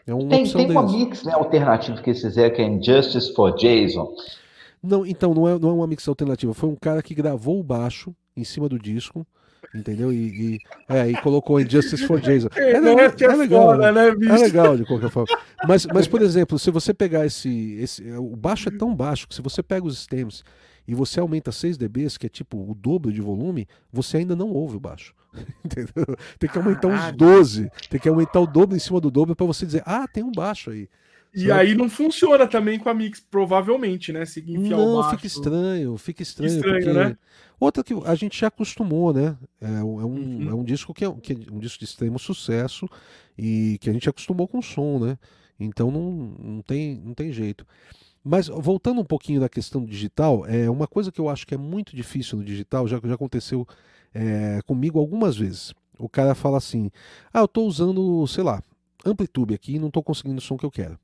É 0.06 0.14
uma 0.14 0.28
tem, 0.28 0.44
tem 0.44 0.70
uma 0.70 0.82
mix 0.82 1.24
né, 1.24 1.32
alternativa 1.32 2.00
que 2.00 2.10
eles 2.10 2.20
fizeram 2.20 2.54
que 2.54 2.62
é 2.62 2.66
Injustice 2.66 3.34
for 3.34 3.54
Jason. 3.56 4.14
Não, 4.82 5.04
então 5.04 5.34
não 5.34 5.48
é, 5.48 5.58
não 5.58 5.70
é 5.70 5.72
uma 5.72 5.86
mix 5.86 6.06
alternativa. 6.06 6.54
Foi 6.54 6.68
um 6.68 6.76
cara 6.76 7.02
que 7.02 7.14
gravou 7.14 7.58
o 7.58 7.64
baixo 7.64 8.14
em 8.36 8.44
cima 8.44 8.68
do 8.68 8.78
disco 8.78 9.26
entendeu? 9.74 10.12
E, 10.12 10.54
e, 10.54 10.58
é, 10.88 11.10
e 11.10 11.20
colocou 11.20 11.60
Injustice 11.60 12.06
for 12.06 12.20
Jason. 12.20 12.48
É, 12.54 12.78
legal, 12.78 12.98
é, 12.98 13.24
é 13.24 13.36
legal, 13.36 13.66
foda, 13.66 13.92
né? 13.92 14.14
né 14.14 14.34
é 14.34 14.38
legal 14.38 14.76
de 14.76 14.84
qualquer 14.84 15.10
forma. 15.10 15.36
Mas, 15.66 15.86
mas 15.86 16.06
por 16.06 16.22
exemplo, 16.22 16.58
se 16.58 16.70
você 16.70 16.94
pegar 16.94 17.26
esse, 17.26 17.76
esse, 17.80 18.02
o 18.12 18.36
baixo 18.36 18.68
é 18.68 18.72
tão 18.72 18.94
baixo 18.94 19.28
que 19.28 19.34
se 19.34 19.42
você 19.42 19.62
pega 19.62 19.86
os 19.86 19.98
stems 19.98 20.44
e 20.86 20.94
você 20.94 21.20
aumenta 21.20 21.50
6 21.50 21.76
dBs, 21.76 22.16
que 22.16 22.26
é 22.26 22.28
tipo 22.28 22.70
o 22.70 22.74
dobro 22.74 23.12
de 23.12 23.20
volume, 23.20 23.66
você 23.92 24.18
ainda 24.18 24.36
não 24.36 24.50
ouve 24.50 24.76
o 24.76 24.80
baixo. 24.80 25.14
Entendeu? 25.64 26.16
Tem 26.38 26.48
que 26.48 26.58
aumentar 26.58 26.88
uns 26.88 27.12
12, 27.12 27.70
tem 27.90 28.00
que 28.00 28.08
aumentar 28.08 28.40
o 28.40 28.46
dobro 28.46 28.76
em 28.76 28.80
cima 28.80 29.00
do 29.00 29.10
dobro 29.10 29.34
para 29.34 29.46
você 29.46 29.64
dizer, 29.66 29.82
ah, 29.86 30.06
tem 30.06 30.22
um 30.22 30.32
baixo 30.32 30.70
aí. 30.70 30.88
E 31.34 31.50
aí 31.50 31.74
não 31.74 31.90
funciona 31.90 32.46
também 32.46 32.78
com 32.78 32.88
a 32.88 32.94
Mix, 32.94 33.18
provavelmente, 33.18 34.12
né? 34.12 34.24
Se 34.24 34.40
não, 34.40 35.00
baixo... 35.00 35.16
fica 35.16 35.26
estranho, 35.26 35.96
fica 35.98 36.22
estranho. 36.22 36.54
estranho 36.54 36.84
porque... 36.84 36.92
né? 36.92 37.18
Outra 37.58 37.82
que 37.82 37.94
a 38.04 38.14
gente 38.14 38.38
já 38.38 38.46
acostumou, 38.46 39.12
né? 39.12 39.36
É, 39.60 39.66
é 39.66 39.82
um, 39.82 39.94
uhum. 39.94 40.50
é 40.50 40.54
um 40.54 40.62
disco 40.62 40.94
que 40.94 41.04
é, 41.04 41.12
que 41.12 41.32
é 41.32 41.36
um 41.52 41.58
disco 41.58 41.80
de 41.80 41.86
extremo 41.86 42.18
sucesso 42.18 42.88
e 43.36 43.78
que 43.80 43.90
a 43.90 43.92
gente 43.92 44.08
acostumou 44.08 44.46
com 44.46 44.58
o 44.58 44.62
som, 44.62 45.00
né? 45.00 45.18
Então 45.58 45.90
não, 45.90 46.36
não, 46.38 46.62
tem, 46.62 47.00
não 47.04 47.14
tem 47.14 47.32
jeito. 47.32 47.66
Mas 48.24 48.48
voltando 48.48 49.02
um 49.02 49.04
pouquinho 49.04 49.38
da 49.38 49.50
questão 49.50 49.82
do 49.82 49.86
digital, 49.86 50.46
é 50.46 50.70
uma 50.70 50.86
coisa 50.86 51.12
que 51.12 51.20
eu 51.20 51.28
acho 51.28 51.46
que 51.46 51.54
é 51.54 51.58
muito 51.58 51.94
difícil 51.94 52.38
no 52.38 52.44
digital, 52.44 52.88
já, 52.88 52.98
já 53.04 53.14
aconteceu 53.14 53.68
é, 54.14 54.60
comigo 54.66 54.98
algumas 54.98 55.36
vezes. 55.36 55.74
O 55.98 56.08
cara 56.08 56.34
fala 56.34 56.56
assim: 56.56 56.90
ah, 57.32 57.40
eu 57.40 57.44
estou 57.44 57.66
usando, 57.66 58.26
sei 58.26 58.42
lá, 58.42 58.62
Amplitude 59.04 59.52
aqui 59.52 59.74
e 59.74 59.78
não 59.78 59.88
estou 59.88 60.02
conseguindo 60.02 60.38
o 60.38 60.40
som 60.40 60.56
que 60.56 60.64
eu 60.64 60.70
quero. 60.70 60.98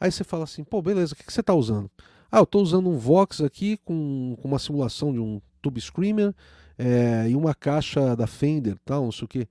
Aí 0.00 0.10
você 0.10 0.24
fala 0.24 0.42
assim: 0.42 0.64
pô, 0.64 0.82
beleza, 0.82 1.14
o 1.14 1.16
que, 1.16 1.24
que 1.24 1.32
você 1.32 1.40
está 1.40 1.54
usando? 1.54 1.88
Ah, 2.30 2.38
eu 2.38 2.44
estou 2.44 2.60
usando 2.60 2.88
um 2.88 2.98
Vox 2.98 3.40
aqui 3.40 3.78
com, 3.84 4.36
com, 4.42 4.48
uma 4.48 4.58
simulação 4.58 5.12
de 5.12 5.20
um 5.20 5.40
Tube 5.62 5.80
Screamer 5.80 6.34
é, 6.76 7.28
e 7.30 7.36
uma 7.36 7.54
caixa 7.54 8.16
da 8.16 8.26
Fender, 8.26 8.76
tal, 8.84 9.04
não 9.04 9.12
sei 9.12 9.24
o 9.24 9.28
que. 9.28 9.48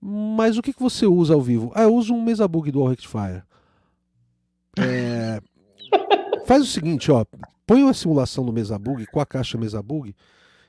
Mas 0.00 0.56
o 0.56 0.62
que, 0.62 0.72
que 0.72 0.82
você 0.82 1.04
usa 1.04 1.34
ao 1.34 1.42
vivo? 1.42 1.72
Ah, 1.74 1.82
eu 1.82 1.94
uso 1.94 2.14
um 2.14 2.22
Mesa 2.22 2.46
Bug 2.46 2.70
do 2.70 2.80
All 2.80 2.88
Rectifier. 2.88 3.44
É, 4.78 5.40
Faz 6.46 6.62
o 6.62 6.66
seguinte, 6.66 7.10
ó, 7.10 7.24
põe 7.66 7.82
uma 7.82 7.94
simulação 7.94 8.44
no 8.44 8.52
Mesabug 8.52 9.06
com 9.06 9.20
a 9.20 9.26
caixa 9.26 9.58
Mesabug 9.58 10.14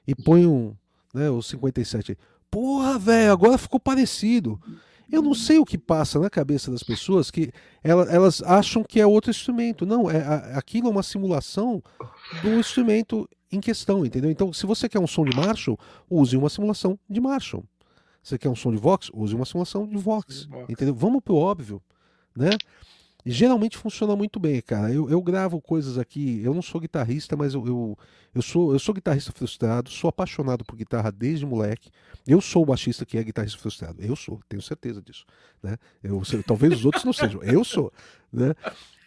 e 0.07 0.15
põe 0.15 0.45
um, 0.45 0.73
né, 1.13 1.29
o 1.29 1.41
57 1.41 2.11
aí. 2.11 2.17
Porra, 2.49 2.97
velho, 2.97 3.31
agora 3.31 3.57
ficou 3.57 3.79
parecido. 3.79 4.59
Eu 5.11 5.21
não 5.21 5.33
sei 5.33 5.57
o 5.57 5.65
que 5.65 5.77
passa 5.77 6.19
na 6.19 6.29
cabeça 6.29 6.69
das 6.69 6.83
pessoas 6.83 7.31
que 7.31 7.51
elas, 7.83 8.09
elas 8.09 8.41
acham 8.41 8.83
que 8.83 8.99
é 8.99 9.05
outro 9.05 9.31
instrumento. 9.31 9.85
Não, 9.85 10.09
é 10.09 10.53
aquilo 10.55 10.87
é 10.87 10.91
uma 10.91 11.03
simulação 11.03 11.81
do 12.41 12.59
instrumento 12.59 13.27
em 13.51 13.61
questão, 13.61 14.05
entendeu? 14.05 14.29
Então, 14.29 14.51
se 14.51 14.65
você 14.65 14.89
quer 14.89 14.99
um 14.99 15.07
som 15.07 15.23
de 15.23 15.35
Marshall, 15.35 15.79
use 16.09 16.35
uma 16.35 16.49
simulação 16.49 16.99
de 17.09 17.21
Marshall. 17.21 17.63
Se 18.21 18.31
você 18.31 18.37
quer 18.37 18.49
um 18.49 18.55
som 18.55 18.71
de 18.71 18.77
Vox, 18.77 19.09
use 19.13 19.33
uma 19.33 19.45
simulação 19.45 19.87
de 19.87 19.97
Vox, 19.97 20.49
entendeu? 20.67 20.93
Vamos 20.93 21.21
pro 21.23 21.35
óbvio, 21.35 21.81
né? 22.35 22.49
Geralmente 23.29 23.77
funciona 23.77 24.15
muito 24.15 24.39
bem, 24.39 24.61
cara. 24.61 24.91
Eu, 24.91 25.09
eu 25.09 25.21
gravo 25.21 25.61
coisas 25.61 25.97
aqui, 25.97 26.41
eu 26.43 26.53
não 26.53 26.61
sou 26.61 26.79
guitarrista, 26.79 27.35
mas 27.35 27.53
eu, 27.53 27.65
eu, 27.67 27.97
eu, 28.33 28.41
sou, 28.41 28.71
eu 28.71 28.79
sou 28.79 28.95
guitarrista 28.95 29.31
frustrado, 29.31 29.89
sou 29.89 30.07
apaixonado 30.07 30.63
por 30.63 30.75
guitarra 30.75 31.11
desde 31.11 31.45
moleque. 31.45 31.89
Eu 32.25 32.39
sou 32.39 32.63
o 32.63 32.65
baixista 32.65 33.05
que 33.05 33.17
é 33.17 33.23
guitarrista 33.23 33.59
frustrado. 33.59 34.01
Eu 34.01 34.15
sou, 34.15 34.39
tenho 34.47 34.61
certeza 34.61 35.01
disso. 35.01 35.25
Né? 35.61 35.77
Eu, 36.01 36.21
talvez 36.45 36.73
os 36.73 36.85
outros 36.85 37.03
não 37.03 37.11
sejam, 37.11 37.43
eu 37.43 37.63
sou. 37.63 37.91
Né? 38.31 38.53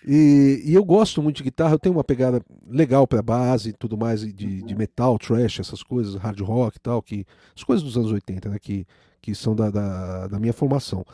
E, 0.06 0.62
e, 0.64 0.74
eu 0.74 0.84
gosto 0.84 1.22
muito 1.22 1.36
de 1.36 1.44
guitarra, 1.44 1.74
eu 1.74 1.78
tenho 1.78 1.94
uma 1.94 2.04
pegada 2.04 2.42
legal 2.66 3.06
para 3.06 3.22
base 3.22 3.70
e 3.70 3.72
tudo 3.72 3.98
mais, 3.98 4.20
de, 4.20 4.62
de 4.62 4.74
metal, 4.74 5.18
trash, 5.18 5.60
essas 5.60 5.82
coisas, 5.82 6.14
hard 6.14 6.40
rock 6.40 6.76
e 6.76 6.80
tal, 6.80 7.02
que, 7.02 7.26
as 7.54 7.62
coisas 7.62 7.82
dos 7.82 7.96
anos 7.98 8.10
80, 8.10 8.48
né, 8.48 8.58
que, 8.58 8.86
que 9.20 9.34
são 9.34 9.54
da, 9.54 9.70
da, 9.70 10.26
da 10.26 10.38
minha 10.38 10.54
formação. 10.54 11.04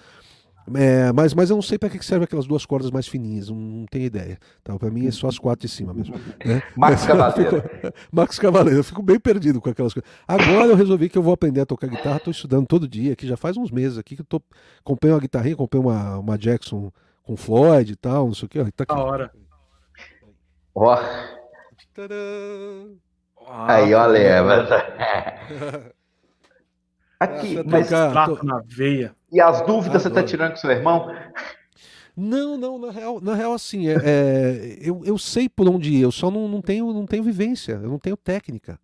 É, 0.75 1.13
mas, 1.13 1.33
mas 1.33 1.51
eu 1.51 1.57
não 1.57 1.63
sei 1.63 1.79
para 1.79 1.89
que 1.89 2.05
serve 2.05 2.25
aquelas 2.25 2.47
duas 2.47 2.67
cordas 2.67 2.91
mais 2.91 3.07
fininhas, 3.07 3.49
não, 3.49 3.57
não 3.57 3.87
tenho 3.87 4.05
ideia. 4.05 4.39
Tá? 4.65 4.77
Para 4.77 4.91
mim 4.91 5.07
é 5.07 5.11
só 5.11 5.29
as 5.29 5.39
quatro 5.39 5.67
de 5.67 5.73
cima 5.73 5.95
mesmo. 5.95 6.17
Né? 6.45 6.63
Max 6.77 7.05
Cavaleiro. 7.07 7.63
Max 8.11 8.39
Cavaleiro, 8.39 8.81
eu 8.81 8.85
fico 8.85 9.03
bem 9.03 9.19
perdido 9.19 9.61
com 9.61 9.71
aquelas 9.71 9.95
coisas. 9.95 10.11
Agora 10.27 10.67
eu 10.67 10.77
resolvi 10.77 11.09
que 11.09 11.17
eu 11.17 11.23
vou 11.23 11.33
aprender 11.33 11.61
a 11.61 11.67
tocar 11.67 11.87
guitarra, 11.87 12.17
estou 12.17 12.33
estudando 12.33 12.67
todo 12.67 12.89
dia, 12.89 13.15
que 13.15 13.27
já 13.27 13.37
faz 13.37 13.57
uns 13.57 13.71
meses 13.71 13.97
aqui 13.97 14.17
que 14.17 14.23
eu 14.23 14.27
tô. 14.27 14.43
Comprei 14.83 15.13
uma 15.13 15.21
guitarrinha, 15.21 15.57
comprei 15.57 15.81
uma, 15.81 16.19
uma 16.19 16.37
Jackson 16.37 16.91
com 17.23 17.37
Floyd 17.37 17.93
e 17.93 17.97
tal, 17.97 18.27
não 18.27 18.35
sei 18.35 18.47
o 18.47 18.49
que. 18.49 18.73
Tá 18.73 18.85
aqui. 18.85 18.95
Da 18.95 19.03
hora. 19.03 19.33
Ó. 20.75 20.99
Aí, 23.49 23.95
olha, 23.95 24.43
mas... 24.43 24.69
Aqui, 27.19 27.63
mas 27.65 27.89
tocar, 27.89 28.45
na 28.45 28.63
veia. 28.67 29.15
E 29.33 29.41
as 29.41 29.63
dúvidas 29.67 30.03
você 30.03 30.09
está 30.09 30.23
tirando 30.23 30.51
com 30.51 30.57
seu 30.57 30.71
irmão? 30.71 31.11
Não, 32.17 32.57
não, 32.57 32.79
na 32.79 32.91
real, 32.91 33.21
na 33.21 33.35
real 33.35 33.53
assim, 33.53 33.89
é, 33.89 33.97
é, 34.03 34.79
eu, 34.81 35.03
eu 35.05 35.19
sei 35.19 35.49
por 35.49 35.69
onde 35.69 35.93
ir, 35.93 36.01
eu 36.01 36.13
só 36.13 36.31
não, 36.31 36.49
não, 36.49 36.63
tenho, 36.63 36.93
não 36.93 37.07
tenho 37.07 37.23
vivência, 37.23 37.73
eu 37.73 37.91
não 37.91 37.99
tenho 37.99 38.17
técnica. 38.17 38.79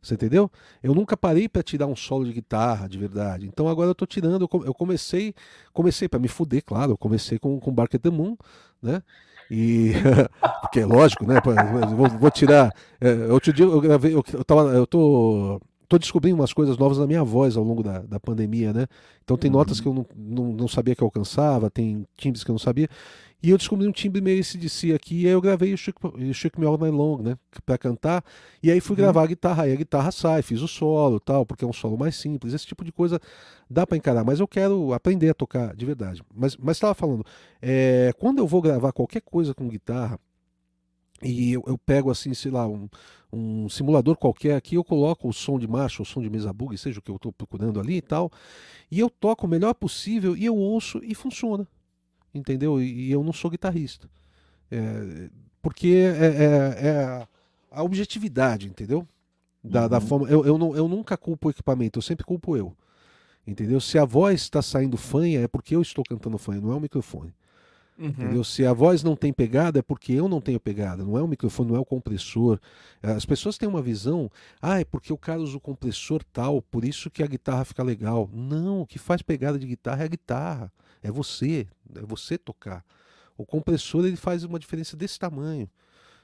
Você 0.00 0.14
entendeu? 0.14 0.50
Eu 0.82 0.94
nunca 0.94 1.16
parei 1.16 1.48
para 1.48 1.62
tirar 1.62 1.86
um 1.86 1.96
solo 1.96 2.26
de 2.26 2.32
guitarra 2.32 2.86
de 2.86 2.98
verdade. 2.98 3.46
Então 3.46 3.68
agora 3.68 3.88
eu 3.88 3.94
tô 3.94 4.04
tirando. 4.04 4.46
Eu 4.66 4.74
comecei, 4.74 5.34
comecei 5.72 6.08
para 6.08 6.20
me 6.20 6.28
fuder, 6.28 6.62
claro. 6.62 6.92
Eu 6.92 6.98
comecei 6.98 7.38
com, 7.38 7.58
com 7.58 7.72
Bark 7.72 7.96
at 7.96 8.02
the 8.02 8.10
Moon, 8.10 8.36
né? 8.82 9.02
E 9.50 9.92
porque 10.60 10.80
é 10.80 10.86
lógico, 10.86 11.26
né? 11.26 11.40
Vou, 11.96 12.08
vou 12.08 12.30
tirar. 12.30 12.70
É, 13.00 13.32
outro 13.32 13.50
dia 13.50 13.64
eu 13.64 13.80
gravei, 13.80 14.14
eu, 14.14 14.22
eu, 14.30 14.44
tava, 14.44 14.62
eu 14.74 14.86
tô, 14.86 15.58
tô 15.88 15.98
descobrindo 15.98 16.36
umas 16.36 16.52
coisas 16.52 16.76
novas 16.78 16.98
na 16.98 17.06
minha 17.06 17.22
voz 17.22 17.56
ao 17.56 17.64
longo 17.64 17.82
da, 17.82 18.00
da 18.00 18.20
pandemia, 18.20 18.72
né? 18.72 18.86
Então 19.22 19.36
tem 19.36 19.50
uhum. 19.50 19.58
notas 19.58 19.80
que 19.80 19.86
eu 19.86 19.94
não, 19.94 20.06
não, 20.16 20.52
não, 20.52 20.68
sabia 20.68 20.94
que 20.94 21.02
eu 21.02 21.06
alcançava, 21.06 21.70
tem 21.70 22.06
timbres 22.16 22.42
que 22.42 22.50
eu 22.50 22.54
não 22.54 22.58
sabia. 22.58 22.88
E 23.42 23.50
eu 23.50 23.58
descobri 23.58 23.86
um 23.86 23.92
timbre 23.92 24.22
meio 24.22 24.42
CDC 24.42 24.94
aqui, 24.94 25.22
e 25.22 25.26
aí 25.26 25.32
eu 25.32 25.40
gravei 25.40 25.74
o 25.74 25.76
Chick, 25.76 25.98
Chick 26.32 26.58
Me 26.58 26.64
All 26.64 26.78
Night 26.78 26.96
Long, 26.96 27.18
né, 27.18 27.36
pra 27.66 27.76
cantar, 27.76 28.24
e 28.62 28.70
aí 28.70 28.80
fui 28.80 28.94
uhum. 28.94 29.02
gravar 29.02 29.22
a 29.22 29.26
guitarra, 29.26 29.64
aí 29.64 29.72
a 29.72 29.76
guitarra 29.76 30.10
sai, 30.10 30.40
fiz 30.40 30.62
o 30.62 30.68
solo 30.68 31.20
tal, 31.20 31.44
porque 31.44 31.62
é 31.62 31.68
um 31.68 31.72
solo 31.72 31.98
mais 31.98 32.16
simples, 32.16 32.54
esse 32.54 32.66
tipo 32.66 32.82
de 32.82 32.90
coisa 32.90 33.20
dá 33.68 33.86
para 33.86 33.98
encarar, 33.98 34.24
mas 34.24 34.40
eu 34.40 34.48
quero 34.48 34.94
aprender 34.94 35.28
a 35.28 35.34
tocar 35.34 35.76
de 35.76 35.84
verdade. 35.84 36.22
Mas 36.34 36.56
estava 36.70 36.94
falando, 36.94 37.22
é, 37.60 38.12
quando 38.18 38.38
eu 38.38 38.46
vou 38.46 38.62
gravar 38.62 38.92
qualquer 38.92 39.20
coisa 39.20 39.52
com 39.52 39.68
guitarra, 39.68 40.18
e 41.24 41.52
eu, 41.52 41.64
eu, 41.66 41.78
pego 41.78 42.10
assim, 42.10 42.34
sei 42.34 42.50
lá, 42.50 42.68
um, 42.68 42.88
um, 43.32 43.68
simulador 43.68 44.16
qualquer 44.16 44.56
aqui, 44.56 44.74
eu 44.74 44.84
coloco 44.84 45.28
o 45.28 45.32
som 45.32 45.58
de 45.58 45.66
marcha, 45.66 46.02
o 46.02 46.06
som 46.06 46.20
de 46.20 46.28
mesa 46.28 46.52
bug, 46.52 46.76
seja 46.76 46.98
o 46.98 47.02
que 47.02 47.10
eu 47.10 47.16
estou 47.16 47.32
procurando 47.32 47.80
ali 47.80 47.96
e 47.96 48.02
tal, 48.02 48.30
e 48.90 49.00
eu 49.00 49.08
toco 49.08 49.46
o 49.46 49.48
melhor 49.48 49.74
possível 49.74 50.36
e 50.36 50.44
eu 50.44 50.56
ouço 50.56 51.00
e 51.02 51.14
funciona 51.14 51.66
entendeu? 52.34 52.82
E, 52.82 53.10
eu 53.10 53.22
não 53.22 53.32
sou 53.32 53.50
guitarrista. 53.50 54.10
É, 54.70 55.30
porque 55.62 55.88
é, 55.88 56.26
é, 56.26 56.88
é, 56.88 57.28
a 57.70 57.82
objetividade, 57.82 58.66
entendeu? 58.66 59.06
Da, 59.62 59.84
uhum. 59.84 59.88
da 59.88 60.00
forma. 60.00 60.28
Eu, 60.28 60.44
eu, 60.44 60.58
não, 60.58 60.76
eu 60.76 60.88
nunca 60.88 61.16
culpo 61.16 61.48
o 61.48 61.50
equipamento, 61.50 61.98
eu 61.98 62.02
sempre 62.02 62.24
culpo 62.24 62.56
eu. 62.56 62.76
Entendeu? 63.46 63.80
Se 63.80 63.98
a 63.98 64.04
voz 64.04 64.40
está 64.40 64.60
saindo 64.60 64.96
fanha, 64.96 65.40
é 65.40 65.48
porque 65.48 65.76
eu 65.76 65.82
estou 65.82 66.02
cantando 66.04 66.38
fanha, 66.38 66.60
não 66.60 66.72
é 66.72 66.74
o 66.74 66.80
microfone. 66.80 67.32
Uhum. 67.98 68.08
Entendeu? 68.08 68.44
Se 68.44 68.66
a 68.66 68.72
voz 68.72 69.02
não 69.02 69.14
tem 69.14 69.32
pegada, 69.32 69.78
é 69.78 69.82
porque 69.82 70.12
eu 70.12 70.28
não 70.28 70.40
tenho 70.40 70.58
pegada, 70.58 71.04
não 71.04 71.16
é 71.16 71.22
o 71.22 71.28
microfone, 71.28 71.70
não 71.70 71.76
é 71.76 71.80
o 71.80 71.84
compressor. 71.84 72.58
As 73.02 73.24
pessoas 73.24 73.56
têm 73.56 73.68
uma 73.68 73.80
visão, 73.80 74.30
ah, 74.60 74.80
é 74.80 74.84
porque 74.84 75.12
o 75.12 75.18
cara 75.18 75.40
usa 75.40 75.56
o 75.56 75.60
compressor 75.60 76.22
tal, 76.32 76.60
por 76.60 76.84
isso 76.84 77.10
que 77.10 77.22
a 77.22 77.26
guitarra 77.26 77.64
fica 77.64 77.82
legal. 77.82 78.28
Não, 78.32 78.80
o 78.80 78.86
que 78.86 78.98
faz 78.98 79.22
pegada 79.22 79.58
de 79.58 79.66
guitarra 79.66 80.02
é 80.02 80.06
a 80.06 80.08
guitarra. 80.08 80.72
É 81.02 81.10
você, 81.10 81.66
é 81.94 82.00
você 82.00 82.36
tocar. 82.36 82.84
O 83.36 83.44
compressor 83.44 84.04
ele 84.04 84.16
faz 84.16 84.42
uma 84.42 84.58
diferença 84.58 84.96
desse 84.96 85.18
tamanho. 85.18 85.68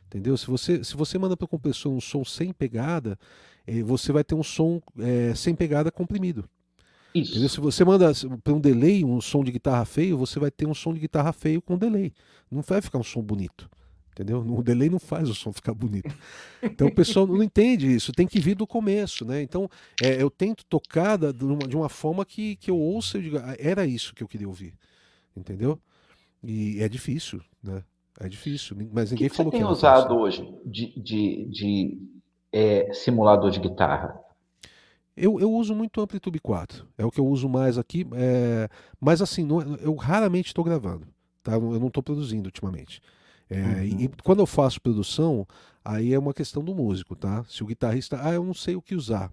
Entendeu? 0.07 0.37
Se 0.37 0.47
você, 0.47 0.83
se 0.83 0.97
você 0.97 1.19
manda 1.19 1.37
para 1.37 1.45
o 1.45 1.49
compressor 1.49 1.93
um 1.93 2.01
som 2.01 2.25
sem 2.25 2.53
pegada, 2.53 3.17
eh, 3.65 3.83
você 3.83 4.11
vai 4.11 4.25
ter 4.25 4.35
um 4.35 4.43
som 4.43 4.81
é, 4.99 5.33
sem 5.37 5.55
pegada 5.55 5.93
comprimido. 5.93 6.49
Isso. 7.15 7.33
Entendeu? 7.33 7.49
Se 7.49 7.61
você 7.61 7.85
manda 7.85 8.13
para 8.43 8.53
um 8.53 8.61
delay 8.61 9.05
um 9.05 9.21
som 9.21 9.43
de 9.43 9.53
guitarra 9.53 9.85
feio, 9.85 10.17
você 10.17 10.39
vai 10.39 10.51
ter 10.51 10.67
um 10.67 10.75
som 10.75 10.95
de 10.95 11.01
guitarra 11.01 11.33
feio 11.33 11.61
com 11.61 11.77
delay. 11.77 12.13
Não 12.51 12.63
vai 12.63 12.81
ficar 12.81 12.99
um 12.99 13.03
som 13.03 13.23
bonito. 13.23 13.69
Entendeu? 14.13 14.41
O 14.41 14.63
delay 14.63 14.91
não 14.91 14.99
faz 14.99 15.31
o 15.31 15.35
som 15.35 15.53
ficar 15.53 15.73
bonito. 15.73 16.15
Então 16.63 16.89
o 16.89 16.95
pessoal 16.95 17.27
não 17.27 17.43
entende 17.43 17.87
isso, 17.87 18.13
tem 18.13 18.27
que 18.27 18.39
vir 18.39 18.55
do 18.55 18.67
começo, 18.67 19.25
né? 19.25 19.41
Então 19.41 19.69
é, 20.03 20.21
eu 20.21 20.29
tento 20.29 20.65
tocar 20.67 21.17
da, 21.17 21.33
de, 21.33 21.45
uma, 21.45 21.67
de, 21.67 21.77
uma, 21.77 21.89
forma 21.89 22.25
que, 22.25 22.57
que 22.57 22.71
eu 22.71 22.77
ouça 22.77 23.19
e 23.19 23.23
diga, 23.23 23.43
ah, 23.47 23.57
era 23.59 23.87
isso 23.87 24.15
que 24.15 24.23
eu 24.23 24.29
queria 24.29 24.49
ouvir. 24.49 24.75
Entendeu? 25.35 25.79
E 26.43 26.83
é 26.83 26.89
difícil, 26.89 27.41
né? 27.63 27.83
É 28.19 28.29
difícil, 28.29 28.77
mas 28.93 29.11
ninguém 29.11 29.31
que 29.31 29.35
falou 29.35 29.51
que 29.51 29.57
você 29.57 29.65
tem 29.65 29.73
usado 29.73 30.15
hoje 30.15 30.55
de, 30.67 30.93
de, 31.01 31.49
de 31.51 31.99
é, 32.53 32.93
simulador 32.93 33.51
de 33.51 33.61
guitarra? 33.61 34.21
Eu, 35.17 35.39
eu 35.41 35.53
uso 35.53 35.75
muito 35.75 36.01
Amplitude 36.01 36.39
4, 36.41 36.87
é 36.97 37.05
o 37.05 37.11
que 37.11 37.21
eu 37.21 37.27
uso 37.27 37.49
mais 37.49 37.77
aqui, 37.77 38.07
é... 38.15 38.69
mas 38.99 39.21
assim, 39.21 39.45
não, 39.45 39.61
eu 39.77 39.95
raramente 39.95 40.49
estou 40.49 40.65
gravando, 40.65 41.07
tá? 41.43 41.53
eu 41.53 41.81
não 41.81 41.89
estou 41.89 42.03
produzindo 42.03 42.47
ultimamente. 42.47 43.01
É, 43.51 43.61
uhum. 43.61 44.01
E 44.01 44.11
quando 44.23 44.39
eu 44.39 44.47
faço 44.47 44.81
produção, 44.81 45.47
aí 45.85 46.15
é 46.15 46.19
uma 46.19 46.33
questão 46.33 46.63
do 46.63 46.75
músico, 46.75 47.17
tá? 47.17 47.45
Se 47.49 47.63
o 47.63 47.67
guitarrista, 47.67 48.19
ah, 48.23 48.33
eu 48.33 48.45
não 48.45 48.55
sei 48.55 48.77
o 48.77 48.83
que 48.83 48.95
usar. 48.95 49.33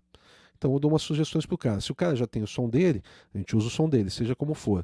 Então 0.58 0.74
eu 0.74 0.80
dou 0.80 0.92
umas 0.92 1.04
sugestões 1.04 1.46
pro 1.46 1.58
cara. 1.58 1.80
Se 1.80 1.92
o 1.92 1.96
cara 1.96 2.16
já 2.16 2.26
tem 2.26 2.42
o 2.42 2.48
som 2.48 2.68
dele, 2.68 3.04
a 3.34 3.38
gente 3.38 3.56
usa 3.56 3.68
o 3.68 3.70
som 3.70 3.88
dele, 3.88 4.10
seja 4.10 4.36
como 4.36 4.56
for. 4.56 4.84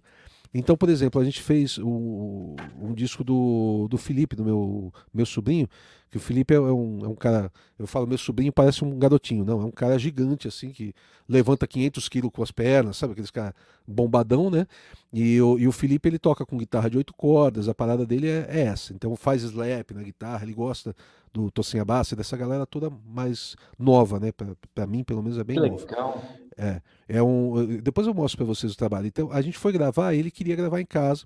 Então, 0.53 0.77
por 0.77 0.87
exemplo, 0.87 1.19
a 1.19 1.25
gente 1.25 1.41
fez 1.41 1.79
um, 1.79 2.55
um 2.79 2.93
disco 2.93 3.23
do, 3.23 3.87
do 3.89 3.97
Felipe, 3.97 4.35
do 4.35 4.45
meu, 4.45 4.93
meu 5.11 5.25
sobrinho, 5.25 5.67
que 6.11 6.17
o 6.17 6.19
Felipe 6.19 6.53
é 6.53 6.59
um, 6.59 6.99
é 7.03 7.07
um 7.07 7.15
cara, 7.15 7.51
eu 7.79 7.87
falo, 7.87 8.05
meu 8.05 8.19
sobrinho 8.19 8.53
parece 8.53 8.85
um 8.85 8.99
garotinho, 8.99 9.43
não, 9.43 9.61
é 9.61 9.65
um 9.65 9.71
cara 9.71 9.97
gigante, 9.97 10.47
assim, 10.47 10.69
que 10.69 10.93
levanta 11.27 11.65
500 11.65 12.07
quilos 12.07 12.31
com 12.31 12.43
as 12.43 12.51
pernas, 12.51 12.97
sabe, 12.97 13.13
aqueles 13.13 13.31
caras 13.31 13.53
bombadão, 13.87 14.51
né? 14.51 14.67
E 15.11 15.41
o, 15.41 15.57
e 15.57 15.67
o 15.67 15.71
Felipe, 15.71 16.07
ele 16.07 16.19
toca 16.19 16.45
com 16.45 16.55
guitarra 16.55 16.87
de 16.87 16.97
oito 16.97 17.15
cordas, 17.15 17.67
a 17.67 17.73
parada 17.73 18.05
dele 18.05 18.27
é, 18.27 18.45
é 18.47 18.61
essa, 18.61 18.93
então 18.93 19.15
faz 19.15 19.41
slap 19.41 19.89
na 19.91 20.03
guitarra, 20.03 20.43
ele 20.43 20.53
gosta 20.53 20.95
do 21.33 21.49
Tocinha 21.49 21.83
Bassa, 21.83 22.15
dessa 22.15 22.37
galera 22.37 22.65
toda 22.65 22.89
mais 22.89 23.55
nova, 23.77 24.19
né? 24.19 24.31
Para 24.73 24.85
mim, 24.85 25.03
pelo 25.03 25.23
menos, 25.23 25.37
é 25.37 25.43
bem 25.43 25.57
novo. 25.57 25.79
Legal. 25.79 26.23
É, 26.55 26.81
é 27.07 27.23
um. 27.23 27.81
Depois 27.81 28.05
eu 28.05 28.13
mostro 28.13 28.37
para 28.37 28.45
vocês 28.45 28.71
o 28.71 28.77
trabalho. 28.77 29.07
Então, 29.07 29.31
a 29.31 29.41
gente 29.41 29.57
foi 29.57 29.71
gravar, 29.71 30.13
ele 30.13 30.29
queria 30.29 30.55
gravar 30.55 30.79
em 30.79 30.85
casa. 30.85 31.25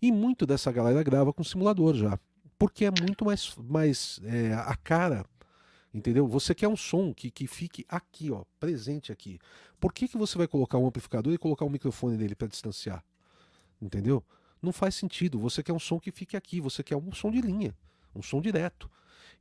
E 0.00 0.10
muito 0.10 0.46
dessa 0.46 0.72
galera 0.72 1.02
grava 1.02 1.32
com 1.32 1.44
simulador 1.44 1.94
já. 1.94 2.18
Porque 2.58 2.86
é 2.86 2.90
muito 2.90 3.24
mais, 3.24 3.54
mais 3.56 4.20
é, 4.24 4.54
a 4.54 4.74
cara. 4.76 5.24
Entendeu? 5.92 6.26
Você 6.26 6.54
quer 6.54 6.66
um 6.66 6.76
som 6.76 7.14
que, 7.14 7.30
que 7.30 7.46
fique 7.46 7.84
aqui, 7.88 8.30
ó, 8.30 8.44
presente 8.58 9.12
aqui. 9.12 9.38
Por 9.78 9.92
que, 9.92 10.08
que 10.08 10.18
você 10.18 10.36
vai 10.36 10.48
colocar 10.48 10.78
um 10.78 10.86
amplificador 10.86 11.32
e 11.32 11.38
colocar 11.38 11.64
um 11.64 11.70
microfone 11.70 12.16
nele 12.16 12.34
para 12.34 12.48
distanciar? 12.48 13.04
Entendeu? 13.80 14.24
Não 14.60 14.72
faz 14.72 14.94
sentido. 14.94 15.38
Você 15.38 15.62
quer 15.62 15.72
um 15.72 15.78
som 15.78 16.00
que 16.00 16.10
fique 16.10 16.36
aqui, 16.36 16.60
você 16.60 16.82
quer 16.82 16.96
um 16.96 17.12
som 17.12 17.30
de 17.30 17.40
linha, 17.40 17.76
um 18.14 18.22
som 18.22 18.40
direto. 18.40 18.90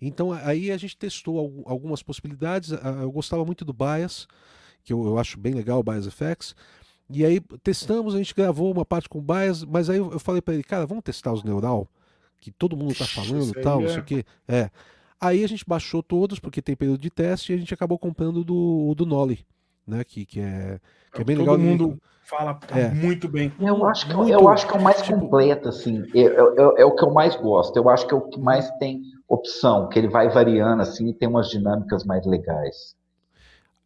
Então 0.02 0.32
aí 0.32 0.72
a 0.72 0.78
gente 0.78 0.98
testou 0.98 1.64
algumas 1.66 2.02
possibilidades. 2.04 2.72
Eu 3.02 3.12
gostava 3.12 3.46
muito 3.46 3.64
do 3.64 3.74
Bias, 3.74 4.28
que 4.84 4.94
eu, 4.94 5.06
eu 5.06 5.18
acho 5.18 5.40
bem 5.40 5.54
legal 5.54 5.80
o 5.80 5.84
Bias 5.84 6.08
Effects. 6.08 6.56
E 7.10 7.26
aí 7.26 7.40
testamos, 7.62 8.16
a 8.16 8.18
gente 8.18 8.34
gravou 8.34 8.72
uma 8.72 8.86
parte 8.86 9.10
com 9.10 9.22
Bias, 9.22 9.64
mas 9.64 9.90
aí 9.90 9.98
eu 9.98 10.20
falei 10.20 10.42
para 10.42 10.54
ele, 10.54 10.64
cara, 10.64 10.86
vamos 10.86 11.04
testar 11.04 11.34
os 11.34 11.44
Neural, 11.44 11.88
que 12.40 12.52
todo 12.52 12.78
mundo 12.78 12.96
tá 12.96 13.06
falando 13.06 13.54
tal, 13.62 13.82
não 13.82 13.90
sei 13.90 13.98
o 13.98 14.00
é. 14.00 14.04
quê. 14.04 14.26
É. 14.48 14.70
Aí 15.20 15.44
a 15.44 15.48
gente 15.48 15.64
baixou 15.66 16.04
todos, 16.04 16.40
porque 16.40 16.62
tem 16.62 16.76
período 16.76 17.00
de 17.00 17.10
teste, 17.10 17.52
e 17.52 17.56
a 17.56 17.58
gente 17.58 17.74
acabou 17.74 17.98
comprando 17.98 18.44
do, 18.44 18.94
do 18.96 19.06
Nolly, 19.06 19.46
né? 19.88 20.04
Que, 20.04 20.26
que 20.26 20.40
é, 20.40 20.80
que 21.14 21.22
é 21.22 21.24
bem 21.24 21.38
todo 21.38 21.46
legal. 21.46 21.56
Todo 21.56 21.66
mundo 21.66 22.02
fala 22.24 22.60
é. 22.72 22.90
muito 22.90 23.28
bem. 23.28 23.54
Eu 23.60 23.86
acho 23.86 24.08
que, 24.08 24.14
muito, 24.14 24.32
eu 24.32 24.50
acho 24.50 24.68
que 24.68 24.76
é 24.76 24.80
o 24.80 24.84
mais 24.84 25.02
tipo... 25.02 25.20
completo, 25.20 25.70
assim. 25.70 26.04
É, 26.14 26.22
é, 26.22 26.82
é, 26.82 26.86
o 26.86 26.96
que 26.96 27.04
eu 27.04 27.12
mais 27.12 27.36
gosto. 27.36 27.78
Eu 27.78 27.90
acho 27.90 28.08
que 28.08 28.14
é 28.14 28.18
o 28.18 28.22
que 28.22 28.40
mais 28.40 28.70
tem 28.80 29.02
opção, 29.34 29.90
que 29.90 29.98
ele 30.00 30.08
vai 30.08 30.30
variando 30.30 30.82
assim 30.82 31.10
e 31.10 31.14
tem 31.14 31.28
umas 31.28 31.50
dinâmicas 31.50 32.04
mais 32.06 32.26
legais. 32.26 32.96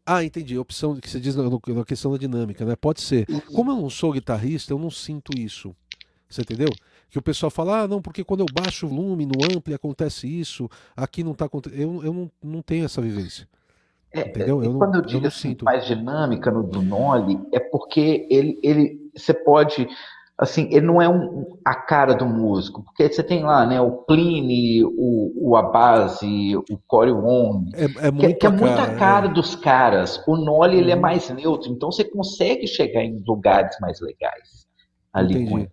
Ah, 0.05 0.23
entendi. 0.23 0.57
Opção 0.57 0.95
que 0.95 1.09
você 1.09 1.19
diz 1.19 1.35
na, 1.35 1.43
na 1.43 1.85
questão 1.85 2.11
da 2.11 2.17
dinâmica, 2.17 2.63
né? 2.63 2.75
Pode 2.77 3.01
ser. 3.01 3.25
Como 3.53 3.71
eu 3.71 3.75
não 3.75 3.89
sou 3.89 4.13
guitarrista, 4.13 4.71
eu 4.71 4.79
não 4.79 4.89
sinto 4.89 5.37
isso. 5.37 5.75
Você 6.29 6.41
entendeu? 6.41 6.69
Que 7.09 7.17
o 7.17 7.21
pessoal 7.21 7.49
fala, 7.49 7.81
ah, 7.81 7.87
não, 7.87 8.01
porque 8.01 8.23
quando 8.23 8.41
eu 8.41 8.45
baixo 8.53 8.85
o 8.85 8.89
volume 8.89 9.25
no 9.25 9.43
ampli 9.43 9.73
acontece 9.73 10.27
isso, 10.27 10.69
aqui 10.95 11.23
não 11.23 11.33
está 11.33 11.45
acontecendo. 11.45 11.81
Eu, 11.81 12.03
eu 12.05 12.13
não, 12.13 12.31
não 12.41 12.61
tenho 12.61 12.85
essa 12.85 13.01
vivência. 13.01 13.47
É, 14.11 14.21
entendeu? 14.21 14.63
Eu 14.63 14.77
quando 14.77 14.93
não, 14.93 14.99
eu 15.01 15.05
digo 15.05 15.25
eu 15.25 15.27
assim, 15.27 15.49
sinto. 15.49 15.65
mais 15.65 15.85
dinâmica 15.85 16.49
no 16.49 16.63
do 16.63 16.81
Noli, 16.81 17.39
é 17.51 17.59
porque 17.59 18.25
ele, 18.29 18.57
ele 18.63 19.11
você 19.13 19.33
pode 19.33 19.87
assim, 20.37 20.69
ele 20.71 20.85
não 20.85 21.01
é 21.01 21.09
um, 21.09 21.45
a 21.65 21.73
cara 21.73 22.13
do 22.13 22.25
músico, 22.25 22.83
porque 22.83 23.09
você 23.11 23.23
tem 23.23 23.43
lá, 23.43 23.65
né, 23.65 23.81
o 23.81 23.91
Pliny, 24.03 24.83
o, 24.83 25.49
o 25.49 25.55
Abase, 25.55 26.55
o 26.55 26.77
Corey 26.85 27.11
Wong, 27.11 27.71
é, 27.73 27.85
é, 27.85 28.11
que, 28.11 28.33
que, 28.35 28.45
é 28.45 28.49
muita 28.49 28.75
cara, 28.75 28.95
cara 28.95 29.25
é. 29.27 29.33
dos 29.33 29.55
caras. 29.55 30.23
O 30.27 30.37
Noli, 30.37 30.77
ele 30.77 30.91
é 30.91 30.95
uhum. 30.95 31.01
mais 31.01 31.29
neutro, 31.29 31.71
então 31.71 31.91
você 31.91 32.03
consegue 32.03 32.67
chegar 32.67 33.03
em 33.03 33.23
lugares 33.27 33.75
mais 33.81 33.99
legais 33.99 34.67
ali 35.11 35.33
Entendi. 35.33 35.51
com 35.51 35.59
ele. 35.59 35.71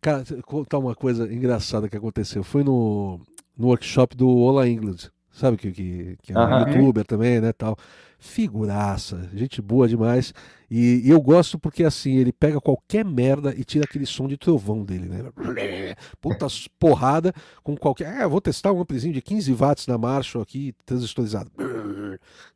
Cara, 0.00 0.22
contar 0.44 0.78
uma 0.78 0.94
coisa 0.94 1.32
engraçada 1.32 1.88
que 1.88 1.96
aconteceu. 1.96 2.44
Foi 2.44 2.62
no, 2.62 3.18
no 3.56 3.68
workshop 3.68 4.14
do 4.14 4.28
Ola 4.28 4.68
England, 4.68 5.10
sabe 5.32 5.56
que, 5.56 5.72
que, 5.72 6.16
que 6.22 6.32
é 6.32 6.38
um 6.38 6.58
youtuber 6.60 7.04
também, 7.04 7.40
né, 7.40 7.52
tal 7.52 7.76
figuraça, 8.24 9.28
gente 9.34 9.60
boa 9.60 9.86
demais. 9.86 10.32
E, 10.70 11.02
e, 11.04 11.10
eu 11.10 11.20
gosto 11.20 11.58
porque 11.58 11.84
assim, 11.84 12.16
ele 12.16 12.32
pega 12.32 12.58
qualquer 12.58 13.04
merda 13.04 13.54
e 13.54 13.62
tira 13.62 13.84
aquele 13.84 14.06
som 14.06 14.26
de 14.26 14.36
trovão 14.36 14.82
dele, 14.82 15.08
né? 15.08 15.30
Puta 16.20 16.46
porrada 16.78 17.34
com 17.62 17.76
qualquer. 17.76 18.22
Ah, 18.22 18.26
vou 18.26 18.40
testar 18.40 18.72
um 18.72 18.80
amplizinho 18.80 19.12
de 19.12 19.20
15 19.20 19.52
watts 19.52 19.86
na 19.86 19.98
Marshall 19.98 20.42
aqui, 20.42 20.74
transistorizado. 20.86 21.50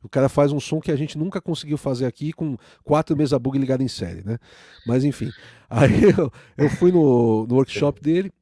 O 0.01 0.09
cara 0.09 0.28
faz 0.28 0.53
um 0.53 0.61
som 0.61 0.81
que 0.81 0.93
a 0.93 0.97
gente 0.97 1.19
nunca 1.19 1.40
conseguiu 1.40 1.77
fazer 1.77 2.07
aqui 2.07 2.32
com 2.32 2.57
quatro 2.85 3.16
mesa 3.16 3.36
bug 3.40 3.59
ligado 3.59 3.82
em 3.82 3.89
série, 3.89 4.23
né? 4.24 4.39
Mas 4.86 5.03
enfim. 5.03 5.31
Aí 5.69 6.05
eu, 6.16 6.32
eu 6.57 6.70
fui 6.70 6.93
no, 6.93 7.45
no 7.45 7.57
workshop 7.57 8.01
dele 8.01 8.32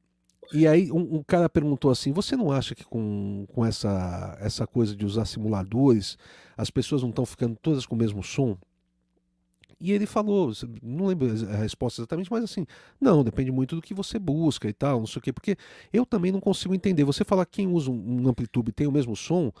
E 0.53 0.67
aí 0.67 0.91
um, 0.91 1.17
um, 1.17 1.23
cara 1.23 1.49
perguntou 1.49 1.91
assim: 1.91 2.11
você 2.11 2.35
não 2.35 2.51
acha 2.51 2.73
que 2.73 2.83
com, 2.83 3.45
com 3.53 3.65
essa, 3.65 4.37
essa 4.39 4.65
coisa 4.65 4.95
de 4.95 5.05
usar 5.05 5.25
simuladores, 5.25 6.17
as 6.55 6.69
pessoas 6.69 7.01
não 7.01 7.09
estão 7.09 7.25
ficando 7.25 7.57
todas 7.61 7.85
com 7.85 7.95
o 7.95 7.97
mesmo 7.97 8.23
som? 8.23 8.57
E 9.79 9.91
ele 9.91 10.07
falou, 10.07 10.51
não 10.81 11.05
lembro 11.05 11.29
a 11.51 11.57
resposta 11.57 12.01
exatamente, 12.01 12.31
mas 12.31 12.43
assim, 12.43 12.65
não, 12.99 13.23
depende 13.23 13.51
muito 13.51 13.75
do 13.75 13.81
que 13.81 13.93
você 13.93 14.17
busca 14.17 14.67
e 14.67 14.73
tal, 14.73 14.99
não 14.99 15.05
sei 15.05 15.19
o 15.19 15.21
quê, 15.21 15.31
porque 15.31 15.55
eu 15.93 16.03
também 16.03 16.31
não 16.31 16.39
consigo 16.39 16.73
entender. 16.73 17.03
Você 17.03 17.23
fala 17.23 17.45
que 17.45 17.57
quem 17.57 17.67
usa 17.67 17.91
um, 17.91 18.23
um 18.23 18.27
Amplitude 18.27 18.71
tem 18.71 18.87
o 18.87 18.91
mesmo 18.91 19.15
som, 19.15 19.51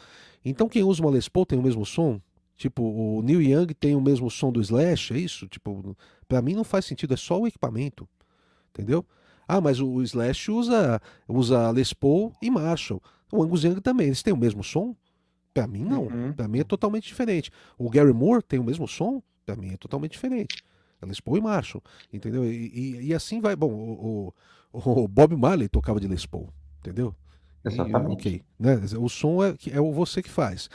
então 0.43 0.67
quem 0.67 0.83
usa 0.83 1.03
uma 1.03 1.11
Les 1.11 1.29
Paul 1.29 1.45
tem 1.45 1.59
o 1.59 1.61
mesmo 1.61 1.85
som? 1.85 2.19
Tipo, 2.55 2.81
o 2.81 3.21
Neil 3.21 3.41
Young 3.43 3.67
tem 3.75 3.95
o 3.95 4.01
mesmo 4.01 4.31
som 4.31 4.51
do 4.51 4.59
Slash, 4.59 5.13
é 5.13 5.19
isso? 5.19 5.47
Tipo, 5.47 5.95
para 6.27 6.41
mim 6.41 6.55
não 6.55 6.63
faz 6.63 6.85
sentido, 6.85 7.13
é 7.13 7.17
só 7.17 7.39
o 7.39 7.45
equipamento. 7.45 8.09
Entendeu? 8.71 9.05
Ah, 9.47 9.61
mas 9.61 9.79
o 9.79 10.01
Slash 10.01 10.51
usa, 10.51 11.01
usa 11.27 11.71
Les 11.71 11.93
Paul 11.93 12.33
e 12.41 12.49
Marshall. 12.49 13.01
O 13.31 13.41
Angus 13.41 13.63
Young 13.63 13.79
também, 13.81 14.07
eles 14.07 14.21
têm 14.21 14.33
o 14.33 14.37
mesmo 14.37 14.63
som? 14.63 14.95
Para 15.53 15.65
mim 15.65 15.83
não, 15.83 16.03
uhum. 16.03 16.33
para 16.33 16.47
mim 16.47 16.59
é 16.59 16.63
totalmente 16.63 17.07
diferente. 17.07 17.49
O 17.77 17.89
Gary 17.89 18.13
Moore 18.13 18.43
tem 18.43 18.59
o 18.59 18.63
mesmo 18.63 18.87
som? 18.87 19.21
Para 19.45 19.55
mim 19.55 19.73
é 19.73 19.77
totalmente 19.77 20.11
diferente. 20.11 20.63
É 21.01 21.05
Les 21.05 21.19
Paul 21.19 21.37
e 21.37 21.41
Marshall, 21.41 21.83
entendeu? 22.11 22.45
E, 22.45 22.71
e, 22.73 23.07
e 23.07 23.13
assim 23.13 23.39
vai. 23.39 23.55
Bom, 23.55 23.71
o, 23.71 24.33
o, 24.71 25.03
o, 25.03 25.07
Bob 25.07 25.35
Marley 25.35 25.67
tocava 25.67 25.99
de 25.99 26.07
Les 26.07 26.25
Paul, 26.25 26.49
entendeu? 26.79 27.15
Exatamente. 27.63 28.09
E, 28.09 28.13
ok, 28.13 28.43
né? 28.59 28.81
O 28.99 29.09
som 29.09 29.43
é, 29.43 29.55
é 29.71 29.81
o 29.81 29.91
você 29.91 30.21
que 30.21 30.29
faz. 30.29 30.69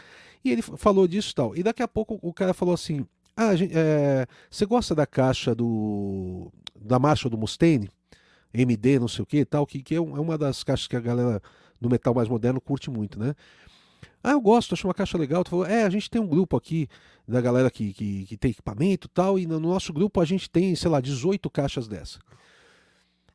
E 0.45 0.51
ele 0.51 0.63
falou 0.63 1.07
disso 1.07 1.31
e 1.31 1.35
tal. 1.35 1.57
E 1.57 1.63
daqui 1.63 1.83
a 1.83 1.89
pouco 1.89 2.19
o 2.21 2.33
cara 2.33 2.53
falou 2.53 2.75
assim: 2.75 3.07
Ah, 3.37 3.55
gente, 3.55 3.73
é, 3.77 4.27
você 4.51 4.67
gosta 4.67 4.95
da 4.95 5.07
caixa 5.07 5.55
do. 5.55 6.51
da 6.81 6.99
marcha 6.99 7.29
do 7.29 7.39
Mustaine? 7.39 7.89
MD, 8.53 8.99
não 8.99 9.09
sei 9.09 9.23
o 9.23 9.27
que 9.27 9.39
e 9.39 9.45
tal, 9.45 9.67
que, 9.67 9.83
que 9.83 9.95
é, 9.95 9.99
é 9.99 10.01
uma 10.01 10.37
das 10.37 10.63
caixas 10.63 10.87
que 10.87 10.97
a 10.97 11.01
galera 11.01 11.43
do 11.81 11.89
metal 11.89 12.15
mais 12.15 12.29
moderno 12.29 12.61
curte 12.61 12.91
muito, 12.91 13.19
né? 13.19 13.35
Ah, 14.23 14.33
eu 14.33 14.41
gosto, 14.41 14.73
acho 14.73 14.87
uma 14.87 14.95
caixa 14.95 15.19
legal. 15.19 15.43
Tu 15.43 15.51
falou, 15.51 15.67
é, 15.67 15.83
a 15.83 15.91
gente 15.91 16.09
tem 16.09 16.21
um 16.21 16.27
grupo 16.27 16.57
aqui 16.57 16.89
da 17.27 17.41
galera 17.41 17.71
que, 17.71 17.93
que, 17.93 18.25
que 18.27 18.37
tem 18.37 18.51
equipamento 18.53 19.09
e 19.09 19.11
tal, 19.11 19.39
e 19.39 19.47
no 19.47 19.59
nosso 19.59 19.93
grupo 19.93 20.21
a 20.21 20.25
gente 20.25 20.49
tem, 20.49 20.75
sei 20.77 20.91
lá, 20.91 21.01
18 21.01 21.51
caixas 21.51 21.89
dessa. 21.89 22.21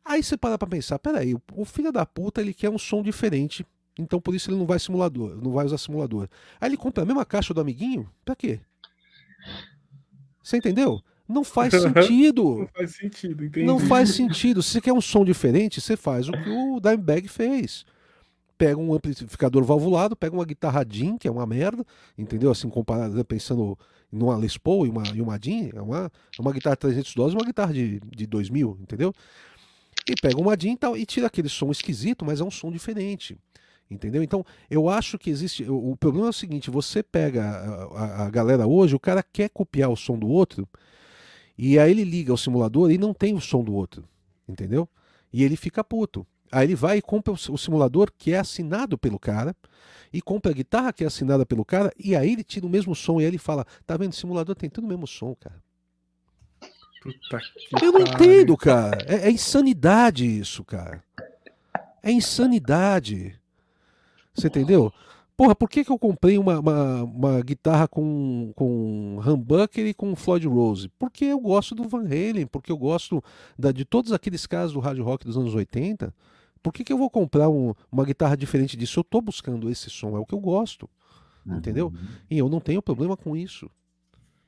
Aí 0.06 0.24
você 0.24 0.38
para 0.38 0.58
pra 0.58 0.68
pensar, 0.68 0.98
peraí, 1.00 1.36
o 1.54 1.66
filho 1.66 1.92
da 1.92 2.06
puta 2.06 2.40
ele 2.40 2.54
quer 2.54 2.70
um 2.70 2.78
som 2.78 3.04
diferente 3.04 3.66
então 3.98 4.22
por 4.22 4.36
isso 4.36 4.50
ele 4.50 4.58
não 4.58 4.66
vai 4.66 4.80
simulador, 4.80 5.42
não 5.42 5.52
vai 5.52 5.66
usar 5.66 5.78
simulador. 5.78 6.30
Aí 6.62 6.70
ele 6.70 6.78
compra 6.78 7.04
a 7.04 7.06
mesma 7.06 7.26
caixa 7.26 7.54
do 7.54 7.62
amiguinho, 7.62 8.10
pra 8.24 8.36
quê? 8.36 8.60
Você 10.44 10.58
entendeu? 10.58 11.02
Não 11.28 11.44
faz 11.44 11.74
sentido. 11.74 12.60
não 12.60 12.68
faz 12.68 12.96
sentido, 12.96 13.44
entendi. 13.44 13.66
Não 13.66 13.80
faz 13.80 14.10
sentido. 14.12 14.64
Se 14.64 14.72
você 14.72 14.82
quer 14.82 14.94
um 14.94 15.02
som 15.02 15.26
diferente, 15.26 15.82
você 15.82 15.98
faz 15.98 16.30
o 16.30 16.32
que 16.32 16.50
o 16.50 16.80
Dimebag 16.80 17.28
fez. 17.28 17.86
Pega 18.58 18.80
um 18.80 18.94
amplificador 18.94 19.64
valvulado, 19.64 20.16
pega 20.16 20.36
uma 20.36 20.46
guitarra 20.46 20.84
DIN, 20.84 21.18
que 21.18 21.28
é 21.28 21.32
uma 21.32 21.46
merda, 21.46 21.86
entendeu? 22.18 22.50
Assim, 22.50 22.70
comparado, 22.70 23.24
pensando 23.26 23.78
numa 24.12 24.38
Les 24.38 24.58
Paul 24.58 24.88
e 24.88 24.90
uma, 24.90 25.04
e 25.14 25.22
uma 25.22 25.38
DIN, 25.38 25.70
é 25.76 25.82
uma, 25.82 26.12
é 26.38 26.42
uma 26.42 26.54
guitarra 26.54 26.76
300 26.76 27.14
doses 27.14 27.34
e 27.34 27.38
uma 27.38 27.46
guitarra 27.46 27.74
de, 27.74 28.00
de 28.00 28.26
2000, 28.26 28.80
entendeu? 28.82 29.14
E 30.10 30.16
pega 30.22 30.40
uma 30.40 30.56
DIN 30.56 30.72
e 30.72 30.78
tal, 30.78 30.98
e 30.98 31.06
tira 31.06 31.28
aquele 31.28 31.50
som 31.50 31.70
esquisito, 31.70 32.26
mas 32.26 32.40
é 32.40 32.44
um 32.44 32.50
som 32.50 32.72
diferente. 32.72 33.38
Entendeu? 33.90 34.22
Então, 34.22 34.46
eu 34.70 34.90
acho 34.90 35.18
que 35.18 35.30
existe. 35.30 35.64
O, 35.64 35.92
o 35.92 35.98
problema 35.98 36.28
é 36.28 36.30
o 36.30 36.34
seguinte: 36.34 36.70
você 36.70 37.02
pega 37.02 37.44
a, 37.44 37.84
a, 37.84 38.26
a, 38.26 38.30
galera 38.30 38.68
hoje, 38.68 38.96
o 38.96 39.00
cara 39.00 39.24
quer 39.24 39.50
copiar 39.50 39.90
o 39.90 39.96
som 39.96 40.20
do 40.20 40.28
outro, 40.28 40.68
e 41.58 41.80
aí 41.80 41.92
ele 41.92 42.04
liga 42.04 42.34
o 42.34 42.38
simulador 42.38 42.92
e 42.92 42.98
não 42.98 43.14
tem 43.14 43.34
o 43.34 43.42
som 43.42 43.64
do 43.64 43.74
outro. 43.74 44.08
Entendeu? 44.48 44.88
E 45.34 45.44
ele 45.44 45.56
fica 45.56 45.84
puto. 45.84 46.26
Aí 46.52 46.66
ele 46.66 46.76
vai 46.76 46.98
e 46.98 47.02
compra 47.02 47.34
o, 47.34 47.58
simulador 47.58 48.12
que 48.18 48.32
é 48.32 48.40
assinado 48.40 48.98
pelo 48.98 49.20
cara, 49.20 49.56
e 50.14 50.22
compra 50.22 50.52
a 50.52 50.54
guitarra 50.54 50.94
que 50.94 51.04
é 51.04 51.08
assinada 51.08 51.46
pelo 51.46 51.66
cara, 51.66 51.92
e 52.00 52.16
aí 52.16 52.32
ele 52.32 52.44
tira 52.44 52.66
o 52.66 52.70
mesmo 52.70 52.96
som, 52.96 53.20
e 53.20 53.24
aí 53.24 53.30
ele 53.30 53.38
fala: 53.38 53.66
tá 53.86 53.98
vendo? 53.98 54.14
O 54.14 54.16
simulador 54.16 54.56
tem 54.56 54.70
tudo 54.70 54.86
o 54.86 54.88
mesmo 54.88 55.06
som, 55.06 55.36
cara. 55.36 55.62
eu 57.82 57.92
não 57.92 58.02
entendo, 58.02 58.56
cara. 58.56 58.98
É, 59.08 59.28
é 59.28 59.32
insanidade 59.32 60.26
isso, 60.26 60.64
cara. 60.64 61.04
É 62.02 62.12
insanidade. 62.12 63.38
Você 64.34 64.48
entendeu? 64.48 64.94
Porra, 65.38 65.56
por 65.56 65.70
que, 65.70 65.86
que 65.86 65.92
eu 65.92 66.00
comprei 66.00 66.40
uma, 66.40 66.60
uma, 66.60 67.04
uma, 67.04 67.42
guitarra 67.44 67.88
com, 67.88 68.52
com 68.56 69.20
humbucker 69.24 69.86
e 69.86 69.94
com 69.94 70.16
Floyd 70.16 70.48
Rose? 70.48 70.90
Porque 70.98 71.26
eu 71.26 71.40
gosto 71.40 71.76
do 71.76 71.88
Van 71.88 72.06
Halen, 72.06 72.48
porque 72.48 72.72
eu 72.72 72.78
gosto 72.78 73.24
da, 73.58 73.72
de 73.72 73.86
todos 73.86 74.12
aqueles 74.12 74.48
casos 74.48 74.74
do 74.74 74.80
hard 74.80 75.00
rock 75.00 75.24
dos 75.24 75.38
anos 75.38 75.54
80. 75.54 76.12
Por 76.64 76.74
que, 76.74 76.84
que 76.84 76.92
eu 76.92 76.98
vou 76.98 77.08
comprar 77.08 77.50
um, 77.50 77.76
uma 77.92 78.04
guitarra 78.04 78.36
diferente 78.36 78.76
disso? 78.76 79.00
Eu 79.00 79.02
estou 79.02 79.22
buscando 79.22 79.70
esse 79.70 79.92
som, 79.92 80.18
é 80.18 80.20
o 80.20 80.26
que 80.26 80.34
eu 80.34 80.40
gosto. 80.40 80.90
Uhum. 81.46 81.58
Entendeu? 81.58 81.94
E 82.32 82.40
eu 82.40 82.50
não 82.50 82.60
tenho 82.60 82.82
problema 82.82 83.16
com 83.16 83.38
isso. 83.38 83.70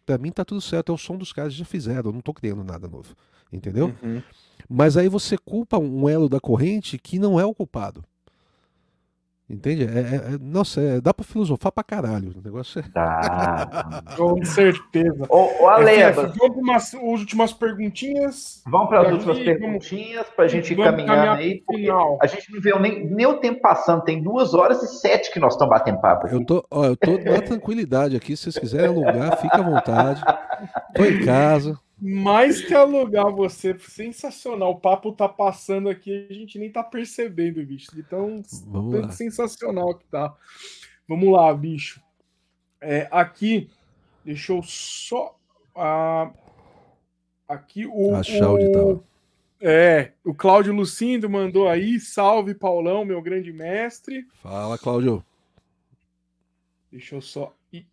Para 0.08 0.18
mim 0.18 0.32
tá 0.32 0.44
tudo 0.44 0.60
certo, 0.60 0.92
é 0.92 0.96
o 0.96 0.98
som 0.98 1.18
dos 1.18 1.32
caras 1.32 1.54
que 1.54 1.60
já 1.60 1.66
fizeram, 1.66 2.10
eu 2.10 2.14
não 2.14 2.20
estou 2.20 2.34
criando 2.34 2.64
nada 2.64 2.88
novo. 2.88 3.16
Entendeu? 3.54 3.94
Uhum. 4.02 4.24
Mas 4.68 4.98
aí 4.98 5.08
você 5.08 5.38
culpa 5.38 5.78
um 5.78 6.10
elo 6.10 6.28
da 6.28 6.40
corrente 6.40 6.98
que 6.98 7.20
não 7.20 7.40
é 7.40 7.46
o 7.46 7.54
culpado. 7.54 8.04
Entende? 9.50 9.84
É, 9.84 9.88
é, 9.88 10.16
é, 10.36 10.38
nossa, 10.40 10.80
é, 10.80 11.02
dá 11.02 11.12
pra 11.12 11.26
filosofar 11.26 11.72
pra 11.72 11.84
caralho. 11.84 12.36
O 12.38 12.42
negócio 12.44 12.80
é. 12.80 12.84
Dá. 12.94 14.04
Com 14.16 14.46
certeza. 14.46 15.26
Ô, 15.28 15.64
ô 15.64 15.68
Aleba. 15.68 16.32
Vamos 16.38 16.64
para 16.64 16.76
as 16.76 16.94
últimas 16.94 17.52
perguntinhas. 17.52 18.62
Vamos 18.68 18.90
para 18.90 19.02
as 19.02 19.12
últimas 19.12 19.40
perguntinhas 19.40 20.28
para 20.36 20.46
a 20.46 20.48
gente 20.48 20.72
ir 20.72 20.78
caminhando 20.78 21.32
aí. 21.32 21.64
A 22.22 22.28
gente 22.28 22.54
não 22.54 22.62
viu 22.62 22.80
nem, 22.80 23.10
nem 23.10 23.26
o 23.26 23.40
tempo 23.40 23.60
passando. 23.60 24.04
Tem 24.04 24.22
duas 24.22 24.54
horas 24.54 24.84
e 24.84 25.00
sete 25.00 25.34
que 25.34 25.40
nós 25.40 25.54
estamos 25.54 25.74
batendo 25.74 26.00
papo. 26.00 26.28
Aqui. 26.28 26.36
Eu 26.36 26.46
tô, 26.46 26.64
ó, 26.70 26.86
eu 26.86 26.96
tô 26.96 27.18
na 27.18 27.42
tranquilidade 27.42 28.16
aqui. 28.16 28.38
Se 28.38 28.44
vocês 28.44 28.60
quiserem 28.60 28.88
alugar, 28.88 29.36
fica 29.38 29.58
à 29.58 29.62
vontade. 29.64 30.22
Tô 30.94 31.04
em 31.04 31.26
casa 31.26 31.76
mais 32.02 32.62
que 32.62 32.74
alugar 32.74 33.32
você, 33.32 33.78
sensacional. 33.80 34.72
O 34.72 34.80
papo 34.80 35.12
tá 35.12 35.28
passando 35.28 35.90
aqui, 35.90 36.28
a 36.30 36.34
gente 36.34 36.58
nem 36.58 36.72
tá 36.72 36.84
percebendo, 36.84 37.66
bicho. 37.66 37.92
Então, 37.98 38.42
tanto 38.92 39.14
sensacional 39.14 39.96
que 39.96 40.06
tá. 40.06 40.36
Vamos 41.08 41.32
lá, 41.32 41.54
bicho. 41.54 42.02
É, 42.82 43.08
aqui, 43.12 43.70
deixa 44.24 44.54
eu 44.54 44.64
só. 44.64 45.38
Ah, 45.76 46.32
aqui 47.48 47.86
o. 47.86 48.16
Achar 48.16 48.54
o, 48.54 49.04
É, 49.60 50.14
o 50.24 50.34
Cláudio 50.34 50.74
Lucindo 50.74 51.30
mandou 51.30 51.68
aí. 51.68 52.00
Salve, 52.00 52.54
Paulão, 52.54 53.04
meu 53.04 53.22
grande 53.22 53.52
mestre. 53.52 54.26
Fala, 54.42 54.78
Cláudio. 54.78 55.26
Deixa 56.92 57.16
eu 57.16 57.22
só 57.22 57.54
ir 57.72 57.86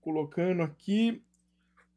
colocando 0.00 0.62
aqui. 0.62 1.22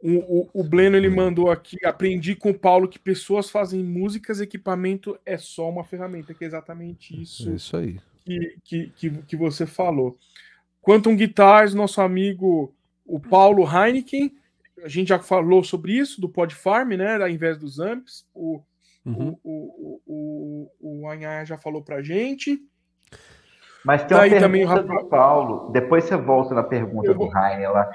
O, 0.01 0.41
o, 0.41 0.49
o 0.61 0.63
Bleno 0.63 0.95
ele 0.95 1.09
mandou 1.09 1.51
aqui: 1.51 1.77
aprendi 1.85 2.35
com 2.35 2.51
o 2.51 2.57
Paulo 2.57 2.87
que 2.87 2.97
pessoas 2.97 3.49
fazem 3.49 3.83
músicas, 3.83 4.39
equipamento 4.39 5.19
é 5.25 5.37
só 5.37 5.69
uma 5.69 5.83
ferramenta, 5.83 6.33
que 6.33 6.43
é 6.43 6.47
exatamente 6.47 7.21
isso. 7.21 7.49
É 7.49 7.55
isso 7.55 7.75
aí. 7.75 7.99
Que, 8.25 8.55
que, 8.63 8.93
que, 8.95 9.09
que 9.23 9.35
você 9.35 9.65
falou. 9.65 10.17
Quantum 10.81 11.15
Guitars, 11.15 11.73
nosso 11.73 11.99
amigo 12.01 12.73
o 13.05 13.19
Paulo 13.19 13.63
Heineken, 13.63 14.31
a 14.83 14.87
gente 14.87 15.09
já 15.09 15.19
falou 15.19 15.63
sobre 15.63 15.93
isso, 15.93 16.21
do 16.21 16.29
Pod 16.29 16.53
Farm, 16.55 16.89
né? 16.91 17.15
Ao 17.21 17.27
invés 17.27 17.57
dos 17.57 17.79
amps. 17.79 18.25
O, 18.33 18.61
uhum. 19.05 19.35
o, 19.43 19.99
o, 20.05 20.71
o, 20.79 21.01
o 21.01 21.09
Anhaya 21.09 21.45
já 21.45 21.57
falou 21.57 21.81
pra 21.81 22.01
gente. 22.01 22.61
Mas 23.83 24.03
tem 24.03 24.15
uma 24.15 24.21
Daí 24.21 24.29
pergunta 24.39 24.83
também, 24.83 24.97
do 24.99 25.09
Paulo. 25.09 25.71
Depois 25.71 26.03
você 26.03 26.15
volta 26.15 26.53
na 26.53 26.63
pergunta 26.63 27.13
do 27.13 27.23
Heine 27.23 27.67
lá 27.67 27.89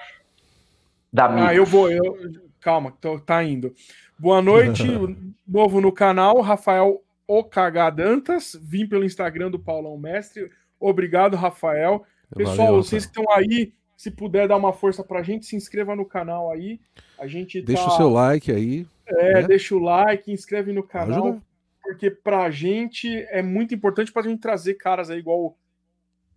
da 1.15 1.28
mídia. 1.28 1.49
Ah, 1.49 1.55
eu 1.55 1.65
vou, 1.65 1.89
eu, 1.89 2.19
calma, 2.61 2.93
tô, 3.01 3.20
tá 3.20 3.45
indo. 3.45 3.73
Boa 4.19 4.43
noite, 4.43 4.82
novo 5.47 5.81
no 5.81 5.93
canal, 5.93 6.41
Rafael 6.41 7.01
OKH 7.28 7.95
Dantas, 7.95 8.59
vim 8.61 8.85
pelo 8.89 9.05
Instagram 9.05 9.49
do 9.49 9.59
Paulão 9.59 9.97
Mestre. 9.97 10.51
Obrigado, 10.81 11.36
Rafael. 11.36 12.05
Pessoal, 12.35 12.57
Valeu, 12.57 12.82
vocês 12.82 13.07
que 13.07 13.16
estão 13.16 13.32
aí, 13.32 13.73
se 13.97 14.11
puder 14.11 14.49
dar 14.49 14.57
uma 14.57 14.73
força 14.73 15.05
pra 15.05 15.23
gente, 15.23 15.47
se 15.47 15.55
inscreva 15.55 15.95
no 15.95 16.05
canal 16.05 16.51
aí. 16.51 16.81
A 17.16 17.28
gente 17.28 17.62
Deixa 17.62 17.85
tá... 17.85 17.93
o 17.93 17.97
seu 17.97 18.09
like 18.09 18.51
aí. 18.51 18.85
É, 19.07 19.35
né? 19.35 19.43
deixa 19.45 19.77
o 19.77 19.78
like, 19.78 20.32
inscreve 20.32 20.73
no 20.73 20.82
canal. 20.82 21.27
Ajuda. 21.27 21.43
Porque 21.81 22.11
pra 22.11 22.51
gente 22.51 23.09
é 23.28 23.41
muito 23.41 23.73
importante 23.73 24.11
pra 24.11 24.23
gente 24.23 24.41
trazer 24.41 24.74
caras 24.74 25.11
aí 25.11 25.19
igual 25.20 25.57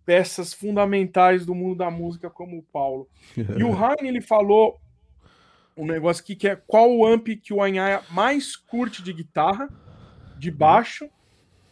peças 0.08 0.54
fundamentais 0.54 1.44
do 1.44 1.54
mundo 1.54 1.76
da 1.76 1.90
música 1.90 2.30
como 2.30 2.56
o 2.56 2.62
Paulo. 2.62 3.06
E 3.36 3.62
o 3.62 3.68
Heine, 3.76 4.08
ele 4.08 4.22
falou 4.22 4.80
um 5.76 5.84
negócio 5.84 6.22
aqui 6.22 6.34
que 6.34 6.48
é 6.48 6.56
qual 6.56 6.90
o 6.90 7.04
amp 7.04 7.28
que 7.42 7.52
o 7.52 7.62
Anhaya 7.62 8.00
mais 8.10 8.56
curte 8.56 9.02
de 9.02 9.12
guitarra, 9.12 9.68
de 10.38 10.50
baixo, 10.50 11.10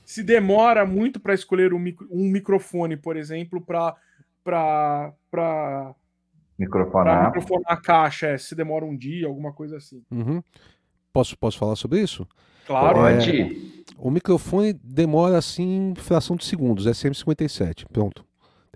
se 0.04 0.22
demora 0.22 0.84
muito 0.84 1.18
para 1.18 1.32
escolher 1.32 1.72
um, 1.72 1.78
micro, 1.78 2.06
um, 2.10 2.30
microfone, 2.30 2.94
por 2.94 3.16
exemplo, 3.16 3.58
para 3.58 3.96
para 4.44 5.94
microfonar. 6.58 7.28
microfonar 7.28 7.72
a 7.72 7.76
caixa, 7.78 8.26
é, 8.26 8.36
se 8.36 8.54
demora 8.54 8.84
um 8.84 8.94
dia, 8.94 9.28
alguma 9.28 9.54
coisa 9.54 9.78
assim. 9.78 10.04
Uhum. 10.10 10.42
Posso, 11.10 11.38
posso 11.38 11.58
falar 11.58 11.74
sobre 11.74 12.02
isso? 12.02 12.28
Claro. 12.66 12.98
Pode. 12.98 13.84
O 13.96 14.10
microfone 14.10 14.72
demora 14.72 15.38
assim 15.38 15.94
fração 15.96 16.36
de 16.36 16.44
segundos, 16.44 16.86
SM57. 16.86 17.86
Pronto. 17.92 18.24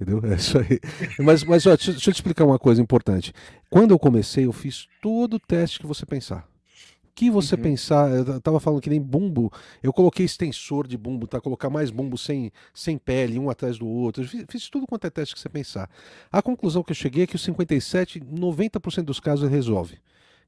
Entendeu? 0.01 0.23
É 0.33 0.37
isso 0.37 0.59
aí. 0.59 0.81
Mas, 1.23 1.45
mas 1.45 1.67
ó, 1.67 1.77
deixa, 1.77 1.93
deixa 1.93 2.09
eu 2.09 2.15
te 2.15 2.17
explicar 2.17 2.47
uma 2.47 2.59
coisa 2.59 2.81
importante. 2.81 3.35
Quando 3.69 3.91
eu 3.91 3.99
comecei, 3.99 4.47
eu 4.47 4.53
fiz 4.53 4.89
todo 5.03 5.35
o 5.35 5.39
teste 5.39 5.79
que 5.79 5.87
você 5.87 6.07
pensar. 6.07 6.49
O 7.05 7.13
que 7.15 7.31
você 7.31 7.55
uhum. 7.55 7.61
pensar, 7.61 8.11
eu 8.11 8.41
tava 8.41 8.59
falando 8.59 8.81
que 8.81 8.89
nem 8.89 9.01
bumbo, 9.01 9.53
eu 9.83 9.93
coloquei 9.93 10.25
extensor 10.25 10.87
de 10.87 10.97
bumbo, 10.97 11.27
tá? 11.27 11.39
Colocar 11.39 11.69
mais 11.69 11.91
bumbo 11.91 12.17
sem, 12.17 12.51
sem 12.73 12.97
pele, 12.97 13.39
um 13.39 13.51
atrás 13.51 13.79
do 13.79 13.87
outro. 13.87 14.27
Fiz, 14.27 14.45
fiz, 14.49 14.71
tudo 14.71 14.87
quanto 14.87 15.07
é 15.07 15.11
teste 15.11 15.35
que 15.35 15.41
você 15.41 15.51
pensar. 15.51 15.91
A 16.33 16.41
conclusão 16.41 16.83
que 16.83 16.93
eu 16.93 16.97
cheguei 16.97 17.25
é 17.25 17.27
que 17.27 17.37
o 17.37 17.39
57, 17.39 18.21
90% 18.21 19.03
dos 19.03 19.21
casos 19.21 19.51
resolve. 19.51 19.99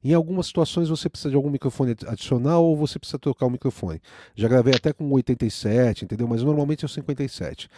Em 0.03 0.13
algumas 0.13 0.47
situações 0.47 0.89
você 0.89 1.09
precisa 1.09 1.29
de 1.29 1.35
algum 1.35 1.49
microfone 1.49 1.95
adicional 2.07 2.63
ou 2.63 2.75
você 2.75 2.99
precisa 2.99 3.17
trocar 3.17 3.45
o 3.45 3.49
microfone. 3.49 4.01
Já 4.35 4.47
gravei 4.47 4.73
até 4.75 4.91
com 4.91 5.09
87, 5.09 6.05
entendeu? 6.05 6.27
Mas 6.27 6.43
normalmente 6.43 6.83
é 6.83 6.87
o 6.87 6.89
57. 6.89 7.69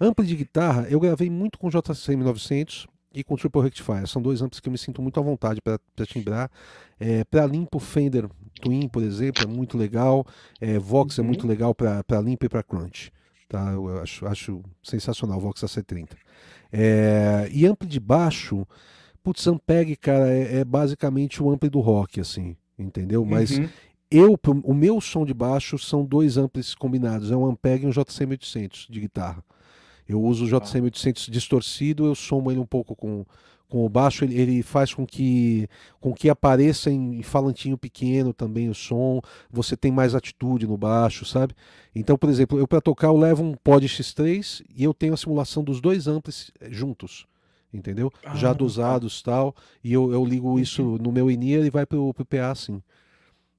Ampli 0.00 0.26
de 0.26 0.36
guitarra, 0.36 0.86
eu 0.88 1.00
gravei 1.00 1.30
muito 1.30 1.58
com 1.58 1.68
JCM 1.68 2.22
900 2.22 2.86
e 3.14 3.22
com 3.22 3.36
Triple 3.36 3.62
Rectifier. 3.62 4.06
São 4.06 4.20
dois 4.20 4.42
amplos 4.42 4.60
que 4.60 4.68
eu 4.68 4.72
me 4.72 4.78
sinto 4.78 5.00
muito 5.00 5.18
à 5.18 5.22
vontade 5.22 5.60
para 5.60 5.78
timbrar. 6.06 6.50
É, 6.98 7.24
para 7.24 7.46
limpo, 7.46 7.78
Fender 7.78 8.28
Twin, 8.60 8.88
por 8.88 9.02
exemplo, 9.02 9.44
é 9.44 9.46
muito 9.46 9.78
legal. 9.78 10.26
É, 10.60 10.78
Vox 10.78 11.18
é 11.18 11.22
uhum. 11.22 11.26
é 11.26 11.28
muito 11.28 11.46
legal 11.46 11.74
para 11.74 12.20
limpo 12.20 12.44
e 12.44 12.48
para 12.48 12.62
crunch. 12.62 13.12
Tá? 13.48 13.72
Eu 13.72 14.00
acho, 14.00 14.26
acho 14.26 14.62
sensacional 14.82 15.38
o 15.38 15.40
Vox 15.40 15.60
AC30. 15.60 16.10
É, 16.72 17.48
e 17.52 17.66
ampli 17.66 17.88
de 17.88 18.00
baixo, 18.00 18.66
putz, 19.24 19.46
Ampeg, 19.46 19.96
cara, 19.96 20.30
é, 20.30 20.58
é, 20.58 20.64
basicamente 20.64 21.42
o 21.42 21.50
ampli 21.50 21.70
do 21.70 21.80
rock, 21.80 22.20
assim, 22.20 22.54
entendeu? 22.78 23.24
Mas 23.24 23.58
uhum. 23.58 23.68
eu, 24.10 24.38
o 24.62 24.74
meu 24.74 25.00
som 25.00 25.24
de 25.24 25.32
baixo 25.32 25.78
são 25.78 26.04
dois 26.04 26.36
amplis 26.36 26.74
combinados, 26.74 27.30
é 27.30 27.36
um 27.36 27.46
Ampeg 27.46 27.84
e 27.84 27.86
um 27.86 27.90
JCM 27.90 28.32
800 28.32 28.86
de 28.90 29.00
guitarra. 29.00 29.42
Eu 30.06 30.22
uso 30.22 30.44
o 30.44 30.46
JCM 30.46 30.84
800 30.84 31.28
distorcido, 31.28 32.04
eu 32.04 32.14
somo 32.14 32.50
ele 32.50 32.60
um 32.60 32.66
pouco 32.66 32.94
com, 32.94 33.24
com 33.66 33.86
o 33.86 33.88
baixo, 33.88 34.26
ele, 34.26 34.38
ele 34.38 34.62
faz 34.62 34.92
com 34.92 35.06
que, 35.06 35.66
com 35.98 36.12
que 36.12 36.28
apareça 36.28 36.90
em, 36.90 37.20
em 37.20 37.22
falantinho 37.22 37.78
pequeno 37.78 38.34
também 38.34 38.68
o 38.68 38.74
som, 38.74 39.22
você 39.50 39.74
tem 39.74 39.90
mais 39.90 40.14
atitude 40.14 40.66
no 40.66 40.76
baixo, 40.76 41.24
sabe? 41.24 41.54
Então, 41.94 42.18
por 42.18 42.28
exemplo, 42.28 42.58
eu 42.58 42.68
para 42.68 42.82
tocar 42.82 43.06
eu 43.06 43.16
levo 43.16 43.42
um 43.42 43.54
Pod 43.54 43.88
X3 43.88 44.62
e 44.76 44.84
eu 44.84 44.92
tenho 44.92 45.14
a 45.14 45.16
simulação 45.16 45.64
dos 45.64 45.80
dois 45.80 46.06
amplis 46.06 46.52
eh, 46.60 46.68
juntos 46.70 47.26
entendeu? 47.74 48.12
Ah, 48.24 48.34
Já 48.34 48.52
dosados 48.52 49.20
tá. 49.22 49.32
tal, 49.32 49.54
e 49.82 49.92
eu, 49.92 50.12
eu 50.12 50.24
ligo 50.24 50.58
isso 50.58 50.96
no 51.00 51.10
meu 51.10 51.30
INIA 51.30 51.60
e 51.60 51.70
vai 51.70 51.84
pro, 51.84 52.14
pro 52.14 52.24
PA 52.24 52.50
assim. 52.50 52.80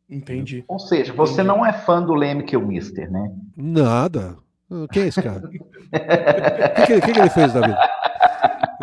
Entendi. 0.09 0.63
Ou 0.67 0.79
seja, 0.79 1.13
você 1.13 1.41
Entendi. 1.41 1.47
não 1.47 1.65
é 1.65 1.73
fã 1.73 2.01
do 2.01 2.13
Leme 2.13 2.43
que 2.43 2.55
o 2.55 2.65
Mister, 2.65 3.11
né? 3.11 3.31
Nada. 3.57 4.37
Quem 4.91 5.03
é 5.03 5.07
esse 5.07 5.21
cara? 5.21 5.45
O 5.45 5.49
que, 5.49 5.59
que, 5.59 7.01
que, 7.01 7.13
que, 7.13 7.19
ele 7.19 7.29
fez 7.29 7.53
da 7.53 7.61
vida? 7.61 7.89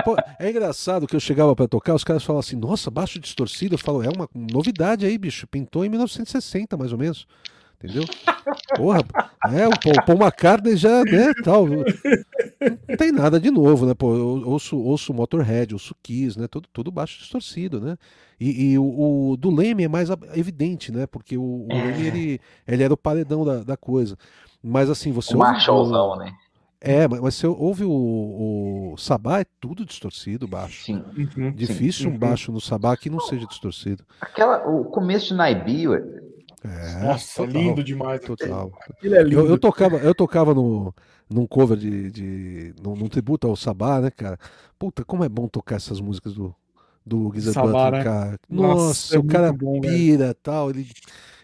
Pô, 0.05 0.17
é 0.39 0.51
engraçado 0.51 1.07
que 1.07 1.15
eu 1.15 1.21
chegava 1.21 1.55
para 1.55 1.69
tocar, 1.69 1.95
os 1.95 2.05
caras 2.05 2.25
falavam 2.25 2.41
assim, 2.41 2.57
nossa, 2.57 2.91
baixo 2.91 3.21
distorcido. 3.21 3.75
Eu 3.75 3.79
falo, 3.79 4.03
é 4.03 4.09
uma 4.09 4.29
novidade 4.35 5.07
aí, 5.07 5.17
bicho. 5.17 5.47
Pintou 5.47 5.85
em 5.85 5.89
1960, 5.89 6.77
mais 6.77 6.93
ou 6.93 6.99
menos. 6.99 7.27
Entendeu? 7.83 8.05
Porra, 8.77 9.01
é, 9.53 9.67
o 9.67 10.05
Paul 10.07 10.19
McCartney 10.21 10.77
já, 10.77 11.03
né, 11.03 11.33
tal. 11.43 11.67
Não 11.67 12.97
tem 12.97 13.11
nada 13.11 13.41
de 13.41 13.51
novo, 13.51 13.87
né? 13.87 13.95
Pô, 13.95 14.15
eu 14.15 14.49
ouço, 14.49 14.79
ouço 14.79 15.13
Motorhead, 15.13 15.75
ouço 15.75 15.95
Kiss, 16.01 16.39
né? 16.39 16.47
Tudo, 16.47 16.69
tudo 16.73 16.93
baixo 16.93 17.19
distorcido, 17.19 17.81
né? 17.81 17.97
E, 18.39 18.73
e 18.73 18.79
o, 18.79 19.31
o, 19.31 19.37
do 19.37 19.51
Leme 19.51 19.85
é 19.85 19.89
mais 19.89 20.11
evidente, 20.35 20.93
né? 20.93 21.07
Porque 21.07 21.37
o, 21.37 21.43
o 21.43 21.69
Leme, 21.69 22.07
ele, 22.07 22.41
ele 22.67 22.83
era 22.85 22.95
o 22.95 22.97
paredão 22.97 23.45
da, 23.45 23.65
da 23.65 23.77
coisa. 23.77 24.17
Mas 24.63 24.89
assim, 24.89 25.11
você. 25.11 25.35
O 25.35 25.39
Marshallzão, 25.39 26.17
né? 26.17 26.33
É, 26.85 27.07
mas 27.07 27.37
você 27.37 27.47
ouve 27.47 27.85
o, 27.85 28.93
o 28.93 28.97
Sabá, 28.97 29.41
é 29.41 29.47
tudo 29.61 29.85
distorcido 29.85 30.49
baixo. 30.49 30.85
Sim. 30.85 31.05
Uhum, 31.17 31.53
Difícil 31.53 32.03
sim. 32.03 32.09
um 32.09 32.13
uhum. 32.13 32.19
baixo 32.19 32.51
no 32.51 32.61
Sabá 32.61 32.97
que 32.97 33.09
não 33.09 33.21
seja 33.21 33.47
distorcido. 33.47 34.05
Aquela, 34.21 34.69
o 34.69 34.85
começo 34.87 35.29
de 35.29 35.35
Naibi, 35.35 35.87
é, 36.65 37.05
Nossa, 37.05 37.45
total, 37.45 37.63
lindo 37.63 37.83
demais. 37.83 38.21
Total. 38.21 38.73
Aquilo 38.89 39.15
é 39.15 39.23
lindo. 39.23 39.41
Eu, 39.41 39.49
eu, 39.49 39.59
tocava, 39.59 39.97
eu 39.97 40.15
tocava 40.15 40.55
no, 40.55 40.95
num 41.29 41.47
cover 41.47 41.77
de. 41.77 42.11
de 42.11 42.75
num, 42.83 42.95
num, 42.95 43.09
tributo 43.09 43.49
ao 43.49 43.57
Sabá, 43.57 44.01
né, 44.01 44.11
cara? 44.11 44.39
Puta, 44.79 45.05
como 45.05 45.25
é 45.25 45.29
bom 45.29 45.49
tocar 45.49 45.77
essas 45.77 46.01
músicas 46.01 46.35
do, 46.35 46.55
do 47.05 47.33
Giza 47.35 47.53
Sabá, 47.53 47.91
né? 47.91 48.05
cara. 48.05 48.39
Nossa, 48.49 48.75
Nossa 48.75 49.17
é 49.17 49.19
o 49.19 49.25
cara 49.25 49.53
bom, 49.53 49.81
pira 49.81 50.31
e 50.31 50.35
tal. 50.35 50.71
Ele 50.71 50.89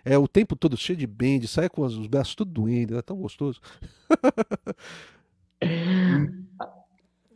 é 0.05 0.17
o 0.17 0.29
tempo 0.29 0.55
todo 0.55 0.77
cheio 0.77 0.97
de 0.97 1.07
bend, 1.07 1.49
sai 1.49 1.69
com 1.69 1.83
os 1.83 2.07
braços 2.07 2.35
tudo 2.35 2.53
doendo, 2.53 2.97
é 2.97 3.03
tão 3.03 3.17
gostoso. 3.17 3.61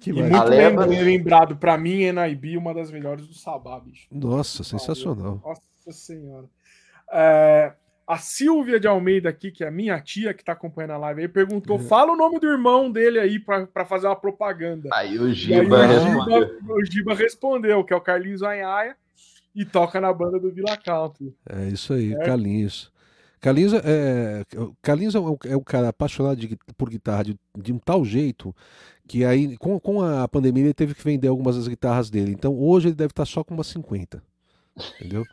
Que 0.02 0.10
e 0.10 0.12
muito 0.12 0.48
Leva... 0.48 0.84
bem 0.84 1.00
lembrado, 1.00 1.56
pra 1.56 1.78
mim, 1.78 2.10
NIB, 2.10 2.56
uma 2.56 2.74
das 2.74 2.90
melhores 2.90 3.28
do 3.28 3.34
Sabá, 3.34 3.78
bicho. 3.78 4.08
Nossa, 4.10 4.64
sensacional. 4.64 5.40
Nossa 5.44 5.92
senhora. 5.92 6.48
É, 7.12 7.72
a 8.06 8.18
Silvia 8.18 8.80
de 8.80 8.86
Almeida 8.86 9.28
aqui, 9.28 9.50
que 9.50 9.64
é 9.64 9.68
a 9.68 9.70
minha 9.70 9.98
tia 10.00 10.34
que 10.34 10.42
está 10.42 10.52
acompanhando 10.52 10.92
a 10.92 10.98
live 10.98 11.22
aí, 11.22 11.28
perguntou: 11.28 11.78
uhum. 11.78 11.84
fala 11.84 12.12
o 12.12 12.16
nome 12.16 12.38
do 12.38 12.46
irmão 12.46 12.90
dele 12.90 13.18
aí 13.18 13.38
para 13.38 13.84
fazer 13.84 14.06
uma 14.06 14.16
propaganda. 14.16 14.88
Aí 14.92 15.18
o 15.18 15.32
Giba, 15.32 15.82
aí, 15.82 15.96
o, 15.96 16.00
Giba 16.00 16.74
o 16.74 16.84
Giba 16.84 17.14
respondeu, 17.14 17.84
que 17.84 17.92
é 17.92 17.96
o 17.96 18.00
Carlinhos 18.00 18.42
Anhaia, 18.42 18.96
e 19.54 19.64
toca 19.64 20.00
na 20.00 20.12
banda 20.12 20.38
do 20.38 20.50
Vila 20.50 20.76
Country. 20.76 21.34
É 21.48 21.68
isso 21.68 21.92
aí, 21.92 22.12
é. 22.12 22.18
Carlinhos. 22.18 22.90
Carlinhos, 23.40 23.72
é, 23.74 24.44
Carlinhos 24.80 25.14
é, 25.16 25.18
o, 25.18 25.38
é 25.46 25.56
o 25.56 25.64
cara 25.64 25.88
apaixonado 25.88 26.36
de, 26.36 26.56
por 26.76 26.88
guitarra 26.88 27.24
de, 27.24 27.36
de, 27.58 27.72
um 27.72 27.78
tal 27.78 28.04
jeito 28.04 28.54
que 29.08 29.24
aí, 29.24 29.56
com, 29.56 29.80
com 29.80 30.00
a 30.00 30.28
pandemia, 30.28 30.62
ele 30.64 30.74
teve 30.74 30.94
que 30.94 31.02
vender 31.02 31.26
algumas 31.26 31.56
das 31.56 31.66
guitarras 31.66 32.08
dele. 32.08 32.30
Então 32.32 32.56
hoje 32.56 32.88
ele 32.88 32.94
deve 32.94 33.10
estar 33.10 33.24
só 33.24 33.42
com 33.42 33.52
umas 33.52 33.66
50. 33.66 34.22
Entendeu? 35.00 35.24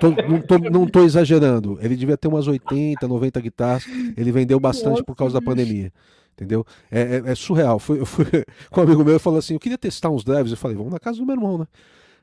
Tô, 0.00 0.10
não, 0.10 0.40
tô, 0.40 0.58
não 0.58 0.86
tô 0.86 1.04
exagerando. 1.04 1.78
Ele 1.82 1.96
devia 1.96 2.16
ter 2.16 2.28
umas 2.28 2.46
80, 2.46 3.06
90 3.06 3.40
guitarras. 3.40 3.86
Ele 4.16 4.32
vendeu 4.32 4.58
bastante 4.58 5.02
por 5.02 5.14
causa 5.14 5.34
da 5.34 5.42
pandemia. 5.42 5.92
Entendeu? 6.32 6.66
É, 6.90 7.00
é, 7.00 7.30
é 7.30 7.34
surreal. 7.34 7.78
Fui, 7.78 8.00
eu 8.00 8.06
fui 8.06 8.24
com 8.70 8.80
um 8.80 8.84
amigo 8.84 9.04
meu 9.04 9.16
e 9.16 9.18
falou 9.18 9.38
assim: 9.38 9.54
Eu 9.54 9.60
queria 9.60 9.78
testar 9.78 10.10
uns 10.10 10.24
drives. 10.24 10.50
Eu 10.50 10.56
falei: 10.56 10.76
Vamos 10.76 10.92
na 10.92 10.98
casa 10.98 11.18
do 11.18 11.26
meu 11.26 11.34
irmão, 11.34 11.58
né? 11.58 11.66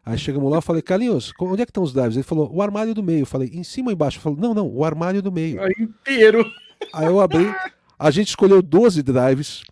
Aí 0.06 0.18
chegamos 0.18 0.52
lá, 0.52 0.58
eu 0.58 0.62
falei, 0.62 0.82
Carlinhos, 0.82 1.32
onde 1.40 1.62
é 1.62 1.66
que 1.66 1.70
estão 1.70 1.84
os 1.84 1.94
drives? 1.94 2.16
Ele 2.16 2.24
falou, 2.24 2.54
o 2.54 2.62
armário 2.62 2.94
do 2.94 3.02
meio. 3.02 3.22
Eu 3.22 3.26
falei, 3.26 3.50
em 3.54 3.64
cima 3.64 3.88
ou 3.88 3.94
embaixo? 3.94 4.18
Ele 4.18 4.24
falou, 4.24 4.38
não, 4.38 4.54
não, 4.54 4.68
o 4.68 4.84
armário 4.84 5.22
do 5.22 5.32
meio. 5.32 5.62
É 5.62 5.70
inteiro. 5.80 6.46
Aí 6.94 7.06
eu 7.06 7.22
abri, 7.22 7.50
a 7.98 8.12
gente 8.12 8.28
escolheu 8.28 8.62
12 8.62 9.02
drives, 9.02 9.64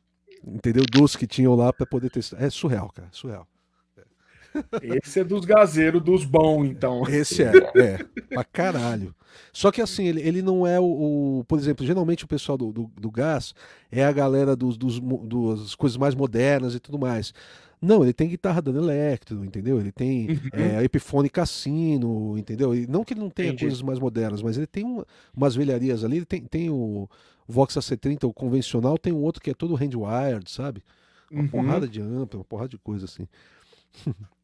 entendeu? 0.41 0.85
12 0.89 1.17
que 1.17 1.27
tinham 1.27 1.53
lá 1.53 1.73
para 1.73 1.85
poder 1.85 2.09
testar. 2.09 2.41
É 2.41 2.49
surreal, 2.49 2.89
cara, 2.95 3.09
surreal. 3.11 3.45
Esse 4.81 5.19
é 5.21 5.23
dos 5.23 5.45
gazeiros, 5.45 6.01
dos 6.01 6.25
bons, 6.25 6.65
então. 6.65 7.03
Esse 7.07 7.43
é, 7.43 7.51
é, 7.75 7.97
pra 8.29 8.43
caralho. 8.43 9.15
Só 9.53 9.71
que 9.71 9.81
assim, 9.81 10.05
ele, 10.05 10.21
ele 10.21 10.41
não 10.41 10.65
é 10.67 10.79
o, 10.79 11.39
o 11.39 11.45
Por 11.47 11.57
exemplo, 11.57 11.85
geralmente 11.85 12.25
o 12.25 12.27
pessoal 12.27 12.57
do, 12.57 12.71
do, 12.71 12.91
do 12.99 13.11
gás 13.11 13.53
é 13.91 14.03
a 14.03 14.11
galera 14.11 14.55
dos, 14.55 14.77
dos, 14.77 14.99
dos 14.99 15.75
coisas 15.75 15.97
mais 15.97 16.15
modernas 16.15 16.75
e 16.75 16.79
tudo 16.79 16.99
mais. 16.99 17.33
Não, 17.81 18.03
ele 18.03 18.13
tem 18.13 18.29
guitarra 18.29 18.61
dando 18.61 18.77
elétrico, 18.77 19.43
entendeu? 19.43 19.79
Ele 19.79 19.91
tem 19.91 20.29
uhum. 20.29 20.37
é, 20.53 20.83
Epiphone 20.83 21.27
Cassino, 21.27 22.37
entendeu? 22.37 22.75
E 22.75 22.85
não 22.85 23.03
que 23.03 23.13
ele 23.13 23.21
não 23.21 23.29
tenha 23.29 23.49
Entendi. 23.49 23.65
coisas 23.65 23.81
mais 23.81 23.97
modernas, 23.97 24.43
mas 24.43 24.55
ele 24.55 24.67
tem 24.67 24.83
uma, 24.83 25.05
umas 25.35 25.55
velharias 25.55 26.03
ali. 26.03 26.17
Ele 26.17 26.25
tem, 26.25 26.41
tem 26.43 26.69
o 26.69 27.09
Vox 27.47 27.73
AC30, 27.73 28.25
o 28.25 28.33
convencional, 28.33 28.99
tem 28.99 29.11
um 29.11 29.21
outro 29.23 29.41
que 29.41 29.49
é 29.49 29.53
todo 29.55 29.73
handwired, 29.73 30.49
sabe? 30.49 30.83
Uma 31.31 31.41
uhum. 31.41 31.47
porrada 31.47 31.87
de 31.87 31.99
amplo, 31.99 32.39
uma 32.39 32.45
porrada 32.45 32.69
de 32.69 32.77
coisa 32.77 33.05
assim. 33.05 33.27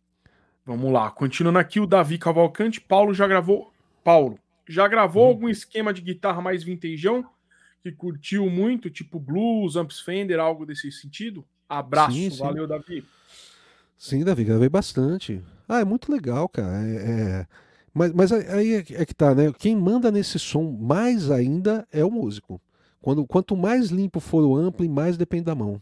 Vamos 0.67 0.91
lá, 0.91 1.09
continuando 1.09 1.59
aqui, 1.59 1.79
o 1.79 1.87
Davi 1.87 2.17
Cavalcante. 2.17 2.81
Paulo 2.81 3.13
já 3.13 3.25
gravou. 3.25 3.71
Paulo, 4.03 4.37
já 4.67 4.85
gravou 4.85 5.23
hum. 5.23 5.27
algum 5.29 5.47
esquema 5.47 5.93
de 5.93 6.01
guitarra 6.01 6.41
mais 6.41 6.61
vintejão? 6.61 7.25
Que 7.81 7.89
curtiu 7.89 8.49
muito, 8.49 8.89
tipo 8.89 9.17
blues, 9.17 9.77
amps 9.77 10.01
Fender, 10.01 10.41
algo 10.41 10.65
desse 10.65 10.91
sentido? 10.91 11.45
Abraço, 11.69 12.17
sim, 12.17 12.29
sim. 12.29 12.39
valeu, 12.39 12.67
Davi. 12.67 13.01
Sim, 13.97 14.25
Davi, 14.25 14.43
gravei 14.43 14.67
bastante. 14.67 15.41
Ah, 15.69 15.79
é 15.79 15.85
muito 15.85 16.11
legal, 16.11 16.49
cara. 16.49 16.85
É, 16.85 16.95
é... 16.95 17.47
Mas, 17.93 18.11
mas 18.11 18.31
aí 18.33 18.73
é, 18.73 18.79
é 18.79 19.05
que 19.05 19.15
tá, 19.15 19.33
né? 19.33 19.53
Quem 19.57 19.73
manda 19.73 20.11
nesse 20.11 20.37
som 20.37 20.77
mais 20.77 21.31
ainda 21.31 21.87
é 21.93 22.03
o 22.03 22.11
músico. 22.11 22.61
Quando, 22.99 23.25
quanto 23.25 23.55
mais 23.55 23.87
limpo 23.87 24.19
for 24.19 24.43
o 24.43 24.57
ampli, 24.57 24.89
mais 24.89 25.15
depende 25.15 25.45
da 25.45 25.55
mão. 25.55 25.81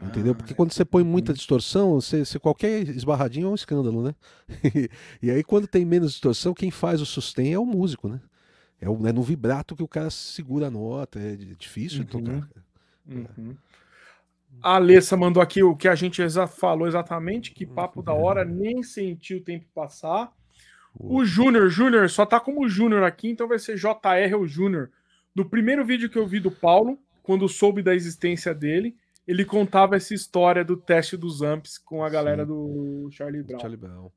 Entendeu? 0.00 0.34
Porque 0.34 0.52
quando 0.52 0.72
você 0.72 0.84
põe 0.84 1.02
muita 1.02 1.32
distorção, 1.32 1.94
você, 1.94 2.24
você 2.24 2.38
qualquer 2.38 2.86
esbarradinho 2.88 3.46
é 3.46 3.50
um 3.50 3.54
escândalo, 3.54 4.02
né? 4.02 4.14
e 5.22 5.30
aí, 5.30 5.42
quando 5.42 5.66
tem 5.66 5.86
menos 5.86 6.12
distorção, 6.12 6.52
quem 6.52 6.70
faz 6.70 7.00
o 7.00 7.06
sustain 7.06 7.52
é 7.52 7.58
o 7.58 7.64
músico, 7.64 8.08
né? 8.08 8.20
É, 8.78 8.88
o, 8.88 9.06
é 9.06 9.12
no 9.12 9.22
vibrato 9.22 9.74
que 9.74 9.82
o 9.82 9.88
cara 9.88 10.10
segura 10.10 10.66
a 10.66 10.70
nota, 10.70 11.18
é 11.18 11.36
difícil 11.58 12.00
uhum. 12.00 12.04
de 12.04 12.10
tocar. 12.10 12.48
Uhum. 13.08 13.56
A 14.62 14.74
Alessa 14.74 15.16
mandou 15.16 15.42
aqui 15.42 15.62
o 15.62 15.74
que 15.74 15.88
a 15.88 15.94
gente 15.94 16.20
exa 16.20 16.46
falou 16.46 16.86
exatamente, 16.86 17.52
que 17.52 17.64
papo 17.64 18.02
da 18.02 18.12
hora, 18.12 18.44
nem 18.44 18.82
senti 18.82 19.34
o 19.34 19.40
tempo 19.40 19.64
passar. 19.74 20.30
O 20.98 21.24
Júnior, 21.24 21.68
Júnior, 21.68 22.08
só 22.08 22.24
tá 22.24 22.40
como 22.40 22.68
Júnior 22.68 23.02
aqui, 23.02 23.28
então 23.28 23.48
vai 23.48 23.58
ser 23.58 23.76
JR 23.76 24.34
ou 24.34 24.46
Júnior. 24.46 24.90
do 25.34 25.44
primeiro 25.44 25.84
vídeo 25.84 26.08
que 26.08 26.18
eu 26.18 26.26
vi 26.26 26.40
do 26.40 26.50
Paulo, 26.50 26.98
quando 27.22 27.46
soube 27.48 27.82
da 27.82 27.94
existência 27.94 28.54
dele, 28.54 28.96
ele 29.26 29.44
contava 29.44 29.96
essa 29.96 30.14
história 30.14 30.64
do 30.64 30.76
teste 30.76 31.16
dos 31.16 31.42
amps 31.42 31.78
com 31.78 32.04
a 32.04 32.08
galera 32.08 32.42
Sim. 32.42 32.48
do 32.48 33.08
Charlie 33.12 33.42
Brown. 33.42 33.60
Charlie 33.60 33.78
Brown. 33.78 34.10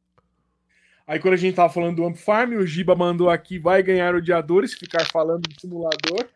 Aí 1.08 1.20
quando 1.20 1.34
a 1.34 1.38
gente 1.38 1.56
tava 1.56 1.74
falando 1.74 1.96
do 1.96 2.06
Amp 2.06 2.16
Farm, 2.16 2.54
o 2.54 2.68
Giba 2.68 2.96
mandou 2.96 3.32
aqui, 3.32 3.58
vai 3.58 3.82
ganhar 3.82 4.14
odiadores, 4.14 4.76
ficar 4.76 5.06
falando 5.12 5.50
de 5.50 5.60
simulador. 5.60 6.28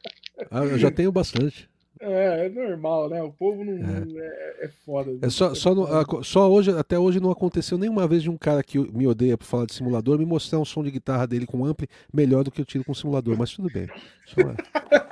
Ah, 0.50 0.66
eu 0.66 0.80
já 0.80 0.90
tenho 0.90 1.12
bastante. 1.12 1.70
É, 2.06 2.48
é 2.48 2.50
normal, 2.50 3.08
né? 3.08 3.22
O 3.24 3.32
povo 3.32 3.64
não 3.64 3.74
é, 3.74 4.04
é, 4.18 4.66
é 4.66 4.70
foda. 4.86 5.18
É 5.22 5.30
só, 5.30 5.56
só, 5.56 5.74
no, 5.74 6.22
só 6.22 6.52
hoje, 6.52 6.70
até 6.72 7.00
hoje 7.00 7.18
não 7.18 7.32
aconteceu 7.32 7.78
nenhuma 7.78 8.06
vez 8.06 8.22
de 8.24 8.30
um 8.30 8.38
cara 8.38 8.62
que 8.62 8.78
me 8.78 9.08
odeia 9.08 9.38
por 9.38 9.46
falar 9.46 9.66
de 9.66 9.74
simulador 9.74 10.20
me 10.20 10.26
mostrar 10.26 10.60
um 10.60 10.66
som 10.66 10.84
de 10.84 10.92
guitarra 10.92 11.26
dele 11.26 11.46
com 11.46 11.64
ampli 11.64 11.88
melhor 12.14 12.44
do 12.44 12.52
que 12.52 12.60
eu 12.60 12.66
tiro 12.66 12.84
com 12.84 12.94
simulador, 12.94 13.38
mas 13.38 13.54
tudo 13.54 13.70
bem. 13.72 13.88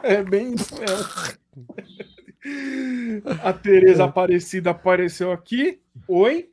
É. 0.03 0.15
é 0.19 0.23
bem 0.23 0.53
isso 0.55 0.75
A 3.43 3.53
Tereza 3.53 4.03
é. 4.03 4.05
Aparecida 4.05 4.71
apareceu 4.71 5.31
aqui. 5.31 5.79
Oi. 6.07 6.49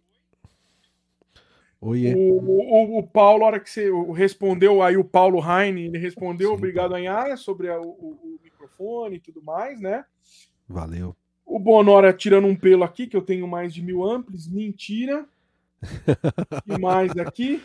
Oi. 1.81 2.15
O, 2.15 2.41
o, 2.41 2.99
o, 2.99 3.03
Paulo, 3.07 3.45
a 3.45 3.47
hora 3.47 3.61
que 3.61 3.71
você 3.71 3.91
respondeu 4.15 4.83
aí, 4.83 4.97
o 4.97 5.05
Paulo 5.05 5.39
Heine, 5.41 5.87
ele 5.87 5.99
respondeu, 5.99 6.51
Sim. 6.51 6.57
obrigado, 6.57 6.95
Anhara, 6.95 7.37
sobre 7.37 7.69
a, 7.69 7.81
o, 7.81 7.89
o, 7.89 8.41
microfone 8.43 9.17
e 9.17 9.21
tudo 9.21 9.43
mais, 9.43 9.81
né? 9.81 10.05
Valeu. 10.69 11.17
O 11.47 11.59
Bonora 11.59 12.13
tirando 12.13 12.47
um 12.47 12.57
pelo 12.57 12.85
aqui, 12.85 13.07
que 13.07 13.17
eu 13.17 13.23
tenho 13.23 13.47
mais 13.47 13.73
de 13.73 13.83
mil 13.83 14.05
amplis. 14.05 14.47
Mentira. 14.47 15.27
e 16.67 16.79
mais 16.79 17.17
aqui. 17.17 17.63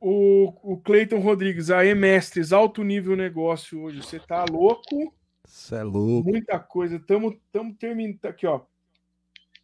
O, 0.00 0.52
o 0.62 0.76
Cleiton 0.76 1.18
Rodrigues, 1.18 1.70
aí, 1.70 1.94
mestres, 1.94 2.52
alto 2.52 2.84
nível 2.84 3.16
negócio 3.16 3.82
hoje. 3.82 4.02
Você 4.02 4.20
tá 4.20 4.44
louco? 4.48 5.12
Você 5.56 5.76
é 5.76 5.82
louco. 5.82 6.28
Muita 6.28 6.58
coisa. 6.58 6.98
Tamo, 7.00 7.34
tamo 7.50 7.74
terminando. 7.74 8.18
Aqui, 8.24 8.46
ó. 8.46 8.60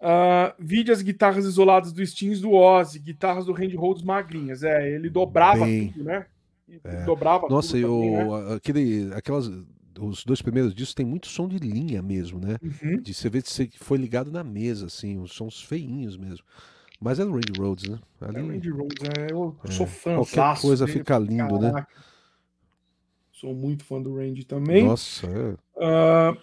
Uh, 0.00 0.52
vide 0.58 0.90
as 0.90 1.02
guitarras 1.02 1.44
isoladas 1.44 1.92
do 1.92 2.04
Steams 2.04 2.40
do 2.40 2.52
Ozzy, 2.52 2.98
guitarras 2.98 3.44
do 3.44 3.52
Randy 3.52 3.76
Rhodes 3.76 4.02
magrinhas. 4.02 4.62
É, 4.62 4.90
ele 4.90 5.10
dobrava 5.10 5.64
Bem... 5.64 5.88
tudo, 5.88 6.04
né? 6.04 6.26
É. 6.82 7.04
Dobrava 7.04 7.46
Nossa, 7.48 7.78
tudo. 7.78 7.88
Nossa, 7.88 8.24
também, 8.24 8.48
né? 8.48 8.54
aquele, 8.54 9.14
aquelas 9.14 9.50
os 10.00 10.24
dois 10.24 10.40
primeiros 10.40 10.74
discos 10.74 10.94
tem 10.94 11.04
muito 11.04 11.26
som 11.28 11.46
de 11.46 11.58
linha 11.58 12.00
mesmo, 12.00 12.40
né? 12.40 12.56
Uhum. 12.62 13.02
De 13.02 13.12
você 13.12 13.28
ver 13.28 13.42
que 13.42 13.78
foi 13.78 13.98
ligado 13.98 14.32
na 14.32 14.42
mesa, 14.42 14.86
assim, 14.86 15.18
os 15.18 15.32
sons 15.32 15.62
feinhos 15.62 16.16
mesmo. 16.16 16.44
Mas 16.98 17.20
é 17.20 17.24
do 17.24 17.32
Randy 17.32 17.52
Rhodes, 17.58 17.90
né? 17.90 17.98
Ali, 18.22 18.38
é 18.38 18.40
Randy 18.40 18.70
Rhodes, 18.70 19.08
é, 19.18 19.30
eu 19.30 19.54
é, 19.62 19.70
sou 19.70 19.86
fã. 19.86 20.14
Qualquer 20.14 20.60
coisa 20.60 20.86
fica 20.86 21.18
lindo, 21.18 21.58
né? 21.58 21.70
caraca. 21.70 21.80
né? 21.80 21.86
Sou 23.42 23.52
muito 23.52 23.84
fã 23.84 24.00
do 24.00 24.14
Randy 24.14 24.44
também. 24.44 24.84
Nossa, 24.84 25.26
é. 25.26 25.50
Uh, 25.74 26.38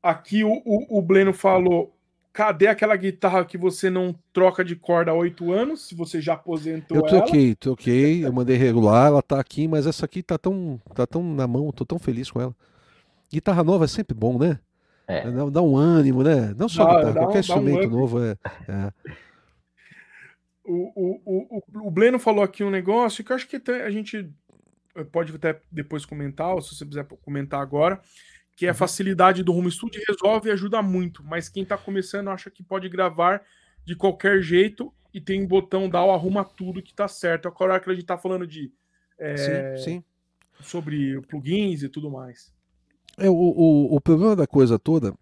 aqui 0.00 0.44
o, 0.44 0.62
o, 0.64 0.98
o 0.98 1.02
Bleno 1.02 1.32
falou: 1.32 1.92
cadê 2.32 2.68
aquela 2.68 2.94
guitarra 2.94 3.44
que 3.44 3.58
você 3.58 3.90
não 3.90 4.14
troca 4.32 4.64
de 4.64 4.76
corda 4.76 5.10
há 5.10 5.14
oito 5.14 5.50
anos? 5.52 5.88
Se 5.88 5.96
você 5.96 6.20
já 6.20 6.34
aposentou 6.34 6.96
Eu 6.96 7.02
troquei, 7.02 7.46
ela? 7.48 7.56
troquei, 7.58 8.24
eu 8.24 8.32
mandei 8.32 8.56
regular, 8.56 9.08
ela 9.08 9.20
tá 9.20 9.40
aqui, 9.40 9.66
mas 9.66 9.88
essa 9.88 10.04
aqui 10.04 10.22
tá 10.22 10.38
tão, 10.38 10.80
tá 10.94 11.04
tão 11.04 11.20
na 11.20 11.48
mão, 11.48 11.72
tô 11.72 11.84
tão 11.84 11.98
feliz 11.98 12.30
com 12.30 12.40
ela. 12.40 12.54
Guitarra 13.32 13.64
nova 13.64 13.86
é 13.86 13.88
sempre 13.88 14.14
bom, 14.14 14.38
né? 14.38 14.60
É. 15.08 15.28
Dá, 15.50 15.60
um 15.60 15.76
ânimo, 15.76 16.22
né? 16.22 16.54
Não 16.56 16.68
só 16.68 16.84
dá, 16.84 16.90
guitarra, 16.94 17.12
dá, 17.12 17.20
qualquer 17.22 17.34
dá 17.34 17.40
instrumento 17.40 17.88
um 17.88 17.90
novo 17.90 18.22
é. 18.22 18.36
é. 18.68 18.92
O, 20.64 20.92
o, 20.94 21.58
o, 21.58 21.88
o 21.88 21.90
Bleno 21.90 22.20
falou 22.20 22.44
aqui 22.44 22.62
um 22.62 22.70
negócio 22.70 23.24
que 23.24 23.32
eu 23.32 23.34
acho 23.34 23.48
que 23.48 23.60
a 23.72 23.90
gente 23.90 24.32
pode 25.10 25.34
até 25.34 25.60
depois 25.70 26.04
comentar, 26.04 26.54
ou 26.54 26.60
se 26.60 26.74
você 26.74 26.84
quiser 26.84 27.06
comentar 27.22 27.60
agora, 27.60 28.00
que 28.56 28.66
é 28.66 28.68
a 28.68 28.72
uhum. 28.72 28.78
facilidade 28.78 29.42
do 29.42 29.54
home 29.54 29.70
studio 29.70 30.02
resolve 30.06 30.48
e 30.48 30.52
ajuda 30.52 30.82
muito, 30.82 31.24
mas 31.24 31.48
quem 31.48 31.62
está 31.62 31.78
começando 31.78 32.28
acha 32.28 32.50
que 32.50 32.62
pode 32.62 32.88
gravar 32.88 33.42
de 33.84 33.96
qualquer 33.96 34.42
jeito 34.42 34.92
e 35.12 35.20
tem 35.20 35.42
um 35.42 35.46
botão 35.46 35.88
DAO 35.88 36.12
arruma 36.12 36.44
tudo 36.44 36.82
que 36.82 36.90
está 36.90 37.08
certo. 37.08 37.48
Agora 37.48 37.80
que 37.80 37.88
a 37.88 37.92
gente 37.92 38.02
está 38.02 38.18
falando 38.18 38.46
de 38.46 38.72
é, 39.18 39.76
sim, 39.76 39.84
sim. 39.84 40.04
sobre 40.60 41.20
plugins 41.22 41.82
e 41.82 41.88
tudo 41.88 42.10
mais. 42.10 42.52
É, 43.18 43.28
o, 43.28 43.34
o, 43.34 43.96
o 43.96 44.00
problema 44.00 44.36
da 44.36 44.46
coisa 44.46 44.78
toda, 44.78 45.14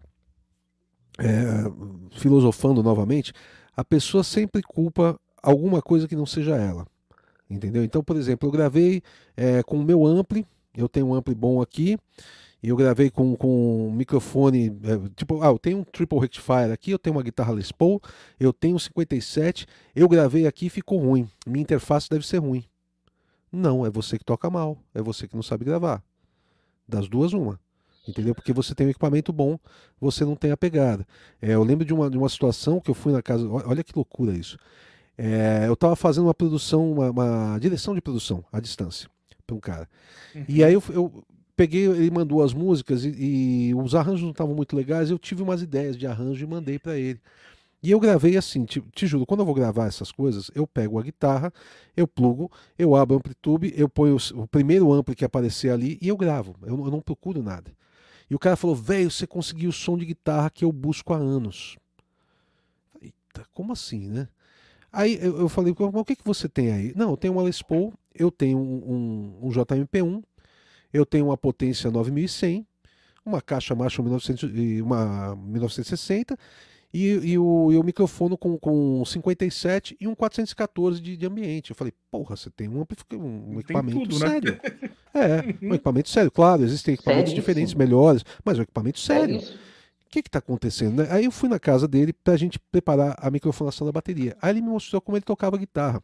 é, 1.17 2.19
filosofando 2.19 2.83
novamente, 2.83 3.33
a 3.75 3.83
pessoa 3.83 4.23
sempre 4.23 4.61
culpa 4.61 5.19
alguma 5.41 5.81
coisa 5.81 6.07
que 6.07 6.15
não 6.15 6.25
seja 6.25 6.55
ela. 6.55 6.85
Entendeu? 7.49 7.83
Então, 7.83 8.03
por 8.03 8.15
exemplo, 8.15 8.47
eu 8.47 8.51
gravei 8.51 9.01
é, 9.35 9.63
com 9.63 9.77
o 9.77 9.83
meu 9.83 10.05
ampli, 10.05 10.45
eu 10.75 10.87
tenho 10.87 11.07
um 11.07 11.15
ampli 11.15 11.33
bom 11.33 11.61
aqui, 11.61 11.97
eu 12.61 12.75
gravei 12.75 13.09
com, 13.09 13.35
com 13.35 13.87
um 13.87 13.91
microfone, 13.91 14.67
é, 14.83 15.09
tipo, 15.15 15.41
ah, 15.41 15.47
eu 15.47 15.57
tenho 15.57 15.79
um 15.79 15.83
triple 15.83 16.19
rectifier 16.19 16.71
aqui, 16.71 16.91
eu 16.91 16.99
tenho 16.99 17.15
uma 17.15 17.23
guitarra 17.23 17.53
Les 17.53 17.71
Paul, 17.71 18.01
eu 18.39 18.53
tenho 18.53 18.75
um 18.75 18.79
57, 18.79 19.65
eu 19.95 20.07
gravei 20.07 20.45
aqui 20.45 20.67
e 20.67 20.69
ficou 20.69 20.99
ruim. 20.99 21.27
Minha 21.47 21.63
interface 21.63 22.09
deve 22.09 22.27
ser 22.27 22.37
ruim. 22.37 22.63
Não, 23.51 23.85
é 23.85 23.89
você 23.89 24.19
que 24.19 24.25
toca 24.25 24.49
mal, 24.49 24.77
é 24.93 25.01
você 25.01 25.27
que 25.27 25.35
não 25.35 25.41
sabe 25.41 25.65
gravar. 25.65 26.03
Das 26.87 27.07
duas, 27.07 27.33
uma. 27.33 27.59
Entendeu? 28.07 28.33
Porque 28.33 28.53
você 28.53 28.75
tem 28.75 28.87
um 28.87 28.89
equipamento 28.89 29.31
bom, 29.31 29.57
você 29.99 30.25
não 30.25 30.35
tem 30.35 30.51
a 30.51 30.57
pegada. 30.57 31.05
É, 31.41 31.53
eu 31.53 31.63
lembro 31.63 31.85
de 31.85 31.93
uma, 31.93 32.09
de 32.09 32.17
uma 32.17 32.29
situação 32.29 32.79
que 32.79 32.89
eu 32.89 32.95
fui 32.95 33.11
na 33.11 33.21
casa. 33.21 33.47
Olha 33.47 33.83
que 33.83 33.93
loucura 33.95 34.33
isso. 34.33 34.57
É, 35.21 35.67
eu 35.67 35.73
estava 35.73 35.97
fazendo 35.97 36.27
uma 36.27 36.33
produção, 36.33 36.93
uma, 36.93 37.11
uma, 37.11 37.59
direção 37.59 37.93
de 37.93 37.99
produção 37.99 38.41
à 38.53 38.61
distância 38.61 39.09
para 39.45 39.53
um 39.53 39.59
cara. 39.59 39.89
Uhum. 40.33 40.45
E 40.47 40.63
aí 40.63 40.73
eu, 40.73 40.81
eu, 40.91 41.23
peguei, 41.57 41.87
ele 41.87 42.09
mandou 42.09 42.41
as 42.41 42.53
músicas 42.53 43.03
e, 43.03 43.09
e 43.09 43.75
os 43.75 43.93
arranjos 43.93 44.21
não 44.21 44.31
estavam 44.31 44.55
muito 44.55 44.73
legais. 44.77 45.11
Eu 45.11 45.19
tive 45.19 45.43
umas 45.43 45.61
ideias 45.61 45.97
de 45.97 46.07
arranjo 46.07 46.41
e 46.41 46.47
mandei 46.47 46.79
para 46.79 46.97
ele. 46.97 47.19
E 47.83 47.91
eu 47.91 47.99
gravei 47.99 48.37
assim, 48.37 48.63
te, 48.63 48.79
te, 48.93 49.05
juro, 49.07 49.25
quando 49.25 49.41
eu 49.41 49.45
vou 49.45 49.53
gravar 49.53 49.87
essas 49.87 50.09
coisas, 50.09 50.49
eu 50.55 50.65
pego 50.65 50.97
a 50.97 51.03
guitarra, 51.03 51.51
eu 51.97 52.07
plugo, 52.07 52.49
eu 52.77 52.95
abro 52.95 53.15
o 53.15 53.19
amplitude, 53.19 53.73
eu 53.75 53.89
ponho 53.89 54.15
o, 54.15 54.43
o 54.43 54.47
primeiro 54.47 54.91
ampli 54.93 55.15
que 55.15 55.25
aparecer 55.25 55.69
ali 55.69 55.97
e 56.01 56.07
eu 56.07 56.15
gravo. 56.15 56.55
Eu, 56.61 56.85
eu 56.85 56.91
não 56.91 57.01
procuro 57.01 57.43
nada. 57.43 57.73
E 58.29 58.35
o 58.35 58.39
cara 58.39 58.55
falou: 58.55 58.73
velho, 58.73 59.11
você 59.11 59.27
conseguiu 59.27 59.69
o 59.69 59.73
som 59.73 59.97
de 59.97 60.05
guitarra 60.05 60.49
que 60.49 60.63
eu 60.63 60.71
busco 60.71 61.13
há 61.13 61.17
anos. 61.17 61.77
Eita, 63.01 63.45
como 63.53 63.73
assim, 63.73 64.07
né? 64.07 64.29
Aí 64.91 65.19
eu, 65.21 65.39
eu 65.39 65.49
falei: 65.49 65.73
o 65.77 66.05
que, 66.05 66.15
que 66.15 66.25
você 66.25 66.47
tem 66.47 66.71
aí? 66.71 66.93
Não, 66.95 67.11
eu 67.11 67.17
tenho 67.17 67.33
uma 67.33 67.43
Les 67.43 67.61
Paul, 67.61 67.93
eu 68.13 68.31
tenho 68.31 68.57
um, 68.57 69.39
um, 69.41 69.47
um 69.47 69.49
JMP1, 69.49 70.23
eu 70.91 71.05
tenho 71.05 71.25
uma 71.27 71.37
potência 71.37 71.91
9100, 71.91 72.65
uma 73.25 73.41
caixa 73.41 73.75
Marshall 73.75 74.03
1900, 74.05 74.49
uma 74.81 75.35
1960 75.35 76.37
e, 76.93 77.07
e, 77.07 77.37
o, 77.37 77.71
e 77.71 77.77
o 77.77 77.83
microfone 77.83 78.35
com, 78.37 78.57
com 78.57 79.03
57 79.05 79.95
e 79.99 80.07
um 80.07 80.15
414 80.15 80.99
de, 80.99 81.15
de 81.15 81.25
ambiente. 81.25 81.69
Eu 81.69 81.75
falei, 81.75 81.93
porra, 82.09 82.35
você 82.35 82.49
tem 82.49 82.67
um, 82.67 82.85
um 83.13 83.59
equipamento 83.59 83.99
tudo, 83.99 84.19
né? 84.19 84.27
sério. 84.27 84.59
Né? 84.63 84.89
É, 85.11 85.65
um 85.65 85.73
equipamento 85.73 86.07
sério. 86.07 86.29
Claro, 86.29 86.63
existem 86.63 86.93
equipamentos 86.93 87.31
sério? 87.31 87.41
diferentes, 87.41 87.73
melhores, 87.73 88.23
mas 88.45 88.57
é 88.57 88.59
um 88.59 88.63
equipamento 88.63 88.99
sério. 88.99 89.37
O 89.37 89.41
que 90.09 90.19
está 90.19 90.39
acontecendo? 90.39 91.03
Né? 91.03 91.07
Aí 91.11 91.25
eu 91.25 91.31
fui 91.31 91.47
na 91.47 91.59
casa 91.59 91.87
dele 91.87 92.11
para 92.11 92.33
a 92.33 92.37
gente 92.37 92.59
preparar 92.59 93.15
a 93.19 93.29
microfonação 93.29 93.85
da 93.85 93.91
bateria. 93.91 94.35
Aí 94.41 94.51
ele 94.51 94.61
me 94.61 94.69
mostrou 94.69 95.01
como 95.01 95.17
ele 95.17 95.23
tocava 95.23 95.57
guitarra. 95.57 96.03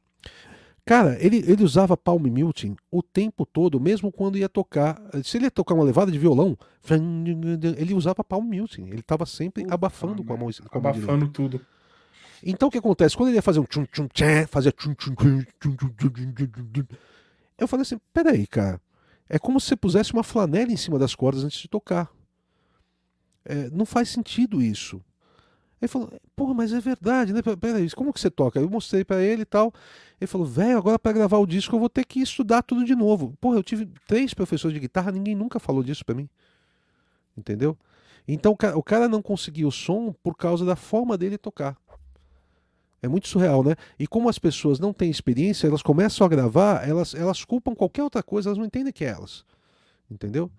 Cara, 0.85 1.17
ele, 1.19 1.38
ele 1.48 1.64
usava 1.64 1.98
palm 1.98 2.22
muting 2.27 2.75
o 2.92 3.01
tempo 3.01 3.43
todo, 3.43 3.80
mesmo 3.80 4.11
quando 4.11 4.38
ia 4.38 4.48
tocar. 4.48 5.01
Se 5.24 5.38
ele 5.38 5.45
ia 5.45 5.51
tocar 5.51 5.74
uma 5.74 5.84
levada 5.84 6.11
de 6.11 6.19
violão, 6.19 6.56
ele 7.77 7.95
usava 7.95 8.24
palm 8.24 8.45
muting. 8.45 8.84
Ele 8.84 9.00
estava 9.00 9.25
sempre 9.25 9.66
abafando 9.67 10.24
com 10.24 10.34
a 10.34 10.38
mão. 10.38 10.50
Com 10.69 10.77
a 10.77 10.82
mão 10.82 10.92
abafando 10.92 11.27
tudo. 11.30 11.59
Então 12.43 12.67
o 12.67 12.72
que 12.72 12.77
acontece? 12.77 13.17
Quando 13.17 13.30
ele 13.30 13.38
ia 13.38 13.42
fazer 13.42 13.59
um 13.59 13.64
tchum 13.64 13.85
tchum 13.85 14.08
tchá, 14.08 14.45
fazia 14.48 14.72
tchum 14.72 14.93
tchum 14.93 15.16
tchum 15.16 15.43
tchum 15.59 15.75
tchum 15.75 16.85
Eu 17.58 17.67
falei 17.67 17.82
assim: 17.82 17.98
peraí, 18.14 18.45
cara. 18.45 18.80
É 19.27 19.40
como 19.40 19.59
se 19.59 19.69
você 19.69 19.75
pusesse 19.75 20.14
uma 20.14 20.22
flanela 20.22 20.72
em 20.72 20.77
cima 20.77 21.00
das 21.00 21.16
cordas 21.16 21.43
antes 21.43 21.58
de 21.58 21.67
tocar. 21.67 22.11
É, 23.45 23.69
não 23.69 23.85
faz 23.85 24.09
sentido 24.09 24.61
isso. 24.61 25.01
Ele 25.82 25.88
falou, 25.90 26.11
porra, 26.35 26.53
mas 26.53 26.74
é 26.74 26.80
verdade, 26.80 27.32
né? 27.33 27.41
Peraí, 27.59 27.90
como 27.91 28.11
que 28.11 28.19
você 28.19 28.32
toca? 28.32 28.59
Eu 28.59 28.69
mostrei 28.69 29.03
para 29.03 29.22
ele 29.22 29.43
e 29.43 29.45
tal. 29.45 29.74
Ele 30.19 30.27
falou, 30.27 30.48
velho, 30.48 30.77
agora 30.77 30.98
para 30.98 31.11
gravar 31.11 31.38
o 31.38 31.45
disco 31.45 31.75
eu 31.75 31.80
vou 31.80 31.90
ter 31.90 32.06
que 32.06 32.19
estudar 32.22 32.64
tudo 32.64 32.83
de 32.85 32.95
novo. 32.95 33.35
Porra, 33.40 33.57
eu 33.57 33.64
tive 33.64 33.88
três 34.07 34.33
professores 34.33 34.74
de 34.74 34.80
guitarra, 34.80 35.11
ninguém 35.11 35.35
nunca 35.35 35.59
falou 35.59 35.83
disso 35.83 36.03
para 36.03 36.15
mim. 36.15 36.30
Entendeu? 37.38 37.77
Então 38.27 38.57
o 38.75 38.83
cara 38.83 39.07
não 39.07 39.22
conseguiu 39.22 39.67
o 39.67 39.72
som 39.72 40.14
por 40.24 40.35
causa 40.35 40.65
da 40.65 40.75
forma 40.75 41.17
dele 41.17 41.38
tocar. 41.38 41.77
É 43.01 43.07
muito 43.07 43.27
surreal, 43.27 43.64
né? 43.64 43.75
E 43.99 44.07
como 44.07 44.30
as 44.30 44.40
pessoas 44.40 44.80
não 44.80 44.91
têm 44.91 45.11
experiência, 45.11 45.67
elas 45.67 45.83
começam 45.83 46.25
a 46.25 46.30
gravar, 46.30 46.88
elas, 46.88 47.14
elas 47.14 47.45
culpam 47.45 47.75
qualquer 47.75 48.01
outra 48.01 48.24
coisa, 48.24 48.49
elas 48.49 48.57
não 48.57 48.65
entendem 48.65 48.91
que 48.91 49.06
é 49.06 49.09
elas. 49.09 49.45
Entendeu? 50.09 50.49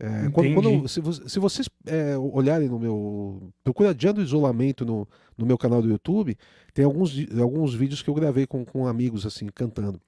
É, 0.00 0.30
quando, 0.30 0.54
quando, 0.54 0.88
se, 0.88 1.00
se 1.28 1.38
vocês 1.40 1.68
é, 1.86 2.16
olharem 2.16 2.68
no 2.68 2.78
meu. 2.78 3.50
Procura 3.64 3.90
Adiando 3.90 4.22
Isolamento 4.22 4.84
no, 4.86 5.08
no 5.36 5.44
meu 5.44 5.58
canal 5.58 5.82
do 5.82 5.88
YouTube, 5.88 6.36
tem 6.72 6.84
alguns, 6.84 7.16
alguns 7.40 7.74
vídeos 7.74 8.00
que 8.00 8.08
eu 8.08 8.14
gravei 8.14 8.46
com, 8.46 8.64
com 8.64 8.86
amigos, 8.86 9.26
assim, 9.26 9.46
cantando. 9.52 10.00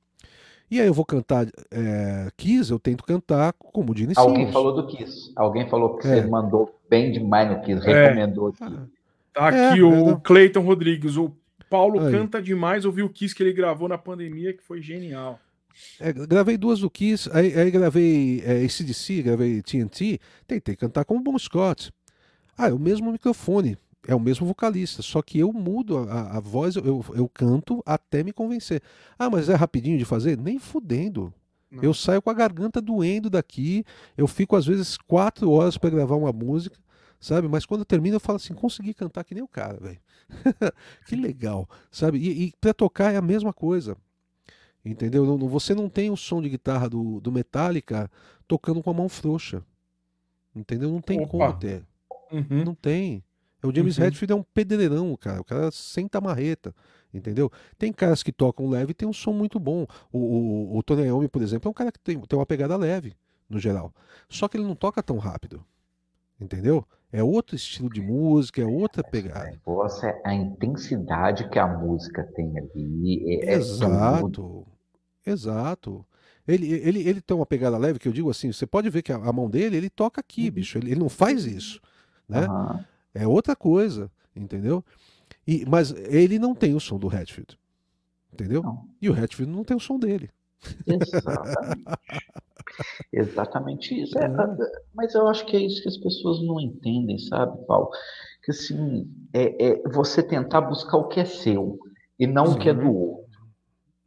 E 0.70 0.80
aí 0.80 0.86
eu 0.86 0.94
vou 0.94 1.04
cantar 1.04 1.48
é, 1.72 2.28
Kiss, 2.36 2.70
eu 2.70 2.78
tento 2.78 3.02
cantar 3.02 3.52
como 3.52 3.96
Gene 3.96 4.12
Alguém 4.16 4.52
falou 4.52 4.72
do 4.72 4.86
Kiss. 4.86 5.32
Alguém 5.34 5.68
falou 5.68 5.96
que 5.96 6.06
É. 6.06 6.22
você 6.22 6.28
mandou 6.28 6.78
bem 6.88 7.10
demais 7.10 7.50
no 7.50 7.60
Kiss, 7.60 7.84
É. 7.88 8.04
recomendou 8.04 8.48
aqui. 8.48 8.62
Ah, 8.62 8.86
Tá 9.32 9.56
É, 9.56 9.70
aqui 9.70 9.80
é, 9.80 9.84
o. 9.84 10.16
Cleiton 10.20 10.60
Rodrigues. 10.60 11.16
O 11.16 11.32
Paulo 11.68 12.00
Aí. 12.00 12.12
canta 12.12 12.40
demais. 12.40 12.84
Ouvi 12.84 13.02
o 13.02 13.08
Kiss 13.08 13.34
que 13.34 13.42
ele 13.42 13.52
gravou 13.52 13.88
na 13.88 13.98
pandemia, 13.98 14.52
que 14.52 14.62
foi 14.62 14.80
genial. 14.80 15.40
É, 15.98 16.12
gravei 16.12 16.56
duas 16.56 16.80
do 16.80 16.90
Kiss, 16.90 17.28
aí, 17.32 17.58
aí 17.58 17.70
gravei 17.70 18.42
é, 18.44 18.64
ACDC, 18.64 19.22
gravei 19.22 19.62
TNT, 19.62 20.20
tentei 20.46 20.76
cantar 20.76 21.04
como 21.04 21.22
Bon 21.22 21.38
Scott. 21.38 21.92
Ah, 22.56 22.68
é 22.68 22.72
o 22.72 22.78
mesmo 22.78 23.10
microfone, 23.12 23.76
é 24.06 24.14
o 24.14 24.20
mesmo 24.20 24.46
vocalista, 24.46 25.02
só 25.02 25.22
que 25.22 25.38
eu 25.38 25.52
mudo 25.52 25.98
a, 25.98 26.36
a 26.36 26.40
voz, 26.40 26.76
eu, 26.76 27.04
eu 27.14 27.28
canto 27.28 27.82
até 27.86 28.22
me 28.22 28.32
convencer. 28.32 28.82
Ah, 29.18 29.30
mas 29.30 29.48
é 29.48 29.54
rapidinho 29.54 29.98
de 29.98 30.04
fazer? 30.04 30.36
Nem 30.38 30.58
fudendo. 30.58 31.32
Não. 31.70 31.82
Eu 31.82 31.94
saio 31.94 32.20
com 32.20 32.30
a 32.30 32.34
garganta 32.34 32.80
doendo 32.80 33.30
daqui, 33.30 33.84
eu 34.16 34.26
fico 34.26 34.56
às 34.56 34.66
vezes 34.66 34.96
quatro 34.96 35.50
horas 35.50 35.78
para 35.78 35.90
gravar 35.90 36.16
uma 36.16 36.32
música, 36.32 36.76
sabe? 37.20 37.46
Mas 37.46 37.64
quando 37.64 37.82
eu 37.82 37.86
termino 37.86 38.16
eu 38.16 38.20
falo 38.20 38.36
assim, 38.36 38.54
consegui 38.54 38.92
cantar 38.92 39.22
que 39.22 39.34
nem 39.34 39.42
o 39.42 39.48
cara, 39.48 39.78
velho. 39.78 40.00
que 41.06 41.14
legal, 41.14 41.68
sabe? 41.90 42.18
E, 42.18 42.46
e 42.46 42.52
para 42.60 42.74
tocar 42.74 43.12
é 43.12 43.16
a 43.16 43.22
mesma 43.22 43.52
coisa. 43.52 43.96
Entendeu? 44.84 45.24
Não- 45.26 45.48
você 45.48 45.74
não 45.74 45.88
tem 45.88 46.10
o 46.10 46.16
som 46.16 46.40
de 46.40 46.48
guitarra 46.48 46.88
do, 46.88 47.20
do 47.20 47.30
Metallica 47.32 48.10
tocando 48.48 48.82
com 48.82 48.90
a 48.90 48.94
mão 48.94 49.08
frouxa. 49.08 49.62
Entendeu? 50.54 50.90
Não 50.90 51.00
tem 51.00 51.18
Opa. 51.20 51.28
como 51.30 51.52
ter. 51.58 51.84
Uhum. 52.32 52.64
Não 52.64 52.74
tem. 52.74 53.22
O 53.62 53.74
James 53.74 53.98
Uhum. 53.98 54.04
Hetfield 54.06 54.32
é 54.32 54.36
um 54.36 54.42
pedreirão, 54.42 55.14
cara. 55.16 55.40
O 55.40 55.44
cara 55.44 55.70
senta 55.70 56.18
a 56.18 56.20
marreta. 56.20 56.74
Entendeu? 57.12 57.50
Tem 57.76 57.92
caras 57.92 58.22
que 58.22 58.32
tocam 58.32 58.68
leve 58.70 58.92
e 58.92 58.94
tem 58.94 59.06
um 59.08 59.12
som 59.12 59.32
muito 59.32 59.58
bom. 59.58 59.86
O, 60.12 60.18
o, 60.18 60.78
o 60.78 60.82
Tony 60.82 61.02
Iommi, 61.02 61.28
por 61.28 61.42
exemplo, 61.42 61.68
é 61.68 61.70
um 61.70 61.74
cara 61.74 61.90
que 61.92 61.98
tem, 61.98 62.18
tem 62.18 62.38
uma 62.38 62.46
pegada 62.46 62.76
leve, 62.76 63.14
no 63.48 63.58
geral. 63.58 63.92
Só 64.28 64.46
que 64.48 64.56
ele 64.56 64.64
não 64.64 64.74
toca 64.76 65.02
tão 65.02 65.18
rápido. 65.18 65.64
Entendeu? 66.40 66.86
É 67.12 67.22
outro 67.22 67.56
estilo 67.56 67.90
de 67.90 68.00
música, 68.00 68.62
é 68.62 68.64
outra 68.64 69.02
pegada. 69.02 69.50
negócio 69.50 70.06
é 70.08 70.22
a 70.24 70.32
intensidade 70.32 71.48
que 71.48 71.58
a 71.58 71.66
música 71.66 72.22
tem 72.34 72.56
ali. 72.56 73.40
É, 73.42 73.52
é. 73.52 73.54
Exato. 73.54 74.66
Exato. 75.26 76.06
Ele, 76.46 76.72
ele, 76.72 77.06
ele 77.08 77.20
tem 77.20 77.36
uma 77.36 77.46
pegada 77.46 77.76
leve 77.76 77.98
que 77.98 78.08
eu 78.08 78.12
digo 78.12 78.30
assim, 78.30 78.52
você 78.52 78.66
pode 78.66 78.88
ver 78.90 79.02
que 79.02 79.12
a, 79.12 79.16
a 79.16 79.32
mão 79.32 79.50
dele, 79.50 79.76
ele 79.76 79.90
toca 79.90 80.20
aqui, 80.20 80.46
Uhum. 80.46 80.50
bicho. 80.52 80.78
Ele, 80.78 80.92
ele 80.92 81.00
não 81.00 81.08
faz 81.08 81.44
isso, 81.44 81.80
né? 82.28 82.44
Aham. 82.44 82.84
É 83.12 83.26
outra 83.26 83.56
coisa, 83.56 84.10
entendeu? 84.34 84.84
E, 85.46 85.64
mas 85.66 85.90
ele 85.92 86.38
não 86.38 86.54
tem 86.54 86.74
o 86.74 86.80
som 86.80 86.96
do 86.98 87.08
Hatfield, 87.08 87.58
entendeu? 88.32 88.62
Não. 88.62 88.88
E 89.02 89.10
o 89.10 89.12
Hatfield 89.12 89.52
não 89.52 89.64
tem 89.64 89.76
o 89.76 89.80
som 89.80 89.98
dele. 89.98 90.30
Exatamente. 90.86 91.84
Exatamente 93.12 94.00
isso. 94.00 94.18
É, 94.18 94.24
É. 94.24 94.30
mas 94.94 95.14
eu 95.14 95.26
acho 95.28 95.44
que 95.46 95.56
é 95.56 95.60
isso 95.60 95.82
que 95.82 95.88
as 95.88 95.96
pessoas 95.96 96.40
não 96.42 96.60
entendem, 96.60 97.18
sabe, 97.18 97.58
Paulo? 97.66 97.90
Que 98.44 98.50
assim, 98.52 99.06
é, 99.32 99.68
é 99.70 99.82
você 99.88 100.22
tentar 100.22 100.60
buscar 100.62 100.96
o 100.96 101.08
que 101.08 101.20
é 101.20 101.24
seu 101.24 101.78
e 102.18 102.26
não 102.26 102.44
o 102.52 102.58
que 102.58 102.68
é 102.68 102.74
do 102.74 102.92
outro, 102.94 103.40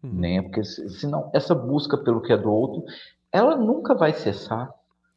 Uhum. 0.03 0.13
né? 0.13 0.41
Porque 0.41 0.63
se- 0.63 0.89
senão 0.99 1.29
essa 1.33 1.53
busca 1.55 1.97
pelo 1.97 2.21
que 2.21 2.33
é 2.33 2.37
do 2.37 2.51
outro, 2.51 2.83
ela 3.31 3.55
nunca 3.55 3.93
vai 3.95 4.13
cessar. 4.13 4.69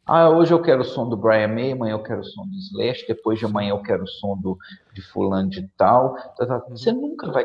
Ah, 0.09 0.31
hoje 0.31 0.55
eu 0.55 0.63
quero 0.63 0.83
o 0.83 0.85
som 0.85 1.09
do 1.09 1.17
Brian 1.17 1.49
May, 1.49 1.73
amanhã 1.73 1.95
eu 1.95 2.03
quero 2.03 2.21
o 2.21 2.25
som 2.25 2.47
do 2.47 2.55
Slash, 2.57 3.05
depois 3.09 3.39
de 3.41 3.45
amanhã 3.45 3.71
eu 3.71 3.83
quero 3.83 4.05
o 4.05 4.09
som 4.09 4.37
do, 4.39 4.57
de 4.93 5.03
fulano 5.03 5.49
de 5.51 5.67
tal. 5.77 6.15
tá, 6.37 6.47
tá. 6.47 6.65
Uhum. 6.69 6.77
Você 6.77 6.93
nunca 6.93 7.31
vai 7.33 7.45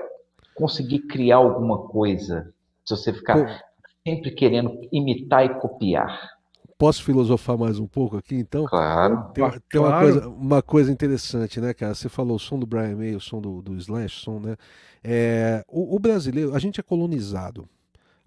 conseguir 0.53 0.99
criar 1.07 1.37
alguma 1.37 1.87
coisa 1.87 2.53
se 2.85 2.95
você 2.95 3.11
ficar 3.13 3.63
sempre 4.05 4.31
querendo 4.31 4.87
imitar 4.91 5.45
e 5.45 5.59
copiar. 5.59 6.31
posso 6.77 7.03
filosofar 7.03 7.57
mais 7.57 7.77
um 7.77 7.85
pouco 7.85 8.17
aqui, 8.17 8.35
então? 8.35 8.65
Claro. 8.65 9.31
Tem, 9.33 9.43
tem 9.69 9.79
uma, 9.79 9.89
claro. 9.89 10.05
coisa, 10.05 10.29
uma 10.29 10.61
coisa 10.63 10.91
interessante, 10.91 11.61
né, 11.61 11.73
cara? 11.73 11.93
Você 11.93 12.09
falou 12.09 12.37
o 12.37 12.39
som 12.39 12.57
do 12.57 12.65
Brian 12.65 12.95
May, 12.95 13.15
o 13.15 13.19
som 13.19 13.39
do, 13.39 13.61
do 13.61 13.75
Slash, 13.75 14.17
o 14.17 14.19
som, 14.19 14.39
né? 14.39 14.55
É, 15.03 15.63
o, 15.67 15.95
o 15.95 15.99
brasileiro, 15.99 16.55
a 16.55 16.59
gente 16.59 16.79
é 16.79 16.83
colonizado. 16.83 17.69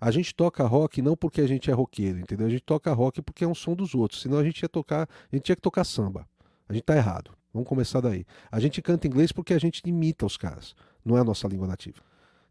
A 0.01 0.11
gente 0.11 0.35
toca 0.35 0.65
rock 0.65 1.01
não 1.03 1.17
porque 1.17 1.41
a 1.41 1.49
gente 1.49 1.71
é 1.71 1.75
roqueiro, 1.75 2.19
entendeu? 2.19 2.47
A 2.47 2.51
gente 2.51 2.63
toca 2.63 2.93
rock 2.93 3.21
porque 3.23 3.43
é 3.43 3.49
um 3.49 3.55
som 3.55 3.75
dos 3.75 3.95
outros. 3.95 4.23
Senão 4.23 4.39
a 4.39 4.45
gente 4.45 4.61
ia 4.61 4.69
tocar, 4.69 5.09
a 5.33 5.35
gente 5.35 5.47
tinha 5.47 5.57
que 5.57 5.63
tocar 5.63 5.83
samba. 5.83 6.27
A 6.69 6.73
gente 6.73 6.85
tá 6.85 6.95
errado. 6.95 7.33
Vamos 7.53 7.69
começar 7.69 8.01
daí. 8.01 8.25
A 8.53 8.61
gente 8.61 8.83
canta 8.83 9.07
inglês 9.07 9.33
porque 9.33 9.55
a 9.55 9.59
gente 9.59 9.83
imita 9.85 10.27
os 10.27 10.37
caras. 10.37 10.75
Não 11.05 11.17
é 11.17 11.21
a 11.21 11.25
nossa 11.25 11.49
língua 11.49 11.67
nativa. 11.67 11.99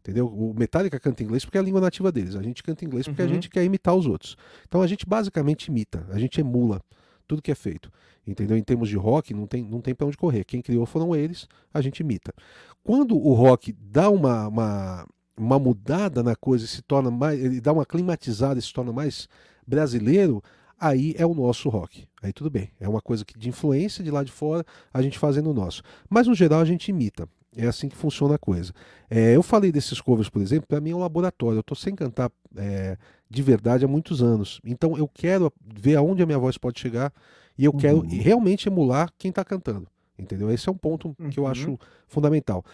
Entendeu? 0.04 0.26
O 0.28 0.52
Metallica 0.54 1.00
canta 1.00 1.22
inglês 1.22 1.46
porque 1.46 1.56
é 1.56 1.60
a 1.62 1.64
língua 1.64 1.80
nativa 1.80 2.12
deles. 2.12 2.36
A 2.36 2.42
gente 2.42 2.62
canta 2.62 2.84
inglês 2.84 3.06
porque 3.06 3.22
a 3.22 3.24
Uhum. 3.24 3.32
gente 3.32 3.48
quer 3.48 3.64
imitar 3.64 3.94
os 3.94 4.04
outros. 4.06 4.36
Então 4.68 4.82
a 4.82 4.86
gente 4.86 5.06
basicamente 5.06 5.68
imita, 5.68 6.06
a 6.10 6.18
gente 6.18 6.38
emula 6.38 6.82
tudo 7.26 7.40
que 7.40 7.50
é 7.50 7.54
feito. 7.54 7.90
Entendeu? 8.26 8.54
Em 8.56 8.62
termos 8.62 8.90
de 8.90 8.96
rock, 8.96 9.32
não 9.32 9.46
tem, 9.46 9.62
não 9.64 9.80
tem 9.80 9.94
para 9.94 10.06
onde 10.06 10.16
correr. 10.16 10.44
Quem 10.44 10.60
criou 10.60 10.84
foram 10.84 11.16
eles, 11.16 11.48
a 11.72 11.80
gente 11.80 12.00
imita. 12.00 12.34
Quando 12.82 13.16
o 13.16 13.32
rock 13.32 13.72
dá 13.72 14.10
uma, 14.10 14.46
uma, 14.48 15.06
uma 15.38 15.58
mudada 15.58 16.22
na 16.22 16.36
coisa 16.36 16.66
e 16.66 16.68
se 16.68 16.82
torna 16.82 17.10
mais. 17.10 17.42
Ele 17.42 17.58
dá 17.60 17.72
uma 17.72 17.86
climatizada 17.86 18.58
e 18.58 18.62
se 18.62 18.72
torna 18.74 18.92
mais 18.92 19.26
brasileiro, 19.66 20.42
aí 20.78 21.14
é 21.16 21.24
o 21.24 21.34
nosso 21.34 21.68
rock. 21.70 22.06
Aí 22.22 22.32
tudo 22.32 22.50
bem. 22.50 22.70
É 22.78 22.86
uma 22.88 23.00
coisa 23.00 23.24
que 23.24 23.38
de 23.38 23.48
influência 23.48 24.04
de 24.04 24.10
lá 24.10 24.22
de 24.22 24.32
fora, 24.32 24.64
a 24.92 25.00
gente 25.00 25.18
fazendo 25.18 25.50
o 25.50 25.54
nosso. 25.54 25.82
Mas 26.10 26.26
no 26.26 26.34
geral 26.34 26.60
a 26.60 26.64
gente 26.64 26.88
imita. 26.90 27.26
É 27.56 27.66
assim 27.66 27.88
que 27.88 27.96
funciona 27.96 28.34
a 28.34 28.38
coisa. 28.38 28.72
É, 29.08 29.34
eu 29.36 29.42
falei 29.42 29.70
desses 29.70 30.00
covers, 30.00 30.28
por 30.28 30.42
exemplo, 30.42 30.66
para 30.66 30.80
mim 30.80 30.90
é 30.90 30.94
um 30.94 30.98
laboratório. 31.00 31.56
Eu 31.58 31.60
estou 31.60 31.76
sem 31.76 31.94
cantar 31.94 32.30
é, 32.56 32.96
de 33.30 33.42
verdade 33.42 33.84
há 33.84 33.88
muitos 33.88 34.22
anos. 34.22 34.60
Então 34.64 34.96
eu 34.96 35.06
quero 35.08 35.52
ver 35.64 35.96
aonde 35.96 36.22
a 36.22 36.26
minha 36.26 36.38
voz 36.38 36.58
pode 36.58 36.80
chegar 36.80 37.12
e 37.56 37.64
eu 37.64 37.72
quero 37.72 37.98
Uhum. 37.98 38.08
realmente 38.08 38.68
emular 38.68 39.10
quem 39.16 39.28
está 39.28 39.44
cantando. 39.44 39.86
Entendeu? 40.18 40.50
Esse 40.50 40.68
é 40.68 40.72
um 40.72 40.76
ponto 40.76 41.14
que 41.30 41.38
eu 41.38 41.44
Uhum. 41.44 41.50
acho 41.50 41.78
fundamental. 42.08 42.64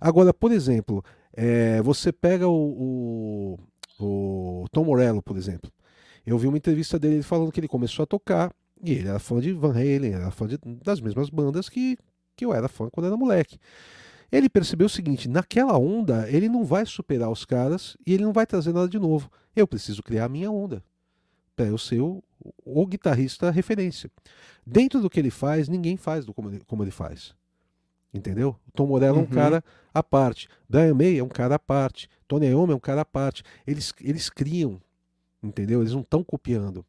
Agora, 0.00 0.32
por 0.32 0.50
exemplo, 0.52 1.04
é, 1.34 1.80
você 1.82 2.12
pega 2.12 2.48
o, 2.48 3.56
o, 3.98 4.04
o 4.64 4.68
Tom 4.70 4.84
Morello, 4.84 5.22
por 5.22 5.36
exemplo. 5.36 5.70
Eu 6.24 6.38
vi 6.38 6.46
uma 6.46 6.56
entrevista 6.56 6.98
dele 6.98 7.14
ele 7.16 7.22
falando 7.22 7.50
que 7.52 7.60
ele 7.60 7.68
começou 7.68 8.02
a 8.02 8.06
tocar 8.06 8.50
e 8.82 8.92
ele 8.92 9.08
era 9.08 9.18
fã 9.18 9.40
de 9.40 9.52
Van 9.52 9.72
Halen, 9.72 10.12
era 10.14 10.30
fã 10.30 10.46
de- 10.46 10.58
das 10.84 11.00
mesmas 11.00 11.28
bandas 11.30 11.68
que, 11.68 11.96
que 12.36 12.44
eu 12.44 12.52
era 12.54 12.68
fã 12.68 12.88
quando 12.90 13.06
era 13.06 13.16
moleque. 13.16 13.58
Ele 14.32 14.48
percebeu 14.48 14.86
o 14.86 14.90
seguinte: 14.90 15.28
naquela 15.28 15.78
onda, 15.78 16.26
ele 16.30 16.48
não 16.48 16.64
vai 16.64 16.84
superar 16.86 17.30
os 17.30 17.44
caras 17.44 17.96
e 18.06 18.14
ele 18.14 18.24
não 18.24 18.32
vai 18.32 18.46
trazer 18.46 18.72
nada 18.72 18.88
de 18.88 18.98
novo. 18.98 19.30
Eu 19.54 19.66
preciso 19.68 20.02
criar 20.02 20.24
a 20.24 20.28
minha 20.28 20.50
onda 20.50 20.82
para 21.54 21.66
eu 21.66 21.76
ser 21.76 22.00
o, 22.00 22.24
o 22.64 22.86
guitarrista 22.86 23.50
referência. 23.50 24.10
Dentro 24.66 25.00
do 25.02 25.10
que 25.10 25.20
ele 25.20 25.30
faz, 25.30 25.68
ninguém 25.68 25.96
faz 25.98 26.24
do 26.24 26.32
como 26.32 26.48
ele, 26.48 26.60
como 26.66 26.82
ele 26.82 26.90
faz. 26.90 27.34
Entendeu? 28.14 28.56
Tom 28.74 28.86
Morello 28.86 29.18
é 29.18 29.20
um 29.20 29.24
Uhum. 29.24 29.28
cara 29.30 29.64
à 29.92 30.02
parte. 30.02 30.48
Brian 30.68 30.94
May 30.94 31.18
é 31.18 31.22
um 31.24 31.28
cara 31.28 31.54
à 31.56 31.58
parte. 31.58 32.08
Tony 32.28 32.46
Iommi 32.46 32.72
é 32.72 32.76
um 32.76 32.80
cara 32.80 33.02
à 33.02 33.04
parte. 33.04 33.42
Eles, 33.66 33.92
eles 34.00 34.28
criam, 34.30 34.80
entendeu? 35.42 35.80
Eles 35.80 35.92
não 35.92 36.00
estão 36.02 36.22
copiando. 36.24 36.84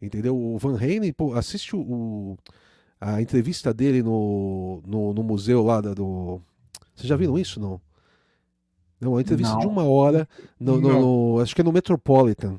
Entendeu? 0.00 0.36
O 0.36 0.58
Van 0.58 0.74
Halen, 0.76 1.12
pô, 1.12 1.34
assiste 1.34 1.74
o, 1.76 1.80
o- 1.80 2.38
a 3.00 3.20
entrevista 3.20 3.72
dele 3.74 4.02
no, 4.02 4.82
no, 4.86 5.12
no 5.14 5.22
museu 5.22 5.62
lá 5.62 5.80
da- 5.80 5.92
do. 5.94 6.40
Vocês 6.94 7.08
já 7.08 7.16
viram 7.16 7.38
isso? 7.38 7.58
Não? 7.60 7.80
Não, 9.00 9.12
uma 9.12 9.20
entrevista 9.20 9.56
de 9.58 9.64
Não. 9.64 9.72
uma 9.72 9.84
hora, 9.84 10.28
no, 10.58 10.80
no- 10.80 10.88
Não. 10.88 11.00
no- 11.34 11.40
acho 11.40 11.54
que 11.54 11.60
é 11.60 11.64
no 11.64 11.72
Metropolitan. 11.72 12.58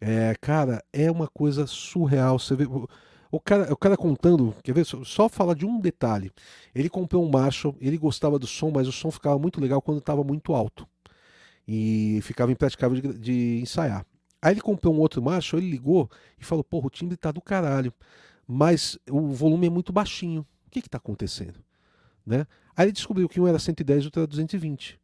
É, 0.00 0.34
cara, 0.40 0.82
é 0.92 1.10
uma 1.10 1.28
coisa 1.28 1.66
surreal. 1.66 2.38
Você 2.38 2.54
vê, 2.56 2.64
o, 2.64 2.88
o 3.30 3.40
cara, 3.40 3.72
o 3.72 3.76
cara 3.76 3.96
contando, 3.96 4.54
quer 4.62 4.72
ver? 4.72 4.84
Só, 4.84 5.02
só 5.04 5.28
falar 5.28 5.54
de 5.54 5.66
um 5.66 5.80
detalhe. 5.80 6.32
Ele 6.74 6.88
comprou 6.88 7.24
um 7.24 7.30
Marshall, 7.30 7.76
ele 7.80 7.98
gostava 7.98 8.38
do 8.38 8.46
som, 8.46 8.70
mas 8.70 8.88
o 8.88 8.92
som 8.92 9.10
ficava 9.10 9.38
muito 9.38 9.60
legal 9.60 9.82
quando 9.82 9.98
estava 9.98 10.24
muito 10.24 10.54
alto. 10.54 10.86
E 11.66 12.20
ficava 12.22 12.50
impraticável 12.50 13.00
de, 13.00 13.18
de 13.18 13.60
ensaiar. 13.62 14.04
Aí 14.40 14.54
ele 14.54 14.60
comprou 14.60 14.94
um 14.94 14.98
outro 15.00 15.20
Marshall, 15.22 15.60
ele 15.60 15.70
ligou 15.70 16.08
e 16.40 16.44
falou: 16.44 16.64
Porra, 16.64 16.86
o 16.86 16.90
timbre 16.90 17.16
tá 17.16 17.30
do 17.30 17.40
caralho, 17.42 17.92
mas 18.46 18.98
o 19.10 19.28
volume 19.32 19.66
é 19.66 19.70
muito 19.70 19.92
baixinho. 19.92 20.46
O 20.66 20.70
que 20.70 20.80
que 20.80 20.88
tá 20.88 20.96
acontecendo? 20.98 21.58
Né? 22.28 22.46
Aí 22.76 22.84
ele 22.86 22.92
descobriu 22.92 23.28
que 23.28 23.40
um 23.40 23.46
era 23.48 23.58
110 23.58 24.02
e 24.02 24.06
outro 24.06 24.20
era 24.20 24.26
220. 24.26 25.00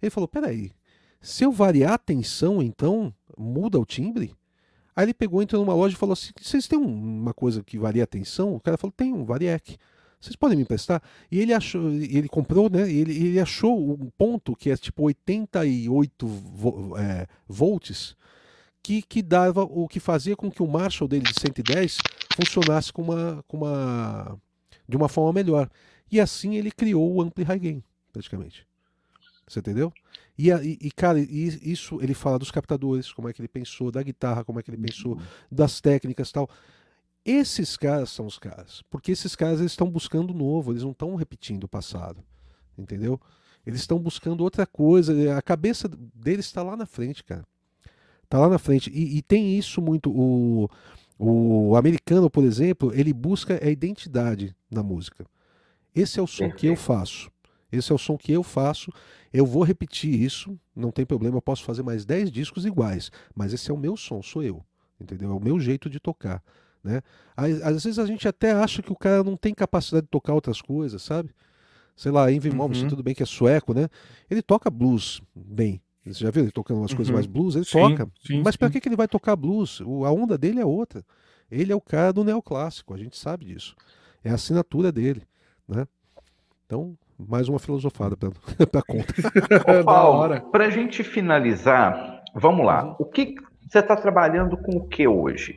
Ele 0.00 0.10
falou: 0.10 0.28
Peraí, 0.28 0.70
se 1.20 1.44
eu 1.44 1.50
variar 1.50 1.94
a 1.94 1.98
tensão, 1.98 2.62
então 2.62 3.12
muda 3.36 3.78
o 3.80 3.84
timbre? 3.84 4.34
Aí 4.94 5.04
ele 5.04 5.12
pegou, 5.14 5.42
entrou 5.42 5.62
numa 5.64 5.74
loja 5.74 5.94
e 5.94 5.98
falou 5.98 6.12
assim: 6.12 6.30
Vocês 6.40 6.68
têm 6.68 6.78
um- 6.78 7.20
uma 7.22 7.34
coisa 7.34 7.62
que 7.64 7.76
varia 7.78 8.04
a 8.04 8.06
tensão? 8.06 8.54
O 8.54 8.60
cara 8.60 8.76
falou: 8.78 8.92
Tem 8.96 9.12
um 9.12 9.24
Variac. 9.24 9.76
Vocês 10.20 10.34
podem 10.36 10.56
me 10.56 10.62
emprestar? 10.62 11.02
E 11.30 11.38
ele 11.40 11.52
achou, 11.52 11.90
ele 11.90 12.28
comprou, 12.28 12.70
né? 12.70 12.90
Ele, 12.90 13.12
ele 13.12 13.38
achou 13.40 13.78
um 13.92 14.08
ponto 14.16 14.56
que 14.56 14.70
é 14.70 14.76
tipo 14.76 15.02
88 15.02 16.26
vo- 16.26 16.96
é, 16.96 17.26
volts, 17.46 18.16
que, 18.82 19.02
que 19.02 19.20
dava 19.22 19.62
o 19.62 19.86
que 19.86 20.00
fazia 20.00 20.34
com 20.34 20.50
que 20.50 20.62
o 20.62 20.66
Marshall 20.66 21.06
dele 21.08 21.24
de 21.24 21.38
110 21.38 21.98
funcionasse 22.34 22.92
com 22.92 23.02
uma, 23.02 23.44
com 23.46 23.58
uma, 23.58 24.38
de 24.88 24.96
uma 24.96 25.08
forma 25.08 25.32
melhor. 25.34 25.68
E 26.10 26.20
assim 26.20 26.56
ele 26.56 26.70
criou 26.70 27.14
o 27.14 27.22
ampli 27.22 27.44
high 27.44 27.58
gain, 27.58 27.84
praticamente. 28.12 28.66
Você 29.46 29.60
entendeu? 29.60 29.92
E, 30.38 30.50
e, 30.50 30.78
e, 30.82 30.90
cara, 30.90 31.18
isso 31.18 31.98
ele 32.02 32.14
fala 32.14 32.38
dos 32.38 32.50
captadores, 32.50 33.12
como 33.12 33.28
é 33.28 33.32
que 33.32 33.40
ele 33.40 33.48
pensou, 33.48 33.90
da 33.90 34.02
guitarra, 34.02 34.44
como 34.44 34.58
é 34.58 34.62
que 34.62 34.70
ele 34.70 34.76
pensou, 34.76 35.14
uhum. 35.14 35.22
das 35.50 35.80
técnicas 35.80 36.30
tal. 36.30 36.48
Esses 37.24 37.76
caras 37.76 38.10
são 38.10 38.26
os 38.26 38.38
caras. 38.38 38.82
Porque 38.90 39.12
esses 39.12 39.34
caras 39.34 39.60
eles 39.60 39.72
estão 39.72 39.90
buscando 39.90 40.34
novo, 40.34 40.72
eles 40.72 40.82
não 40.82 40.90
estão 40.90 41.14
repetindo 41.14 41.64
o 41.64 41.68
passado. 41.68 42.22
Entendeu? 42.76 43.20
Eles 43.66 43.80
estão 43.80 43.98
buscando 43.98 44.42
outra 44.42 44.66
coisa. 44.66 45.36
A 45.36 45.42
cabeça 45.42 45.88
deles 46.14 46.46
está 46.46 46.62
lá 46.62 46.76
na 46.76 46.86
frente, 46.86 47.24
cara. 47.24 47.44
Tá 48.28 48.38
lá 48.38 48.48
na 48.48 48.58
frente. 48.58 48.90
E, 48.90 49.18
e, 49.18 49.22
tem 49.22 49.58
isso 49.58 49.80
muito. 49.80 50.10
O, 50.10 50.68
o 51.18 51.76
americano, 51.76 52.28
por 52.28 52.44
exemplo, 52.44 52.92
ele 52.94 53.12
busca 53.12 53.58
a 53.62 53.70
identidade 53.70 54.54
na 54.70 54.82
música. 54.82 55.26
Esse 55.96 56.20
é 56.20 56.22
o 56.22 56.26
som 56.26 56.50
que 56.50 56.66
eu 56.66 56.76
faço. 56.76 57.30
Esse 57.72 57.90
é 57.90 57.94
o 57.94 57.98
som 57.98 58.16
que 58.16 58.30
eu 58.30 58.42
faço. 58.42 58.92
Eu 59.32 59.46
vou 59.46 59.62
repetir 59.62 60.14
isso, 60.14 60.58
não 60.74 60.90
tem 60.90 61.04
problema, 61.04 61.36
eu 61.36 61.42
posso 61.42 61.64
fazer 61.64 61.82
mais 61.82 62.04
10 62.04 62.30
discos 62.30 62.64
iguais, 62.64 63.10
mas 63.34 63.52
esse 63.52 63.70
é 63.70 63.74
o 63.74 63.76
meu 63.76 63.96
som, 63.96 64.22
sou 64.22 64.42
eu. 64.42 64.62
Entendeu? 65.00 65.30
É 65.30 65.34
o 65.34 65.40
meu 65.40 65.58
jeito 65.58 65.90
de 65.90 65.98
tocar. 65.98 66.42
Né? 66.82 67.02
Às, 67.36 67.62
às 67.62 67.84
vezes 67.84 67.98
a 67.98 68.06
gente 68.06 68.28
até 68.28 68.52
acha 68.52 68.82
que 68.82 68.92
o 68.92 68.96
cara 68.96 69.24
não 69.24 69.36
tem 69.36 69.52
capacidade 69.52 70.04
de 70.04 70.10
tocar 70.10 70.32
outras 70.34 70.62
coisas, 70.62 71.02
sabe? 71.02 71.30
Sei 71.96 72.12
lá, 72.12 72.30
Envy 72.30 72.50
uhum. 72.50 72.88
tudo 72.88 73.02
bem 73.02 73.14
que 73.14 73.22
é 73.22 73.26
sueco, 73.26 73.74
né? 73.74 73.88
Ele 74.30 74.42
toca 74.42 74.70
blues 74.70 75.20
bem. 75.34 75.80
Você 76.04 76.20
já 76.20 76.30
viu 76.30 76.44
ele 76.44 76.52
tocando 76.52 76.78
umas 76.78 76.90
uhum. 76.92 76.96
coisas 76.96 77.12
mais 77.12 77.26
blues? 77.26 77.56
Ele 77.56 77.64
sim, 77.64 77.72
toca. 77.72 78.08
Sim, 78.24 78.42
mas 78.44 78.54
para 78.54 78.70
que, 78.70 78.80
que 78.80 78.88
ele 78.88 78.96
vai 78.96 79.08
tocar 79.08 79.34
blues? 79.34 79.80
O, 79.80 80.04
a 80.04 80.12
onda 80.12 80.38
dele 80.38 80.60
é 80.60 80.64
outra. 80.64 81.04
Ele 81.50 81.72
é 81.72 81.76
o 81.76 81.80
cara 81.80 82.12
do 82.12 82.22
neoclássico, 82.22 82.94
a 82.94 82.98
gente 82.98 83.16
sabe 83.16 83.46
disso. 83.46 83.74
É 84.22 84.30
a 84.30 84.34
assinatura 84.34 84.92
dele, 84.92 85.22
né? 85.68 85.86
Então, 86.64 86.94
mais 87.18 87.48
uma 87.48 87.58
filosofada 87.58 88.16
para 88.16 88.82
conta. 88.86 89.14
Ô, 89.80 89.84
Paulo, 89.84 90.40
para 90.50 90.66
a 90.66 90.70
gente 90.70 91.02
finalizar, 91.02 92.22
vamos 92.34 92.66
lá. 92.66 92.84
Uhum. 92.84 92.96
O 93.00 93.04
que 93.06 93.34
você 93.68 93.78
está 93.78 93.96
trabalhando 93.96 94.56
com 94.56 94.76
o 94.76 94.86
que 94.86 95.06
hoje? 95.06 95.52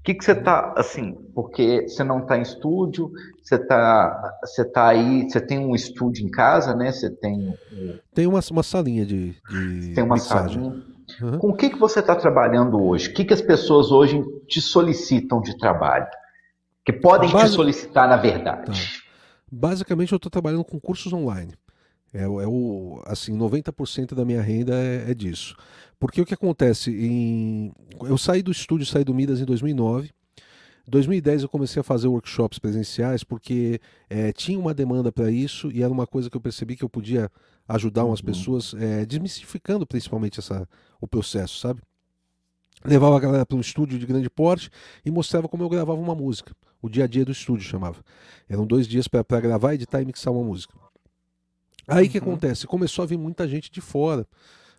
O 0.00 0.04
que, 0.04 0.14
que 0.14 0.24
você 0.24 0.32
está, 0.32 0.74
assim, 0.76 1.14
porque 1.34 1.88
você 1.88 2.04
não 2.04 2.20
está 2.20 2.36
em 2.36 2.42
estúdio, 2.42 3.10
você 3.42 3.54
está 3.54 4.36
você 4.42 4.62
tá 4.62 4.88
aí, 4.88 5.22
você 5.22 5.40
tem 5.40 5.58
um 5.58 5.74
estúdio 5.74 6.26
em 6.26 6.30
casa, 6.30 6.74
né? 6.74 6.92
Você 6.92 7.08
tem... 7.10 7.54
Tem 8.12 8.26
uma, 8.26 8.40
uma 8.50 8.62
salinha 8.62 9.06
de, 9.06 9.30
de 9.32 9.94
Tem 9.94 10.04
uma 10.04 10.16
mixagem. 10.16 10.62
salinha. 10.62 10.84
Uhum. 11.22 11.38
Com 11.38 11.48
o 11.50 11.56
que, 11.56 11.70
que 11.70 11.78
você 11.78 12.00
está 12.00 12.14
trabalhando 12.14 12.82
hoje? 12.82 13.08
O 13.08 13.14
que, 13.14 13.24
que 13.24 13.34
as 13.34 13.40
pessoas 13.40 13.90
hoje 13.90 14.22
te 14.46 14.60
solicitam 14.60 15.40
de 15.40 15.56
trabalho? 15.58 16.06
Que 16.84 16.92
podem 16.92 17.30
Base... 17.30 17.46
te 17.46 17.56
solicitar, 17.56 18.08
na 18.08 18.16
verdade. 18.16 18.66
Tá. 18.66 19.03
Basicamente, 19.50 20.12
eu 20.12 20.16
estou 20.16 20.30
trabalhando 20.30 20.64
com 20.64 20.80
cursos 20.80 21.12
online. 21.12 21.54
É, 22.12 22.22
é, 22.22 22.28
o 22.28 23.02
assim 23.06 23.36
90% 23.36 24.14
da 24.14 24.24
minha 24.24 24.40
renda 24.40 24.74
é, 24.74 25.10
é, 25.10 25.14
disso. 25.14 25.56
Porque 25.98 26.20
o 26.20 26.24
que 26.24 26.34
acontece 26.34 26.90
em 26.90 27.72
eu 28.02 28.16
saí 28.16 28.40
do 28.40 28.52
estúdio, 28.52 28.86
saí 28.86 29.02
do 29.02 29.12
Midas 29.12 29.40
em 29.40 29.44
2009. 29.44 30.10
2010 30.86 31.42
eu 31.42 31.48
comecei 31.48 31.80
a 31.80 31.82
fazer 31.82 32.08
workshops 32.08 32.58
presenciais 32.58 33.24
porque 33.24 33.80
é, 34.08 34.32
tinha 34.32 34.58
uma 34.58 34.74
demanda 34.74 35.10
para 35.10 35.30
isso 35.30 35.72
e 35.72 35.82
era 35.82 35.92
uma 35.92 36.06
coisa 36.06 36.30
que 36.30 36.36
eu 36.36 36.40
percebi 36.40 36.76
que 36.76 36.84
eu 36.84 36.90
podia 36.90 37.30
ajudar 37.66 38.04
umas 38.04 38.20
uhum. 38.20 38.26
pessoas, 38.26 38.74
é, 38.74 39.06
desmistificando 39.06 39.86
principalmente 39.86 40.38
essa, 40.38 40.68
o 41.00 41.08
processo, 41.08 41.58
sabe? 41.58 41.80
Levava 42.84 43.16
a 43.16 43.20
galera 43.20 43.46
para 43.46 43.56
um 43.56 43.60
estúdio 43.60 43.98
de 43.98 44.04
grande 44.04 44.28
porte 44.28 44.68
e 45.04 45.10
mostrava 45.10 45.48
como 45.48 45.62
eu 45.62 45.68
gravava 45.70 45.98
uma 45.98 46.14
música. 46.14 46.54
O 46.84 46.88
dia 46.90 47.04
a 47.04 47.06
dia 47.06 47.24
do 47.24 47.32
estúdio 47.32 47.66
chamava. 47.66 48.04
Eram 48.46 48.66
dois 48.66 48.86
dias 48.86 49.08
para 49.08 49.40
gravar, 49.40 49.72
editar 49.72 50.02
e 50.02 50.04
mixar 50.04 50.30
uma 50.34 50.44
música. 50.44 50.74
Aí 51.88 52.02
o 52.02 52.04
uhum. 52.04 52.12
que 52.12 52.18
acontece? 52.18 52.66
Começou 52.66 53.02
a 53.02 53.06
vir 53.06 53.16
muita 53.16 53.48
gente 53.48 53.70
de 53.70 53.80
fora. 53.80 54.26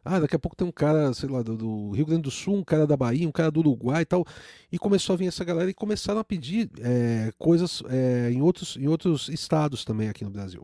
Ah, 0.04 0.20
daqui 0.20 0.36
a 0.36 0.40
pouco 0.40 0.56
tem 0.56 0.68
um 0.68 0.72
cara, 0.72 1.12
sei 1.16 1.28
lá, 1.28 1.42
do, 1.42 1.58
do, 1.58 1.90
Rio 1.94 2.06
Grande 2.06 2.22
do 2.22 2.30
Sul, 2.30 2.58
um 2.58 2.64
cara 2.64 2.86
da 2.86 2.96
Bahia, 2.96 3.28
um 3.28 3.32
cara 3.32 3.50
do 3.50 3.60
Uruguai 3.60 4.04
e 4.04 4.06
tal. 4.06 4.24
E 4.72 4.78
começou 4.78 5.16
a 5.16 5.18
vir 5.18 5.26
essa 5.26 5.44
galera 5.44 5.68
e 5.68 5.74
começaram 5.74 6.20
a 6.20 6.24
pedir 6.24 6.70
é, 6.80 7.34
coisas 7.40 7.82
é, 7.90 8.30
em, 8.32 8.40
outros, 8.40 8.78
em 8.78 8.88
outros 8.88 9.28
estados 9.28 9.84
também 9.84 10.08
aqui 10.08 10.24
no 10.24 10.30
Brasil. 10.30 10.64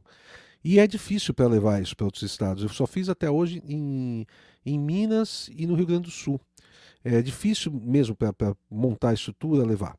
E 0.63 0.77
é 0.77 0.85
difícil 0.85 1.33
para 1.33 1.47
levar 1.47 1.81
isso 1.81 1.97
para 1.97 2.05
outros 2.05 2.21
estados. 2.21 2.61
Eu 2.61 2.69
só 2.69 2.85
fiz 2.85 3.09
até 3.09 3.31
hoje 3.31 3.63
em, 3.67 4.27
em 4.63 4.77
Minas 4.77 5.49
e 5.55 5.65
no 5.65 5.73
Rio 5.73 5.87
Grande 5.87 6.03
do 6.03 6.11
Sul. 6.11 6.39
É 7.03 7.19
difícil 7.19 7.71
mesmo 7.71 8.15
para 8.15 8.55
montar 8.69 9.09
a 9.09 9.13
estrutura, 9.15 9.65
levar. 9.65 9.97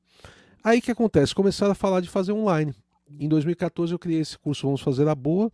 Aí 0.64 0.80
que 0.80 0.92
acontece? 0.92 1.34
Começaram 1.34 1.72
a 1.72 1.74
falar 1.74 2.00
de 2.00 2.08
fazer 2.08 2.32
online. 2.32 2.72
Em 3.18 3.28
2014 3.28 3.92
eu 3.92 3.98
criei 3.98 4.20
esse 4.20 4.38
curso 4.38 4.66
Vamos 4.66 4.80
Fazer 4.80 5.08
a 5.08 5.14
Boa, 5.14 5.50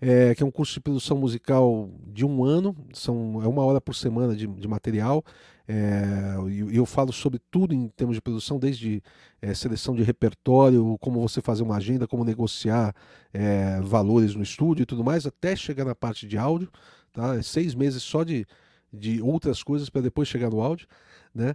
é, 0.00 0.34
que 0.34 0.42
é 0.42 0.46
um 0.46 0.50
curso 0.50 0.74
de 0.74 0.80
produção 0.80 1.16
musical 1.16 1.88
de 2.06 2.24
um 2.26 2.44
ano, 2.44 2.76
são, 2.92 3.40
é 3.42 3.46
uma 3.46 3.64
hora 3.64 3.80
por 3.80 3.94
semana 3.94 4.34
de, 4.34 4.46
de 4.46 4.68
material. 4.68 5.24
É, 5.66 6.34
e 6.50 6.76
eu, 6.76 6.84
falo 6.86 7.12
sobre 7.12 7.38
tudo 7.50 7.72
em 7.72 7.88
termos 7.88 8.16
de 8.16 8.22
produção, 8.22 8.58
desde 8.58 9.02
é, 9.40 9.54
seleção 9.54 9.94
de 9.94 10.02
repertório, 10.02 10.96
como 10.98 11.20
você 11.20 11.40
fazer 11.40 11.62
uma 11.62 11.76
agenda, 11.76 12.08
como 12.08 12.24
negociar 12.24 12.94
é, 13.32 13.80
valores 13.80 14.34
no 14.34 14.42
estúdio 14.42 14.82
e 14.82 14.86
tudo 14.86 15.04
mais, 15.04 15.24
até 15.24 15.54
chegar 15.54 15.84
na 15.84 15.94
parte 15.94 16.26
de 16.26 16.36
áudio. 16.36 16.68
Tá? 17.12 17.36
É 17.36 17.42
seis 17.42 17.74
meses 17.74 18.02
só 18.02 18.24
de, 18.24 18.46
de 18.92 19.22
outras 19.22 19.62
coisas 19.62 19.88
para 19.88 20.00
depois 20.00 20.26
chegar 20.26 20.50
no 20.50 20.60
áudio. 20.60 20.88
Né? 21.34 21.54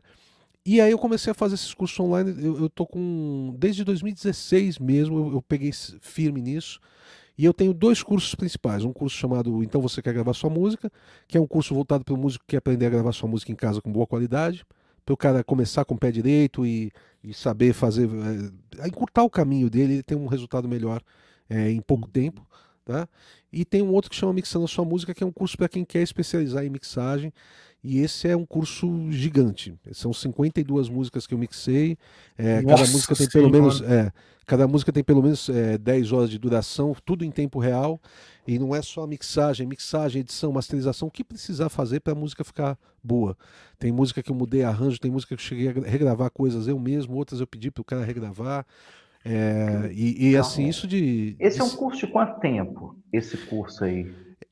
E 0.65 0.79
aí 0.79 0.91
eu 0.91 0.97
comecei 0.97 1.29
a 1.31 1.33
fazer 1.33 1.55
esses 1.55 1.73
cursos 1.73 1.99
online, 1.99 2.33
eu, 2.41 2.57
eu 2.57 2.69
tô 2.69 2.85
com. 2.85 3.53
Desde 3.57 3.83
2016 3.83 4.79
mesmo, 4.79 5.17
eu, 5.17 5.33
eu, 5.33 5.41
peguei 5.41 5.71
firme 5.99 6.41
nisso. 6.41 6.79
E 7.37 7.43
eu 7.43 7.53
tenho 7.53 7.73
dois 7.73 8.01
cursos 8.01 8.33
principais. 8.35 8.85
Um 8.85 8.93
curso 8.93 9.17
chamado 9.17 9.61
Então 9.63 9.81
Você 9.81 10.01
Quer 10.01 10.13
Gravar 10.13 10.33
Sua 10.33 10.49
Música, 10.49 10.89
que 11.27 11.37
é 11.37 11.41
um 11.41 11.47
curso 11.47 11.73
voltado 11.73 12.05
para 12.05 12.13
o 12.13 12.17
músico 12.17 12.45
que 12.45 12.51
quer 12.51 12.57
aprender 12.57 12.85
a 12.85 12.89
gravar 12.89 13.11
sua 13.11 13.27
música 13.27 13.51
em 13.51 13.55
casa 13.55 13.81
com 13.81 13.91
boa 13.91 14.07
qualidade, 14.07 14.63
para 15.05 15.13
o 15.13 15.17
cara 15.17 15.43
começar 15.43 15.83
com 15.83 15.95
o 15.95 15.97
pé 15.97 16.11
direito 16.11 16.65
e, 16.65 16.91
e 17.23 17.33
saber 17.33 17.73
fazer. 17.73 18.07
É, 18.79 18.87
encurtar 18.87 19.23
o 19.23 19.29
caminho 19.29 19.69
dele 19.69 19.95
e 19.95 20.03
ter 20.03 20.15
um 20.15 20.27
resultado 20.27 20.67
melhor 20.69 21.01
é, 21.49 21.71
em 21.71 21.81
pouco 21.81 22.07
tempo. 22.07 22.45
Tá? 22.85 23.07
E 23.51 23.65
tem 23.65 23.81
um 23.81 23.91
outro 23.91 24.09
que 24.11 24.15
chama 24.15 24.33
Mixando 24.33 24.65
a 24.65 24.67
Sua 24.67 24.85
Música, 24.85 25.13
que 25.13 25.23
é 25.23 25.27
um 25.27 25.31
curso 25.31 25.57
para 25.57 25.69
quem 25.69 25.83
quer 25.83 26.01
especializar 26.01 26.63
em 26.63 26.69
mixagem 26.69 27.33
e 27.83 27.99
esse 27.99 28.29
é 28.29 28.37
um 28.37 28.45
curso 28.45 29.11
gigante. 29.11 29.75
São 29.91 30.13
52 30.13 30.87
músicas 30.87 31.27
que 31.27 31.33
eu 31.33 31.37
mixei. 31.37 31.97
É, 32.37 32.61
Nossa, 32.61 32.77
cada 32.77 32.91
música 32.91 33.15
tem 33.15 33.27
pelo 33.27 33.49
menos. 33.49 33.81
É, 33.81 34.11
cada 34.45 34.67
música 34.67 34.93
tem 34.93 35.03
pelo 35.03 35.21
menos 35.21 35.49
é, 35.49 35.77
10 35.77 36.13
horas 36.13 36.29
de 36.29 36.39
duração, 36.39 36.95
tudo 37.03 37.25
em 37.25 37.31
tempo 37.31 37.59
real. 37.59 37.99
E 38.47 38.57
não 38.57 38.73
é 38.73 38.81
só 38.81 39.05
mixagem, 39.05 39.67
mixagem, 39.67 40.21
edição, 40.21 40.53
masterização, 40.53 41.09
o 41.09 41.11
que 41.11 41.25
precisar 41.25 41.67
fazer 41.67 41.99
para 41.99 42.13
a 42.13 42.15
música 42.15 42.43
ficar 42.45 42.77
boa. 43.03 43.37
Tem 43.77 43.91
música 43.91 44.23
que 44.23 44.31
eu 44.31 44.35
mudei 44.35 44.63
arranjo, 44.63 44.97
tem 44.97 45.11
música 45.11 45.35
que 45.35 45.41
eu 45.41 45.45
cheguei 45.45 45.67
a 45.67 45.89
regravar 45.89 46.31
coisas 46.31 46.67
eu 46.67 46.79
mesmo, 46.79 47.17
outras 47.17 47.41
eu 47.41 47.47
pedi 47.47 47.69
para 47.69 47.81
o 47.81 47.85
cara 47.85 48.05
regravar. 48.05 48.65
É, 49.25 49.89
e, 49.93 50.29
e 50.29 50.37
assim, 50.37 50.67
isso 50.69 50.87
de. 50.87 51.35
Esse 51.37 51.59
é 51.59 51.63
um 51.63 51.69
curso 51.69 52.05
de 52.05 52.11
quanto 52.11 52.39
tempo? 52.39 52.97
Esse 53.11 53.35
curso 53.35 53.83
aí? 53.83 54.09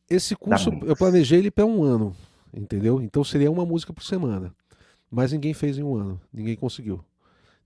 Esse 0.10 0.35
curso 0.35 0.69
eu 0.84 0.95
planejei 0.98 1.40
ele 1.40 1.51
para 1.51 1.66
um 1.66 1.82
ano 1.82 2.14
entendeu? 2.54 3.02
Então 3.02 3.24
seria 3.24 3.52
uma 3.52 3.66
música 3.66 3.94
por 3.94 4.04
semana. 4.04 4.54
Mas 5.10 5.32
ninguém 5.34 5.54
fez 5.54 5.78
em 5.78 5.84
um 5.84 5.96
ano, 5.96 6.22
ninguém 6.32 6.56
conseguiu. 6.56 7.04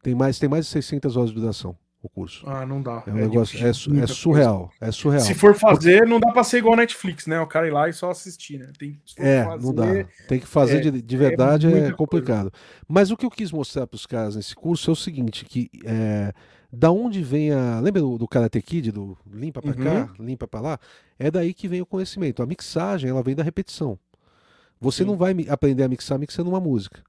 Tem 0.02 0.16
mais, 0.16 0.40
tem 0.40 0.50
mais 0.50 0.66
de 0.66 0.72
600 0.72 1.18
horas 1.18 1.30
de 1.30 1.36
duração 1.36 1.78
o 2.06 2.10
curso. 2.10 2.48
Ah, 2.48 2.66
não 2.66 2.82
dá. 2.82 3.04
É 3.08 3.12
um 3.12 3.18
é 3.18 3.22
negócio, 3.22 3.58
é, 3.66 3.70
é, 3.70 3.74
surreal, 4.08 4.72
é 4.80 4.92
surreal. 4.92 5.22
Se 5.24 5.34
for 5.34 5.56
fazer, 5.56 6.06
não 6.08 6.20
dá 6.20 6.32
para 6.32 6.44
ser 6.44 6.60
igual 6.60 6.76
Netflix, 6.76 7.26
né? 7.26 7.40
O 7.40 7.48
cara 7.48 7.68
ir 7.68 7.72
lá 7.72 7.90
e 7.90 7.94
só 7.94 8.12
assistir, 8.12 8.60
né? 8.60 8.72
Tem, 8.78 9.00
é, 9.18 9.44
fazer, 9.44 9.66
não 9.66 9.74
dá. 9.74 9.86
Tem 10.28 10.40
que 10.40 10.48
fazer 10.48 10.78
é, 10.78 10.92
de, 10.92 11.02
de 11.02 11.18
verdade, 11.18 11.68
é, 11.68 11.92
complicado. 11.92 12.52
Coisa. 12.52 12.66
Mas 12.88 13.12
o 13.12 13.18
que 13.18 13.26
eu 13.26 13.32
quis 13.32 13.52
mostrar 13.52 13.88
para 13.88 13.96
os 13.96 14.06
caras 14.06 14.36
nesse 14.36 14.56
curso 14.56 14.92
é 14.92 14.94
o 14.94 14.96
seguinte, 14.96 15.46
que 15.46 15.70
é, 15.84 16.32
da 16.72 16.92
onde 16.92 17.24
vem 17.24 17.52
a... 17.52 17.80
Lembra 17.80 18.02
do, 18.02 18.18
do 18.18 18.28
Karate 18.28 18.62
Kid, 18.62 18.92
do 18.92 19.18
limpa 19.32 19.62
para 19.62 19.72
uhum. 19.72 19.84
cá, 19.84 20.14
limpa 20.20 20.48
para 20.48 20.62
lá? 20.62 20.80
É 21.18 21.32
daí 21.32 21.54
que 21.54 21.68
vem 21.68 21.82
o 21.82 21.86
conhecimento. 21.86 22.44
A 22.44 22.46
mixagem, 22.46 23.10
ela 23.10 23.24
vem 23.24 23.36
da 23.36 23.44
repetição. 23.44 23.98
Você 24.80 25.04
Sim. 25.04 25.10
não 25.10 25.18
vai 25.18 25.36
aprender 25.50 25.84
a 25.84 25.88
mixar 25.88 26.20
mixando 26.20 26.50
uma 26.50 26.60
música. 26.60 27.02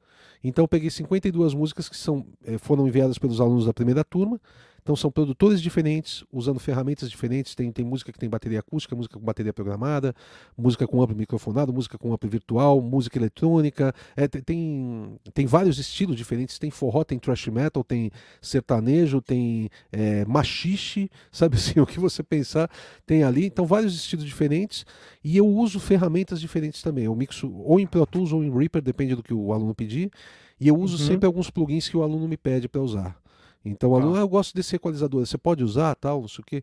Então 0.42 0.64
eu 0.64 0.68
peguei 0.68 0.90
52 0.90 1.54
músicas 1.54 1.88
que 1.88 1.96
são, 1.96 2.24
eh, 2.44 2.58
foram 2.58 2.86
enviadas 2.86 3.18
pelos 3.18 3.40
alunos 3.40 3.66
da 3.66 3.74
primeira 3.74 4.04
turma 4.04 4.40
então 4.86 4.94
são 4.94 5.10
produtores 5.10 5.60
diferentes, 5.60 6.24
usando 6.32 6.60
ferramentas 6.60 7.10
diferentes. 7.10 7.56
Tem, 7.56 7.72
tem 7.72 7.84
música 7.84 8.12
que 8.12 8.18
tem 8.20 8.28
bateria 8.28 8.60
acústica, 8.60 8.94
música 8.94 9.18
com 9.18 9.24
bateria 9.24 9.52
programada, 9.52 10.14
música 10.56 10.86
com 10.86 11.02
amplo 11.02 11.16
microfonado, 11.16 11.72
música 11.72 11.98
com 11.98 12.14
amplo 12.14 12.30
virtual, 12.30 12.80
música 12.80 13.18
eletrônica. 13.18 13.92
É, 14.14 14.28
tem, 14.28 15.18
tem 15.34 15.44
vários 15.44 15.80
estilos 15.80 16.14
diferentes. 16.14 16.56
Tem 16.56 16.70
forró, 16.70 17.02
tem 17.02 17.18
thrash 17.18 17.48
metal, 17.48 17.82
tem 17.82 18.12
sertanejo, 18.40 19.20
tem 19.20 19.68
é, 19.90 20.24
machixe, 20.24 21.10
sabe 21.32 21.56
assim, 21.56 21.80
o 21.80 21.86
que 21.86 21.98
você 21.98 22.22
pensar 22.22 22.70
tem 23.04 23.24
ali. 23.24 23.44
Então 23.44 23.66
vários 23.66 23.92
estilos 23.92 24.24
diferentes. 24.24 24.86
E 25.24 25.36
eu 25.36 25.48
uso 25.48 25.80
ferramentas 25.80 26.40
diferentes 26.40 26.80
também. 26.80 27.06
Eu 27.06 27.16
mixo 27.16 27.52
ou 27.64 27.80
em 27.80 27.88
Pro 27.88 28.06
Tools 28.06 28.32
ou 28.32 28.44
em 28.44 28.56
Reaper, 28.56 28.80
depende 28.80 29.16
do 29.16 29.22
que 29.24 29.34
o 29.34 29.52
aluno 29.52 29.74
pedir. 29.74 30.12
E 30.60 30.68
eu 30.68 30.78
uso 30.78 30.96
uhum. 30.96 31.08
sempre 31.08 31.26
alguns 31.26 31.50
plugins 31.50 31.88
que 31.88 31.96
o 31.96 32.04
aluno 32.04 32.28
me 32.28 32.36
pede 32.36 32.68
para 32.68 32.80
usar. 32.80 33.25
Então, 33.66 33.90
o 33.90 33.96
aluno, 33.96 34.16
ah. 34.16 34.20
eu 34.20 34.28
gosto 34.28 34.54
desse 34.54 34.76
equalizador, 34.76 35.26
você 35.26 35.36
pode 35.36 35.64
usar, 35.64 35.94
tal, 35.96 36.20
não 36.20 36.28
sei 36.28 36.42
o 36.42 36.46
quê. 36.46 36.62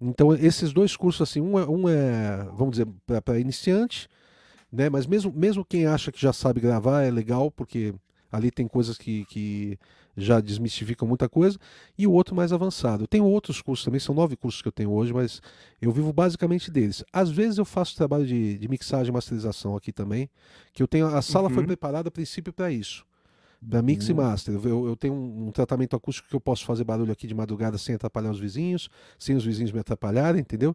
Então, 0.00 0.34
esses 0.34 0.72
dois 0.72 0.96
cursos, 0.96 1.28
assim, 1.28 1.40
um 1.40 1.58
é, 1.58 1.68
um 1.68 1.88
é 1.88 2.48
vamos 2.56 2.72
dizer, 2.72 2.88
para 3.24 3.38
iniciante, 3.38 4.08
né? 4.72 4.88
Mas 4.88 5.06
mesmo, 5.06 5.32
mesmo 5.32 5.64
quem 5.64 5.86
acha 5.86 6.10
que 6.10 6.20
já 6.20 6.32
sabe 6.32 6.60
gravar 6.60 7.02
é 7.02 7.10
legal, 7.10 7.50
porque 7.50 7.94
ali 8.32 8.50
tem 8.50 8.66
coisas 8.66 8.96
que, 8.96 9.24
que 9.26 9.78
já 10.16 10.40
desmistificam 10.40 11.06
muita 11.06 11.28
coisa, 11.28 11.58
e 11.96 12.06
o 12.06 12.12
outro 12.12 12.34
mais 12.34 12.52
avançado. 12.52 13.04
Eu 13.04 13.08
tenho 13.08 13.24
outros 13.24 13.62
cursos 13.62 13.84
também, 13.84 14.00
são 14.00 14.14
nove 14.14 14.36
cursos 14.36 14.60
que 14.60 14.68
eu 14.68 14.72
tenho 14.72 14.90
hoje, 14.90 15.12
mas 15.12 15.40
eu 15.80 15.92
vivo 15.92 16.12
basicamente 16.12 16.70
deles. 16.70 17.04
Às 17.12 17.30
vezes 17.30 17.58
eu 17.58 17.64
faço 17.64 17.96
trabalho 17.96 18.26
de, 18.26 18.58
de 18.58 18.68
mixagem 18.68 19.10
e 19.10 19.12
masterização 19.12 19.76
aqui 19.76 19.92
também, 19.92 20.28
que 20.72 20.82
eu 20.82 20.88
tenho. 20.88 21.06
A 21.06 21.22
sala 21.22 21.48
uhum. 21.48 21.54
foi 21.54 21.64
preparada 21.64 22.08
a 22.08 22.12
princípio 22.12 22.52
para 22.52 22.72
isso. 22.72 23.04
Para 23.68 23.82
mix 23.82 24.06
uhum. 24.06 24.12
e 24.12 24.14
master. 24.14 24.54
Eu, 24.64 24.86
eu 24.86 24.96
tenho 24.96 25.12
um, 25.12 25.48
um, 25.48 25.50
tratamento 25.52 25.94
acústico 25.94 26.28
que 26.28 26.34
eu 26.34 26.40
posso 26.40 26.64
fazer 26.64 26.84
barulho 26.84 27.12
aqui 27.12 27.26
de 27.26 27.34
madrugada 27.34 27.76
sem 27.76 27.94
atrapalhar 27.94 28.30
os 28.30 28.40
vizinhos, 28.40 28.88
sem 29.18 29.36
os 29.36 29.44
vizinhos 29.44 29.70
me 29.70 29.80
atrapalharem, 29.80 30.40
entendeu? 30.40 30.74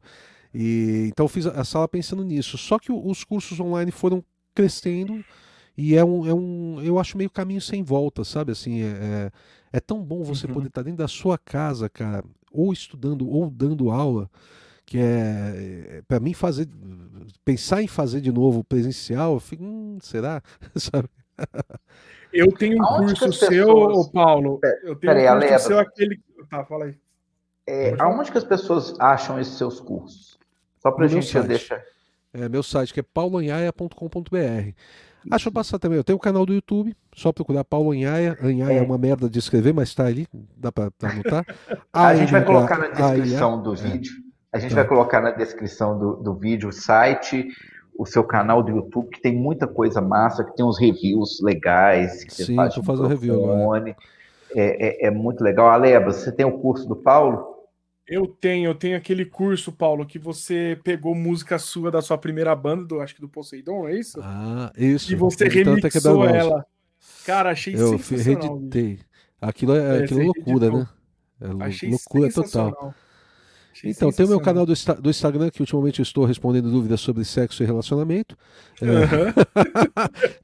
E, 0.53 1.07
então 1.07 1.25
eu 1.25 1.29
fiz 1.29 1.47
a 1.47 1.63
sala 1.63 1.87
pensando 1.87 2.23
nisso. 2.23 2.57
Só 2.57 2.77
que 2.77 2.91
os 2.91 3.23
cursos 3.23 3.59
online 3.59 3.91
foram 3.91 4.23
crescendo 4.53 5.23
e 5.77 5.95
é 5.95 6.05
um, 6.05 6.27
é 6.27 6.33
um 6.33 6.81
eu 6.81 6.97
acho 6.99 7.17
meio 7.17 7.29
caminho 7.29 7.59
sem 7.59 7.83
volta, 7.83 8.23
sabe? 8.23 8.51
Assim, 8.51 8.81
é, 8.81 8.85
é, 8.85 9.31
é 9.73 9.79
tão 9.79 10.03
bom 10.03 10.23
você 10.23 10.47
uhum. 10.47 10.53
poder 10.53 10.67
estar 10.67 10.83
dentro 10.83 10.99
da 10.99 11.07
sua 11.07 11.37
casa, 11.37 11.89
cara, 11.89 12.23
ou 12.51 12.71
estudando 12.71 13.27
ou 13.27 13.49
dando 13.49 13.91
aula, 13.91 14.29
que 14.85 14.97
é, 14.97 15.97
é 15.97 16.01
para 16.07 16.19
mim 16.19 16.33
fazer 16.33 16.69
pensar 17.43 17.81
em 17.81 17.87
fazer 17.87 18.21
de 18.21 18.31
novo 18.31 18.63
presencial, 18.63 19.33
eu 19.33 19.39
fico, 19.39 19.63
hum, 19.63 19.97
será? 20.01 20.41
sabe? 20.75 21.09
Eu 22.33 22.51
tenho 22.51 22.77
um 22.77 22.85
Aonde 22.85 23.19
curso 23.19 23.45
seu, 23.45 24.09
Paulo. 24.11 24.59
Eu 24.83 24.95
tenho 24.95 25.13
Peraí, 25.13 25.29
um 25.29 25.39
curso 25.39 25.67
seu 25.67 25.79
aquele. 25.79 26.19
Tá, 26.49 26.65
fala 26.65 26.85
aí. 26.85 26.95
É, 27.67 27.95
aonde 27.97 28.31
que 28.31 28.37
as 28.37 28.43
pessoas 28.43 28.93
acham 28.99 29.39
esses 29.39 29.57
seus 29.57 29.79
cursos? 29.79 30.37
Só 30.77 30.91
para 30.91 31.05
a 31.05 31.07
gente 31.07 31.39
deixar. 31.41 31.81
É, 32.33 32.49
meu 32.49 32.61
site 32.61 32.93
que 32.93 32.99
é 32.99 33.03
pauloanhaia.com.br. 33.03 34.73
Ah, 35.25 35.29
deixa 35.31 35.49
eu 35.49 35.53
passar 35.53 35.79
também. 35.79 35.97
Eu 35.97 36.03
tenho 36.03 36.17
um 36.17 36.21
canal 36.21 36.45
do 36.45 36.53
YouTube, 36.53 36.95
só 37.15 37.31
procurar 37.31 37.63
Paulo 37.63 37.91
Anhaia. 37.91 38.37
Anhaia 38.39 38.73
é, 38.73 38.77
é 38.77 38.81
uma 38.81 38.97
merda 38.97 39.27
de 39.27 39.39
escrever, 39.39 39.73
mas 39.73 39.89
está 39.89 40.05
ali, 40.05 40.27
dá 40.55 40.71
para 40.71 40.91
anotar. 41.01 41.45
a 41.91 42.15
gente 42.15 42.31
vai 42.31 42.45
colocar 42.45 42.77
na 42.77 42.89
descrição 42.89 43.63
do 43.63 43.73
vídeo. 43.73 44.13
A 44.53 44.59
gente 44.59 44.69
tá. 44.69 44.75
vai 44.75 44.87
colocar 44.87 45.21
na 45.21 45.31
descrição 45.31 45.97
do, 45.97 46.15
do 46.17 46.35
vídeo 46.35 46.69
o 46.69 46.73
site, 46.73 47.47
o 47.97 48.05
seu 48.05 48.23
canal 48.23 48.61
do 48.61 48.71
YouTube, 48.71 49.09
que 49.09 49.21
tem 49.21 49.33
muita 49.33 49.67
coisa 49.67 50.01
massa, 50.01 50.43
que 50.43 50.55
tem 50.55 50.65
uns 50.65 50.79
reviews 50.79 51.39
legais. 51.41 52.23
Que 52.23 52.31
Sim, 52.31 52.61
estou 52.61 52.83
fazendo 52.83 53.07
review 53.07 53.35
agora. 53.35 53.95
É, 54.53 55.05
é, 55.05 55.07
é, 55.07 55.11
muito 55.11 55.43
legal. 55.43 55.67
Aleba, 55.67 56.11
você 56.11 56.31
tem 56.31 56.45
o 56.45 56.59
curso 56.59 56.87
do 56.87 56.95
Paulo? 56.95 57.55
Eu 58.07 58.27
tenho, 58.27 58.69
eu 58.69 58.75
tenho 58.75 58.95
aquele 58.95 59.25
curso, 59.25 59.71
Paulo, 59.71 60.05
que 60.05 60.19
você 60.19 60.79
pegou 60.83 61.15
música 61.15 61.57
sua 61.57 61.89
da 61.89 62.01
sua 62.01 62.17
primeira 62.17 62.55
banda, 62.55 62.85
do, 62.85 63.01
acho 63.01 63.15
que 63.15 63.21
do 63.21 63.27
Poseidon, 63.27 63.87
é 63.87 63.95
isso? 63.95 64.19
Ah, 64.21 64.71
isso. 64.77 65.11
E 65.11 65.15
você 65.15 65.47
então, 65.47 65.73
remixou 65.73 66.25
ela. 66.25 66.65
Cara, 67.25 67.51
achei 67.51 67.73
eu 67.73 67.97
sensacional. 67.97 68.43
Eu 68.43 68.53
reditei. 68.59 68.99
Aquilo 69.41 69.75
é, 69.75 69.99
é 69.99 70.03
aquilo 70.03 70.21
é 70.21 70.25
loucura, 70.25 70.71
né? 70.71 70.87
É 71.41 71.65
achei 71.65 71.89
loucura 71.89 72.31
total. 72.31 72.93
Então, 73.83 74.11
tem 74.11 74.25
o 74.25 74.29
meu 74.29 74.39
canal 74.39 74.65
do, 74.65 74.73
do, 75.01 75.09
Instagram, 75.09 75.49
que 75.49 75.61
ultimamente 75.61 75.99
eu 75.99 76.03
estou 76.03 76.23
respondendo 76.23 76.71
dúvidas 76.71 77.01
sobre 77.01 77.25
sexo 77.25 77.61
e 77.61 77.65
relacionamento. 77.65 78.37
Uhum. 78.81 78.89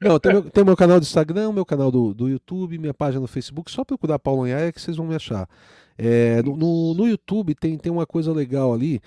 Não, 0.00 0.18
tem, 0.18 0.32
meu, 0.32 0.42
tem 0.42 0.62
o 0.62 0.66
meu 0.66 0.76
canal 0.76 1.00
do 1.00 1.04
Instagram, 1.04 1.52
meu 1.52 1.64
canal 1.64 1.90
do, 1.90 2.12
do 2.12 2.28
YouTube, 2.28 2.78
minha 2.78 2.92
página 2.92 3.20
no 3.20 3.26
Facebook. 3.26 3.70
Só 3.70 3.84
procurar 3.84 4.18
Paulo 4.18 4.44
Anhaia 4.44 4.72
que 4.72 4.80
vocês 4.80 4.96
vão 4.96 5.06
me 5.06 5.14
achar. 5.14 5.48
É, 5.96 6.42
no, 6.42 6.94
no, 6.94 7.06
YouTube 7.06 7.54
tem, 7.54 7.78
tem 7.78 7.92
uma 7.92 8.06
coisa 8.06 8.32
legal 8.32 8.72
ali 8.72 9.00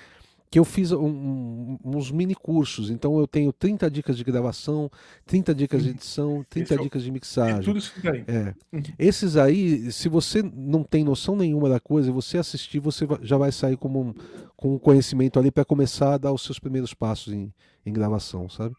que 0.55 0.59
eu 0.59 0.63
fiz 0.63 0.93
um, 0.93 1.05
um, 1.05 1.77
uns 1.83 2.09
mini 2.09 2.33
cursos. 2.33 2.89
Então 2.89 3.19
eu 3.19 3.27
tenho 3.27 3.51
30 3.51 3.91
dicas 3.91 4.15
de 4.15 4.23
gravação, 4.23 4.89
30 5.25 5.53
dicas 5.53 5.83
de 5.83 5.89
edição, 5.89 6.45
30 6.49 6.77
dicas 6.77 7.03
de 7.03 7.11
mixagem. 7.11 7.57
É 7.57 7.59
tudo 7.59 7.77
isso 7.77 7.91
aí. 8.07 8.23
É. 8.25 8.55
Uhum. 8.71 8.81
Esses 8.97 9.35
aí, 9.35 9.91
se 9.91 10.07
você 10.07 10.41
não 10.41 10.81
tem 10.81 11.03
noção 11.03 11.35
nenhuma 11.35 11.67
da 11.67 11.77
coisa, 11.77 12.09
você 12.09 12.37
assistir, 12.37 12.79
você 12.79 13.05
já 13.21 13.35
vai 13.35 13.51
sair 13.51 13.75
com 13.75 13.89
um, 13.89 14.13
com 14.55 14.75
um 14.75 14.79
conhecimento 14.79 15.37
ali 15.37 15.51
para 15.51 15.65
começar 15.65 16.13
a 16.13 16.17
dar 16.17 16.31
os 16.31 16.41
seus 16.41 16.57
primeiros 16.57 16.93
passos 16.93 17.33
em, 17.33 17.53
em 17.85 17.91
gravação, 17.91 18.47
sabe? 18.47 18.73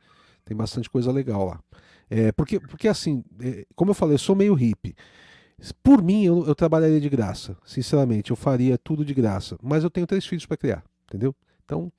Tem 0.46 0.56
bastante 0.56 0.88
coisa 0.88 1.12
legal 1.12 1.44
lá. 1.44 1.60
É, 2.08 2.32
porque, 2.32 2.58
porque 2.58 2.88
assim, 2.88 3.22
é, 3.38 3.66
como 3.74 3.90
eu 3.90 3.94
falei, 3.94 4.14
eu 4.14 4.18
sou 4.18 4.34
meio 4.34 4.54
hippie. 4.54 4.96
Por 5.82 6.02
mim, 6.02 6.24
eu, 6.24 6.46
eu 6.46 6.54
trabalharia 6.54 7.02
de 7.02 7.08
graça. 7.10 7.54
Sinceramente, 7.66 8.30
eu 8.30 8.36
faria 8.36 8.78
tudo 8.78 9.04
de 9.04 9.12
graça. 9.12 9.58
Mas 9.62 9.84
eu 9.84 9.90
tenho 9.90 10.06
três 10.06 10.24
filhos 10.24 10.46
para 10.46 10.56
criar, 10.56 10.82
entendeu? 11.06 11.36
Então, 11.66 11.92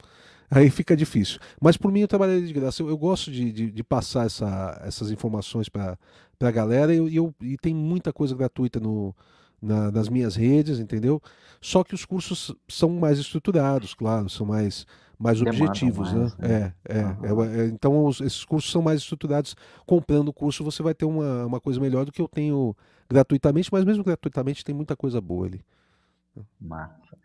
aí 0.49 0.69
fica 0.69 0.95
difícil. 0.95 1.39
Mas 1.61 1.77
por 1.77 1.91
mim, 1.91 1.99
eu 1.99 2.07
trabalharia 2.07 2.47
de 2.47 2.53
graça. 2.53 2.81
Eu, 2.81 2.89
eu 2.89 2.97
gosto 2.97 3.29
de, 3.29 3.51
de, 3.51 3.71
de, 3.71 3.83
passar 3.83 4.25
essa, 4.25 4.81
essas 4.83 5.11
informações 5.11 5.69
para 5.69 5.97
a 6.41 6.51
galera 6.51 6.95
e, 6.95 7.15
eu, 7.15 7.35
e 7.41 7.57
tem 7.57 7.75
muita 7.75 8.11
coisa 8.11 8.33
gratuita 8.35 8.79
no, 8.79 9.13
na, 9.61 9.91
nas 9.91 10.09
minhas 10.09 10.35
redes, 10.35 10.79
entendeu? 10.79 11.21
Só 11.61 11.83
que 11.83 11.93
os 11.93 12.05
cursos 12.05 12.55
são 12.67 12.89
mais 12.89 13.19
estruturados, 13.19 13.93
claro, 13.93 14.29
são 14.29 14.47
mais 14.47 14.85
mais 15.19 15.41
objetivos, 15.41 16.13
né? 16.13 16.19
mais, 16.19 16.37
né? 16.37 16.73
É, 16.87 16.99
é, 16.99 17.03
uhum. 17.03 17.43
é, 17.43 17.61
é, 17.61 17.65
então 17.65 18.05
os, 18.05 18.21
esses 18.21 18.45
cursos 18.45 18.71
são 18.71 18.83
mais 18.83 19.01
estruturados. 19.01 19.55
Comprando 19.83 20.29
o 20.29 20.33
curso 20.33 20.63
você 20.63 20.83
vai 20.83 20.93
ter 20.93 21.05
uma, 21.05 21.45
uma 21.45 21.59
coisa 21.59 21.79
melhor 21.79 22.05
do 22.05 22.11
que 22.11 22.21
eu 22.21 22.27
tenho 22.27 22.75
gratuitamente, 23.09 23.69
mas 23.71 23.83
mesmo 23.83 24.03
gratuitamente 24.03 24.63
tem 24.63 24.75
muita 24.75 24.95
coisa 24.95 25.19
boa 25.19 25.47
ali. 25.47 25.65
Massa. 26.61 27.17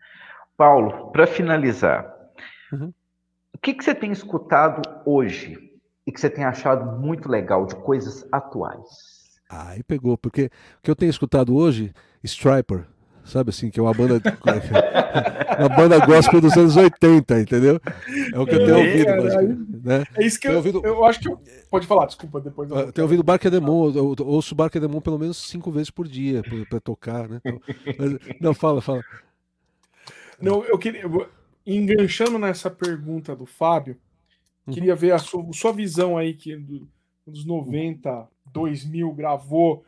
Paulo, 0.57 1.11
para 1.11 1.27
finalizar, 1.27 2.12
uhum. 2.73 2.93
o 3.53 3.57
que, 3.57 3.73
que 3.73 3.83
você 3.83 3.95
tem 3.95 4.11
escutado 4.11 4.81
hoje 5.05 5.57
e 6.05 6.11
que 6.11 6.19
você 6.19 6.29
tem 6.29 6.43
achado 6.43 6.99
muito 6.99 7.29
legal 7.29 7.65
de 7.65 7.75
coisas 7.75 8.27
atuais? 8.31 9.13
Aí 9.49 9.83
pegou, 9.83 10.17
porque 10.17 10.45
o 10.79 10.81
que 10.81 10.91
eu 10.91 10.95
tenho 10.95 11.09
escutado 11.09 11.55
hoje, 11.55 11.93
Striper, 12.23 12.85
sabe 13.23 13.51
assim, 13.51 13.69
que 13.69 13.79
é 13.79 13.83
uma 13.83 13.93
banda 13.93 14.19
uma 15.59 15.69
banda 15.69 16.05
gospel 16.05 16.41
dos 16.41 16.57
anos 16.57 16.75
80, 16.75 17.41
entendeu? 17.41 17.79
É 18.33 18.39
o 18.39 18.45
que 18.45 18.55
eu 18.55 18.65
tenho 18.65 18.77
ouvido. 18.77 19.09
É, 19.09 19.97
né? 19.99 20.05
é 20.15 20.25
isso 20.25 20.39
que 20.39 20.47
eu, 20.47 20.55
ouvido... 20.55 20.81
eu 20.83 21.05
acho 21.05 21.19
que 21.19 21.29
eu... 21.29 21.39
Pode 21.69 21.85
falar, 21.85 22.07
desculpa, 22.07 22.41
depois. 22.41 22.69
Eu, 22.69 22.77
eu 22.77 22.91
tenho 22.91 23.05
ouvido 23.05 23.23
Barca 23.23 23.49
Demon, 23.49 23.91
eu 23.91 24.15
ouço 24.25 24.55
Barca 24.55 24.79
Demon 24.79 25.01
pelo 25.01 25.19
menos 25.19 25.37
cinco 25.37 25.71
vezes 25.71 25.89
por 25.89 26.07
dia 26.07 26.41
para 26.69 26.79
tocar, 26.79 27.29
né? 27.29 27.39
Então, 27.45 27.61
mas, 27.97 28.17
não, 28.41 28.53
fala, 28.53 28.81
fala. 28.81 29.01
Não, 30.41 30.63
eu 30.65 30.77
queria. 30.77 31.03
Enganchando 31.65 32.37
nessa 32.37 32.69
pergunta 32.69 33.35
do 33.35 33.45
Fábio, 33.45 33.97
queria 34.71 34.95
ver 34.95 35.13
a 35.13 35.17
sua, 35.17 35.45
sua 35.53 35.71
visão 35.71 36.17
aí 36.17 36.33
que 36.33 36.55
dos 37.25 37.45
90, 37.45 38.27
2000 38.51 39.11
gravou 39.13 39.85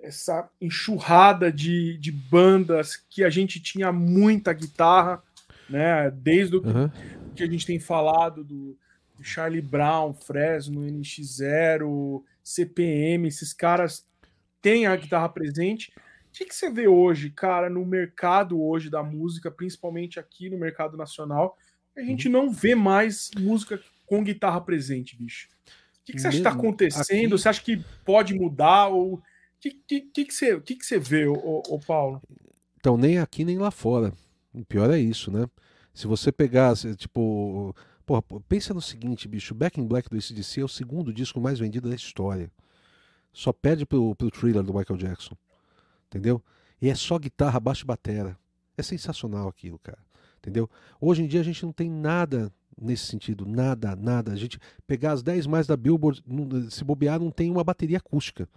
essa 0.00 0.48
enxurrada 0.60 1.52
de, 1.52 1.98
de 1.98 2.12
bandas 2.12 2.96
que 2.96 3.24
a 3.24 3.30
gente 3.30 3.60
tinha 3.60 3.92
muita 3.92 4.52
guitarra, 4.52 5.22
né? 5.68 6.10
Desde 6.10 6.56
o 6.56 6.62
uhum. 6.64 6.90
que 7.34 7.42
a 7.42 7.46
gente 7.46 7.66
tem 7.66 7.78
falado 7.78 8.44
do, 8.44 8.76
do 9.16 9.24
Charlie 9.24 9.60
Brown, 9.60 10.14
Fresno, 10.14 10.82
NX0, 10.82 12.22
CPM, 12.42 13.28
esses 13.28 13.52
caras 13.52 14.06
têm 14.62 14.86
a 14.86 14.96
guitarra 14.96 15.28
presente. 15.28 15.92
O 16.28 16.38
que, 16.38 16.44
que 16.44 16.54
você 16.54 16.70
vê 16.70 16.86
hoje, 16.86 17.30
cara, 17.30 17.68
no 17.68 17.84
mercado 17.84 18.62
hoje 18.62 18.88
da 18.88 19.02
música, 19.02 19.50
principalmente 19.50 20.20
aqui 20.20 20.48
no 20.48 20.58
mercado 20.58 20.96
nacional? 20.96 21.56
A 21.96 22.02
gente 22.02 22.28
uhum. 22.28 22.32
não 22.32 22.50
vê 22.50 22.74
mais 22.74 23.30
música 23.38 23.80
com 24.06 24.22
guitarra 24.22 24.60
presente, 24.60 25.16
bicho. 25.16 25.48
O 25.66 26.04
que, 26.04 26.12
que 26.12 26.20
você 26.20 26.28
acha 26.28 26.36
que 26.36 26.40
está 26.40 26.56
acontecendo? 26.56 27.18
Aqui... 27.18 27.28
Você 27.28 27.48
acha 27.48 27.62
que 27.62 27.84
pode 28.04 28.34
mudar 28.34 28.88
ou 28.88 29.14
o 29.14 29.22
que, 29.60 29.70
que, 29.70 30.00
que, 30.00 30.24
que, 30.26 30.32
você, 30.32 30.60
que, 30.60 30.76
que 30.76 30.86
você 30.86 30.98
vê, 30.98 31.26
ô, 31.26 31.62
ô, 31.68 31.78
Paulo? 31.80 32.22
Então, 32.76 32.96
nem 32.96 33.18
aqui 33.18 33.44
nem 33.44 33.58
lá 33.58 33.70
fora. 33.70 34.12
O 34.54 34.64
pior 34.64 34.90
é 34.90 34.98
isso, 34.98 35.30
né? 35.30 35.46
Se 35.92 36.06
você 36.06 36.30
pegar, 36.30 36.74
tipo. 36.96 37.74
Porra, 38.06 38.22
pensa 38.48 38.72
no 38.72 38.80
seguinte, 38.80 39.28
bicho. 39.28 39.54
Back 39.54 39.78
in 39.78 39.86
Black 39.86 40.08
do 40.08 40.16
ACDC 40.16 40.60
é 40.60 40.64
o 40.64 40.68
segundo 40.68 41.12
disco 41.12 41.40
mais 41.40 41.58
vendido 41.58 41.90
da 41.90 41.94
história. 41.94 42.50
Só 43.32 43.52
perde 43.52 43.84
pro, 43.84 44.14
pro 44.14 44.30
thriller 44.30 44.62
do 44.62 44.72
Michael 44.72 44.98
Jackson. 44.98 45.36
Entendeu? 46.08 46.42
E 46.80 46.88
é 46.88 46.94
só 46.94 47.18
guitarra, 47.18 47.60
baixo 47.60 47.84
e 47.84 47.86
batera. 47.86 48.38
É 48.76 48.82
sensacional 48.82 49.48
aquilo, 49.48 49.78
cara. 49.78 49.98
Entendeu? 50.38 50.70
Hoje 51.00 51.22
em 51.22 51.26
dia 51.26 51.40
a 51.40 51.44
gente 51.44 51.64
não 51.64 51.72
tem 51.72 51.90
nada 51.90 52.52
nesse 52.80 53.06
sentido. 53.06 53.44
Nada, 53.44 53.94
nada. 53.96 54.32
A 54.32 54.36
gente 54.36 54.58
pegar 54.86 55.12
as 55.12 55.22
10 55.22 55.46
mais 55.46 55.66
da 55.66 55.76
Billboard, 55.76 56.22
se 56.70 56.84
bobear, 56.84 57.18
não 57.18 57.30
tem 57.30 57.50
uma 57.50 57.64
bateria 57.64 57.98
acústica. 57.98 58.48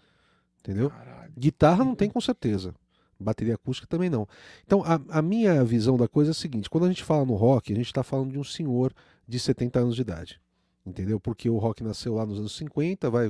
Entendeu? 0.59 0.89
Caralho. 0.89 1.33
Guitarra 1.37 1.83
não 1.83 1.95
tem 1.95 2.09
com 2.09 2.21
certeza. 2.21 2.73
Bateria 3.19 3.55
acústica 3.55 3.87
também 3.87 4.09
não. 4.09 4.27
Então, 4.65 4.83
a, 4.83 4.99
a, 5.19 5.21
minha 5.21 5.63
visão 5.63 5.97
da 5.97 6.07
coisa 6.07 6.31
é 6.31 6.33
a 6.33 6.35
seguinte: 6.35 6.69
quando 6.69 6.85
a 6.85 6.87
gente 6.87 7.03
fala 7.03 7.25
no 7.25 7.35
rock, 7.35 7.71
a 7.71 7.75
gente 7.75 7.85
está 7.87 8.03
falando 8.03 8.31
de 8.31 8.39
um 8.39 8.43
senhor 8.43 8.93
de 9.27 9.39
70 9.39 9.79
anos 9.79 9.95
de 9.95 10.01
idade. 10.01 10.41
Entendeu? 10.85 11.19
Porque 11.19 11.47
o 11.47 11.57
rock 11.57 11.83
nasceu 11.83 12.15
lá 12.15 12.25
nos 12.25 12.39
anos 12.39 12.55
50, 12.57 13.09
vai, 13.09 13.29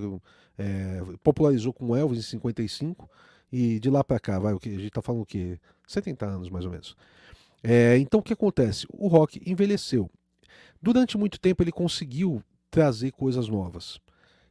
é, 0.58 1.04
popularizou 1.22 1.74
com 1.74 1.96
Elvis 1.96 2.20
em 2.20 2.22
55, 2.22 3.10
e 3.52 3.80
de 3.80 3.90
lá 3.90 4.04
para 4.04 4.20
cá, 4.20 4.40
vai, 4.40 4.54
o 4.54 4.60
que, 4.60 4.70
a 4.70 4.74
gente 4.74 4.88
está 4.88 5.02
falando 5.02 5.22
o 5.22 5.26
quê? 5.26 5.60
70 5.88 6.26
anos 6.26 6.50
mais 6.50 6.66
ou 6.66 6.72
menos. 6.72 6.96
É, 7.64 7.98
então 7.98 8.20
o 8.20 8.24
que 8.24 8.34
acontece? 8.34 8.88
O 8.90 9.08
rock 9.08 9.42
envelheceu. 9.46 10.10
Durante 10.82 11.18
muito 11.18 11.40
tempo 11.40 11.62
ele 11.62 11.72
conseguiu 11.72 12.42
trazer 12.70 13.12
coisas 13.12 13.48
novas. 13.48 14.00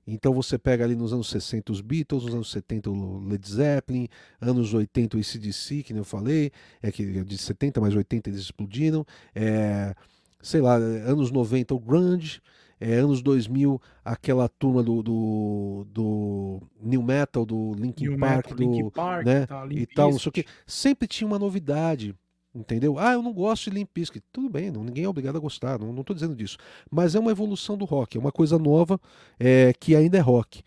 Então 0.07 0.33
você 0.33 0.59
pega 0.59 0.85
ali 0.85 0.95
nos 0.95 1.13
anos 1.13 1.29
60 1.29 1.73
os 1.73 1.81
Beatles, 1.81 2.25
nos 2.25 2.35
anos 2.35 2.51
70 2.51 2.91
o 2.91 3.29
Led 3.29 3.49
Zeppelin, 3.49 4.09
anos 4.41 4.73
80 4.75 5.17
o 5.17 5.21
ACDC, 5.21 5.83
que 5.83 5.93
nem 5.93 6.01
eu 6.01 6.05
falei, 6.05 6.51
é 6.83 6.91
que 6.91 7.19
é 7.19 7.25
de 7.25 7.39
70 7.39 7.81
mais 7.81 7.95
80 7.95 8.29
eles 8.29 8.41
explodiram, 8.41 9.05
é, 9.35 9.95
sei 10.43 10.61
lá, 10.61 10.75
anos 10.75 11.31
90 11.31 11.75
o 11.75 11.79
grunge, 11.79 12.41
é, 12.81 12.95
anos 12.95 13.21
2000 13.23 13.81
aquela 14.05 14.49
turma 14.49 14.83
do, 14.83 15.03
do, 15.03 15.87
do 15.93 16.63
New 16.83 17.03
Metal, 17.03 17.45
do 17.45 17.75
Linkin 17.75 18.09
New 18.09 18.19
Park, 18.19 18.37
Metal, 18.37 18.57
do, 18.57 18.63
Linkin 18.63 18.91
Park 18.91 19.27
né, 19.27 19.47
tá, 19.47 19.67
e 19.71 19.87
tal, 19.87 20.11
não 20.11 20.19
sei 20.19 20.31
o 20.31 20.33
que, 20.33 20.47
sempre 20.67 21.07
tinha 21.07 21.29
uma 21.29 21.39
novidade. 21.39 22.15
Entendeu? 22.53 22.99
Ah, 22.99 23.13
eu 23.13 23.23
não 23.23 23.33
gosto 23.33 23.71
de 23.71 23.77
Limp 23.77 23.91
Bizkit. 23.95 24.25
Tudo 24.33 24.51
bem, 24.51 24.73
não, 24.73 24.83
ninguém 24.83 25.05
é 25.05 25.09
obrigado 25.09 25.37
a 25.37 25.41
gostar, 25.41 25.79
não 25.79 26.01
estou 26.01 26.15
dizendo 26.15 26.35
disso. 26.35 26.57
Mas 26.91 27.15
é 27.15 27.21
uma 27.21 27.31
evolução 27.31 27.79
do 27.79 27.85
rock, 27.85 28.17
é 28.17 28.21
uma 28.21 28.33
coisa 28.33 28.59
nova 28.59 29.01
é, 29.39 29.73
que 29.79 29.95
ainda 29.95 30.19
é 30.19 30.21
rock. 30.21 30.65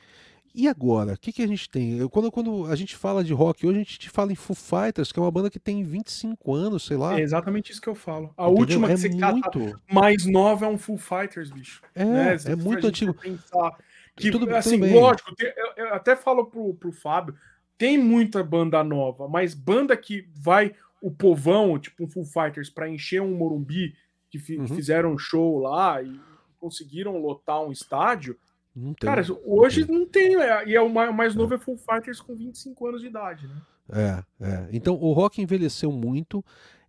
E 0.55 0.67
agora, 0.67 1.13
o 1.13 1.17
que, 1.17 1.33
que 1.33 1.41
a 1.41 1.47
gente 1.47 1.67
tem? 1.67 1.97
Eu, 1.97 2.09
quando, 2.09 2.31
quando 2.31 2.67
a 2.67 2.75
gente 2.75 2.95
fala 2.95 3.23
de 3.23 3.33
rock, 3.33 3.65
hoje 3.65 3.79
a 3.79 3.83
gente 3.83 4.09
fala 4.09 4.31
em 4.31 4.35
Foo 4.35 4.55
Fighters, 4.55 5.11
que 5.11 5.17
é 5.17 5.21
uma 5.21 5.31
banda 5.31 5.49
que 5.49 5.59
tem 5.59 5.83
25 5.83 6.53
anos, 6.53 6.85
sei 6.85 6.95
lá. 6.95 7.19
É 7.19 7.21
exatamente 7.21 7.71
isso 7.71 7.81
que 7.81 7.89
eu 7.89 7.95
falo. 7.95 8.31
A 8.37 8.43
Entendeu? 8.43 8.59
última 8.59 8.87
que 8.87 8.93
é 8.93 8.97
você 8.97 9.09
muito... 9.09 9.81
mais 9.91 10.25
nova 10.27 10.65
é 10.65 10.69
um 10.69 10.77
Full 10.77 10.99
Fighters, 10.99 11.49
bicho. 11.49 11.81
É, 11.95 12.05
né? 12.05 12.37
é 12.45 12.55
muito 12.55 12.85
antigo. 12.85 13.15
Pensar 13.15 13.75
que, 14.15 14.29
tudo, 14.29 14.53
assim, 14.55 14.79
tudo 14.79 14.93
lógico, 14.93 15.33
eu, 15.39 15.85
eu, 15.85 15.93
até 15.95 16.15
falo 16.15 16.45
pro, 16.45 16.75
pro 16.75 16.91
Fábio, 16.91 17.35
tem 17.75 17.97
muita 17.97 18.43
banda 18.43 18.83
nova, 18.83 19.27
mas 19.27 19.55
banda 19.55 19.97
que 19.97 20.29
vai 20.35 20.75
o 21.01 21.09
povão, 21.09 21.79
tipo 21.79 22.03
um 22.03 22.07
Full 22.07 22.25
Fighters, 22.25 22.69
para 22.69 22.87
encher 22.87 23.21
um 23.21 23.35
Morumbi, 23.35 23.95
que 24.29 24.37
fi 24.37 24.57
uhum. 24.57 24.67
fizeram 24.67 25.13
um 25.13 25.17
show 25.17 25.59
lá 25.59 26.01
e 26.01 26.19
conseguiram 26.59 27.17
lotar 27.17 27.61
um 27.61 27.71
estádio. 27.71 28.37
Não 28.75 28.93
tem, 28.93 29.07
Cara, 29.07 29.23
hoje 29.45 29.89
não 29.89 30.05
tem, 30.05 30.35
é, 30.35 30.67
e 30.67 30.75
é 30.75 30.81
o 30.81 30.89
mais 30.89 31.35
novo 31.35 31.53
é. 31.53 31.57
é 31.57 31.59
Full 31.59 31.77
Fighters 31.77 32.19
com 32.19 32.35
25 32.35 32.87
anos 32.87 33.01
de 33.01 33.07
idade, 33.07 33.47
né? 33.47 33.61
É, 33.91 34.23
é. 34.45 34.69
Então 34.71 34.95
o 34.95 35.11
rock 35.13 35.41
envelheceu 35.41 35.91
muito. 35.91 36.43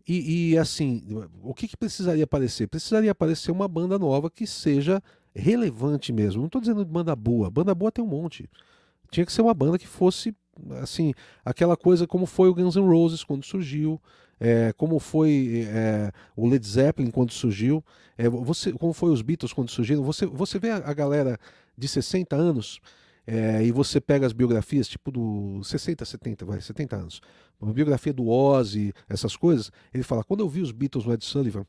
E, 0.06 0.52
e 0.52 0.58
assim, 0.58 1.02
o 1.42 1.54
que, 1.54 1.66
que, 1.66 1.76
precisaria 1.76 2.24
aparecer? 2.24 2.68
Precisaria 2.68 3.10
aparecer 3.10 3.50
uma 3.50 3.66
banda 3.66 3.98
nova 3.98 4.30
que 4.30 4.46
seja 4.46 5.02
relevante 5.34 6.12
mesmo. 6.12 6.40
Não 6.40 6.46
estou 6.46 6.60
dizendo 6.60 6.84
banda 6.84 7.16
boa. 7.16 7.50
Banda 7.50 7.74
boa 7.74 7.90
tem 7.90 8.04
um 8.04 8.08
monte. 8.08 8.48
Tinha 9.10 9.24
que 9.24 9.32
ser 9.32 9.42
uma 9.42 9.54
banda 9.54 9.78
que 9.78 9.86
fosse 9.86 10.34
assim, 10.80 11.12
aquela 11.44 11.76
coisa 11.76 12.06
como 12.06 12.26
foi 12.26 12.48
o 12.48 12.54
Guns 12.54 12.76
N' 12.76 12.86
Roses 12.86 13.24
quando 13.24 13.44
surgiu, 13.44 14.00
é, 14.40 14.72
como 14.72 14.98
foi 14.98 15.66
é, 15.68 16.12
o 16.36 16.48
Led 16.48 16.66
Zeppelin 16.66 17.10
quando 17.10 17.32
surgiu, 17.32 17.84
é, 18.16 18.28
você, 18.28 18.72
como 18.72 18.92
foi 18.92 19.10
os 19.10 19.22
Beatles 19.22 19.52
quando 19.52 19.70
surgiram. 19.70 20.02
Você, 20.02 20.26
você 20.26 20.58
vê 20.58 20.70
a, 20.70 20.92
galera 20.92 21.38
de 21.76 21.88
60 21.88 22.34
anos 22.36 22.80
é, 23.26 23.64
e 23.64 23.72
você 23.72 24.00
pega 24.00 24.26
as 24.26 24.32
biografias, 24.32 24.88
tipo 24.88 25.10
do 25.10 25.62
60, 25.62 26.04
70, 26.04 26.44
vai, 26.44 26.60
70 26.60 26.96
anos, 26.96 27.20
a 27.60 27.72
biografia 27.72 28.12
do 28.12 28.28
Ozzy, 28.28 28.92
essas 29.08 29.36
coisas, 29.36 29.70
ele 29.92 30.02
fala, 30.02 30.22
quando 30.22 30.40
eu 30.40 30.48
vi 30.48 30.60
os 30.60 30.72
Beatles 30.72 31.06
no 31.06 31.12
Ed 31.12 31.24
Sullivan, 31.24 31.64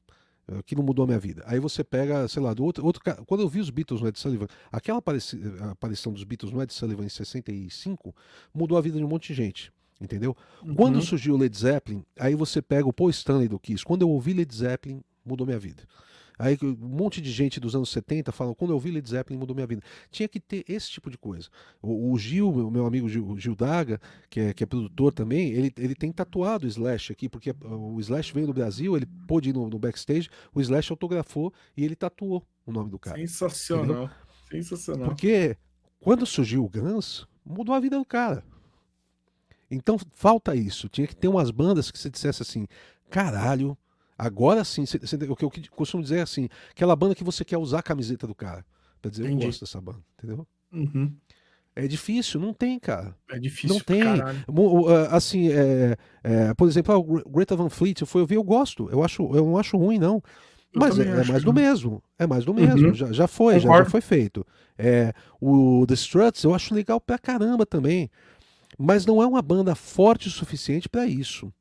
que 0.66 0.76
não 0.76 0.84
mudou 0.84 1.04
a 1.04 1.08
minha 1.08 1.18
vida. 1.18 1.44
Aí 1.48 1.60
você 1.60 1.84
pega, 1.84 2.28
sei 2.28 2.42
lá, 2.42 2.54
do 2.54 2.64
outro, 2.64 2.86
outro 2.86 3.02
quando 3.26 3.42
eu 3.42 3.50
vi 3.50 3.60
os 3.60 3.72
Beatles 3.72 4.02
no 4.02 4.08
Ed 4.08 4.20
Sullivan, 4.20 4.48
aquela 4.72 5.00
aparição 5.00 6.14
dos 6.14 6.24
Beatles 6.24 6.52
no 6.52 6.62
Ed 6.62 6.72
Sullivan 6.72 7.04
em 7.04 7.10
65 7.10 8.14
mudou 8.54 8.78
a 8.78 8.82
vida 8.82 8.98
de 8.98 9.04
um 9.04 9.08
monte 9.08 9.30
de 9.30 9.34
gente. 9.34 9.74
Entendeu? 10.00 10.36
Uhum. 10.64 10.76
Quando 10.76 11.02
surgiu 11.02 11.36
o 11.36 11.38
Led 11.38 11.58
Zeppelin, 11.58 12.04
aí 12.20 12.36
você 12.36 12.62
pega 12.62 12.88
o 12.88 12.94
Paul 12.94 13.10
Stanley 13.10 13.48
do 13.48 13.60
Kiss. 13.60 13.84
Quando 13.84 14.02
eu 14.02 14.10
ouvi 14.10 14.34
Led 14.34 14.54
Zeppelin, 14.54 15.02
mudou 15.26 15.46
minha 15.46 15.60
vida. 15.60 15.84
Aí 16.38 16.58
um 16.62 16.76
monte 16.88 17.22
de 17.22 17.32
gente 17.32 17.60
dos 17.60 17.76
anos 17.76 17.90
70 17.90 18.32
falam, 18.32 18.54
quando 18.54 18.72
eu 18.72 18.80
vi 18.80 18.92
Led 18.92 19.10
Zeppelin 19.10 19.40
mudou 19.40 19.56
minha 19.56 19.68
vida. 19.68 19.82
Tinha 20.12 20.28
que 20.28 20.40
ter 20.40 20.66
esse 20.68 20.92
tipo 20.92 21.10
de 21.10 21.18
coisa. 21.18 21.48
O, 21.82 22.12
o 22.12 22.18
Gil, 22.18 22.52
meu, 22.52 22.70
meu 22.70 22.86
amigo 22.86 23.08
Gil, 23.08 23.38
Gil, 23.38 23.56
Daga, 23.56 24.00
que 24.30 24.40
é, 24.40 24.54
que 24.54 24.64
é 24.64 24.68
produtor 24.68 25.14
também, 25.14 25.52
ele, 25.52 25.74
ele 25.78 25.96
tem 25.96 26.12
tatuado 26.12 26.66
o 26.66 26.68
Slash 26.68 27.12
aqui, 27.12 27.30
porque 27.30 27.54
o 27.64 28.00
Slash 28.00 28.34
veio 28.34 28.48
do 28.48 28.54
Brasil, 28.54 28.96
ele 28.96 29.06
pôde 29.28 29.50
ir 29.50 29.54
no, 29.54 29.70
no 29.70 29.80
backstage, 29.80 30.30
o 30.54 30.60
Slash 30.60 30.92
autografou 30.92 31.54
e 31.76 31.86
ele 31.86 31.96
tatuou 31.96 32.46
o 32.66 32.72
nome 32.72 32.90
do 32.90 33.00
cara. 33.00 33.18
Sensacional. 33.18 33.84
Entendeu? 33.86 34.10
Sensacional. 34.52 35.08
Porque 35.08 35.56
quando 36.00 36.26
surgiu 36.26 36.66
o 36.66 36.70
Guns, 36.70 37.26
mudou 37.46 37.74
a 37.74 37.80
vida 37.80 37.98
do 37.98 38.06
cara. 38.06 38.44
Então 39.70 39.98
falta 40.14 40.56
isso. 40.56 40.88
Tinha 40.90 41.08
que 41.08 41.16
ter 41.16 41.28
umas 41.28 41.52
bandas 41.52 41.92
que 41.92 41.98
você 41.98 42.10
dissesse 42.10 42.42
assim: 42.42 42.68
caralho, 43.10 43.78
Agora 44.18 44.64
sim, 44.64 44.86
cê, 44.86 45.00
cê, 45.06 45.16
o 45.16 45.36
que 45.36 45.44
eu 45.44 45.52
costumo 45.72 46.02
dizer 46.02 46.20
é 46.20 46.22
assim: 46.22 46.48
aquela 46.72 46.96
banda 46.96 47.16
que 47.16 47.24
você 47.24 47.44
quer 47.44 47.58
usar 47.58 47.80
a 47.80 47.84
camiseta 47.84 48.26
do 48.26 48.34
cara. 48.34 48.66
Pra 49.02 49.12
dizer, 49.12 49.26
Entendi. 49.26 49.44
eu 49.44 49.48
gosto 49.48 49.66
dessa 49.66 49.82
banda, 49.82 50.00
entendeu? 50.18 50.48
Uhum. 50.72 51.14
É 51.76 51.86
difícil, 51.86 52.40
não 52.40 52.54
tem, 52.54 52.80
cara. 52.80 53.14
É 53.30 53.38
difícil. 53.38 53.76
Não 53.76 53.80
tem. 53.82 54.02
Assim, 55.12 55.50
é, 55.50 55.98
é, 56.24 56.54
por 56.54 56.70
exemplo, 56.70 56.94
ah, 56.94 56.98
o 56.98 57.30
Greta 57.30 57.56
Van 57.58 57.70
Fleet, 57.70 58.00
eu 58.00 58.08
fui 58.08 58.22
ouvir, 58.22 58.36
eu 58.36 58.44
gosto. 58.44 58.90
Eu, 58.90 59.04
acho, 59.04 59.24
eu 59.36 59.46
não 59.46 59.58
acho 59.58 59.76
ruim, 59.76 60.00
não. 60.00 60.24
Mas 60.74 60.98
é, 60.98 61.04
é, 61.04 61.24
mais 61.26 61.44
do 61.44 61.54
mesmo. 61.54 62.02
É 62.18 62.26
mais 62.26 62.46
do 62.46 62.54
mesmo. 62.54 62.88
Uhum. 62.88 62.94
Já, 62.94 63.12
já 63.12 63.28
foi, 63.28 63.60
já, 63.60 63.78
já, 63.78 63.86
foi 63.86 64.00
feito. 64.00 64.46
É, 64.78 65.14
o 65.40 65.86
The 65.86 65.94
Struts 65.94 66.44
eu 66.44 66.56
acho 66.56 66.74
legal 66.74 67.00
pra 67.02 67.18
caramba 67.18 67.66
também. 67.66 68.10
Mas 68.78 69.06
não 69.06 69.22
é 69.22 69.26
uma 69.26 69.42
banda 69.42 69.76
forte 69.76 70.28
o 70.28 70.32
suficiente 70.32 70.90
para 70.90 71.06
isso. 71.06 71.52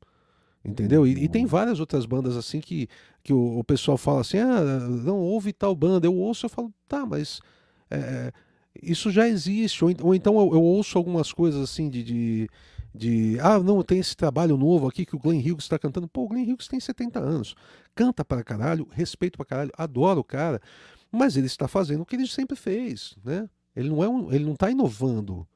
Entendeu? 0.63 1.05
E, 1.05 1.25
e, 1.25 1.29
tem 1.29 1.45
várias 1.45 1.79
outras 1.79 2.07
bandas 2.07 2.35
assim 2.35 2.59
que, 2.59 2.87
que 3.21 3.31
o, 3.31 3.59
o, 3.59 3.63
pessoal 3.63 3.97
fala 3.97 4.21
assim: 4.21 4.39
ah, 4.39 4.61
não 4.89 5.19
ouve 5.19 5.53
tal 5.53 5.75
banda. 5.75 6.07
Eu 6.07 6.15
ouço, 6.15 6.47
eu 6.47 6.49
falo, 6.49 6.73
tá, 6.87 7.05
mas 7.05 7.39
é, 7.91 8.31
isso 8.81 9.11
já 9.11 9.27
existe. 9.27 9.85
Ou, 9.85 9.93
ou 10.01 10.15
então 10.15 10.39
eu, 10.39 10.55
eu, 10.55 10.63
ouço 10.63 10.97
algumas 10.97 11.31
coisas 11.31 11.61
assim 11.61 11.87
de, 11.87 12.03
de, 12.03 12.49
de, 12.95 13.37
Ah, 13.41 13.59
não, 13.59 13.83
tem 13.83 13.99
esse 13.99 14.17
trabalho 14.17 14.57
novo 14.57 14.87
aqui 14.87 15.05
que 15.05 15.15
o 15.15 15.19
Glenn 15.19 15.39
Hughes 15.39 15.65
está 15.65 15.77
cantando. 15.77 16.07
Pô, 16.07 16.23
o 16.23 16.29
Glenn 16.29 16.51
Hughes 16.51 16.67
tem 16.67 16.79
70 16.79 17.19
anos. 17.19 17.55
Canta 17.93 18.25
para 18.25 18.43
caralho, 18.43 18.87
respeito 18.91 19.37
para 19.37 19.45
caralho, 19.45 19.71
adoro 19.77 20.21
o 20.21 20.23
cara. 20.23 20.59
Mas 21.11 21.37
ele 21.37 21.45
está 21.45 21.67
fazendo 21.67 22.01
o 22.01 22.05
que 22.05 22.15
ele 22.15 22.27
sempre 22.27 22.55
fez, 22.55 23.15
né? 23.23 23.47
Ele 23.75 23.89
não 23.89 24.03
é 24.03 24.09
um, 24.09 24.33
ele 24.33 24.45
não 24.45 24.53
está 24.53 24.71
inovando. 24.71 25.47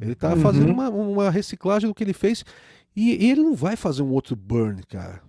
Ele 0.00 0.12
está 0.12 0.34
uhum. 0.34 0.40
fazendo 0.40 0.70
uma, 0.70 0.90
uma 0.90 1.30
reciclagem 1.30 1.88
do 1.88 1.94
que 1.94 2.04
ele 2.04 2.12
fez 2.12 2.44
e, 2.94 3.28
ele 3.30 3.42
não 3.42 3.54
vai 3.54 3.76
fazer 3.76 4.02
um 4.02 4.10
outro 4.10 4.34
burn, 4.34 4.82
cara. 4.88 5.20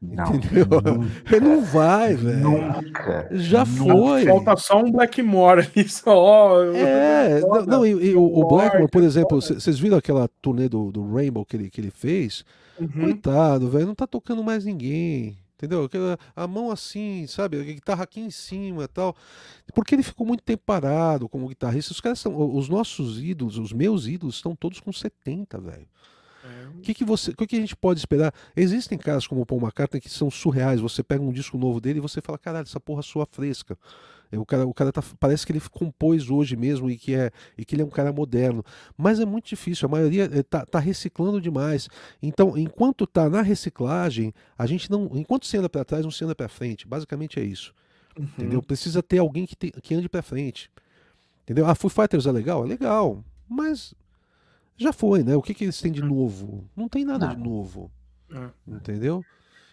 Não, 0.00 0.34
Entendeu? 0.34 0.66
Nunca, 0.66 1.36
ele 1.36 1.48
não 1.48 1.64
vai, 1.64 2.14
velho. 2.14 2.40
Nunca. 2.40 3.28
Já 3.32 3.64
foi. 3.64 4.26
Falta 4.26 4.56
só 4.56 4.82
um 4.82 4.92
Blackmore 4.92 5.60
ali, 5.60 5.88
só. 5.88 6.62
É, 6.74 7.40
não, 7.40 7.64
não 7.64 7.86
e, 7.86 8.10
e, 8.10 8.14
o, 8.14 8.22
o 8.22 8.46
Blackmore, 8.46 8.90
por 8.90 9.02
exemplo, 9.02 9.40
vocês 9.40 9.78
viram 9.78 9.96
aquela 9.96 10.28
turnê 10.42 10.68
do, 10.68 10.92
do 10.92 11.14
Rainbow 11.14 11.44
que 11.46 11.56
ele, 11.56 11.70
que 11.70 11.80
ele 11.80 11.90
fez? 11.90 12.44
Uhum. 12.78 12.88
Coitado, 12.88 13.70
velho, 13.70 13.86
não 13.86 13.94
tá 13.94 14.06
tocando 14.06 14.44
mais 14.44 14.64
ninguém. 14.64 15.38
Entendeu? 15.64 15.88
A 16.34 16.46
mão 16.46 16.70
assim, 16.70 17.26
sabe? 17.26 17.60
A 17.60 17.64
guitarra 17.64 18.04
aqui 18.04 18.20
em 18.20 18.30
cima 18.30 18.86
tal. 18.88 19.16
Porque 19.74 19.94
ele 19.94 20.02
ficou 20.02 20.26
muito 20.26 20.42
tempo 20.42 20.62
parado 20.64 21.28
como 21.28 21.48
guitarrista. 21.48 21.92
Os 21.92 22.00
caras 22.00 22.18
são. 22.18 22.34
Os 22.56 22.68
nossos 22.68 23.22
ídolos, 23.22 23.58
os 23.58 23.72
meus 23.72 24.06
ídolos, 24.06 24.36
estão 24.36 24.54
todos 24.54 24.80
com 24.80 24.92
70, 24.92 25.58
velho. 25.60 25.86
O 26.76 26.80
que, 26.82 26.92
que, 26.92 27.04
você, 27.04 27.32
que, 27.32 27.46
que 27.46 27.56
a 27.56 27.60
gente 27.60 27.74
pode 27.74 27.98
esperar? 28.00 28.32
Existem 28.54 28.98
casos 28.98 29.26
como 29.26 29.40
o 29.40 29.46
Paul 29.46 29.60
McCartney 29.60 30.00
que 30.00 30.10
são 30.10 30.30
surreais. 30.30 30.80
Você 30.80 31.02
pega 31.02 31.22
um 31.22 31.32
disco 31.32 31.56
novo 31.56 31.80
dele 31.80 31.98
e 31.98 32.02
você 32.02 32.20
fala, 32.20 32.36
caralho, 32.36 32.64
essa 32.64 32.80
porra 32.80 33.02
soa 33.02 33.26
fresca. 33.30 33.78
É, 34.30 34.38
o 34.38 34.44
cara, 34.44 34.66
o 34.66 34.74
cara 34.74 34.92
tá, 34.92 35.02
parece 35.18 35.46
que 35.46 35.52
ele 35.52 35.60
compôs 35.70 36.30
hoje 36.30 36.56
mesmo 36.56 36.90
e 36.90 36.96
que, 36.96 37.14
é, 37.14 37.30
e 37.56 37.64
que 37.64 37.74
ele 37.74 37.82
é 37.82 37.84
um 37.84 37.90
cara 37.90 38.12
moderno. 38.12 38.64
Mas 38.96 39.20
é 39.20 39.24
muito 39.24 39.46
difícil, 39.46 39.86
a 39.86 39.90
maioria 39.90 40.28
é, 40.32 40.42
tá, 40.42 40.64
tá 40.66 40.78
reciclando 40.78 41.40
demais. 41.40 41.88
Então, 42.22 42.56
enquanto 42.56 43.06
tá 43.06 43.28
na 43.28 43.42
reciclagem, 43.42 44.32
a 44.58 44.66
gente 44.66 44.90
não. 44.90 45.10
Enquanto 45.14 45.46
você 45.46 45.58
anda 45.58 45.68
para 45.68 45.84
trás, 45.84 46.04
não 46.04 46.10
se 46.10 46.24
anda 46.24 46.34
para 46.34 46.48
frente. 46.48 46.86
Basicamente 46.86 47.38
é 47.38 47.44
isso. 47.44 47.74
Uhum. 48.18 48.24
Entendeu? 48.24 48.62
Precisa 48.62 49.02
ter 49.02 49.18
alguém 49.18 49.46
que, 49.46 49.56
te, 49.56 49.70
que 49.70 49.94
ande 49.94 50.08
para 50.08 50.22
frente. 50.22 50.70
Entendeu? 51.42 51.66
Ah, 51.66 51.74
Foo 51.74 51.90
Fighters 51.90 52.26
é 52.26 52.32
legal? 52.32 52.64
É 52.64 52.68
legal. 52.68 53.22
Mas 53.48 53.94
já 54.76 54.92
foi, 54.92 55.22
né? 55.22 55.36
O 55.36 55.42
que, 55.42 55.54
que 55.54 55.64
eles 55.64 55.80
têm 55.80 55.92
de 55.92 56.02
hum. 56.02 56.08
novo? 56.08 56.64
Não 56.74 56.88
tem 56.88 57.04
nada, 57.04 57.26
nada. 57.26 57.36
de 57.36 57.42
novo. 57.42 57.90
É. 58.30 58.48
Entendeu? 58.66 59.24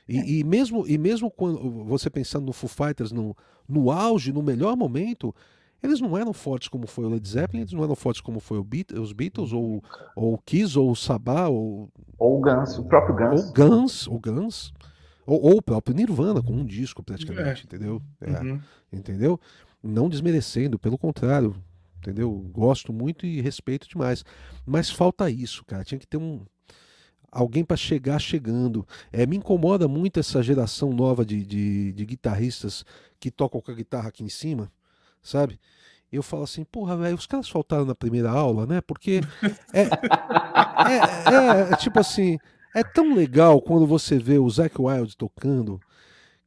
E, 0.08 0.18
é. 0.18 0.30
e, 0.30 0.44
mesmo, 0.44 0.86
e 0.88 0.98
mesmo 0.98 1.30
quando 1.30 1.84
você 1.86 2.10
pensando 2.10 2.46
no 2.46 2.54
Foo 2.54 2.70
Fighters 2.70 3.12
no, 3.12 3.36
no 3.68 3.92
auge, 3.92 4.34
no 4.34 4.42
melhor 4.42 4.76
momento, 4.76 5.34
eles 5.82 6.00
não 6.00 6.18
eram 6.18 6.34
fortes 6.34 6.68
como 6.68 6.86
foi 6.86 7.06
o 7.06 7.10
Led 7.10 7.28
Zeppelin, 7.28 7.62
eles 7.62 7.74
não 7.74 7.84
eram 7.84 7.96
fortes 7.96 8.22
como 8.22 8.40
foi 8.40 8.64
Beat, 8.64 8.92
os 8.92 9.14
Beatles, 9.14 9.52
ou, 9.52 9.84
ou 10.16 10.36
o 10.36 10.38
Kiss, 10.38 10.78
ou 10.78 10.92
o 10.92 10.96
Sabá, 10.96 11.48
ou... 11.48 11.90
Ou 12.18 12.38
o 12.38 12.42
Guns, 12.42 12.78
o 12.78 12.84
próprio 12.84 13.16
Guns. 13.16 13.46
Ou 13.46 13.54
Guns, 13.54 14.08
o 14.08 14.20
Guns. 14.20 14.74
Ou, 15.26 15.42
ou 15.42 15.58
o 15.58 15.62
próprio 15.62 15.96
Nirvana, 15.96 16.42
com 16.42 16.54
um 16.54 16.66
disco 16.66 17.04
praticamente, 17.04 17.62
é. 17.62 17.66
entendeu? 17.66 18.02
É, 18.20 18.40
uhum. 18.42 18.62
Entendeu? 18.94 19.40
Não 19.82 20.08
desmerecendo, 20.08 20.78
pelo 20.78 20.98
contrário, 20.98 21.56
entendeu? 21.98 22.32
Gosto 22.52 22.94
muito 22.94 23.26
e 23.26 23.42
respeito 23.42 23.88
demais. 23.88 24.24
Mas 24.66 24.90
falta 24.90 25.30
isso, 25.32 25.66
cara. 25.66 25.84
Tinha 25.84 25.98
que 25.98 26.08
ter 26.08 26.18
um 26.18 26.42
alguém 27.32 27.64
para 27.64 27.78
chegar 27.78 28.20
chegando. 28.20 28.86
É, 29.12 29.26
me 29.26 29.38
incomoda 29.38 29.88
muito 29.88 30.20
essa 30.20 30.44
geração 30.44 30.92
nova 30.92 31.26
de, 31.26 31.46
de, 31.46 31.94
de 31.94 32.06
guitarristas 32.06 32.86
que 33.20 33.32
tocam 33.32 33.62
com 33.62 33.72
a 33.72 33.76
guitarra 33.76 34.10
aqui 34.10 34.24
em 34.24 34.30
cima, 34.30 34.72
sabe? 35.22 35.60
eu 36.12 36.22
falo 36.22 36.44
assim, 36.44 36.64
porra, 36.66 36.98
velho, 36.98 37.16
os 37.16 37.26
caras 37.26 37.48
faltaram 37.48 37.86
na 37.86 37.96
primeira 37.96 38.30
aula, 38.30 38.66
né? 38.68 38.82
Porque 38.82 39.22
é, 39.74 39.84
é, 39.84 39.88
é, 39.88 41.72
é, 41.72 41.76
tipo 41.78 42.00
assim, 42.00 42.38
é 42.76 42.84
tão 42.84 43.14
legal 43.14 43.62
quando 43.62 43.88
você 43.88 44.20
vê 44.20 44.38
o 44.38 44.50
Zac 44.50 44.76
Wild 44.80 45.16
tocando 45.16 45.80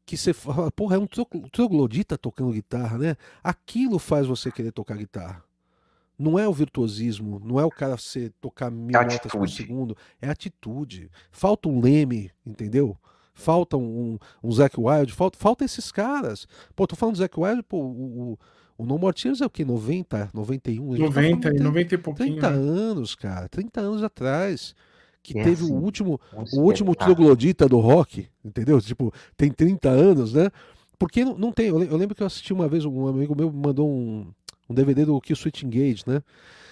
que 0.07 0.17
você 0.17 0.33
fala, 0.35 0.71
porra, 0.71 0.97
é 0.97 0.99
um 0.99 1.07
troglodita 1.51 2.19
tocando 2.19 2.53
guitarra, 2.53 2.99
né? 2.99 3.17
Aquilo 3.43 3.99
faz 3.99 4.27
você 4.27 4.51
querer 4.51 4.73
tocar 4.73 4.97
guitarra. 4.97 5.43
Não 6.19 6.39
é 6.39 6.47
o 6.47 6.53
virtuosismo, 6.53 7.41
não 7.45 7.59
é 7.59 7.65
o 7.65 7.71
cara 7.71 7.97
ser 7.97 8.33
tocar 8.41 8.71
mil 8.71 8.97
é 8.99 9.05
notas 9.05 9.33
por 9.33 9.49
segundo, 9.49 9.97
é 10.21 10.29
atitude. 10.29 11.11
Falta 11.31 11.69
um 11.69 11.81
Leme, 11.81 12.31
entendeu? 12.47 12.97
Falta 13.35 13.77
um, 13.77 14.17
um, 14.43 14.53
Zac 14.53 14.79
Wild, 14.79 15.13
falta, 15.13 15.37
falta 15.37 15.65
esses 15.65 15.91
caras. 15.91 16.47
Pô, 16.77 16.87
tô 16.87 16.95
falando 16.95 17.17
do 17.17 17.19
Zac 17.19 17.39
Wild, 17.39 17.65
pô, 17.65 17.79
o, 17.79 18.33
o, 18.33 18.39
o 18.79 18.87
No 18.87 18.97
More 18.97 19.15
Tears 19.15 19.41
é 19.41 19.47
o 19.47 19.51
que? 19.51 19.65
90, 19.65 20.31
91? 20.33 20.99
90, 20.99 21.53
tá 21.53 21.63
90 21.63 21.95
e 21.95 21.99
pouquinho. 21.99 22.41
30 22.41 22.51
né? 22.51 22.57
anos, 22.57 23.15
cara. 23.17 23.49
30 23.49 23.81
anos 23.81 24.03
atrás. 24.05 24.75
Que 25.21 25.39
é 25.39 25.43
teve 25.43 25.65
assim, 25.65 25.73
o 25.73 25.77
último, 25.77 26.21
o 26.53 26.61
último 26.61 26.95
troglodita 26.95 27.67
do 27.67 27.81
rock, 27.81 28.29
entendeu? 28.45 28.81
Tipo, 28.81 29.13
tem 29.37 29.51
30 29.51 29.89
anos, 29.89 30.35
né? 30.35 30.51
Porque 30.99 31.25
não, 31.25 31.37
não 31.37 31.51
tem. 31.51 31.69
Eu 31.69 31.97
lembro 31.97 32.15
que 32.15 32.23
eu 32.23 32.27
assisti 32.27 32.53
uma 32.53 32.69
vez, 32.69 32.85
um 32.85 33.09
amigo 33.09 33.35
meu 33.35 33.51
mandou 33.51 33.89
um, 33.89 34.33
um 34.69 34.75
DVD 34.75 35.05
do 35.05 35.21
Kill 35.21 35.37
Switch 35.37 35.63
Engage, 35.63 36.03
né? 36.07 36.23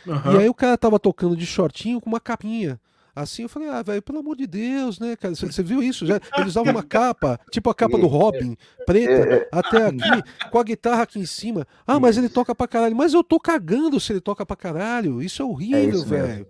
Uhum. 0.07 0.35
E 0.35 0.39
aí 0.39 0.49
o 0.49 0.55
cara 0.55 0.77
tava 0.77 0.99
tocando 0.99 1.37
de 1.37 1.47
shortinho 1.47 2.01
com 2.01 2.09
uma 2.09 2.21
capinha. 2.21 2.81
Assim 3.15 3.43
eu 3.43 3.49
falei, 3.49 3.69
ah, 3.69 3.83
velho, 3.83 4.01
pelo 4.01 4.21
amor 4.21 4.37
de 4.37 4.47
Deus, 4.47 4.99
né, 4.99 5.15
cara? 5.17 5.35
Você 5.35 5.63
viu 5.63 5.83
isso? 5.83 6.07
Já, 6.07 6.19
ele 6.39 6.47
usava 6.47 6.71
uma 6.71 6.83
capa, 6.83 7.39
tipo 7.51 7.69
a 7.69 7.75
capa 7.75 7.99
do 7.99 8.07
Robin, 8.07 8.57
preta, 8.87 9.13
é, 9.13 9.35
é. 9.35 9.49
até 9.53 9.87
aqui, 9.87 10.23
com 10.51 10.59
a 10.59 10.65
guitarra 10.65 11.03
aqui 11.03 11.19
em 11.19 11.27
cima. 11.27 11.67
Ah, 11.87 12.01
mas 12.01 12.17
ele 12.17 12.31
toca 12.31 12.55
pra 12.55 12.67
caralho. 12.67 12.97
Mas 12.97 13.13
eu 13.13 13.23
tô 13.23 13.39
cagando 13.39 14.01
se 14.01 14.15
ele 14.15 14.21
toca 14.21 14.47
pra 14.47 14.57
caralho. 14.57 15.23
Isso 15.23 15.43
é 15.43 15.45
horrível, 15.45 16.01
é 16.01 16.05
velho. 16.05 16.47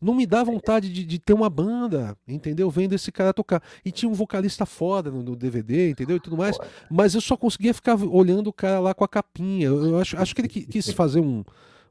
Não 0.00 0.14
me 0.14 0.26
dá 0.26 0.44
vontade 0.44 0.88
de, 0.88 1.04
de, 1.04 1.18
ter 1.18 1.32
uma 1.32 1.50
banda, 1.50 2.16
entendeu? 2.26 2.70
Vendo 2.70 2.94
esse 2.94 3.10
cara 3.10 3.34
tocar. 3.34 3.62
E 3.84 3.90
tinha 3.90 4.08
um 4.08 4.14
vocalista 4.14 4.64
foda 4.64 5.10
no, 5.10 5.22
no 5.22 5.34
DVD, 5.34 5.90
entendeu? 5.90 6.16
E 6.16 6.20
tudo 6.20 6.36
mais. 6.36 6.56
Mas 6.90 7.14
eu 7.14 7.20
só 7.20 7.36
conseguia 7.36 7.74
ficar 7.74 7.96
olhando 7.96 8.46
o 8.46 8.52
cara 8.52 8.78
lá 8.78 8.94
com 8.94 9.04
a 9.04 9.08
capinha. 9.08 9.66
Eu, 9.66 9.98
acho, 9.98 10.16
acho 10.16 10.34
que 10.34 10.40
ele 10.42 10.48
quis 10.48 10.90
fazer 10.92 11.20
um, 11.20 11.44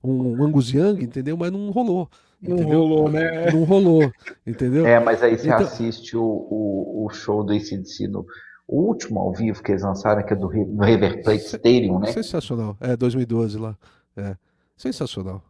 um 0.03 0.43
Angus 0.43 0.71
Young, 0.71 1.03
entendeu? 1.03 1.35
Mas 1.35 1.51
não 1.51 1.69
rolou. 1.69 2.09
Não 2.41 2.55
entendeu? 2.55 2.79
rolou, 2.79 3.09
né? 3.09 3.51
Não 3.51 3.63
rolou, 3.63 4.11
entendeu? 4.45 4.85
É, 4.85 4.99
mas 4.99 5.23
aí 5.23 5.37
você 5.37 5.47
então... 5.47 5.59
assiste 5.59 6.15
o, 6.15 6.23
o, 6.23 7.05
o, 7.05 7.09
show 7.09 7.43
do 7.43 7.51
ACDC 7.51 8.07
no 8.07 8.25
o 8.67 8.81
último 8.81 9.19
ao 9.19 9.33
vivo 9.33 9.63
que 9.63 9.71
eles 9.71 9.81
lançaram, 9.81 10.23
que 10.23 10.33
é 10.33 10.35
do 10.35 10.47
River 10.47 11.23
Plate 11.23 11.45
Stadium, 11.45 11.99
né? 11.99 12.11
Sensacional. 12.11 12.75
É, 12.81 12.97
2012 12.97 13.57
lá. 13.57 13.77
É. 14.15 14.35
Sensacional. 14.75 15.41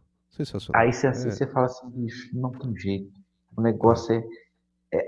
Sensacional. 0.44 0.80
Aí 0.80 0.92
você 0.92 1.06
assiste 1.06 1.42
é. 1.42 1.46
e 1.46 1.50
fala 1.50 1.66
assim, 1.66 1.88
bicho, 1.90 2.30
não 2.32 2.50
tem 2.52 2.76
jeito. 2.76 3.12
O 3.56 3.60
negócio 3.60 4.14
é, 4.14 4.98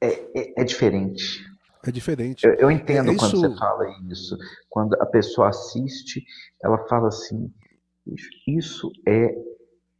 é, 0.00 0.08
é, 0.34 0.60
é 0.60 0.64
diferente. 0.64 1.44
É 1.86 1.90
diferente. 1.90 2.44
Eu, 2.44 2.54
eu 2.54 2.70
entendo 2.70 3.12
é, 3.12 3.16
quando 3.16 3.38
você 3.38 3.56
fala 3.56 3.86
isso. 4.10 4.36
Quando 4.68 4.94
a 4.94 5.06
pessoa 5.06 5.48
assiste, 5.48 6.24
ela 6.62 6.78
fala 6.88 7.08
assim, 7.08 7.50
isso 8.46 8.90
é 9.06 9.34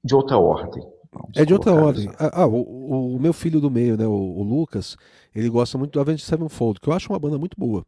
de 0.02 0.15
outra 0.15 0.39
ordem. 0.39 0.83
Vamos 1.12 1.36
é 1.36 1.44
de 1.44 1.52
outra 1.52 1.73
ordem. 1.73 2.10
Ah, 2.19 2.43
ah, 2.43 2.47
o, 2.47 3.17
o, 3.17 3.20
meu 3.20 3.33
filho 3.33 3.60
do 3.60 3.70
meio, 3.70 3.97
né, 3.97 4.07
o, 4.07 4.10
o, 4.10 4.43
Lucas, 4.43 4.97
ele 5.35 5.49
gosta 5.49 5.77
muito 5.78 5.93
do 5.93 6.01
Avenged 6.01 6.25
Sevenfold, 6.25 6.81
que 6.81 6.89
eu 6.89 6.93
acho 6.93 7.12
uma 7.12 7.19
banda 7.19 7.39
muito 7.39 7.57
boa. 7.59 7.85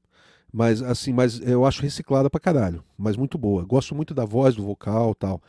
Mas 0.52 0.82
assim, 0.82 1.12
mas 1.12 1.40
eu 1.40 1.64
acho 1.64 1.82
reciclada 1.82 2.28
pra 2.28 2.40
caralho, 2.40 2.84
mas 2.96 3.16
muito 3.16 3.38
boa. 3.38 3.64
Gosto 3.64 3.94
muito 3.94 4.12
da 4.12 4.24
voz, 4.24 4.54
do 4.54 4.62
vocal 4.62 5.14
tal. 5.14 5.40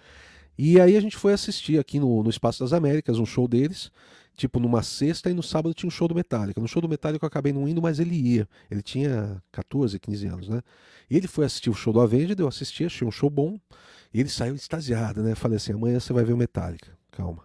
E 0.58 0.80
aí 0.80 0.96
a 0.96 1.02
gente 1.02 1.18
foi 1.18 1.34
assistir 1.34 1.80
aqui 1.80 2.00
no, 2.00 2.24
no 2.24 2.30
Espaço 2.30 2.60
das 2.60 2.74
Américas 2.74 3.18
um 3.18 3.26
show 3.26 3.48
deles, 3.48 3.92
tipo 4.36 4.60
numa 4.60 4.84
sexta 4.84 5.30
e 5.30 5.34
no 5.34 5.42
sábado 5.42 5.74
tinha 5.74 5.88
um 5.88 5.92
show 5.92 6.08
do 6.08 6.16
Metallica. 6.16 6.62
No 6.62 6.68
show 6.68 6.82
do 6.82 6.88
Metallica 6.88 7.26
eu 7.26 7.28
acabei 7.28 7.52
não 7.52 7.68
indo, 7.68 7.82
mas 7.82 8.00
ele 8.00 8.16
ia. 8.16 8.48
Ele 8.70 8.82
tinha 8.82 9.42
14, 9.52 10.00
15 10.00 10.28
anos, 10.28 10.50
né? 10.50 10.62
E 11.10 11.18
ele 11.18 11.28
foi 11.28 11.46
assistir 11.46 11.70
o 11.70 11.74
show 11.74 11.92
do 11.92 12.02
Avenged, 12.02 12.40
eu 12.40 12.48
assisti, 12.48 12.86
achei 12.86 13.08
um 13.08 13.12
show 13.12 13.30
bom. 13.30 13.60
E 14.14 14.20
ele 14.20 14.30
saiu 14.30 14.56
extasiado, 14.56 15.24
né? 15.24 15.34
Falei 15.36 15.58
assim: 15.58 15.74
amanhã 15.74 16.00
você 16.00 16.14
vai 16.14 16.24
ver 16.24 16.34
o 16.34 16.38
Metallica, 16.38 16.92
calma. 17.12 17.44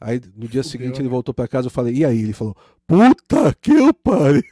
Aí 0.00 0.20
no 0.34 0.48
dia 0.48 0.62
Fudeu, 0.62 0.64
seguinte 0.64 0.94
né? 0.94 1.00
ele 1.00 1.08
voltou 1.08 1.34
para 1.34 1.48
casa, 1.48 1.66
eu 1.66 1.70
falei: 1.70 1.94
e 1.94 2.04
aí? 2.04 2.22
Ele 2.22 2.32
falou: 2.32 2.56
puta 2.86 3.54
que 3.60 3.72
eu 3.72 3.92
pare. 3.92 4.42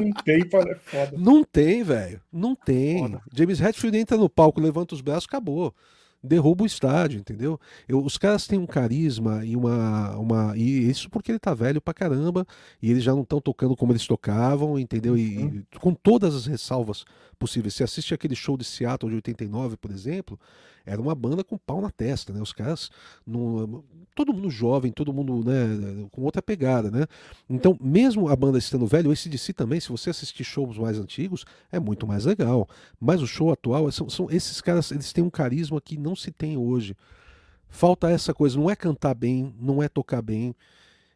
Não 0.00 0.10
tem, 0.24 0.40
é 0.40 0.74
foda. 0.76 1.18
Não 1.18 1.44
tem, 1.44 1.82
velho. 1.82 2.22
Não 2.32 2.54
tem. 2.54 3.00
Foda. 3.00 3.22
James 3.34 3.60
Hetfield 3.60 3.98
entra 3.98 4.16
no 4.16 4.30
palco, 4.30 4.58
levanta 4.58 4.94
os 4.94 5.02
braços, 5.02 5.26
acabou 5.28 5.74
derruba 6.22 6.62
o 6.62 6.66
estádio, 6.66 7.18
entendeu? 7.18 7.58
Eu, 7.88 8.02
os 8.02 8.16
caras 8.16 8.46
têm 8.46 8.58
um 8.58 8.66
carisma 8.66 9.44
e 9.44 9.56
uma, 9.56 10.16
uma. 10.16 10.56
E 10.56 10.88
isso 10.88 11.10
porque 11.10 11.32
ele 11.32 11.38
tá 11.38 11.52
velho 11.52 11.80
pra 11.80 11.92
caramba 11.92 12.46
e 12.80 12.90
eles 12.90 13.02
já 13.02 13.12
não 13.12 13.22
estão 13.22 13.40
tocando 13.40 13.76
como 13.76 13.92
eles 13.92 14.06
tocavam, 14.06 14.78
entendeu? 14.78 15.16
E, 15.16 15.38
uhum. 15.38 15.64
e, 15.72 15.78
com 15.78 15.92
todas 15.94 16.34
as 16.34 16.46
ressalvas 16.46 17.04
possíveis. 17.42 17.74
Você 17.74 17.82
assiste 17.82 18.14
aquele 18.14 18.36
show 18.36 18.56
de 18.56 18.64
Seattle 18.64 19.10
de 19.10 19.16
89, 19.16 19.76
por 19.76 19.90
exemplo, 19.90 20.38
era 20.86 21.00
uma 21.00 21.14
banda 21.14 21.42
com 21.42 21.58
pau 21.58 21.80
na 21.80 21.90
testa, 21.90 22.32
né? 22.32 22.40
Os 22.40 22.52
caras, 22.52 22.88
no, 23.26 23.84
todo 24.14 24.32
mundo 24.32 24.48
jovem, 24.48 24.92
todo 24.92 25.12
mundo 25.12 25.44
né, 25.44 26.06
com 26.12 26.22
outra 26.22 26.40
pegada, 26.40 26.88
né? 26.88 27.06
Então, 27.50 27.76
mesmo 27.80 28.28
a 28.28 28.36
banda 28.36 28.58
estando 28.58 28.86
velho, 28.86 29.10
o 29.10 29.12
ACDC 29.12 29.52
também, 29.52 29.80
se 29.80 29.88
você 29.88 30.10
assistir 30.10 30.44
shows 30.44 30.78
mais 30.78 30.98
antigos, 30.98 31.44
é 31.72 31.80
muito 31.80 32.06
mais 32.06 32.24
legal. 32.24 32.68
Mas 33.00 33.20
o 33.20 33.26
show 33.26 33.50
atual, 33.50 33.90
são, 33.90 34.08
são 34.08 34.30
esses 34.30 34.60
caras, 34.60 34.92
eles 34.92 35.12
têm 35.12 35.24
um 35.24 35.30
carisma 35.30 35.80
que 35.80 35.98
não 35.98 36.14
se 36.14 36.30
tem 36.30 36.56
hoje. 36.56 36.96
Falta 37.68 38.08
essa 38.08 38.32
coisa, 38.32 38.56
não 38.56 38.70
é 38.70 38.76
cantar 38.76 39.14
bem, 39.14 39.52
não 39.58 39.82
é 39.82 39.88
tocar 39.88 40.22
bem. 40.22 40.54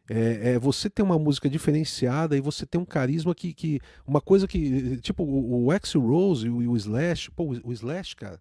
É, 0.09 0.51
é, 0.51 0.59
você 0.59 0.89
ter 0.89 1.01
uma 1.01 1.19
música 1.19 1.49
diferenciada 1.49 2.37
e 2.37 2.41
você 2.41 2.65
ter 2.65 2.77
um 2.77 2.85
carisma 2.85 3.35
que. 3.35 3.53
que 3.53 3.79
uma 4.05 4.21
coisa 4.21 4.47
que. 4.47 4.97
Tipo, 4.97 5.23
o, 5.23 5.65
o 5.65 5.71
Axl 5.71 5.99
Rose 5.99 6.47
e 6.47 6.49
o, 6.49 6.71
o 6.71 6.77
Slash. 6.77 7.29
Pô, 7.31 7.43
o, 7.43 7.69
o 7.69 7.73
Slash, 7.73 8.15
cara. 8.15 8.39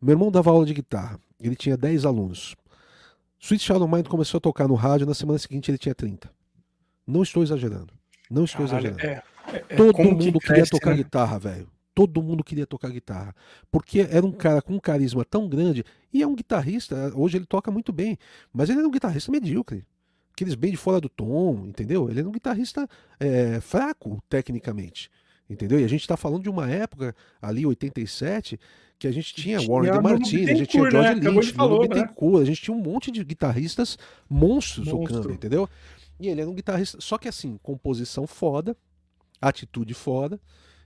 Meu 0.00 0.14
irmão 0.14 0.30
dava 0.30 0.50
aula 0.50 0.66
de 0.66 0.74
guitarra. 0.74 1.18
Ele 1.40 1.56
tinha 1.56 1.76
10 1.76 2.04
alunos. 2.04 2.54
Sweet 3.38 3.64
Shadow 3.64 3.88
Mind 3.88 4.06
começou 4.06 4.38
a 4.38 4.40
tocar 4.40 4.68
no 4.68 4.74
rádio, 4.74 5.06
na 5.06 5.14
semana 5.14 5.38
seguinte 5.38 5.70
ele 5.70 5.78
tinha 5.78 5.94
30. 5.94 6.30
Não 7.06 7.22
estou 7.22 7.42
exagerando. 7.42 7.92
Não 8.30 8.44
estou 8.44 8.66
Caralho, 8.66 8.88
exagerando. 8.88 9.22
É, 9.46 9.56
é, 9.56 9.64
é 9.68 9.76
Todo 9.76 9.98
mundo 9.98 10.38
que 10.38 10.40
queria 10.40 10.40
cresce, 10.40 10.70
tocar 10.70 10.90
né? 10.90 10.96
guitarra, 10.96 11.38
velho. 11.38 11.68
Todo 11.94 12.22
mundo 12.22 12.44
queria 12.44 12.66
tocar 12.66 12.90
guitarra. 12.90 13.34
Porque 13.70 14.00
era 14.00 14.24
um 14.24 14.32
cara 14.32 14.62
com 14.62 14.74
um 14.74 14.78
carisma 14.78 15.24
tão 15.24 15.48
grande. 15.48 15.84
E 16.12 16.22
é 16.22 16.26
um 16.26 16.34
guitarrista. 16.34 17.12
Hoje 17.14 17.38
ele 17.38 17.46
toca 17.46 17.70
muito 17.70 17.92
bem. 17.92 18.18
Mas 18.52 18.68
ele 18.68 18.78
era 18.78 18.88
um 18.88 18.90
guitarrista 18.90 19.32
medíocre. 19.32 19.84
Aqueles 20.40 20.54
bem 20.54 20.70
de 20.70 20.78
fora 20.78 20.98
do 20.98 21.08
tom, 21.10 21.66
entendeu? 21.66 22.08
Ele 22.08 22.20
era 22.20 22.28
um 22.28 22.32
guitarrista 22.32 22.88
é, 23.18 23.60
fraco, 23.60 24.22
tecnicamente. 24.26 25.10
Entendeu? 25.50 25.78
E 25.78 25.84
a 25.84 25.86
gente 25.86 26.00
está 26.00 26.16
falando 26.16 26.42
de 26.42 26.48
uma 26.48 26.70
época, 26.70 27.14
ali, 27.42 27.66
87, 27.66 28.58
que 28.98 29.06
a 29.06 29.12
gente 29.12 29.34
tinha 29.34 29.60
Warren 29.60 29.92
DeMartini, 29.92 30.50
a 30.50 30.54
gente 30.54 30.70
tinha 30.70 30.90
George 30.90 31.20
né? 31.20 31.30
Lynch, 31.30 31.52
falou, 31.52 31.86
né? 31.86 32.40
a 32.40 32.44
gente 32.46 32.62
tinha 32.62 32.74
um 32.74 32.80
monte 32.80 33.10
de 33.10 33.22
guitarristas 33.22 33.98
monstros 34.30 34.86
Monstro. 34.86 35.14
tocando, 35.14 35.34
entendeu? 35.34 35.68
E 36.18 36.28
ele 36.28 36.40
era 36.40 36.48
um 36.48 36.54
guitarrista, 36.54 36.98
só 37.02 37.18
que 37.18 37.28
assim, 37.28 37.58
composição 37.62 38.26
foda, 38.26 38.74
atitude 39.42 39.92
foda, 39.92 40.40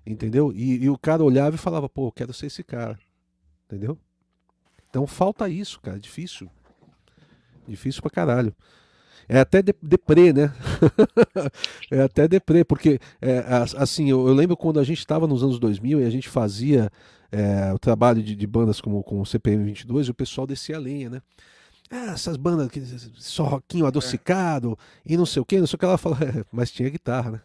entendeu? 0.05 0.52
E, 0.52 0.83
e 0.83 0.91
o 0.91 0.99
cara 0.99 1.23
olhava 1.23 1.55
e 1.55 1.58
falava, 1.60 1.89
pô, 1.89 2.10
quero 2.10 2.33
ser 2.33 2.47
esse 2.47 2.65
cara, 2.65 2.99
entendeu? 3.66 3.97
Então 4.91 5.07
falta 5.07 5.49
isso, 5.49 5.81
cara, 5.81 6.00
difícil. 6.00 6.50
Difícil 7.68 8.02
pra 8.02 8.10
caralho. 8.10 8.52
É 9.28 9.40
até 9.40 9.62
de, 9.62 9.74
deprê, 9.82 10.32
né? 10.32 10.52
é 11.90 12.02
até 12.02 12.28
deprê, 12.28 12.64
porque, 12.64 12.98
é, 13.20 13.44
assim, 13.76 14.10
eu, 14.10 14.26
eu, 14.26 14.34
lembro 14.34 14.56
quando 14.56 14.78
a 14.78 14.84
gente 14.84 14.98
estava 14.98 15.26
nos 15.26 15.42
anos 15.42 15.58
2000 15.58 16.00
e 16.00 16.04
a 16.04 16.10
gente 16.10 16.28
fazia 16.28 16.90
é, 17.32 17.72
o 17.72 17.78
trabalho 17.78 18.22
de, 18.22 18.34
de, 18.34 18.46
bandas 18.46 18.80
como, 18.80 19.02
como 19.02 19.22
o 19.22 19.26
CPM 19.26 19.64
22 19.64 20.08
e 20.08 20.10
o 20.10 20.14
pessoal 20.14 20.46
descia 20.46 20.76
a 20.76 20.80
lenha, 20.80 21.10
né? 21.10 21.22
Ah, 21.90 22.12
essas 22.12 22.36
bandas 22.36 22.68
que 22.68 22.80
só 23.16 23.44
roquinho 23.44 23.86
adocicado 23.86 24.76
é. 25.06 25.12
e 25.12 25.16
não 25.16 25.26
sei 25.26 25.42
o 25.42 25.44
que, 25.44 25.58
não 25.58 25.66
sei 25.66 25.76
o 25.76 25.78
que 25.78 25.84
ela 25.84 25.98
fala, 25.98 26.16
é, 26.22 26.44
mas 26.50 26.70
tinha 26.70 26.88
guitarra, 26.88 27.30
né? 27.32 27.40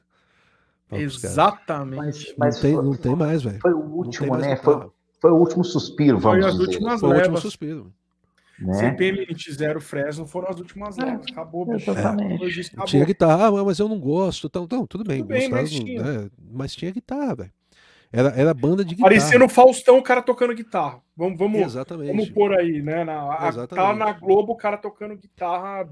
Exatamente. 0.92 2.34
Mas, 2.36 2.36
mas 2.38 2.56
não, 2.56 2.62
tem, 2.62 2.74
foi, 2.74 2.84
não 2.84 2.96
tem 2.96 3.16
mais, 3.16 3.44
velho. 3.44 3.60
Foi 3.60 3.74
o 3.74 3.80
último, 3.80 4.36
né? 4.38 4.56
Foi, 4.56 4.90
foi, 5.22 5.32
o 5.32 5.36
último 5.36 5.64
suspiro, 5.64 6.18
vamos 6.18 6.44
foi 6.44 6.52
dizer. 6.52 6.64
As 6.64 6.68
últimas 6.68 7.00
foi 7.00 7.10
levas. 7.10 7.28
o 7.28 7.32
último 7.32 7.42
suspiro. 7.42 7.94
Né? 8.62 8.74
CPM 8.74 9.26
20 9.26 9.80
Fresno 9.80 10.26
foram 10.26 10.50
as 10.50 10.60
últimas 10.60 10.98
é, 10.98 11.06
levas. 11.06 11.26
Acabou, 11.32 11.66
bicho. 11.66 11.92
Acabou. 11.92 12.86
Tinha 12.86 13.06
guitarra, 13.06 13.48
ah, 13.48 13.64
mas 13.64 13.80
eu 13.80 13.88
não 13.88 14.00
gosto. 14.00 14.48
Então, 14.48 14.68
não, 14.70 14.86
tudo 14.86 15.04
bem. 15.04 15.20
Tudo 15.20 15.28
bem 15.28 15.50
mas, 15.50 15.72
tinha. 15.72 16.04
Né? 16.04 16.30
mas 16.52 16.76
tinha 16.76 16.92
guitarra, 16.92 17.36
velho. 17.36 17.52
Era, 18.12 18.30
era 18.30 18.54
banda 18.54 18.84
de 18.84 18.96
guitarra. 18.96 19.12
Parecia 19.12 19.40
no 19.40 19.48
Faustão 19.48 19.98
o 19.98 20.04
cara 20.04 20.22
tocando 20.22 20.54
guitarra. 20.56 21.00
Vamos, 21.16 21.38
vamos, 21.38 21.62
Exatamente. 21.62 22.08
vamos 22.08 22.30
pôr 22.30 22.54
aí, 22.54 22.82
né? 22.82 23.04
Na, 23.04 23.34
a, 23.34 23.68
tá 23.68 23.96
na 23.96 24.14
Globo 24.14 24.54
o 24.54 24.58
cara 24.58 24.78
tocando 24.78 25.16
guitarra 25.16 25.88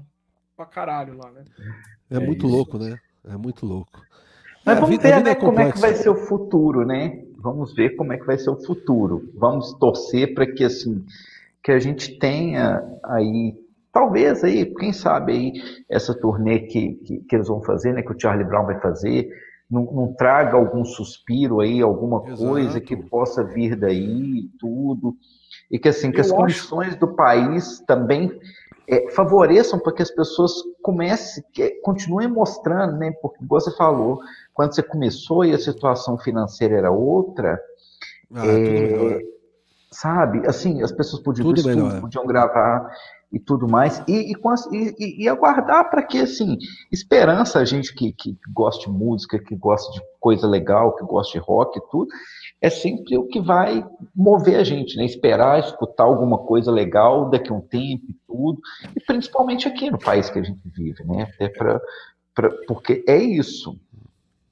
pra 0.56 0.66
caralho 0.66 1.16
lá, 1.16 1.30
né? 1.30 1.44
É, 2.10 2.16
é 2.16 2.18
muito 2.18 2.46
isso. 2.46 2.54
louco, 2.54 2.78
né? 2.78 2.98
É 3.24 3.36
muito 3.36 3.64
louco. 3.64 4.02
Mas 4.64 4.76
é, 4.76 4.80
vamos 4.80 4.96
vida, 4.96 5.08
ver 5.08 5.22
né, 5.22 5.30
é 5.30 5.34
como 5.34 5.60
é 5.60 5.72
que 5.72 5.78
vai 5.78 5.94
ser 5.94 6.10
o 6.10 6.26
futuro, 6.26 6.84
né? 6.84 7.22
Vamos 7.38 7.72
ver 7.74 7.90
como 7.90 8.12
é 8.12 8.18
que 8.18 8.26
vai 8.26 8.36
ser 8.36 8.50
o 8.50 8.56
futuro. 8.56 9.30
Vamos 9.36 9.72
torcer 9.74 10.34
para 10.34 10.46
que 10.46 10.64
assim 10.64 11.04
que 11.62 11.72
a 11.72 11.78
gente 11.78 12.18
tenha 12.18 12.82
aí 13.04 13.54
talvez 13.92 14.44
aí, 14.44 14.66
quem 14.76 14.92
sabe 14.92 15.32
aí 15.32 15.52
essa 15.90 16.14
turnê 16.14 16.60
que, 16.60 16.94
que, 16.94 17.18
que 17.20 17.36
eles 17.36 17.48
vão 17.48 17.60
fazer, 17.62 17.92
né, 17.92 18.02
que 18.02 18.12
o 18.12 18.20
Charlie 18.20 18.46
Brown 18.46 18.66
vai 18.66 18.80
fazer, 18.80 19.28
não, 19.70 19.84
não 19.84 20.14
traga 20.14 20.56
algum 20.56 20.84
suspiro 20.84 21.60
aí, 21.60 21.80
alguma 21.80 22.22
Exato. 22.26 22.48
coisa 22.48 22.80
que 22.80 22.96
possa 22.96 23.42
vir 23.42 23.76
daí, 23.76 24.48
tudo, 24.58 25.16
e 25.70 25.78
que 25.78 25.88
assim 25.88 26.10
que 26.10 26.18
Eu 26.18 26.22
as 26.22 26.26
acho... 26.28 26.36
condições 26.36 26.96
do 26.96 27.08
país 27.08 27.80
também 27.86 28.30
é, 28.88 29.10
favoreçam 29.10 29.78
para 29.78 29.92
que 29.92 30.02
as 30.02 30.10
pessoas 30.10 30.52
comecem, 30.80 31.44
que, 31.52 31.70
continuem 31.82 32.28
mostrando, 32.28 32.96
né? 32.96 33.12
Porque 33.20 33.44
você 33.46 33.70
falou, 33.76 34.18
quando 34.54 34.74
você 34.74 34.82
começou 34.82 35.44
e 35.44 35.52
a 35.52 35.58
situação 35.58 36.16
financeira 36.16 36.78
era 36.78 36.90
outra, 36.90 37.60
ah, 38.32 38.46
é, 38.46 39.20
sabe? 39.90 40.46
Assim, 40.46 40.82
as 40.82 40.92
pessoas 40.92 41.22
podiam, 41.22 41.52
estúdio, 41.52 42.00
podiam 42.00 42.26
gravar 42.26 42.90
e 43.30 43.38
tudo 43.38 43.68
mais, 43.68 44.02
e, 44.08 44.32
e, 44.32 44.94
e, 44.98 45.24
e 45.24 45.28
aguardar 45.28 45.90
para 45.90 46.02
que, 46.02 46.18
assim, 46.18 46.56
esperança, 46.90 47.58
a 47.58 47.64
gente 47.64 47.94
que, 47.94 48.12
que 48.12 48.38
gosta 48.50 48.86
de 48.86 48.90
música, 48.90 49.38
que 49.38 49.54
gosta 49.54 49.92
de 49.92 50.00
coisa 50.18 50.46
legal, 50.46 50.96
que 50.96 51.04
gosta 51.04 51.38
de 51.38 51.44
rock 51.44 51.78
e 51.78 51.82
tudo, 51.90 52.08
é 52.60 52.70
sempre 52.70 53.18
o 53.18 53.26
que 53.26 53.40
vai 53.40 53.84
mover 54.16 54.58
a 54.58 54.64
gente, 54.64 54.96
né? 54.96 55.04
Esperar, 55.04 55.60
escutar 55.60 56.04
alguma 56.04 56.38
coisa 56.38 56.72
legal 56.72 57.28
daqui 57.28 57.52
a 57.52 57.54
um 57.54 57.60
tempo 57.60 58.04
e 58.08 58.16
tudo, 58.26 58.60
e 58.96 59.00
principalmente 59.00 59.68
aqui 59.68 59.90
no 59.90 59.98
país 59.98 60.30
que 60.30 60.38
a 60.38 60.42
gente 60.42 60.62
vive, 60.64 61.04
né? 61.04 61.28
Até 61.34 61.50
pra, 61.50 61.80
pra 62.34 62.50
porque 62.66 63.04
é 63.06 63.16
isso. 63.18 63.78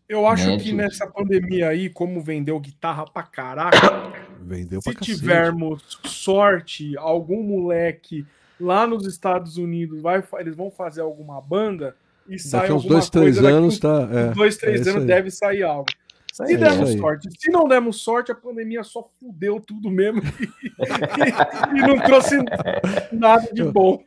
Eu 0.08 0.26
acho 0.26 0.48
né, 0.48 0.56
que 0.58 0.72
nessa 0.72 1.06
pandemia 1.06 1.68
aí, 1.68 1.90
como 1.90 2.20
vendeu 2.20 2.58
guitarra 2.60 3.04
pra 3.04 3.24
caraca, 3.24 4.12
vendeu 4.40 4.80
se 4.80 4.94
tivermos 4.94 5.98
sorte, 6.04 6.96
algum 6.96 7.42
moleque 7.42 8.24
lá 8.60 8.86
nos 8.86 9.06
Estados 9.06 9.56
Unidos 9.56 10.00
vai, 10.00 10.22
eles 10.38 10.54
vão 10.56 10.70
fazer 10.70 11.00
alguma 11.00 11.40
banda 11.40 11.96
e 12.28 12.38
sai 12.38 12.62
daqui 12.62 12.72
uns 12.72 12.84
dois, 12.84 13.10
três 13.10 13.38
anos, 13.38 13.78
tá? 13.78 14.08
É, 14.12 14.32
dois, 14.32 14.56
três 14.56 14.86
é 14.86 14.90
anos 14.90 15.04
deve 15.04 15.30
sair 15.30 15.62
algo. 15.62 15.86
Se 16.44 16.52
é 16.52 16.56
dermos 16.58 16.92
sorte, 16.92 17.28
se 17.38 17.50
não 17.50 17.66
dermos 17.66 18.02
sorte, 18.02 18.30
a 18.30 18.34
pandemia 18.34 18.84
só 18.84 19.02
fudeu 19.18 19.58
tudo 19.58 19.88
mesmo 19.88 20.20
e, 20.20 20.44
e, 21.78 21.80
não 21.80 21.98
trouxe 21.98 22.36
nada 23.10 23.48
de 23.50 23.64
bom. 23.64 24.02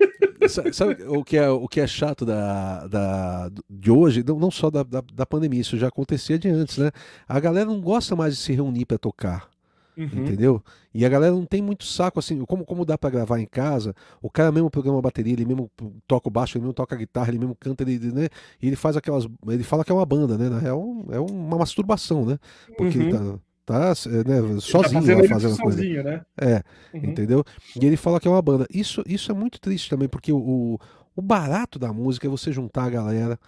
Sabe 0.71 1.03
o 1.07 1.23
que 1.23 1.37
é, 1.37 1.49
o 1.49 1.67
que 1.67 1.81
é 1.81 1.87
chato 1.87 2.27
da, 2.27 2.85
da, 2.85 3.51
de 3.67 3.89
hoje? 3.89 4.23
Não, 4.23 4.37
não 4.37 4.51
só 4.51 4.69
da, 4.69 4.83
da, 4.83 5.01
da 5.11 5.25
pandemia, 5.25 5.61
isso 5.61 5.75
já 5.75 5.87
acontecia 5.87 6.37
de 6.37 6.49
antes, 6.49 6.77
né? 6.77 6.91
A 7.27 7.39
galera 7.39 7.65
não 7.65 7.81
gosta 7.81 8.15
mais 8.15 8.37
de 8.37 8.43
se 8.43 8.53
reunir 8.53 8.85
para 8.85 8.99
tocar. 8.99 9.49
Uhum. 9.99 10.23
Entendeu? 10.23 10.63
E 10.93 11.05
a 11.05 11.09
galera 11.09 11.33
não 11.33 11.45
tem 11.45 11.61
muito 11.61 11.83
saco 11.83 12.19
assim, 12.19 12.45
como, 12.45 12.63
como 12.63 12.85
dá 12.85 12.97
para 12.97 13.09
gravar 13.09 13.37
em 13.37 13.45
casa, 13.45 13.93
o 14.21 14.29
cara 14.29 14.49
mesmo 14.49 14.69
programa 14.69 14.99
a 14.99 15.01
bateria, 15.01 15.33
ele 15.33 15.43
mesmo 15.43 15.69
toca 16.07 16.29
o 16.29 16.31
baixo, 16.31 16.57
ele 16.57 16.61
mesmo 16.63 16.73
toca 16.73 16.95
a 16.95 16.97
guitarra, 16.97 17.27
ele 17.27 17.39
mesmo 17.39 17.53
canta, 17.59 17.83
ele, 17.83 17.99
né? 18.13 18.29
E 18.61 18.67
ele 18.67 18.77
faz 18.77 18.95
aquelas. 18.95 19.27
Ele 19.45 19.63
fala 19.63 19.83
que 19.83 19.91
é 19.91 19.95
uma 19.95 20.05
banda, 20.05 20.37
né? 20.37 20.47
Na 20.47 20.57
real, 20.57 21.05
é 21.09 21.19
uma 21.19 21.57
masturbação, 21.57 22.25
né? 22.25 22.39
Porque 22.77 22.97
uhum. 22.97 23.09
ele 23.09 23.17
tá 23.17 23.39
tá 23.65 23.93
é, 24.07 24.27
né, 24.27 24.55
tá 24.55 24.61
sozinho 24.61 24.81
tá 24.81 24.99
fazendo, 25.01 25.27
fazendo 25.27 25.57
coisa. 25.57 25.77
Sozinho, 25.77 26.03
né? 26.03 26.21
É, 26.39 26.63
uhum. 26.93 27.03
entendeu? 27.03 27.43
E 27.79 27.85
ele 27.85 27.97
fala 27.97 28.19
que 28.19 28.27
é 28.27 28.31
uma 28.31 28.41
banda. 28.41 28.65
Isso, 28.73 29.03
isso 29.05 29.31
é 29.31 29.35
muito 29.35 29.59
triste 29.59 29.89
também, 29.89 30.07
porque 30.07 30.31
o, 30.31 30.79
o 31.15 31.21
barato 31.21 31.77
da 31.77 31.91
música 31.91 32.25
é 32.25 32.29
você 32.29 32.51
juntar 32.51 32.85
a 32.85 32.89
galera, 32.89 33.39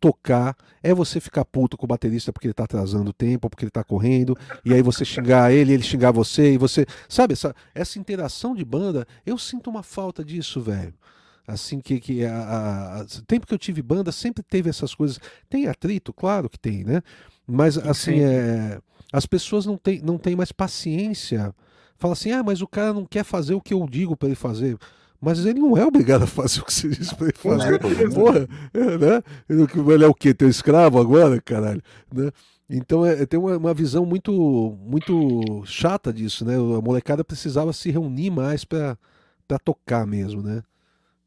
tocar, 0.00 0.56
é 0.82 0.94
você 0.94 1.20
ficar 1.20 1.44
puto 1.44 1.76
com 1.76 1.84
o 1.84 1.88
baterista 1.88 2.32
porque 2.32 2.46
ele 2.46 2.54
tá 2.54 2.64
atrasando 2.64 3.10
o 3.10 3.12
tempo, 3.12 3.50
porque 3.50 3.64
ele 3.64 3.70
tá 3.70 3.82
correndo, 3.82 4.36
e 4.64 4.72
aí 4.72 4.82
você 4.82 5.04
xingar 5.04 5.52
ele, 5.52 5.72
ele 5.72 5.82
xingar 5.82 6.12
você, 6.12 6.54
e 6.54 6.58
você. 6.58 6.86
Sabe, 7.08 7.32
essa, 7.32 7.54
essa 7.74 7.98
interação 7.98 8.54
de 8.54 8.64
banda, 8.64 9.06
eu 9.26 9.36
sinto 9.38 9.68
uma 9.70 9.82
falta 9.82 10.24
disso, 10.24 10.60
velho. 10.60 10.94
Assim 11.46 11.80
que, 11.80 11.98
que 11.98 12.24
a, 12.24 12.36
a, 12.36 13.00
a, 13.00 13.06
tempo 13.26 13.46
que 13.46 13.54
eu 13.54 13.58
tive 13.58 13.80
banda, 13.80 14.12
sempre 14.12 14.42
teve 14.42 14.68
essas 14.68 14.94
coisas. 14.94 15.18
Tem 15.48 15.66
atrito, 15.66 16.12
claro 16.12 16.48
que 16.48 16.58
tem, 16.58 16.84
né? 16.84 17.02
Mas 17.46 17.78
assim, 17.78 18.20
é, 18.20 18.78
as 19.10 19.24
pessoas 19.24 19.64
não 19.64 19.78
têm 19.78 20.02
não 20.02 20.18
tem 20.18 20.36
mais 20.36 20.52
paciência. 20.52 21.54
Fala 21.96 22.12
assim, 22.12 22.30
ah, 22.32 22.42
mas 22.42 22.60
o 22.60 22.68
cara 22.68 22.92
não 22.92 23.04
quer 23.06 23.24
fazer 23.24 23.54
o 23.54 23.60
que 23.60 23.74
eu 23.74 23.86
digo 23.88 24.16
para 24.16 24.28
ele 24.28 24.36
fazer. 24.36 24.78
Mas 25.20 25.44
ele 25.44 25.58
não 25.58 25.76
é 25.76 25.84
obrigado 25.84 26.22
a 26.22 26.26
fazer 26.26 26.60
o 26.60 26.64
que 26.64 26.72
você 26.72 26.88
disse 26.88 27.14
para 27.14 27.26
ele 27.26 27.36
fazer. 27.36 27.78
Porra, 28.14 28.48
é, 28.72 28.98
né? 28.98 29.22
Ele 29.48 30.04
é 30.04 30.06
o 30.06 30.14
quê? 30.14 30.32
Teu 30.32 30.48
escravo 30.48 31.00
agora, 31.00 31.40
caralho? 31.40 31.82
Né? 32.12 32.30
Então 32.70 33.04
é, 33.04 33.26
tem 33.26 33.40
uma, 33.40 33.56
uma, 33.56 33.74
visão 33.74 34.04
muito 34.04 34.78
muito 34.80 35.64
chata 35.64 36.12
disso, 36.12 36.44
né? 36.44 36.54
A 36.54 36.80
molecada 36.80 37.24
precisava 37.24 37.72
se 37.72 37.90
reunir 37.90 38.30
mais 38.30 38.64
para 38.64 38.96
tocar 39.64 40.06
mesmo, 40.06 40.42
né? 40.42 40.62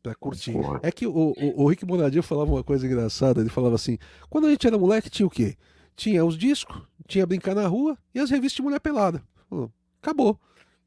Pra 0.01 0.15
curtir. 0.15 0.53
Porra. 0.53 0.79
É 0.83 0.91
que 0.91 1.05
o, 1.05 1.33
o, 1.37 1.63
o 1.63 1.67
Rick 1.67 1.85
Bonadio 1.85 2.23
falava 2.23 2.51
uma 2.51 2.63
coisa 2.63 2.85
engraçada, 2.85 3.41
ele 3.41 3.49
falava 3.49 3.75
assim, 3.75 3.97
quando 4.29 4.47
a 4.47 4.49
gente 4.51 4.65
era 4.65 4.77
moleque 4.77 5.09
tinha 5.09 5.25
o 5.25 5.29
quê? 5.29 5.55
Tinha 5.95 6.23
os 6.23 6.37
discos, 6.37 6.81
tinha 7.07 7.25
brincar 7.25 7.55
na 7.55 7.67
rua 7.67 7.97
e 8.15 8.19
as 8.19 8.29
revistas 8.29 8.55
de 8.57 8.61
mulher 8.61 8.79
pelada. 8.79 9.21
Acabou. 10.01 10.39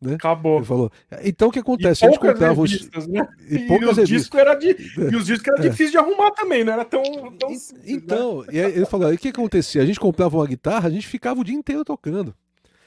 Né? 0.05 0.15
Acabou. 0.15 0.59
Ele 0.59 0.67
falou. 0.67 0.93
Então 1.23 1.49
o 1.49 1.51
que 1.51 1.59
acontece? 1.59 2.05
a 2.05 2.09
gente 2.09 2.21
comprava 2.21 2.55
revistas, 2.55 3.05
os. 3.05 3.11
Né? 3.11 3.27
E, 3.49 3.57
e, 3.57 3.67
poucas 3.67 3.99
os 3.99 4.09
discos 4.09 4.39
era 4.39 4.55
de... 4.55 4.69
e 5.13 5.17
os 5.17 5.27
discos 5.27 5.49
era 5.49 5.67
é. 5.67 5.71
difícil 5.71 5.93
de 5.93 5.99
arrumar 5.99 6.31
também, 6.33 6.63
não 6.63 6.73
era 6.73 6.85
tão. 6.85 7.03
tão 7.39 7.51
e, 7.51 7.57
simples, 7.57 7.87
né? 7.87 7.93
então, 7.93 8.43
né? 8.43 8.47
e 8.53 8.61
aí 8.61 8.73
ele 8.73 8.87
falou: 8.87 9.11
o 9.11 9.19
que 9.19 9.29
acontecia? 9.29 9.83
A 9.83 9.87
gente 9.87 9.99
comprava 9.99 10.37
uma 10.37 10.47
guitarra, 10.47 10.89
a 10.89 10.91
gente 10.91 11.07
ficava 11.07 11.41
o 11.41 11.45
dia 11.45 11.55
inteiro 11.55 11.85
tocando. 11.85 12.35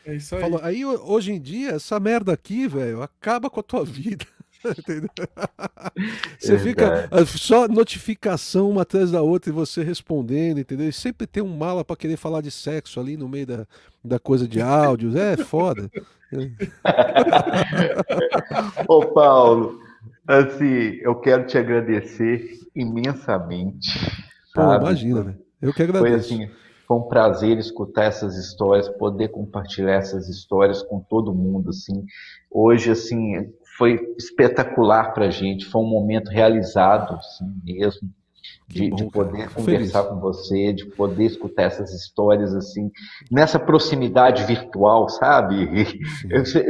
É 0.05 0.15
isso 0.15 0.35
aí. 0.35 0.41
Falou, 0.41 0.59
aí 0.63 0.85
hoje 0.85 1.33
em 1.33 1.41
dia, 1.41 1.71
essa 1.71 1.99
merda 1.99 2.31
aqui, 2.31 2.67
velho, 2.67 3.01
acaba 3.01 3.49
com 3.49 3.59
a 3.59 3.63
tua 3.63 3.83
vida. 3.83 4.25
Entendeu? 4.65 5.09
Você 6.39 6.57
fica 6.57 7.07
ah, 7.11 7.25
só 7.25 7.67
notificação 7.67 8.69
uma 8.69 8.83
atrás 8.83 9.11
da 9.11 9.21
outra 9.21 9.51
e 9.51 9.53
você 9.53 9.83
respondendo, 9.83 10.59
entendeu? 10.59 10.89
E 10.89 10.93
sempre 10.93 11.27
tem 11.27 11.43
um 11.43 11.55
mala 11.55 11.85
para 11.85 11.95
querer 11.95 12.17
falar 12.17 12.41
de 12.41 12.51
sexo 12.51 12.99
ali 12.99 13.15
no 13.15 13.29
meio 13.29 13.45
da, 13.45 13.67
da 14.03 14.19
coisa 14.19 14.47
de 14.47 14.61
áudios. 14.61 15.15
É 15.15 15.37
foda. 15.37 15.89
Ô 18.87 19.05
Paulo, 19.07 19.79
assim, 20.27 20.99
eu 21.01 21.15
quero 21.15 21.45
te 21.45 21.57
agradecer 21.57 22.59
imensamente. 22.75 23.99
Pô, 24.53 24.73
imagina, 24.73 25.23
né? 25.23 25.35
Eu 25.61 25.73
que 25.73 25.83
agradeço. 25.83 26.29
Foi 26.29 26.33
assim, 26.45 26.49
foi 26.87 26.97
um 26.97 27.07
prazer 27.07 27.57
escutar 27.57 28.05
essas 28.05 28.37
histórias, 28.37 28.87
poder 28.87 29.29
compartilhar 29.29 29.95
essas 29.95 30.29
histórias 30.29 30.81
com 30.83 30.99
todo 30.99 31.33
mundo, 31.33 31.69
assim. 31.69 32.05
Hoje, 32.49 32.91
assim, 32.91 33.51
foi 33.77 33.99
espetacular 34.17 35.13
para 35.13 35.25
a 35.25 35.29
gente, 35.29 35.65
foi 35.65 35.81
um 35.81 35.89
momento 35.89 36.29
realizado, 36.29 37.15
assim 37.15 37.45
mesmo, 37.63 38.09
de, 38.67 38.89
bom, 38.89 38.95
de 38.95 39.05
poder 39.05 39.49
conversar 39.49 40.03
feliz. 40.03 40.13
com 40.13 40.19
você, 40.19 40.73
de 40.73 40.85
poder 40.85 41.25
escutar 41.25 41.63
essas 41.63 41.93
histórias 41.93 42.53
assim, 42.53 42.91
nessa 43.31 43.57
proximidade 43.57 44.43
virtual, 44.43 45.07
sabe? 45.09 45.69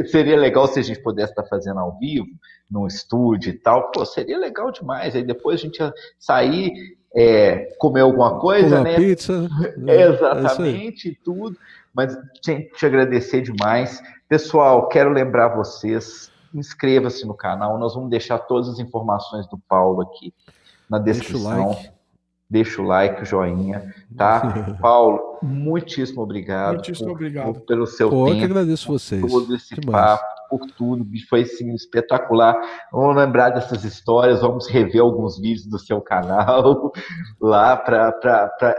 seria 0.06 0.36
legal 0.36 0.66
se 0.68 0.78
a 0.78 0.82
gente 0.82 1.02
pudesse 1.02 1.32
estar 1.32 1.44
fazendo 1.44 1.80
ao 1.80 1.98
vivo, 1.98 2.26
num 2.70 2.86
estúdio 2.86 3.50
e 3.50 3.58
tal, 3.58 3.90
pô, 3.90 4.04
seria 4.04 4.38
legal 4.38 4.70
demais. 4.70 5.16
Aí 5.16 5.24
depois 5.24 5.60
a 5.60 5.62
gente 5.64 5.78
ia 5.78 5.92
sair, 6.18 6.72
é, 7.14 7.74
comer 7.78 8.02
alguma 8.02 8.38
coisa, 8.38 8.80
né? 8.80 8.96
Pizza. 8.96 9.48
É, 9.86 10.02
exatamente, 10.02 11.10
é 11.10 11.24
tudo. 11.24 11.56
Mas 11.94 12.16
gente, 12.44 12.70
te 12.72 12.86
agradecer 12.86 13.40
demais. 13.40 14.00
Pessoal, 14.28 14.88
quero 14.88 15.10
lembrar 15.10 15.56
vocês 15.56 16.30
inscreva-se 16.54 17.26
no 17.26 17.34
canal. 17.34 17.78
Nós 17.78 17.94
vamos 17.94 18.10
deixar 18.10 18.38
todas 18.38 18.68
as 18.68 18.78
informações 18.78 19.46
do 19.48 19.58
Paulo 19.58 20.02
aqui 20.02 20.32
na 20.90 20.98
descrição. 20.98 21.68
Deixa 21.68 21.70
o 21.70 21.76
like, 21.76 21.98
Deixa 22.50 22.80
o, 22.80 22.84
like, 22.86 23.22
o 23.22 23.24
joinha, 23.26 23.94
tá? 24.16 24.40
Paulo, 24.80 25.38
muitíssimo 25.42 26.22
obrigado. 26.22 26.74
Muitíssimo 26.74 27.08
por, 27.08 27.14
obrigado. 27.14 27.52
Por, 27.52 27.60
pelo 27.66 27.86
seu 27.86 28.08
Pô, 28.08 28.24
tempo. 28.24 28.36
Eu 28.36 28.38
que 28.38 28.44
agradeço 28.44 28.88
vocês. 28.88 29.20
Por 29.20 29.30
todo 29.30 29.54
esse 29.54 29.74
Demais. 29.74 30.18
papo, 30.18 30.24
por 30.48 30.66
tudo. 30.70 31.06
Foi 31.28 31.42
assim, 31.42 31.74
espetacular. 31.74 32.56
Vamos 32.90 33.16
lembrar 33.16 33.50
dessas 33.50 33.84
histórias, 33.84 34.40
vamos 34.40 34.66
rever 34.66 35.02
alguns 35.02 35.38
vídeos 35.38 35.66
do 35.66 35.78
seu 35.78 36.00
canal 36.00 36.90
lá 37.38 37.76
para 37.76 38.74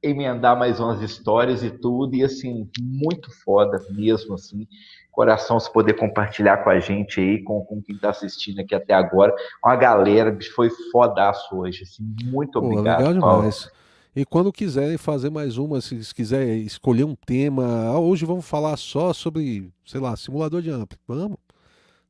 emendar 0.00 0.56
mais 0.56 0.78
umas 0.78 1.02
histórias 1.02 1.64
e 1.64 1.70
tudo. 1.70 2.14
E 2.14 2.22
assim, 2.22 2.70
muito 2.80 3.30
foda 3.42 3.80
mesmo, 3.90 4.34
assim 4.34 4.64
coração 5.18 5.58
se 5.58 5.68
poder 5.72 5.94
compartilhar 5.94 6.58
com 6.58 6.70
a 6.70 6.78
gente 6.78 7.20
aí, 7.20 7.42
com, 7.42 7.60
com 7.64 7.82
quem 7.82 7.96
está 7.96 8.10
assistindo 8.10 8.60
aqui 8.60 8.72
até 8.72 8.94
agora. 8.94 9.34
Uma 9.64 9.74
galera, 9.74 10.30
bicho, 10.30 10.54
foi 10.54 10.70
fodaço 10.92 11.56
hoje. 11.56 11.82
Assim, 11.82 12.04
muito 12.26 12.56
obrigado. 12.60 13.02
Pô, 13.02 13.08
legal 13.08 13.14
demais. 13.14 13.68
E 14.14 14.24
quando 14.24 14.52
quiserem 14.52 14.96
fazer 14.96 15.28
mais 15.28 15.58
uma, 15.58 15.80
se 15.80 16.14
quiser 16.14 16.46
escolher 16.58 17.02
um 17.02 17.16
tema, 17.16 17.88
ah, 17.88 17.98
hoje 17.98 18.24
vamos 18.24 18.48
falar 18.48 18.76
só 18.76 19.12
sobre, 19.12 19.72
sei 19.84 20.00
lá, 20.00 20.16
simulador 20.16 20.62
de 20.62 20.70
amplo. 20.70 20.96
Vamos. 21.08 21.36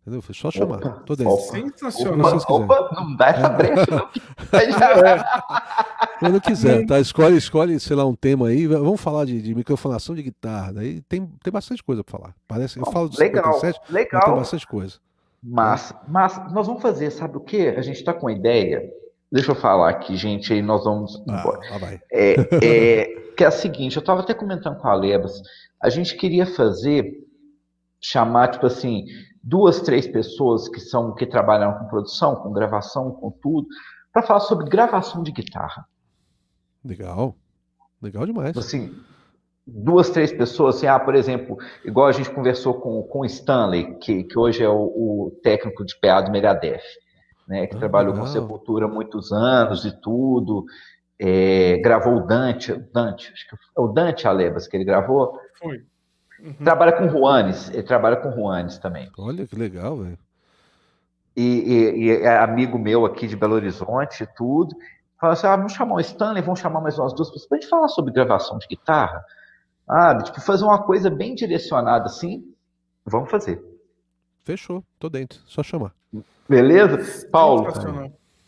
Entendeu? 0.09 0.23
Foi 0.23 0.35
só 0.35 0.51
chamar. 0.51 0.79
Opa, 0.79 1.03
Tô 1.05 1.15
dentro. 1.15 1.35
opa. 1.35 1.43
Sensacional. 1.53 2.37
Opa, 2.37 2.55
opa, 2.81 2.91
não 2.95 3.15
dá 3.15 3.29
essa 3.29 3.49
brecha, 3.51 3.87
não. 3.91 4.09
Quando 6.19 6.41
quiser, 6.41 6.87
tá? 6.87 6.99
Escolhe, 6.99 7.37
escolhe, 7.37 7.79
sei 7.79 7.95
lá, 7.95 8.05
um 8.07 8.15
tema 8.15 8.49
aí. 8.49 8.67
Vamos 8.67 9.01
falar 9.01 9.25
de, 9.25 9.41
de 9.41 9.55
microfonação 9.55 10.15
de 10.15 10.23
guitarra. 10.23 10.73
Daí 10.73 11.01
tem, 11.03 11.27
tem 11.43 11.53
bastante 11.53 11.83
coisa 11.85 12.03
pra 12.03 12.19
falar. 12.19 12.35
Parece, 12.47 12.79
eu 12.79 12.87
falo 12.87 13.09
do 13.09 13.19
legal, 13.19 13.55
57, 13.55 13.81
mas 13.93 14.09
tem 14.25 14.35
bastante 14.35 14.67
coisa. 14.67 14.97
Mas, 15.43 15.95
mas 16.09 16.53
nós 16.53 16.67
vamos 16.67 16.83
fazer, 16.83 17.11
sabe 17.11 17.37
o 17.37 17.41
quê? 17.41 17.75
A 17.77 17.83
gente 17.83 18.03
tá 18.03 18.13
com 18.13 18.27
uma 18.27 18.33
ideia. 18.33 18.83
Deixa 19.31 19.53
eu 19.53 19.55
falar 19.55 19.91
aqui, 19.91 20.17
gente, 20.17 20.53
aí 20.53 20.63
nós 20.63 20.85
vamos 20.85 21.23
Ah, 21.29 21.41
embora. 21.41 21.61
lá 21.71 21.79
vai. 21.79 22.01
É, 22.11 22.35
é, 22.65 23.05
que 23.37 23.45
é 23.45 23.47
a 23.47 23.51
seguinte, 23.51 23.97
eu 23.97 24.01
estava 24.01 24.23
até 24.23 24.33
comentando 24.33 24.79
com 24.79 24.89
a 24.89 24.95
Lebas, 24.95 25.41
a 25.81 25.91
gente 25.91 26.17
queria 26.17 26.47
fazer, 26.47 27.13
chamar, 28.01 28.49
tipo 28.49 28.67
assim, 28.67 29.05
duas, 29.43 29.81
três 29.81 30.07
pessoas 30.07 30.69
que 30.69 30.81
são 30.81 31.15
que 31.15 31.27
trabalham 31.27 31.75
com 31.79 31.87
produção, 31.87 32.37
com 32.37 32.53
gravação, 32.53 33.13
com 33.13 33.31
tudo, 33.31 33.67
para 34.13 34.23
falar 34.23 34.41
sobre 34.41 34.69
gravação 34.69 35.23
de 35.23 35.33
guitarra. 35.33 35.87
Legal. 36.85 37.37
Legal 38.01 38.25
demais. 38.27 38.57
Assim, 38.57 38.95
duas, 39.67 40.11
três 40.11 40.33
pessoas, 40.33 40.77
assim, 40.77 40.87
ah, 40.87 40.99
por 40.99 41.15
exemplo, 41.15 41.57
igual 41.85 42.07
a 42.07 42.13
gente 42.13 42.31
conversou 42.31 42.75
com, 42.75 43.03
com 43.03 43.21
o 43.21 43.25
Stanley, 43.25 43.99
que, 43.99 44.25
que 44.25 44.39
hoje 44.39 44.63
é 44.63 44.69
o, 44.69 44.75
o 44.75 45.41
técnico 45.43 45.85
de 45.85 45.99
PA 46.01 46.21
do 46.21 46.31
Megadeth, 46.31 46.81
né, 47.47 47.67
que 47.67 47.77
Ah, 47.77 47.79
trabalhou 47.79 48.13
com 48.13 48.21
legal. 48.21 48.33
Sepultura 48.33 48.87
há 48.87 48.89
muitos 48.89 49.33
anos 49.33 49.85
e 49.85 50.01
tudo, 50.01 50.65
é, 51.19 51.79
gravou 51.79 52.17
o 52.17 52.27
Dante, 52.27 52.73
Dante, 52.93 53.33
acho 53.33 53.49
que 53.49 53.57
é 53.57 53.81
o 53.81 53.89
Dante 53.89 54.29
Alebas 54.29 54.69
que 54.69 54.77
ele 54.77 54.85
gravou, 54.85 55.39
Foi. 55.59 55.85
Uhum. 56.41 56.53
trabalha 56.65 56.93
com 56.93 57.09
Juanes, 57.09 57.69
ele 57.71 57.83
trabalha 57.83 58.17
com 58.17 58.31
Juanes 58.33 58.79
também, 58.79 59.11
Olha 59.19 59.47
que 59.47 59.57
legal, 59.57 59.97
velho. 59.97 60.19
e, 61.37 61.43
e- 61.43 62.05
e 62.07 62.11
é 62.11 62.37
amigo 62.39 62.79
meu 62.79 63.05
aqui 63.07 63.27
de 63.27 63.37
Belo 63.37 63.55
Horizonte 63.55 64.23
e 64.23 64.27
tudo, 64.37 64.75
fala 65.21 65.33
assim, 65.35 65.47
ah, 65.47 65.57
vamos 65.57 65.73
chamar 65.73 65.95
o 65.97 66.01
Stanley, 66.01 66.43
vamos 66.43 66.61
chamar 66.61 66.81
mais 66.81 66.99
umas 66.99 67.13
duas 67.13 67.29
pessoas, 67.31 67.49
pra 67.49 67.59
gente 67.59 67.69
falar 67.69 67.89
sobre 67.89 68.13
gravação 68.13 68.59
de 68.59 68.67
guitarra, 68.67 69.25
ah, 69.89 70.17
tipo, 70.23 70.41
fazer 70.41 70.65
uma 70.65 70.83
coisa 70.83 71.11
bem 71.11 71.35
direcionada 71.35 72.07
assim, 72.07 72.45
vamos 73.05 73.31
fazer. 73.31 73.63
Fechou, 74.45 74.83
tô 74.99 75.09
dentro. 75.09 75.41
Só 75.47 75.63
chamar. 75.63 75.93
Beleza? 76.49 77.27
Paulo, 77.31 77.67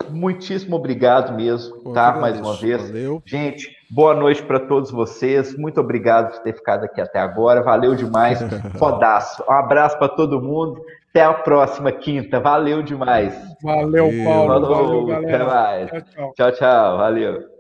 muitíssimo 0.08 0.76
obrigado 0.76 1.34
mesmo, 1.34 1.78
Pô, 1.82 1.92
tá? 1.92 2.12
Mais 2.12 2.40
uma 2.40 2.56
vez. 2.56 2.80
Valeu. 2.88 3.22
Gente, 3.26 3.70
boa 3.90 4.14
noite 4.14 4.42
para 4.42 4.60
todos 4.60 4.90
vocês. 4.90 5.56
Muito 5.56 5.80
obrigado 5.80 6.32
por 6.32 6.42
ter 6.42 6.54
ficado 6.54 6.84
aqui 6.84 7.00
até 7.00 7.18
agora. 7.18 7.62
Valeu 7.62 7.94
demais. 7.94 8.38
Fodaço. 8.78 9.44
Um 9.48 9.52
abraço 9.52 9.98
para 9.98 10.08
todo 10.08 10.40
mundo. 10.40 10.80
Até 11.10 11.22
a 11.24 11.34
próxima 11.34 11.90
quinta. 11.90 12.38
Valeu 12.38 12.82
demais. 12.82 13.34
Valeu, 13.62 14.06
Valeu. 14.06 14.24
Paulo. 14.24 14.52
Falou. 14.60 15.06
Valeu, 15.06 15.16
Até 15.16 15.38
galera. 15.38 15.44
mais. 15.44 15.90
Tchau, 15.90 16.00
tchau. 16.02 16.32
Tchau, 16.34 16.52
tchau. 16.52 16.96
Valeu. 16.98 17.59